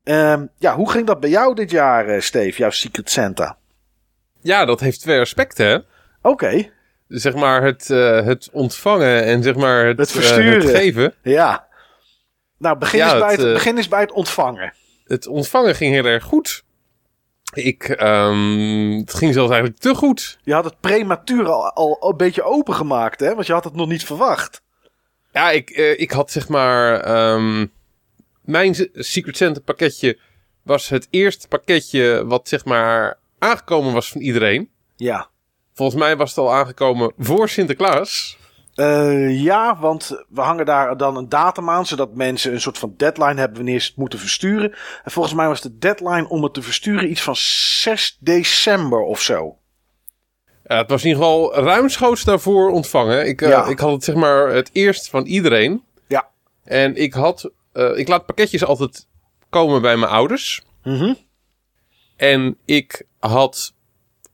Ehm, 0.04 0.46
ja, 0.58 0.74
hoe 0.74 0.90
ging 0.90 1.06
dat 1.06 1.20
bij 1.20 1.30
jou 1.30 1.54
dit 1.54 1.70
jaar, 1.70 2.22
Steve? 2.22 2.58
Jouw 2.58 2.70
Secret 2.70 3.10
Santa? 3.10 3.58
Ja, 4.40 4.64
dat 4.64 4.80
heeft 4.80 5.00
twee 5.00 5.20
aspecten, 5.20 5.66
hè? 5.66 5.78
Oké, 6.22 6.70
Zeg 7.08 7.34
maar 7.34 7.62
het, 7.62 7.90
eh, 7.90 8.24
het 8.24 8.48
ontvangen 8.52 9.24
en 9.24 9.42
zeg 9.42 9.54
maar 9.54 9.86
het, 9.86 9.98
Het 9.98 10.08
eh, 10.08 10.14
versturen. 10.14 10.60
het 10.66 10.76
geven. 10.76 11.14
ja. 11.22 11.66
Nou, 12.58 12.78
begin, 12.78 12.98
Ja, 12.98 13.10
eens 13.10 13.20
bij 13.20 13.30
het, 13.30 13.38
het, 13.38 13.46
eh, 13.46 13.52
begin 13.52 13.76
eens 13.76 13.88
bij 13.88 14.00
het 14.00 14.12
ontvangen. 14.12 14.72
Het 15.04 15.26
ontvangen 15.26 15.74
ging 15.74 15.94
heel 15.94 16.04
erg 16.04 16.24
goed. 16.24 16.64
Ik, 17.54 17.82
ehm, 17.84 18.90
het 18.98 19.14
ging 19.14 19.32
zelfs 19.34 19.50
eigenlijk 19.50 19.80
te 19.80 19.94
goed. 19.94 20.38
Je 20.42 20.52
had 20.52 20.64
het 20.64 20.80
prematuur 20.80 21.48
al, 21.48 21.72
al 21.72 22.10
een 22.10 22.16
beetje 22.16 22.42
opengemaakt, 22.42 23.20
hè? 23.20 23.34
Want 23.34 23.46
je 23.46 23.52
had 23.52 23.64
het 23.64 23.74
nog 23.74 23.88
niet 23.88 24.04
verwacht. 24.04 24.62
Ja, 25.32 25.50
ik, 25.50 25.70
ik 25.70 26.10
had 26.10 26.30
zeg 26.30 26.48
maar... 26.48 27.00
ehm, 27.00 27.66
mijn 28.42 28.74
Secret 28.92 29.36
Santa 29.36 29.60
pakketje 29.60 30.18
was 30.62 30.88
het 30.88 31.06
eerste 31.10 31.48
pakketje 31.48 32.26
wat 32.26 32.48
zeg 32.48 32.64
maar 32.64 33.18
aangekomen 33.38 33.92
was 33.92 34.08
van 34.08 34.20
iedereen. 34.20 34.70
Ja. 34.96 35.28
Volgens 35.76 35.98
mij 36.00 36.16
was 36.16 36.28
het 36.28 36.38
al 36.38 36.52
aangekomen 36.54 37.12
voor 37.18 37.48
Sinterklaas. 37.48 38.38
Eh, 38.74 39.42
ja, 39.42 39.78
want 39.78 40.24
we 40.28 40.40
hangen 40.40 40.66
daar 40.66 40.96
dan 40.96 41.16
een 41.16 41.28
datum 41.28 41.70
aan, 41.70 41.86
zodat 41.86 42.14
mensen 42.14 42.52
een 42.52 42.60
soort 42.60 42.78
van 42.78 42.94
deadline 42.96 43.34
hebben 43.40 43.56
wanneer 43.56 43.80
ze 43.80 43.86
het 43.88 43.96
moeten 43.96 44.18
versturen. 44.18 44.72
En 45.04 45.10
volgens 45.10 45.34
mij 45.34 45.46
was 45.48 45.60
de 45.60 45.78
deadline 45.78 46.28
om 46.28 46.42
het 46.42 46.54
te 46.54 46.62
versturen 46.62 47.10
iets 47.10 47.22
van 47.22 47.36
6 47.36 48.16
december 48.20 49.00
of 49.00 49.20
zo. 49.20 49.56
Het 50.62 50.90
was 50.90 51.02
in 51.02 51.08
ieder 51.08 51.22
geval 51.22 51.54
ruimschoots 51.54 52.24
daarvoor 52.24 52.70
ontvangen. 52.70 53.26
Ik, 53.28 53.42
eh, 53.42 53.48
Ja. 53.48 53.66
ik 53.66 53.78
had 53.78 53.92
het 53.92 54.04
zeg 54.04 54.14
maar 54.14 54.48
het 54.48 54.70
eerst 54.72 55.08
van 55.10 55.24
iedereen. 55.24 55.84
Ja. 56.06 56.28
En 56.64 56.96
ik 56.96 57.12
had... 57.14 57.50
eh, 57.72 57.98
ik 57.98 58.08
laat 58.08 58.26
pakketjes 58.26 58.64
altijd 58.64 59.06
komen 59.50 59.82
bij 59.82 59.96
mijn 59.96 60.12
ouders. 60.12 60.62
Mhm. 60.82 61.14
En 62.16 62.56
ik 62.64 63.06
had 63.18 63.74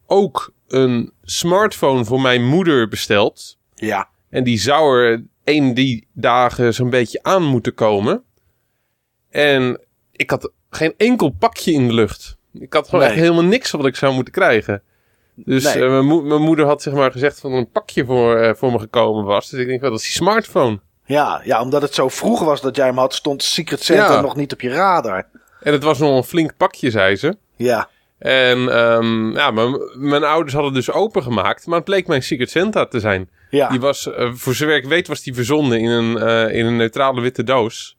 ook 0.07 0.53
een 0.73 1.13
smartphone 1.23 2.05
voor 2.05 2.21
mijn 2.21 2.45
moeder 2.47 2.89
besteld. 2.89 3.59
Ja. 3.75 4.09
En 4.31 4.45
die 4.45 4.59
zou 4.59 4.99
er 5.05 5.25
een 5.45 5.75
die 5.75 6.07
dagen 6.13 6.75
zo'n 6.75 6.91
beetje 6.91 7.23
aan 7.23 7.43
moeten 7.45 7.75
komen. 7.75 8.23
En 9.31 9.81
ik 10.13 10.31
had 10.31 10.51
geen 10.71 10.95
enkel 10.97 11.31
pakje 11.31 11.73
in 11.73 11.87
de 11.87 11.95
lucht. 11.95 12.37
Ik 12.53 12.73
had 12.73 12.85
gewoon 12.89 13.01
Nee. 13.01 13.09
echt 13.11 13.21
helemaal 13.21 13.45
niks 13.45 13.71
wat 13.71 13.87
ik 13.87 13.97
zou 13.97 14.15
moeten 14.15 14.33
krijgen. 14.33 14.83
Dus 15.35 15.65
Nee. 15.65 15.83
eh, 15.85 15.91
mijn, 15.91 16.05
mo- 16.05 16.23
mijn 16.23 16.43
moeder 16.43 16.67
had 16.67 16.83
zeg 16.83 16.95
maar 16.95 17.13
gezegd 17.13 17.43
er 17.43 17.51
een 17.53 17.71
pakje 17.71 18.05
voor, 18.05 18.37
eh, 18.37 18.55
voor 18.55 18.73
me 18.73 18.79
gekomen 18.79 19.25
was. 19.25 19.51
Dus 19.51 19.61
ik 19.61 19.67
denk, 19.67 19.81
wel, 19.81 19.91
dat 19.91 19.99
is 19.99 20.05
die 20.05 20.15
smartphone. 20.15 20.81
Ja, 21.05 21.41
ja, 21.45 21.61
omdat 21.63 21.83
het 21.83 21.95
zo 21.95 22.09
vroeg 22.09 22.41
was 22.41 22.61
dat 22.61 22.77
jij 22.77 22.87
hem 22.87 22.99
had, 22.99 23.15
stond 23.15 23.43
Secret 23.43 23.83
Santa 23.83 24.13
Ja. 24.15 24.21
nog 24.21 24.37
niet 24.37 24.53
op 24.53 24.61
je 24.61 24.69
radar. 24.71 25.29
En 25.61 25.73
het 25.73 25.83
was 25.83 25.99
nog 25.99 26.17
een 26.17 26.25
flink 26.25 26.57
pakje, 26.57 26.91
zei 26.91 27.17
ze. 27.17 27.37
Ja. 27.57 27.89
En 28.23 28.69
ehm, 28.69 29.33
ja, 29.33 29.51
mijn, 29.51 29.79
mijn 29.95 30.25
ouders 30.25 30.55
hadden 30.55 30.75
het 30.75 30.85
dus 30.85 30.95
opengemaakt. 30.95 31.67
Maar 31.67 31.77
het 31.77 31.85
bleek 31.85 32.07
mijn 32.07 32.23
Secret 32.23 32.51
Santa 32.51 32.87
te 32.87 33.01
zijn. 33.01 33.31
Ja. 33.51 33.69
Die 33.69 33.81
was, 33.81 34.13
eh, 34.13 34.31
voor 34.33 34.55
zover 34.55 34.77
ik 34.77 34.85
weet, 34.85 35.07
was 35.09 35.23
die 35.23 35.35
verzonden 35.35 35.79
in 35.81 35.91
een, 35.91 36.19
eh, 36.19 36.55
in 36.59 36.67
een 36.67 36.77
neutrale 36.77 37.21
witte 37.21 37.45
doos. 37.45 37.99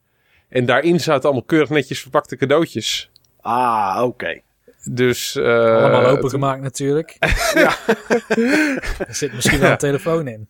En 0.50 0.66
daarin 0.66 1.00
zaten 1.00 1.24
allemaal 1.24 1.44
keurig 1.44 1.70
netjes 1.70 2.02
verpakte 2.02 2.36
cadeautjes. 2.38 3.12
Ah, 3.42 4.02
oké. 4.04 4.40
Dus... 4.84 5.36
eh, 5.36 5.44
Allemaal 5.78 6.06
opengemaakt 6.06 6.62
natuurlijk. 6.62 7.16
er 9.08 9.16
zit 9.16 9.34
misschien 9.34 9.60
wel 9.60 9.72
een 9.72 9.78
telefoon 9.78 10.28
in. 10.28 10.48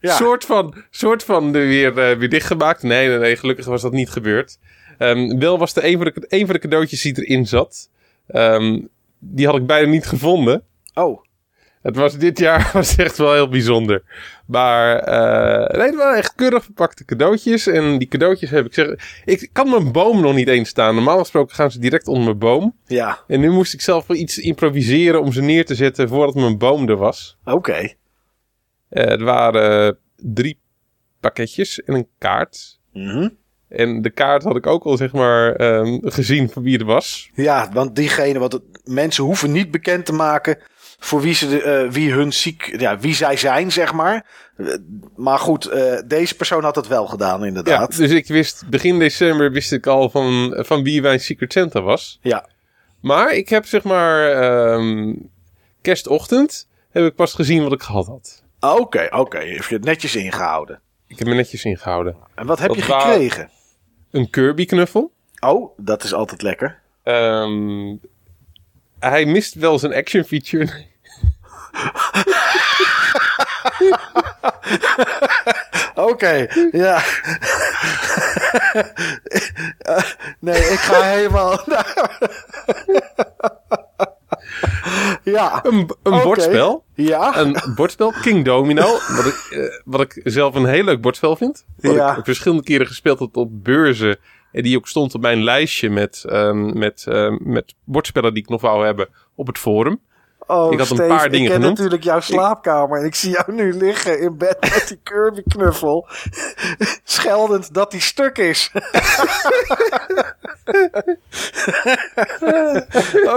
Ja. 0.00 0.16
soort 0.16 0.44
van, 0.44 0.74
soort 0.90 1.24
van 1.24 1.44
er 1.54 1.66
weer, 1.66 1.94
weer 1.94 2.28
dichtgemaakt. 2.28 2.82
Nee, 2.82 3.08
nee, 3.08 3.18
nee, 3.18 3.36
gelukkig 3.36 3.64
was 3.66 3.82
dat 3.82 3.92
niet 3.92 4.10
gebeurd. 4.10 4.58
Ehm, 4.98 5.38
wel 5.38 5.58
was 5.58 5.72
de 5.74 5.86
een 5.86 5.96
van 5.96 6.04
de, 6.14 6.24
een 6.28 6.44
van 6.46 6.54
de 6.54 6.60
cadeautjes 6.60 7.02
die 7.02 7.24
erin 7.26 7.46
zat. 7.46 7.88
ehm, 8.26 8.80
die 9.24 9.46
had 9.46 9.56
ik 9.56 9.66
bijna 9.66 9.88
niet 9.88 10.06
gevonden. 10.06 10.62
Oh, 10.94 11.24
Het 11.82 11.96
was 11.96 12.18
dit 12.18 12.38
jaar 12.38 12.70
was 12.72 12.96
echt 12.96 13.16
wel 13.18 13.32
heel 13.32 13.48
bijzonder. 13.48 14.02
Maar 14.46 14.96
eh 14.98 15.76
nee, 15.78 15.86
het 15.86 15.96
waren 15.96 16.16
echt 16.18 16.34
keurig 16.34 16.64
verpakte 16.64 17.04
cadeautjes. 17.04 17.66
En 17.66 17.98
die 17.98 18.08
cadeautjes 18.08 18.50
heb 18.50 18.66
ik 18.66 18.74
zeg. 18.74 19.22
Ik 19.24 19.48
kan 19.52 19.70
mijn 19.70 19.92
boom 19.92 20.20
nog 20.20 20.34
niet 20.34 20.48
eens 20.48 20.68
staan. 20.68 20.94
Normaal 20.94 21.18
gesproken 21.18 21.54
gaan 21.54 21.70
ze 21.70 21.78
direct 21.78 22.08
onder 22.08 22.24
mijn 22.24 22.38
boom. 22.38 22.76
ja. 22.86 23.18
En 23.26 23.40
nu 23.40 23.50
moest 23.50 23.72
ik 23.74 23.80
zelf 23.80 24.06
wel 24.06 24.16
iets 24.16 24.38
improviseren 24.38 25.20
om 25.22 25.32
ze 25.32 25.42
neer 25.42 25.64
te 25.64 25.74
zetten 25.74 26.08
voordat 26.08 26.34
mijn 26.34 26.58
boom 26.58 26.88
er 26.88 26.96
was. 26.96 27.38
Oké. 27.44 27.92
Eh, 28.88 29.10
er 29.10 29.24
waren 29.24 29.98
drie 30.16 30.58
pakketjes 31.20 31.82
en 31.82 31.94
een 31.94 32.08
kaart. 32.18 32.80
Mhm. 32.92 33.28
En 33.76 34.02
de 34.02 34.10
kaart 34.10 34.42
had 34.42 34.56
ik 34.56 34.66
ook 34.66 34.84
al 34.84 34.96
zeg 34.96 35.12
maar 35.12 35.54
ehm, 35.54 35.98
gezien 36.02 36.50
van 36.50 36.62
wie 36.62 36.78
er 36.78 36.84
was. 36.84 37.30
Ja, 37.34 37.68
want 37.72 37.96
diegene, 37.96 38.38
want 38.38 38.52
het- 38.52 38.62
mensen 38.84 39.24
hoeven 39.24 39.52
niet 39.52 39.70
bekend 39.70 40.06
te 40.06 40.12
maken 40.12 40.58
voor 40.98 41.20
wie, 41.20 41.34
ze 41.34 41.48
de, 41.48 41.62
eh, 41.62 41.90
wie 41.90 42.12
hun 42.12 42.32
ziek, 42.32 42.80
ja, 42.80 42.98
wie 42.98 43.14
zij 43.14 43.36
zijn, 43.36 43.72
zeg 43.72 43.92
maar. 43.92 44.26
Eh, 44.56 44.66
maar 45.16 45.38
goed, 45.38 45.66
eh, 45.66 45.98
deze 46.06 46.36
persoon 46.36 46.64
had 46.64 46.76
het 46.76 46.86
wel 46.88 47.06
gedaan, 47.06 47.40
Ja, 47.40 47.46
inderdaad. 47.46 47.96
dus 47.96 48.10
ik 48.10 48.26
wist 48.26 48.64
begin 48.70 48.98
december 48.98 49.52
wist 49.52 49.72
ik 49.72 49.86
al 49.86 50.10
van, 50.10 50.56
van 50.58 50.82
wie 50.82 51.02
mijn 51.02 51.20
Secret 51.20 51.52
Santa 51.52 51.80
was. 51.82 52.18
Ja. 52.22 52.48
Maar 53.00 53.32
ik 53.34 53.48
heb 53.48 53.66
zeg 53.66 53.82
maar 53.82 54.30
ehm, 54.32 55.14
kerstochtend 55.80 56.68
heb 56.90 57.04
ik 57.04 57.14
pas 57.14 57.34
gezien 57.34 57.62
wat 57.62 57.72
ik 57.72 57.82
gehad 57.82 58.06
had. 58.06 58.42
Oké, 58.60 59.06
oké. 59.10 59.38
Heeft 59.38 59.68
je 59.68 59.74
het 59.74 59.84
netjes 59.84 60.16
ingehouden. 60.16 60.80
Ik 61.06 61.18
heb 61.18 61.28
me 61.28 61.34
netjes 61.34 61.64
ingehouden. 61.64 62.16
En 62.34 62.46
wat 62.46 62.58
heb 62.58 62.68
Dat 62.68 62.76
je 62.76 62.82
gekregen? 62.82 63.48
Een 64.12 64.30
Kirby 64.30 64.66
knuffel. 64.66 65.12
Oh, 65.40 65.78
dat 65.78 66.04
is 66.04 66.14
altijd 66.14 66.42
lekker. 66.42 66.78
Ehm, 67.02 67.96
hij 68.98 69.24
mist 69.24 69.54
wel 69.54 69.78
zijn 69.78 69.94
action 69.94 70.24
feature. 70.24 70.68
Oké, 76.10 76.46
ja. 76.72 77.02
Eh, 79.78 80.02
nee, 80.38 80.60
ik 80.60 80.78
ga 80.78 81.02
helemaal. 81.02 81.58
ja. 85.22 85.64
Een, 85.64 85.90
bordspel. 86.02 86.84
Ja. 86.94 87.36
Een 87.38 87.56
bordspel, 87.74 88.12
King 88.22 88.44
Domino. 88.44 88.82
Wat 89.16 89.26
ik, 89.26 89.46
eh, 89.50 89.80
wat 89.84 90.00
ik 90.00 90.20
zelf 90.24 90.54
een 90.54 90.66
heel 90.66 90.84
leuk 90.84 91.00
bordspel 91.00 91.36
vind. 91.36 91.64
Wat 91.80 91.94
Ja. 91.94 92.16
ik 92.16 92.24
verschillende 92.24 92.62
keren 92.64 92.86
gespeeld 92.86 93.18
heb 93.18 93.36
op 93.36 93.64
beurzen. 93.64 94.16
En 94.52 94.62
die 94.62 94.76
ook 94.76 94.88
stond 94.88 95.14
op 95.14 95.20
mijn 95.20 95.42
lijstje 95.44 95.90
met, 95.90 96.24
ehm, 96.28 96.78
met, 96.78 97.04
ehm, 97.08 97.36
met 97.40 97.74
bordspellen 97.84 98.34
die 98.34 98.42
ik 98.42 98.48
nog 98.48 98.60
wou 98.60 98.84
hebben 98.84 99.08
op 99.34 99.46
het 99.46 99.58
forum. 99.58 100.00
Oh, 100.46 100.72
Ik 100.72 100.78
had 100.78 100.90
een 100.90 100.96
paar 101.08 101.30
dingen 101.30 101.44
Ik 101.46 101.50
ken 101.50 101.60
genoemd. 101.60 101.76
natuurlijk 101.76 102.04
jouw 102.04 102.20
slaapkamer. 102.20 102.98
En 102.98 103.04
ik 103.04 103.14
zie 103.14 103.30
jou 103.30 103.52
nu 103.52 103.72
liggen 103.72 104.20
in 104.20 104.36
bed 104.36 104.56
met 104.60 104.84
die 104.88 104.98
Kirby 105.02 105.42
knuffel. 105.48 106.06
Scheldend 107.04 107.74
dat 107.74 107.90
die 107.90 108.00
stuk 108.00 108.38
is. 108.38 108.70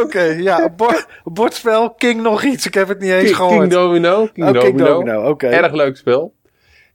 Oké, 0.01 0.21
ja. 0.23 0.69
Bord, 0.69 1.07
bordspel, 1.23 1.89
King 1.93 2.21
nog 2.21 2.43
iets. 2.43 2.65
Ik 2.65 2.73
heb 2.73 2.87
het 2.87 2.99
niet 2.99 3.11
eens 3.11 3.23
King, 3.23 3.35
gehoord. 3.35 3.59
King 3.59 3.71
Domino. 3.71 4.27
King 4.33 4.47
Oh, 4.47 4.53
Domino. 4.53 4.75
King 4.75 4.87
Domino, 4.87 5.29
oké. 5.29 5.47
Erg 5.47 5.73
leuk 5.73 5.97
spel. 5.97 6.33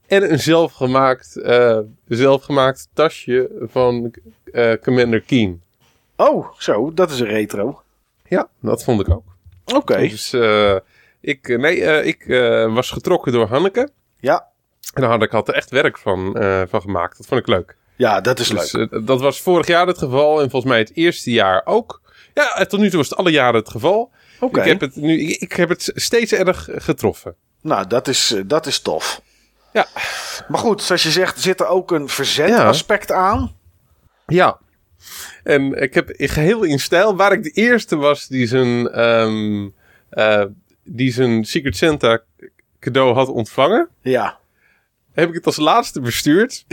En 0.07 0.31
een 0.31 0.39
zelfgemaakt, 0.39 1.35
eh, 1.41 1.77
zelfgemaakt 2.07 2.87
tasje 2.93 3.49
van 3.61 4.13
eh, 4.51 4.73
Commander 4.83 5.21
Keen. 5.21 5.61
Oh, 6.15 6.47
zo, 6.57 6.93
dat 6.93 7.11
is 7.11 7.19
een 7.19 7.27
retro. 7.27 7.81
Ja, 8.27 8.47
dat 8.59 8.83
vond 8.83 9.01
ik 9.01 9.09
ook. 9.09 9.23
Oké, 9.75 9.97
Dus 9.97 10.33
ik, 11.21 11.49
eh, 11.49 11.57
nee, 11.57 11.85
eh, 11.85 12.05
ik 12.05 12.25
was 12.73 12.91
getrokken 12.91 13.31
door 13.31 13.47
Hanneke. 13.47 13.89
ja. 14.19 14.49
En 14.93 15.03
Hanneke 15.03 15.35
had 15.35 15.47
er 15.47 15.53
echt 15.53 15.69
werk 15.69 15.97
van, 15.97 16.35
van 16.69 16.81
gemaakt. 16.81 17.17
Dat 17.17 17.27
vond 17.27 17.39
ik 17.41 17.47
leuk. 17.47 17.75
Ja, 17.95 18.21
dat 18.21 18.39
is 18.39 18.47
Dus, 18.47 18.71
leuk. 18.71 19.05
dat 19.07 19.21
was 19.21 19.41
vorig 19.41 19.67
jaar 19.67 19.87
het 19.87 19.97
geval. 19.97 20.41
En 20.41 20.49
volgens 20.49 20.71
mij 20.71 20.79
het 20.81 20.91
eerste 20.95 21.31
jaar 21.31 21.61
ook. 21.65 22.01
Ja, 22.33 22.65
tot 22.65 22.79
nu 22.79 22.87
toe 22.89 22.97
was 22.97 23.09
het 23.09 23.17
alle 23.17 23.31
jaren 23.31 23.59
het 23.59 23.69
geval. 23.69 24.11
Oké, 24.39 24.59
Ik, 24.59 24.65
heb 24.65 24.79
het 24.81 24.95
nu, 24.95 25.19
ik, 25.19 25.41
ik 25.41 25.53
heb 25.53 25.69
het 25.69 25.91
steeds 25.95 26.31
erg 26.33 26.69
getroffen. 26.71 27.35
nou, 27.61 27.87
dat 27.87 28.07
is, 28.07 28.35
dat 28.45 28.65
is 28.65 28.79
tof. 28.79 29.21
Ja. 29.73 29.85
Maar 30.47 30.59
goed, 30.59 30.81
zoals 30.83 31.03
je 31.03 31.11
zegt, 31.11 31.39
zit 31.41 31.59
er 31.59 31.67
ook 31.67 31.91
een 31.91 32.09
verzetaspect 32.09 33.11
aan. 33.11 33.55
Ja. 34.27 34.59
En 35.43 35.81
ik 35.81 35.93
heb 35.93 36.09
geheel 36.15 36.63
in 36.63 36.79
stijl, 36.79 37.15
waar 37.15 37.31
ik 37.31 37.43
de 37.43 37.49
eerste 37.51 37.95
was 37.95 38.27
die 38.27 38.47
zijn, 38.47 38.87
ehm, 38.89 39.69
eh, 40.09 40.45
die 40.83 41.11
zijn 41.13 41.45
Secret 41.45 41.77
Santa 41.77 42.19
cadeau 42.79 43.13
had 43.13 43.27
ontvangen, 43.27 43.89
Ja, 44.01 44.39
heb 45.13 45.29
ik 45.29 45.35
het 45.35 45.45
als 45.45 45.57
laatste 45.57 46.01
bestuurd. 46.01 46.65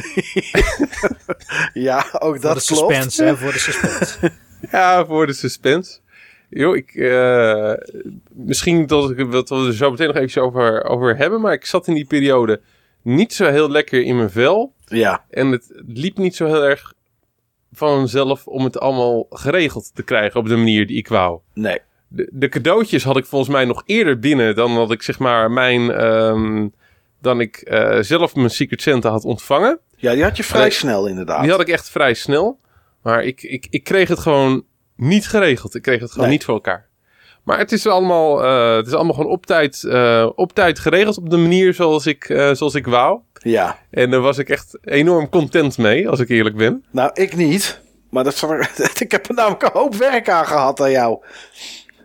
ja 1.74 1.98
ook 2.12 2.20
Voor 2.20 2.34
de 2.34 2.40
dat 2.40 2.64
klopt. 2.64 2.94
suspense, 2.94 3.24
hè, 3.24 3.36
voor 3.36 3.52
de 3.52 3.58
suspense. 3.58 4.18
Ja, 4.70 5.06
voor 5.06 5.26
de 5.26 5.32
suspense. 5.32 5.98
Yo, 6.48 6.72
ik, 6.74 6.94
eh, 6.94 7.72
misschien 8.32 8.86
dat, 8.86 9.10
ik, 9.10 9.32
dat 9.32 9.48
we 9.48 9.66
er 9.66 9.74
zo 9.74 9.90
meteen 9.90 10.06
nog 10.06 10.16
even 10.16 10.42
over, 10.42 10.84
over 10.84 11.16
hebben, 11.16 11.40
maar 11.40 11.52
ik 11.52 11.64
zat 11.66 11.86
in 11.86 11.94
die 11.94 12.06
periode 12.06 12.60
niet 13.02 13.32
zo 13.34 13.44
heel 13.50 13.70
lekker 13.70 14.02
in 14.02 14.16
mijn 14.16 14.30
vel. 14.30 14.72
Ja, 14.86 15.24
En 15.30 15.50
het 15.50 15.72
liep 15.86 16.18
niet 16.18 16.36
zo 16.36 16.46
heel 16.46 16.64
erg 16.64 16.92
vanzelf 17.72 18.46
om 18.46 18.64
het 18.64 18.80
allemaal 18.80 19.26
geregeld 19.30 19.90
te 19.94 20.02
krijgen 20.02 20.40
op 20.40 20.48
de 20.48 20.56
manier 20.56 20.86
die 20.86 20.96
ik 20.96 21.08
wou. 21.08 21.38
nee. 21.54 21.78
De, 22.10 22.28
de 22.32 22.48
cadeautjes 22.48 23.04
had 23.04 23.16
ik 23.16 23.24
volgens 23.26 23.50
mij 23.50 23.64
nog 23.64 23.82
eerder 23.86 24.18
binnen 24.18 24.54
dan 24.54 24.74
dat 24.74 24.90
ik 24.90 25.02
zeg 25.02 25.18
maar 25.18 25.50
mijn. 25.50 25.90
ehm, 25.90 26.68
dan 27.20 27.40
ik 27.40 27.56
eh, 27.56 27.98
zelf 28.00 28.34
mijn 28.34 28.50
Secret 28.50 28.82
Santa 28.82 29.10
had 29.10 29.24
ontvangen. 29.24 29.78
Ja, 29.96 30.12
die 30.14 30.22
had 30.22 30.36
je 30.36 30.44
vrij 30.44 30.70
snel 30.70 31.06
inderdaad. 31.06 31.42
Die 31.42 31.50
had 31.50 31.60
ik 31.60 31.68
echt 31.68 31.90
vrij 31.90 32.14
snel. 32.14 32.58
Maar 33.02 33.24
ik, 33.24 33.42
ik, 33.42 33.66
ik 33.70 33.84
kreeg 33.84 34.08
het 34.08 34.18
gewoon 34.18 34.64
niet 34.96 35.28
geregeld. 35.28 35.74
Ik 35.74 35.82
kreeg 35.82 36.00
het 36.00 36.10
gewoon 36.10 36.26
Nee. 36.28 36.36
niet 36.36 36.44
voor 36.44 36.54
elkaar. 36.54 36.87
Maar 37.48 37.58
het 37.58 37.72
is 37.72 37.86
allemaal, 37.86 38.44
eh, 38.44 38.76
het 38.76 38.86
is 38.86 38.92
allemaal 38.92 39.14
gewoon 39.14 39.30
op 39.30 39.46
tijd, 39.46 39.84
eh, 39.84 40.28
op 40.34 40.52
tijd 40.52 40.78
geregeld 40.78 41.18
op 41.18 41.30
de 41.30 41.36
manier 41.36 41.74
zoals 41.74 42.06
ik, 42.06 42.28
eh, 42.28 42.54
zoals 42.54 42.74
ik 42.74 42.86
wou. 42.86 43.20
Ja. 43.32 43.78
En 43.90 44.10
daar 44.10 44.20
was 44.20 44.38
ik 44.38 44.48
echt 44.48 44.78
enorm 44.82 45.28
content 45.28 45.78
mee, 45.78 46.08
als 46.08 46.20
ik 46.20 46.28
eerlijk 46.28 46.56
ben. 46.56 46.84
Nou, 46.90 47.10
ik 47.14 47.36
niet. 47.36 47.80
Maar 48.10 48.24
dat 48.24 48.42
ik 49.00 49.10
heb 49.10 49.28
er 49.28 49.34
namelijk 49.34 49.62
een 49.62 49.70
hoop 49.72 49.94
werk 49.94 50.28
aan 50.28 50.46
gehad 50.46 50.80
aan 50.80 50.90
jou. 50.90 51.24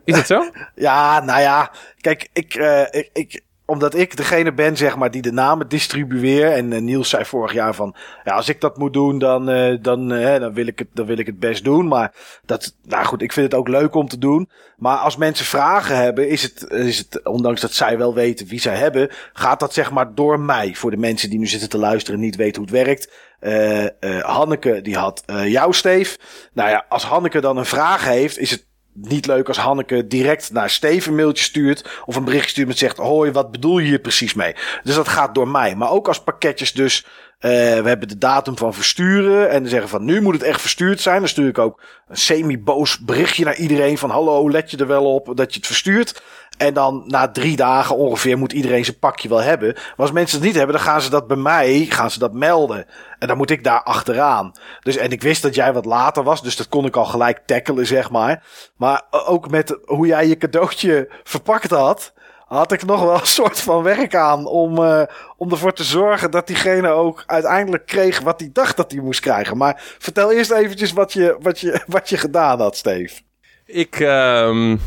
Is 0.04 0.16
dat 0.16 0.28
zo? 0.28 0.44
Ja, 0.76 1.24
nou 1.24 1.42
ja. 1.42 1.72
Kijk, 2.02 2.30
ik, 2.34 2.56
ik, 2.92 3.10
ik, 3.14 3.42
omdat 3.66 3.96
ik 3.96 4.18
degene 4.18 4.54
ben, 4.54 4.78
zeg 4.78 4.96
maar, 4.96 5.12
die 5.12 5.22
de 5.22 5.32
namen 5.32 5.68
distribueer. 5.68 6.52
En 6.52 6.74
eh, 6.74 6.82
Niels 6.82 7.10
zei 7.10 7.26
vorig 7.26 7.54
jaar 7.54 7.76
van, 7.76 7.96
ja, 8.24 8.34
als 8.34 8.50
ik 8.50 8.62
dat 8.62 8.78
moet 8.78 8.94
doen, 8.94 9.20
dan, 9.20 9.50
eh, 9.50 9.78
dan, 9.82 10.14
eh, 10.14 10.40
dan, 10.40 10.54
wil 10.54 10.68
ik 10.68 10.80
het, 10.80 10.88
dan 10.94 11.06
wil 11.06 11.18
ik 11.18 11.26
het 11.26 11.40
best 11.40 11.64
doen. 11.64 11.88
Maar 11.88 12.14
dat, 12.46 12.76
nou 12.84 13.06
goed, 13.06 13.22
ik 13.22 13.34
vind 13.34 13.52
het 13.52 13.60
ook 13.60 13.68
leuk 13.68 13.96
om 13.96 14.08
te 14.08 14.18
doen. 14.18 14.50
Maar 14.78 14.98
als 14.98 15.18
mensen 15.18 15.46
vragen 15.46 15.98
hebben, 15.98 16.30
is 16.30 16.44
het, 16.44 16.72
is 16.72 16.98
het, 16.98 17.26
ondanks 17.26 17.62
dat 17.62 17.74
zij 17.74 17.98
wel 17.98 18.14
weten 18.14 18.48
wie 18.48 18.60
zij 18.60 18.76
hebben, 18.76 19.10
gaat 19.34 19.60
dat 19.60 19.74
zeg 19.74 19.92
maar 19.92 20.16
door 20.16 20.40
mij. 20.40 20.76
Voor 20.76 20.92
de 20.92 20.98
mensen 20.98 21.30
die 21.30 21.40
nu 21.40 21.48
zitten 21.48 21.70
te 21.70 21.78
luisteren 21.78 22.20
en 22.20 22.26
niet 22.26 22.36
weten 22.36 22.62
hoe 22.62 22.72
het 22.72 22.86
werkt. 22.86 23.12
Eh, 23.40 24.20
Hanneke, 24.20 24.82
die 24.82 24.98
had 24.98 25.24
jou, 25.46 25.74
Steef. 25.74 26.18
Nou 26.54 26.70
ja, 26.70 26.86
als 26.90 27.04
Hanneke 27.04 27.42
dan 27.42 27.58
een 27.58 27.66
vraag 27.66 28.06
heeft, 28.06 28.38
is 28.38 28.52
het 28.52 28.66
niet 28.94 29.26
leuk 29.26 29.48
als 29.48 29.58
Hanneke 29.58 30.08
direct 30.08 30.52
naar 30.52 30.70
Steven 30.70 31.10
een 31.10 31.16
mailtje 31.16 31.44
stuurt. 31.44 32.02
Of 32.06 32.16
een 32.16 32.24
bericht 32.24 32.50
stuurt 32.50 32.68
met 32.68 32.78
zegt: 32.78 32.98
Hoi, 32.98 33.32
wat 33.32 33.52
bedoel 33.52 33.80
je 33.80 33.88
hier 33.88 34.00
precies 34.00 34.34
mee? 34.34 34.56
Dus 34.84 34.96
dat 34.96 35.08
gaat 35.08 35.36
door 35.36 35.48
mij. 35.48 35.76
Maar 35.76 35.90
ook 35.92 36.08
als 36.08 36.24
pakketjes 36.24 36.72
dus. 36.72 37.06
eh, 37.40 37.50
we 37.52 37.88
hebben 37.88 38.08
de 38.08 38.18
datum 38.18 38.58
van 38.58 38.74
versturen. 38.74 39.50
En 39.50 39.68
zeggen 39.68 39.90
van 39.90 40.06
nu 40.06 40.22
moet 40.22 40.34
het 40.34 40.44
echt 40.44 40.62
verstuurd 40.62 41.02
zijn. 41.02 41.20
Dan 41.20 41.28
stuur 41.28 41.48
ik 41.48 41.58
ook 41.58 41.82
een 42.08 42.18
semi-boos 42.18 43.00
berichtje 43.00 43.46
naar 43.46 43.56
iedereen. 43.56 43.98
Van 43.98 44.10
hallo, 44.10 44.50
let 44.50 44.72
je 44.72 44.78
er 44.78 44.88
wel 44.88 45.14
op 45.14 45.38
dat 45.38 45.54
je 45.54 45.58
het 45.58 45.68
verstuurt. 45.68 46.22
En 46.64 46.74
dan 46.74 47.04
na 47.08 47.32
drie 47.32 47.56
dagen 47.56 47.96
ongeveer 47.96 48.38
moet 48.38 48.54
iedereen 48.54 48.86
zijn 48.86 49.00
pakje 49.00 49.30
wel 49.30 49.42
hebben. 49.42 49.74
Maar 49.74 49.94
als 49.96 50.12
mensen 50.12 50.38
het 50.38 50.48
niet 50.48 50.56
hebben, 50.56 50.76
dan 50.76 50.86
gaan 50.86 51.02
ze 51.02 51.10
dat 51.10 51.28
bij 51.28 51.38
mij 51.38 51.86
gaan 51.90 52.12
ze 52.12 52.20
dat 52.20 52.34
melden. 52.34 52.86
En 53.20 53.28
dan 53.28 53.38
moet 53.38 53.50
ik 53.50 53.64
daar 53.64 53.84
achteraan. 53.84 54.52
Dus, 54.80 54.98
en 54.98 55.12
ik 55.12 55.22
wist 55.22 55.42
dat 55.42 55.56
jij 55.56 55.74
wat 55.74 55.86
later 55.86 56.24
was, 56.24 56.42
dus 56.42 56.56
dat 56.56 56.70
kon 56.70 56.86
ik 56.86 56.96
al 56.96 57.06
gelijk 57.06 57.42
tackelen, 57.46 57.86
zeg 57.86 58.10
maar. 58.10 58.44
Maar 58.78 59.04
ook 59.10 59.50
met 59.50 59.78
hoe 59.86 60.08
jij 60.08 60.28
je 60.28 60.38
cadeautje 60.38 61.10
verpakt 61.24 61.70
had, 61.70 62.14
had 62.48 62.72
ik 62.72 62.86
nog 62.86 63.02
wel 63.02 63.14
een 63.14 63.26
soort 63.42 63.60
van 63.60 63.84
werk 63.84 64.16
aan 64.16 64.46
om, 64.46 64.84
eh, 64.84 65.04
om 65.38 65.52
ervoor 65.52 65.74
te 65.74 65.84
zorgen 65.84 66.32
dat 66.32 66.48
diegene 66.48 66.90
ook 66.90 67.24
uiteindelijk 67.26 67.86
kreeg 67.86 68.20
wat 68.20 68.40
hij 68.40 68.50
dacht 68.54 68.78
dat 68.78 68.92
hij 68.92 69.02
moest 69.02 69.20
krijgen. 69.20 69.58
Maar 69.58 69.82
vertel 70.00 70.32
eerst 70.32 70.52
eventjes 70.52 70.92
wat 70.92 71.14
je, 71.14 71.38
wat 71.40 71.60
je, 71.60 71.82
wat 71.88 72.10
je 72.10 72.18
gedaan 72.18 72.60
had, 72.60 72.78
Steve. 72.78 73.22
Ik, 73.66 74.00
ehm, 74.00 74.78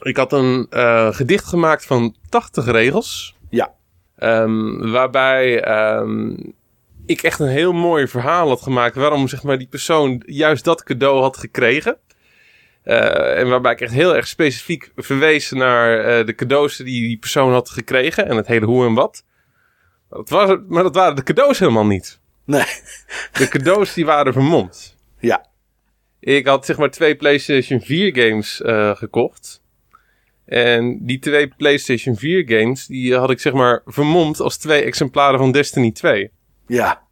ik 0.00 0.16
had 0.16 0.32
een 0.32 0.66
eh, 0.70 1.14
gedicht 1.14 1.44
gemaakt 1.44 1.84
van 1.86 2.14
80 2.28 2.64
regels. 2.64 3.36
Ja. 3.50 3.74
Ehm, 4.16 4.90
waarbij 4.90 5.62
ehm, 5.62 6.34
ik 7.06 7.22
echt 7.22 7.40
een 7.40 7.48
heel 7.48 7.72
mooi 7.72 8.08
verhaal 8.08 8.48
had 8.48 8.62
gemaakt 8.62 8.94
waarom 8.94 9.28
zeg 9.28 9.42
maar, 9.42 9.58
die 9.58 9.66
persoon 9.66 10.22
juist 10.26 10.64
dat 10.64 10.82
cadeau 10.82 11.20
had 11.20 11.36
gekregen. 11.36 11.96
Eh, 12.82 13.38
en 13.38 13.48
waarbij 13.48 13.72
ik 13.72 13.80
echt 13.80 13.92
heel 13.92 14.16
erg 14.16 14.26
specifiek 14.26 14.92
verwees 14.96 15.50
naar 15.50 16.00
eh, 16.00 16.26
de 16.26 16.34
cadeaus 16.34 16.76
die 16.76 17.06
die 17.08 17.18
persoon 17.18 17.52
had 17.52 17.70
gekregen 17.70 18.26
en 18.26 18.36
het 18.36 18.46
hele 18.46 18.66
hoe 18.66 18.86
en 18.86 18.94
wat. 18.94 19.24
Dat 20.10 20.28
was, 20.28 20.58
maar 20.68 20.82
dat 20.82 20.94
waren 20.94 21.16
de 21.16 21.22
cadeaus 21.22 21.58
helemaal 21.58 21.86
niet. 21.86 22.20
Nee. 22.44 22.64
De 23.32 23.48
cadeaus 23.48 23.94
die 23.94 24.04
waren 24.06 24.32
vermomd. 24.32 24.96
Ja. 25.18 25.46
Ik 26.20 26.46
had 26.46 26.66
zeg 26.66 26.76
maar 26.76 26.90
twee 26.90 27.16
PlayStation 27.16 27.80
4 27.80 28.16
games 28.16 28.60
gekocht. 28.98 29.62
En 30.48 30.98
die 31.06 31.18
twee 31.18 31.48
PlayStation 31.56 32.16
4 32.16 32.44
games, 32.46 32.86
die 32.86 33.16
had 33.16 33.30
ik 33.30 33.40
zeg 33.40 33.52
maar 33.52 33.82
vermomd 33.86 34.40
als 34.40 34.56
twee 34.56 34.82
exemplaren 34.82 35.38
van 35.38 35.52
Destiny 35.52 35.92
2. 35.92 36.30
Ja. 36.66 37.02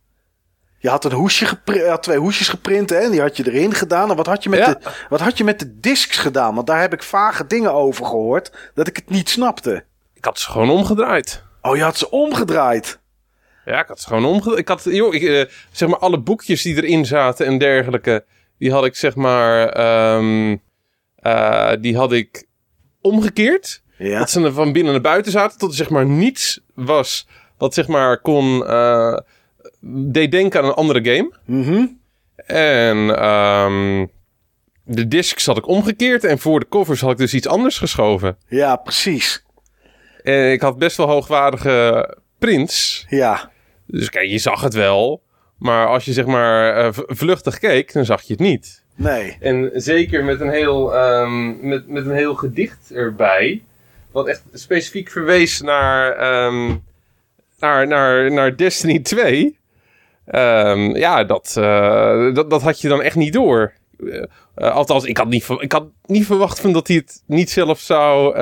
Je 0.78 0.88
had, 0.88 1.04
een 1.04 1.12
hoesje 1.12 1.46
gepri- 1.46 1.78
je 1.78 1.88
had 1.88 2.02
twee 2.02 2.18
hoesjes 2.18 2.48
geprint 2.48 2.90
hè, 2.90 2.96
en 2.96 3.10
die 3.10 3.20
had 3.20 3.36
je 3.36 3.46
erin 3.52 3.74
gedaan. 3.74 4.10
En 4.10 4.16
wat 4.16 4.26
had, 4.26 4.42
je 4.42 4.48
met 4.48 4.58
Ja. 4.58 4.74
de, 4.74 4.90
wat 5.08 5.20
had 5.20 5.38
je 5.38 5.44
met 5.44 5.58
de 5.58 5.80
discs 5.80 6.16
gedaan? 6.18 6.54
Want 6.54 6.66
daar 6.66 6.80
heb 6.80 6.92
ik 6.92 7.02
vage 7.02 7.46
dingen 7.46 7.72
over 7.72 8.04
gehoord 8.06 8.70
dat 8.74 8.86
ik 8.88 8.96
het 8.96 9.10
niet 9.10 9.28
snapte. 9.28 9.84
Ik 10.14 10.24
had 10.24 10.38
ze 10.38 10.50
gewoon 10.50 10.70
omgedraaid. 10.70 11.42
Oh, 11.62 11.76
je 11.76 11.82
had 11.82 11.96
ze 11.96 12.10
omgedraaid. 12.10 12.98
Ja, 13.64 13.80
ik 13.80 13.88
had 13.88 14.00
ze 14.00 14.06
gewoon 14.08 14.24
omgedraaid. 14.24 14.58
Ik 14.58 14.68
had, 14.68 14.84
joh, 14.84 15.14
ik, 15.14 15.22
eh, 15.22 15.44
zeg 15.72 15.88
maar 15.88 15.98
alle 15.98 16.20
boekjes 16.20 16.62
die 16.62 16.76
erin 16.76 17.06
zaten 17.06 17.46
en 17.46 17.58
dergelijke, 17.58 18.24
die 18.58 18.72
had 18.72 18.84
ik 18.84 18.96
zeg 18.96 19.14
maar, 19.14 19.68
ehm, 19.68 20.56
eh, 21.16 21.72
die 21.80 21.96
had 21.96 22.12
ik 22.12 22.46
omgekeerd. 23.06 23.82
Ja. 23.98 24.18
Dat 24.18 24.30
ze 24.30 24.42
er 24.42 24.52
van 24.52 24.72
binnen 24.72 24.92
naar 24.92 25.02
buiten 25.02 25.32
zaten. 25.32 25.58
Tot 25.58 25.70
er 25.70 25.76
zeg 25.76 25.90
maar 25.90 26.06
niets 26.06 26.60
was 26.74 27.26
wat 27.58 27.74
zeg 27.74 27.86
maar 27.86 28.20
kon... 28.20 28.66
eh, 28.66 29.16
deed 29.90 30.30
denken 30.30 30.60
aan 30.60 30.66
een 30.66 30.74
andere 30.74 31.04
game. 31.14 31.32
Mhm. 31.44 31.86
En 32.46 33.16
ehm, 33.18 34.06
de 34.84 35.08
discs 35.08 35.46
had 35.46 35.56
ik 35.56 35.66
omgekeerd. 35.68 36.24
En 36.24 36.38
voor 36.38 36.60
de 36.60 36.68
covers 36.68 37.00
had 37.00 37.10
ik 37.10 37.16
dus 37.16 37.34
iets 37.34 37.46
anders 37.46 37.78
geschoven. 37.78 38.36
Ja, 38.48 38.76
precies. 38.76 39.44
En 40.22 40.52
ik 40.52 40.60
had 40.60 40.78
best 40.78 40.96
wel 40.96 41.06
hoogwaardige 41.08 42.08
prints. 42.38 43.06
Ja. 43.08 43.50
Dus 43.86 44.10
kijk, 44.10 44.28
je 44.28 44.38
zag 44.38 44.60
het 44.60 44.74
wel. 44.74 45.22
Maar 45.58 45.86
als 45.86 46.04
je 46.04 46.12
zeg 46.12 46.26
maar 46.26 46.76
eh, 46.76 46.88
vluchtig 46.92 47.58
keek, 47.58 47.92
dan 47.92 48.04
zag 48.04 48.22
je 48.22 48.32
het 48.32 48.42
niet. 48.42 48.84
Nee. 48.96 49.36
En 49.40 49.70
zeker 49.74 50.24
met 50.24 50.40
een 50.40 50.50
heel, 50.50 50.94
ehm, 50.94 51.68
met, 51.68 51.88
met 51.88 52.06
een 52.06 52.14
heel 52.14 52.34
gedicht 52.34 52.90
erbij. 52.92 53.62
Wat 54.12 54.26
echt 54.26 54.42
specifiek 54.52 55.10
verwees 55.10 55.60
naar, 55.60 56.12
ehm, 56.12 56.74
naar, 57.58 57.86
naar, 57.86 58.32
naar 58.32 58.56
Destiny 58.56 58.98
2. 58.98 59.58
Ehm, 60.26 60.96
ja, 60.96 61.24
dat, 61.24 61.54
eh, 61.58 62.34
dat, 62.34 62.50
dat 62.50 62.62
had 62.62 62.80
je 62.80 62.88
dan 62.88 63.02
echt 63.02 63.16
niet 63.16 63.32
door. 63.32 63.72
Eh, 63.98 64.22
eh, 64.54 64.74
althans, 64.74 65.04
ik 65.04 65.16
had, 65.16 65.28
niet, 65.28 65.48
ik 65.58 65.72
had 65.72 65.86
niet 66.06 66.26
verwacht 66.26 66.60
van 66.60 66.72
dat 66.72 66.88
hij 66.88 66.96
het 66.96 67.22
niet 67.26 67.50
zelf 67.50 67.78
zou, 67.78 68.36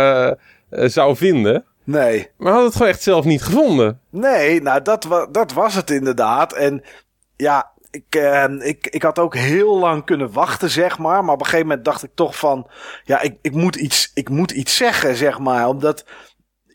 zou 0.70 1.16
vinden. 1.16 1.64
Nee. 1.85 2.31
Maar 2.36 2.52
had 2.52 2.64
het 2.64 2.72
gewoon 2.72 2.89
echt 2.89 3.02
zelf 3.02 3.24
niet 3.24 3.43
gevonden. 3.43 4.01
Nee, 4.10 4.62
nou 4.62 4.82
dat, 4.82 5.05
wa 5.05 5.26
dat 5.26 5.52
was 5.52 5.74
het 5.74 5.90
inderdaad. 5.90 6.52
En 6.52 6.82
ja, 7.36 7.72
ik, 7.94 8.14
eh, 8.14 8.44
ik, 8.58 8.86
ik 8.86 9.02
had 9.02 9.18
ook 9.18 9.34
heel 9.34 9.78
lang 9.78 10.04
kunnen 10.04 10.32
wachten, 10.32 10.70
zeg 10.70 10.98
maar. 10.98 11.24
Maar 11.24 11.34
op 11.34 11.40
een 11.40 11.46
gegeven 11.46 11.66
moment 11.66 11.84
dacht 11.84 12.02
ik 12.02 12.10
toch 12.14 12.36
van... 12.36 12.70
Ja, 13.04 13.20
ik, 13.20 13.38
ik, 13.42 13.52
moet, 13.52 13.76
iets, 13.76 14.10
ik 14.14 14.28
moet 14.28 14.50
iets 14.50 14.76
zeggen, 14.76 15.16
zeg 15.16 15.38
maar. 15.38 15.68
Omdat, 15.68 16.04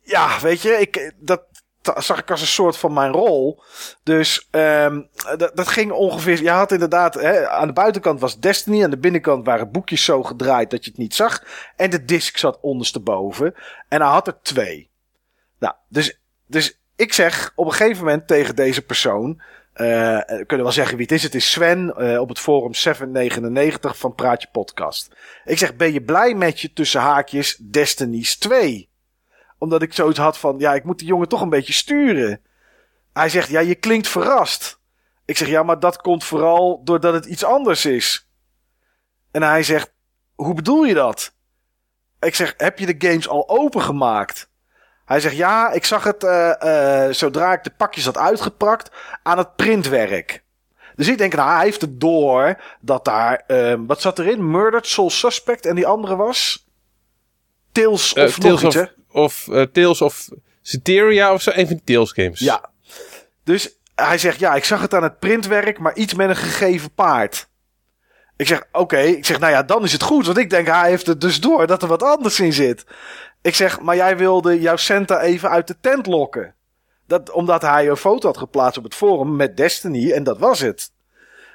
ja, 0.03 0.39
weet 0.41 0.61
je, 0.61 0.69
ik, 0.69 1.13
dat 1.19 1.43
zag 1.81 2.19
ik 2.19 2.31
als 2.31 2.41
een 2.41 2.47
soort 2.47 2.77
van 2.77 2.93
mijn 2.93 3.11
rol. 3.11 3.63
Dus 4.03 4.47
ehm 4.51 5.01
dat, 5.37 5.51
dat 5.53 5.67
ging 5.67 5.91
ongeveer... 5.91 6.41
Je 6.41 6.49
had 6.49 6.71
inderdaad, 6.71 7.13
hè, 7.13 7.49
aan 7.49 7.67
de 7.67 7.73
buitenkant 7.73 8.19
was 8.19 8.39
Destiny. 8.39 8.83
Aan 8.83 8.89
de 8.89 8.97
binnenkant 8.97 9.45
waren 9.45 9.71
boekjes 9.71 10.03
zo 10.03 10.23
gedraaid 10.23 10.69
dat 10.69 10.83
je 10.83 10.89
het 10.89 10.99
niet 10.99 11.15
zag. 11.15 11.43
En 11.75 11.89
de 11.89 12.05
disc 12.05 12.37
zat 12.37 12.59
ondersteboven. 12.61 13.53
En 13.87 14.01
hij 14.01 14.09
had 14.09 14.27
er 14.27 14.41
twee. 14.41 14.89
Nou, 15.59 15.73
dus, 15.87 16.19
dus 16.45 16.79
ik 16.95 17.13
zeg 17.13 17.51
op 17.55 17.65
een 17.65 17.73
gegeven 17.73 18.03
moment 18.03 18.27
tegen 18.27 18.55
deze 18.55 18.81
persoon. 18.81 19.41
Eh, 19.79 20.17
eh, 20.17 20.25
kunnen 20.25 20.57
we 20.57 20.63
wel 20.63 20.71
zeggen 20.71 20.97
wie 20.97 21.05
het 21.05 21.15
is. 21.15 21.23
Het 21.23 21.35
is 21.35 21.51
Sven 21.51 21.95
eh, 21.95 22.19
op 22.19 22.29
het 22.29 22.39
forum 22.39 22.73
799 22.73 23.97
van 23.97 24.15
Praatje 24.15 24.47
Podcast. 24.51 25.15
Ik 25.45 25.57
zeg, 25.57 25.75
ben 25.75 25.93
je 25.93 26.01
blij 26.01 26.33
met 26.33 26.59
je 26.59 26.73
tussen 26.73 27.01
haakjes 27.01 27.57
Destiny's 27.57 28.37
2? 28.37 28.89
Omdat 29.57 29.81
ik 29.81 29.93
zoiets 29.93 30.19
had 30.19 30.37
van, 30.37 30.55
ja, 30.57 30.73
ik 30.73 30.83
moet 30.83 30.99
die 30.99 31.07
jongen 31.07 31.27
toch 31.27 31.41
een 31.41 31.49
beetje 31.49 31.73
sturen. 31.73 32.41
Hij 33.13 33.29
zegt, 33.29 33.49
ja, 33.49 33.59
je 33.59 33.75
klinkt 33.75 34.07
verrast. 34.07 34.79
Ik 35.25 35.37
zeg, 35.37 35.47
ja, 35.47 35.63
maar 35.63 35.79
dat 35.79 36.01
komt 36.01 36.23
vooral 36.23 36.81
doordat 36.83 37.13
het 37.13 37.25
iets 37.25 37.43
anders 37.43 37.85
is. 37.85 38.29
En 39.31 39.41
hij 39.41 39.63
zegt, 39.63 39.93
hoe 40.35 40.53
bedoel 40.53 40.83
je 40.83 40.93
dat? 40.93 41.33
Ik 42.19 42.35
zeg, 42.35 42.53
heb 42.57 42.79
je 42.79 42.85
de 42.85 43.07
games 43.07 43.27
al 43.27 43.49
opengemaakt? 43.49 44.49
Hij 45.09 45.19
zegt, 45.19 45.35
ja, 45.35 45.71
ik 45.71 45.85
zag 45.85 46.03
het 46.03 46.23
eh, 46.23 47.05
eh, 47.05 47.13
zodra 47.13 47.53
ik 47.53 47.63
de 47.63 47.71
pakjes 47.77 48.05
had 48.05 48.17
uitgeprakt 48.17 48.91
aan 49.23 49.37
het 49.37 49.55
printwerk. 49.55 50.43
Dus 50.95 51.07
ik 51.07 51.17
denk, 51.17 51.35
nou, 51.35 51.49
hij 51.49 51.63
heeft 51.63 51.81
het 51.81 51.99
door 51.99 52.61
dat 52.81 53.05
daar, 53.05 53.43
ehm, 53.47 53.85
wat 53.85 54.01
zat 54.01 54.19
erin? 54.19 54.51
Murdered 54.51 54.87
Soul 54.87 55.09
Suspect 55.09 55.65
en 55.65 55.75
die 55.75 55.87
andere 55.87 56.15
was? 56.15 56.67
Tales 57.71 58.13
Eh, 58.13 58.23
of 58.23 58.39
nog 58.39 58.59
Tales 58.59 58.75
iets, 58.75 58.91
of, 59.11 59.47
of 59.47 59.47
eh, 59.47 59.61
Tales 59.61 60.01
of 60.01 60.27
Citeria 60.61 61.33
of 61.33 61.41
zo. 61.41 61.51
Een 61.53 61.67
van 61.67 61.79
die 61.83 61.95
Tales 61.95 62.11
games. 62.11 62.39
Ja. 62.39 62.69
Dus 63.43 63.69
hij 63.95 64.17
zegt, 64.17 64.39
ja, 64.39 64.55
ik 64.55 64.63
zag 64.63 64.81
het 64.81 64.93
aan 64.93 65.03
het 65.03 65.19
printwerk, 65.19 65.79
maar 65.79 65.95
iets 65.95 66.13
met 66.13 66.29
een 66.29 66.35
gegeven 66.35 66.93
paard. 66.93 67.49
Ik 68.39 68.47
zeg, 68.47 68.63
oké. 68.71 68.99
Ik 68.99 69.25
zeg, 69.25 69.39
nou 69.39 69.51
ja, 69.51 69.63
dan 69.63 69.83
is 69.83 69.91
het 69.91 70.03
goed. 70.03 70.25
Want 70.25 70.37
ik 70.37 70.49
denk, 70.49 70.67
hij 70.67 70.89
heeft 70.89 71.07
het 71.07 71.21
dus 71.21 71.39
door 71.39 71.67
dat 71.67 71.81
er 71.81 71.87
wat 71.87 72.03
anders 72.03 72.39
in 72.39 72.53
zit. 72.53 72.85
Ik 73.41 73.55
zeg, 73.55 73.79
maar 73.79 73.95
jij 73.95 74.17
wilde 74.17 74.59
jouw 74.59 74.75
Santa 74.75 75.21
even 75.21 75.49
uit 75.49 75.67
de 75.67 75.75
tent 75.81 76.05
lokken. 76.05 76.53
Dat, 77.07 77.31
omdat 77.31 77.61
hij 77.61 77.89
een 77.89 77.97
foto 77.97 78.27
had 78.27 78.37
geplaatst 78.37 78.77
op 78.77 78.83
het 78.83 78.95
forum 78.95 79.35
met 79.35 79.57
Destiny 79.57 80.11
en 80.11 80.23
dat 80.23 80.37
was 80.37 80.59
het. 80.59 80.91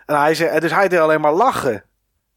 En 0.07 0.21
hij 0.21 0.35
zei, 0.35 0.61
dus 0.61 0.71
hij 0.71 0.89
deed 0.89 0.99
alleen 0.99 1.21
maar 1.21 1.35
lachen. 1.35 1.85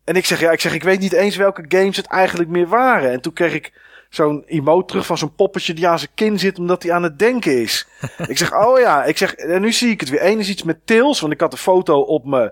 En 0.04 0.16
ik 0.16 0.26
zeg, 0.26 0.40
ja, 0.40 0.52
ik 0.52 0.60
zeg, 0.60 0.74
ik 0.74 0.84
weet 0.84 1.00
niet 1.00 1.14
eens 1.14 1.36
welke 1.36 1.66
games 1.68 1.98
het 1.98 2.08
eigenlijk 2.08 2.50
meer 2.50 2.68
waren. 2.68 3.12
En 3.12 3.22
toen 3.22 3.34
kreeg 3.34 3.54
ik 3.54 3.74
zo'n 4.10 4.44
emote 4.46 4.86
terug 4.86 5.06
van 5.06 5.18
zo'n 5.18 5.36
poppetje 5.36 5.74
die 5.74 5.88
aan 5.88 6.00
zijn 6.00 6.12
kin 6.14 6.40
zit 6.40 6.60
omdat 6.60 6.84
hij 6.84 6.92
aan 6.92 7.04
het 7.04 7.20
denken 7.20 7.62
is. 7.62 7.88
ik 8.28 8.38
zeg, 8.38 8.54
oh 8.54 8.80
ja, 8.80 9.04
ik 9.04 9.18
zeg, 9.18 9.34
en 9.34 9.62
nu 9.62 9.72
zie 9.72 9.90
ik 9.90 10.00
het 10.00 10.10
weer. 10.10 10.26
Eén 10.26 10.40
is 10.40 10.50
iets 10.50 10.64
met 10.64 10.86
Tails, 10.86 11.20
want 11.20 11.34
ik 11.34 11.40
had 11.40 11.52
een 11.52 11.58
foto 11.58 12.00
op 12.00 12.26
mijn 12.26 12.52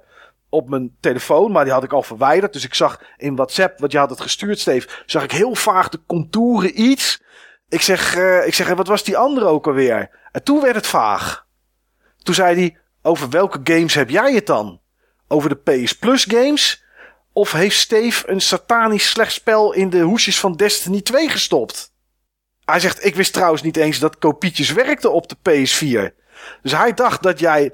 op 0.56 0.69
mijn 0.69 0.95
telefoon, 0.99 1.52
maar 1.52 1.64
die 1.64 1.73
had 1.73 1.84
ik 1.84 1.94
al 1.94 2.03
verwijderd. 2.03 2.53
Dus 2.53 2.65
ik 2.65 2.73
zag 2.73 3.02
in 3.18 3.36
WhatsApp, 3.36 3.80
wat 3.80 3.91
je 3.91 3.98
had 3.98 4.10
het 4.10 4.22
gestuurd, 4.22 4.60
Steve, 4.60 4.88
zag 5.06 5.23
ik 5.23 5.32
heel 5.32 5.56
vaag 5.56 5.90
de 5.90 5.99
contouren 6.07 6.82
iets. 6.82 7.23
Ik 7.69 7.82
zeg, 7.82 8.15
eh, 8.15 8.48
ik 8.48 8.53
zeg, 8.53 8.68
wat 8.68 8.88
was 8.88 9.03
die 9.03 9.18
andere 9.18 9.45
ook 9.45 9.68
alweer? 9.68 10.10
En 10.32 10.44
toen 10.44 10.61
werd 10.61 10.76
het 10.76 10.88
vaag. 10.88 11.45
Toen 12.23 12.36
zei 12.36 12.56
hij, 12.56 12.77
over 13.02 13.30
welke 13.30 13.60
games 13.64 13.94
heb 13.94 14.10
jij 14.10 14.34
het 14.34 14.45
dan? 14.45 14.82
Over 15.27 15.49
de 15.49 15.86
PS 15.86 15.94
Plus 15.94 16.23
games? 16.23 16.84
Of 17.34 17.52
heeft 17.52 17.77
Steve 17.77 18.30
een 18.30 18.41
satanisch 18.41 19.10
slecht 19.10 19.32
spel 19.32 19.73
in 19.73 19.90
de 19.90 19.99
hoesjes 19.99 20.40
van 20.40 20.56
Destiny 20.56 21.02
2 21.02 21.30
gestopt? 21.30 21.94
Hij 22.65 22.80
zegt, 22.80 23.06
ik 23.06 23.15
wist 23.15 23.34
trouwens 23.34 23.61
niet 23.61 23.77
eens 23.77 23.99
dat 23.99 24.18
kopietjes 24.18 24.72
werkten 24.72 25.14
op 25.14 25.27
de 25.30 25.36
PS4. 25.36 26.23
Dus 26.61 26.72
hij 26.72 26.94
dacht 26.94 27.23
dat 27.23 27.40
jij 27.40 27.72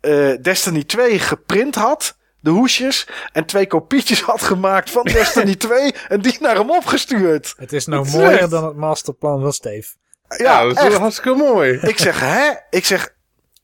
eh, 0.00 0.34
Destiny 0.42 0.84
2 0.84 1.18
geprint 1.18 1.74
had, 1.74 2.16
de 2.40 2.50
hoesjes, 2.50 3.06
en 3.32 3.44
twee 3.44 3.66
kopietjes 3.66 4.22
had 4.30 4.42
gemaakt 4.42 4.90
van 4.90 5.02
Destiny 5.04 5.54
2 5.66 5.94
en 6.08 6.20
die 6.20 6.36
naar 6.40 6.56
hem 6.56 6.70
opgestuurd. 6.70 7.54
Het 7.56 7.72
is 7.72 7.86
nou 7.86 8.00
Het 8.02 8.08
is 8.10 8.14
mooier 8.18 8.38
echt- 8.38 8.50
dan 8.50 8.64
het 8.64 8.76
masterplan 8.76 9.40
van 9.40 9.52
Steve. 9.52 9.88
Ja, 10.36 10.62
dat 10.62 10.70
is 10.76 10.82
echt. 10.82 10.88
wel 10.92 11.00
hartstikke 11.00 11.34
mooi. 11.38 11.78
Ik 11.80 11.98
zeg, 11.98 12.20
hè? 12.20 12.50
Ik 12.70 12.84
zeg, 12.84 13.14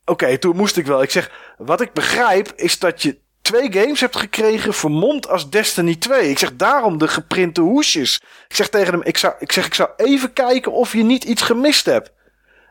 oké, 0.05 0.37
toen 0.37 0.55
moest 0.55 0.77
ik 0.77 0.85
wel. 0.85 1.01
Ik 1.01 1.11
zeg, 1.11 1.31
wat 1.57 1.81
ik 1.81 1.93
begrijp 1.93 2.53
is 2.55 2.79
dat 2.79 3.01
je 3.01 3.19
twee 3.41 3.71
games 3.71 3.99
hebt 3.99 4.15
gekregen 4.15 4.73
vermomd 4.73 5.27
als 5.27 5.49
Destiny 5.49 5.95
2. 5.95 6.29
Ik 6.29 6.37
zeg, 6.39 6.55
daarom 6.55 6.97
de 6.97 7.07
geprinte 7.07 7.61
hoesjes. 7.61 8.21
Ik 8.47 8.55
zeg 8.55 8.69
tegen 8.69 8.93
hem, 8.93 9.01
ik, 9.03 9.17
zou, 9.17 9.33
ik 9.39 9.51
zeg, 9.51 9.65
ik 9.65 9.73
zou 9.73 9.89
even 9.97 10.33
kijken 10.33 10.71
of 10.71 10.93
je 10.93 11.03
niet 11.03 11.23
iets 11.23 11.41
gemist 11.41 11.85
hebt. 11.85 12.11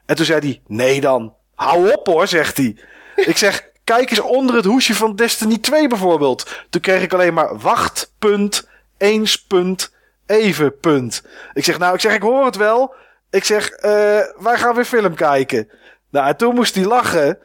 En 0.06 0.16
toen 0.16 0.24
zei 0.24 0.40
hij, 0.40 0.62
nee 0.66 1.00
dan. 1.00 1.34
Hou 1.54 1.92
op 1.92 2.06
hoor, 2.06 2.26
zegt 2.26 2.56
hij. 2.56 2.76
Ik 3.16 3.36
zeg, 3.36 3.68
kijk 3.86 4.10
eens 4.10 4.20
onder 4.20 4.54
het 4.56 4.64
hoesje 4.64 4.94
van 4.94 5.16
Destiny 5.16 5.58
2 5.58 5.88
bijvoorbeeld. 5.88 6.64
Toen 6.70 6.80
kreeg 6.80 7.02
ik 7.02 7.12
alleen 7.12 7.34
maar 7.34 7.58
wacht, 7.58 8.12
punt, 8.18 8.68
eens, 8.98 9.42
punt, 9.46 9.92
even, 10.26 10.78
punt. 10.78 11.22
Ik 11.52 11.64
zeg, 11.64 11.78
nou, 11.78 11.94
ik 11.94 12.00
zeg, 12.00 12.14
ik 12.14 12.22
hoor 12.22 12.44
het 12.44 12.56
wel. 12.56 12.94
Ik 13.30 13.44
zeg, 13.44 13.68
eh, 13.68 13.90
wij 14.38 14.56
gaan 14.56 14.74
weer 14.74 14.84
film 14.84 15.14
kijken. 15.14 15.68
Nou, 16.10 16.26
en 16.28 16.36
toen 16.36 16.54
moest 16.54 16.74
hij 16.74 16.84
lachen. 16.84 17.38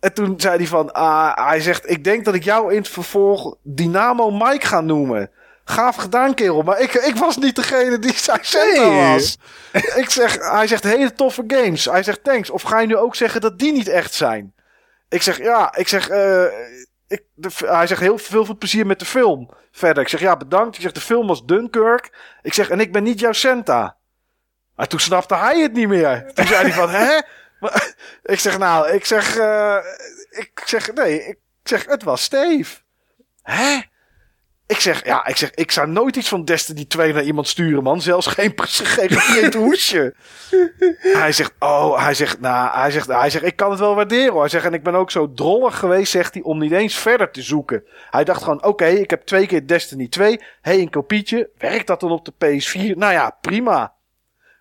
En 0.00 0.12
toen 0.12 0.34
zei 0.40 0.56
hij 0.56 0.66
van, 0.66 0.92
ah, 0.92 1.48
hij 1.48 1.60
zegt, 1.60 1.90
ik 1.90 2.04
denk 2.04 2.24
dat 2.24 2.34
ik 2.34 2.44
jou 2.44 2.70
in 2.72 2.78
het 2.78 2.88
vervolg 2.88 3.56
Dynamo 3.62 4.30
Mike 4.30 4.66
ga 4.66 4.80
noemen. 4.80 5.30
Gaaf 5.64 5.96
gedaan, 5.96 6.34
kerel. 6.34 6.62
Maar 6.62 6.80
ik, 6.80 6.94
ik 6.94 7.16
was 7.16 7.36
niet 7.36 7.56
degene 7.56 7.98
die 7.98 8.14
zijn 8.16 8.40
Nee. 8.52 9.12
was. 9.12 9.38
ik 9.72 10.10
zeg, 10.10 10.50
hij 10.50 10.66
zegt 10.66 10.84
hele 10.84 11.12
toffe 11.12 11.44
games. 11.46 11.84
Hij 11.84 12.02
zegt 12.02 12.24
thanks. 12.24 12.50
Of 12.50 12.62
ga 12.62 12.80
je 12.80 12.86
nu 12.86 12.96
ook 12.96 13.14
zeggen 13.14 13.40
dat 13.40 13.58
die 13.58 13.72
niet 13.72 13.88
echt 13.88 14.14
zijn? 14.14 14.54
Ik 15.08 15.22
zeg, 15.22 15.38
ja, 15.38 15.76
ik 15.76 15.88
zeg, 15.88 16.08
eh, 16.08 16.44
ik, 17.08 17.22
hij 17.64 17.86
zegt 17.86 18.00
heel 18.00 18.18
veel, 18.18 18.44
veel 18.44 18.56
plezier 18.56 18.86
met 18.86 18.98
de 18.98 19.04
film. 19.04 19.54
Verder, 19.72 20.02
ik 20.02 20.08
zeg, 20.08 20.20
ja, 20.20 20.36
bedankt. 20.36 20.76
Ik 20.76 20.82
zeg, 20.82 20.92
de 20.92 21.00
film 21.00 21.26
was 21.26 21.44
Dunkirk. 21.44 22.12
Ik 22.42 22.54
zeg, 22.54 22.68
en 22.68 22.80
ik 22.80 22.92
ben 22.92 23.02
niet 23.02 23.20
jouw 23.20 23.32
Santa. 23.32 23.96
Maar 24.74 24.86
toen 24.86 25.00
snapte 25.00 25.34
hij 25.34 25.60
het 25.60 25.72
niet 25.72 25.88
meer. 25.88 26.32
Toen 26.34 26.46
zei 26.46 26.62
hij 26.62 26.72
van, 26.72 26.90
hè? 26.90 27.20
Ik 28.32 28.38
zeg, 28.38 28.58
nou, 28.58 28.90
ik 28.90 29.04
zeg, 29.04 29.36
eh, 29.36 29.78
ik 30.30 30.62
zeg, 30.64 30.92
nee, 30.92 31.24
ik 31.24 31.38
zeg, 31.62 31.86
het 31.86 32.02
was 32.02 32.22
Steve. 32.22 32.80
Hè? 33.42 33.80
Ik 34.66 34.80
zeg, 34.80 35.04
ja, 35.04 35.26
ik 35.26 35.36
zeg, 35.36 35.50
ik 35.54 35.70
zou 35.70 35.88
nooit 35.88 36.16
iets 36.16 36.28
van 36.28 36.44
Destiny 36.44 36.84
2 36.84 37.12
naar 37.12 37.22
iemand 37.22 37.48
sturen, 37.48 37.82
man. 37.82 38.00
Zelfs 38.00 38.26
geen, 38.26 38.52
geprint 38.60 39.54
hoesje. 39.54 40.14
Hij 40.98 41.32
zegt, 41.32 41.52
oh, 41.58 42.02
hij 42.02 42.14
zegt, 42.14 42.40
nou, 42.40 42.78
hij 42.78 42.90
zegt, 42.90 43.06
hij 43.06 43.30
zegt, 43.30 43.44
ik 43.44 43.56
kan 43.56 43.70
het 43.70 43.78
wel 43.78 43.94
waarderen 43.94 44.32
hoor. 44.32 44.40
Hij 44.40 44.48
zegt, 44.48 44.64
en 44.64 44.74
ik 44.74 44.82
ben 44.82 44.94
ook 44.94 45.10
zo 45.10 45.32
drollig 45.32 45.78
geweest, 45.78 46.10
zegt 46.10 46.34
hij, 46.34 46.42
om 46.42 46.58
niet 46.58 46.72
eens 46.72 46.94
verder 46.94 47.30
te 47.30 47.42
zoeken. 47.42 47.84
Hij 48.10 48.24
dacht 48.24 48.42
gewoon, 48.42 48.64
oké, 48.64 48.86
ik 48.86 49.10
heb 49.10 49.22
twee 49.22 49.46
keer 49.46 49.66
Destiny 49.66 50.08
2. 50.08 50.40
hey, 50.60 50.78
een 50.78 50.90
kopietje. 50.90 51.50
Werkt 51.58 51.86
dat 51.86 52.00
dan 52.00 52.10
op 52.10 52.24
de 52.24 52.32
PS4? 52.32 52.96
Nou 52.96 53.12
ja, 53.12 53.38
prima. 53.40 53.94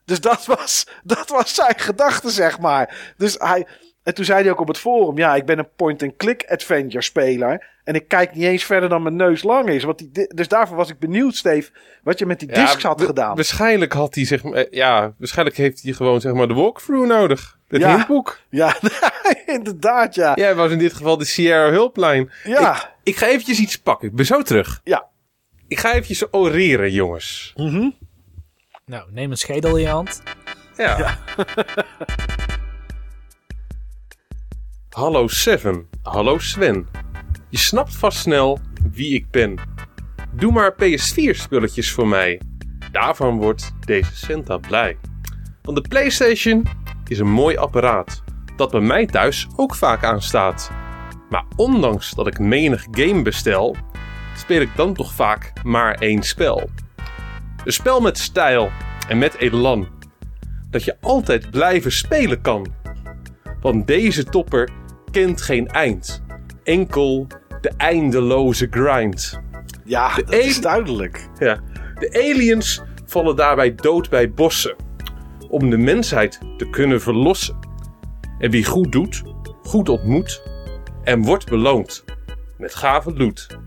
Dus 0.05 0.21
dat 0.21 0.45
was, 0.45 0.87
dat 1.03 1.29
was 1.29 1.55
zijn 1.55 1.79
gedachte, 1.79 2.29
zeg 2.29 2.59
maar. 2.59 3.13
Dus 3.17 3.35
hij, 3.37 3.67
en 4.05 4.13
toen 4.13 4.25
zei 4.25 4.41
hij 4.41 4.51
ook 4.51 4.59
op 4.59 4.67
het 4.67 4.77
forum, 4.77 5.17
ja, 5.17 5.35
ik 5.35 5.45
ben 5.45 5.59
een 5.59 5.69
point-and-click 5.75 6.45
adventure 6.47 7.01
speler. 7.03 7.73
En 7.83 7.95
ik 7.95 8.07
kijk 8.07 8.33
niet 8.33 8.43
eens 8.43 8.63
verder 8.63 8.89
dan 8.89 9.03
mijn 9.03 9.15
neus 9.15 9.43
lang 9.43 9.69
is. 9.69 9.83
Want 9.83 9.97
die, 9.97 10.09
di- 10.11 10.27
dus 10.35 10.47
daarvoor 10.47 10.77
was 10.77 10.89
ik 10.89 10.99
benieuwd, 10.99 11.35
Steve, 11.35 11.71
wat 12.03 12.19
je 12.19 12.25
met 12.25 12.39
die 12.39 12.47
discs 12.47 12.83
had 12.83 13.01
gedaan. 13.01 13.35
Waarschijnlijk 13.35 13.93
had 13.93 14.15
hij 14.15 14.25
zeg 14.25 14.43
maar, 14.43 14.53
eh, 14.53 14.65
ja, 14.71 15.13
waarschijnlijk 15.17 15.57
heeft 15.57 15.81
hij 15.83 15.93
gewoon 15.93 16.21
zeg 16.21 16.33
maar 16.33 16.47
de 16.47 16.53
walkthrough 16.53 17.07
nodig. 17.07 17.57
Het 17.67 17.81
Ja. 17.81 17.95
hintboek. 17.95 18.39
Ja, 18.49 18.75
inderdaad, 19.45 20.15
ja. 20.15 20.31
Jij 20.35 20.55
was 20.55 20.71
in 20.71 20.77
dit 20.77 20.93
geval 20.93 21.17
de 21.17 21.25
Sierra 21.25 21.69
Hulpline. 21.69 22.29
Ja. 22.43 22.75
Ik, 22.75 22.89
ik 23.03 23.15
ga 23.17 23.27
eventjes 23.27 23.59
iets 23.59 23.77
pakken. 23.79 24.07
Ik 24.07 24.15
ben 24.15 24.25
zo 24.25 24.41
terug. 24.41 24.81
Ja. 24.83 25.05
Ik 25.67 25.79
ga 25.79 25.89
eventjes 25.91 26.33
oreren, 26.33 26.91
jongens. 26.91 27.53
Nou, 28.85 29.11
neem 29.11 29.31
een 29.31 29.37
schedel 29.37 29.75
in 29.75 29.81
je 29.83 29.89
hand. 29.89 30.23
Ja. 30.77 31.17
Hallo 34.95 35.27
Seven. 35.27 35.87
Hallo 36.01 36.37
Sven. 36.37 36.87
Je 37.49 37.57
snapt 37.57 37.95
vast 37.95 38.17
snel 38.17 38.59
wie 38.91 39.13
ik 39.13 39.31
ben. 39.31 39.59
Doe 40.31 40.51
maar 40.51 40.73
PS4 40.73 41.29
spulletjes 41.29 41.91
voor 41.91 42.07
mij. 42.07 42.41
Daarvan 42.91 43.37
wordt 43.37 43.71
deze 43.79 44.15
Santa 44.15 44.57
blij. 44.57 44.97
Want 45.61 45.77
de 45.83 45.89
PlayStation 45.89 46.67
is 47.07 47.19
een 47.19 47.29
mooi 47.29 47.57
apparaat 47.57 48.23
dat 48.55 48.71
bij 48.71 48.79
mij 48.81 49.05
thuis 49.05 49.47
ook 49.55 49.75
vaak 49.75 50.03
aanstaat. 50.03 50.71
Maar 51.29 51.45
ondanks 51.55 52.11
dat 52.11 52.27
ik 52.27 52.39
menig 52.39 52.85
game 52.91 53.21
bestel, 53.21 53.75
speel 54.35 54.61
ik 54.61 54.75
dan 54.75 54.93
toch 54.93 55.13
vaak 55.13 55.53
maar 55.63 55.93
één 55.95 56.23
spel. 56.23 56.69
Een 57.63 57.73
spel 57.73 58.01
met 58.01 58.17
stijl 58.17 58.71
en 59.07 59.17
met 59.17 59.35
elan 59.35 59.87
dat 60.69 60.83
je 60.83 60.97
altijd 61.01 61.51
blijven 61.51 61.91
spelen 61.91 62.41
kan. 62.41 62.67
Want 63.61 63.87
deze 63.87 64.23
topper 64.23 64.83
kent 65.15 65.41
geen 65.41 65.67
eind. 65.67 66.23
Enkel 66.63 67.27
de 67.61 67.71
eindeloze 67.77 68.67
grind. 68.69 69.39
Ja, 69.85 70.15
dat 70.15 70.33
is 70.33 70.61
duidelijk. 70.61 71.27
Ja. 71.39 71.59
De 71.99 72.13
aliens 72.13 72.81
vallen 73.05 73.35
daarbij 73.35 73.75
dood 73.75 74.09
bij 74.09 74.31
bossen. 74.31 74.75
Om 75.49 75.69
de 75.69 75.77
mensheid 75.77 76.39
te 76.57 76.69
kunnen 76.69 77.01
verlossen. 77.01 77.59
En 78.39 78.51
wie 78.51 78.65
goed 78.65 78.91
doet, 78.91 79.23
goed 79.63 79.89
ontmoet. 79.89 80.41
En 81.03 81.21
wordt 81.21 81.49
beloond 81.49 82.03
met 82.57 82.75
gave 82.75 83.13
loot. 83.13 83.59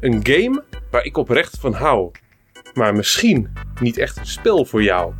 Een 0.00 0.20
game 0.22 0.64
waar 0.90 1.04
ik 1.04 1.16
oprecht 1.16 1.58
van 1.60 1.72
hou. 1.72 2.10
Maar 2.74 2.94
misschien 2.94 3.52
niet 3.80 3.98
echt 3.98 4.16
een 4.16 4.26
spel 4.26 4.64
voor 4.64 4.82
jou. 4.82 5.14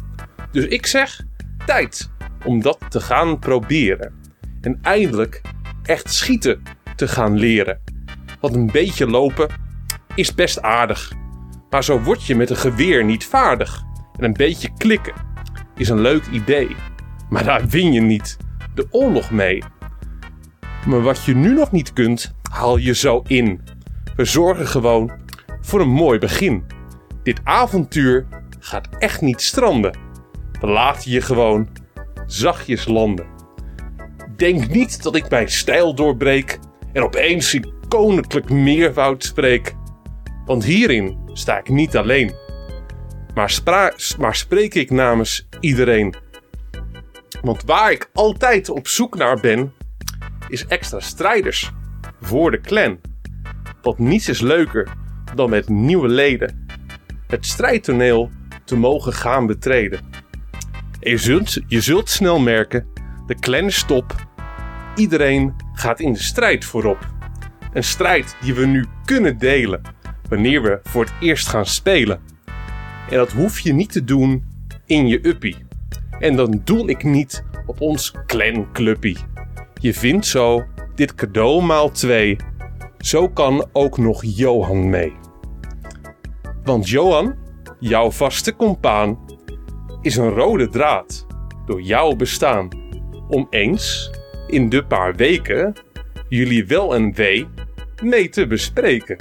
Dus 0.53 0.67
ik 0.67 0.87
zeg, 0.87 1.21
tijd 1.67 2.11
om 2.45 2.63
dat 2.63 2.79
te 2.89 3.01
gaan 3.01 3.39
proberen. 3.39 4.26
En 4.67 4.79
eindelijk 4.83 5.41
echt 5.83 6.13
schieten 6.13 6.63
te 6.97 7.09
gaan 7.09 7.39
leren. 7.39 7.81
Want 8.41 8.55
een 8.55 8.71
beetje 8.71 9.07
lopen 9.07 9.49
is 10.15 10.35
best 10.35 10.63
aardig. 10.63 11.13
Maar 11.71 11.85
zo 11.85 12.01
word 12.01 12.27
je 12.27 12.35
met 12.35 12.51
een 12.51 12.57
geweer 12.57 13.05
niet 13.05 13.25
vaardig. 13.25 13.83
En 14.17 14.25
een 14.25 14.33
beetje 14.33 14.71
klikken 14.77 15.15
is 15.77 15.89
een 15.89 16.01
leuk 16.01 16.27
idee. 16.27 16.77
Maar 17.31 17.45
daar 17.45 17.67
win 17.67 17.93
je 17.93 18.01
niet 18.01 18.37
de 18.75 18.87
oorlog 18.91 19.31
mee. 19.31 19.63
Maar 20.87 21.03
wat 21.03 21.25
je 21.25 21.35
nu 21.35 21.55
nog 21.55 21.73
niet 21.73 21.93
kunt, 21.93 22.35
haal 22.51 22.77
je 22.77 22.95
zo 22.95 23.23
in. 23.27 23.61
We 24.17 24.25
zorgen 24.25 24.67
gewoon 24.67 25.13
voor 25.61 25.81
een 25.81 25.89
mooi 25.89 26.19
begin. 26.19 26.65
Dit 27.23 27.41
avontuur 27.45 28.27
gaat 28.59 28.89
echt 28.99 29.21
niet 29.21 29.43
stranden. 29.43 29.99
We 30.61 30.67
laten 30.67 31.11
je 31.11 31.21
gewoon 31.21 31.69
zachtjes 32.27 32.87
landen. 32.87 33.36
Denk 34.37 34.69
niet 34.69 35.03
dat 35.03 35.17
ik 35.17 35.31
mijn 35.31 35.49
stijl 35.49 35.95
doorbreek 35.95 36.59
en 36.93 37.03
opeens 37.03 37.55
in 37.55 37.73
koninklijk 37.89 38.51
meervoud 38.51 39.25
spreek. 39.25 39.75
Want 40.45 40.65
hierin 40.65 41.19
sta 41.33 41.59
ik 41.59 41.69
niet 41.69 41.97
alleen, 41.97 42.35
maar, 43.35 43.61
maar 44.19 44.35
spreek 44.35 44.75
ik 44.75 44.91
namens 44.91 45.49
iedereen. 45.61 46.15
Want 47.43 47.63
waar 47.65 47.93
ik 47.93 48.11
altijd 48.13 48.69
op 48.69 48.89
zoek 48.89 49.17
naar 49.17 49.41
ben, 49.41 49.73
is 50.49 50.67
extra 50.67 51.01
strijders 51.01 51.73
voor 52.21 52.51
de 52.51 52.61
clan. 52.61 53.01
Want 53.83 53.99
niets 53.99 54.29
is 54.29 54.41
leuker 54.41 54.89
dan 55.35 55.51
met 55.51 55.69
nieuwe 55.69 56.09
leden 56.09 56.67
het 57.27 57.47
strijdtoneel 57.47 58.31
te 58.65 58.77
mogen 58.77 59.13
gaan 59.13 59.47
betreden. 59.47 60.01
En 61.01 61.11
je 61.11 61.19
zult, 61.19 61.59
je 61.67 61.81
zult 61.81 62.09
snel 62.09 62.39
merken, 62.39 62.87
de 63.27 63.35
clan 63.35 63.65
is 63.65 63.85
top. 63.85 64.26
Iedereen 64.97 65.55
gaat 65.73 66.01
in 66.01 66.13
de 66.13 66.19
strijd 66.23 66.65
voorop. 66.65 66.99
Een 67.73 67.85
strijd 67.85 68.37
die 68.41 68.55
we 68.55 68.67
nu 68.67 68.85
kunnen 69.05 69.39
delen. 69.39 69.81
wanneer 70.29 70.63
we 70.63 70.81
voor 70.83 71.05
het 71.05 71.13
eerst 71.21 71.49
gaan 71.49 71.67
spelen. 71.67 72.21
En 73.11 73.17
dat 73.17 73.33
hoef 73.33 73.59
je 73.59 73.73
niet 73.73 73.93
te 73.93 74.05
doen 74.05 74.45
in 74.87 75.09
je 75.09 75.27
uppie. 75.27 75.57
En 76.19 76.37
dan 76.37 76.61
doel 76.65 76.89
ik 76.89 77.05
niet 77.05 77.45
op 77.67 77.81
ons 77.81 78.15
clan 78.27 78.73
clubpie. 78.73 79.19
Je 79.81 79.95
vindt 79.95 80.27
zo 80.27 80.65
dit 80.95 81.15
cadeau 81.15 81.63
maal 81.63 81.91
2. 81.91 82.37
Zo 82.99 83.29
kan 83.29 83.67
ook 83.73 83.99
nog 83.99 84.23
Johan 84.25 84.91
mee. 84.91 85.13
Want 86.65 86.89
Johan, 86.89 87.35
jouw 87.79 88.11
vaste 88.11 88.57
compaan, 88.57 89.19
is 90.01 90.17
een 90.17 90.31
rode 90.31 90.69
draad 90.69 91.27
door 91.67 91.83
jouw 91.83 92.17
bestaan. 92.17 92.69
Om 93.29 93.47
eens, 93.51 94.11
in 94.47 94.69
de 94.69 94.85
paar 94.85 95.15
weken, 95.15 95.75
jullie 96.29 96.67
wel 96.67 96.95
en 96.95 97.15
wee 97.15 97.49
mee 98.03 98.29
te 98.29 98.47
bespreken. 98.47 99.17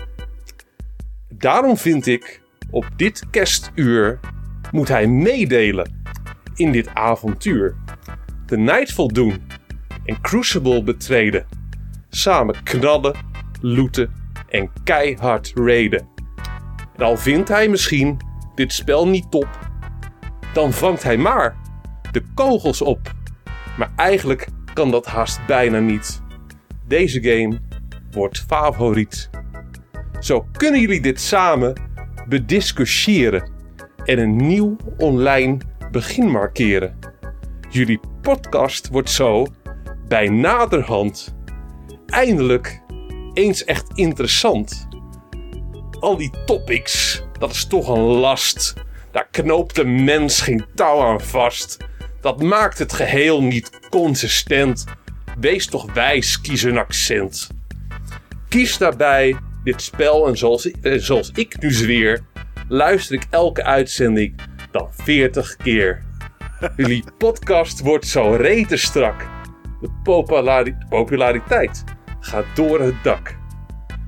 Daarom 1.30 1.77
vind 1.77 2.07
ik, 2.07 2.41
op 2.69 2.85
dit 2.95 3.23
kerstuur 3.30 4.19
moet 4.72 4.88
hij 4.88 5.07
meedelen 5.07 6.03
in 6.56 6.72
dit 6.72 6.89
avontuur. 6.93 7.76
De 8.45 8.57
Nightfall 8.57 9.07
doen 9.07 9.41
en 10.06 10.22
Crucible 10.22 10.84
betreden. 10.84 11.45
Samen 12.10 12.64
knallen, 12.64 13.15
looten 13.61 14.14
en 14.49 14.72
keihard 14.84 15.52
raiden. 15.56 16.07
En 16.95 17.06
al 17.06 17.18
vindt 17.18 17.49
hij 17.49 17.68
misschien 17.68 18.18
dit 18.56 18.73
spel 18.73 19.07
niet 19.07 19.31
top, 19.31 19.60
dan 20.53 20.73
vangt 20.73 21.03
hij 21.03 21.18
maar 21.18 21.56
de 22.11 22.23
kogels 22.34 22.81
op. 22.81 23.14
Maar 23.77 23.91
eigenlijk 23.95 24.47
kan 24.76 24.91
dat 24.91 25.06
haast 25.06 25.45
bijna 25.45 25.80
niet. 25.80 26.22
Deze 26.88 27.22
game 27.22 27.60
wordt 28.11 28.45
favoriet. 28.47 29.30
Zo 30.19 30.45
kunnen 30.52 30.81
jullie 30.81 31.02
dit 31.02 31.22
samen 31.22 31.81
bediscussiëren 32.27 33.49
en 34.03 34.19
een 34.19 34.35
nieuw 34.35 34.76
online 34.97 35.57
begin 35.91 36.31
markeren. 36.31 36.99
Jullie 37.69 37.99
podcast 38.22 38.89
wordt 38.89 39.10
zo 39.10 39.45
bij 40.07 40.30
naderhand 40.30 41.35
eindelijk 42.06 42.81
eens 43.34 43.64
echt 43.64 43.91
interessant. 43.93 44.88
Al 45.99 46.18
die 46.18 46.31
topics, 46.45 47.23
dat 47.39 47.52
is 47.52 47.68
toch 47.68 47.88
een 47.88 48.03
last. 48.03 48.73
Daar 49.11 49.27
knoopt 49.31 49.76
de 49.76 49.85
mens 49.85 50.41
geen 50.41 50.65
touw 50.76 51.02
aan 51.02 51.22
vast. 51.22 51.77
Dat 52.26 52.41
maakt 52.41 52.80
het 52.80 52.93
geheel 52.93 53.43
niet 53.43 53.80
consistent. 53.89 54.85
Wees 55.39 55.68
toch 55.68 55.93
wijs, 55.93 56.41
kies 56.41 56.64
een 56.64 56.77
accent. 56.77 57.49
Kies 58.49 58.77
daarbij 58.77 59.35
dit 59.64 59.81
spel 59.81 60.27
en 60.27 60.38
zoals, 60.38 60.72
eh, 60.72 60.99
zoals 60.99 61.31
ik 61.34 61.61
nu 61.61 61.72
zweer, 61.72 62.23
luister 62.68 63.15
ik 63.15 63.27
elke 63.30 63.64
uitzending 63.64 64.35
dan 64.72 64.88
40 64.91 65.56
keer. 65.56 66.03
Jullie 66.76 67.03
podcast 67.18 67.80
wordt 67.80 68.07
zo 68.07 68.31
rete 68.31 68.77
strak. 68.77 69.27
De 69.81 69.89
populari- 70.03 70.77
populariteit 70.89 71.84
gaat 72.19 72.45
door 72.56 72.81
het 72.81 73.03
dak. 73.03 73.35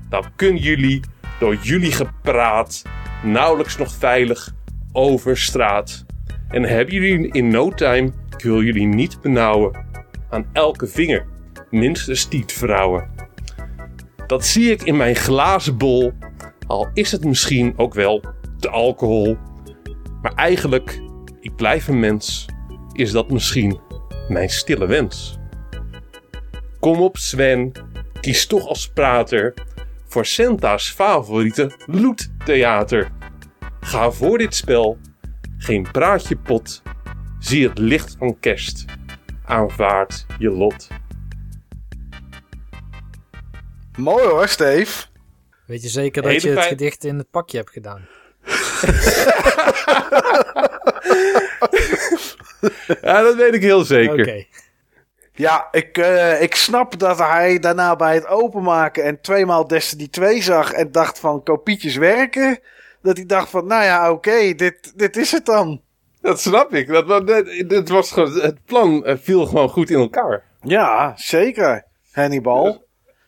Dan 0.10 0.26
kunnen 0.35 0.61
jullie 0.61 1.02
door 1.39 1.56
jullie 1.56 1.91
gepraat 1.91 2.81
nauwelijks 3.23 3.77
nog 3.77 3.94
veilig 3.94 4.53
over 4.91 5.38
straat. 5.38 6.06
En 6.49 6.64
hebben 6.64 6.94
jullie 6.94 7.32
in 7.32 7.48
no 7.48 7.69
time, 7.69 8.11
ik 8.38 8.44
wil 8.44 8.64
jullie 8.64 8.88
niet 8.88 9.22
benauwen, 9.22 9.86
aan 10.30 10.49
elke 10.53 10.88
vinger 10.88 11.26
minstens 11.69 12.26
tien 12.26 12.49
vrouwen. 12.49 13.10
Dat 14.28 14.45
zie 14.45 14.72
ik 14.72 14.84
in 14.84 14.98
mijn 14.98 15.15
glazen 15.15 15.78
bol, 15.78 16.11
al 16.68 16.90
is 16.94 17.11
het 17.11 17.26
misschien 17.26 17.74
ook 17.78 17.94
wel 17.94 18.24
de 18.60 18.69
alcohol. 18.69 19.38
Maar 20.22 20.34
eigenlijk, 20.34 21.02
ik 21.40 21.56
blijf 21.56 21.88
een 21.88 21.99
mens, 21.99 22.45
is 22.91 23.11
dat 23.11 23.32
misschien 23.32 23.80
mijn 24.28 24.49
stille 24.49 24.86
wens. 24.86 25.40
Kom 26.80 27.02
op 27.02 27.18
Sven, 27.18 27.72
kies 28.22 28.48
toch 28.48 28.68
als 28.68 28.90
prater 28.90 29.53
voor 30.07 30.26
Senta's 30.26 30.90
favoriete 30.90 31.72
loettheater. 31.86 33.11
Ga 33.80 34.11
voor 34.11 34.38
dit 34.38 34.56
spel, 34.56 34.98
geen 35.57 35.88
praatje 35.91 36.35
pot, 36.38 36.81
zie 37.39 37.67
het 37.67 37.77
licht 37.77 38.15
van 38.19 38.39
kerst, 38.39 38.85
aanvaard 39.45 40.25
je 40.39 40.49
lot. 40.49 40.88
Mooi 43.97 44.25
hoor, 44.25 44.47
Steve. 44.47 45.05
Weet 45.65 45.81
je 45.81 45.88
zeker 45.89 46.21
dat 46.21 46.31
Hele 46.31 46.43
je 46.43 46.49
het 46.49 46.57
fijn- 46.59 46.69
gedicht 46.69 47.03
in 47.03 47.17
het 47.17 47.29
pakje 47.31 47.57
hebt 47.57 47.69
gedaan? 47.71 48.07
Ja, 53.01 53.21
dat 53.21 53.35
weet 53.35 53.53
ik 53.53 53.61
heel 53.61 53.84
zeker. 53.84 54.19
Oké. 54.19 54.43
Ja, 55.34 55.67
ik, 55.71 55.97
eh, 55.97 56.41
ik 56.41 56.55
snap 56.55 56.99
dat 56.99 57.17
hij 57.17 57.59
daarna 57.59 57.95
bij 57.95 58.13
het 58.13 58.27
openmaken 58.27 59.03
en 59.03 59.21
tweemaal 59.21 59.67
Destiny 59.67 60.07
2 60.07 60.41
zag 60.43 60.71
en 60.71 60.91
dacht 60.91 61.19
van 61.19 61.43
kopietjes 61.43 61.95
werken. 61.95 62.59
Dat 63.02 63.18
hij 63.18 63.26
dacht 63.26 63.49
van, 63.49 63.68
nou 63.68 63.84
ja, 63.84 64.11
oké, 64.11 64.53
dit, 64.56 64.94
dit 64.95 65.18
is 65.18 65.32
het 65.32 65.45
dan. 65.45 65.82
Dat 66.22 66.40
snap 66.40 66.74
ik. 66.74 66.88
Dat, 66.88 67.07
dat, 67.07 67.45
dat 67.68 67.88
was 67.90 68.11
het 68.15 68.65
plan 68.65 69.06
eh, 69.06 69.15
viel 69.22 69.45
gewoon 69.45 69.69
goed 69.69 69.90
in 69.90 69.99
elkaar. 69.99 70.44
Ja, 70.61 71.14
zeker. 71.15 71.86
Hannibal. 72.11 72.84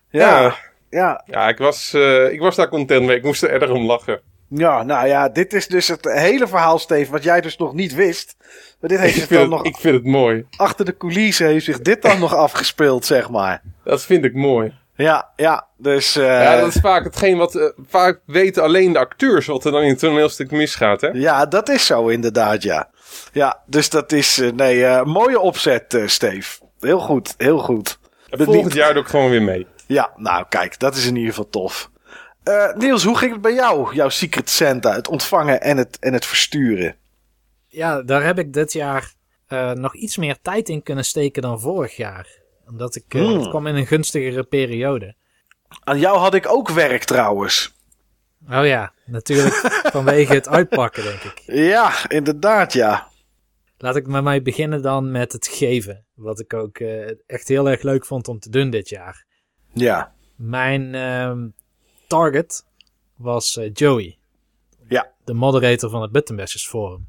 Ja. 0.09 0.41
Ja, 0.41 0.55
ja, 0.89 1.23
Ja, 1.25 1.47
ik 1.47 1.57
was, 1.57 1.93
eh, 1.93 2.31
ik 2.31 2.39
was 2.39 2.55
daar 2.55 2.69
content 2.69 3.05
mee. 3.05 3.17
Ik 3.17 3.23
moest 3.23 3.43
er 3.43 3.61
erg 3.61 3.69
om 3.71 3.85
lachen. 3.85 4.21
ja, 4.47 4.83
nou 4.83 5.07
ja, 5.07 5.29
dit 5.29 5.53
is 5.53 5.67
dus 5.67 5.87
het 5.87 6.05
hele 6.05 6.47
verhaal, 6.47 6.79
Steve, 6.79 7.11
wat 7.11 7.23
jij 7.23 7.41
dus 7.41 7.57
nog 7.57 7.73
niet 7.73 7.93
wist. 7.93 8.35
Maar 8.79 8.89
dit 8.89 8.99
heeft 8.99 9.13
Ik 9.15 9.19
zich 9.19 9.29
dan 9.29 9.37
vind, 9.37 9.49
nog 9.49 9.59
het, 9.63 9.67
ik 9.67 9.77
vind 9.77 9.95
het 9.95 10.05
mooi. 10.05 10.45
achter 10.57 10.85
de 10.85 10.97
coulissen 10.97 11.47
heeft 11.47 11.65
zich 11.65 11.79
dit 11.81 12.01
dan 12.01 12.19
nog 12.19 12.35
afgespeeld, 12.35 13.05
zeg 13.05 13.29
maar. 13.29 13.61
Dat 13.83 14.01
vind 14.05 14.25
ik 14.25 14.33
mooi. 14.33 14.73
Ja, 15.03 15.29
ja, 15.35 15.67
dus 15.77 16.15
eh, 16.15 16.23
Ja, 16.23 16.59
dat 16.59 16.75
is 16.75 16.81
vaak 16.81 17.03
hetgeen 17.03 17.37
wat... 17.37 17.55
eh, 17.55 17.69
vaak 17.87 18.19
weten 18.25 18.63
alleen 18.63 18.93
de 18.93 18.99
acteurs 18.99 19.45
wat 19.45 19.65
er 19.65 19.71
dan 19.71 19.81
in 19.81 19.89
het 19.89 19.99
toneelstuk 19.99 20.51
misgaat, 20.51 21.01
hè? 21.01 21.07
ja, 21.07 21.45
dat 21.45 21.69
is 21.69 21.85
zo 21.85 22.07
inderdaad, 22.07 22.63
ja. 22.63 22.89
Ja, 23.31 23.59
dus 23.65 23.89
dat 23.89 24.11
is, 24.11 24.39
eh, 24.39 24.51
nee, 24.51 24.85
eh, 24.85 25.03
mooie 25.03 25.39
opzet, 25.39 25.93
eh, 25.93 26.07
Steve. 26.07 26.59
Heel 26.79 26.99
goed, 26.99 27.33
heel 27.37 27.59
goed. 27.59 27.99
En 28.29 28.43
volgend 28.45 28.73
jaar 28.73 28.93
doe 28.93 29.01
ik 29.03 29.09
gewoon 29.09 29.29
weer 29.29 29.41
mee. 29.41 29.67
Ja, 29.87 30.11
nou 30.15 30.45
kijk, 30.49 30.79
dat 30.79 30.95
is 30.95 31.05
in 31.05 31.15
ieder 31.15 31.29
geval 31.29 31.49
tof. 31.49 31.89
Eh, 32.43 32.73
Niels, 32.73 33.03
hoe 33.03 33.17
ging 33.17 33.31
het 33.31 33.41
bij 33.41 33.53
jou, 33.53 33.95
jouw 33.95 34.09
Secret 34.09 34.49
Santa? 34.49 34.93
Het 34.93 35.07
ontvangen 35.07 35.61
en 35.61 35.77
het, 35.77 35.97
en 35.99 36.13
het 36.13 36.25
versturen. 36.25 36.95
Ja, 37.67 38.01
daar 38.01 38.23
heb 38.23 38.39
ik 38.39 38.53
dit 38.53 38.73
jaar 38.73 39.13
eh, 39.47 39.71
nog 39.71 39.95
iets 39.95 40.17
meer 40.17 40.37
tijd 40.41 40.69
in 40.69 40.83
kunnen 40.83 41.05
steken 41.05 41.41
dan 41.41 41.59
vorig 41.59 41.95
jaar. 41.95 42.27
Omdat 42.69 42.95
ik, 42.95 43.03
eh, 43.07 43.21
Hmm. 43.21 43.39
het 43.39 43.49
kwam 43.49 43.67
in 43.67 43.75
een 43.75 43.87
gunstigere 43.87 44.43
periode. 44.43 45.15
Aan 45.83 45.99
jou 45.99 46.17
had 46.17 46.33
ik 46.33 46.47
ook 46.47 46.69
werk 46.69 47.03
trouwens. 47.03 47.73
Oh 48.49 48.65
ja, 48.65 48.93
natuurlijk 49.05 49.55
vanwege 49.95 50.33
het 50.33 50.47
uitpakken, 50.47 51.03
denk 51.03 51.21
ik. 51.23 51.41
Ja, 51.45 52.09
inderdaad, 52.09 52.73
ja. 52.73 53.07
Laat 53.77 53.95
ik 53.95 54.07
met 54.07 54.23
mij 54.23 54.41
beginnen 54.41 54.81
dan 54.81 55.11
met 55.11 55.31
het 55.31 55.47
geven. 55.47 56.05
Wat 56.13 56.39
ik 56.39 56.53
ook 56.53 56.77
eh, 56.77 57.11
echt 57.27 57.47
heel 57.47 57.69
erg 57.69 57.81
leuk 57.81 58.05
vond 58.05 58.27
om 58.27 58.39
te 58.39 58.49
doen 58.49 58.69
dit 58.69 58.89
jaar. 58.89 59.25
Ja, 59.73 60.13
Mijn 60.35 60.95
ehm, 60.95 61.47
target 62.07 62.65
was 63.15 63.57
eh, 63.57 63.69
Joey. 63.73 64.17
Ja. 64.87 65.11
De 65.23 65.33
moderator 65.33 65.89
van 65.89 66.01
het 66.01 66.11
Buttonbashers 66.11 66.67
Forum. 66.67 67.07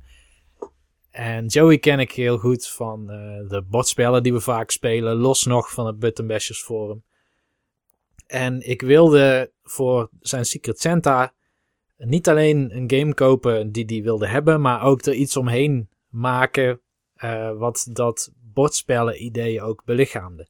En 1.10 1.46
Joey 1.46 1.78
ken 1.78 1.98
ik 1.98 2.12
heel 2.12 2.38
goed 2.38 2.68
van 2.68 3.10
eh, 3.10 3.48
de 3.48 3.62
bordspellen 3.68 4.22
die 4.22 4.32
we 4.32 4.40
vaak 4.40 4.70
spelen. 4.70 5.16
Los 5.16 5.44
nog 5.44 5.72
van 5.72 5.86
het 5.86 5.98
Buttonbashers 5.98 6.62
Forum. 6.62 7.02
En 8.26 8.68
ik 8.68 8.82
wilde 8.82 9.52
voor 9.62 10.10
zijn 10.20 10.44
Secret 10.44 10.80
Santa 10.80 11.32
niet 11.96 12.28
alleen 12.28 12.76
een 12.76 12.90
game 12.90 13.14
kopen 13.14 13.72
die 13.72 13.84
hij 13.86 14.02
wilde 14.02 14.26
hebben. 14.26 14.60
Maar 14.60 14.82
ook 14.82 15.02
er 15.02 15.14
iets 15.14 15.36
omheen 15.36 15.88
maken 16.08 16.80
eh, 17.14 17.52
wat 17.52 17.88
dat 17.92 18.32
bordspellen 18.52 19.24
idee 19.24 19.62
ook 19.62 19.84
belichaamde. 19.84 20.48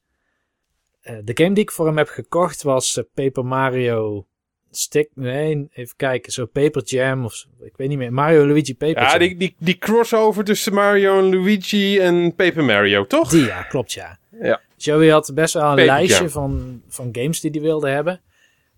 Eh, 1.01 1.17
de 1.23 1.43
game 1.43 1.53
die 1.53 1.63
ik 1.63 1.71
voor 1.71 1.85
hem 1.85 1.97
heb 1.97 2.07
gekocht 2.07 2.63
was 2.63 3.03
Paper 3.13 3.45
Mario 3.45 4.25
Stick. 4.71 5.09
Nee, 5.13 5.67
even 5.73 5.95
kijken. 5.95 6.31
Zo 6.31 6.45
Paper 6.45 6.83
Jam 6.83 7.25
of 7.25 7.45
ik 7.61 7.77
weet 7.77 7.87
niet 7.89 7.97
meer. 7.97 8.13
Mario 8.13 8.47
Luigi 8.47 8.75
Paper 8.75 9.01
Ja, 9.03 9.09
Jam. 9.09 9.19
die, 9.19 9.37
die, 9.37 9.55
die 9.59 9.77
crossover 9.77 10.43
tussen 10.43 10.73
Mario 10.73 11.17
en 11.17 11.29
Luigi 11.35 11.99
en 11.99 12.35
Paper 12.35 12.63
Mario, 12.63 13.05
toch? 13.07 13.29
Die, 13.29 13.45
ja, 13.45 13.63
klopt 13.63 13.93
ja. 13.93 14.19
Ja. 14.41 14.61
Joey 14.77 15.09
had 15.09 15.31
best 15.33 15.53
wel 15.53 15.63
een 15.63 15.69
Paper 15.69 15.85
lijstje 15.85 16.23
Jam. 16.23 16.29
van, 16.29 16.81
van 16.87 17.09
games 17.11 17.39
die 17.39 17.51
hij 17.51 17.61
wilde 17.61 17.89
hebben. 17.89 18.21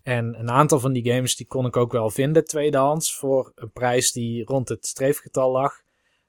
En 0.03 0.35
een 0.39 0.49
aantal 0.51 0.79
van 0.79 0.93
die 0.93 1.11
games 1.13 1.35
die 1.35 1.45
kon 1.47 1.65
ik 1.65 1.77
ook 1.77 1.91
wel 1.91 2.09
vinden 2.09 2.45
tweedehands 2.45 3.15
voor 3.15 3.51
een 3.55 3.71
prijs 3.71 4.11
die 4.11 4.45
rond 4.45 4.69
het 4.69 4.85
streefgetal 4.85 5.51
lag. 5.51 5.81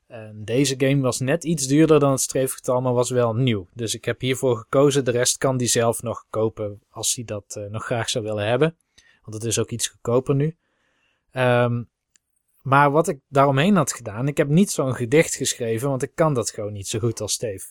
En 0.06 0.42
deze 0.44 0.74
game 0.78 1.00
was 1.02 1.20
net 1.20 1.44
iets 1.44 1.66
duurder 1.66 2.00
dan 2.00 2.10
het 2.10 2.20
streefgetal, 2.20 2.80
maar 2.80 2.92
was 2.92 3.10
wel 3.10 3.34
nieuw. 3.34 3.68
Dus 3.72 3.94
ik 3.94 4.04
heb 4.04 4.20
hiervoor 4.20 4.56
gekozen. 4.56 5.04
De 5.04 5.10
rest 5.10 5.38
kan 5.38 5.56
die 5.56 5.68
zelf 5.68 6.02
nog 6.02 6.24
kopen 6.30 6.80
als 6.90 7.14
hij 7.14 7.24
dat 7.24 7.44
eh, 7.48 7.64
nog 7.70 7.84
graag 7.84 8.10
zou 8.10 8.24
willen 8.24 8.46
hebben. 8.46 8.76
Want 9.24 9.34
het 9.34 9.44
is 9.44 9.58
ook 9.58 9.70
iets 9.70 9.88
goedkoper 9.88 10.34
nu. 10.34 10.56
Ehm, 11.30 11.82
maar 12.62 12.90
wat 12.90 13.08
ik 13.08 13.20
daaromheen 13.28 13.76
had 13.76 13.92
gedaan, 13.92 14.28
ik 14.28 14.36
heb 14.36 14.48
niet 14.48 14.70
zo'n 14.70 14.94
gedicht 14.94 15.34
geschreven, 15.34 15.88
want 15.88 16.02
ik 16.02 16.14
kan 16.14 16.34
dat 16.34 16.50
gewoon 16.50 16.72
niet 16.72 16.88
zo 16.88 16.98
goed 16.98 17.20
als 17.20 17.32
Steve. 17.32 17.66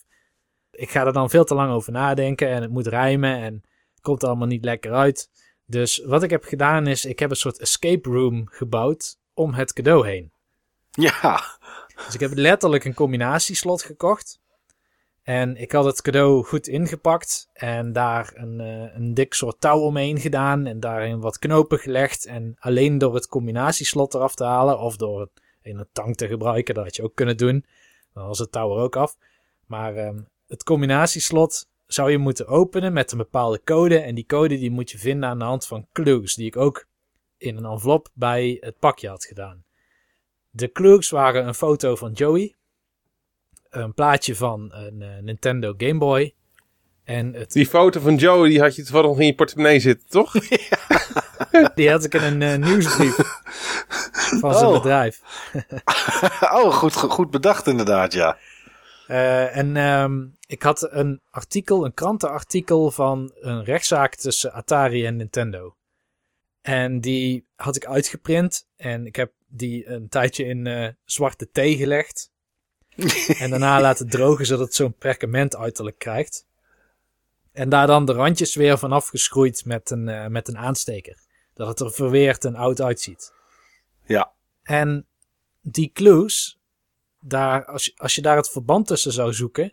Ik 0.70 0.90
ga 0.90 1.06
er 1.06 1.12
dan 1.12 1.30
veel 1.30 1.44
te 1.44 1.54
lang 1.54 1.72
over 1.72 1.92
nadenken 1.92 2.48
en 2.48 2.62
het 2.62 2.70
moet 2.70 2.86
rijmen 2.86 3.36
en 3.36 3.54
het 3.94 4.00
komt 4.00 4.24
allemaal 4.24 4.46
niet 4.46 4.64
lekker 4.64 4.92
uit. 4.92 5.30
Dus 5.66 6.04
wat 6.04 6.22
ik 6.22 6.30
heb 6.30 6.44
gedaan 6.44 6.86
is, 6.86 7.04
ik 7.04 7.18
heb 7.18 7.30
een 7.30 7.36
soort 7.36 7.58
escape 7.58 8.10
room 8.10 8.48
gebouwd 8.48 9.18
om 9.34 9.54
het 9.54 9.72
cadeau 9.72 10.06
heen. 10.06 10.32
Ja. 10.90 11.42
Dus 12.04 12.14
ik 12.14 12.20
heb 12.20 12.32
letterlijk 12.34 12.84
een 12.84 12.94
combinatieslot 12.94 13.82
gekocht. 13.82 14.40
En 15.24 15.56
ik 15.56 15.72
had 15.72 15.84
het 15.84 16.02
cadeau 16.02 16.44
goed 16.44 16.66
ingepakt 16.66 17.48
en 17.52 17.92
daar 17.92 18.32
een, 18.34 18.60
eh, 18.60 18.94
een 18.94 19.14
dik 19.14 19.34
soort 19.34 19.60
touw 19.60 19.80
omheen 19.80 20.20
gedaan 20.20 20.66
en 20.66 20.80
daarin 20.80 21.20
wat 21.20 21.38
knopen 21.38 21.78
gelegd. 21.78 22.26
En 22.26 22.54
alleen 22.58 22.98
door 22.98 23.14
het 23.14 23.26
combinatieslot 23.26 24.14
eraf 24.14 24.34
te 24.34 24.44
halen 24.44 24.78
of 24.78 24.96
door 24.96 25.28
in 25.62 25.78
een 25.78 25.88
tang 25.92 26.16
te 26.16 26.26
gebruiken, 26.26 26.74
dat 26.74 26.84
had 26.84 26.96
je 26.96 27.02
ook 27.02 27.14
kunnen 27.14 27.36
doen. 27.36 27.64
Dan 28.12 28.26
was 28.26 28.38
het 28.38 28.52
touw 28.52 28.76
er 28.76 28.82
ook 28.82 28.96
af. 28.96 29.16
Maar 29.66 29.96
ehm, 29.96 30.18
het 30.46 30.62
combinatieslot 30.62 31.68
zou 31.86 32.10
je 32.10 32.18
moeten 32.18 32.46
openen 32.46 32.92
met 32.92 33.12
een 33.12 33.18
bepaalde 33.18 33.60
code. 33.64 33.98
En 33.98 34.14
die 34.14 34.26
code 34.26 34.58
die 34.58 34.70
moet 34.70 34.90
je 34.90 34.98
vinden 34.98 35.28
aan 35.28 35.38
de 35.38 35.44
hand 35.44 35.66
van 35.66 35.86
clues, 35.92 36.34
die 36.34 36.46
ik 36.46 36.56
ook 36.56 36.86
in 37.36 37.56
een 37.56 37.64
envelop 37.64 38.08
bij 38.14 38.56
het 38.60 38.78
pakje 38.78 39.08
had 39.08 39.24
gedaan. 39.24 39.64
De 40.50 40.72
clues 40.72 41.10
waren 41.10 41.46
een 41.46 41.54
foto 41.54 41.96
van 41.96 42.12
Joey, 42.12 42.54
een 43.76 43.94
plaatje 43.94 44.36
van 44.36 44.72
een 44.72 45.02
eh, 45.02 45.08
Nintendo 45.22 45.74
Game 45.76 45.98
Boy 45.98 46.34
en 47.04 47.32
het, 47.32 47.52
Die 47.52 47.66
foto 47.66 48.00
van 48.00 48.16
Joe, 48.16 48.48
die 48.48 48.60
had 48.60 48.76
je 48.76 48.82
toevallig 48.82 49.06
nog 49.06 49.20
in 49.20 49.26
je 49.26 49.34
portemonnee 49.34 49.80
zitten, 49.80 50.08
toch? 50.08 50.32
die 51.74 51.90
had 51.90 52.04
ik 52.04 52.14
in 52.14 52.22
een 52.22 52.42
eh, 52.42 52.68
nieuwsbrief 52.68 53.14
van 54.40 54.54
zijn 54.54 54.66
Oh. 54.66 54.72
bedrijf. 54.72 55.20
oh, 56.60 56.74
goed, 56.74 56.92
goed 56.92 57.30
bedacht 57.30 57.66
inderdaad, 57.66 58.12
ja. 58.12 58.38
Eh, 59.06 59.56
en 59.56 59.76
ehm, 59.76 60.26
ik 60.46 60.62
had 60.62 60.88
een 60.92 61.20
artikel, 61.30 61.84
een 61.84 61.94
krantenartikel 61.94 62.90
van 62.90 63.32
een 63.40 63.64
rechtszaak 63.64 64.14
tussen 64.14 64.52
Atari 64.52 65.06
en 65.06 65.16
Nintendo. 65.16 65.76
En 66.60 67.00
die 67.00 67.46
had 67.56 67.76
ik 67.76 67.86
uitgeprint 67.86 68.66
en 68.76 69.06
ik 69.06 69.16
heb 69.16 69.32
die 69.46 69.88
een 69.88 70.08
tijdje 70.08 70.44
in 70.44 70.66
eh, 70.66 70.88
zwarte 71.04 71.50
thee 71.50 71.76
gelegd. 71.76 72.32
En 73.38 73.50
daarna 73.50 73.80
laten 73.80 74.08
drogen 74.08 74.46
zodat 74.46 74.66
het 74.66 74.74
zo'n 74.74 74.94
perkament 74.94 75.56
uiterlijk 75.56 75.98
krijgt. 75.98 76.46
En 77.52 77.68
daar 77.68 77.86
dan 77.86 78.04
de 78.04 78.12
randjes 78.12 78.54
weer 78.54 78.78
vanaf 78.78 79.08
geschroeid 79.08 79.64
met 79.64 79.90
een, 79.90 80.08
eh, 80.08 80.26
met 80.26 80.48
een 80.48 80.58
aansteker. 80.58 81.18
Dat 81.54 81.68
het 81.68 81.80
er 81.80 81.92
verweerd 81.92 82.44
en 82.44 82.54
oud 82.54 82.80
uitziet. 82.80 83.32
Ja. 84.06 84.32
En 84.62 85.06
die 85.60 85.90
clues, 85.92 86.60
daar, 87.20 87.64
als, 87.64 87.84
je, 87.84 87.92
als 87.96 88.14
je 88.14 88.22
daar 88.22 88.36
het 88.36 88.50
verband 88.50 88.86
tussen 88.86 89.12
zou 89.12 89.32
zoeken, 89.32 89.72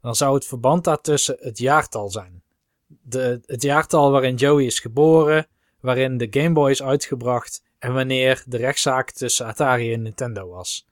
dan 0.00 0.14
zou 0.14 0.34
het 0.34 0.46
verband 0.46 0.84
daartussen 0.84 1.36
het 1.40 1.58
jaartal 1.58 2.10
zijn. 2.10 2.42
De, 2.86 3.40
het 3.46 3.62
jaartal 3.62 4.10
waarin 4.10 4.34
Joey 4.34 4.64
is 4.64 4.80
geboren, 4.80 5.46
waarin 5.80 6.16
de 6.16 6.26
Game 6.30 6.52
Boy 6.52 6.70
is 6.70 6.82
uitgebracht 6.82 7.62
en 7.78 7.94
wanneer 7.94 8.42
de 8.46 8.56
rechtszaak 8.56 9.10
tussen 9.10 9.46
Atari 9.46 9.92
en 9.92 10.02
Nintendo 10.02 10.48
was. 10.48 10.86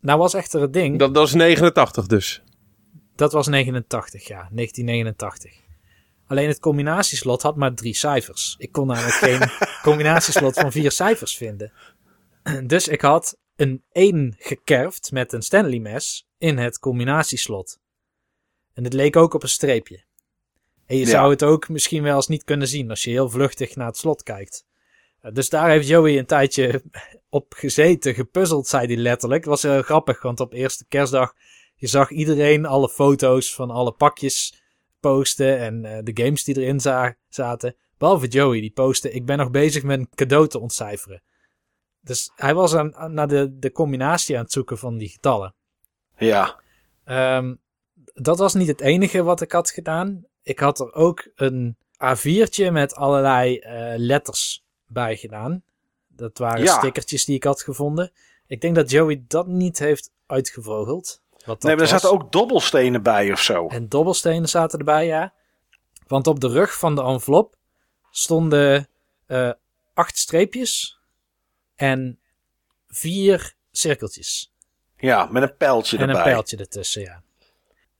Nou 0.00 0.18
was 0.18 0.34
echter 0.34 0.60
het 0.60 0.72
ding, 0.72 0.90
dat, 0.98 0.98
Dat, 0.98 1.14
dat 1.14 1.26
is 1.26 1.34
89 1.34 2.06
dus. 2.06 2.42
was 3.16 3.46
89, 3.46 4.26
ja, 4.28 4.48
1989. 4.52 5.52
Alleen 6.26 6.48
het 6.48 6.60
combinatieslot 6.60 7.42
had 7.42 7.56
maar 7.56 7.74
drie 7.74 7.94
cijfers. 7.96 8.54
Ik 8.58 8.72
kon 8.72 8.86
namelijk 8.86 9.14
geen 9.28 9.40
combinatieslot 9.82 10.54
van 10.60 10.72
vier 10.72 10.90
cijfers 10.90 11.36
vinden. 11.36 11.72
Dus 12.66 12.88
ik 12.88 13.00
had 13.00 13.36
een 13.56 13.82
1 13.92 14.34
gekerfd 14.38 15.10
met 15.12 15.32
een 15.32 15.42
Stanley 15.42 15.78
mes 15.78 16.26
in 16.38 16.58
het 16.58 16.78
combinatieslot. 16.78 17.78
En 18.74 18.84
het 18.84 18.92
leek 18.92 19.16
ook 19.16 19.34
op 19.34 19.42
een 19.42 19.48
streepje. 19.48 20.04
En 20.86 20.96
je 20.96 21.04
Ja. 21.04 21.10
zou 21.10 21.30
het 21.30 21.44
ook 21.44 21.68
misschien 21.68 22.02
wel 22.02 22.16
eens 22.16 22.28
niet 22.28 22.44
kunnen 22.44 22.68
zien 22.68 22.90
als 22.90 23.04
je 23.04 23.10
heel 23.10 23.30
vluchtig 23.30 23.76
naar 23.76 23.86
het 23.86 23.96
slot 23.96 24.22
kijkt. 24.22 24.64
Eh, 25.20 25.32
Dus 25.32 25.48
daar 25.48 25.68
heeft 25.70 25.88
Joey 25.88 26.18
een 26.18 26.26
tijdje 26.26 26.82
op 27.30 27.54
gezeten, 27.56 28.14
gepuzzeld, 28.14 28.66
zei 28.66 28.86
hij 28.86 28.96
letterlijk. 28.96 29.40
Het 29.40 29.50
was 29.50 29.62
heel 29.62 29.82
grappig, 29.82 30.22
want 30.22 30.40
op 30.40 30.52
eerste 30.52 30.84
kerstdag 30.88 31.34
je 31.74 31.86
zag 31.86 32.10
iedereen 32.10 32.66
alle 32.66 32.88
foto's 32.88 33.54
van 33.54 33.70
alle 33.70 33.92
pakjes 33.92 34.62
posten 35.00 35.58
en 35.58 35.84
eh, 35.84 35.98
de 36.02 36.22
games 36.24 36.44
die 36.44 36.56
erin 36.60 36.80
za- 36.80 37.16
zaten. 37.28 37.76
Behalve 37.98 38.26
Joey, 38.26 38.60
die 38.60 38.70
postte, 38.72 39.10
ik 39.12 39.26
ben 39.26 39.38
nog 39.38 39.50
bezig 39.50 39.82
met 39.82 39.98
een 39.98 40.08
cadeau 40.14 40.48
te 40.48 40.58
ontcijferen. 40.58 41.22
Dus 42.00 42.32
hij 42.34 42.54
was 42.54 42.74
aan, 42.74 42.94
aan- 42.96 43.14
naar 43.14 43.28
de, 43.28 43.58
de 43.58 43.72
combinatie 43.72 44.36
aan 44.36 44.42
het 44.42 44.52
zoeken 44.52 44.78
van 44.78 44.98
die 44.98 45.08
getallen. 45.08 45.54
Ja. 46.16 46.60
Ehm, 47.04 47.54
dat 48.14 48.38
was 48.38 48.54
niet 48.54 48.68
het 48.68 48.80
enige 48.80 49.22
wat 49.22 49.40
ik 49.40 49.52
had 49.52 49.70
gedaan. 49.70 50.24
Ik 50.42 50.58
had 50.58 50.80
er 50.80 50.92
ook 50.94 51.28
een 51.34 51.76
A4'tje 52.16 52.72
met 52.72 52.94
allerlei 52.94 53.58
eh, 53.58 53.92
letters 53.96 54.64
bij 54.88 55.16
gedaan. 55.16 55.62
Dat 56.08 56.38
waren 56.38 56.62
Ja. 56.62 56.78
stickertjes 56.78 57.24
die 57.24 57.36
ik 57.36 57.44
had 57.44 57.62
gevonden. 57.62 58.12
Ik 58.46 58.60
denk 58.60 58.74
dat 58.74 58.90
Joey 58.90 59.24
dat 59.28 59.46
niet 59.46 59.78
heeft 59.78 60.10
uitgevogeld. 60.26 61.20
Wat 61.32 61.40
dat 61.46 61.62
Nee, 61.62 61.74
maar 61.76 61.84
er 61.84 61.90
was. 61.92 62.00
zaten 62.02 62.18
ook 62.18 62.32
dobbelstenen 62.32 63.02
bij 63.02 63.32
of 63.32 63.40
zo. 63.42 63.66
En 63.68 63.88
dobbelstenen 63.88 64.48
zaten 64.48 64.78
erbij, 64.78 65.06
ja. 65.06 65.32
Want 66.06 66.26
op 66.26 66.40
de 66.40 66.48
rug 66.48 66.78
van 66.78 66.94
de 66.94 67.02
envelop 67.02 67.56
stonden 68.10 68.88
eh, 69.26 69.50
acht 69.94 70.18
streepjes 70.18 70.98
en 71.76 72.18
vier 72.88 73.54
cirkeltjes. 73.72 74.52
Ja, 74.96 75.24
met 75.30 75.42
een 75.42 75.56
pijltje 75.56 75.96
En 75.96 76.02
erbij. 76.02 76.16
een 76.16 76.22
pijltje 76.30 76.56
ertussen, 76.56 77.02
ja. 77.02 77.22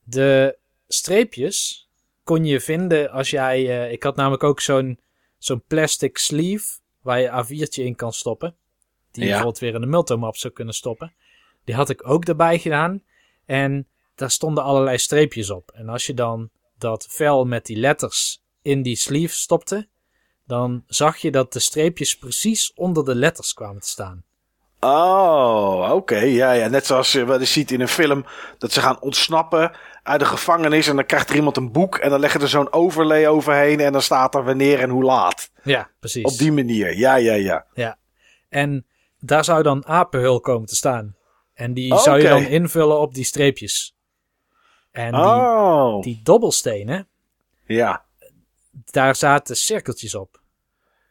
De 0.04 0.58
streepjes 0.88 1.88
kon 2.24 2.44
je 2.44 2.60
vinden 2.60 3.10
als 3.10 3.30
jij... 3.30 3.56
eh, 3.84 3.92
ik 3.92 4.02
had 4.02 4.16
namelijk 4.16 4.42
ook 4.42 4.60
zo'n 4.60 5.00
zo'n 5.38 5.62
plastic 5.66 6.18
sleeve 6.18 6.78
waar 7.00 7.20
je 7.20 7.44
A4'tje 7.44 7.82
in 7.82 7.96
kan 7.96 8.12
stoppen. 8.12 8.56
Die 9.10 9.22
je 9.22 9.28
Ja. 9.28 9.34
bijvoorbeeld 9.34 9.58
weer 9.58 9.74
in 9.74 9.80
de 9.80 9.86
multomap 9.86 10.36
zou 10.36 10.52
kunnen 10.52 10.74
stoppen. 10.74 11.14
Die 11.64 11.74
had 11.74 11.88
ik 11.90 12.08
ook 12.08 12.24
erbij 12.24 12.58
gedaan. 12.58 13.02
En 13.44 13.88
daar 14.14 14.30
stonden 14.30 14.64
allerlei 14.64 14.98
streepjes 14.98 15.50
op. 15.50 15.70
En 15.70 15.88
als 15.88 16.06
je 16.06 16.14
dan 16.14 16.50
dat 16.78 17.06
vel 17.10 17.44
met 17.44 17.66
die 17.66 17.76
letters 17.76 18.42
in 18.62 18.82
die 18.82 18.96
sleeve 18.96 19.34
stopte... 19.34 19.88
dan 20.46 20.84
zag 20.86 21.16
je 21.16 21.30
dat 21.30 21.52
de 21.52 21.58
streepjes 21.58 22.16
precies 22.16 22.72
onder 22.74 23.04
de 23.04 23.14
letters 23.14 23.54
kwamen 23.54 23.80
te 23.80 23.88
staan. 23.88 24.24
Oh, 24.80 25.90
oké. 25.94 26.18
Ja, 26.18 26.52
ja. 26.52 26.68
Net 26.68 26.86
zoals 26.86 27.12
je 27.12 27.24
wel 27.24 27.40
eens 27.40 27.52
ziet 27.52 27.70
in 27.70 27.80
een 27.80 27.88
film 27.88 28.24
dat 28.58 28.72
ze 28.72 28.80
gaan 28.80 29.00
ontsnappen 29.00 29.72
uit 30.02 30.20
de 30.20 30.26
gevangenis. 30.26 30.86
En 30.88 30.96
dan 30.96 31.06
krijgt 31.06 31.30
er 31.30 31.36
iemand 31.36 31.56
een 31.56 31.72
boek 31.72 31.96
en 31.96 32.10
dan 32.10 32.20
leggen 32.20 32.40
er 32.40 32.48
zo'n 32.48 32.72
overlay 32.72 33.26
overheen. 33.26 33.80
En 33.80 33.92
dan 33.92 34.02
staat 34.02 34.34
er 34.34 34.44
wanneer 34.44 34.80
en 34.80 34.90
hoe 34.90 35.04
laat. 35.04 35.50
Ja, 35.62 35.90
precies. 36.00 36.24
Op 36.24 36.38
die 36.38 36.52
manier. 36.52 36.96
Ja, 36.96 37.14
ja, 37.16 37.34
ja. 37.34 37.66
Ja. 37.74 37.98
En 38.48 38.86
daar 39.18 39.44
zou 39.44 39.62
dan 39.62 39.86
apenhul 39.86 40.40
komen 40.40 40.68
te 40.68 40.76
staan. 40.76 41.16
En 41.54 41.74
die 41.74 41.92
Oh, 41.92 41.98
zou 41.98 42.20
je 42.20 42.28
dan 42.28 42.42
invullen 42.46 43.00
op 43.00 43.14
die 43.14 43.24
streepjes. 43.24 43.96
En 44.90 45.12
die, 45.12 45.20
Oh, 45.20 46.02
die 46.02 46.20
dobbelstenen, 46.22 47.08
ja. 47.66 48.04
daar 48.84 49.14
zaten 49.16 49.56
cirkeltjes 49.56 50.14
op. 50.14 50.40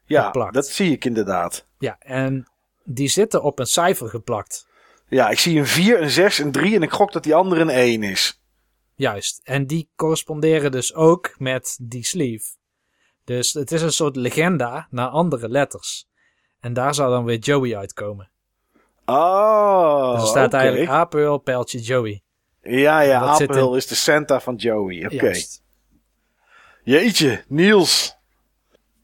Ja, 0.05 0.23
geplakt. 0.25 0.53
dat 0.53 0.67
zie 0.67 0.91
ik 0.91 1.05
inderdaad. 1.05 1.65
Ja, 1.79 1.95
en 1.99 2.47
die 2.89 3.07
zitten 3.07 3.43
op 3.43 3.59
een 3.59 3.65
cijfer 3.65 4.09
geplakt. 4.09 4.67
Ja, 5.07 5.29
ik 5.29 5.39
zie 5.39 5.59
een 5.59 5.67
4, 5.67 6.01
een 6.01 6.09
6, 6.09 6.37
een 6.39 6.51
3 6.51 6.75
en 6.75 6.81
ik 6.83 6.91
gok 6.91 7.11
dat 7.11 7.23
die 7.23 7.35
andere 7.35 7.61
een 7.61 7.69
1 7.69 8.03
is. 8.03 8.41
Juist. 8.95 9.41
En 9.43 9.67
die 9.67 9.89
corresponderen 9.95 10.71
dus 10.71 10.93
ook 10.93 11.35
met 11.37 11.77
die 11.81 12.05
sleeve. 12.05 12.55
Dus 13.23 13.53
het 13.53 13.71
is 13.71 13.81
een 13.81 13.91
soort 13.91 14.15
legenda 14.15 14.87
naar 14.89 15.07
andere 15.07 15.49
letters. 15.49 16.07
En 16.59 16.73
daar 16.73 16.93
zou 16.95 17.11
dan 17.11 17.25
weer 17.25 17.37
Joey 17.37 17.77
uitkomen. 17.77 18.29
Oh, 19.05 20.11
dus 20.13 20.21
er 20.21 20.27
staat 20.27 20.53
eigenlijk 20.53 20.89
apenhul, 20.89 21.37
pijltje 21.37 21.79
Joey. 21.79 22.21
Ja, 22.61 22.99
ja, 23.01 23.39
in- 23.39 23.73
is 23.75 23.87
de 23.87 23.95
Santa 23.95 24.39
van 24.39 24.55
Joey. 24.55 25.05
Oké. 25.05 25.33
Jeetje, 26.83 27.43
Niels. 27.47 28.16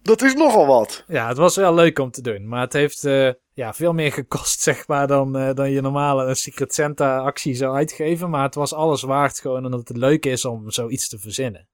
Dat 0.03 0.21
is 0.21 0.33
nogal 0.33 0.65
wat. 0.65 1.03
Ja, 1.07 1.27
het 1.27 1.37
was 1.37 1.55
wel 1.55 1.73
leuk 1.73 1.99
om 1.99 2.11
te 2.11 2.21
doen. 2.21 2.47
Maar 2.47 2.61
het 2.61 2.73
heeft 2.73 3.03
eh, 3.03 3.29
ja, 3.53 3.73
veel 3.73 3.93
meer 3.93 4.11
gekost, 4.11 4.61
zeg 4.69 4.87
maar, 4.87 5.07
dan, 5.07 5.37
eh, 5.37 5.53
dan 5.53 5.71
je 5.71 5.81
normale 5.81 6.25
een 6.25 6.35
Secret 6.35 6.73
Santa 6.73 7.17
actie 7.17 7.55
zou 7.55 7.75
uitgeven. 7.75 8.29
Maar 8.29 8.43
het 8.43 8.55
was 8.55 8.73
alles 8.73 9.01
waard 9.01 9.39
gewoon 9.39 9.65
omdat 9.65 9.87
het 9.87 9.97
leuk 9.97 10.25
is 10.25 10.45
om 10.45 10.71
zoiets 10.71 11.09
te 11.09 11.19
verzinnen. 11.19 11.67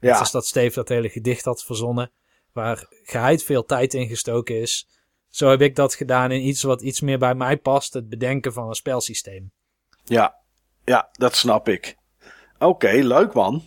Net 0.00 0.12
Ja, 0.12 0.18
als 0.18 0.30
dat 0.30 0.46
Steve 0.46 0.74
dat 0.74 0.88
hele 0.88 1.08
gedicht 1.08 1.44
had 1.44 1.64
verzonnen, 1.64 2.12
waar 2.52 2.86
geheid 3.02 3.42
veel 3.42 3.64
tijd 3.64 3.94
in 3.94 4.08
gestoken 4.08 4.60
is. 4.60 4.88
Zo 5.28 5.48
heb 5.48 5.60
ik 5.60 5.76
dat 5.76 5.94
gedaan 5.94 6.30
in 6.30 6.46
iets 6.46 6.62
wat 6.62 6.82
iets 6.82 7.00
meer 7.00 7.18
bij 7.18 7.34
mij 7.34 7.56
past, 7.56 7.92
het 7.92 8.08
bedenken 8.08 8.52
van 8.52 8.68
een 8.68 8.74
spelsysteem. 8.74 9.52
ja, 10.04 10.36
ja, 10.84 11.08
dat 11.12 11.36
snap 11.36 11.68
ik. 11.68 11.96
Oké, 12.58 12.90
leuk 12.90 13.34
man. 13.34 13.62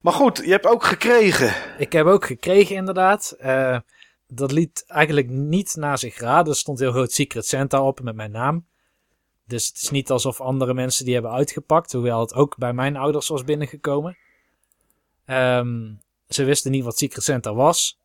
Maar 0.00 0.12
goed, 0.12 0.36
je 0.44 0.50
hebt 0.50 0.66
ook 0.66 0.84
gekregen. 0.84 1.54
Ik 1.78 1.92
heb 1.92 2.06
ook 2.06 2.24
gekregen 2.24 2.76
inderdaad. 2.76 3.30
Eh, 3.38 3.78
dat 4.26 4.52
liet 4.52 4.84
eigenlijk 4.86 5.28
niet 5.28 5.76
naar 5.76 5.98
zich 5.98 6.18
raden. 6.18 6.52
Er 6.52 6.58
stond 6.58 6.78
heel 6.78 6.92
groot 6.92 7.12
Secret 7.12 7.46
Santa 7.46 7.82
op 7.82 8.00
met 8.02 8.14
mijn 8.14 8.30
naam. 8.30 8.66
Dus 9.44 9.66
het 9.66 9.76
is 9.82 9.90
niet 9.90 10.10
alsof 10.10 10.40
andere 10.40 10.74
mensen 10.74 11.04
die 11.04 11.14
hebben 11.14 11.32
uitgepakt. 11.32 11.92
Hoewel 11.92 12.20
het 12.20 12.34
ook 12.34 12.56
bij 12.56 12.72
mijn 12.72 12.96
ouders 12.96 13.28
was 13.28 13.44
binnengekomen. 13.44 14.16
Ehm, 15.24 15.92
ze 16.28 16.44
wisten 16.44 16.70
niet 16.70 16.84
wat 16.84 16.98
Secret 16.98 17.24
Santa 17.24 17.54
was. 17.54 17.98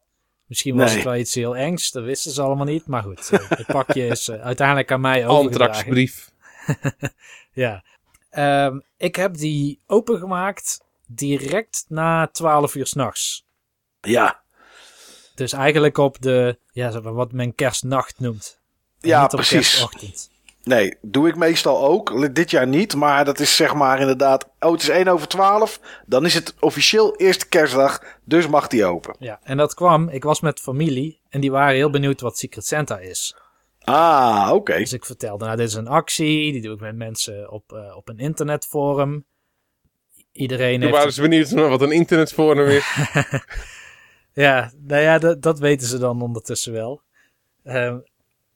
Misschien 0.45 0.75
was 0.75 0.87
Nee. 0.87 0.95
het 0.95 1.05
wel 1.05 1.15
iets 1.15 1.35
heel 1.35 1.55
engs. 1.55 1.91
Dat 1.91 2.03
wisten 2.03 2.31
ze 2.31 2.41
allemaal 2.41 2.65
niet. 2.65 2.87
Maar 2.87 3.03
goed, 3.03 3.29
eh, 3.29 3.49
het 3.49 3.65
pakje 3.67 4.05
is 4.15 4.27
eh, 4.27 4.41
uiteindelijk 4.41 4.91
aan 4.91 5.01
mij 5.01 5.27
overgedragen. 5.27 5.73
Antraxbrief. 5.75 6.31
Ja. 7.53 7.83
Ehm, 8.29 8.79
ik 8.97 9.15
heb 9.15 9.33
die 9.35 9.79
opengemaakt 9.87 10.82
direct 11.07 11.85
na 11.87 12.27
12 12.27 12.75
uur 12.75 12.87
s'nachts. 12.87 13.45
Ja, 14.01 14.41
Dus 15.35 15.53
eigenlijk 15.53 15.97
op 15.97 16.21
de, 16.21 16.59
ja, 16.71 16.91
zeg 16.91 17.01
maar 17.01 17.13
wat 17.13 17.31
men 17.31 17.55
kerstnacht 17.55 18.19
noemt. 18.19 18.59
En 19.01 19.09
Ja, 19.09 19.27
precies. 19.27 19.85
nee, 20.63 20.97
doe 21.01 21.27
ik 21.27 21.35
meestal 21.35 21.83
ook. 21.85 22.35
Dit 22.35 22.51
jaar 22.51 22.67
niet, 22.67 22.95
maar 22.95 23.25
dat 23.25 23.39
is 23.39 23.55
zeg 23.55 23.73
maar 23.73 23.99
inderdaad... 23.99 24.49
Oh, 24.59 24.71
het 24.71 24.81
is 24.81 24.89
1 24.89 25.07
over 25.07 25.27
12. 25.27 25.79
Dan 26.05 26.25
is 26.25 26.33
het 26.33 26.55
officieel 26.59 27.15
eerste 27.15 27.47
kerstdag, 27.47 28.03
dus 28.23 28.47
mag 28.47 28.67
die 28.67 28.85
open. 28.85 29.15
Ja, 29.19 29.39
en 29.43 29.57
dat 29.57 29.73
kwam, 29.73 30.09
ik 30.09 30.23
was 30.23 30.39
met 30.39 30.59
familie 30.59 31.21
en 31.29 31.41
die 31.41 31.51
waren 31.51 31.75
heel 31.75 31.89
benieuwd 31.89 32.21
wat 32.21 32.37
Secret 32.37 32.65
Santa 32.65 32.99
is. 32.99 33.35
Ah, 33.79 34.49
oké. 34.53 34.77
Dus 34.77 34.93
ik 34.93 35.05
vertelde, 35.05 35.45
nou 35.45 35.57
dit 35.57 35.67
is 35.67 35.73
een 35.73 35.87
actie, 35.87 36.51
die 36.51 36.61
doe 36.61 36.73
ik 36.73 36.79
met 36.79 36.95
mensen 36.95 37.51
op, 37.51 37.73
eh, 37.73 37.95
op 37.95 38.09
een 38.09 38.19
internetforum. 38.19 39.25
Iedereen 40.33 40.81
Toen 40.81 40.91
waren 40.91 41.13
ze 41.13 41.21
benieuwd 41.21 41.51
naar 41.51 41.69
wat 41.69 41.81
een 41.81 41.91
internetforum 41.91 42.67
is. 42.67 42.95
Ja, 44.33 44.71
nou 44.77 45.01
ja, 45.01 45.17
dat, 45.17 45.41
dat 45.41 45.59
weten 45.59 45.87
ze 45.87 45.97
dan 45.97 46.21
ondertussen 46.21 46.73
wel. 46.73 47.01
Ehm, 47.63 47.97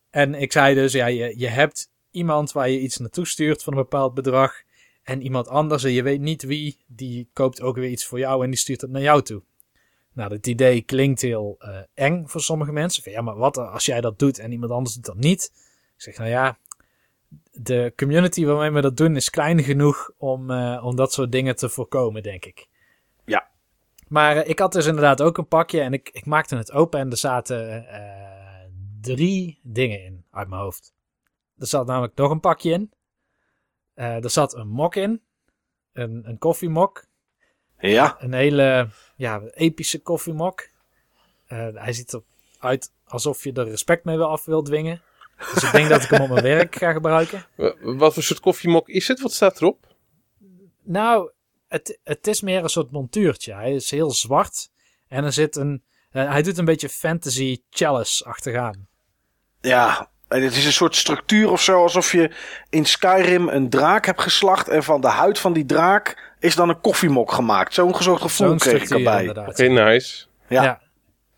en 0.10 0.34
ik 0.34 0.52
zei 0.52 0.76
dus, 0.76 0.94
ja, 0.94 1.06
je, 1.06 1.34
je 1.40 1.48
hebt 1.48 1.91
iemand 2.12 2.52
waar 2.52 2.70
je 2.70 2.80
iets 2.80 2.98
naartoe 2.98 3.28
stuurt 3.28 3.64
van 3.64 3.74
een 3.74 3.80
bepaald 3.80 4.14
bedrag. 4.14 4.54
En 5.04 5.22
iemand 5.22 5.48
anders, 5.48 5.84
en 5.84 5.91
je 5.91 6.04
weet 6.04 6.22
niet 6.22 6.44
wie, 6.44 6.78
die 6.88 7.30
koopt 7.34 7.62
ook 7.62 7.76
weer 7.76 7.90
iets 7.90 8.06
voor 8.06 8.20
jou 8.20 8.44
en 8.44 8.49
die 8.49 8.60
stuurt 8.60 8.82
het 8.82 8.90
naar 8.90 9.02
jou 9.02 9.22
toe. 9.22 9.41
Nou, 10.14 10.34
het 10.34 10.48
idee 10.48 10.82
klinkt 10.82 11.22
heel 11.22 11.56
eh, 11.60 11.80
eng 11.94 12.28
voor 12.28 12.41
sommige 12.41 12.72
mensen. 12.72 13.04
Van, 13.04 13.12
ja, 13.12 13.22
maar 13.22 13.38
wat 13.38 13.58
als 13.58 13.86
jij 13.86 14.02
dat 14.02 14.20
doet 14.20 14.40
en 14.40 14.52
iemand 14.52 14.72
anders 14.72 14.95
doet 14.95 15.06
dat 15.06 15.18
niet? 15.18 15.52
Ik 15.95 16.02
zeg, 16.02 16.18
nou 16.18 16.30
ja, 16.30 16.58
de 17.60 17.94
community 17.96 18.46
waarmee 18.46 18.72
we 18.72 18.82
dat 18.82 18.98
doen 18.98 19.16
is 19.16 19.30
klein 19.30 19.64
genoeg 19.64 20.12
om, 20.18 20.52
eh, 20.52 20.86
om 20.86 20.96
dat 20.96 21.14
soort 21.14 21.32
dingen 21.32 21.56
te 21.56 21.70
voorkomen, 21.70 22.24
denk 22.24 22.46
ik. 22.46 22.68
Ja. 23.26 23.48
Maar 24.08 24.38
eh, 24.38 24.50
ik 24.50 24.60
had 24.60 24.72
dus 24.72 24.86
inderdaad 24.86 25.22
ook 25.22 25.38
een 25.38 25.48
pakje 25.48 25.82
en 25.82 25.94
ik, 25.94 26.10
ik 26.10 26.26
maakte 26.26 26.56
het 26.56 26.72
open 26.72 27.00
en 27.00 27.12
er 27.12 27.18
zaten 27.18 27.88
eh, 27.88 28.70
drie 29.02 29.60
dingen 29.64 30.04
in 30.04 30.26
uit 30.32 30.48
mijn 30.48 30.62
hoofd. 30.62 30.94
Er 31.58 31.68
zat 31.68 31.88
namelijk 31.88 32.16
nog 32.16 32.32
een 32.32 32.40
pakje 32.40 32.72
in. 32.72 32.92
Er 33.94 34.30
zat 34.30 34.56
een 34.56 34.68
mok 34.68 34.96
in. 34.96 35.22
Een, 35.94 36.22
een 36.30 36.38
koffiemok. 36.38 37.06
Ja, 37.80 38.16
Een 38.20 38.34
hele 38.34 38.90
ja, 39.16 39.42
epische 39.42 40.02
koffiemok. 40.02 40.70
Hij 41.48 41.94
ziet 41.94 42.22
eruit 42.58 42.92
alsof 43.06 43.44
je 43.44 43.54
er 43.54 43.70
respect 43.70 44.04
mee 44.06 44.18
wil 44.18 44.28
af 44.28 44.46
wil 44.46 44.62
dwingen. 44.62 45.02
Dus 45.54 45.64
ik 45.64 45.72
denk 45.72 45.90
dat 45.90 46.04
ik 46.04 46.10
hem 46.10 46.22
op 46.22 46.30
mijn 46.30 46.44
werk 46.44 46.76
ga 46.76 46.92
gebruiken. 46.92 47.46
Wa- 47.56 47.74
Wat 47.82 48.14
voor 48.14 48.24
soort 48.24 48.40
koffiemok 48.40 48.90
is 48.90 49.08
het? 49.08 49.20
Wat 49.22 49.34
staat 49.34 49.62
erop? 49.62 49.86
Nou, 50.84 51.32
het, 51.68 52.00
het 52.04 52.28
is 52.28 52.42
meer 52.42 52.64
een 52.64 52.70
soort 52.70 52.92
montuurtje. 52.92 53.54
Hij 53.54 53.74
is 53.74 53.92
heel 53.92 54.12
zwart. 54.12 54.70
En 55.08 55.24
er 55.24 55.34
zit 55.34 55.56
een. 55.56 55.84
eh, 56.12 56.30
hij 56.32 56.42
doet 56.42 56.58
een 56.58 56.66
beetje 56.66 56.90
fantasy 56.90 57.62
chalice 57.70 58.26
achteraan. 58.26 58.88
ja. 59.62 60.10
En 60.28 60.42
het 60.44 60.56
is 60.56 60.66
een 60.66 60.72
soort 60.74 60.96
structuur 60.96 61.52
of 61.52 61.62
zo, 61.62 61.82
alsof 61.82 62.12
je 62.12 62.32
in 62.70 62.86
Skyrim 62.86 63.48
een 63.50 63.70
draak 63.70 64.06
hebt 64.06 64.22
geslacht. 64.22 64.68
En 64.68 64.84
van 64.84 65.02
de 65.02 65.08
huid 65.08 65.40
van 65.40 65.54
die 65.54 65.66
draak 65.66 66.34
is 66.40 66.56
dan 66.56 66.70
een 66.70 66.82
koffiemok 66.82 67.32
gemaakt. 67.32 67.74
Zo'n 67.74 67.96
gezocht 67.96 68.22
gevoel 68.22 68.48
Zo'n 68.48 68.58
kreeg 68.58 68.74
ik 68.74 68.84
structuur 68.86 69.08
erbij. 69.08 69.20
inderdaad. 69.26 69.50
Oké, 69.50 69.68
nice. 69.68 70.26
Ja. 70.50 70.82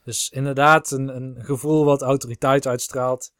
Dus 0.06 0.30
inderdaad, 0.30 0.92
een, 0.92 1.08
een 1.16 1.36
gevoel 1.40 1.86
wat 1.86 2.02
autoriteit 2.02 2.68
uitstraalt. 2.68 3.32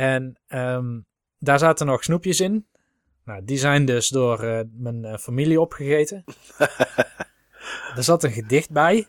En 0.00 0.40
ehm, 0.46 1.00
daar 1.38 1.58
zaten 1.58 1.86
nog 1.86 2.04
snoepjes 2.04 2.40
in. 2.40 2.66
Nou, 3.24 3.44
die 3.44 3.58
zijn 3.58 3.84
dus 3.84 4.08
door 4.08 4.42
eh, 4.42 4.60
mijn 4.72 5.04
eh, 5.04 5.18
familie 5.18 5.60
opgegeten. 5.60 6.24
er 7.96 8.02
zat 8.02 8.24
een 8.24 8.32
gedicht 8.32 8.70
bij. 8.70 9.06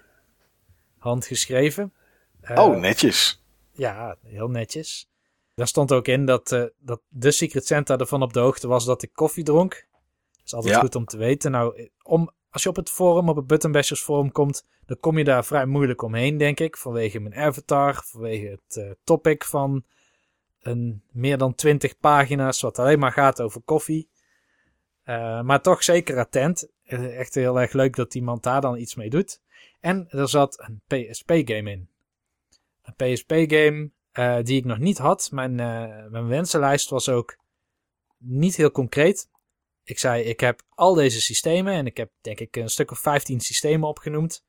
Handgeschreven. 0.97 1.93
Eh, 2.41 2.57
Oh, 2.63 2.77
netjes. 2.77 3.43
Ja, 3.72 4.18
heel 4.23 4.49
netjes. 4.49 5.09
Daar 5.55 5.68
stond 5.68 5.91
ook 5.91 6.07
in 6.07 6.26
dat, 6.26 6.72
dat 6.80 7.01
de 7.07 7.31
Secret 7.31 7.65
Santa 7.65 7.97
ervan 7.97 8.22
op 8.22 8.34
de 8.34 8.39
hoogte 8.39 8.68
was 8.68 8.85
dat 8.85 9.03
ik 9.03 9.13
koffie 9.13 9.43
dronk. 9.43 9.88
Dat 10.31 10.45
is 10.45 10.53
altijd 10.53 10.73
Ja. 10.73 10.80
goed 10.80 10.95
om 10.95 11.05
te 11.05 11.18
weten. 11.18 11.51
Nou, 11.51 11.89
om, 12.03 12.31
als 12.49 12.63
je 12.63 12.69
op 12.69 12.76
het 12.76 12.89
forum, 12.89 13.30
op 13.30 13.35
het 13.35 13.47
Buttonbashers 13.47 14.01
forum 14.01 14.31
komt, 14.31 14.65
dan 14.85 14.99
kom 14.99 15.18
je 15.18 15.23
daar 15.23 15.45
vrij 15.45 15.65
moeilijk 15.65 16.01
omheen, 16.01 16.38
denk 16.38 16.59
ik. 16.59 16.77
Vanwege 16.77 17.19
mijn 17.19 17.35
avatar, 17.35 18.03
vanwege 18.05 18.59
het 18.65 18.95
topic 19.03 19.43
van 19.43 19.85
een 20.61 21.03
meer 21.11 21.38
dan 21.38 21.55
20 21.55 21.97
pagina's, 21.97 22.61
wat 22.61 22.79
alleen 22.79 22.99
maar 22.99 23.11
gaat 23.11 23.41
over 23.41 23.61
koffie. 23.61 24.09
Eh, 25.03 25.41
maar 25.41 25.61
toch 25.61 25.83
zeker 25.83 26.17
attent. 26.17 26.67
Eh, 26.83 27.19
Echt 27.19 27.35
heel 27.35 27.61
erg 27.61 27.73
leuk 27.73 27.95
dat 27.95 28.15
iemand 28.15 28.43
daar 28.43 28.61
dan 28.61 28.77
iets 28.77 28.95
mee 28.95 29.09
doet. 29.09 29.41
En 29.79 30.09
er 30.09 30.29
zat 30.29 30.59
een 30.59 30.81
PSP-game 30.88 31.71
in. 31.71 31.89
Een 32.81 32.95
PSP-game 32.95 33.89
eh, 34.11 34.38
die 34.43 34.57
ik 34.57 34.65
nog 34.65 34.77
niet 34.77 34.97
had. 34.97 35.31
Mijn, 35.31 35.55
mijn 36.11 36.27
wensenlijst 36.27 36.89
was 36.89 37.09
ook 37.09 37.38
niet 38.17 38.56
heel 38.56 38.72
concreet. 38.72 39.30
Ik 39.83 39.99
zei, 39.99 40.23
ik 40.23 40.40
heb 40.40 40.61
al 40.69 40.93
deze 40.93 41.22
systemen 41.22 41.73
en 41.73 41.85
ik 41.85 41.98
heb 41.98 42.11
denk 42.22 42.40
ik 42.40 42.56
een 42.56 42.69
stuk 42.69 42.91
of 42.91 42.99
15 42.99 43.40
systemen 43.40 43.90
opgenoemd. 43.90 44.45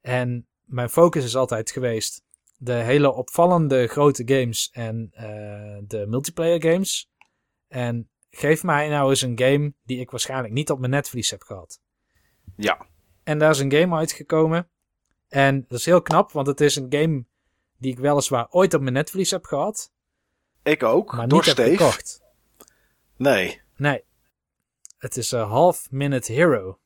En 0.00 0.46
mijn 0.64 0.88
focus 0.88 1.24
is 1.24 1.36
altijd 1.36 1.70
geweest 1.70 2.24
de 2.62 2.72
hele 2.72 3.12
opvallende 3.12 3.86
grote 3.86 4.22
games 4.26 4.70
en 4.72 5.10
eh, 5.12 5.78
de 5.86 6.06
multiplayer 6.08 6.62
games. 6.62 7.10
En 7.68 8.10
geef 8.30 8.62
mij 8.62 8.88
nou 8.88 9.10
eens 9.10 9.22
een 9.22 9.38
game 9.38 9.74
die 9.82 10.00
ik 10.00 10.10
waarschijnlijk 10.10 10.52
niet 10.52 10.70
op 10.70 10.78
mijn 10.78 10.90
netvlies 10.90 11.30
heb 11.30 11.42
gehad. 11.42 11.80
Ja. 12.56 12.86
En 13.22 13.38
daar 13.38 13.50
is 13.50 13.58
een 13.58 13.72
game 13.72 13.96
uitgekomen. 13.96 14.70
En 15.28 15.64
dat 15.68 15.78
is 15.78 15.84
heel 15.84 16.02
knap, 16.02 16.32
want 16.32 16.46
het 16.46 16.60
is 16.60 16.76
een 16.76 16.86
game 16.88 17.24
die 17.76 17.92
ik 17.92 17.98
weliswaar 17.98 18.46
ooit 18.50 18.74
op 18.74 18.80
mijn 18.80 18.94
netvlies 18.94 19.30
heb 19.30 19.44
gehad, 19.44 19.92
Ik 20.62 20.82
ook. 20.82 21.16
maar 21.16 21.28
door 21.28 21.46
niet 21.46 21.56
heb 21.56 21.66
gekocht. 21.66 22.22
Nee. 23.16 23.60
Nee. 23.76 24.04
Het 24.98 25.16
is 25.16 25.30
een 25.30 25.46
Half 25.46 25.90
Minute 25.90 26.32
Hero. 26.32 26.78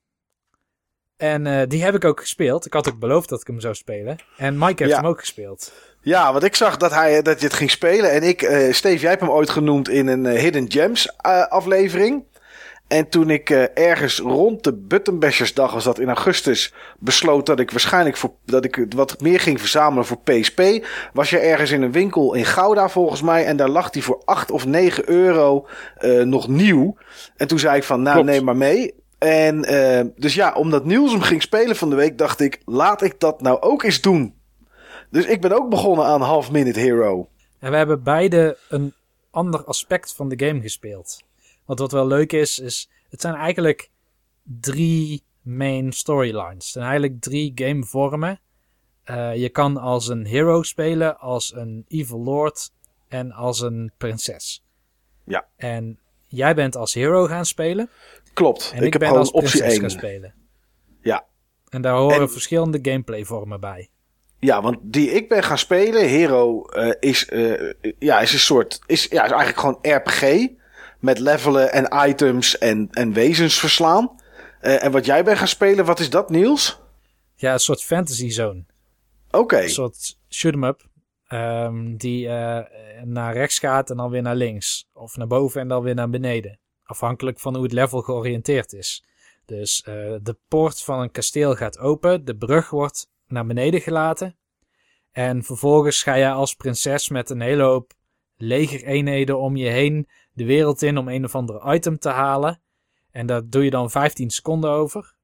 En 1.16 1.46
eh, 1.46 1.68
die 1.68 1.84
heb 1.84 1.94
ik 1.94 2.04
ook 2.04 2.20
gespeeld. 2.20 2.66
Ik 2.66 2.72
had 2.72 2.88
ook 2.88 2.98
beloofd 2.98 3.28
dat 3.28 3.40
ik 3.40 3.46
hem 3.46 3.60
zou 3.60 3.74
spelen. 3.74 4.16
En 4.36 4.58
Mike 4.58 4.82
heeft 4.82 4.94
Ja. 4.94 5.00
hem 5.00 5.10
ook 5.10 5.18
gespeeld. 5.20 5.72
Ja, 6.00 6.32
want 6.32 6.44
ik 6.44 6.54
zag 6.54 6.76
dat, 6.76 6.94
hij, 6.94 7.22
dat 7.22 7.40
je 7.40 7.46
het 7.46 7.54
ging 7.56 7.70
spelen. 7.70 8.10
En 8.10 8.22
ik, 8.22 8.42
eh 8.42 8.72
Steve, 8.72 9.00
jij 9.00 9.10
hebt 9.10 9.22
hem 9.22 9.30
ooit 9.30 9.50
genoemd 9.50 9.88
in 9.88 10.06
een 10.06 10.26
eh, 10.26 10.40
Hidden 10.40 10.70
Gems 10.72 11.08
eh, 11.16 11.46
aflevering. 11.46 12.24
En 12.88 13.08
toen 13.08 13.30
ik 13.30 13.50
eh, 13.50 13.62
ergens 13.88 14.18
rond 14.18 14.64
de 14.64 14.72
Buttonbashers 14.74 15.52
was 15.52 15.84
dat 15.84 15.98
in 15.98 16.08
augustus 16.08 16.72
besloot 16.98 17.46
dat 17.46 17.60
ik 17.60 17.70
waarschijnlijk 17.70 18.16
voor, 18.16 18.30
dat 18.44 18.64
ik 18.64 18.86
wat 18.96 19.20
meer 19.20 19.40
ging 19.40 19.60
verzamelen 19.60 20.04
voor 20.06 20.20
PSP. 20.20 20.62
Was 21.12 21.30
je 21.30 21.38
ergens 21.38 21.70
in 21.70 21.82
een 21.82 21.92
winkel 21.92 22.34
in 22.34 22.44
Gouda 22.44 22.88
volgens 22.88 23.22
mij. 23.22 23.44
En 23.44 23.56
daar 23.56 23.68
lag 23.68 23.90
die 23.90 24.02
voor 24.02 24.22
8 24.24 24.50
of 24.50 24.66
9 24.66 25.10
euro 25.10 25.66
eh, 25.96 26.20
nog 26.20 26.48
nieuw. 26.48 26.96
En 27.36 27.46
toen 27.48 27.58
zei 27.58 27.76
ik 27.76 27.84
van 27.84 28.02
nou 28.02 28.14
Klopt. 28.14 28.30
neem 28.30 28.44
maar 28.44 28.56
mee. 28.56 28.94
En 29.24 29.64
eh, 29.64 30.04
dus 30.16 30.34
ja, 30.34 30.52
omdat 30.52 30.84
Niels 30.84 31.12
hem 31.12 31.20
ging 31.20 31.42
spelen 31.42 31.76
van 31.76 31.90
de 31.90 31.96
week, 31.96 32.18
dacht 32.18 32.40
ik, 32.40 32.60
laat 32.64 33.02
ik 33.02 33.20
dat 33.20 33.40
nou 33.40 33.60
ook 33.60 33.82
eens 33.82 34.00
doen. 34.00 34.34
Dus 35.10 35.26
ik 35.26 35.40
ben 35.40 35.52
ook 35.52 35.70
begonnen 35.70 36.04
aan 36.06 36.20
Half 36.20 36.50
Minute 36.50 36.80
Hero. 36.80 37.28
En 37.58 37.70
we 37.70 37.76
hebben 37.76 38.02
beide 38.02 38.58
een 38.68 38.94
ander 39.30 39.64
aspect 39.64 40.14
van 40.14 40.28
de 40.28 40.46
game 40.46 40.60
gespeeld. 40.60 41.22
Want 41.64 41.78
wat 41.78 41.92
wel 41.92 42.06
leuk 42.06 42.32
is, 42.32 42.58
is 42.58 42.90
het 43.08 43.20
zijn 43.20 43.34
eigenlijk 43.34 43.90
drie 44.42 45.22
main 45.42 45.92
storylines. 45.92 46.54
Het 46.54 46.64
zijn 46.64 46.84
eigenlijk 46.84 47.20
drie 47.20 47.52
gamevormen. 47.54 48.40
Eh, 49.04 49.36
je 49.36 49.48
kan 49.48 49.76
als 49.76 50.08
een 50.08 50.24
hero 50.26 50.62
spelen, 50.62 51.18
als 51.18 51.54
een 51.54 51.84
evil 51.88 52.20
lord 52.20 52.72
en 53.08 53.32
als 53.32 53.60
een 53.60 53.92
prinses. 53.96 54.64
Ja. 55.24 55.46
En 55.56 55.98
jij 56.26 56.54
bent 56.54 56.76
als 56.76 56.94
hero 56.94 57.26
gaan 57.26 57.46
spelen. 57.46 57.90
Klopt. 58.34 58.70
En 58.74 58.78
ik, 58.78 58.84
ik, 58.84 58.92
heb 58.92 59.00
ben 59.00 59.08
gewoon 59.10 59.24
als 59.24 59.30
optie 59.32 59.58
prinses 59.60 59.74
gaan 59.74 59.88
1. 59.88 59.90
spelen. 59.90 60.34
Ja. 61.00 61.26
En 61.68 61.82
daar 61.82 61.94
horen 61.96 62.20
En- 62.20 62.30
verschillende 62.30 62.78
gameplayvormen 62.82 63.60
bij. 63.60 63.88
Ja, 64.38 64.62
want 64.62 64.78
die 64.82 65.10
ik 65.10 65.28
ben 65.28 65.42
gaan 65.42 65.58
spelen, 65.58 66.08
Hero, 66.08 66.64
eh, 66.64 66.90
is, 67.00 67.28
eh, 67.28 67.72
ja, 67.98 68.20
is 68.20 68.32
een 68.32 68.38
soort. 68.38 68.78
Is, 68.86 69.04
ja, 69.04 69.24
is 69.24 69.30
eigenlijk 69.30 69.58
gewoon 69.58 69.78
RPG. 69.96 70.48
Met 71.00 71.18
levelen 71.18 71.72
en 71.72 72.08
items 72.08 72.58
en, 72.58 72.88
en 72.90 73.12
wezens 73.12 73.58
verslaan. 73.58 74.14
Eh, 74.60 74.84
en 74.84 74.92
wat 74.92 75.04
jij 75.06 75.24
bent 75.24 75.38
gaan 75.38 75.48
spelen, 75.48 75.84
wat 75.84 76.00
is 76.00 76.10
dat, 76.10 76.30
Niels? 76.30 76.80
Ja, 77.34 77.52
een 77.52 77.58
soort 77.58 77.82
fantasy 77.82 78.28
zone. 78.28 78.64
Oké. 79.30 79.60
Een 79.62 79.70
soort 79.70 80.18
shoot 80.28 80.52
'em 80.52 80.64
up. 80.64 80.82
ehm, 81.24 81.96
die 81.96 82.28
naar 83.04 83.32
rechts 83.32 83.58
gaat 83.58 83.90
en 83.90 83.96
dan 83.96 84.10
weer 84.10 84.22
naar 84.22 84.36
links. 84.36 84.88
Of 84.92 85.16
naar 85.16 85.26
boven 85.26 85.60
en 85.60 85.68
dan 85.68 85.82
weer 85.82 85.94
naar 85.94 86.10
beneden. 86.10 86.58
Afhankelijk 86.84 87.40
van 87.40 87.54
hoe 87.54 87.62
het 87.62 87.72
level 87.72 88.00
georiënteerd 88.00 88.72
is. 88.72 89.04
Dus 89.44 89.82
eh, 89.82 90.14
de 90.22 90.36
poort 90.48 90.80
van 90.80 91.00
een 91.00 91.10
kasteel 91.10 91.54
gaat 91.54 91.78
open, 91.78 92.24
de 92.24 92.36
brug 92.36 92.70
wordt 92.70 93.10
naar 93.26 93.46
beneden 93.46 93.80
gelaten. 93.80 94.36
En 95.12 95.42
vervolgens 95.42 96.02
ga 96.02 96.14
je 96.14 96.30
als 96.30 96.54
prinses 96.54 97.08
met 97.08 97.30
een 97.30 97.40
hele 97.40 97.62
hoop 97.62 97.92
legereenheden 98.36 99.38
om 99.38 99.56
je 99.56 99.68
heen 99.68 100.08
de 100.32 100.44
wereld 100.44 100.82
in 100.82 100.98
om 100.98 101.08
een 101.08 101.24
of 101.24 101.34
ander 101.34 101.74
item 101.74 101.98
te 101.98 102.08
halen. 102.08 102.60
En 103.10 103.26
daar 103.26 103.48
doe 103.48 103.64
je 103.64 103.70
dan 103.70 103.90
15 103.90 104.30
seconden 104.30 104.70
over. 104.70 105.14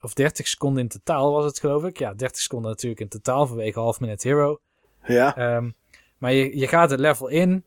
Of 0.00 0.12
30 0.12 0.48
seconden 0.48 0.82
in 0.82 0.88
totaal 0.88 1.32
was 1.32 1.44
het, 1.44 1.58
geloof 1.58 1.84
ik. 1.84 1.98
Ja, 1.98 2.14
30 2.14 2.40
seconden 2.42 2.70
natuurlijk 2.70 3.00
in 3.00 3.08
totaal 3.08 3.46
vanwege 3.46 3.78
Half 3.80 4.00
Minute 4.00 4.28
Hero. 4.28 4.60
Ja. 5.04 5.36
Ehm, 5.36 5.70
maar 6.18 6.32
je, 6.32 6.58
je 6.58 6.66
gaat 6.66 6.90
het 6.90 7.00
level 7.00 7.28
in 7.28 7.64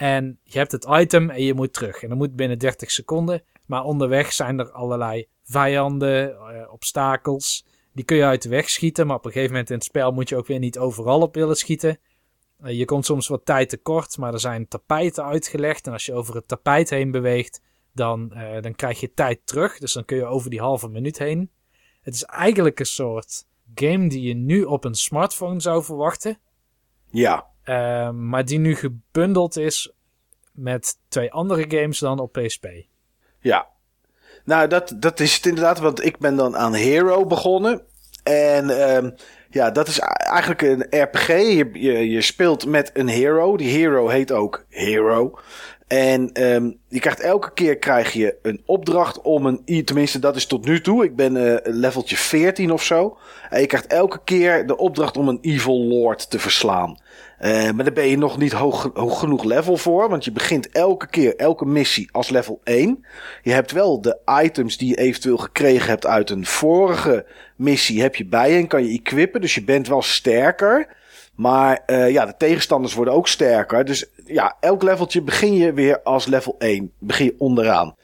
en 0.00 0.38
je 0.42 0.58
hebt 0.58 0.72
het 0.72 0.86
item 0.90 1.30
en 1.30 1.42
je 1.42 1.54
moet 1.54 1.72
terug. 1.72 2.02
En 2.02 2.08
dat 2.08 2.18
moet 2.18 2.36
binnen 2.36 2.58
30 2.58 2.90
seconden. 2.90 3.42
Maar 3.66 3.84
onderweg 3.84 4.32
zijn 4.32 4.58
er 4.58 4.70
allerlei 4.70 5.26
vijanden, 5.42 6.36
eh, 6.36 6.72
obstakels. 6.72 7.66
Die 7.92 8.04
kun 8.04 8.16
je 8.16 8.24
uit 8.24 8.42
de 8.42 8.48
weg 8.48 8.70
schieten, 8.70 9.06
maar 9.06 9.16
op 9.16 9.24
een 9.24 9.30
gegeven 9.30 9.52
moment 9.52 9.70
in 9.70 9.76
het 9.76 9.84
spel 9.84 10.12
moet 10.12 10.28
je 10.28 10.36
ook 10.36 10.46
weer 10.46 10.58
niet 10.58 10.78
overal 10.78 11.20
op 11.20 11.34
willen 11.34 11.56
schieten. 11.56 11.98
Eh, 12.60 12.78
je 12.78 12.84
komt 12.84 13.04
soms 13.04 13.28
wat 13.28 13.44
tijd 13.44 13.68
tekort, 13.68 14.18
maar 14.18 14.32
er 14.32 14.40
zijn 14.40 14.68
tapijten 14.68 15.24
uitgelegd. 15.24 15.86
En 15.86 15.92
als 15.92 16.06
je 16.06 16.14
over 16.14 16.34
het 16.34 16.48
tapijt 16.48 16.90
heen 16.90 17.10
beweegt, 17.10 17.60
dan, 17.92 18.32
eh, 18.32 18.62
dan 18.62 18.74
krijg 18.74 19.00
je 19.00 19.14
tijd 19.14 19.40
terug. 19.44 19.78
Dus 19.78 19.92
dan 19.92 20.04
kun 20.04 20.16
je 20.16 20.24
over 20.24 20.50
die 20.50 20.60
halve 20.60 20.88
minuut 20.88 21.18
heen. 21.18 21.50
Het 22.02 22.14
is 22.14 22.24
eigenlijk 22.24 22.80
een 22.80 22.86
soort 22.86 23.44
game 23.74 24.08
die 24.08 24.22
je 24.22 24.34
nu 24.34 24.62
op 24.62 24.84
een 24.84 24.94
smartphone 24.94 25.60
zou 25.60 25.84
verwachten. 25.84 26.38
Ja. 27.10 27.48
Eh, 27.70 28.10
maar 28.10 28.44
die 28.44 28.58
nu 28.58 28.74
gebundeld 28.74 29.56
is 29.56 29.92
met 30.52 30.98
twee 31.08 31.32
andere 31.32 31.64
games 31.68 31.98
dan 31.98 32.18
op 32.18 32.32
PSP. 32.32 32.66
Ja. 33.40 33.66
Nou, 34.44 34.68
dat, 34.68 34.94
dat 34.96 35.20
is 35.20 35.34
het 35.34 35.46
inderdaad, 35.46 35.78
want 35.78 36.04
ik 36.04 36.18
ben 36.18 36.36
dan 36.36 36.56
aan 36.56 36.74
Hero 36.74 37.26
begonnen. 37.26 37.82
En 38.22 38.70
ehm, 38.70 39.10
ja, 39.50 39.70
dat 39.70 39.88
is 39.88 39.98
eigenlijk 39.98 40.62
een 40.62 40.86
RPG. 41.02 41.26
Je, 41.26 41.70
je, 41.72 42.10
je 42.10 42.20
speelt 42.20 42.66
met 42.66 42.90
een 42.94 43.08
hero. 43.08 43.56
Die 43.56 43.70
hero 43.70 44.08
heet 44.08 44.32
ook 44.32 44.64
Hero. 44.68 45.38
En 45.86 46.32
ehm, 46.32 46.70
je 46.88 47.00
krijgt 47.00 47.20
elke 47.20 47.52
keer 47.52 47.78
krijg 47.78 48.12
je 48.12 48.36
een 48.42 48.62
opdracht 48.66 49.20
om 49.20 49.46
een... 49.46 49.84
Tenminste, 49.84 50.18
dat 50.18 50.36
is 50.36 50.46
tot 50.46 50.64
nu 50.64 50.80
toe. 50.80 51.04
Ik 51.04 51.16
ben 51.16 51.36
eh 51.36 51.74
leveltje 51.74 52.16
14 52.16 52.70
of 52.70 52.82
zo. 52.82 53.18
En 53.48 53.60
je 53.60 53.66
krijgt 53.66 53.86
elke 53.86 54.20
keer 54.24 54.66
de 54.66 54.76
opdracht 54.76 55.16
om 55.16 55.28
een 55.28 55.38
evil 55.40 55.84
lord 55.84 56.30
te 56.30 56.38
verslaan. 56.38 56.98
Eh, 57.40 57.70
maar 57.70 57.84
daar 57.84 57.92
ben 57.92 58.06
je 58.06 58.18
nog 58.18 58.38
niet 58.38 58.52
hoog, 58.52 58.90
hoog 58.94 59.18
genoeg 59.18 59.44
level 59.44 59.76
voor. 59.76 60.08
Want 60.08 60.24
je 60.24 60.32
begint 60.32 60.68
elke 60.68 61.06
keer, 61.06 61.36
elke 61.36 61.66
missie 61.66 62.08
als 62.12 62.28
level 62.28 62.60
1. 62.64 63.04
Je 63.42 63.52
hebt 63.52 63.72
wel 63.72 64.00
de 64.00 64.18
items 64.42 64.76
die 64.76 64.88
je 64.88 64.96
eventueel 64.96 65.36
gekregen 65.36 65.88
hebt 65.88 66.06
uit 66.06 66.30
een 66.30 66.46
vorige 66.46 67.26
missie. 67.56 68.02
Heb 68.02 68.16
je 68.16 68.26
bij 68.26 68.52
je 68.52 68.58
en 68.58 68.66
kan 68.66 68.84
je 68.84 68.98
equippen. 68.98 69.40
Dus 69.40 69.54
je 69.54 69.64
bent 69.64 69.88
wel 69.88 70.02
sterker. 70.02 70.96
Maar 71.34 71.82
uh, 71.86 72.10
ja, 72.10 72.26
de 72.26 72.34
tegenstanders 72.36 72.94
worden 72.94 73.14
ook 73.14 73.28
sterker. 73.28 73.84
Dus 73.84 74.10
ja, 74.24 74.56
elk 74.60 74.82
leveltje 74.82 75.22
begin 75.22 75.54
je 75.54 75.72
weer 75.72 76.02
als 76.02 76.26
level 76.26 76.54
1. 76.58 76.92
Begin 76.98 77.24
je 77.24 77.34
onderaan. 77.38 77.94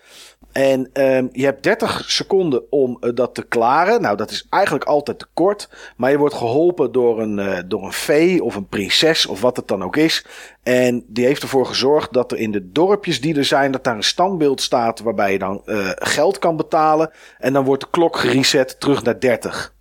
En 0.57 0.91
um, 0.93 1.29
je 1.33 1.45
hebt 1.45 1.63
30 1.63 2.05
seconden 2.07 2.73
om 2.73 2.99
uh, 3.01 3.11
dat 3.15 3.35
te 3.35 3.43
klaren. 3.43 4.01
Nou, 4.01 4.17
dat 4.17 4.31
is 4.31 4.47
eigenlijk 4.51 4.85
altijd 4.85 5.19
te 5.19 5.27
kort. 5.35 5.69
Maar 5.97 6.11
je 6.11 6.19
wordt 6.19 6.35
geholpen 6.35 6.93
door 6.93 7.21
een, 7.21 7.39
uh, 7.39 7.59
door 7.67 7.85
een 7.85 7.93
vee 7.93 8.45
of 8.45 8.55
een 8.55 8.69
prinses 8.69 9.27
of 9.27 9.41
wat 9.41 9.57
het 9.57 9.69
dan 9.69 9.83
ook 9.83 9.97
is. 9.97 10.27
En 10.63 11.05
die 11.07 11.25
heeft 11.25 11.43
ervoor 11.43 11.67
gezorgd 11.67 12.13
dat 12.13 12.33
er 12.33 12.39
in 12.39 12.53
de 12.53 12.73
dorpjes 12.73 13.21
die 13.21 13.37
er 13.37 13.45
zijn, 13.45 13.73
dat 13.73 13.85
daar 13.85 13.97
een 13.97 14.03
standbeeld 14.03 14.61
staat 14.61 15.01
waarbij 15.01 15.33
je 15.33 15.39
dan 15.39 15.63
uh, 15.67 15.91
geld 15.95 16.39
kan 16.39 16.57
betalen. 16.57 17.11
En 17.39 17.53
dan 17.53 17.65
wordt 17.65 17.83
de 17.83 17.91
klok 17.91 18.17
gereset 18.17 18.81
terug 18.81 19.03
naar 19.03 19.21
30. 19.21 19.75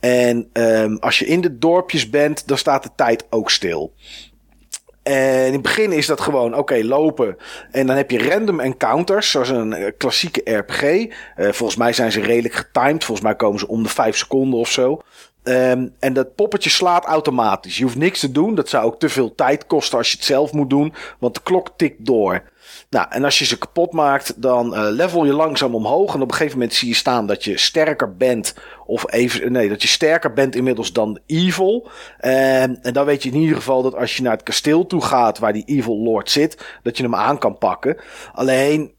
En 0.00 0.50
um, 0.52 0.96
als 0.98 1.18
je 1.18 1.26
in 1.26 1.40
de 1.40 1.58
dorpjes 1.58 2.10
bent, 2.10 2.48
dan 2.48 2.58
staat 2.58 2.82
de 2.82 2.90
tijd 2.96 3.26
ook 3.30 3.50
stil. 3.50 3.92
En 5.08 5.46
in 5.46 5.52
het 5.52 5.62
begin 5.62 5.92
is 5.92 6.06
dat 6.06 6.20
gewoon, 6.20 6.56
oké, 6.56 6.84
lopen. 6.84 7.36
En 7.70 7.86
dan 7.86 7.96
heb 7.96 8.10
je 8.10 8.28
random 8.28 8.60
encounters, 8.60 9.30
zoals 9.30 9.48
een 9.48 9.80
uh, 9.80 9.86
klassieke 9.96 10.56
RPG. 10.56 10.82
Uh, 10.82 11.08
volgens 11.36 11.76
mij 11.76 11.92
zijn 11.92 12.12
ze 12.12 12.20
redelijk 12.20 12.54
getimed. 12.54 13.04
Volgens 13.04 13.26
mij 13.26 13.36
komen 13.36 13.58
ze 13.58 13.68
om 13.68 13.82
de 13.82 13.88
5 13.88 14.16
seconden 14.16 14.58
of 14.58 14.70
zo. 14.70 15.02
Um, 15.42 15.94
en 15.98 16.12
dat 16.12 16.34
poppetje 16.34 16.70
slaat 16.70 17.04
automatisch. 17.04 17.76
Je 17.76 17.84
hoeft 17.84 17.96
niks 17.96 18.20
te 18.20 18.32
doen. 18.32 18.54
Dat 18.54 18.68
zou 18.68 18.84
ook 18.84 18.98
te 18.98 19.08
veel 19.08 19.34
tijd 19.34 19.66
kosten 19.66 19.98
als 19.98 20.10
je 20.10 20.16
het 20.16 20.26
zelf 20.26 20.52
moet 20.52 20.70
doen. 20.70 20.94
Want 21.18 21.34
de 21.34 21.40
klok 21.42 21.70
tikt 21.76 22.06
door. 22.06 22.42
Nou, 22.90 23.06
en 23.10 23.24
als 23.24 23.38
je 23.38 23.44
ze 23.44 23.58
kapot 23.58 23.92
maakt, 23.92 24.42
dan 24.42 24.74
uh, 24.74 24.86
level 24.90 25.24
je 25.24 25.32
langzaam 25.32 25.74
omhoog. 25.74 26.14
En 26.14 26.20
op 26.22 26.30
een 26.30 26.36
gegeven 26.36 26.58
moment 26.58 26.76
zie 26.76 26.88
je 26.88 26.94
staan 26.94 27.26
dat 27.26 27.44
je 27.44 27.58
sterker 27.58 28.16
bent. 28.16 28.54
Of 28.86 29.12
even, 29.12 29.52
nee, 29.52 29.68
dat 29.68 29.82
je 29.82 29.88
sterker 29.88 30.32
bent 30.32 30.54
inmiddels 30.54 30.92
dan 30.92 31.18
evil. 31.26 31.88
En, 32.18 32.82
en 32.82 32.92
dan 32.92 33.04
weet 33.04 33.22
je 33.22 33.30
in 33.30 33.40
ieder 33.40 33.56
geval 33.56 33.82
dat 33.82 33.94
als 33.94 34.16
je 34.16 34.22
naar 34.22 34.32
het 34.32 34.42
kasteel 34.42 34.86
toe 34.86 35.02
gaat, 35.02 35.38
waar 35.38 35.52
die 35.52 35.64
evil 35.66 35.98
lord 35.98 36.30
zit, 36.30 36.78
dat 36.82 36.96
je 36.96 37.02
hem 37.02 37.14
aan 37.14 37.38
kan 37.38 37.58
pakken. 37.58 37.96
Alleen, 38.32 38.94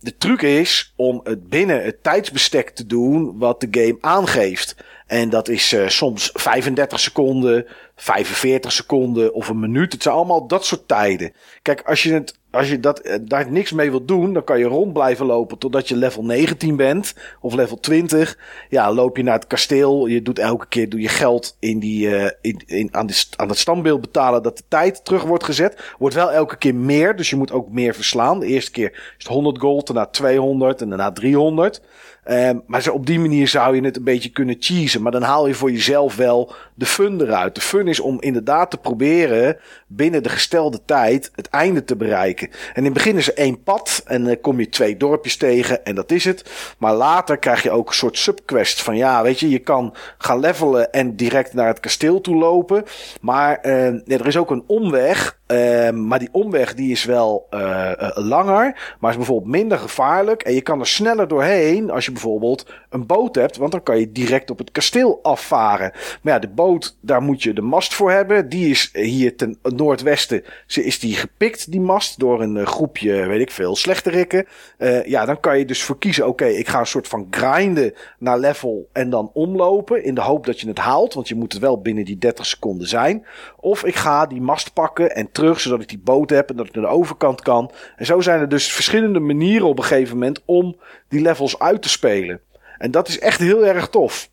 de 0.00 0.16
truc 0.16 0.42
is 0.42 0.92
om 0.96 1.20
het 1.22 1.48
binnen 1.48 1.84
het 1.84 2.02
tijdsbestek 2.02 2.70
te 2.70 2.86
doen 2.86 3.38
wat 3.38 3.60
de 3.60 3.68
game 3.70 3.98
aangeeft. 4.00 4.76
En 5.06 5.30
dat 5.30 5.48
is 5.48 5.72
uh, 5.72 5.88
soms 5.88 6.30
35 6.32 7.00
seconden, 7.00 7.66
45 7.96 8.72
seconden 8.72 9.34
of 9.34 9.48
een 9.48 9.60
minuut. 9.60 9.92
Het 9.92 10.02
zijn 10.02 10.14
allemaal 10.14 10.46
dat 10.46 10.64
soort 10.64 10.88
tijden. 10.88 11.32
Kijk, 11.62 11.82
als 11.82 12.02
je, 12.02 12.12
het, 12.12 12.38
als 12.50 12.68
je 12.68 12.80
dat, 12.80 13.06
uh, 13.06 13.14
daar 13.22 13.50
niks 13.50 13.72
mee 13.72 13.90
wilt 13.90 14.08
doen, 14.08 14.32
dan 14.32 14.44
kan 14.44 14.58
je 14.58 14.64
rond 14.64 14.92
blijven 14.92 15.26
lopen 15.26 15.58
totdat 15.58 15.88
je 15.88 15.96
level 15.96 16.24
19 16.24 16.76
bent. 16.76 17.14
Of 17.40 17.54
level 17.54 17.80
20. 17.80 18.38
Ja, 18.68 18.92
loop 18.92 19.16
je 19.16 19.22
naar 19.22 19.34
het 19.34 19.46
kasteel. 19.46 20.06
Je 20.06 20.22
doet 20.22 20.38
elke 20.38 20.66
keer 20.68 20.88
doe 20.88 21.00
je 21.00 21.08
geld 21.08 21.56
in 21.58 21.78
die, 21.78 22.08
uh, 22.08 22.30
in, 22.40 22.62
in, 22.66 22.88
aan, 22.94 23.06
die, 23.06 23.16
aan 23.36 23.48
het 23.48 23.58
standbeeld 23.58 24.00
betalen 24.00 24.42
dat 24.42 24.56
de 24.56 24.64
tijd 24.68 25.04
terug 25.04 25.22
wordt 25.22 25.44
gezet. 25.44 25.94
Wordt 25.98 26.14
wel 26.14 26.32
elke 26.32 26.56
keer 26.56 26.74
meer, 26.74 27.16
dus 27.16 27.30
je 27.30 27.36
moet 27.36 27.52
ook 27.52 27.70
meer 27.70 27.94
verslaan. 27.94 28.40
De 28.40 28.46
eerste 28.46 28.70
keer 28.70 28.90
is 28.92 29.24
het 29.24 29.26
100 29.26 29.58
gold, 29.58 29.86
daarna 29.86 30.06
200 30.06 30.80
en 30.80 30.88
daarna 30.88 31.12
300. 31.12 31.82
Um, 32.28 32.62
maar 32.66 32.90
op 32.90 33.06
die 33.06 33.18
manier 33.18 33.48
zou 33.48 33.74
je 33.74 33.82
het 33.82 33.96
een 33.96 34.04
beetje 34.04 34.28
kunnen 34.28 34.56
cheesen. 34.58 35.02
Maar 35.02 35.12
dan 35.12 35.22
haal 35.22 35.46
je 35.46 35.54
voor 35.54 35.70
jezelf 35.70 36.16
wel 36.16 36.52
de 36.74 36.86
fun 36.86 37.20
eruit. 37.20 37.54
De 37.54 37.60
fun 37.60 37.88
is 37.88 38.00
om 38.00 38.20
inderdaad 38.20 38.70
te 38.70 38.76
proberen 38.76 39.56
binnen 39.86 40.22
de 40.22 40.28
gestelde 40.28 40.80
tijd 40.84 41.30
het 41.34 41.48
einde 41.48 41.84
te 41.84 41.96
bereiken. 41.96 42.48
En 42.48 42.74
in 42.74 42.84
het 42.84 42.92
begin 42.92 43.16
is 43.16 43.28
er 43.28 43.34
één 43.36 43.62
pad 43.62 44.02
en 44.06 44.24
dan 44.24 44.40
kom 44.40 44.60
je 44.60 44.68
twee 44.68 44.96
dorpjes 44.96 45.36
tegen 45.36 45.84
en 45.84 45.94
dat 45.94 46.10
is 46.10 46.24
het. 46.24 46.74
Maar 46.78 46.94
later 46.94 47.38
krijg 47.38 47.62
je 47.62 47.70
ook 47.70 47.88
een 47.88 47.94
soort 47.94 48.18
subquest 48.18 48.82
van 48.82 48.96
ja, 48.96 49.22
weet 49.22 49.40
je, 49.40 49.48
je 49.48 49.58
kan 49.58 49.94
gaan 50.18 50.40
levelen 50.40 50.92
en 50.92 51.16
direct 51.16 51.54
naar 51.54 51.66
het 51.66 51.80
kasteel 51.80 52.20
toe 52.20 52.36
lopen. 52.36 52.84
Maar 53.20 53.58
uh, 53.62 53.86
er 53.86 54.26
is 54.26 54.36
ook 54.36 54.50
een 54.50 54.64
omweg. 54.66 55.38
Uh, 55.50 55.90
maar 55.90 56.18
die 56.18 56.28
omweg 56.32 56.74
die 56.74 56.90
is 56.90 57.04
wel 57.04 57.46
uh, 57.50 57.92
uh, 58.00 58.10
langer, 58.14 58.96
maar 59.00 59.10
is 59.10 59.16
bijvoorbeeld 59.16 59.50
minder 59.50 59.78
gevaarlijk. 59.78 60.42
En 60.42 60.54
je 60.54 60.60
kan 60.60 60.80
er 60.80 60.86
sneller 60.86 61.28
doorheen 61.28 61.90
als 61.90 62.04
je 62.04 62.12
bijvoorbeeld 62.12 62.66
een 62.90 63.06
boot 63.06 63.34
hebt, 63.34 63.56
want 63.56 63.72
dan 63.72 63.82
kan 63.82 63.98
je 63.98 64.12
direct 64.12 64.50
op 64.50 64.58
het 64.58 64.70
kasteel 64.70 65.18
afvaren. 65.22 65.92
Maar 66.22 66.32
ja, 66.32 66.38
de 66.38 66.48
boot, 66.48 66.96
daar 67.00 67.22
moet 67.22 67.42
je 67.42 67.52
de 67.52 67.60
mast 67.60 67.94
voor 67.94 68.10
hebben. 68.10 68.48
Die 68.48 68.70
is 68.70 68.90
hier 68.92 69.36
ten 69.36 69.58
noordwesten, 69.62 70.44
is 70.66 70.98
die 70.98 71.14
gepikt, 71.14 71.70
die 71.70 71.80
mast, 71.80 72.18
door 72.18 72.42
een 72.42 72.66
groepje, 72.66 73.26
weet 73.26 73.40
ik 73.40 73.50
veel, 73.50 73.76
slechterikken. 73.76 74.46
Uh, 74.78 75.04
ja, 75.04 75.24
dan 75.24 75.40
kan 75.40 75.58
je 75.58 75.64
dus 75.64 75.82
voor 75.82 75.98
kiezen, 75.98 76.28
oké, 76.28 76.44
ik 76.44 76.68
ga 76.68 76.78
een 76.78 76.86
soort 76.86 77.08
van 77.08 77.26
grinden 77.30 77.94
naar 78.18 78.38
level 78.38 78.88
en 78.92 79.10
dan 79.10 79.30
omlopen, 79.32 80.04
in 80.04 80.14
de 80.14 80.20
hoop 80.20 80.46
dat 80.46 80.60
je 80.60 80.68
het 80.68 80.78
haalt, 80.78 81.14
want 81.14 81.28
je 81.28 81.34
moet 81.34 81.52
het 81.52 81.62
wel 81.62 81.80
binnen 81.80 82.04
die 82.04 82.18
30 82.18 82.46
seconden 82.46 82.88
zijn. 82.88 83.26
Of 83.56 83.84
ik 83.84 83.94
ga 83.94 84.26
die 84.26 84.40
mast 84.40 84.72
pakken 84.72 85.14
en 85.14 85.32
terug, 85.40 85.60
zodat 85.60 85.80
ik 85.80 85.88
die 85.88 85.98
boot 86.04 86.30
heb 86.30 86.50
en 86.50 86.56
dat 86.56 86.66
ik 86.66 86.74
naar 86.74 86.84
de 86.84 86.90
overkant 86.90 87.40
kan. 87.40 87.70
En 87.96 88.06
zo 88.06 88.20
zijn 88.20 88.40
er 88.40 88.48
dus 88.48 88.72
verschillende 88.72 89.20
manieren 89.20 89.66
op 89.66 89.78
een 89.78 89.84
gegeven 89.84 90.14
moment 90.14 90.42
om 90.44 90.80
die 91.08 91.20
levels 91.20 91.58
uit 91.58 91.82
te 91.82 91.88
spelen. 91.88 92.40
En 92.78 92.90
dat 92.90 93.08
is 93.08 93.18
echt 93.18 93.40
heel 93.40 93.66
erg 93.66 93.88
tof. 93.88 94.30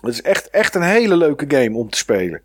Het 0.00 0.12
is 0.12 0.22
echt, 0.22 0.50
echt 0.50 0.74
een 0.74 0.82
hele 0.82 1.16
leuke 1.16 1.44
game 1.48 1.76
om 1.76 1.90
te 1.90 1.98
spelen. 1.98 2.42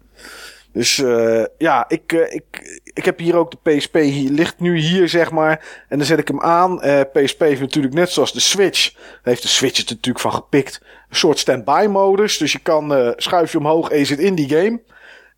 Dus 0.72 0.98
uh, 0.98 1.44
ja, 1.58 1.86
ik, 1.88 2.14
uh, 2.14 2.34
ik, 2.34 2.82
ik 2.94 3.06
heb 3.06 3.20
hier 3.20 3.36
ook 3.36 3.52
de 3.52 3.72
PSP. 3.72 3.96
Hier 3.96 4.32
ligt 4.32 4.60
nu 4.60 4.78
hier, 4.78 5.10
zeg 5.10 5.32
maar. 5.32 5.84
En 5.90 5.98
dan 5.98 6.08
zet 6.08 6.20
ik 6.20 6.28
hem 6.28 6.42
aan. 6.42 6.80
PSP 7.14 7.40
heeft 7.40 7.62
natuurlijk 7.62 7.94
net 7.94 8.10
zoals 8.10 8.34
de 8.34 8.40
Switch. 8.40 8.94
Heeft 9.24 9.42
de 9.42 9.48
Switch 9.48 9.78
het 9.78 9.90
natuurlijk 9.90 10.20
van 10.20 10.34
gepikt. 10.34 10.82
Een 11.10 11.16
soort 11.16 11.40
standby 11.40 11.86
modus. 11.90 12.38
Dus 12.38 12.52
je 12.52 12.60
kan 12.60 13.14
schuif 13.18 13.52
je 13.52 13.58
omhoog 13.58 13.90
en 13.90 13.98
je 13.98 14.06
zit 14.06 14.20
in 14.20 14.36
die 14.36 14.50
game. 14.50 14.82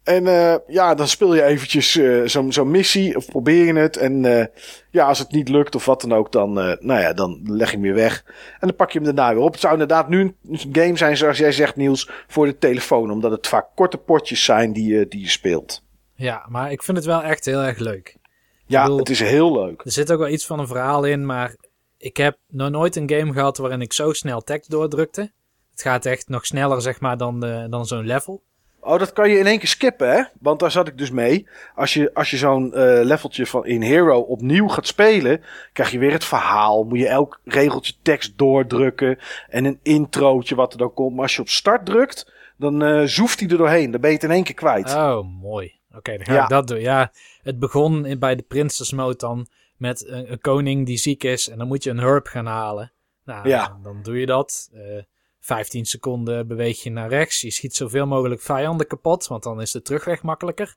En 0.08 0.26
uh, 0.26 0.56
ja, 0.68 0.96
dan 0.96 1.08
speel 1.08 1.36
je 1.36 1.44
eventjes 1.44 1.96
uh, 1.96 2.28
zo'n 2.28 2.54
zo 2.54 2.66
missie 2.66 3.16
of 3.16 3.26
probeer 3.26 3.66
je 3.66 3.74
het. 3.74 3.98
En 3.98 4.24
uh, 4.24 4.46
ja, 4.92 5.08
als 5.08 5.20
het 5.20 5.32
niet 5.32 5.50
lukt 5.50 5.76
of 5.76 5.86
wat 5.86 6.02
dan 6.02 6.14
ook, 6.14 6.32
dan, 6.32 6.54
nou 6.54 7.00
ja, 7.00 7.14
dan 7.14 7.42
leg 7.44 7.68
je 7.68 7.74
hem 7.74 7.82
weer 7.82 7.94
weg. 7.94 8.24
En 8.60 8.68
dan 8.68 8.76
pak 8.76 8.92
je 8.92 9.00
hem 9.00 9.16
daarna 9.16 9.34
weer 9.34 9.44
op. 9.44 9.52
Het 9.52 9.62
zou 9.62 9.74
inderdaad 9.74 10.10
nu 10.10 10.36
een 10.50 10.60
game 10.72 10.98
zijn, 10.98 11.18
zoals 11.18 11.38
jij 11.38 11.52
zegt 11.52 11.76
Niels, 11.76 12.10
voor 12.28 12.46
de 12.46 12.58
telefoon. 12.58 13.12
Omdat 13.12 13.32
het 13.32 13.48
vaak 13.48 13.68
korte 13.76 13.98
potjes 13.98 14.44
zijn 14.44 14.74
die, 14.74 15.08
die 15.08 15.22
je 15.22 15.30
speelt. 15.30 15.84
Ja, 16.16 16.46
maar 16.50 16.72
ik 16.72 16.84
vind 16.84 16.98
het 16.98 17.06
wel 17.06 17.22
echt 17.24 17.46
heel 17.46 17.62
erg 17.62 17.78
leuk. 17.78 18.18
Ja, 18.66 18.82
bedoel- 18.82 18.98
het 18.98 19.10
is 19.10 19.20
heel 19.20 19.54
leuk. 19.54 19.82
Er 19.86 19.92
zit 19.92 20.12
ook 20.12 20.20
wel 20.20 20.30
iets 20.30 20.46
van 20.46 20.60
een 20.60 20.68
verhaal 20.68 21.04
in, 21.04 21.26
maar 21.26 21.56
ik 21.98 22.18
heb 22.18 22.38
nog 22.48 22.70
nooit 22.70 22.96
een 22.96 23.10
game 23.10 23.34
gehad 23.34 23.58
waarin 23.58 23.82
ik 23.82 23.94
zo 23.94 24.14
snel 24.14 24.42
tekst 24.42 24.70
doordrukte. 24.70 25.32
Het 25.72 25.82
gaat 25.82 26.06
echt 26.06 26.30
nog 26.30 26.46
sneller, 26.46 26.82
zeg 26.82 27.00
maar, 27.00 27.18
dan, 27.18 27.40
dan 27.70 27.86
zo'n 27.86 28.06
level. 28.06 28.42
Oh, 28.88 29.00
dat 29.00 29.14
kan 29.14 29.30
je 29.30 29.38
in 29.38 29.46
één 29.46 29.60
keer 29.60 29.68
skippen, 29.68 30.12
hè? 30.12 30.24
Want 30.40 30.60
daar 30.60 30.72
zat 30.72 30.88
ik 30.88 30.98
dus 30.98 31.12
mee. 31.12 31.48
Als 31.76 31.94
je, 31.94 32.14
als 32.14 32.30
je 32.32 32.38
zo'n 32.38 32.74
eh, 32.74 33.04
leveltje 33.04 33.46
van 33.46 33.66
in 33.66 33.82
Hero 33.82 34.20
opnieuw 34.20 34.68
gaat 34.68 34.88
spelen, 34.88 35.42
krijg 35.74 35.92
je 35.92 36.00
weer 36.00 36.12
het 36.12 36.26
verhaal. 36.26 36.84
Moet 36.84 37.00
je 37.00 37.08
elk 37.08 37.40
regeltje 37.44 37.94
tekst 38.02 38.38
doordrukken. 38.38 39.18
En 39.50 39.66
een 39.66 39.80
introotje 39.84 40.56
wat 40.56 40.72
er 40.72 40.78
dan 40.78 40.94
komt. 40.94 41.14
Maar 41.14 41.24
als 41.24 41.36
je 41.36 41.42
op 41.42 41.50
start 41.50 41.86
drukt, 41.86 42.32
dan 42.58 42.84
eh 42.84 43.02
zoeft 43.06 43.40
hij 43.40 43.50
er 43.50 43.58
doorheen. 43.58 43.92
Dan 43.92 44.02
ben 44.02 44.10
je 44.10 44.16
het 44.16 44.26
in 44.26 44.32
één 44.32 44.44
keer 44.44 44.56
kwijt. 44.56 44.94
Oh, 44.96 45.42
mooi. 45.42 45.76
Oké, 45.96 46.16
dan 46.18 46.26
ga 46.26 46.34
Ja. 46.34 46.44
ik 46.44 46.50
dat 46.50 46.68
doen. 46.68 46.80
Ja, 46.80 47.12
het 47.44 47.60
begon 47.60 48.06
in, 48.06 48.20
bij 48.20 48.36
de 48.36 48.44
Princess 48.44 48.92
Mode 48.94 49.18
dan 49.18 49.48
met 49.78 50.08
een, 50.08 50.32
een 50.32 50.42
koning 50.42 50.86
die 50.86 50.98
ziek 50.98 51.24
is. 51.24 51.50
En 51.50 51.58
dan 51.58 51.68
moet 51.68 51.84
je 51.84 51.90
een 51.90 51.98
herb 52.00 52.28
gaan 52.28 52.46
halen. 52.46 52.92
Nou, 53.26 53.48
Ja. 53.50 53.68
dan, 53.68 53.84
dan 53.84 54.02
doe 54.04 54.20
je 54.20 54.26
dat. 54.26 54.70
Eh 54.74 55.04
15 55.48 55.86
seconden 55.86 56.48
beweeg 56.48 56.84
je 56.84 56.90
naar 56.90 57.10
rechts. 57.10 57.42
Je 57.42 57.52
schiet 57.52 57.76
zoveel 57.76 58.08
mogelijk 58.08 58.42
vijanden 58.42 58.88
kapot, 58.88 59.28
want 59.28 59.44
dan 59.44 59.62
is 59.62 59.72
de 59.72 59.82
terugweg 59.82 60.24
makkelijker. 60.24 60.76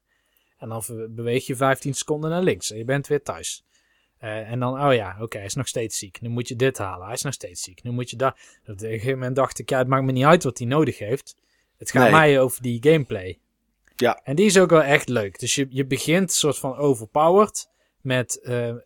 En 0.58 0.68
dan 0.68 0.82
beweeg 1.10 1.46
je 1.46 1.56
15 1.56 1.94
seconden 1.94 2.30
naar 2.30 2.42
links 2.42 2.70
en 2.70 2.78
je 2.78 2.84
bent 2.84 3.06
weer 3.06 3.22
thuis. 3.22 3.64
Eh, 4.18 4.50
en 4.50 4.60
dan, 4.60 4.84
oh 4.84 4.94
ja, 4.94 5.16
oké, 5.20 5.36
hij 5.36 5.46
is 5.46 5.54
nog 5.54 5.68
steeds 5.68 5.98
ziek. 5.98 6.20
Nu 6.20 6.28
moet 6.28 6.48
je 6.48 6.56
dit 6.56 6.78
halen. 6.78 7.04
Hij 7.04 7.14
is 7.14 7.22
nog 7.22 7.32
steeds 7.32 7.62
ziek. 7.62 7.82
Nu 7.82 7.90
moet 7.90 8.10
je 8.10 8.16
dat. 8.16 8.32
Op 8.62 8.68
een 8.68 8.78
gegeven 8.78 9.18
moment 9.18 9.36
dacht 9.36 9.58
ik, 9.58 9.70
ja, 9.70 9.78
het 9.78 9.88
maakt 9.88 10.04
me 10.04 10.12
niet 10.12 10.24
uit 10.24 10.42
wat 10.42 10.58
hij 10.58 10.66
nodig 10.66 10.98
heeft. 10.98 11.36
Het 11.78 11.90
gaat 11.90 12.02
Nee. 12.02 12.10
mij 12.10 12.40
over 12.40 12.62
die 12.62 12.82
gameplay. 12.82 13.38
Ja. 13.96 14.20
En 14.24 14.36
die 14.36 14.46
is 14.46 14.58
ook 14.58 14.70
wel 14.70 14.82
echt 14.82 15.08
leuk. 15.08 15.38
Dus 15.38 15.54
je, 15.54 15.66
je 15.70 15.86
begint 15.86 16.32
soort 16.32 16.58
van 16.58 16.76
overpowered. 16.76 17.69
Met, 18.00 18.40
eh, 18.40 18.68
eh, 18.68 18.76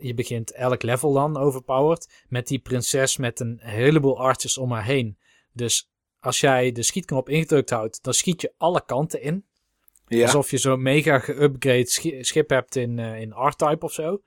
je 0.00 0.14
begint 0.14 0.52
elk 0.52 0.82
level 0.82 1.12
dan 1.12 1.36
overpowered. 1.36 2.08
Met 2.28 2.46
die 2.46 2.58
prinses 2.58 3.16
met 3.16 3.40
een 3.40 3.58
heleboel 3.62 4.18
archers 4.18 4.58
om 4.58 4.72
haar 4.72 4.84
heen. 4.84 5.18
Dus 5.52 5.90
als 6.20 6.40
jij 6.40 6.72
de 6.72 6.82
schietknop 6.82 7.28
ingedrukt 7.28 7.70
houdt, 7.70 8.02
dan 8.02 8.14
schiet 8.14 8.40
je 8.40 8.52
alle 8.56 8.84
kanten 8.86 9.22
in. 9.22 9.44
ja. 10.06 10.22
Alsof 10.22 10.50
je 10.50 10.58
zo'n 10.58 10.82
mega 10.82 11.18
geüpgrade 11.20 11.84
schi- 11.84 12.24
schip 12.24 12.50
hebt 12.50 12.76
in, 12.76 12.98
eh, 12.98 13.20
in 13.20 13.30
R-Type 13.30 13.84
of 13.84 13.92
zo. 13.92 14.22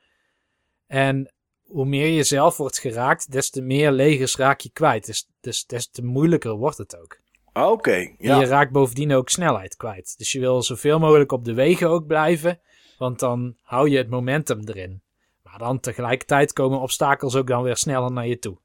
En 0.88 1.32
hoe 1.66 1.86
meer 1.86 2.08
je 2.08 2.24
zelf 2.24 2.58
wordt 2.58 2.80
geraakt, 2.80 3.32
des 3.32 3.50
te 3.50 3.62
meer 3.62 3.92
legers 3.92 4.36
raak 4.36 4.60
je 4.60 4.70
kwijt. 4.70 5.06
Dus, 5.06 5.30
dus 5.40 5.66
des 5.66 5.90
te 5.90 6.04
moeilijker 6.04 6.52
wordt 6.52 6.78
het 6.78 6.98
ook. 6.98 7.20
Oké, 7.54 8.14
ja. 8.18 8.40
je 8.40 8.46
raakt 8.46 8.72
bovendien 8.72 9.14
ook 9.14 9.30
snelheid 9.30 9.76
kwijt. 9.76 10.18
Dus 10.18 10.32
je 10.32 10.40
wil 10.40 10.62
zoveel 10.62 11.00
mogelijk 11.00 11.32
op 11.32 11.46
de 11.46 11.54
wegen 11.54 11.90
ook 11.90 12.08
blijven. 12.08 12.60
Want 12.98 13.20
dan 13.20 13.56
hou 13.62 13.90
je 13.90 13.98
het 13.98 14.10
momentum 14.10 14.62
erin. 14.66 15.02
Maar 15.44 15.58
dan 15.58 15.80
tegelijkertijd 15.80 16.54
komen 16.54 16.80
obstakels 16.80 17.36
ook 17.36 17.48
dan 17.48 17.64
weer 17.64 17.78
sneller 17.78 18.12
naar 18.12 18.28
je 18.28 18.40
toe. 18.40 18.58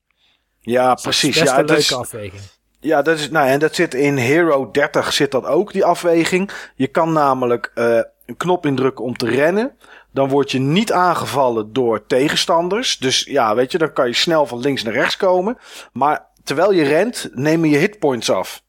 Ja, 0.60 0.94
Dus 0.94 1.02
dat 1.02 1.12
is 1.12 1.20
precies. 1.20 1.40
best 1.40 1.52
Ja, 1.52 1.58
een 1.58 1.64
leuke 1.64 1.80
is, 1.80 1.94
afweging. 1.94 2.42
Ja, 2.80 3.02
dat 3.02 3.18
is, 3.18 3.30
nou, 3.30 3.48
en 3.48 3.58
dat 3.58 3.74
zit 3.74 3.94
in 3.94 4.16
Hero 4.16 4.70
30 4.70 5.12
zit 5.12 5.30
dat 5.30 5.44
ook, 5.44 5.72
die 5.72 5.84
afweging. 5.84 6.50
Je 6.74 6.86
kan 6.86 7.12
namelijk 7.12 7.70
eh, 7.74 8.00
een 8.26 8.36
knop 8.36 8.66
indrukken 8.66 9.04
om 9.04 9.16
te 9.16 9.26
rennen. 9.26 9.76
Dan 10.10 10.28
word 10.28 10.50
je 10.50 10.58
niet 10.58 10.92
aangevallen 10.92 11.72
door 11.72 12.06
tegenstanders. 12.06 12.98
Dus 12.98 13.24
ja, 13.24 13.54
weet 13.54 13.72
je, 13.72 13.78
dan 13.78 13.92
kan 13.92 14.06
je 14.06 14.14
snel 14.14 14.46
van 14.46 14.60
links 14.60 14.82
naar 14.82 14.92
rechts 14.92 15.16
komen. 15.16 15.58
Maar 15.92 16.26
terwijl 16.44 16.72
je 16.72 16.82
rent, 16.82 17.28
nemen 17.32 17.68
je 17.68 17.76
hitpoints 17.76 18.30
af. 18.30 18.62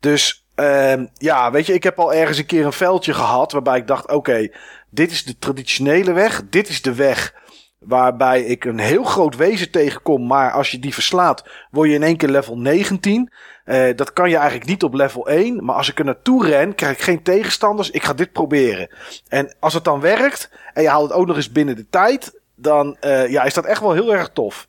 Dus 0.00 0.39
ehm, 0.62 1.06
ja, 1.14 1.50
weet 1.50 1.66
je, 1.66 1.72
ik 1.72 1.82
heb 1.82 1.98
al 1.98 2.14
ergens 2.14 2.38
een 2.38 2.46
keer 2.46 2.66
een 2.66 2.72
veldje 2.72 3.14
gehad 3.14 3.52
waarbij 3.52 3.78
ik 3.78 3.86
dacht, 3.86 4.10
oké, 4.10 4.48
dit 4.90 5.10
is 5.10 5.24
de 5.24 5.38
traditionele 5.38 6.12
weg. 6.12 6.42
Dit 6.50 6.68
is 6.68 6.82
de 6.82 6.94
weg 6.94 7.34
waarbij 7.78 8.42
ik 8.42 8.64
een 8.64 8.78
heel 8.78 9.04
groot 9.04 9.36
wezen 9.36 9.70
tegenkom. 9.70 10.26
Maar 10.26 10.52
als 10.52 10.70
je 10.70 10.78
die 10.78 10.94
verslaat, 10.94 11.44
word 11.70 11.88
je 11.88 11.94
in 11.94 12.02
één 12.02 12.16
keer 12.16 12.28
level 12.28 12.58
19. 12.58 13.32
Eh, 13.64 13.96
dat 13.96 14.12
kan 14.12 14.30
je 14.30 14.36
eigenlijk 14.36 14.66
niet 14.66 14.82
op 14.82 14.94
level 14.94 15.28
1. 15.28 15.64
Maar 15.64 15.76
als 15.76 15.90
ik 15.90 15.98
er 15.98 16.04
naartoe 16.04 16.46
ren, 16.46 16.74
krijg 16.74 16.92
ik 16.92 17.02
geen 17.02 17.22
tegenstanders. 17.22 17.90
Ik 17.90 18.02
ga 18.02 18.12
dit 18.12 18.32
proberen. 18.32 18.90
En 19.28 19.56
als 19.60 19.74
het 19.74 19.84
dan 19.84 20.00
werkt, 20.00 20.50
en 20.72 20.82
je 20.82 20.88
haalt 20.88 21.08
het 21.08 21.18
ook 21.18 21.26
nog 21.26 21.36
eens 21.36 21.52
binnen 21.52 21.76
de 21.76 21.86
tijd, 21.90 22.40
dan 22.54 22.96
eh, 23.00 23.28
ja, 23.28 23.42
is 23.42 23.54
dat 23.54 23.64
echt 23.64 23.80
wel 23.80 23.92
heel 23.92 24.14
erg 24.14 24.30
tof. 24.32 24.68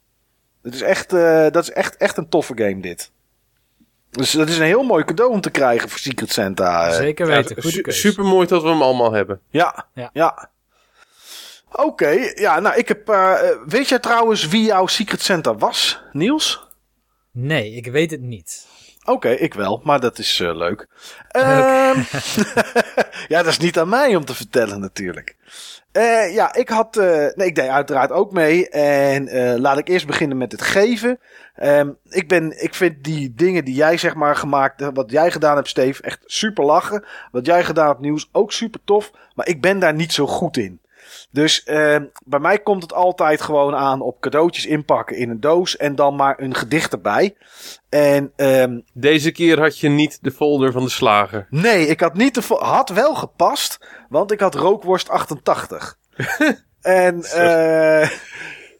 Het 0.61 0.73
is 0.73 0.81
echt, 0.81 1.13
eh, 1.13 1.47
dat 1.49 1.63
is 1.63 1.71
echt, 1.71 1.97
echt 1.97 2.17
een 2.17 2.29
toffe 2.29 2.53
game 2.55 2.79
dit. 2.81 3.11
Dus 4.11 4.31
dat 4.31 4.49
is 4.49 4.57
een 4.57 4.63
heel 4.63 4.83
mooi 4.83 5.03
cadeau 5.03 5.31
om 5.31 5.41
te 5.41 5.49
krijgen 5.49 5.89
voor 5.89 5.99
Secret 5.99 6.31
Santa. 6.31 6.91
Zeker 6.91 7.27
weten, 7.27 7.61
goede 7.61 7.81
keuze. 7.81 7.99
super 7.99 8.23
mooi 8.23 8.47
dat 8.47 8.61
we 8.61 8.67
hem 8.69 8.81
allemaal 8.81 9.11
hebben. 9.11 9.41
Ja, 9.49 9.85
Ja. 9.93 10.09
ja. 10.13 10.49
Oké, 11.71 12.09
ja, 12.35 12.59
nou 12.59 12.75
ik 12.75 12.87
heb... 12.87 13.09
eh, 13.09 13.49
eh, 13.49 13.57
weet 13.65 13.89
jij 13.89 13.99
trouwens 13.99 14.47
wie 14.47 14.63
jouw 14.65 14.87
Secret 14.87 15.21
Santa 15.21 15.55
was, 15.55 16.01
Niels? 16.11 16.67
Nee, 17.31 17.71
ik 17.71 17.85
weet 17.87 18.11
het 18.11 18.21
niet. 18.21 18.67
Oké, 19.05 19.29
ik 19.29 19.53
wel, 19.53 19.81
maar 19.83 19.99
dat 19.99 20.17
is 20.19 20.39
eh, 20.39 20.55
leuk. 20.55 20.87
Ehm, 21.27 21.99
ja, 23.33 23.43
dat 23.43 23.45
is 23.47 23.57
niet 23.57 23.79
aan 23.79 23.89
mij 23.89 24.15
om 24.15 24.25
te 24.25 24.35
vertellen 24.35 24.79
natuurlijk. 24.79 25.35
Eh, 25.91 26.33
ja, 26.33 26.53
ik 26.53 26.69
had... 26.69 26.97
eh, 26.97 27.27
nee, 27.35 27.47
ik 27.47 27.55
deed 27.55 27.67
uiteraard 27.67 28.11
ook 28.11 28.31
mee. 28.31 28.69
En 28.69 29.27
eh, 29.27 29.59
laat 29.59 29.77
ik 29.77 29.87
eerst 29.87 30.07
beginnen 30.07 30.37
met 30.37 30.51
het 30.51 30.61
geven. 30.61 31.19
Ehm, 31.55 31.89
ik, 32.09 32.27
ben, 32.27 32.63
ik 32.63 32.75
vind 32.75 33.03
die 33.03 33.33
dingen 33.33 33.65
die 33.65 33.75
jij 33.75 33.97
zeg 33.97 34.15
maar 34.15 34.35
gemaakt... 34.35 34.89
Wat 34.93 35.11
jij 35.11 35.31
gedaan 35.31 35.55
hebt, 35.55 35.67
Steve, 35.67 36.03
echt 36.03 36.19
super 36.25 36.65
lachen. 36.65 37.05
Wat 37.31 37.45
jij 37.45 37.63
gedaan 37.63 37.87
hebt, 37.87 37.99
Nieuws, 37.99 38.29
ook 38.31 38.51
super 38.51 38.79
tof. 38.85 39.11
Maar 39.35 39.47
ik 39.47 39.61
ben 39.61 39.79
daar 39.79 39.93
niet 39.93 40.13
zo 40.13 40.27
goed 40.27 40.57
in. 40.57 40.81
Dus 41.31 41.63
ehm, 41.63 42.05
bij 42.25 42.39
mij 42.39 42.59
komt 42.59 42.81
het 42.81 42.93
altijd 42.93 43.41
gewoon 43.41 43.75
aan 43.75 44.01
op 44.01 44.19
cadeautjes 44.19 44.65
inpakken 44.65 45.17
in 45.17 45.29
een 45.29 45.39
doos. 45.39 45.77
En 45.77 45.95
dan 45.95 46.15
maar 46.15 46.39
een 46.39 46.55
gedicht 46.55 46.91
erbij. 46.91 47.35
En 47.89 48.31
ehm, 48.35 48.79
Deze 48.93 49.31
keer 49.31 49.59
had 49.59 49.79
je 49.79 49.89
niet 49.89 50.17
de 50.21 50.31
folder 50.31 50.71
van 50.71 50.83
de 50.83 50.89
slager. 50.89 51.47
Nee, 51.49 51.87
ik 51.87 51.99
had 51.99 52.13
niet 52.13 52.33
de 52.33 52.55
had 52.59 52.89
wel 52.89 53.15
gepast, 53.15 53.79
want 54.09 54.31
ik 54.31 54.39
had 54.39 54.55
rookworst 54.55 55.09
88. 55.09 55.97
en 56.81 57.23
eh 57.23 58.09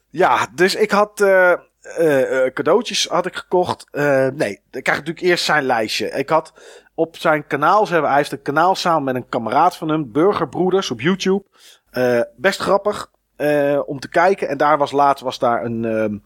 ja, 0.09 0.47
dus 0.55 0.75
ik 0.75 0.91
had 0.91 1.21
eh, 1.21 1.53
eh, 1.81 2.45
eh, 2.45 2.53
cadeautjes 2.53 3.07
had 3.07 3.25
ik 3.25 3.35
gekocht. 3.35 3.87
Eh, 3.91 4.27
nee, 4.27 4.51
ik 4.71 4.83
krijg 4.83 4.97
natuurlijk 4.97 5.25
eerst 5.25 5.45
zijn 5.45 5.63
lijstje. 5.63 6.09
Ik 6.09 6.29
had 6.29 6.53
op 6.95 7.17
zijn 7.17 7.47
kanaal, 7.47 7.85
ze 7.85 7.91
hebben, 7.91 8.09
hij 8.09 8.19
heeft 8.19 8.31
een 8.31 8.41
kanaal 8.41 8.75
samen 8.75 9.03
met 9.03 9.15
een 9.15 9.29
kameraad 9.29 9.77
van 9.77 9.89
hem, 9.89 10.11
Burgerbroeders 10.11 10.91
op 10.91 11.01
YouTube. 11.01 11.43
Eh, 11.91 12.21
best 12.35 12.59
grappig 12.59 13.11
eh, 13.35 13.79
om 13.85 13.99
te 13.99 14.09
kijken. 14.09 14.49
En 14.49 14.57
daar 14.57 14.77
was 14.77 14.91
laatst 14.91 15.23
was 15.23 15.39
daar 15.39 15.65
een, 15.65 15.85
ehm, 15.85 16.17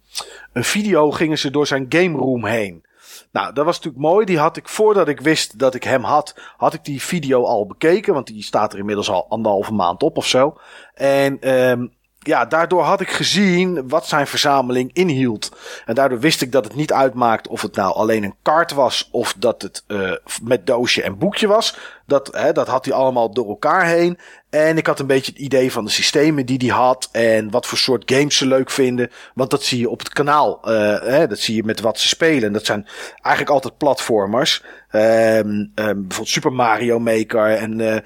een 0.53 0.63
video, 0.63 1.11
gingen 1.11 1.37
ze 1.37 1.51
door 1.51 1.67
zijn 1.67 1.85
game 1.89 2.17
room 2.17 2.45
heen. 2.45 2.85
Nou, 3.31 3.53
dat 3.53 3.65
was 3.65 3.75
natuurlijk 3.75 4.03
mooi. 4.03 4.25
Die 4.25 4.39
had 4.39 4.57
ik 4.57 4.69
voordat 4.69 5.07
ik 5.07 5.21
wist 5.21 5.59
dat 5.59 5.75
ik 5.75 5.83
hem 5.83 6.03
had, 6.03 6.35
had 6.57 6.73
ik 6.73 6.83
die 6.83 7.01
video 7.01 7.43
al 7.43 7.65
bekeken. 7.65 8.13
Want 8.13 8.27
die 8.27 8.43
staat 8.43 8.73
er 8.73 8.79
inmiddels 8.79 9.09
al 9.09 9.29
anderhalve 9.29 9.73
maand 9.73 10.03
op 10.03 10.17
of 10.17 10.27
zo. 10.27 10.57
En 10.93 11.39
ehm 11.41 11.85
ja, 12.25 12.45
daardoor 12.45 12.83
had 12.83 13.01
ik 13.01 13.09
gezien 13.09 13.89
wat 13.89 14.07
zijn 14.07 14.27
verzameling 14.27 14.89
inhield. 14.93 15.51
En 15.85 15.95
daardoor 15.95 16.19
wist 16.19 16.41
ik 16.41 16.51
dat 16.51 16.63
het 16.63 16.75
niet 16.75 16.93
uitmaakt 16.93 17.47
of 17.47 17.61
het 17.61 17.75
nou 17.75 17.93
alleen 17.93 18.23
een 18.23 18.35
kaart 18.41 18.71
was 18.71 19.09
of 19.11 19.35
dat 19.37 19.61
het 19.61 19.83
eh, 19.87 20.11
met 20.41 20.67
doosje 20.67 21.01
en 21.01 21.17
boekje 21.17 21.47
was. 21.47 21.77
Dat, 22.07 22.29
hè, 22.31 22.51
dat 22.51 22.67
had 22.67 22.85
hij 22.85 22.93
allemaal 22.93 23.33
door 23.33 23.47
elkaar 23.47 23.85
heen. 23.85 24.17
En 24.49 24.77
ik 24.77 24.87
had 24.87 24.99
een 24.99 25.07
beetje 25.07 25.31
het 25.31 25.41
idee 25.41 25.71
van 25.71 25.85
de 25.85 25.91
systemen 25.91 26.45
die 26.45 26.57
hij 26.57 26.77
had 26.77 27.09
en 27.11 27.51
wat 27.51 27.65
voor 27.65 27.77
soort 27.77 28.11
games 28.11 28.37
ze 28.37 28.47
leuk 28.47 28.69
vinden. 28.71 29.11
Want 29.33 29.49
dat 29.49 29.63
zie 29.63 29.79
je 29.79 29.89
op 29.89 29.99
het 29.99 30.09
kanaal. 30.09 30.59
eh, 30.63 31.01
hè, 31.01 31.27
dat 31.27 31.39
zie 31.39 31.55
je 31.55 31.63
met 31.63 31.79
wat 31.79 31.99
ze 31.99 32.07
spelen. 32.07 32.53
Dat 32.53 32.65
zijn 32.65 32.87
eigenlijk 33.21 33.49
altijd 33.49 33.77
platformers. 33.77 34.63
Ehm, 34.89 35.65
ehm, 35.75 35.93
bijvoorbeeld 35.93 36.27
Super 36.27 36.53
Mario 36.53 36.99
Maker. 36.99 37.49
En 37.55 37.81
eh, 37.81 37.95
eh, 37.95 38.01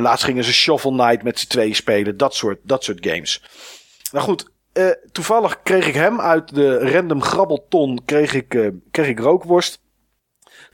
laatst 0.00 0.24
gingen 0.24 0.44
ze 0.44 0.52
Shovel 0.52 0.92
Knight 0.92 1.22
met 1.22 1.38
z'n 1.38 1.48
tweeën 1.48 1.74
spelen. 1.74 2.16
Dat 2.16 2.34
soort, 2.34 2.58
dat 2.62 2.84
soort 2.84 3.06
games. 3.06 3.42
Nou 4.12 4.24
goed, 4.24 4.50
toevallig 5.12 5.62
kreeg 5.62 5.86
ik 5.86 5.94
hem 5.94 6.20
uit 6.20 6.54
de 6.54 6.90
random 6.90 7.22
grabbelton. 7.22 8.00
Kreeg 8.04 8.34
ik, 8.34 8.70
kreeg 8.90 9.08
ik 9.08 9.18
rookworst. 9.18 9.79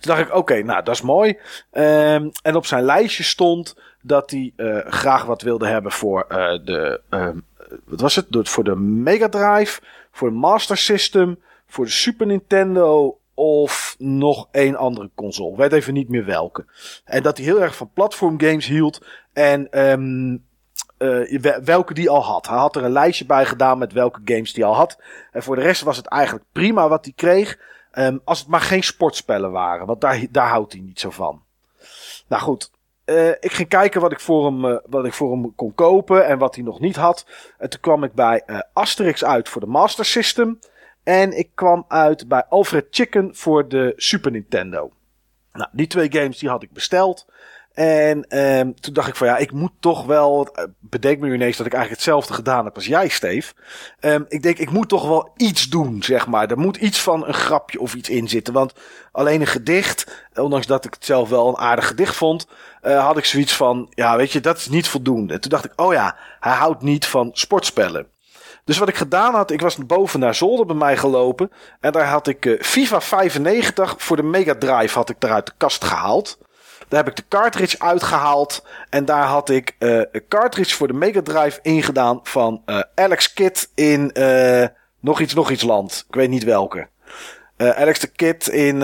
Toen 0.01 0.15
dacht 0.15 0.21
ik, 0.29 0.35
oké, 0.35 0.63
nou 0.63 0.83
dat 0.83 0.95
is 0.95 1.01
mooi. 1.03 1.39
Ehm, 1.71 2.29
en 2.43 2.57
op 2.57 2.67
zijn 2.67 2.85
lijstje 2.85 3.23
stond 3.23 3.77
dat 4.03 4.31
hij 4.31 4.53
eh, 4.57 4.79
graag 4.93 5.25
wat 5.25 5.43
wilde 5.43 5.67
hebben 5.67 5.93
voor 5.93 6.25
eh, 6.29 6.65
de, 6.65 7.01
ehm, 7.11 7.39
wat 7.85 8.01
was 8.01 8.17
het? 8.17 8.27
Voor 8.31 8.65
de 8.65 8.77
Mega 8.77 9.29
Drive, 9.29 9.81
voor 10.13 10.29
de 10.29 10.35
Master 10.35 10.77
System, 10.77 11.39
voor 11.67 11.85
de 11.85 11.91
Super 11.91 12.27
Nintendo 12.27 13.19
of 13.35 13.95
nog 13.99 14.49
één 14.51 14.77
andere 14.77 15.11
console. 15.15 15.57
Weet 15.57 15.73
even 15.73 15.95
niet 15.95 16.09
meer 16.09 16.25
welke. 16.25 16.65
En 17.05 17.23
dat 17.23 17.37
hij 17.37 17.47
heel 17.47 17.63
erg 17.63 17.77
van 17.77 17.91
platformgames 17.95 18.67
hield. 18.67 19.07
En 19.33 19.71
ehm, 19.71 20.33
eh, 20.99 21.41
we- 21.41 21.61
welke 21.65 21.95
die 21.95 22.11
al 22.11 22.25
had. 22.25 22.47
Hij 22.49 22.59
had 22.59 22.77
er 22.77 22.85
een 22.85 22.93
lijstje 22.93 23.27
bij 23.27 23.45
gedaan 23.47 23.79
met 23.79 23.93
welke 23.93 24.21
games 24.25 24.53
die 24.53 24.65
al 24.65 24.75
had. 24.75 24.99
En 25.33 25.43
voor 25.43 25.57
de 25.57 25.63
rest 25.63 25.83
was 25.83 25.97
het 25.97 26.07
eigenlijk 26.07 26.45
prima 26.53 26.89
wat 26.89 27.05
hij 27.05 27.15
kreeg. 27.17 27.59
Ehm, 27.97 28.19
als 28.25 28.39
het 28.39 28.49
maar 28.49 28.61
geen 28.61 28.83
sportspellen 28.83 29.51
waren. 29.51 29.87
Want 29.87 30.01
daar, 30.01 30.27
daar 30.31 30.49
houdt 30.49 30.73
hij 30.73 30.81
niet 30.81 31.01
zo 31.01 31.11
van. 31.11 31.43
Nou 32.27 32.43
goed. 32.43 32.71
eh, 33.05 33.29
ik 33.29 33.53
ging 33.53 33.69
kijken 33.69 34.01
wat 34.01 34.13
ik, 34.13 34.21
voor 34.21 34.45
hem, 34.45 34.65
eh, 34.65 34.77
wat 34.87 35.05
ik 35.05 35.13
voor 35.13 35.31
hem 35.31 35.55
kon 35.55 35.75
kopen 35.75 36.27
en 36.27 36.39
wat 36.39 36.55
hij 36.55 36.65
nog 36.65 36.81
niet 36.81 36.97
had. 36.97 37.27
En 37.59 37.71
toen 37.71 37.81
kwam 37.81 38.05
ik 38.05 38.13
bij 38.13 38.43
eh, 38.47 38.59
Asterix 38.73 39.25
uit 39.25 39.49
voor 39.49 39.61
de 39.61 39.67
Master 39.67 40.05
System. 40.05 40.59
En 41.03 41.39
ik 41.39 41.51
kwam 41.55 41.85
uit 41.89 42.29
bij 42.29 42.45
Alfred 42.45 42.87
Chicken 42.91 43.35
voor 43.35 43.69
de 43.69 43.93
Super 43.97 44.31
Nintendo. 44.31 44.93
Nou, 45.53 45.69
die 45.73 45.87
twee 45.87 46.13
games 46.13 46.39
die 46.39 46.49
had 46.49 46.63
ik 46.63 46.73
besteld. 46.73 47.27
En 47.77 48.25
ehm, 48.29 48.73
toen 48.81 48.93
dacht 48.95 49.09
ik 49.09 49.17
van 49.17 49.27
ja, 49.27 49.37
ik 49.37 49.53
moet 49.53 49.73
toch 49.81 50.05
wel. 50.05 50.49
eh, 50.55 50.65
Bedenk 50.81 51.19
me 51.21 51.27
nu 51.27 51.35
ineens 51.35 51.57
dat 51.57 51.67
ik 51.67 51.73
eigenlijk 51.73 52.03
hetzelfde 52.03 52.35
gedaan 52.35 52.65
heb 52.65 52.75
als 52.75 52.87
jij, 52.87 53.09
Steve. 53.09 53.53
Ehm, 54.01 54.23
ik 54.29 54.43
denk, 54.43 54.59
ik 54.59 54.71
moet 54.71 54.89
toch 54.89 55.09
wel 55.09 55.31
iets 55.37 55.69
doen, 55.69 56.03
zeg 56.03 56.27
maar. 56.27 56.51
Er 56.51 56.59
moet 56.59 56.77
iets 56.77 57.01
van 57.01 57.27
een 57.27 57.35
grapje 57.35 57.81
of 57.81 57.95
iets 57.95 58.09
in 58.09 58.29
zitten. 58.29 58.55
Want 58.55 58.73
alleen 59.13 59.41
een 59.41 59.47
gedicht, 59.47 60.25
ondanks 60.35 60.67
dat 60.67 60.85
ik 60.85 60.95
het 60.95 61.05
zelf 61.05 61.29
wel 61.29 61.49
een 61.49 61.57
aardig 61.57 61.87
gedicht 61.87 62.17
vond, 62.17 62.47
eh, 62.81 63.05
had 63.05 63.17
ik 63.17 63.25
zoiets 63.25 63.57
van, 63.57 63.87
ja, 63.91 64.17
weet 64.17 64.33
je, 64.33 64.41
dat 64.41 64.57
is 64.57 64.69
niet 64.69 64.89
voldoende. 64.89 65.35
En 65.35 65.41
toen 65.41 65.51
dacht 65.51 65.65
ik, 65.65 65.73
oh 65.77 65.93
ja, 65.93 66.17
hij 66.41 66.53
houdt 66.53 66.83
niet 66.83 67.07
van 67.07 67.31
sportspellen. 67.33 68.07
Dus 68.65 68.79
wat 68.79 68.89
ik 68.89 68.97
gedaan 68.97 69.35
had, 69.35 69.51
ik 69.51 69.61
was 69.61 69.77
boven 69.87 70.21
naar 70.21 70.35
zolder 70.35 70.67
bij 70.67 70.77
mij 70.77 70.97
gelopen. 70.97 71.51
En 71.81 71.93
daar 71.93 72.07
had 72.07 72.27
ik 72.27 72.47
eh, 72.47 72.63
FIFA 72.63 73.01
95 73.01 73.95
voor 73.99 74.17
de 74.17 74.23
Mega 74.23 74.55
Drive 74.55 74.99
had 74.99 75.11
ik 75.11 75.21
daar 75.21 75.33
uit 75.33 75.47
de 75.47 75.53
kast 75.57 75.85
gehaald. 75.85 76.39
Daar 76.89 77.05
heb 77.05 77.09
ik 77.09 77.17
de 77.17 77.29
cartridge 77.29 77.79
uitgehaald. 77.79 78.67
En 78.91 79.05
daar 79.05 79.25
had 79.25 79.49
ik 79.49 79.75
eh, 79.79 79.97
een 79.97 80.25
cartridge 80.29 80.75
voor 80.75 80.87
de 80.87 80.93
Mega 80.93 81.23
Drive 81.23 81.59
ingedaan 81.63 82.21
van 82.23 82.63
eh, 82.65 82.81
Alex 82.95 83.33
Kidd 83.33 83.71
in 83.75 84.13
eh, 84.13 84.67
nog 85.01 85.21
iets, 85.21 85.35
nog 85.35 85.51
iets 85.51 85.63
land. 85.63 86.05
Ik 86.09 86.15
weet 86.15 86.29
niet 86.29 86.45
welke. 86.45 86.89
Alex 87.57 87.99
the 87.99 88.07
Kid 88.07 88.49
in. 88.49 88.79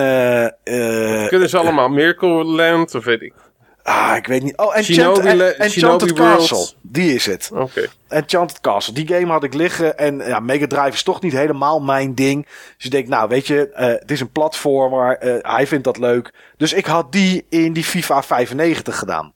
Kunnen 1.28 1.48
ze 1.48 1.58
allemaal 1.58 1.88
Miracle 1.88 2.44
Land 2.44 2.94
of 2.94 3.04
weet 3.04 3.22
ik. 3.22 3.34
Ah, 3.82 4.16
ik 4.16 4.26
weet 4.26 4.42
niet. 4.42 4.56
Oh, 4.56 4.76
Enchant, 4.76 5.16
Shinobi 5.16 5.28
en, 5.28 5.58
Enchanted 5.58 6.18
World. 6.18 6.48
Castle. 6.48 6.76
Die 6.80 7.14
is 7.14 7.26
het. 7.26 7.50
Oké. 7.52 7.86
Enchanted 8.08 8.60
Castle. 8.60 8.94
Die 8.94 9.06
game 9.06 9.32
had 9.32 9.44
ik 9.44 9.54
liggen. 9.54 9.98
En 9.98 10.18
ja, 10.18 10.40
Mega 10.40 10.66
Drive 10.66 10.92
is 10.92 11.02
toch 11.02 11.20
niet 11.20 11.32
helemaal 11.32 11.80
mijn 11.80 12.14
ding. 12.14 12.46
Dus 12.76 12.84
ik 12.84 12.90
denk, 12.90 13.08
nou 13.08 13.28
weet 13.28 13.46
je, 13.46 13.68
eh, 13.68 13.86
het 13.86 14.10
is 14.10 14.20
een 14.20 14.32
platformer. 14.32 15.18
eh, 15.18 15.34
hij 15.40 15.66
vindt 15.66 15.84
dat 15.84 15.98
leuk. 15.98 16.32
Dus 16.56 16.72
ik 16.72 16.86
had 16.86 17.12
die 17.12 17.46
in 17.48 17.72
die 17.72 17.84
FIFA 17.84 18.22
95 18.22 18.98
gedaan. 18.98 19.32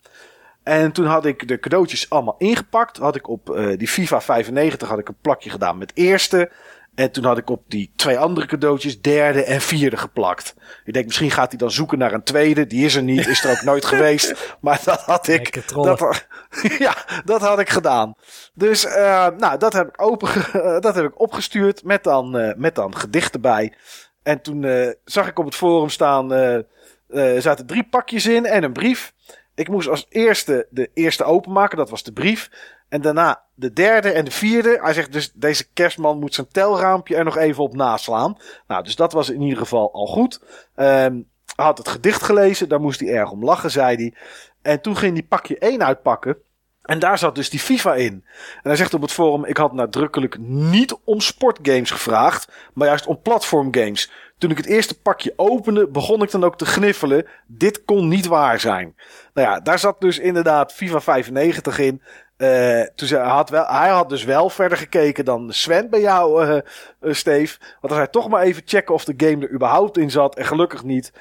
En 0.63 0.93
toen 0.93 1.07
had 1.07 1.27
ik 1.27 1.49
de 1.49 1.59
cadeautjes 1.61 2.11
allemaal 2.11 2.35
ingepakt. 2.39 2.97
Had 2.97 3.17
ik 3.17 3.29
op 3.29 3.51
eh, 3.51 3.79
die 3.79 3.89
FIFA 3.89 4.21
95 4.21 4.89
had 4.89 4.99
ik 4.99 5.09
een 5.09 5.17
plakje 5.21 5.51
gedaan 5.51 5.79
met 5.79 5.93
eerste. 5.95 6.51
En 6.97 7.11
toen 7.11 7.25
had 7.25 7.39
ik 7.39 7.51
op 7.51 7.63
die 7.69 7.93
twee 7.97 8.19
andere 8.19 8.47
cadeautjes 8.47 9.01
derde 9.01 9.45
en 9.45 9.61
vierde 9.61 9.97
geplakt. 9.97 10.55
Ik 10.85 10.93
denk, 10.93 11.07
misschien 11.07 11.31
gaat 11.31 11.49
hij 11.49 11.59
dan 11.59 11.71
zoeken 11.71 11.99
naar 11.99 12.13
een 12.13 12.23
tweede. 12.23 12.67
Die 12.67 12.85
is 12.85 12.95
er 12.95 13.03
niet, 13.03 13.27
is 13.27 13.45
er 13.45 13.51
ook 13.51 13.63
nooit 13.63 13.85
geweest. 13.95 14.57
Maar 14.61 14.81
dat 14.85 15.01
had 15.01 15.29
ik. 15.29 15.69
Dat, 15.75 16.27
ja, 16.79 16.95
dat 17.25 17.41
had 17.41 17.59
ik 17.59 17.69
gedaan. 17.69 18.15
Dus 18.55 18.85
uh, 18.85 19.29
nou, 19.39 19.59
dat 19.59 19.73
heb 19.73 19.89
ik, 19.89 20.03
open, 20.03 20.29
dat 20.87 20.95
heb 20.95 21.05
ik 21.05 21.21
opgestuurd 21.21 21.85
met 21.85 22.05
dan, 22.05 22.41
uh, 22.41 22.55
met 22.55 22.75
dan 22.75 22.97
gedichten 22.97 23.41
bij. 23.41 23.75
En 24.23 24.41
toen 24.41 24.95
zag 25.05 25.29
ik 25.29 25.39
op 25.39 25.45
het 25.45 25.55
forum 25.55 25.89
staan, 25.89 26.33
uh, 26.33 27.39
zaten 27.39 27.67
drie 27.67 27.89
pakjes 27.89 28.27
in 28.27 28.47
en 28.47 28.63
een 28.63 28.73
brief. 28.73 29.13
Ik 29.55 29.69
moest 29.69 29.89
als 29.89 30.07
eerste 30.09 30.67
de 30.71 30.91
eerste 30.95 31.25
openmaken, 31.25 31.77
dat 31.77 31.91
was 31.91 32.03
de 32.03 32.13
brief. 32.13 32.51
En 32.89 33.01
daarna 33.01 33.43
de 33.55 33.73
derde 33.73 34.11
en 34.11 34.25
de 34.25 34.31
vierde. 34.31 34.79
Hij 34.83 34.93
zegt 34.93 35.13
dus, 35.13 35.33
deze 35.33 35.73
kerstman 35.73 36.19
moet 36.19 36.35
zijn 36.35 36.49
telraampje 36.49 37.17
er 37.17 37.25
nog 37.25 37.37
even 37.37 37.63
op 37.63 37.75
naslaan. 37.75 38.37
Nou, 38.67 38.85
dus 38.85 38.97
dat 38.97 39.13
was 39.13 39.31
in 39.31 39.41
ieder 39.43 39.59
geval 39.59 39.93
al 39.93 40.07
goed. 40.07 40.41
Um, 40.77 41.29
hij 41.57 41.65
had 41.65 41.79
het 41.79 41.89
gedicht 41.89 42.23
gelezen, 42.23 42.69
daar 42.69 42.81
moest 42.81 43.01
hij 43.01 43.15
erg 43.15 43.31
om 43.31 43.45
lachen, 43.45 43.71
zei 43.71 43.97
hij. 43.97 44.15
En 44.63 44.81
toen 44.81 44.97
ging 44.97 45.13
hij 45.13 45.23
pakje 45.23 45.59
1 45.59 45.85
uitpakken. 45.85 46.37
En 46.83 46.99
daar 46.99 47.19
zat 47.19 47.35
dus 47.35 47.51
die 47.51 47.61
FIFA 47.61 47.95
in. 47.95 48.13
En 48.13 48.63
hij 48.63 48.77
zegt 48.77 48.95
op 48.95 49.01
het 49.01 49.13
forum: 49.13 49.45
Ik 49.45 49.57
had 49.57 49.73
nadrukkelijk 49.73 50.39
niet 50.39 50.99
om 51.05 51.21
sportgames 51.21 51.91
gevraagd, 51.91 52.53
maar 52.75 52.87
juist 52.87 53.07
om 53.07 53.23
platformgames. 53.23 54.11
Toen 54.39 54.51
ik 54.51 54.57
het 54.57 54.67
eerste 54.67 55.01
pakje 55.01 55.33
opende, 55.37 55.89
begon 55.89 56.23
ik 56.23 56.31
dan 56.31 56.45
ook 56.45 56.59
te 56.59 56.67
gniffelen. 56.67 57.27
Dit 57.47 57.85
kon 57.85 58.09
niet 58.09 58.27
waar 58.27 58.61
zijn. 58.61 58.95
Nou 59.35 59.49
ja, 59.49 59.61
daar 59.61 59.79
zat 59.79 60.01
dus 60.01 60.19
inderdaad 60.19 60.73
FIFA 60.73 61.01
95 61.01 61.79
in. 61.79 62.03
Uh, 62.39 62.83
toen 62.95 63.09
zei, 63.09 63.23
hij, 63.23 63.33
had 63.33 63.51
wel, 63.51 63.67
hij 63.67 63.89
had 63.89 64.09
dus 64.09 64.25
wel 64.25 64.51
verder 64.51 64.79
gekeken 64.79 65.25
dan 65.25 65.53
Sven 65.53 65.91
bij 65.91 66.01
jou, 66.01 66.47
uh, 66.47 66.59
uh, 67.01 67.15
Steve. 67.15 67.59
Want 67.81 67.95
zei 67.95 68.11
toch 68.11 68.29
maar 68.29 68.43
even 68.43 68.63
checken 68.65 68.95
of 68.95 69.05
de 69.05 69.15
game 69.17 69.45
er 69.45 69.53
überhaupt 69.53 69.99
in 69.99 70.11
zat. 70.11 70.37
En 70.37 70.45
gelukkig 70.45 70.85
niet. 70.85 71.13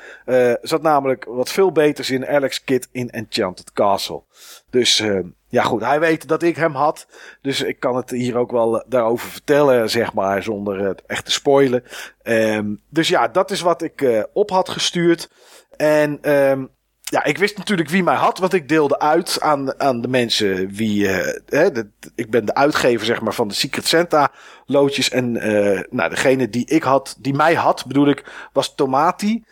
Zat 0.62 0.82
namelijk 0.82 1.26
wat 1.28 1.52
veel 1.52 1.72
beters 1.72 2.10
in 2.10 2.28
Alex 2.28 2.64
Kidd 2.64 2.88
in 2.92 3.10
Enchanted 3.10 3.74
Castle. 3.74 4.22
Dus 4.70 5.04
ja 5.48 5.64
goed, 5.64 5.82
hij 5.82 6.00
weet 6.00 6.28
dat 6.28 6.44
ik 6.44 6.56
hem 6.56 6.76
had. 6.76 7.08
Dus 7.42 7.62
ik 7.62 7.80
kan 7.80 7.96
het 7.96 8.10
hier 8.10 8.38
ook 8.38 8.52
wel 8.52 8.84
daarover 8.88 9.30
vertellen, 9.30 9.90
zeg 9.90 10.14
maar, 10.14 10.44
zonder 10.44 10.96
echt 11.08 11.26
te 11.26 11.32
spoilen. 11.32 11.84
Um, 12.24 12.82
dus 12.90 13.08
ja, 13.08 13.28
dat 13.28 13.52
is 13.52 13.62
wat 13.62 13.82
ik 13.82 14.28
op 14.34 14.50
had 14.50 14.70
gestuurd. 14.70 15.30
En 15.78 16.32
um, 16.32 16.70
ja, 17.12 17.24
ik 17.24 17.38
wist 17.38 17.58
natuurlijk 17.58 17.90
wie 17.90 18.04
mij 18.04 18.16
had, 18.16 18.38
want 18.38 18.54
ik 18.54 18.70
deelde 18.70 19.00
uit 19.00 19.42
aan, 19.42 19.80
aan 19.80 20.02
de 20.02 20.08
mensen 20.08 20.70
wie. 20.70 21.04
Uh, 21.04 21.18
hè, 21.46 21.70
ik 22.16 22.30
ben 22.30 22.46
de 22.46 22.54
uitgever, 22.54 23.06
zeg 23.06 23.22
maar, 23.22 23.34
van 23.34 23.48
de 23.48 23.54
Secret 23.54 23.88
Santa 23.88 24.32
loodjes. 24.66 25.10
En 25.10 25.36
uh, 25.36 25.80
nou, 25.90 26.10
degene 26.10 26.50
die 26.50 26.66
ik 26.66 26.84
had, 26.84 27.16
die 27.20 27.34
mij 27.34 27.54
had, 27.54 27.86
bedoel 27.88 28.08
ik, 28.08 28.50
was 28.54 28.76
Tomati. 28.76 29.44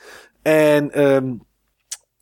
En 0.41 1.01
um, 1.01 1.43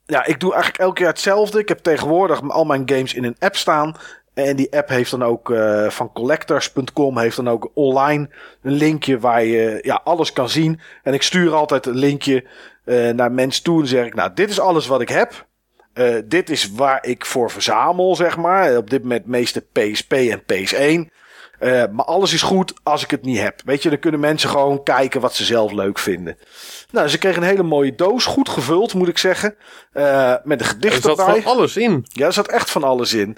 ja, 0.06 0.26
ik 0.26 0.40
doe 0.40 0.54
eigenlijk 0.54 0.84
elke 0.84 0.96
keer 0.96 1.08
hetzelfde. 1.08 1.60
Ik 1.60 1.68
heb 1.68 1.80
tegenwoordig 1.80 2.50
al 2.50 2.66
mijn 2.66 2.90
games 2.90 3.14
in 3.14 3.24
een 3.24 3.36
app 3.40 3.56
staan. 3.56 3.96
En 4.34 4.56
die 4.56 4.78
app 4.78 4.90
heeft 4.90 5.12
dan 5.12 5.24
ook 5.24 5.50
uh, 5.50 5.90
van 5.90 6.12
collectors.com 6.12 7.18
heeft 7.18 7.36
dan 7.36 7.50
ook 7.50 7.72
online 7.74 8.30
een 8.62 8.72
linkje 8.72 9.20
waar 9.20 9.44
je 9.44 9.80
ja, 9.82 10.02
alles 10.04 10.34
kan 10.34 10.50
zien. 10.50 10.80
En 11.04 11.14
ik 11.14 11.22
stuur 11.22 11.54
altijd 11.54 11.86
een 11.86 11.96
linkje 11.96 12.46
uh, 12.86 13.10
naar 13.10 13.32
mensen 13.32 13.64
toe 13.64 13.82
en 13.82 13.88
zeg 13.88 14.06
ik, 14.06 14.16
nou, 14.16 14.32
dit 14.34 14.50
is 14.50 14.60
alles 14.60 14.88
wat 14.88 15.02
ik 15.02 15.10
heb. 15.10 15.46
Uh, 15.94 16.16
dit 16.26 16.50
is 16.50 16.72
waar 16.72 17.06
ik 17.06 17.26
voor 17.26 17.52
verzamel, 17.52 18.16
zeg 18.16 18.38
maar. 18.38 18.78
Op 18.78 18.90
dit 18.90 19.02
moment 19.02 19.26
meeste 19.26 19.66
PSP 19.72 20.14
en 20.14 20.42
PS1. 20.42 21.12
Uh, 21.62 21.84
maar 21.92 22.06
alles 22.06 22.34
is 22.34 22.42
goed 22.42 22.74
als 22.84 23.04
ik 23.04 23.12
het 23.12 23.24
niet 23.24 23.40
heb. 23.40 23.62
Weet 23.66 23.84
je, 23.84 23.90
dan 23.90 24.00
kunnen 24.00 24.20
mensen 24.20 24.50
gewoon 24.50 24.84
kijken 24.84 25.22
wat 25.22 25.34
ze 25.34 25.44
zelf 25.46 25.72
leuk 25.72 26.00
vinden. 26.00 26.38
Nou, 26.92 27.08
ze 27.08 27.18
kregen 27.18 27.42
een 27.42 27.48
hele 27.48 27.64
mooie 27.64 27.96
doos. 27.96 28.26
Goed 28.26 28.50
gevuld, 28.50 28.94
moet 28.94 29.08
ik 29.08 29.18
zeggen. 29.18 29.56
Uh, 29.94 30.36
met 30.44 30.60
een 30.60 30.66
gedicht 30.66 30.96
er 30.96 31.02
zat 31.02 31.20
erbij. 31.20 31.42
van 31.42 31.52
alles 31.52 31.78
in. 31.78 32.06
Ja, 32.10 32.26
er 32.26 32.34
zat 32.34 32.48
echt 32.48 32.72
van 32.72 32.84
alles 32.84 33.14
in. 33.14 33.38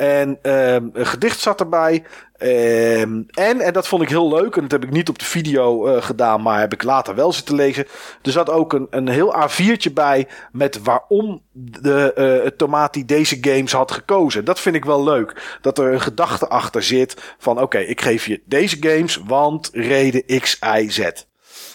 En 0.00 0.38
um, 0.42 0.90
een 0.92 1.06
gedicht 1.06 1.40
zat 1.40 1.60
erbij. 1.60 2.04
Um, 2.42 3.26
en, 3.30 3.60
en 3.60 3.72
dat 3.72 3.88
vond 3.88 4.02
ik 4.02 4.08
heel 4.08 4.28
leuk. 4.28 4.56
En 4.56 4.62
dat 4.62 4.70
heb 4.70 4.84
ik 4.84 4.90
niet 4.90 5.08
op 5.08 5.18
de 5.18 5.24
video 5.24 5.88
uh, 5.88 6.02
gedaan, 6.02 6.42
maar 6.42 6.60
heb 6.60 6.72
ik 6.72 6.82
later 6.82 7.14
wel 7.14 7.32
zitten 7.32 7.54
lezen. 7.54 7.86
Er 8.22 8.30
zat 8.30 8.50
ook 8.50 8.72
een, 8.72 8.86
een 8.90 9.08
heel 9.08 9.34
A4'tje 9.34 9.92
bij 9.92 10.28
met 10.52 10.82
waarom 10.82 11.42
de 11.52 12.12
uh, 12.44 12.50
Tomati 12.50 13.04
deze 13.04 13.38
games 13.40 13.72
had 13.72 13.90
gekozen. 13.90 14.44
Dat 14.44 14.60
vind 14.60 14.76
ik 14.76 14.84
wel 14.84 15.04
leuk. 15.04 15.58
Dat 15.60 15.78
er 15.78 15.92
een 15.92 16.00
gedachte 16.00 16.48
achter 16.48 16.82
zit 16.82 17.34
van 17.38 17.60
oké, 17.60 17.78
ik 17.78 18.00
geef 18.00 18.26
je 18.26 18.42
deze 18.44 18.76
games, 18.80 19.20
want 19.26 19.70
reden 19.72 20.40
X, 20.40 20.58
Y, 20.76 20.88
Z. 20.88 21.29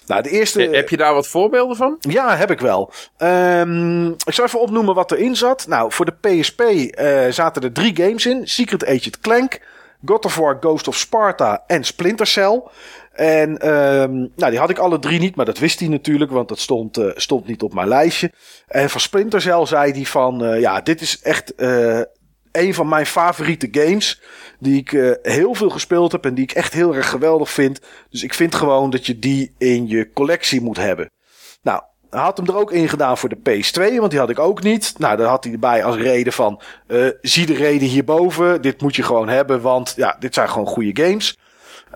Nou, 0.05 0.21
de 0.21 0.29
eerste... 0.29 0.61
Heb 0.61 0.89
je 0.89 0.97
daar 0.97 1.13
wat 1.13 1.27
voorbeelden 1.27 1.75
van? 1.75 1.97
Ja, 1.99 2.35
heb 2.35 2.51
ik 2.51 2.59
wel. 2.59 2.91
Um, 3.17 4.07
ik 4.07 4.33
zal 4.33 4.45
even 4.45 4.59
opnoemen 4.59 4.95
wat 4.95 5.11
erin 5.11 5.35
zat. 5.35 5.67
Nou, 5.67 5.91
voor 5.91 6.05
de 6.05 6.13
PSP 6.21 6.61
uh, 6.61 7.25
zaten 7.29 7.61
er 7.61 7.71
drie 7.71 7.95
games 7.95 8.25
in. 8.25 8.47
Secret 8.47 8.85
Agent 8.85 9.19
Clank, 9.19 9.59
God 10.05 10.25
of 10.25 10.35
War 10.35 10.57
Ghost 10.59 10.87
of 10.87 10.95
Sparta 10.95 11.63
en 11.67 11.83
Splinter 11.83 12.27
Cell. 12.27 12.63
En 13.11 13.73
um, 13.73 14.31
nou, 14.35 14.51
die 14.51 14.59
had 14.59 14.69
ik 14.69 14.77
alle 14.77 14.99
drie 14.99 15.19
niet, 15.19 15.35
maar 15.35 15.45
dat 15.45 15.57
wist 15.57 15.79
hij 15.79 15.87
natuurlijk, 15.87 16.31
want 16.31 16.49
dat 16.49 16.59
stond, 16.59 16.97
uh, 16.97 17.11
stond 17.15 17.47
niet 17.47 17.61
op 17.61 17.73
mijn 17.73 17.87
lijstje. 17.87 18.31
En 18.67 18.89
van 18.89 19.01
Splinter 19.01 19.41
Cell 19.41 19.65
zei 19.65 19.91
hij 19.91 20.05
van, 20.05 20.43
uh, 20.43 20.59
ja, 20.59 20.81
dit 20.81 21.01
is 21.01 21.21
echt 21.21 21.53
een 22.55 22.73
van 22.73 22.87
mijn 22.87 23.05
favoriete 23.05 23.67
games. 23.71 24.21
Die 24.59 24.77
ik 24.77 24.91
uh, 24.91 25.11
heel 25.21 25.53
veel 25.53 25.69
gespeeld 25.69 26.11
heb 26.11 26.25
en 26.25 26.33
die 26.33 26.43
ik 26.43 26.51
echt 26.51 26.73
heel 26.73 26.95
erg 26.95 27.09
geweldig 27.09 27.49
vind. 27.49 27.79
Dus 28.09 28.23
ik 28.23 28.33
vind 28.33 28.55
gewoon 28.55 28.89
dat 28.89 29.05
je 29.05 29.19
die 29.19 29.53
in 29.57 29.87
je 29.87 30.13
collectie 30.13 30.61
moet 30.61 30.77
hebben. 30.77 31.09
Nou, 31.61 31.81
had 32.09 32.37
hem 32.37 32.47
er 32.47 32.57
ook 32.57 32.71
in 32.71 32.89
gedaan 32.89 33.17
voor 33.17 33.29
de 33.29 33.37
PS2, 33.49 33.95
want 33.95 34.11
die 34.11 34.19
had 34.19 34.29
ik 34.29 34.39
ook 34.39 34.63
niet. 34.63 34.93
Nou, 34.97 35.17
daar 35.17 35.27
had 35.27 35.43
hij 35.43 35.53
erbij 35.53 35.83
als 35.83 35.95
reden 35.95 36.33
van, 36.33 36.61
uh, 36.87 37.09
zie 37.21 37.45
de 37.45 37.53
reden 37.53 37.87
hierboven. 37.87 38.61
Dit 38.61 38.81
moet 38.81 38.95
je 38.95 39.03
gewoon 39.03 39.29
hebben, 39.29 39.61
want 39.61 39.93
ja, 39.95 40.15
dit 40.19 40.33
zijn 40.33 40.49
gewoon 40.49 40.67
goede 40.67 41.03
games. 41.03 41.37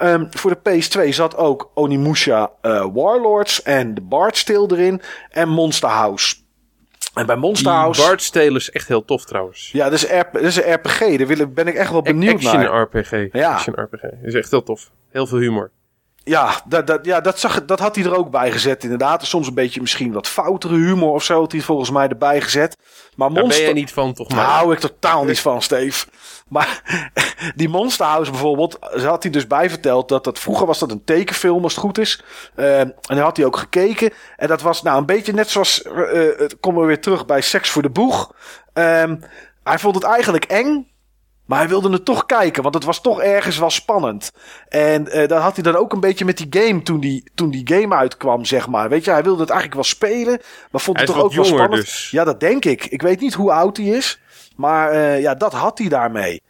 Um, 0.02 0.28
voor 0.30 0.60
de 0.62 0.70
PS2 0.70 1.10
zat 1.10 1.38
ook 1.38 1.72
Onimusha 1.74 2.52
uh, 2.62 2.86
Warlords 2.94 3.62
en 3.64 3.94
de 3.94 4.02
Bard's 4.02 4.48
erin. 4.48 5.02
En 5.30 5.50
Monster 5.50 5.90
House. 5.90 6.36
En 7.14 7.26
bij 7.26 7.36
Monster 7.36 7.72
House... 7.72 8.02
Bard's 8.02 8.30
Tale 8.30 8.56
is 8.56 8.70
echt 8.70 8.88
heel 8.88 9.06
tof 9.06 9.26
trouwens. 9.26 9.70
Ja, 9.72 9.90
dat 9.90 9.94
is, 9.94 10.04
R 10.04 10.24
dat 10.32 10.42
is 10.42 10.56
een 10.56 10.74
RPG. 10.74 11.00
Daar 11.00 11.28
wil, 11.28 11.48
ben 11.48 11.68
ik 11.68 11.76
echt 11.76 11.92
wel 11.92 12.02
benieuwd 12.02 12.34
Action 12.34 12.60
naar. 12.60 12.82
RPG. 12.82 13.32
Ja. 13.32 13.54
Action 13.54 13.74
RPG. 13.74 14.04
is 14.24 14.34
echt 14.34 14.52
heel 14.52 14.64
tof. 14.64 14.92
Heel 15.10 15.28
veel 15.28 15.38
humor. 15.38 15.72
Ja, 16.30 16.62
dat, 16.66 16.88
dat, 16.88 17.06
ja 17.06 17.22
dat, 17.22 17.40
zag, 17.40 17.66
dat 17.66 17.80
had 17.80 17.96
hij 17.96 18.06
er 18.06 18.16
ook 18.16 18.30
bij 18.30 18.52
gezet, 18.52 18.84
inderdaad. 18.84 19.26
Soms 19.26 19.48
een 19.48 19.54
beetje 19.54 19.82
misschien 19.82 20.12
wat 20.12 20.28
foutere 20.28 20.76
humor 20.76 21.10
of 21.10 21.24
zo 21.24 21.40
had 21.40 21.52
hij 21.52 21.62
volgens 21.62 21.92
mij 21.92 22.08
erbij 22.08 22.42
gezet. 22.42 22.78
Maar 23.16 23.30
Daar 23.30 23.42
Monster... 23.42 23.66
ben 23.66 23.74
je 23.74 23.80
niet 23.80 23.92
van, 23.92 24.14
toch 24.14 24.28
Daar 24.28 24.46
hou 24.46 24.74
ik 24.74 24.80
totaal 24.80 25.24
niet 25.24 25.40
van, 25.40 25.62
Steve. 25.62 26.08
Maar 26.48 26.82
die 27.56 27.70
Monster 27.70 28.06
House 28.06 28.32
bijvoorbeeld, 28.32 28.78
had 28.80 29.24
hij 29.24 29.32
dus 29.32 29.48
bij 29.48 29.70
verteld 29.70 30.10
dat 30.10 30.24
dat 30.24 30.40
vroeger 30.40 30.66
was 30.66 30.80
dat 30.80 30.92
een 30.92 31.04
tekenfilm, 31.04 31.64
als 31.64 31.76
het 31.76 31.84
goed 31.84 31.98
is. 31.98 32.24
Eh, 32.56 32.80
en 32.80 32.96
dan 33.02 33.18
had 33.18 33.38
hij 33.38 33.46
ook 33.46 33.58
gekeken. 33.58 34.14
En 34.36 34.48
dat 34.48 34.62
was 34.62 34.82
nou 34.82 34.98
een 34.98 35.06
beetje 35.06 35.34
net 35.34 35.50
zoals, 35.50 35.84
het 36.38 36.60
komen 36.60 36.82
we 36.82 36.88
weer 36.88 37.02
terug 37.02 37.26
bij 37.26 37.42
Seks 37.42 37.70
voor 37.70 37.82
de 37.82 37.90
Boeg. 37.90 38.34
Ehm, 38.74 39.16
hij 39.64 39.80
vond 39.80 39.96
het 39.96 40.04
eigenlijk 40.04 40.46
eng. 40.46 40.88
Maar 41.50 41.60
hij 41.60 41.68
wilde 41.68 41.90
het 41.90 42.06
toch 42.06 42.26
kijken, 42.26 42.64
want 42.64 42.76
het 42.76 42.84
was 42.84 43.02
toch 43.02 43.22
ergens 43.22 43.58
wel 43.58 43.70
spannend. 43.70 44.32
En 44.68 45.12
eh 45.12 45.28
dat 45.28 45.42
had 45.42 45.54
hij 45.54 45.64
dan 45.64 45.76
ook 45.76 45.94
een 45.94 46.00
beetje 46.00 46.26
met 46.26 46.38
die 46.38 46.48
game 46.50 46.82
toen 46.82 47.00
die, 47.00 47.24
toen 47.36 47.50
die 47.50 47.68
game 47.74 47.96
uitkwam, 47.96 48.46
zeg 48.46 48.68
maar. 48.68 48.90
Weet 48.90 49.06
je, 49.06 49.12
hij 49.12 49.24
wilde 49.24 49.42
het 49.42 49.50
eigenlijk 49.50 49.82
wel 49.82 49.90
spelen, 49.90 50.42
maar 50.72 50.82
vond 50.82 50.98
Hij 50.98 51.06
het 51.06 51.16
toch 51.16 51.24
ook 51.24 51.34
wel 51.34 51.44
jonger 51.46 51.60
spannend. 51.60 51.86
dus. 51.86 52.10
Ja, 52.12 52.24
dat 52.24 52.40
denk 52.40 52.66
ik. 52.66 52.86
Ik 52.86 53.02
weet 53.02 53.20
niet 53.20 53.34
hoe 53.34 53.52
oud 53.52 53.78
hij 53.78 53.86
is, 53.86 54.20
maar 54.56 54.92
eh, 54.92 55.22
ja, 55.22 55.36
dat 55.36 55.54
had 55.54 55.78
hij 55.78 55.88
daarmee. 55.88 56.42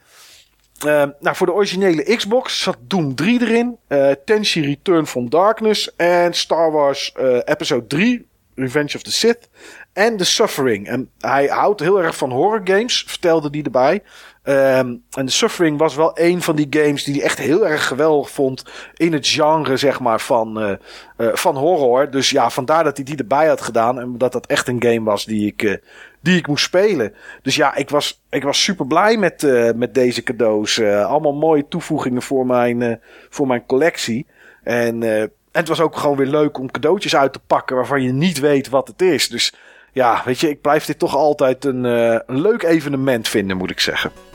Eh, 0.79 1.03
nou, 1.19 1.35
voor 1.35 1.47
de 1.47 1.53
originele 1.53 2.15
Xbox 2.15 2.61
zat 2.61 2.77
Doom 2.81 3.15
3 3.15 3.41
erin, 3.41 3.77
Tenchi 4.25 4.65
Return 4.65 5.07
from 5.07 5.29
Darkness 5.29 5.95
en 5.95 6.33
Star 6.33 6.71
Wars 6.71 7.13
Episode 7.45 7.87
3, 7.87 8.27
Revenge 8.55 8.95
of 8.95 9.01
the 9.01 9.11
Sith 9.11 9.49
en 9.93 10.17
The 10.17 10.25
Suffering. 10.25 10.87
En 10.87 11.09
hij 11.19 11.47
houdt 11.47 11.79
heel 11.79 12.03
erg 12.03 12.15
van 12.17 12.31
horror 12.31 12.61
games, 12.63 13.03
vertelde 13.07 13.47
hij 13.51 13.61
erbij. 13.63 14.01
Ehm, 14.49 14.95
en 15.11 15.29
Suffering 15.29 15.77
was 15.77 15.95
wel 15.95 16.11
een 16.13 16.41
van 16.41 16.55
die 16.55 16.67
games 16.69 17.03
die 17.03 17.13
hij 17.13 17.23
echt 17.23 17.37
heel 17.37 17.67
erg 17.67 17.87
geweldig 17.87 18.29
vond 18.29 18.63
in 18.95 19.13
het 19.13 19.27
genre, 19.27 19.77
zeg 19.77 19.99
maar, 19.99 20.21
van, 20.21 20.61
eh, 20.61 20.71
eh, 21.17 21.35
van 21.35 21.55
horror. 21.55 22.09
Dus 22.09 22.29
ja, 22.29 22.49
vandaar 22.49 22.83
dat 22.83 22.95
hij 22.95 23.05
die 23.05 23.17
erbij 23.17 23.47
had 23.47 23.61
gedaan 23.61 23.99
en 23.99 24.17
dat 24.17 24.31
dat 24.31 24.45
echt 24.45 24.67
een 24.67 24.83
game 24.83 25.03
was 25.03 25.25
die 25.25 25.47
ik, 25.47 25.63
eh, 25.63 25.73
die 26.19 26.37
ik 26.37 26.47
moest 26.47 26.63
spelen. 26.63 27.13
Dus 27.41 27.55
ja, 27.55 27.75
ik 27.75 27.89
was, 27.89 28.21
ik 28.29 28.43
was 28.43 28.63
super 28.63 28.87
blij 28.87 29.17
met, 29.17 29.47
met 29.75 29.93
deze 29.93 30.23
cadeaus. 30.23 30.81
Allemaal 30.81 31.33
mooie 31.33 31.67
toevoegingen 31.67 32.21
voor 32.21 32.45
mijn, 32.45 33.01
voor 33.29 33.47
mijn 33.47 33.65
collectie. 33.65 34.25
En, 34.63 35.03
en 35.03 35.31
het 35.51 35.67
was 35.67 35.81
ook 35.81 35.97
gewoon 35.97 36.17
weer 36.17 36.27
leuk 36.27 36.57
om 36.57 36.71
cadeautjes 36.71 37.15
uit 37.15 37.33
te 37.33 37.41
pakken 37.47 37.75
waarvan 37.75 38.03
je 38.03 38.11
niet 38.11 38.39
weet 38.39 38.69
wat 38.69 38.87
het 38.87 39.01
is. 39.01 39.29
Dus 39.29 39.53
ja, 39.91 40.21
weet 40.25 40.39
je, 40.39 40.49
ik 40.49 40.61
blijf 40.61 40.85
dit 40.85 40.99
toch 40.99 41.15
altijd 41.15 41.65
een, 41.65 41.83
een 41.83 42.41
leuk 42.41 42.63
evenement 42.63 43.27
vinden, 43.27 43.57
moet 43.57 43.71
ik 43.71 43.79
zeggen. 43.79 44.28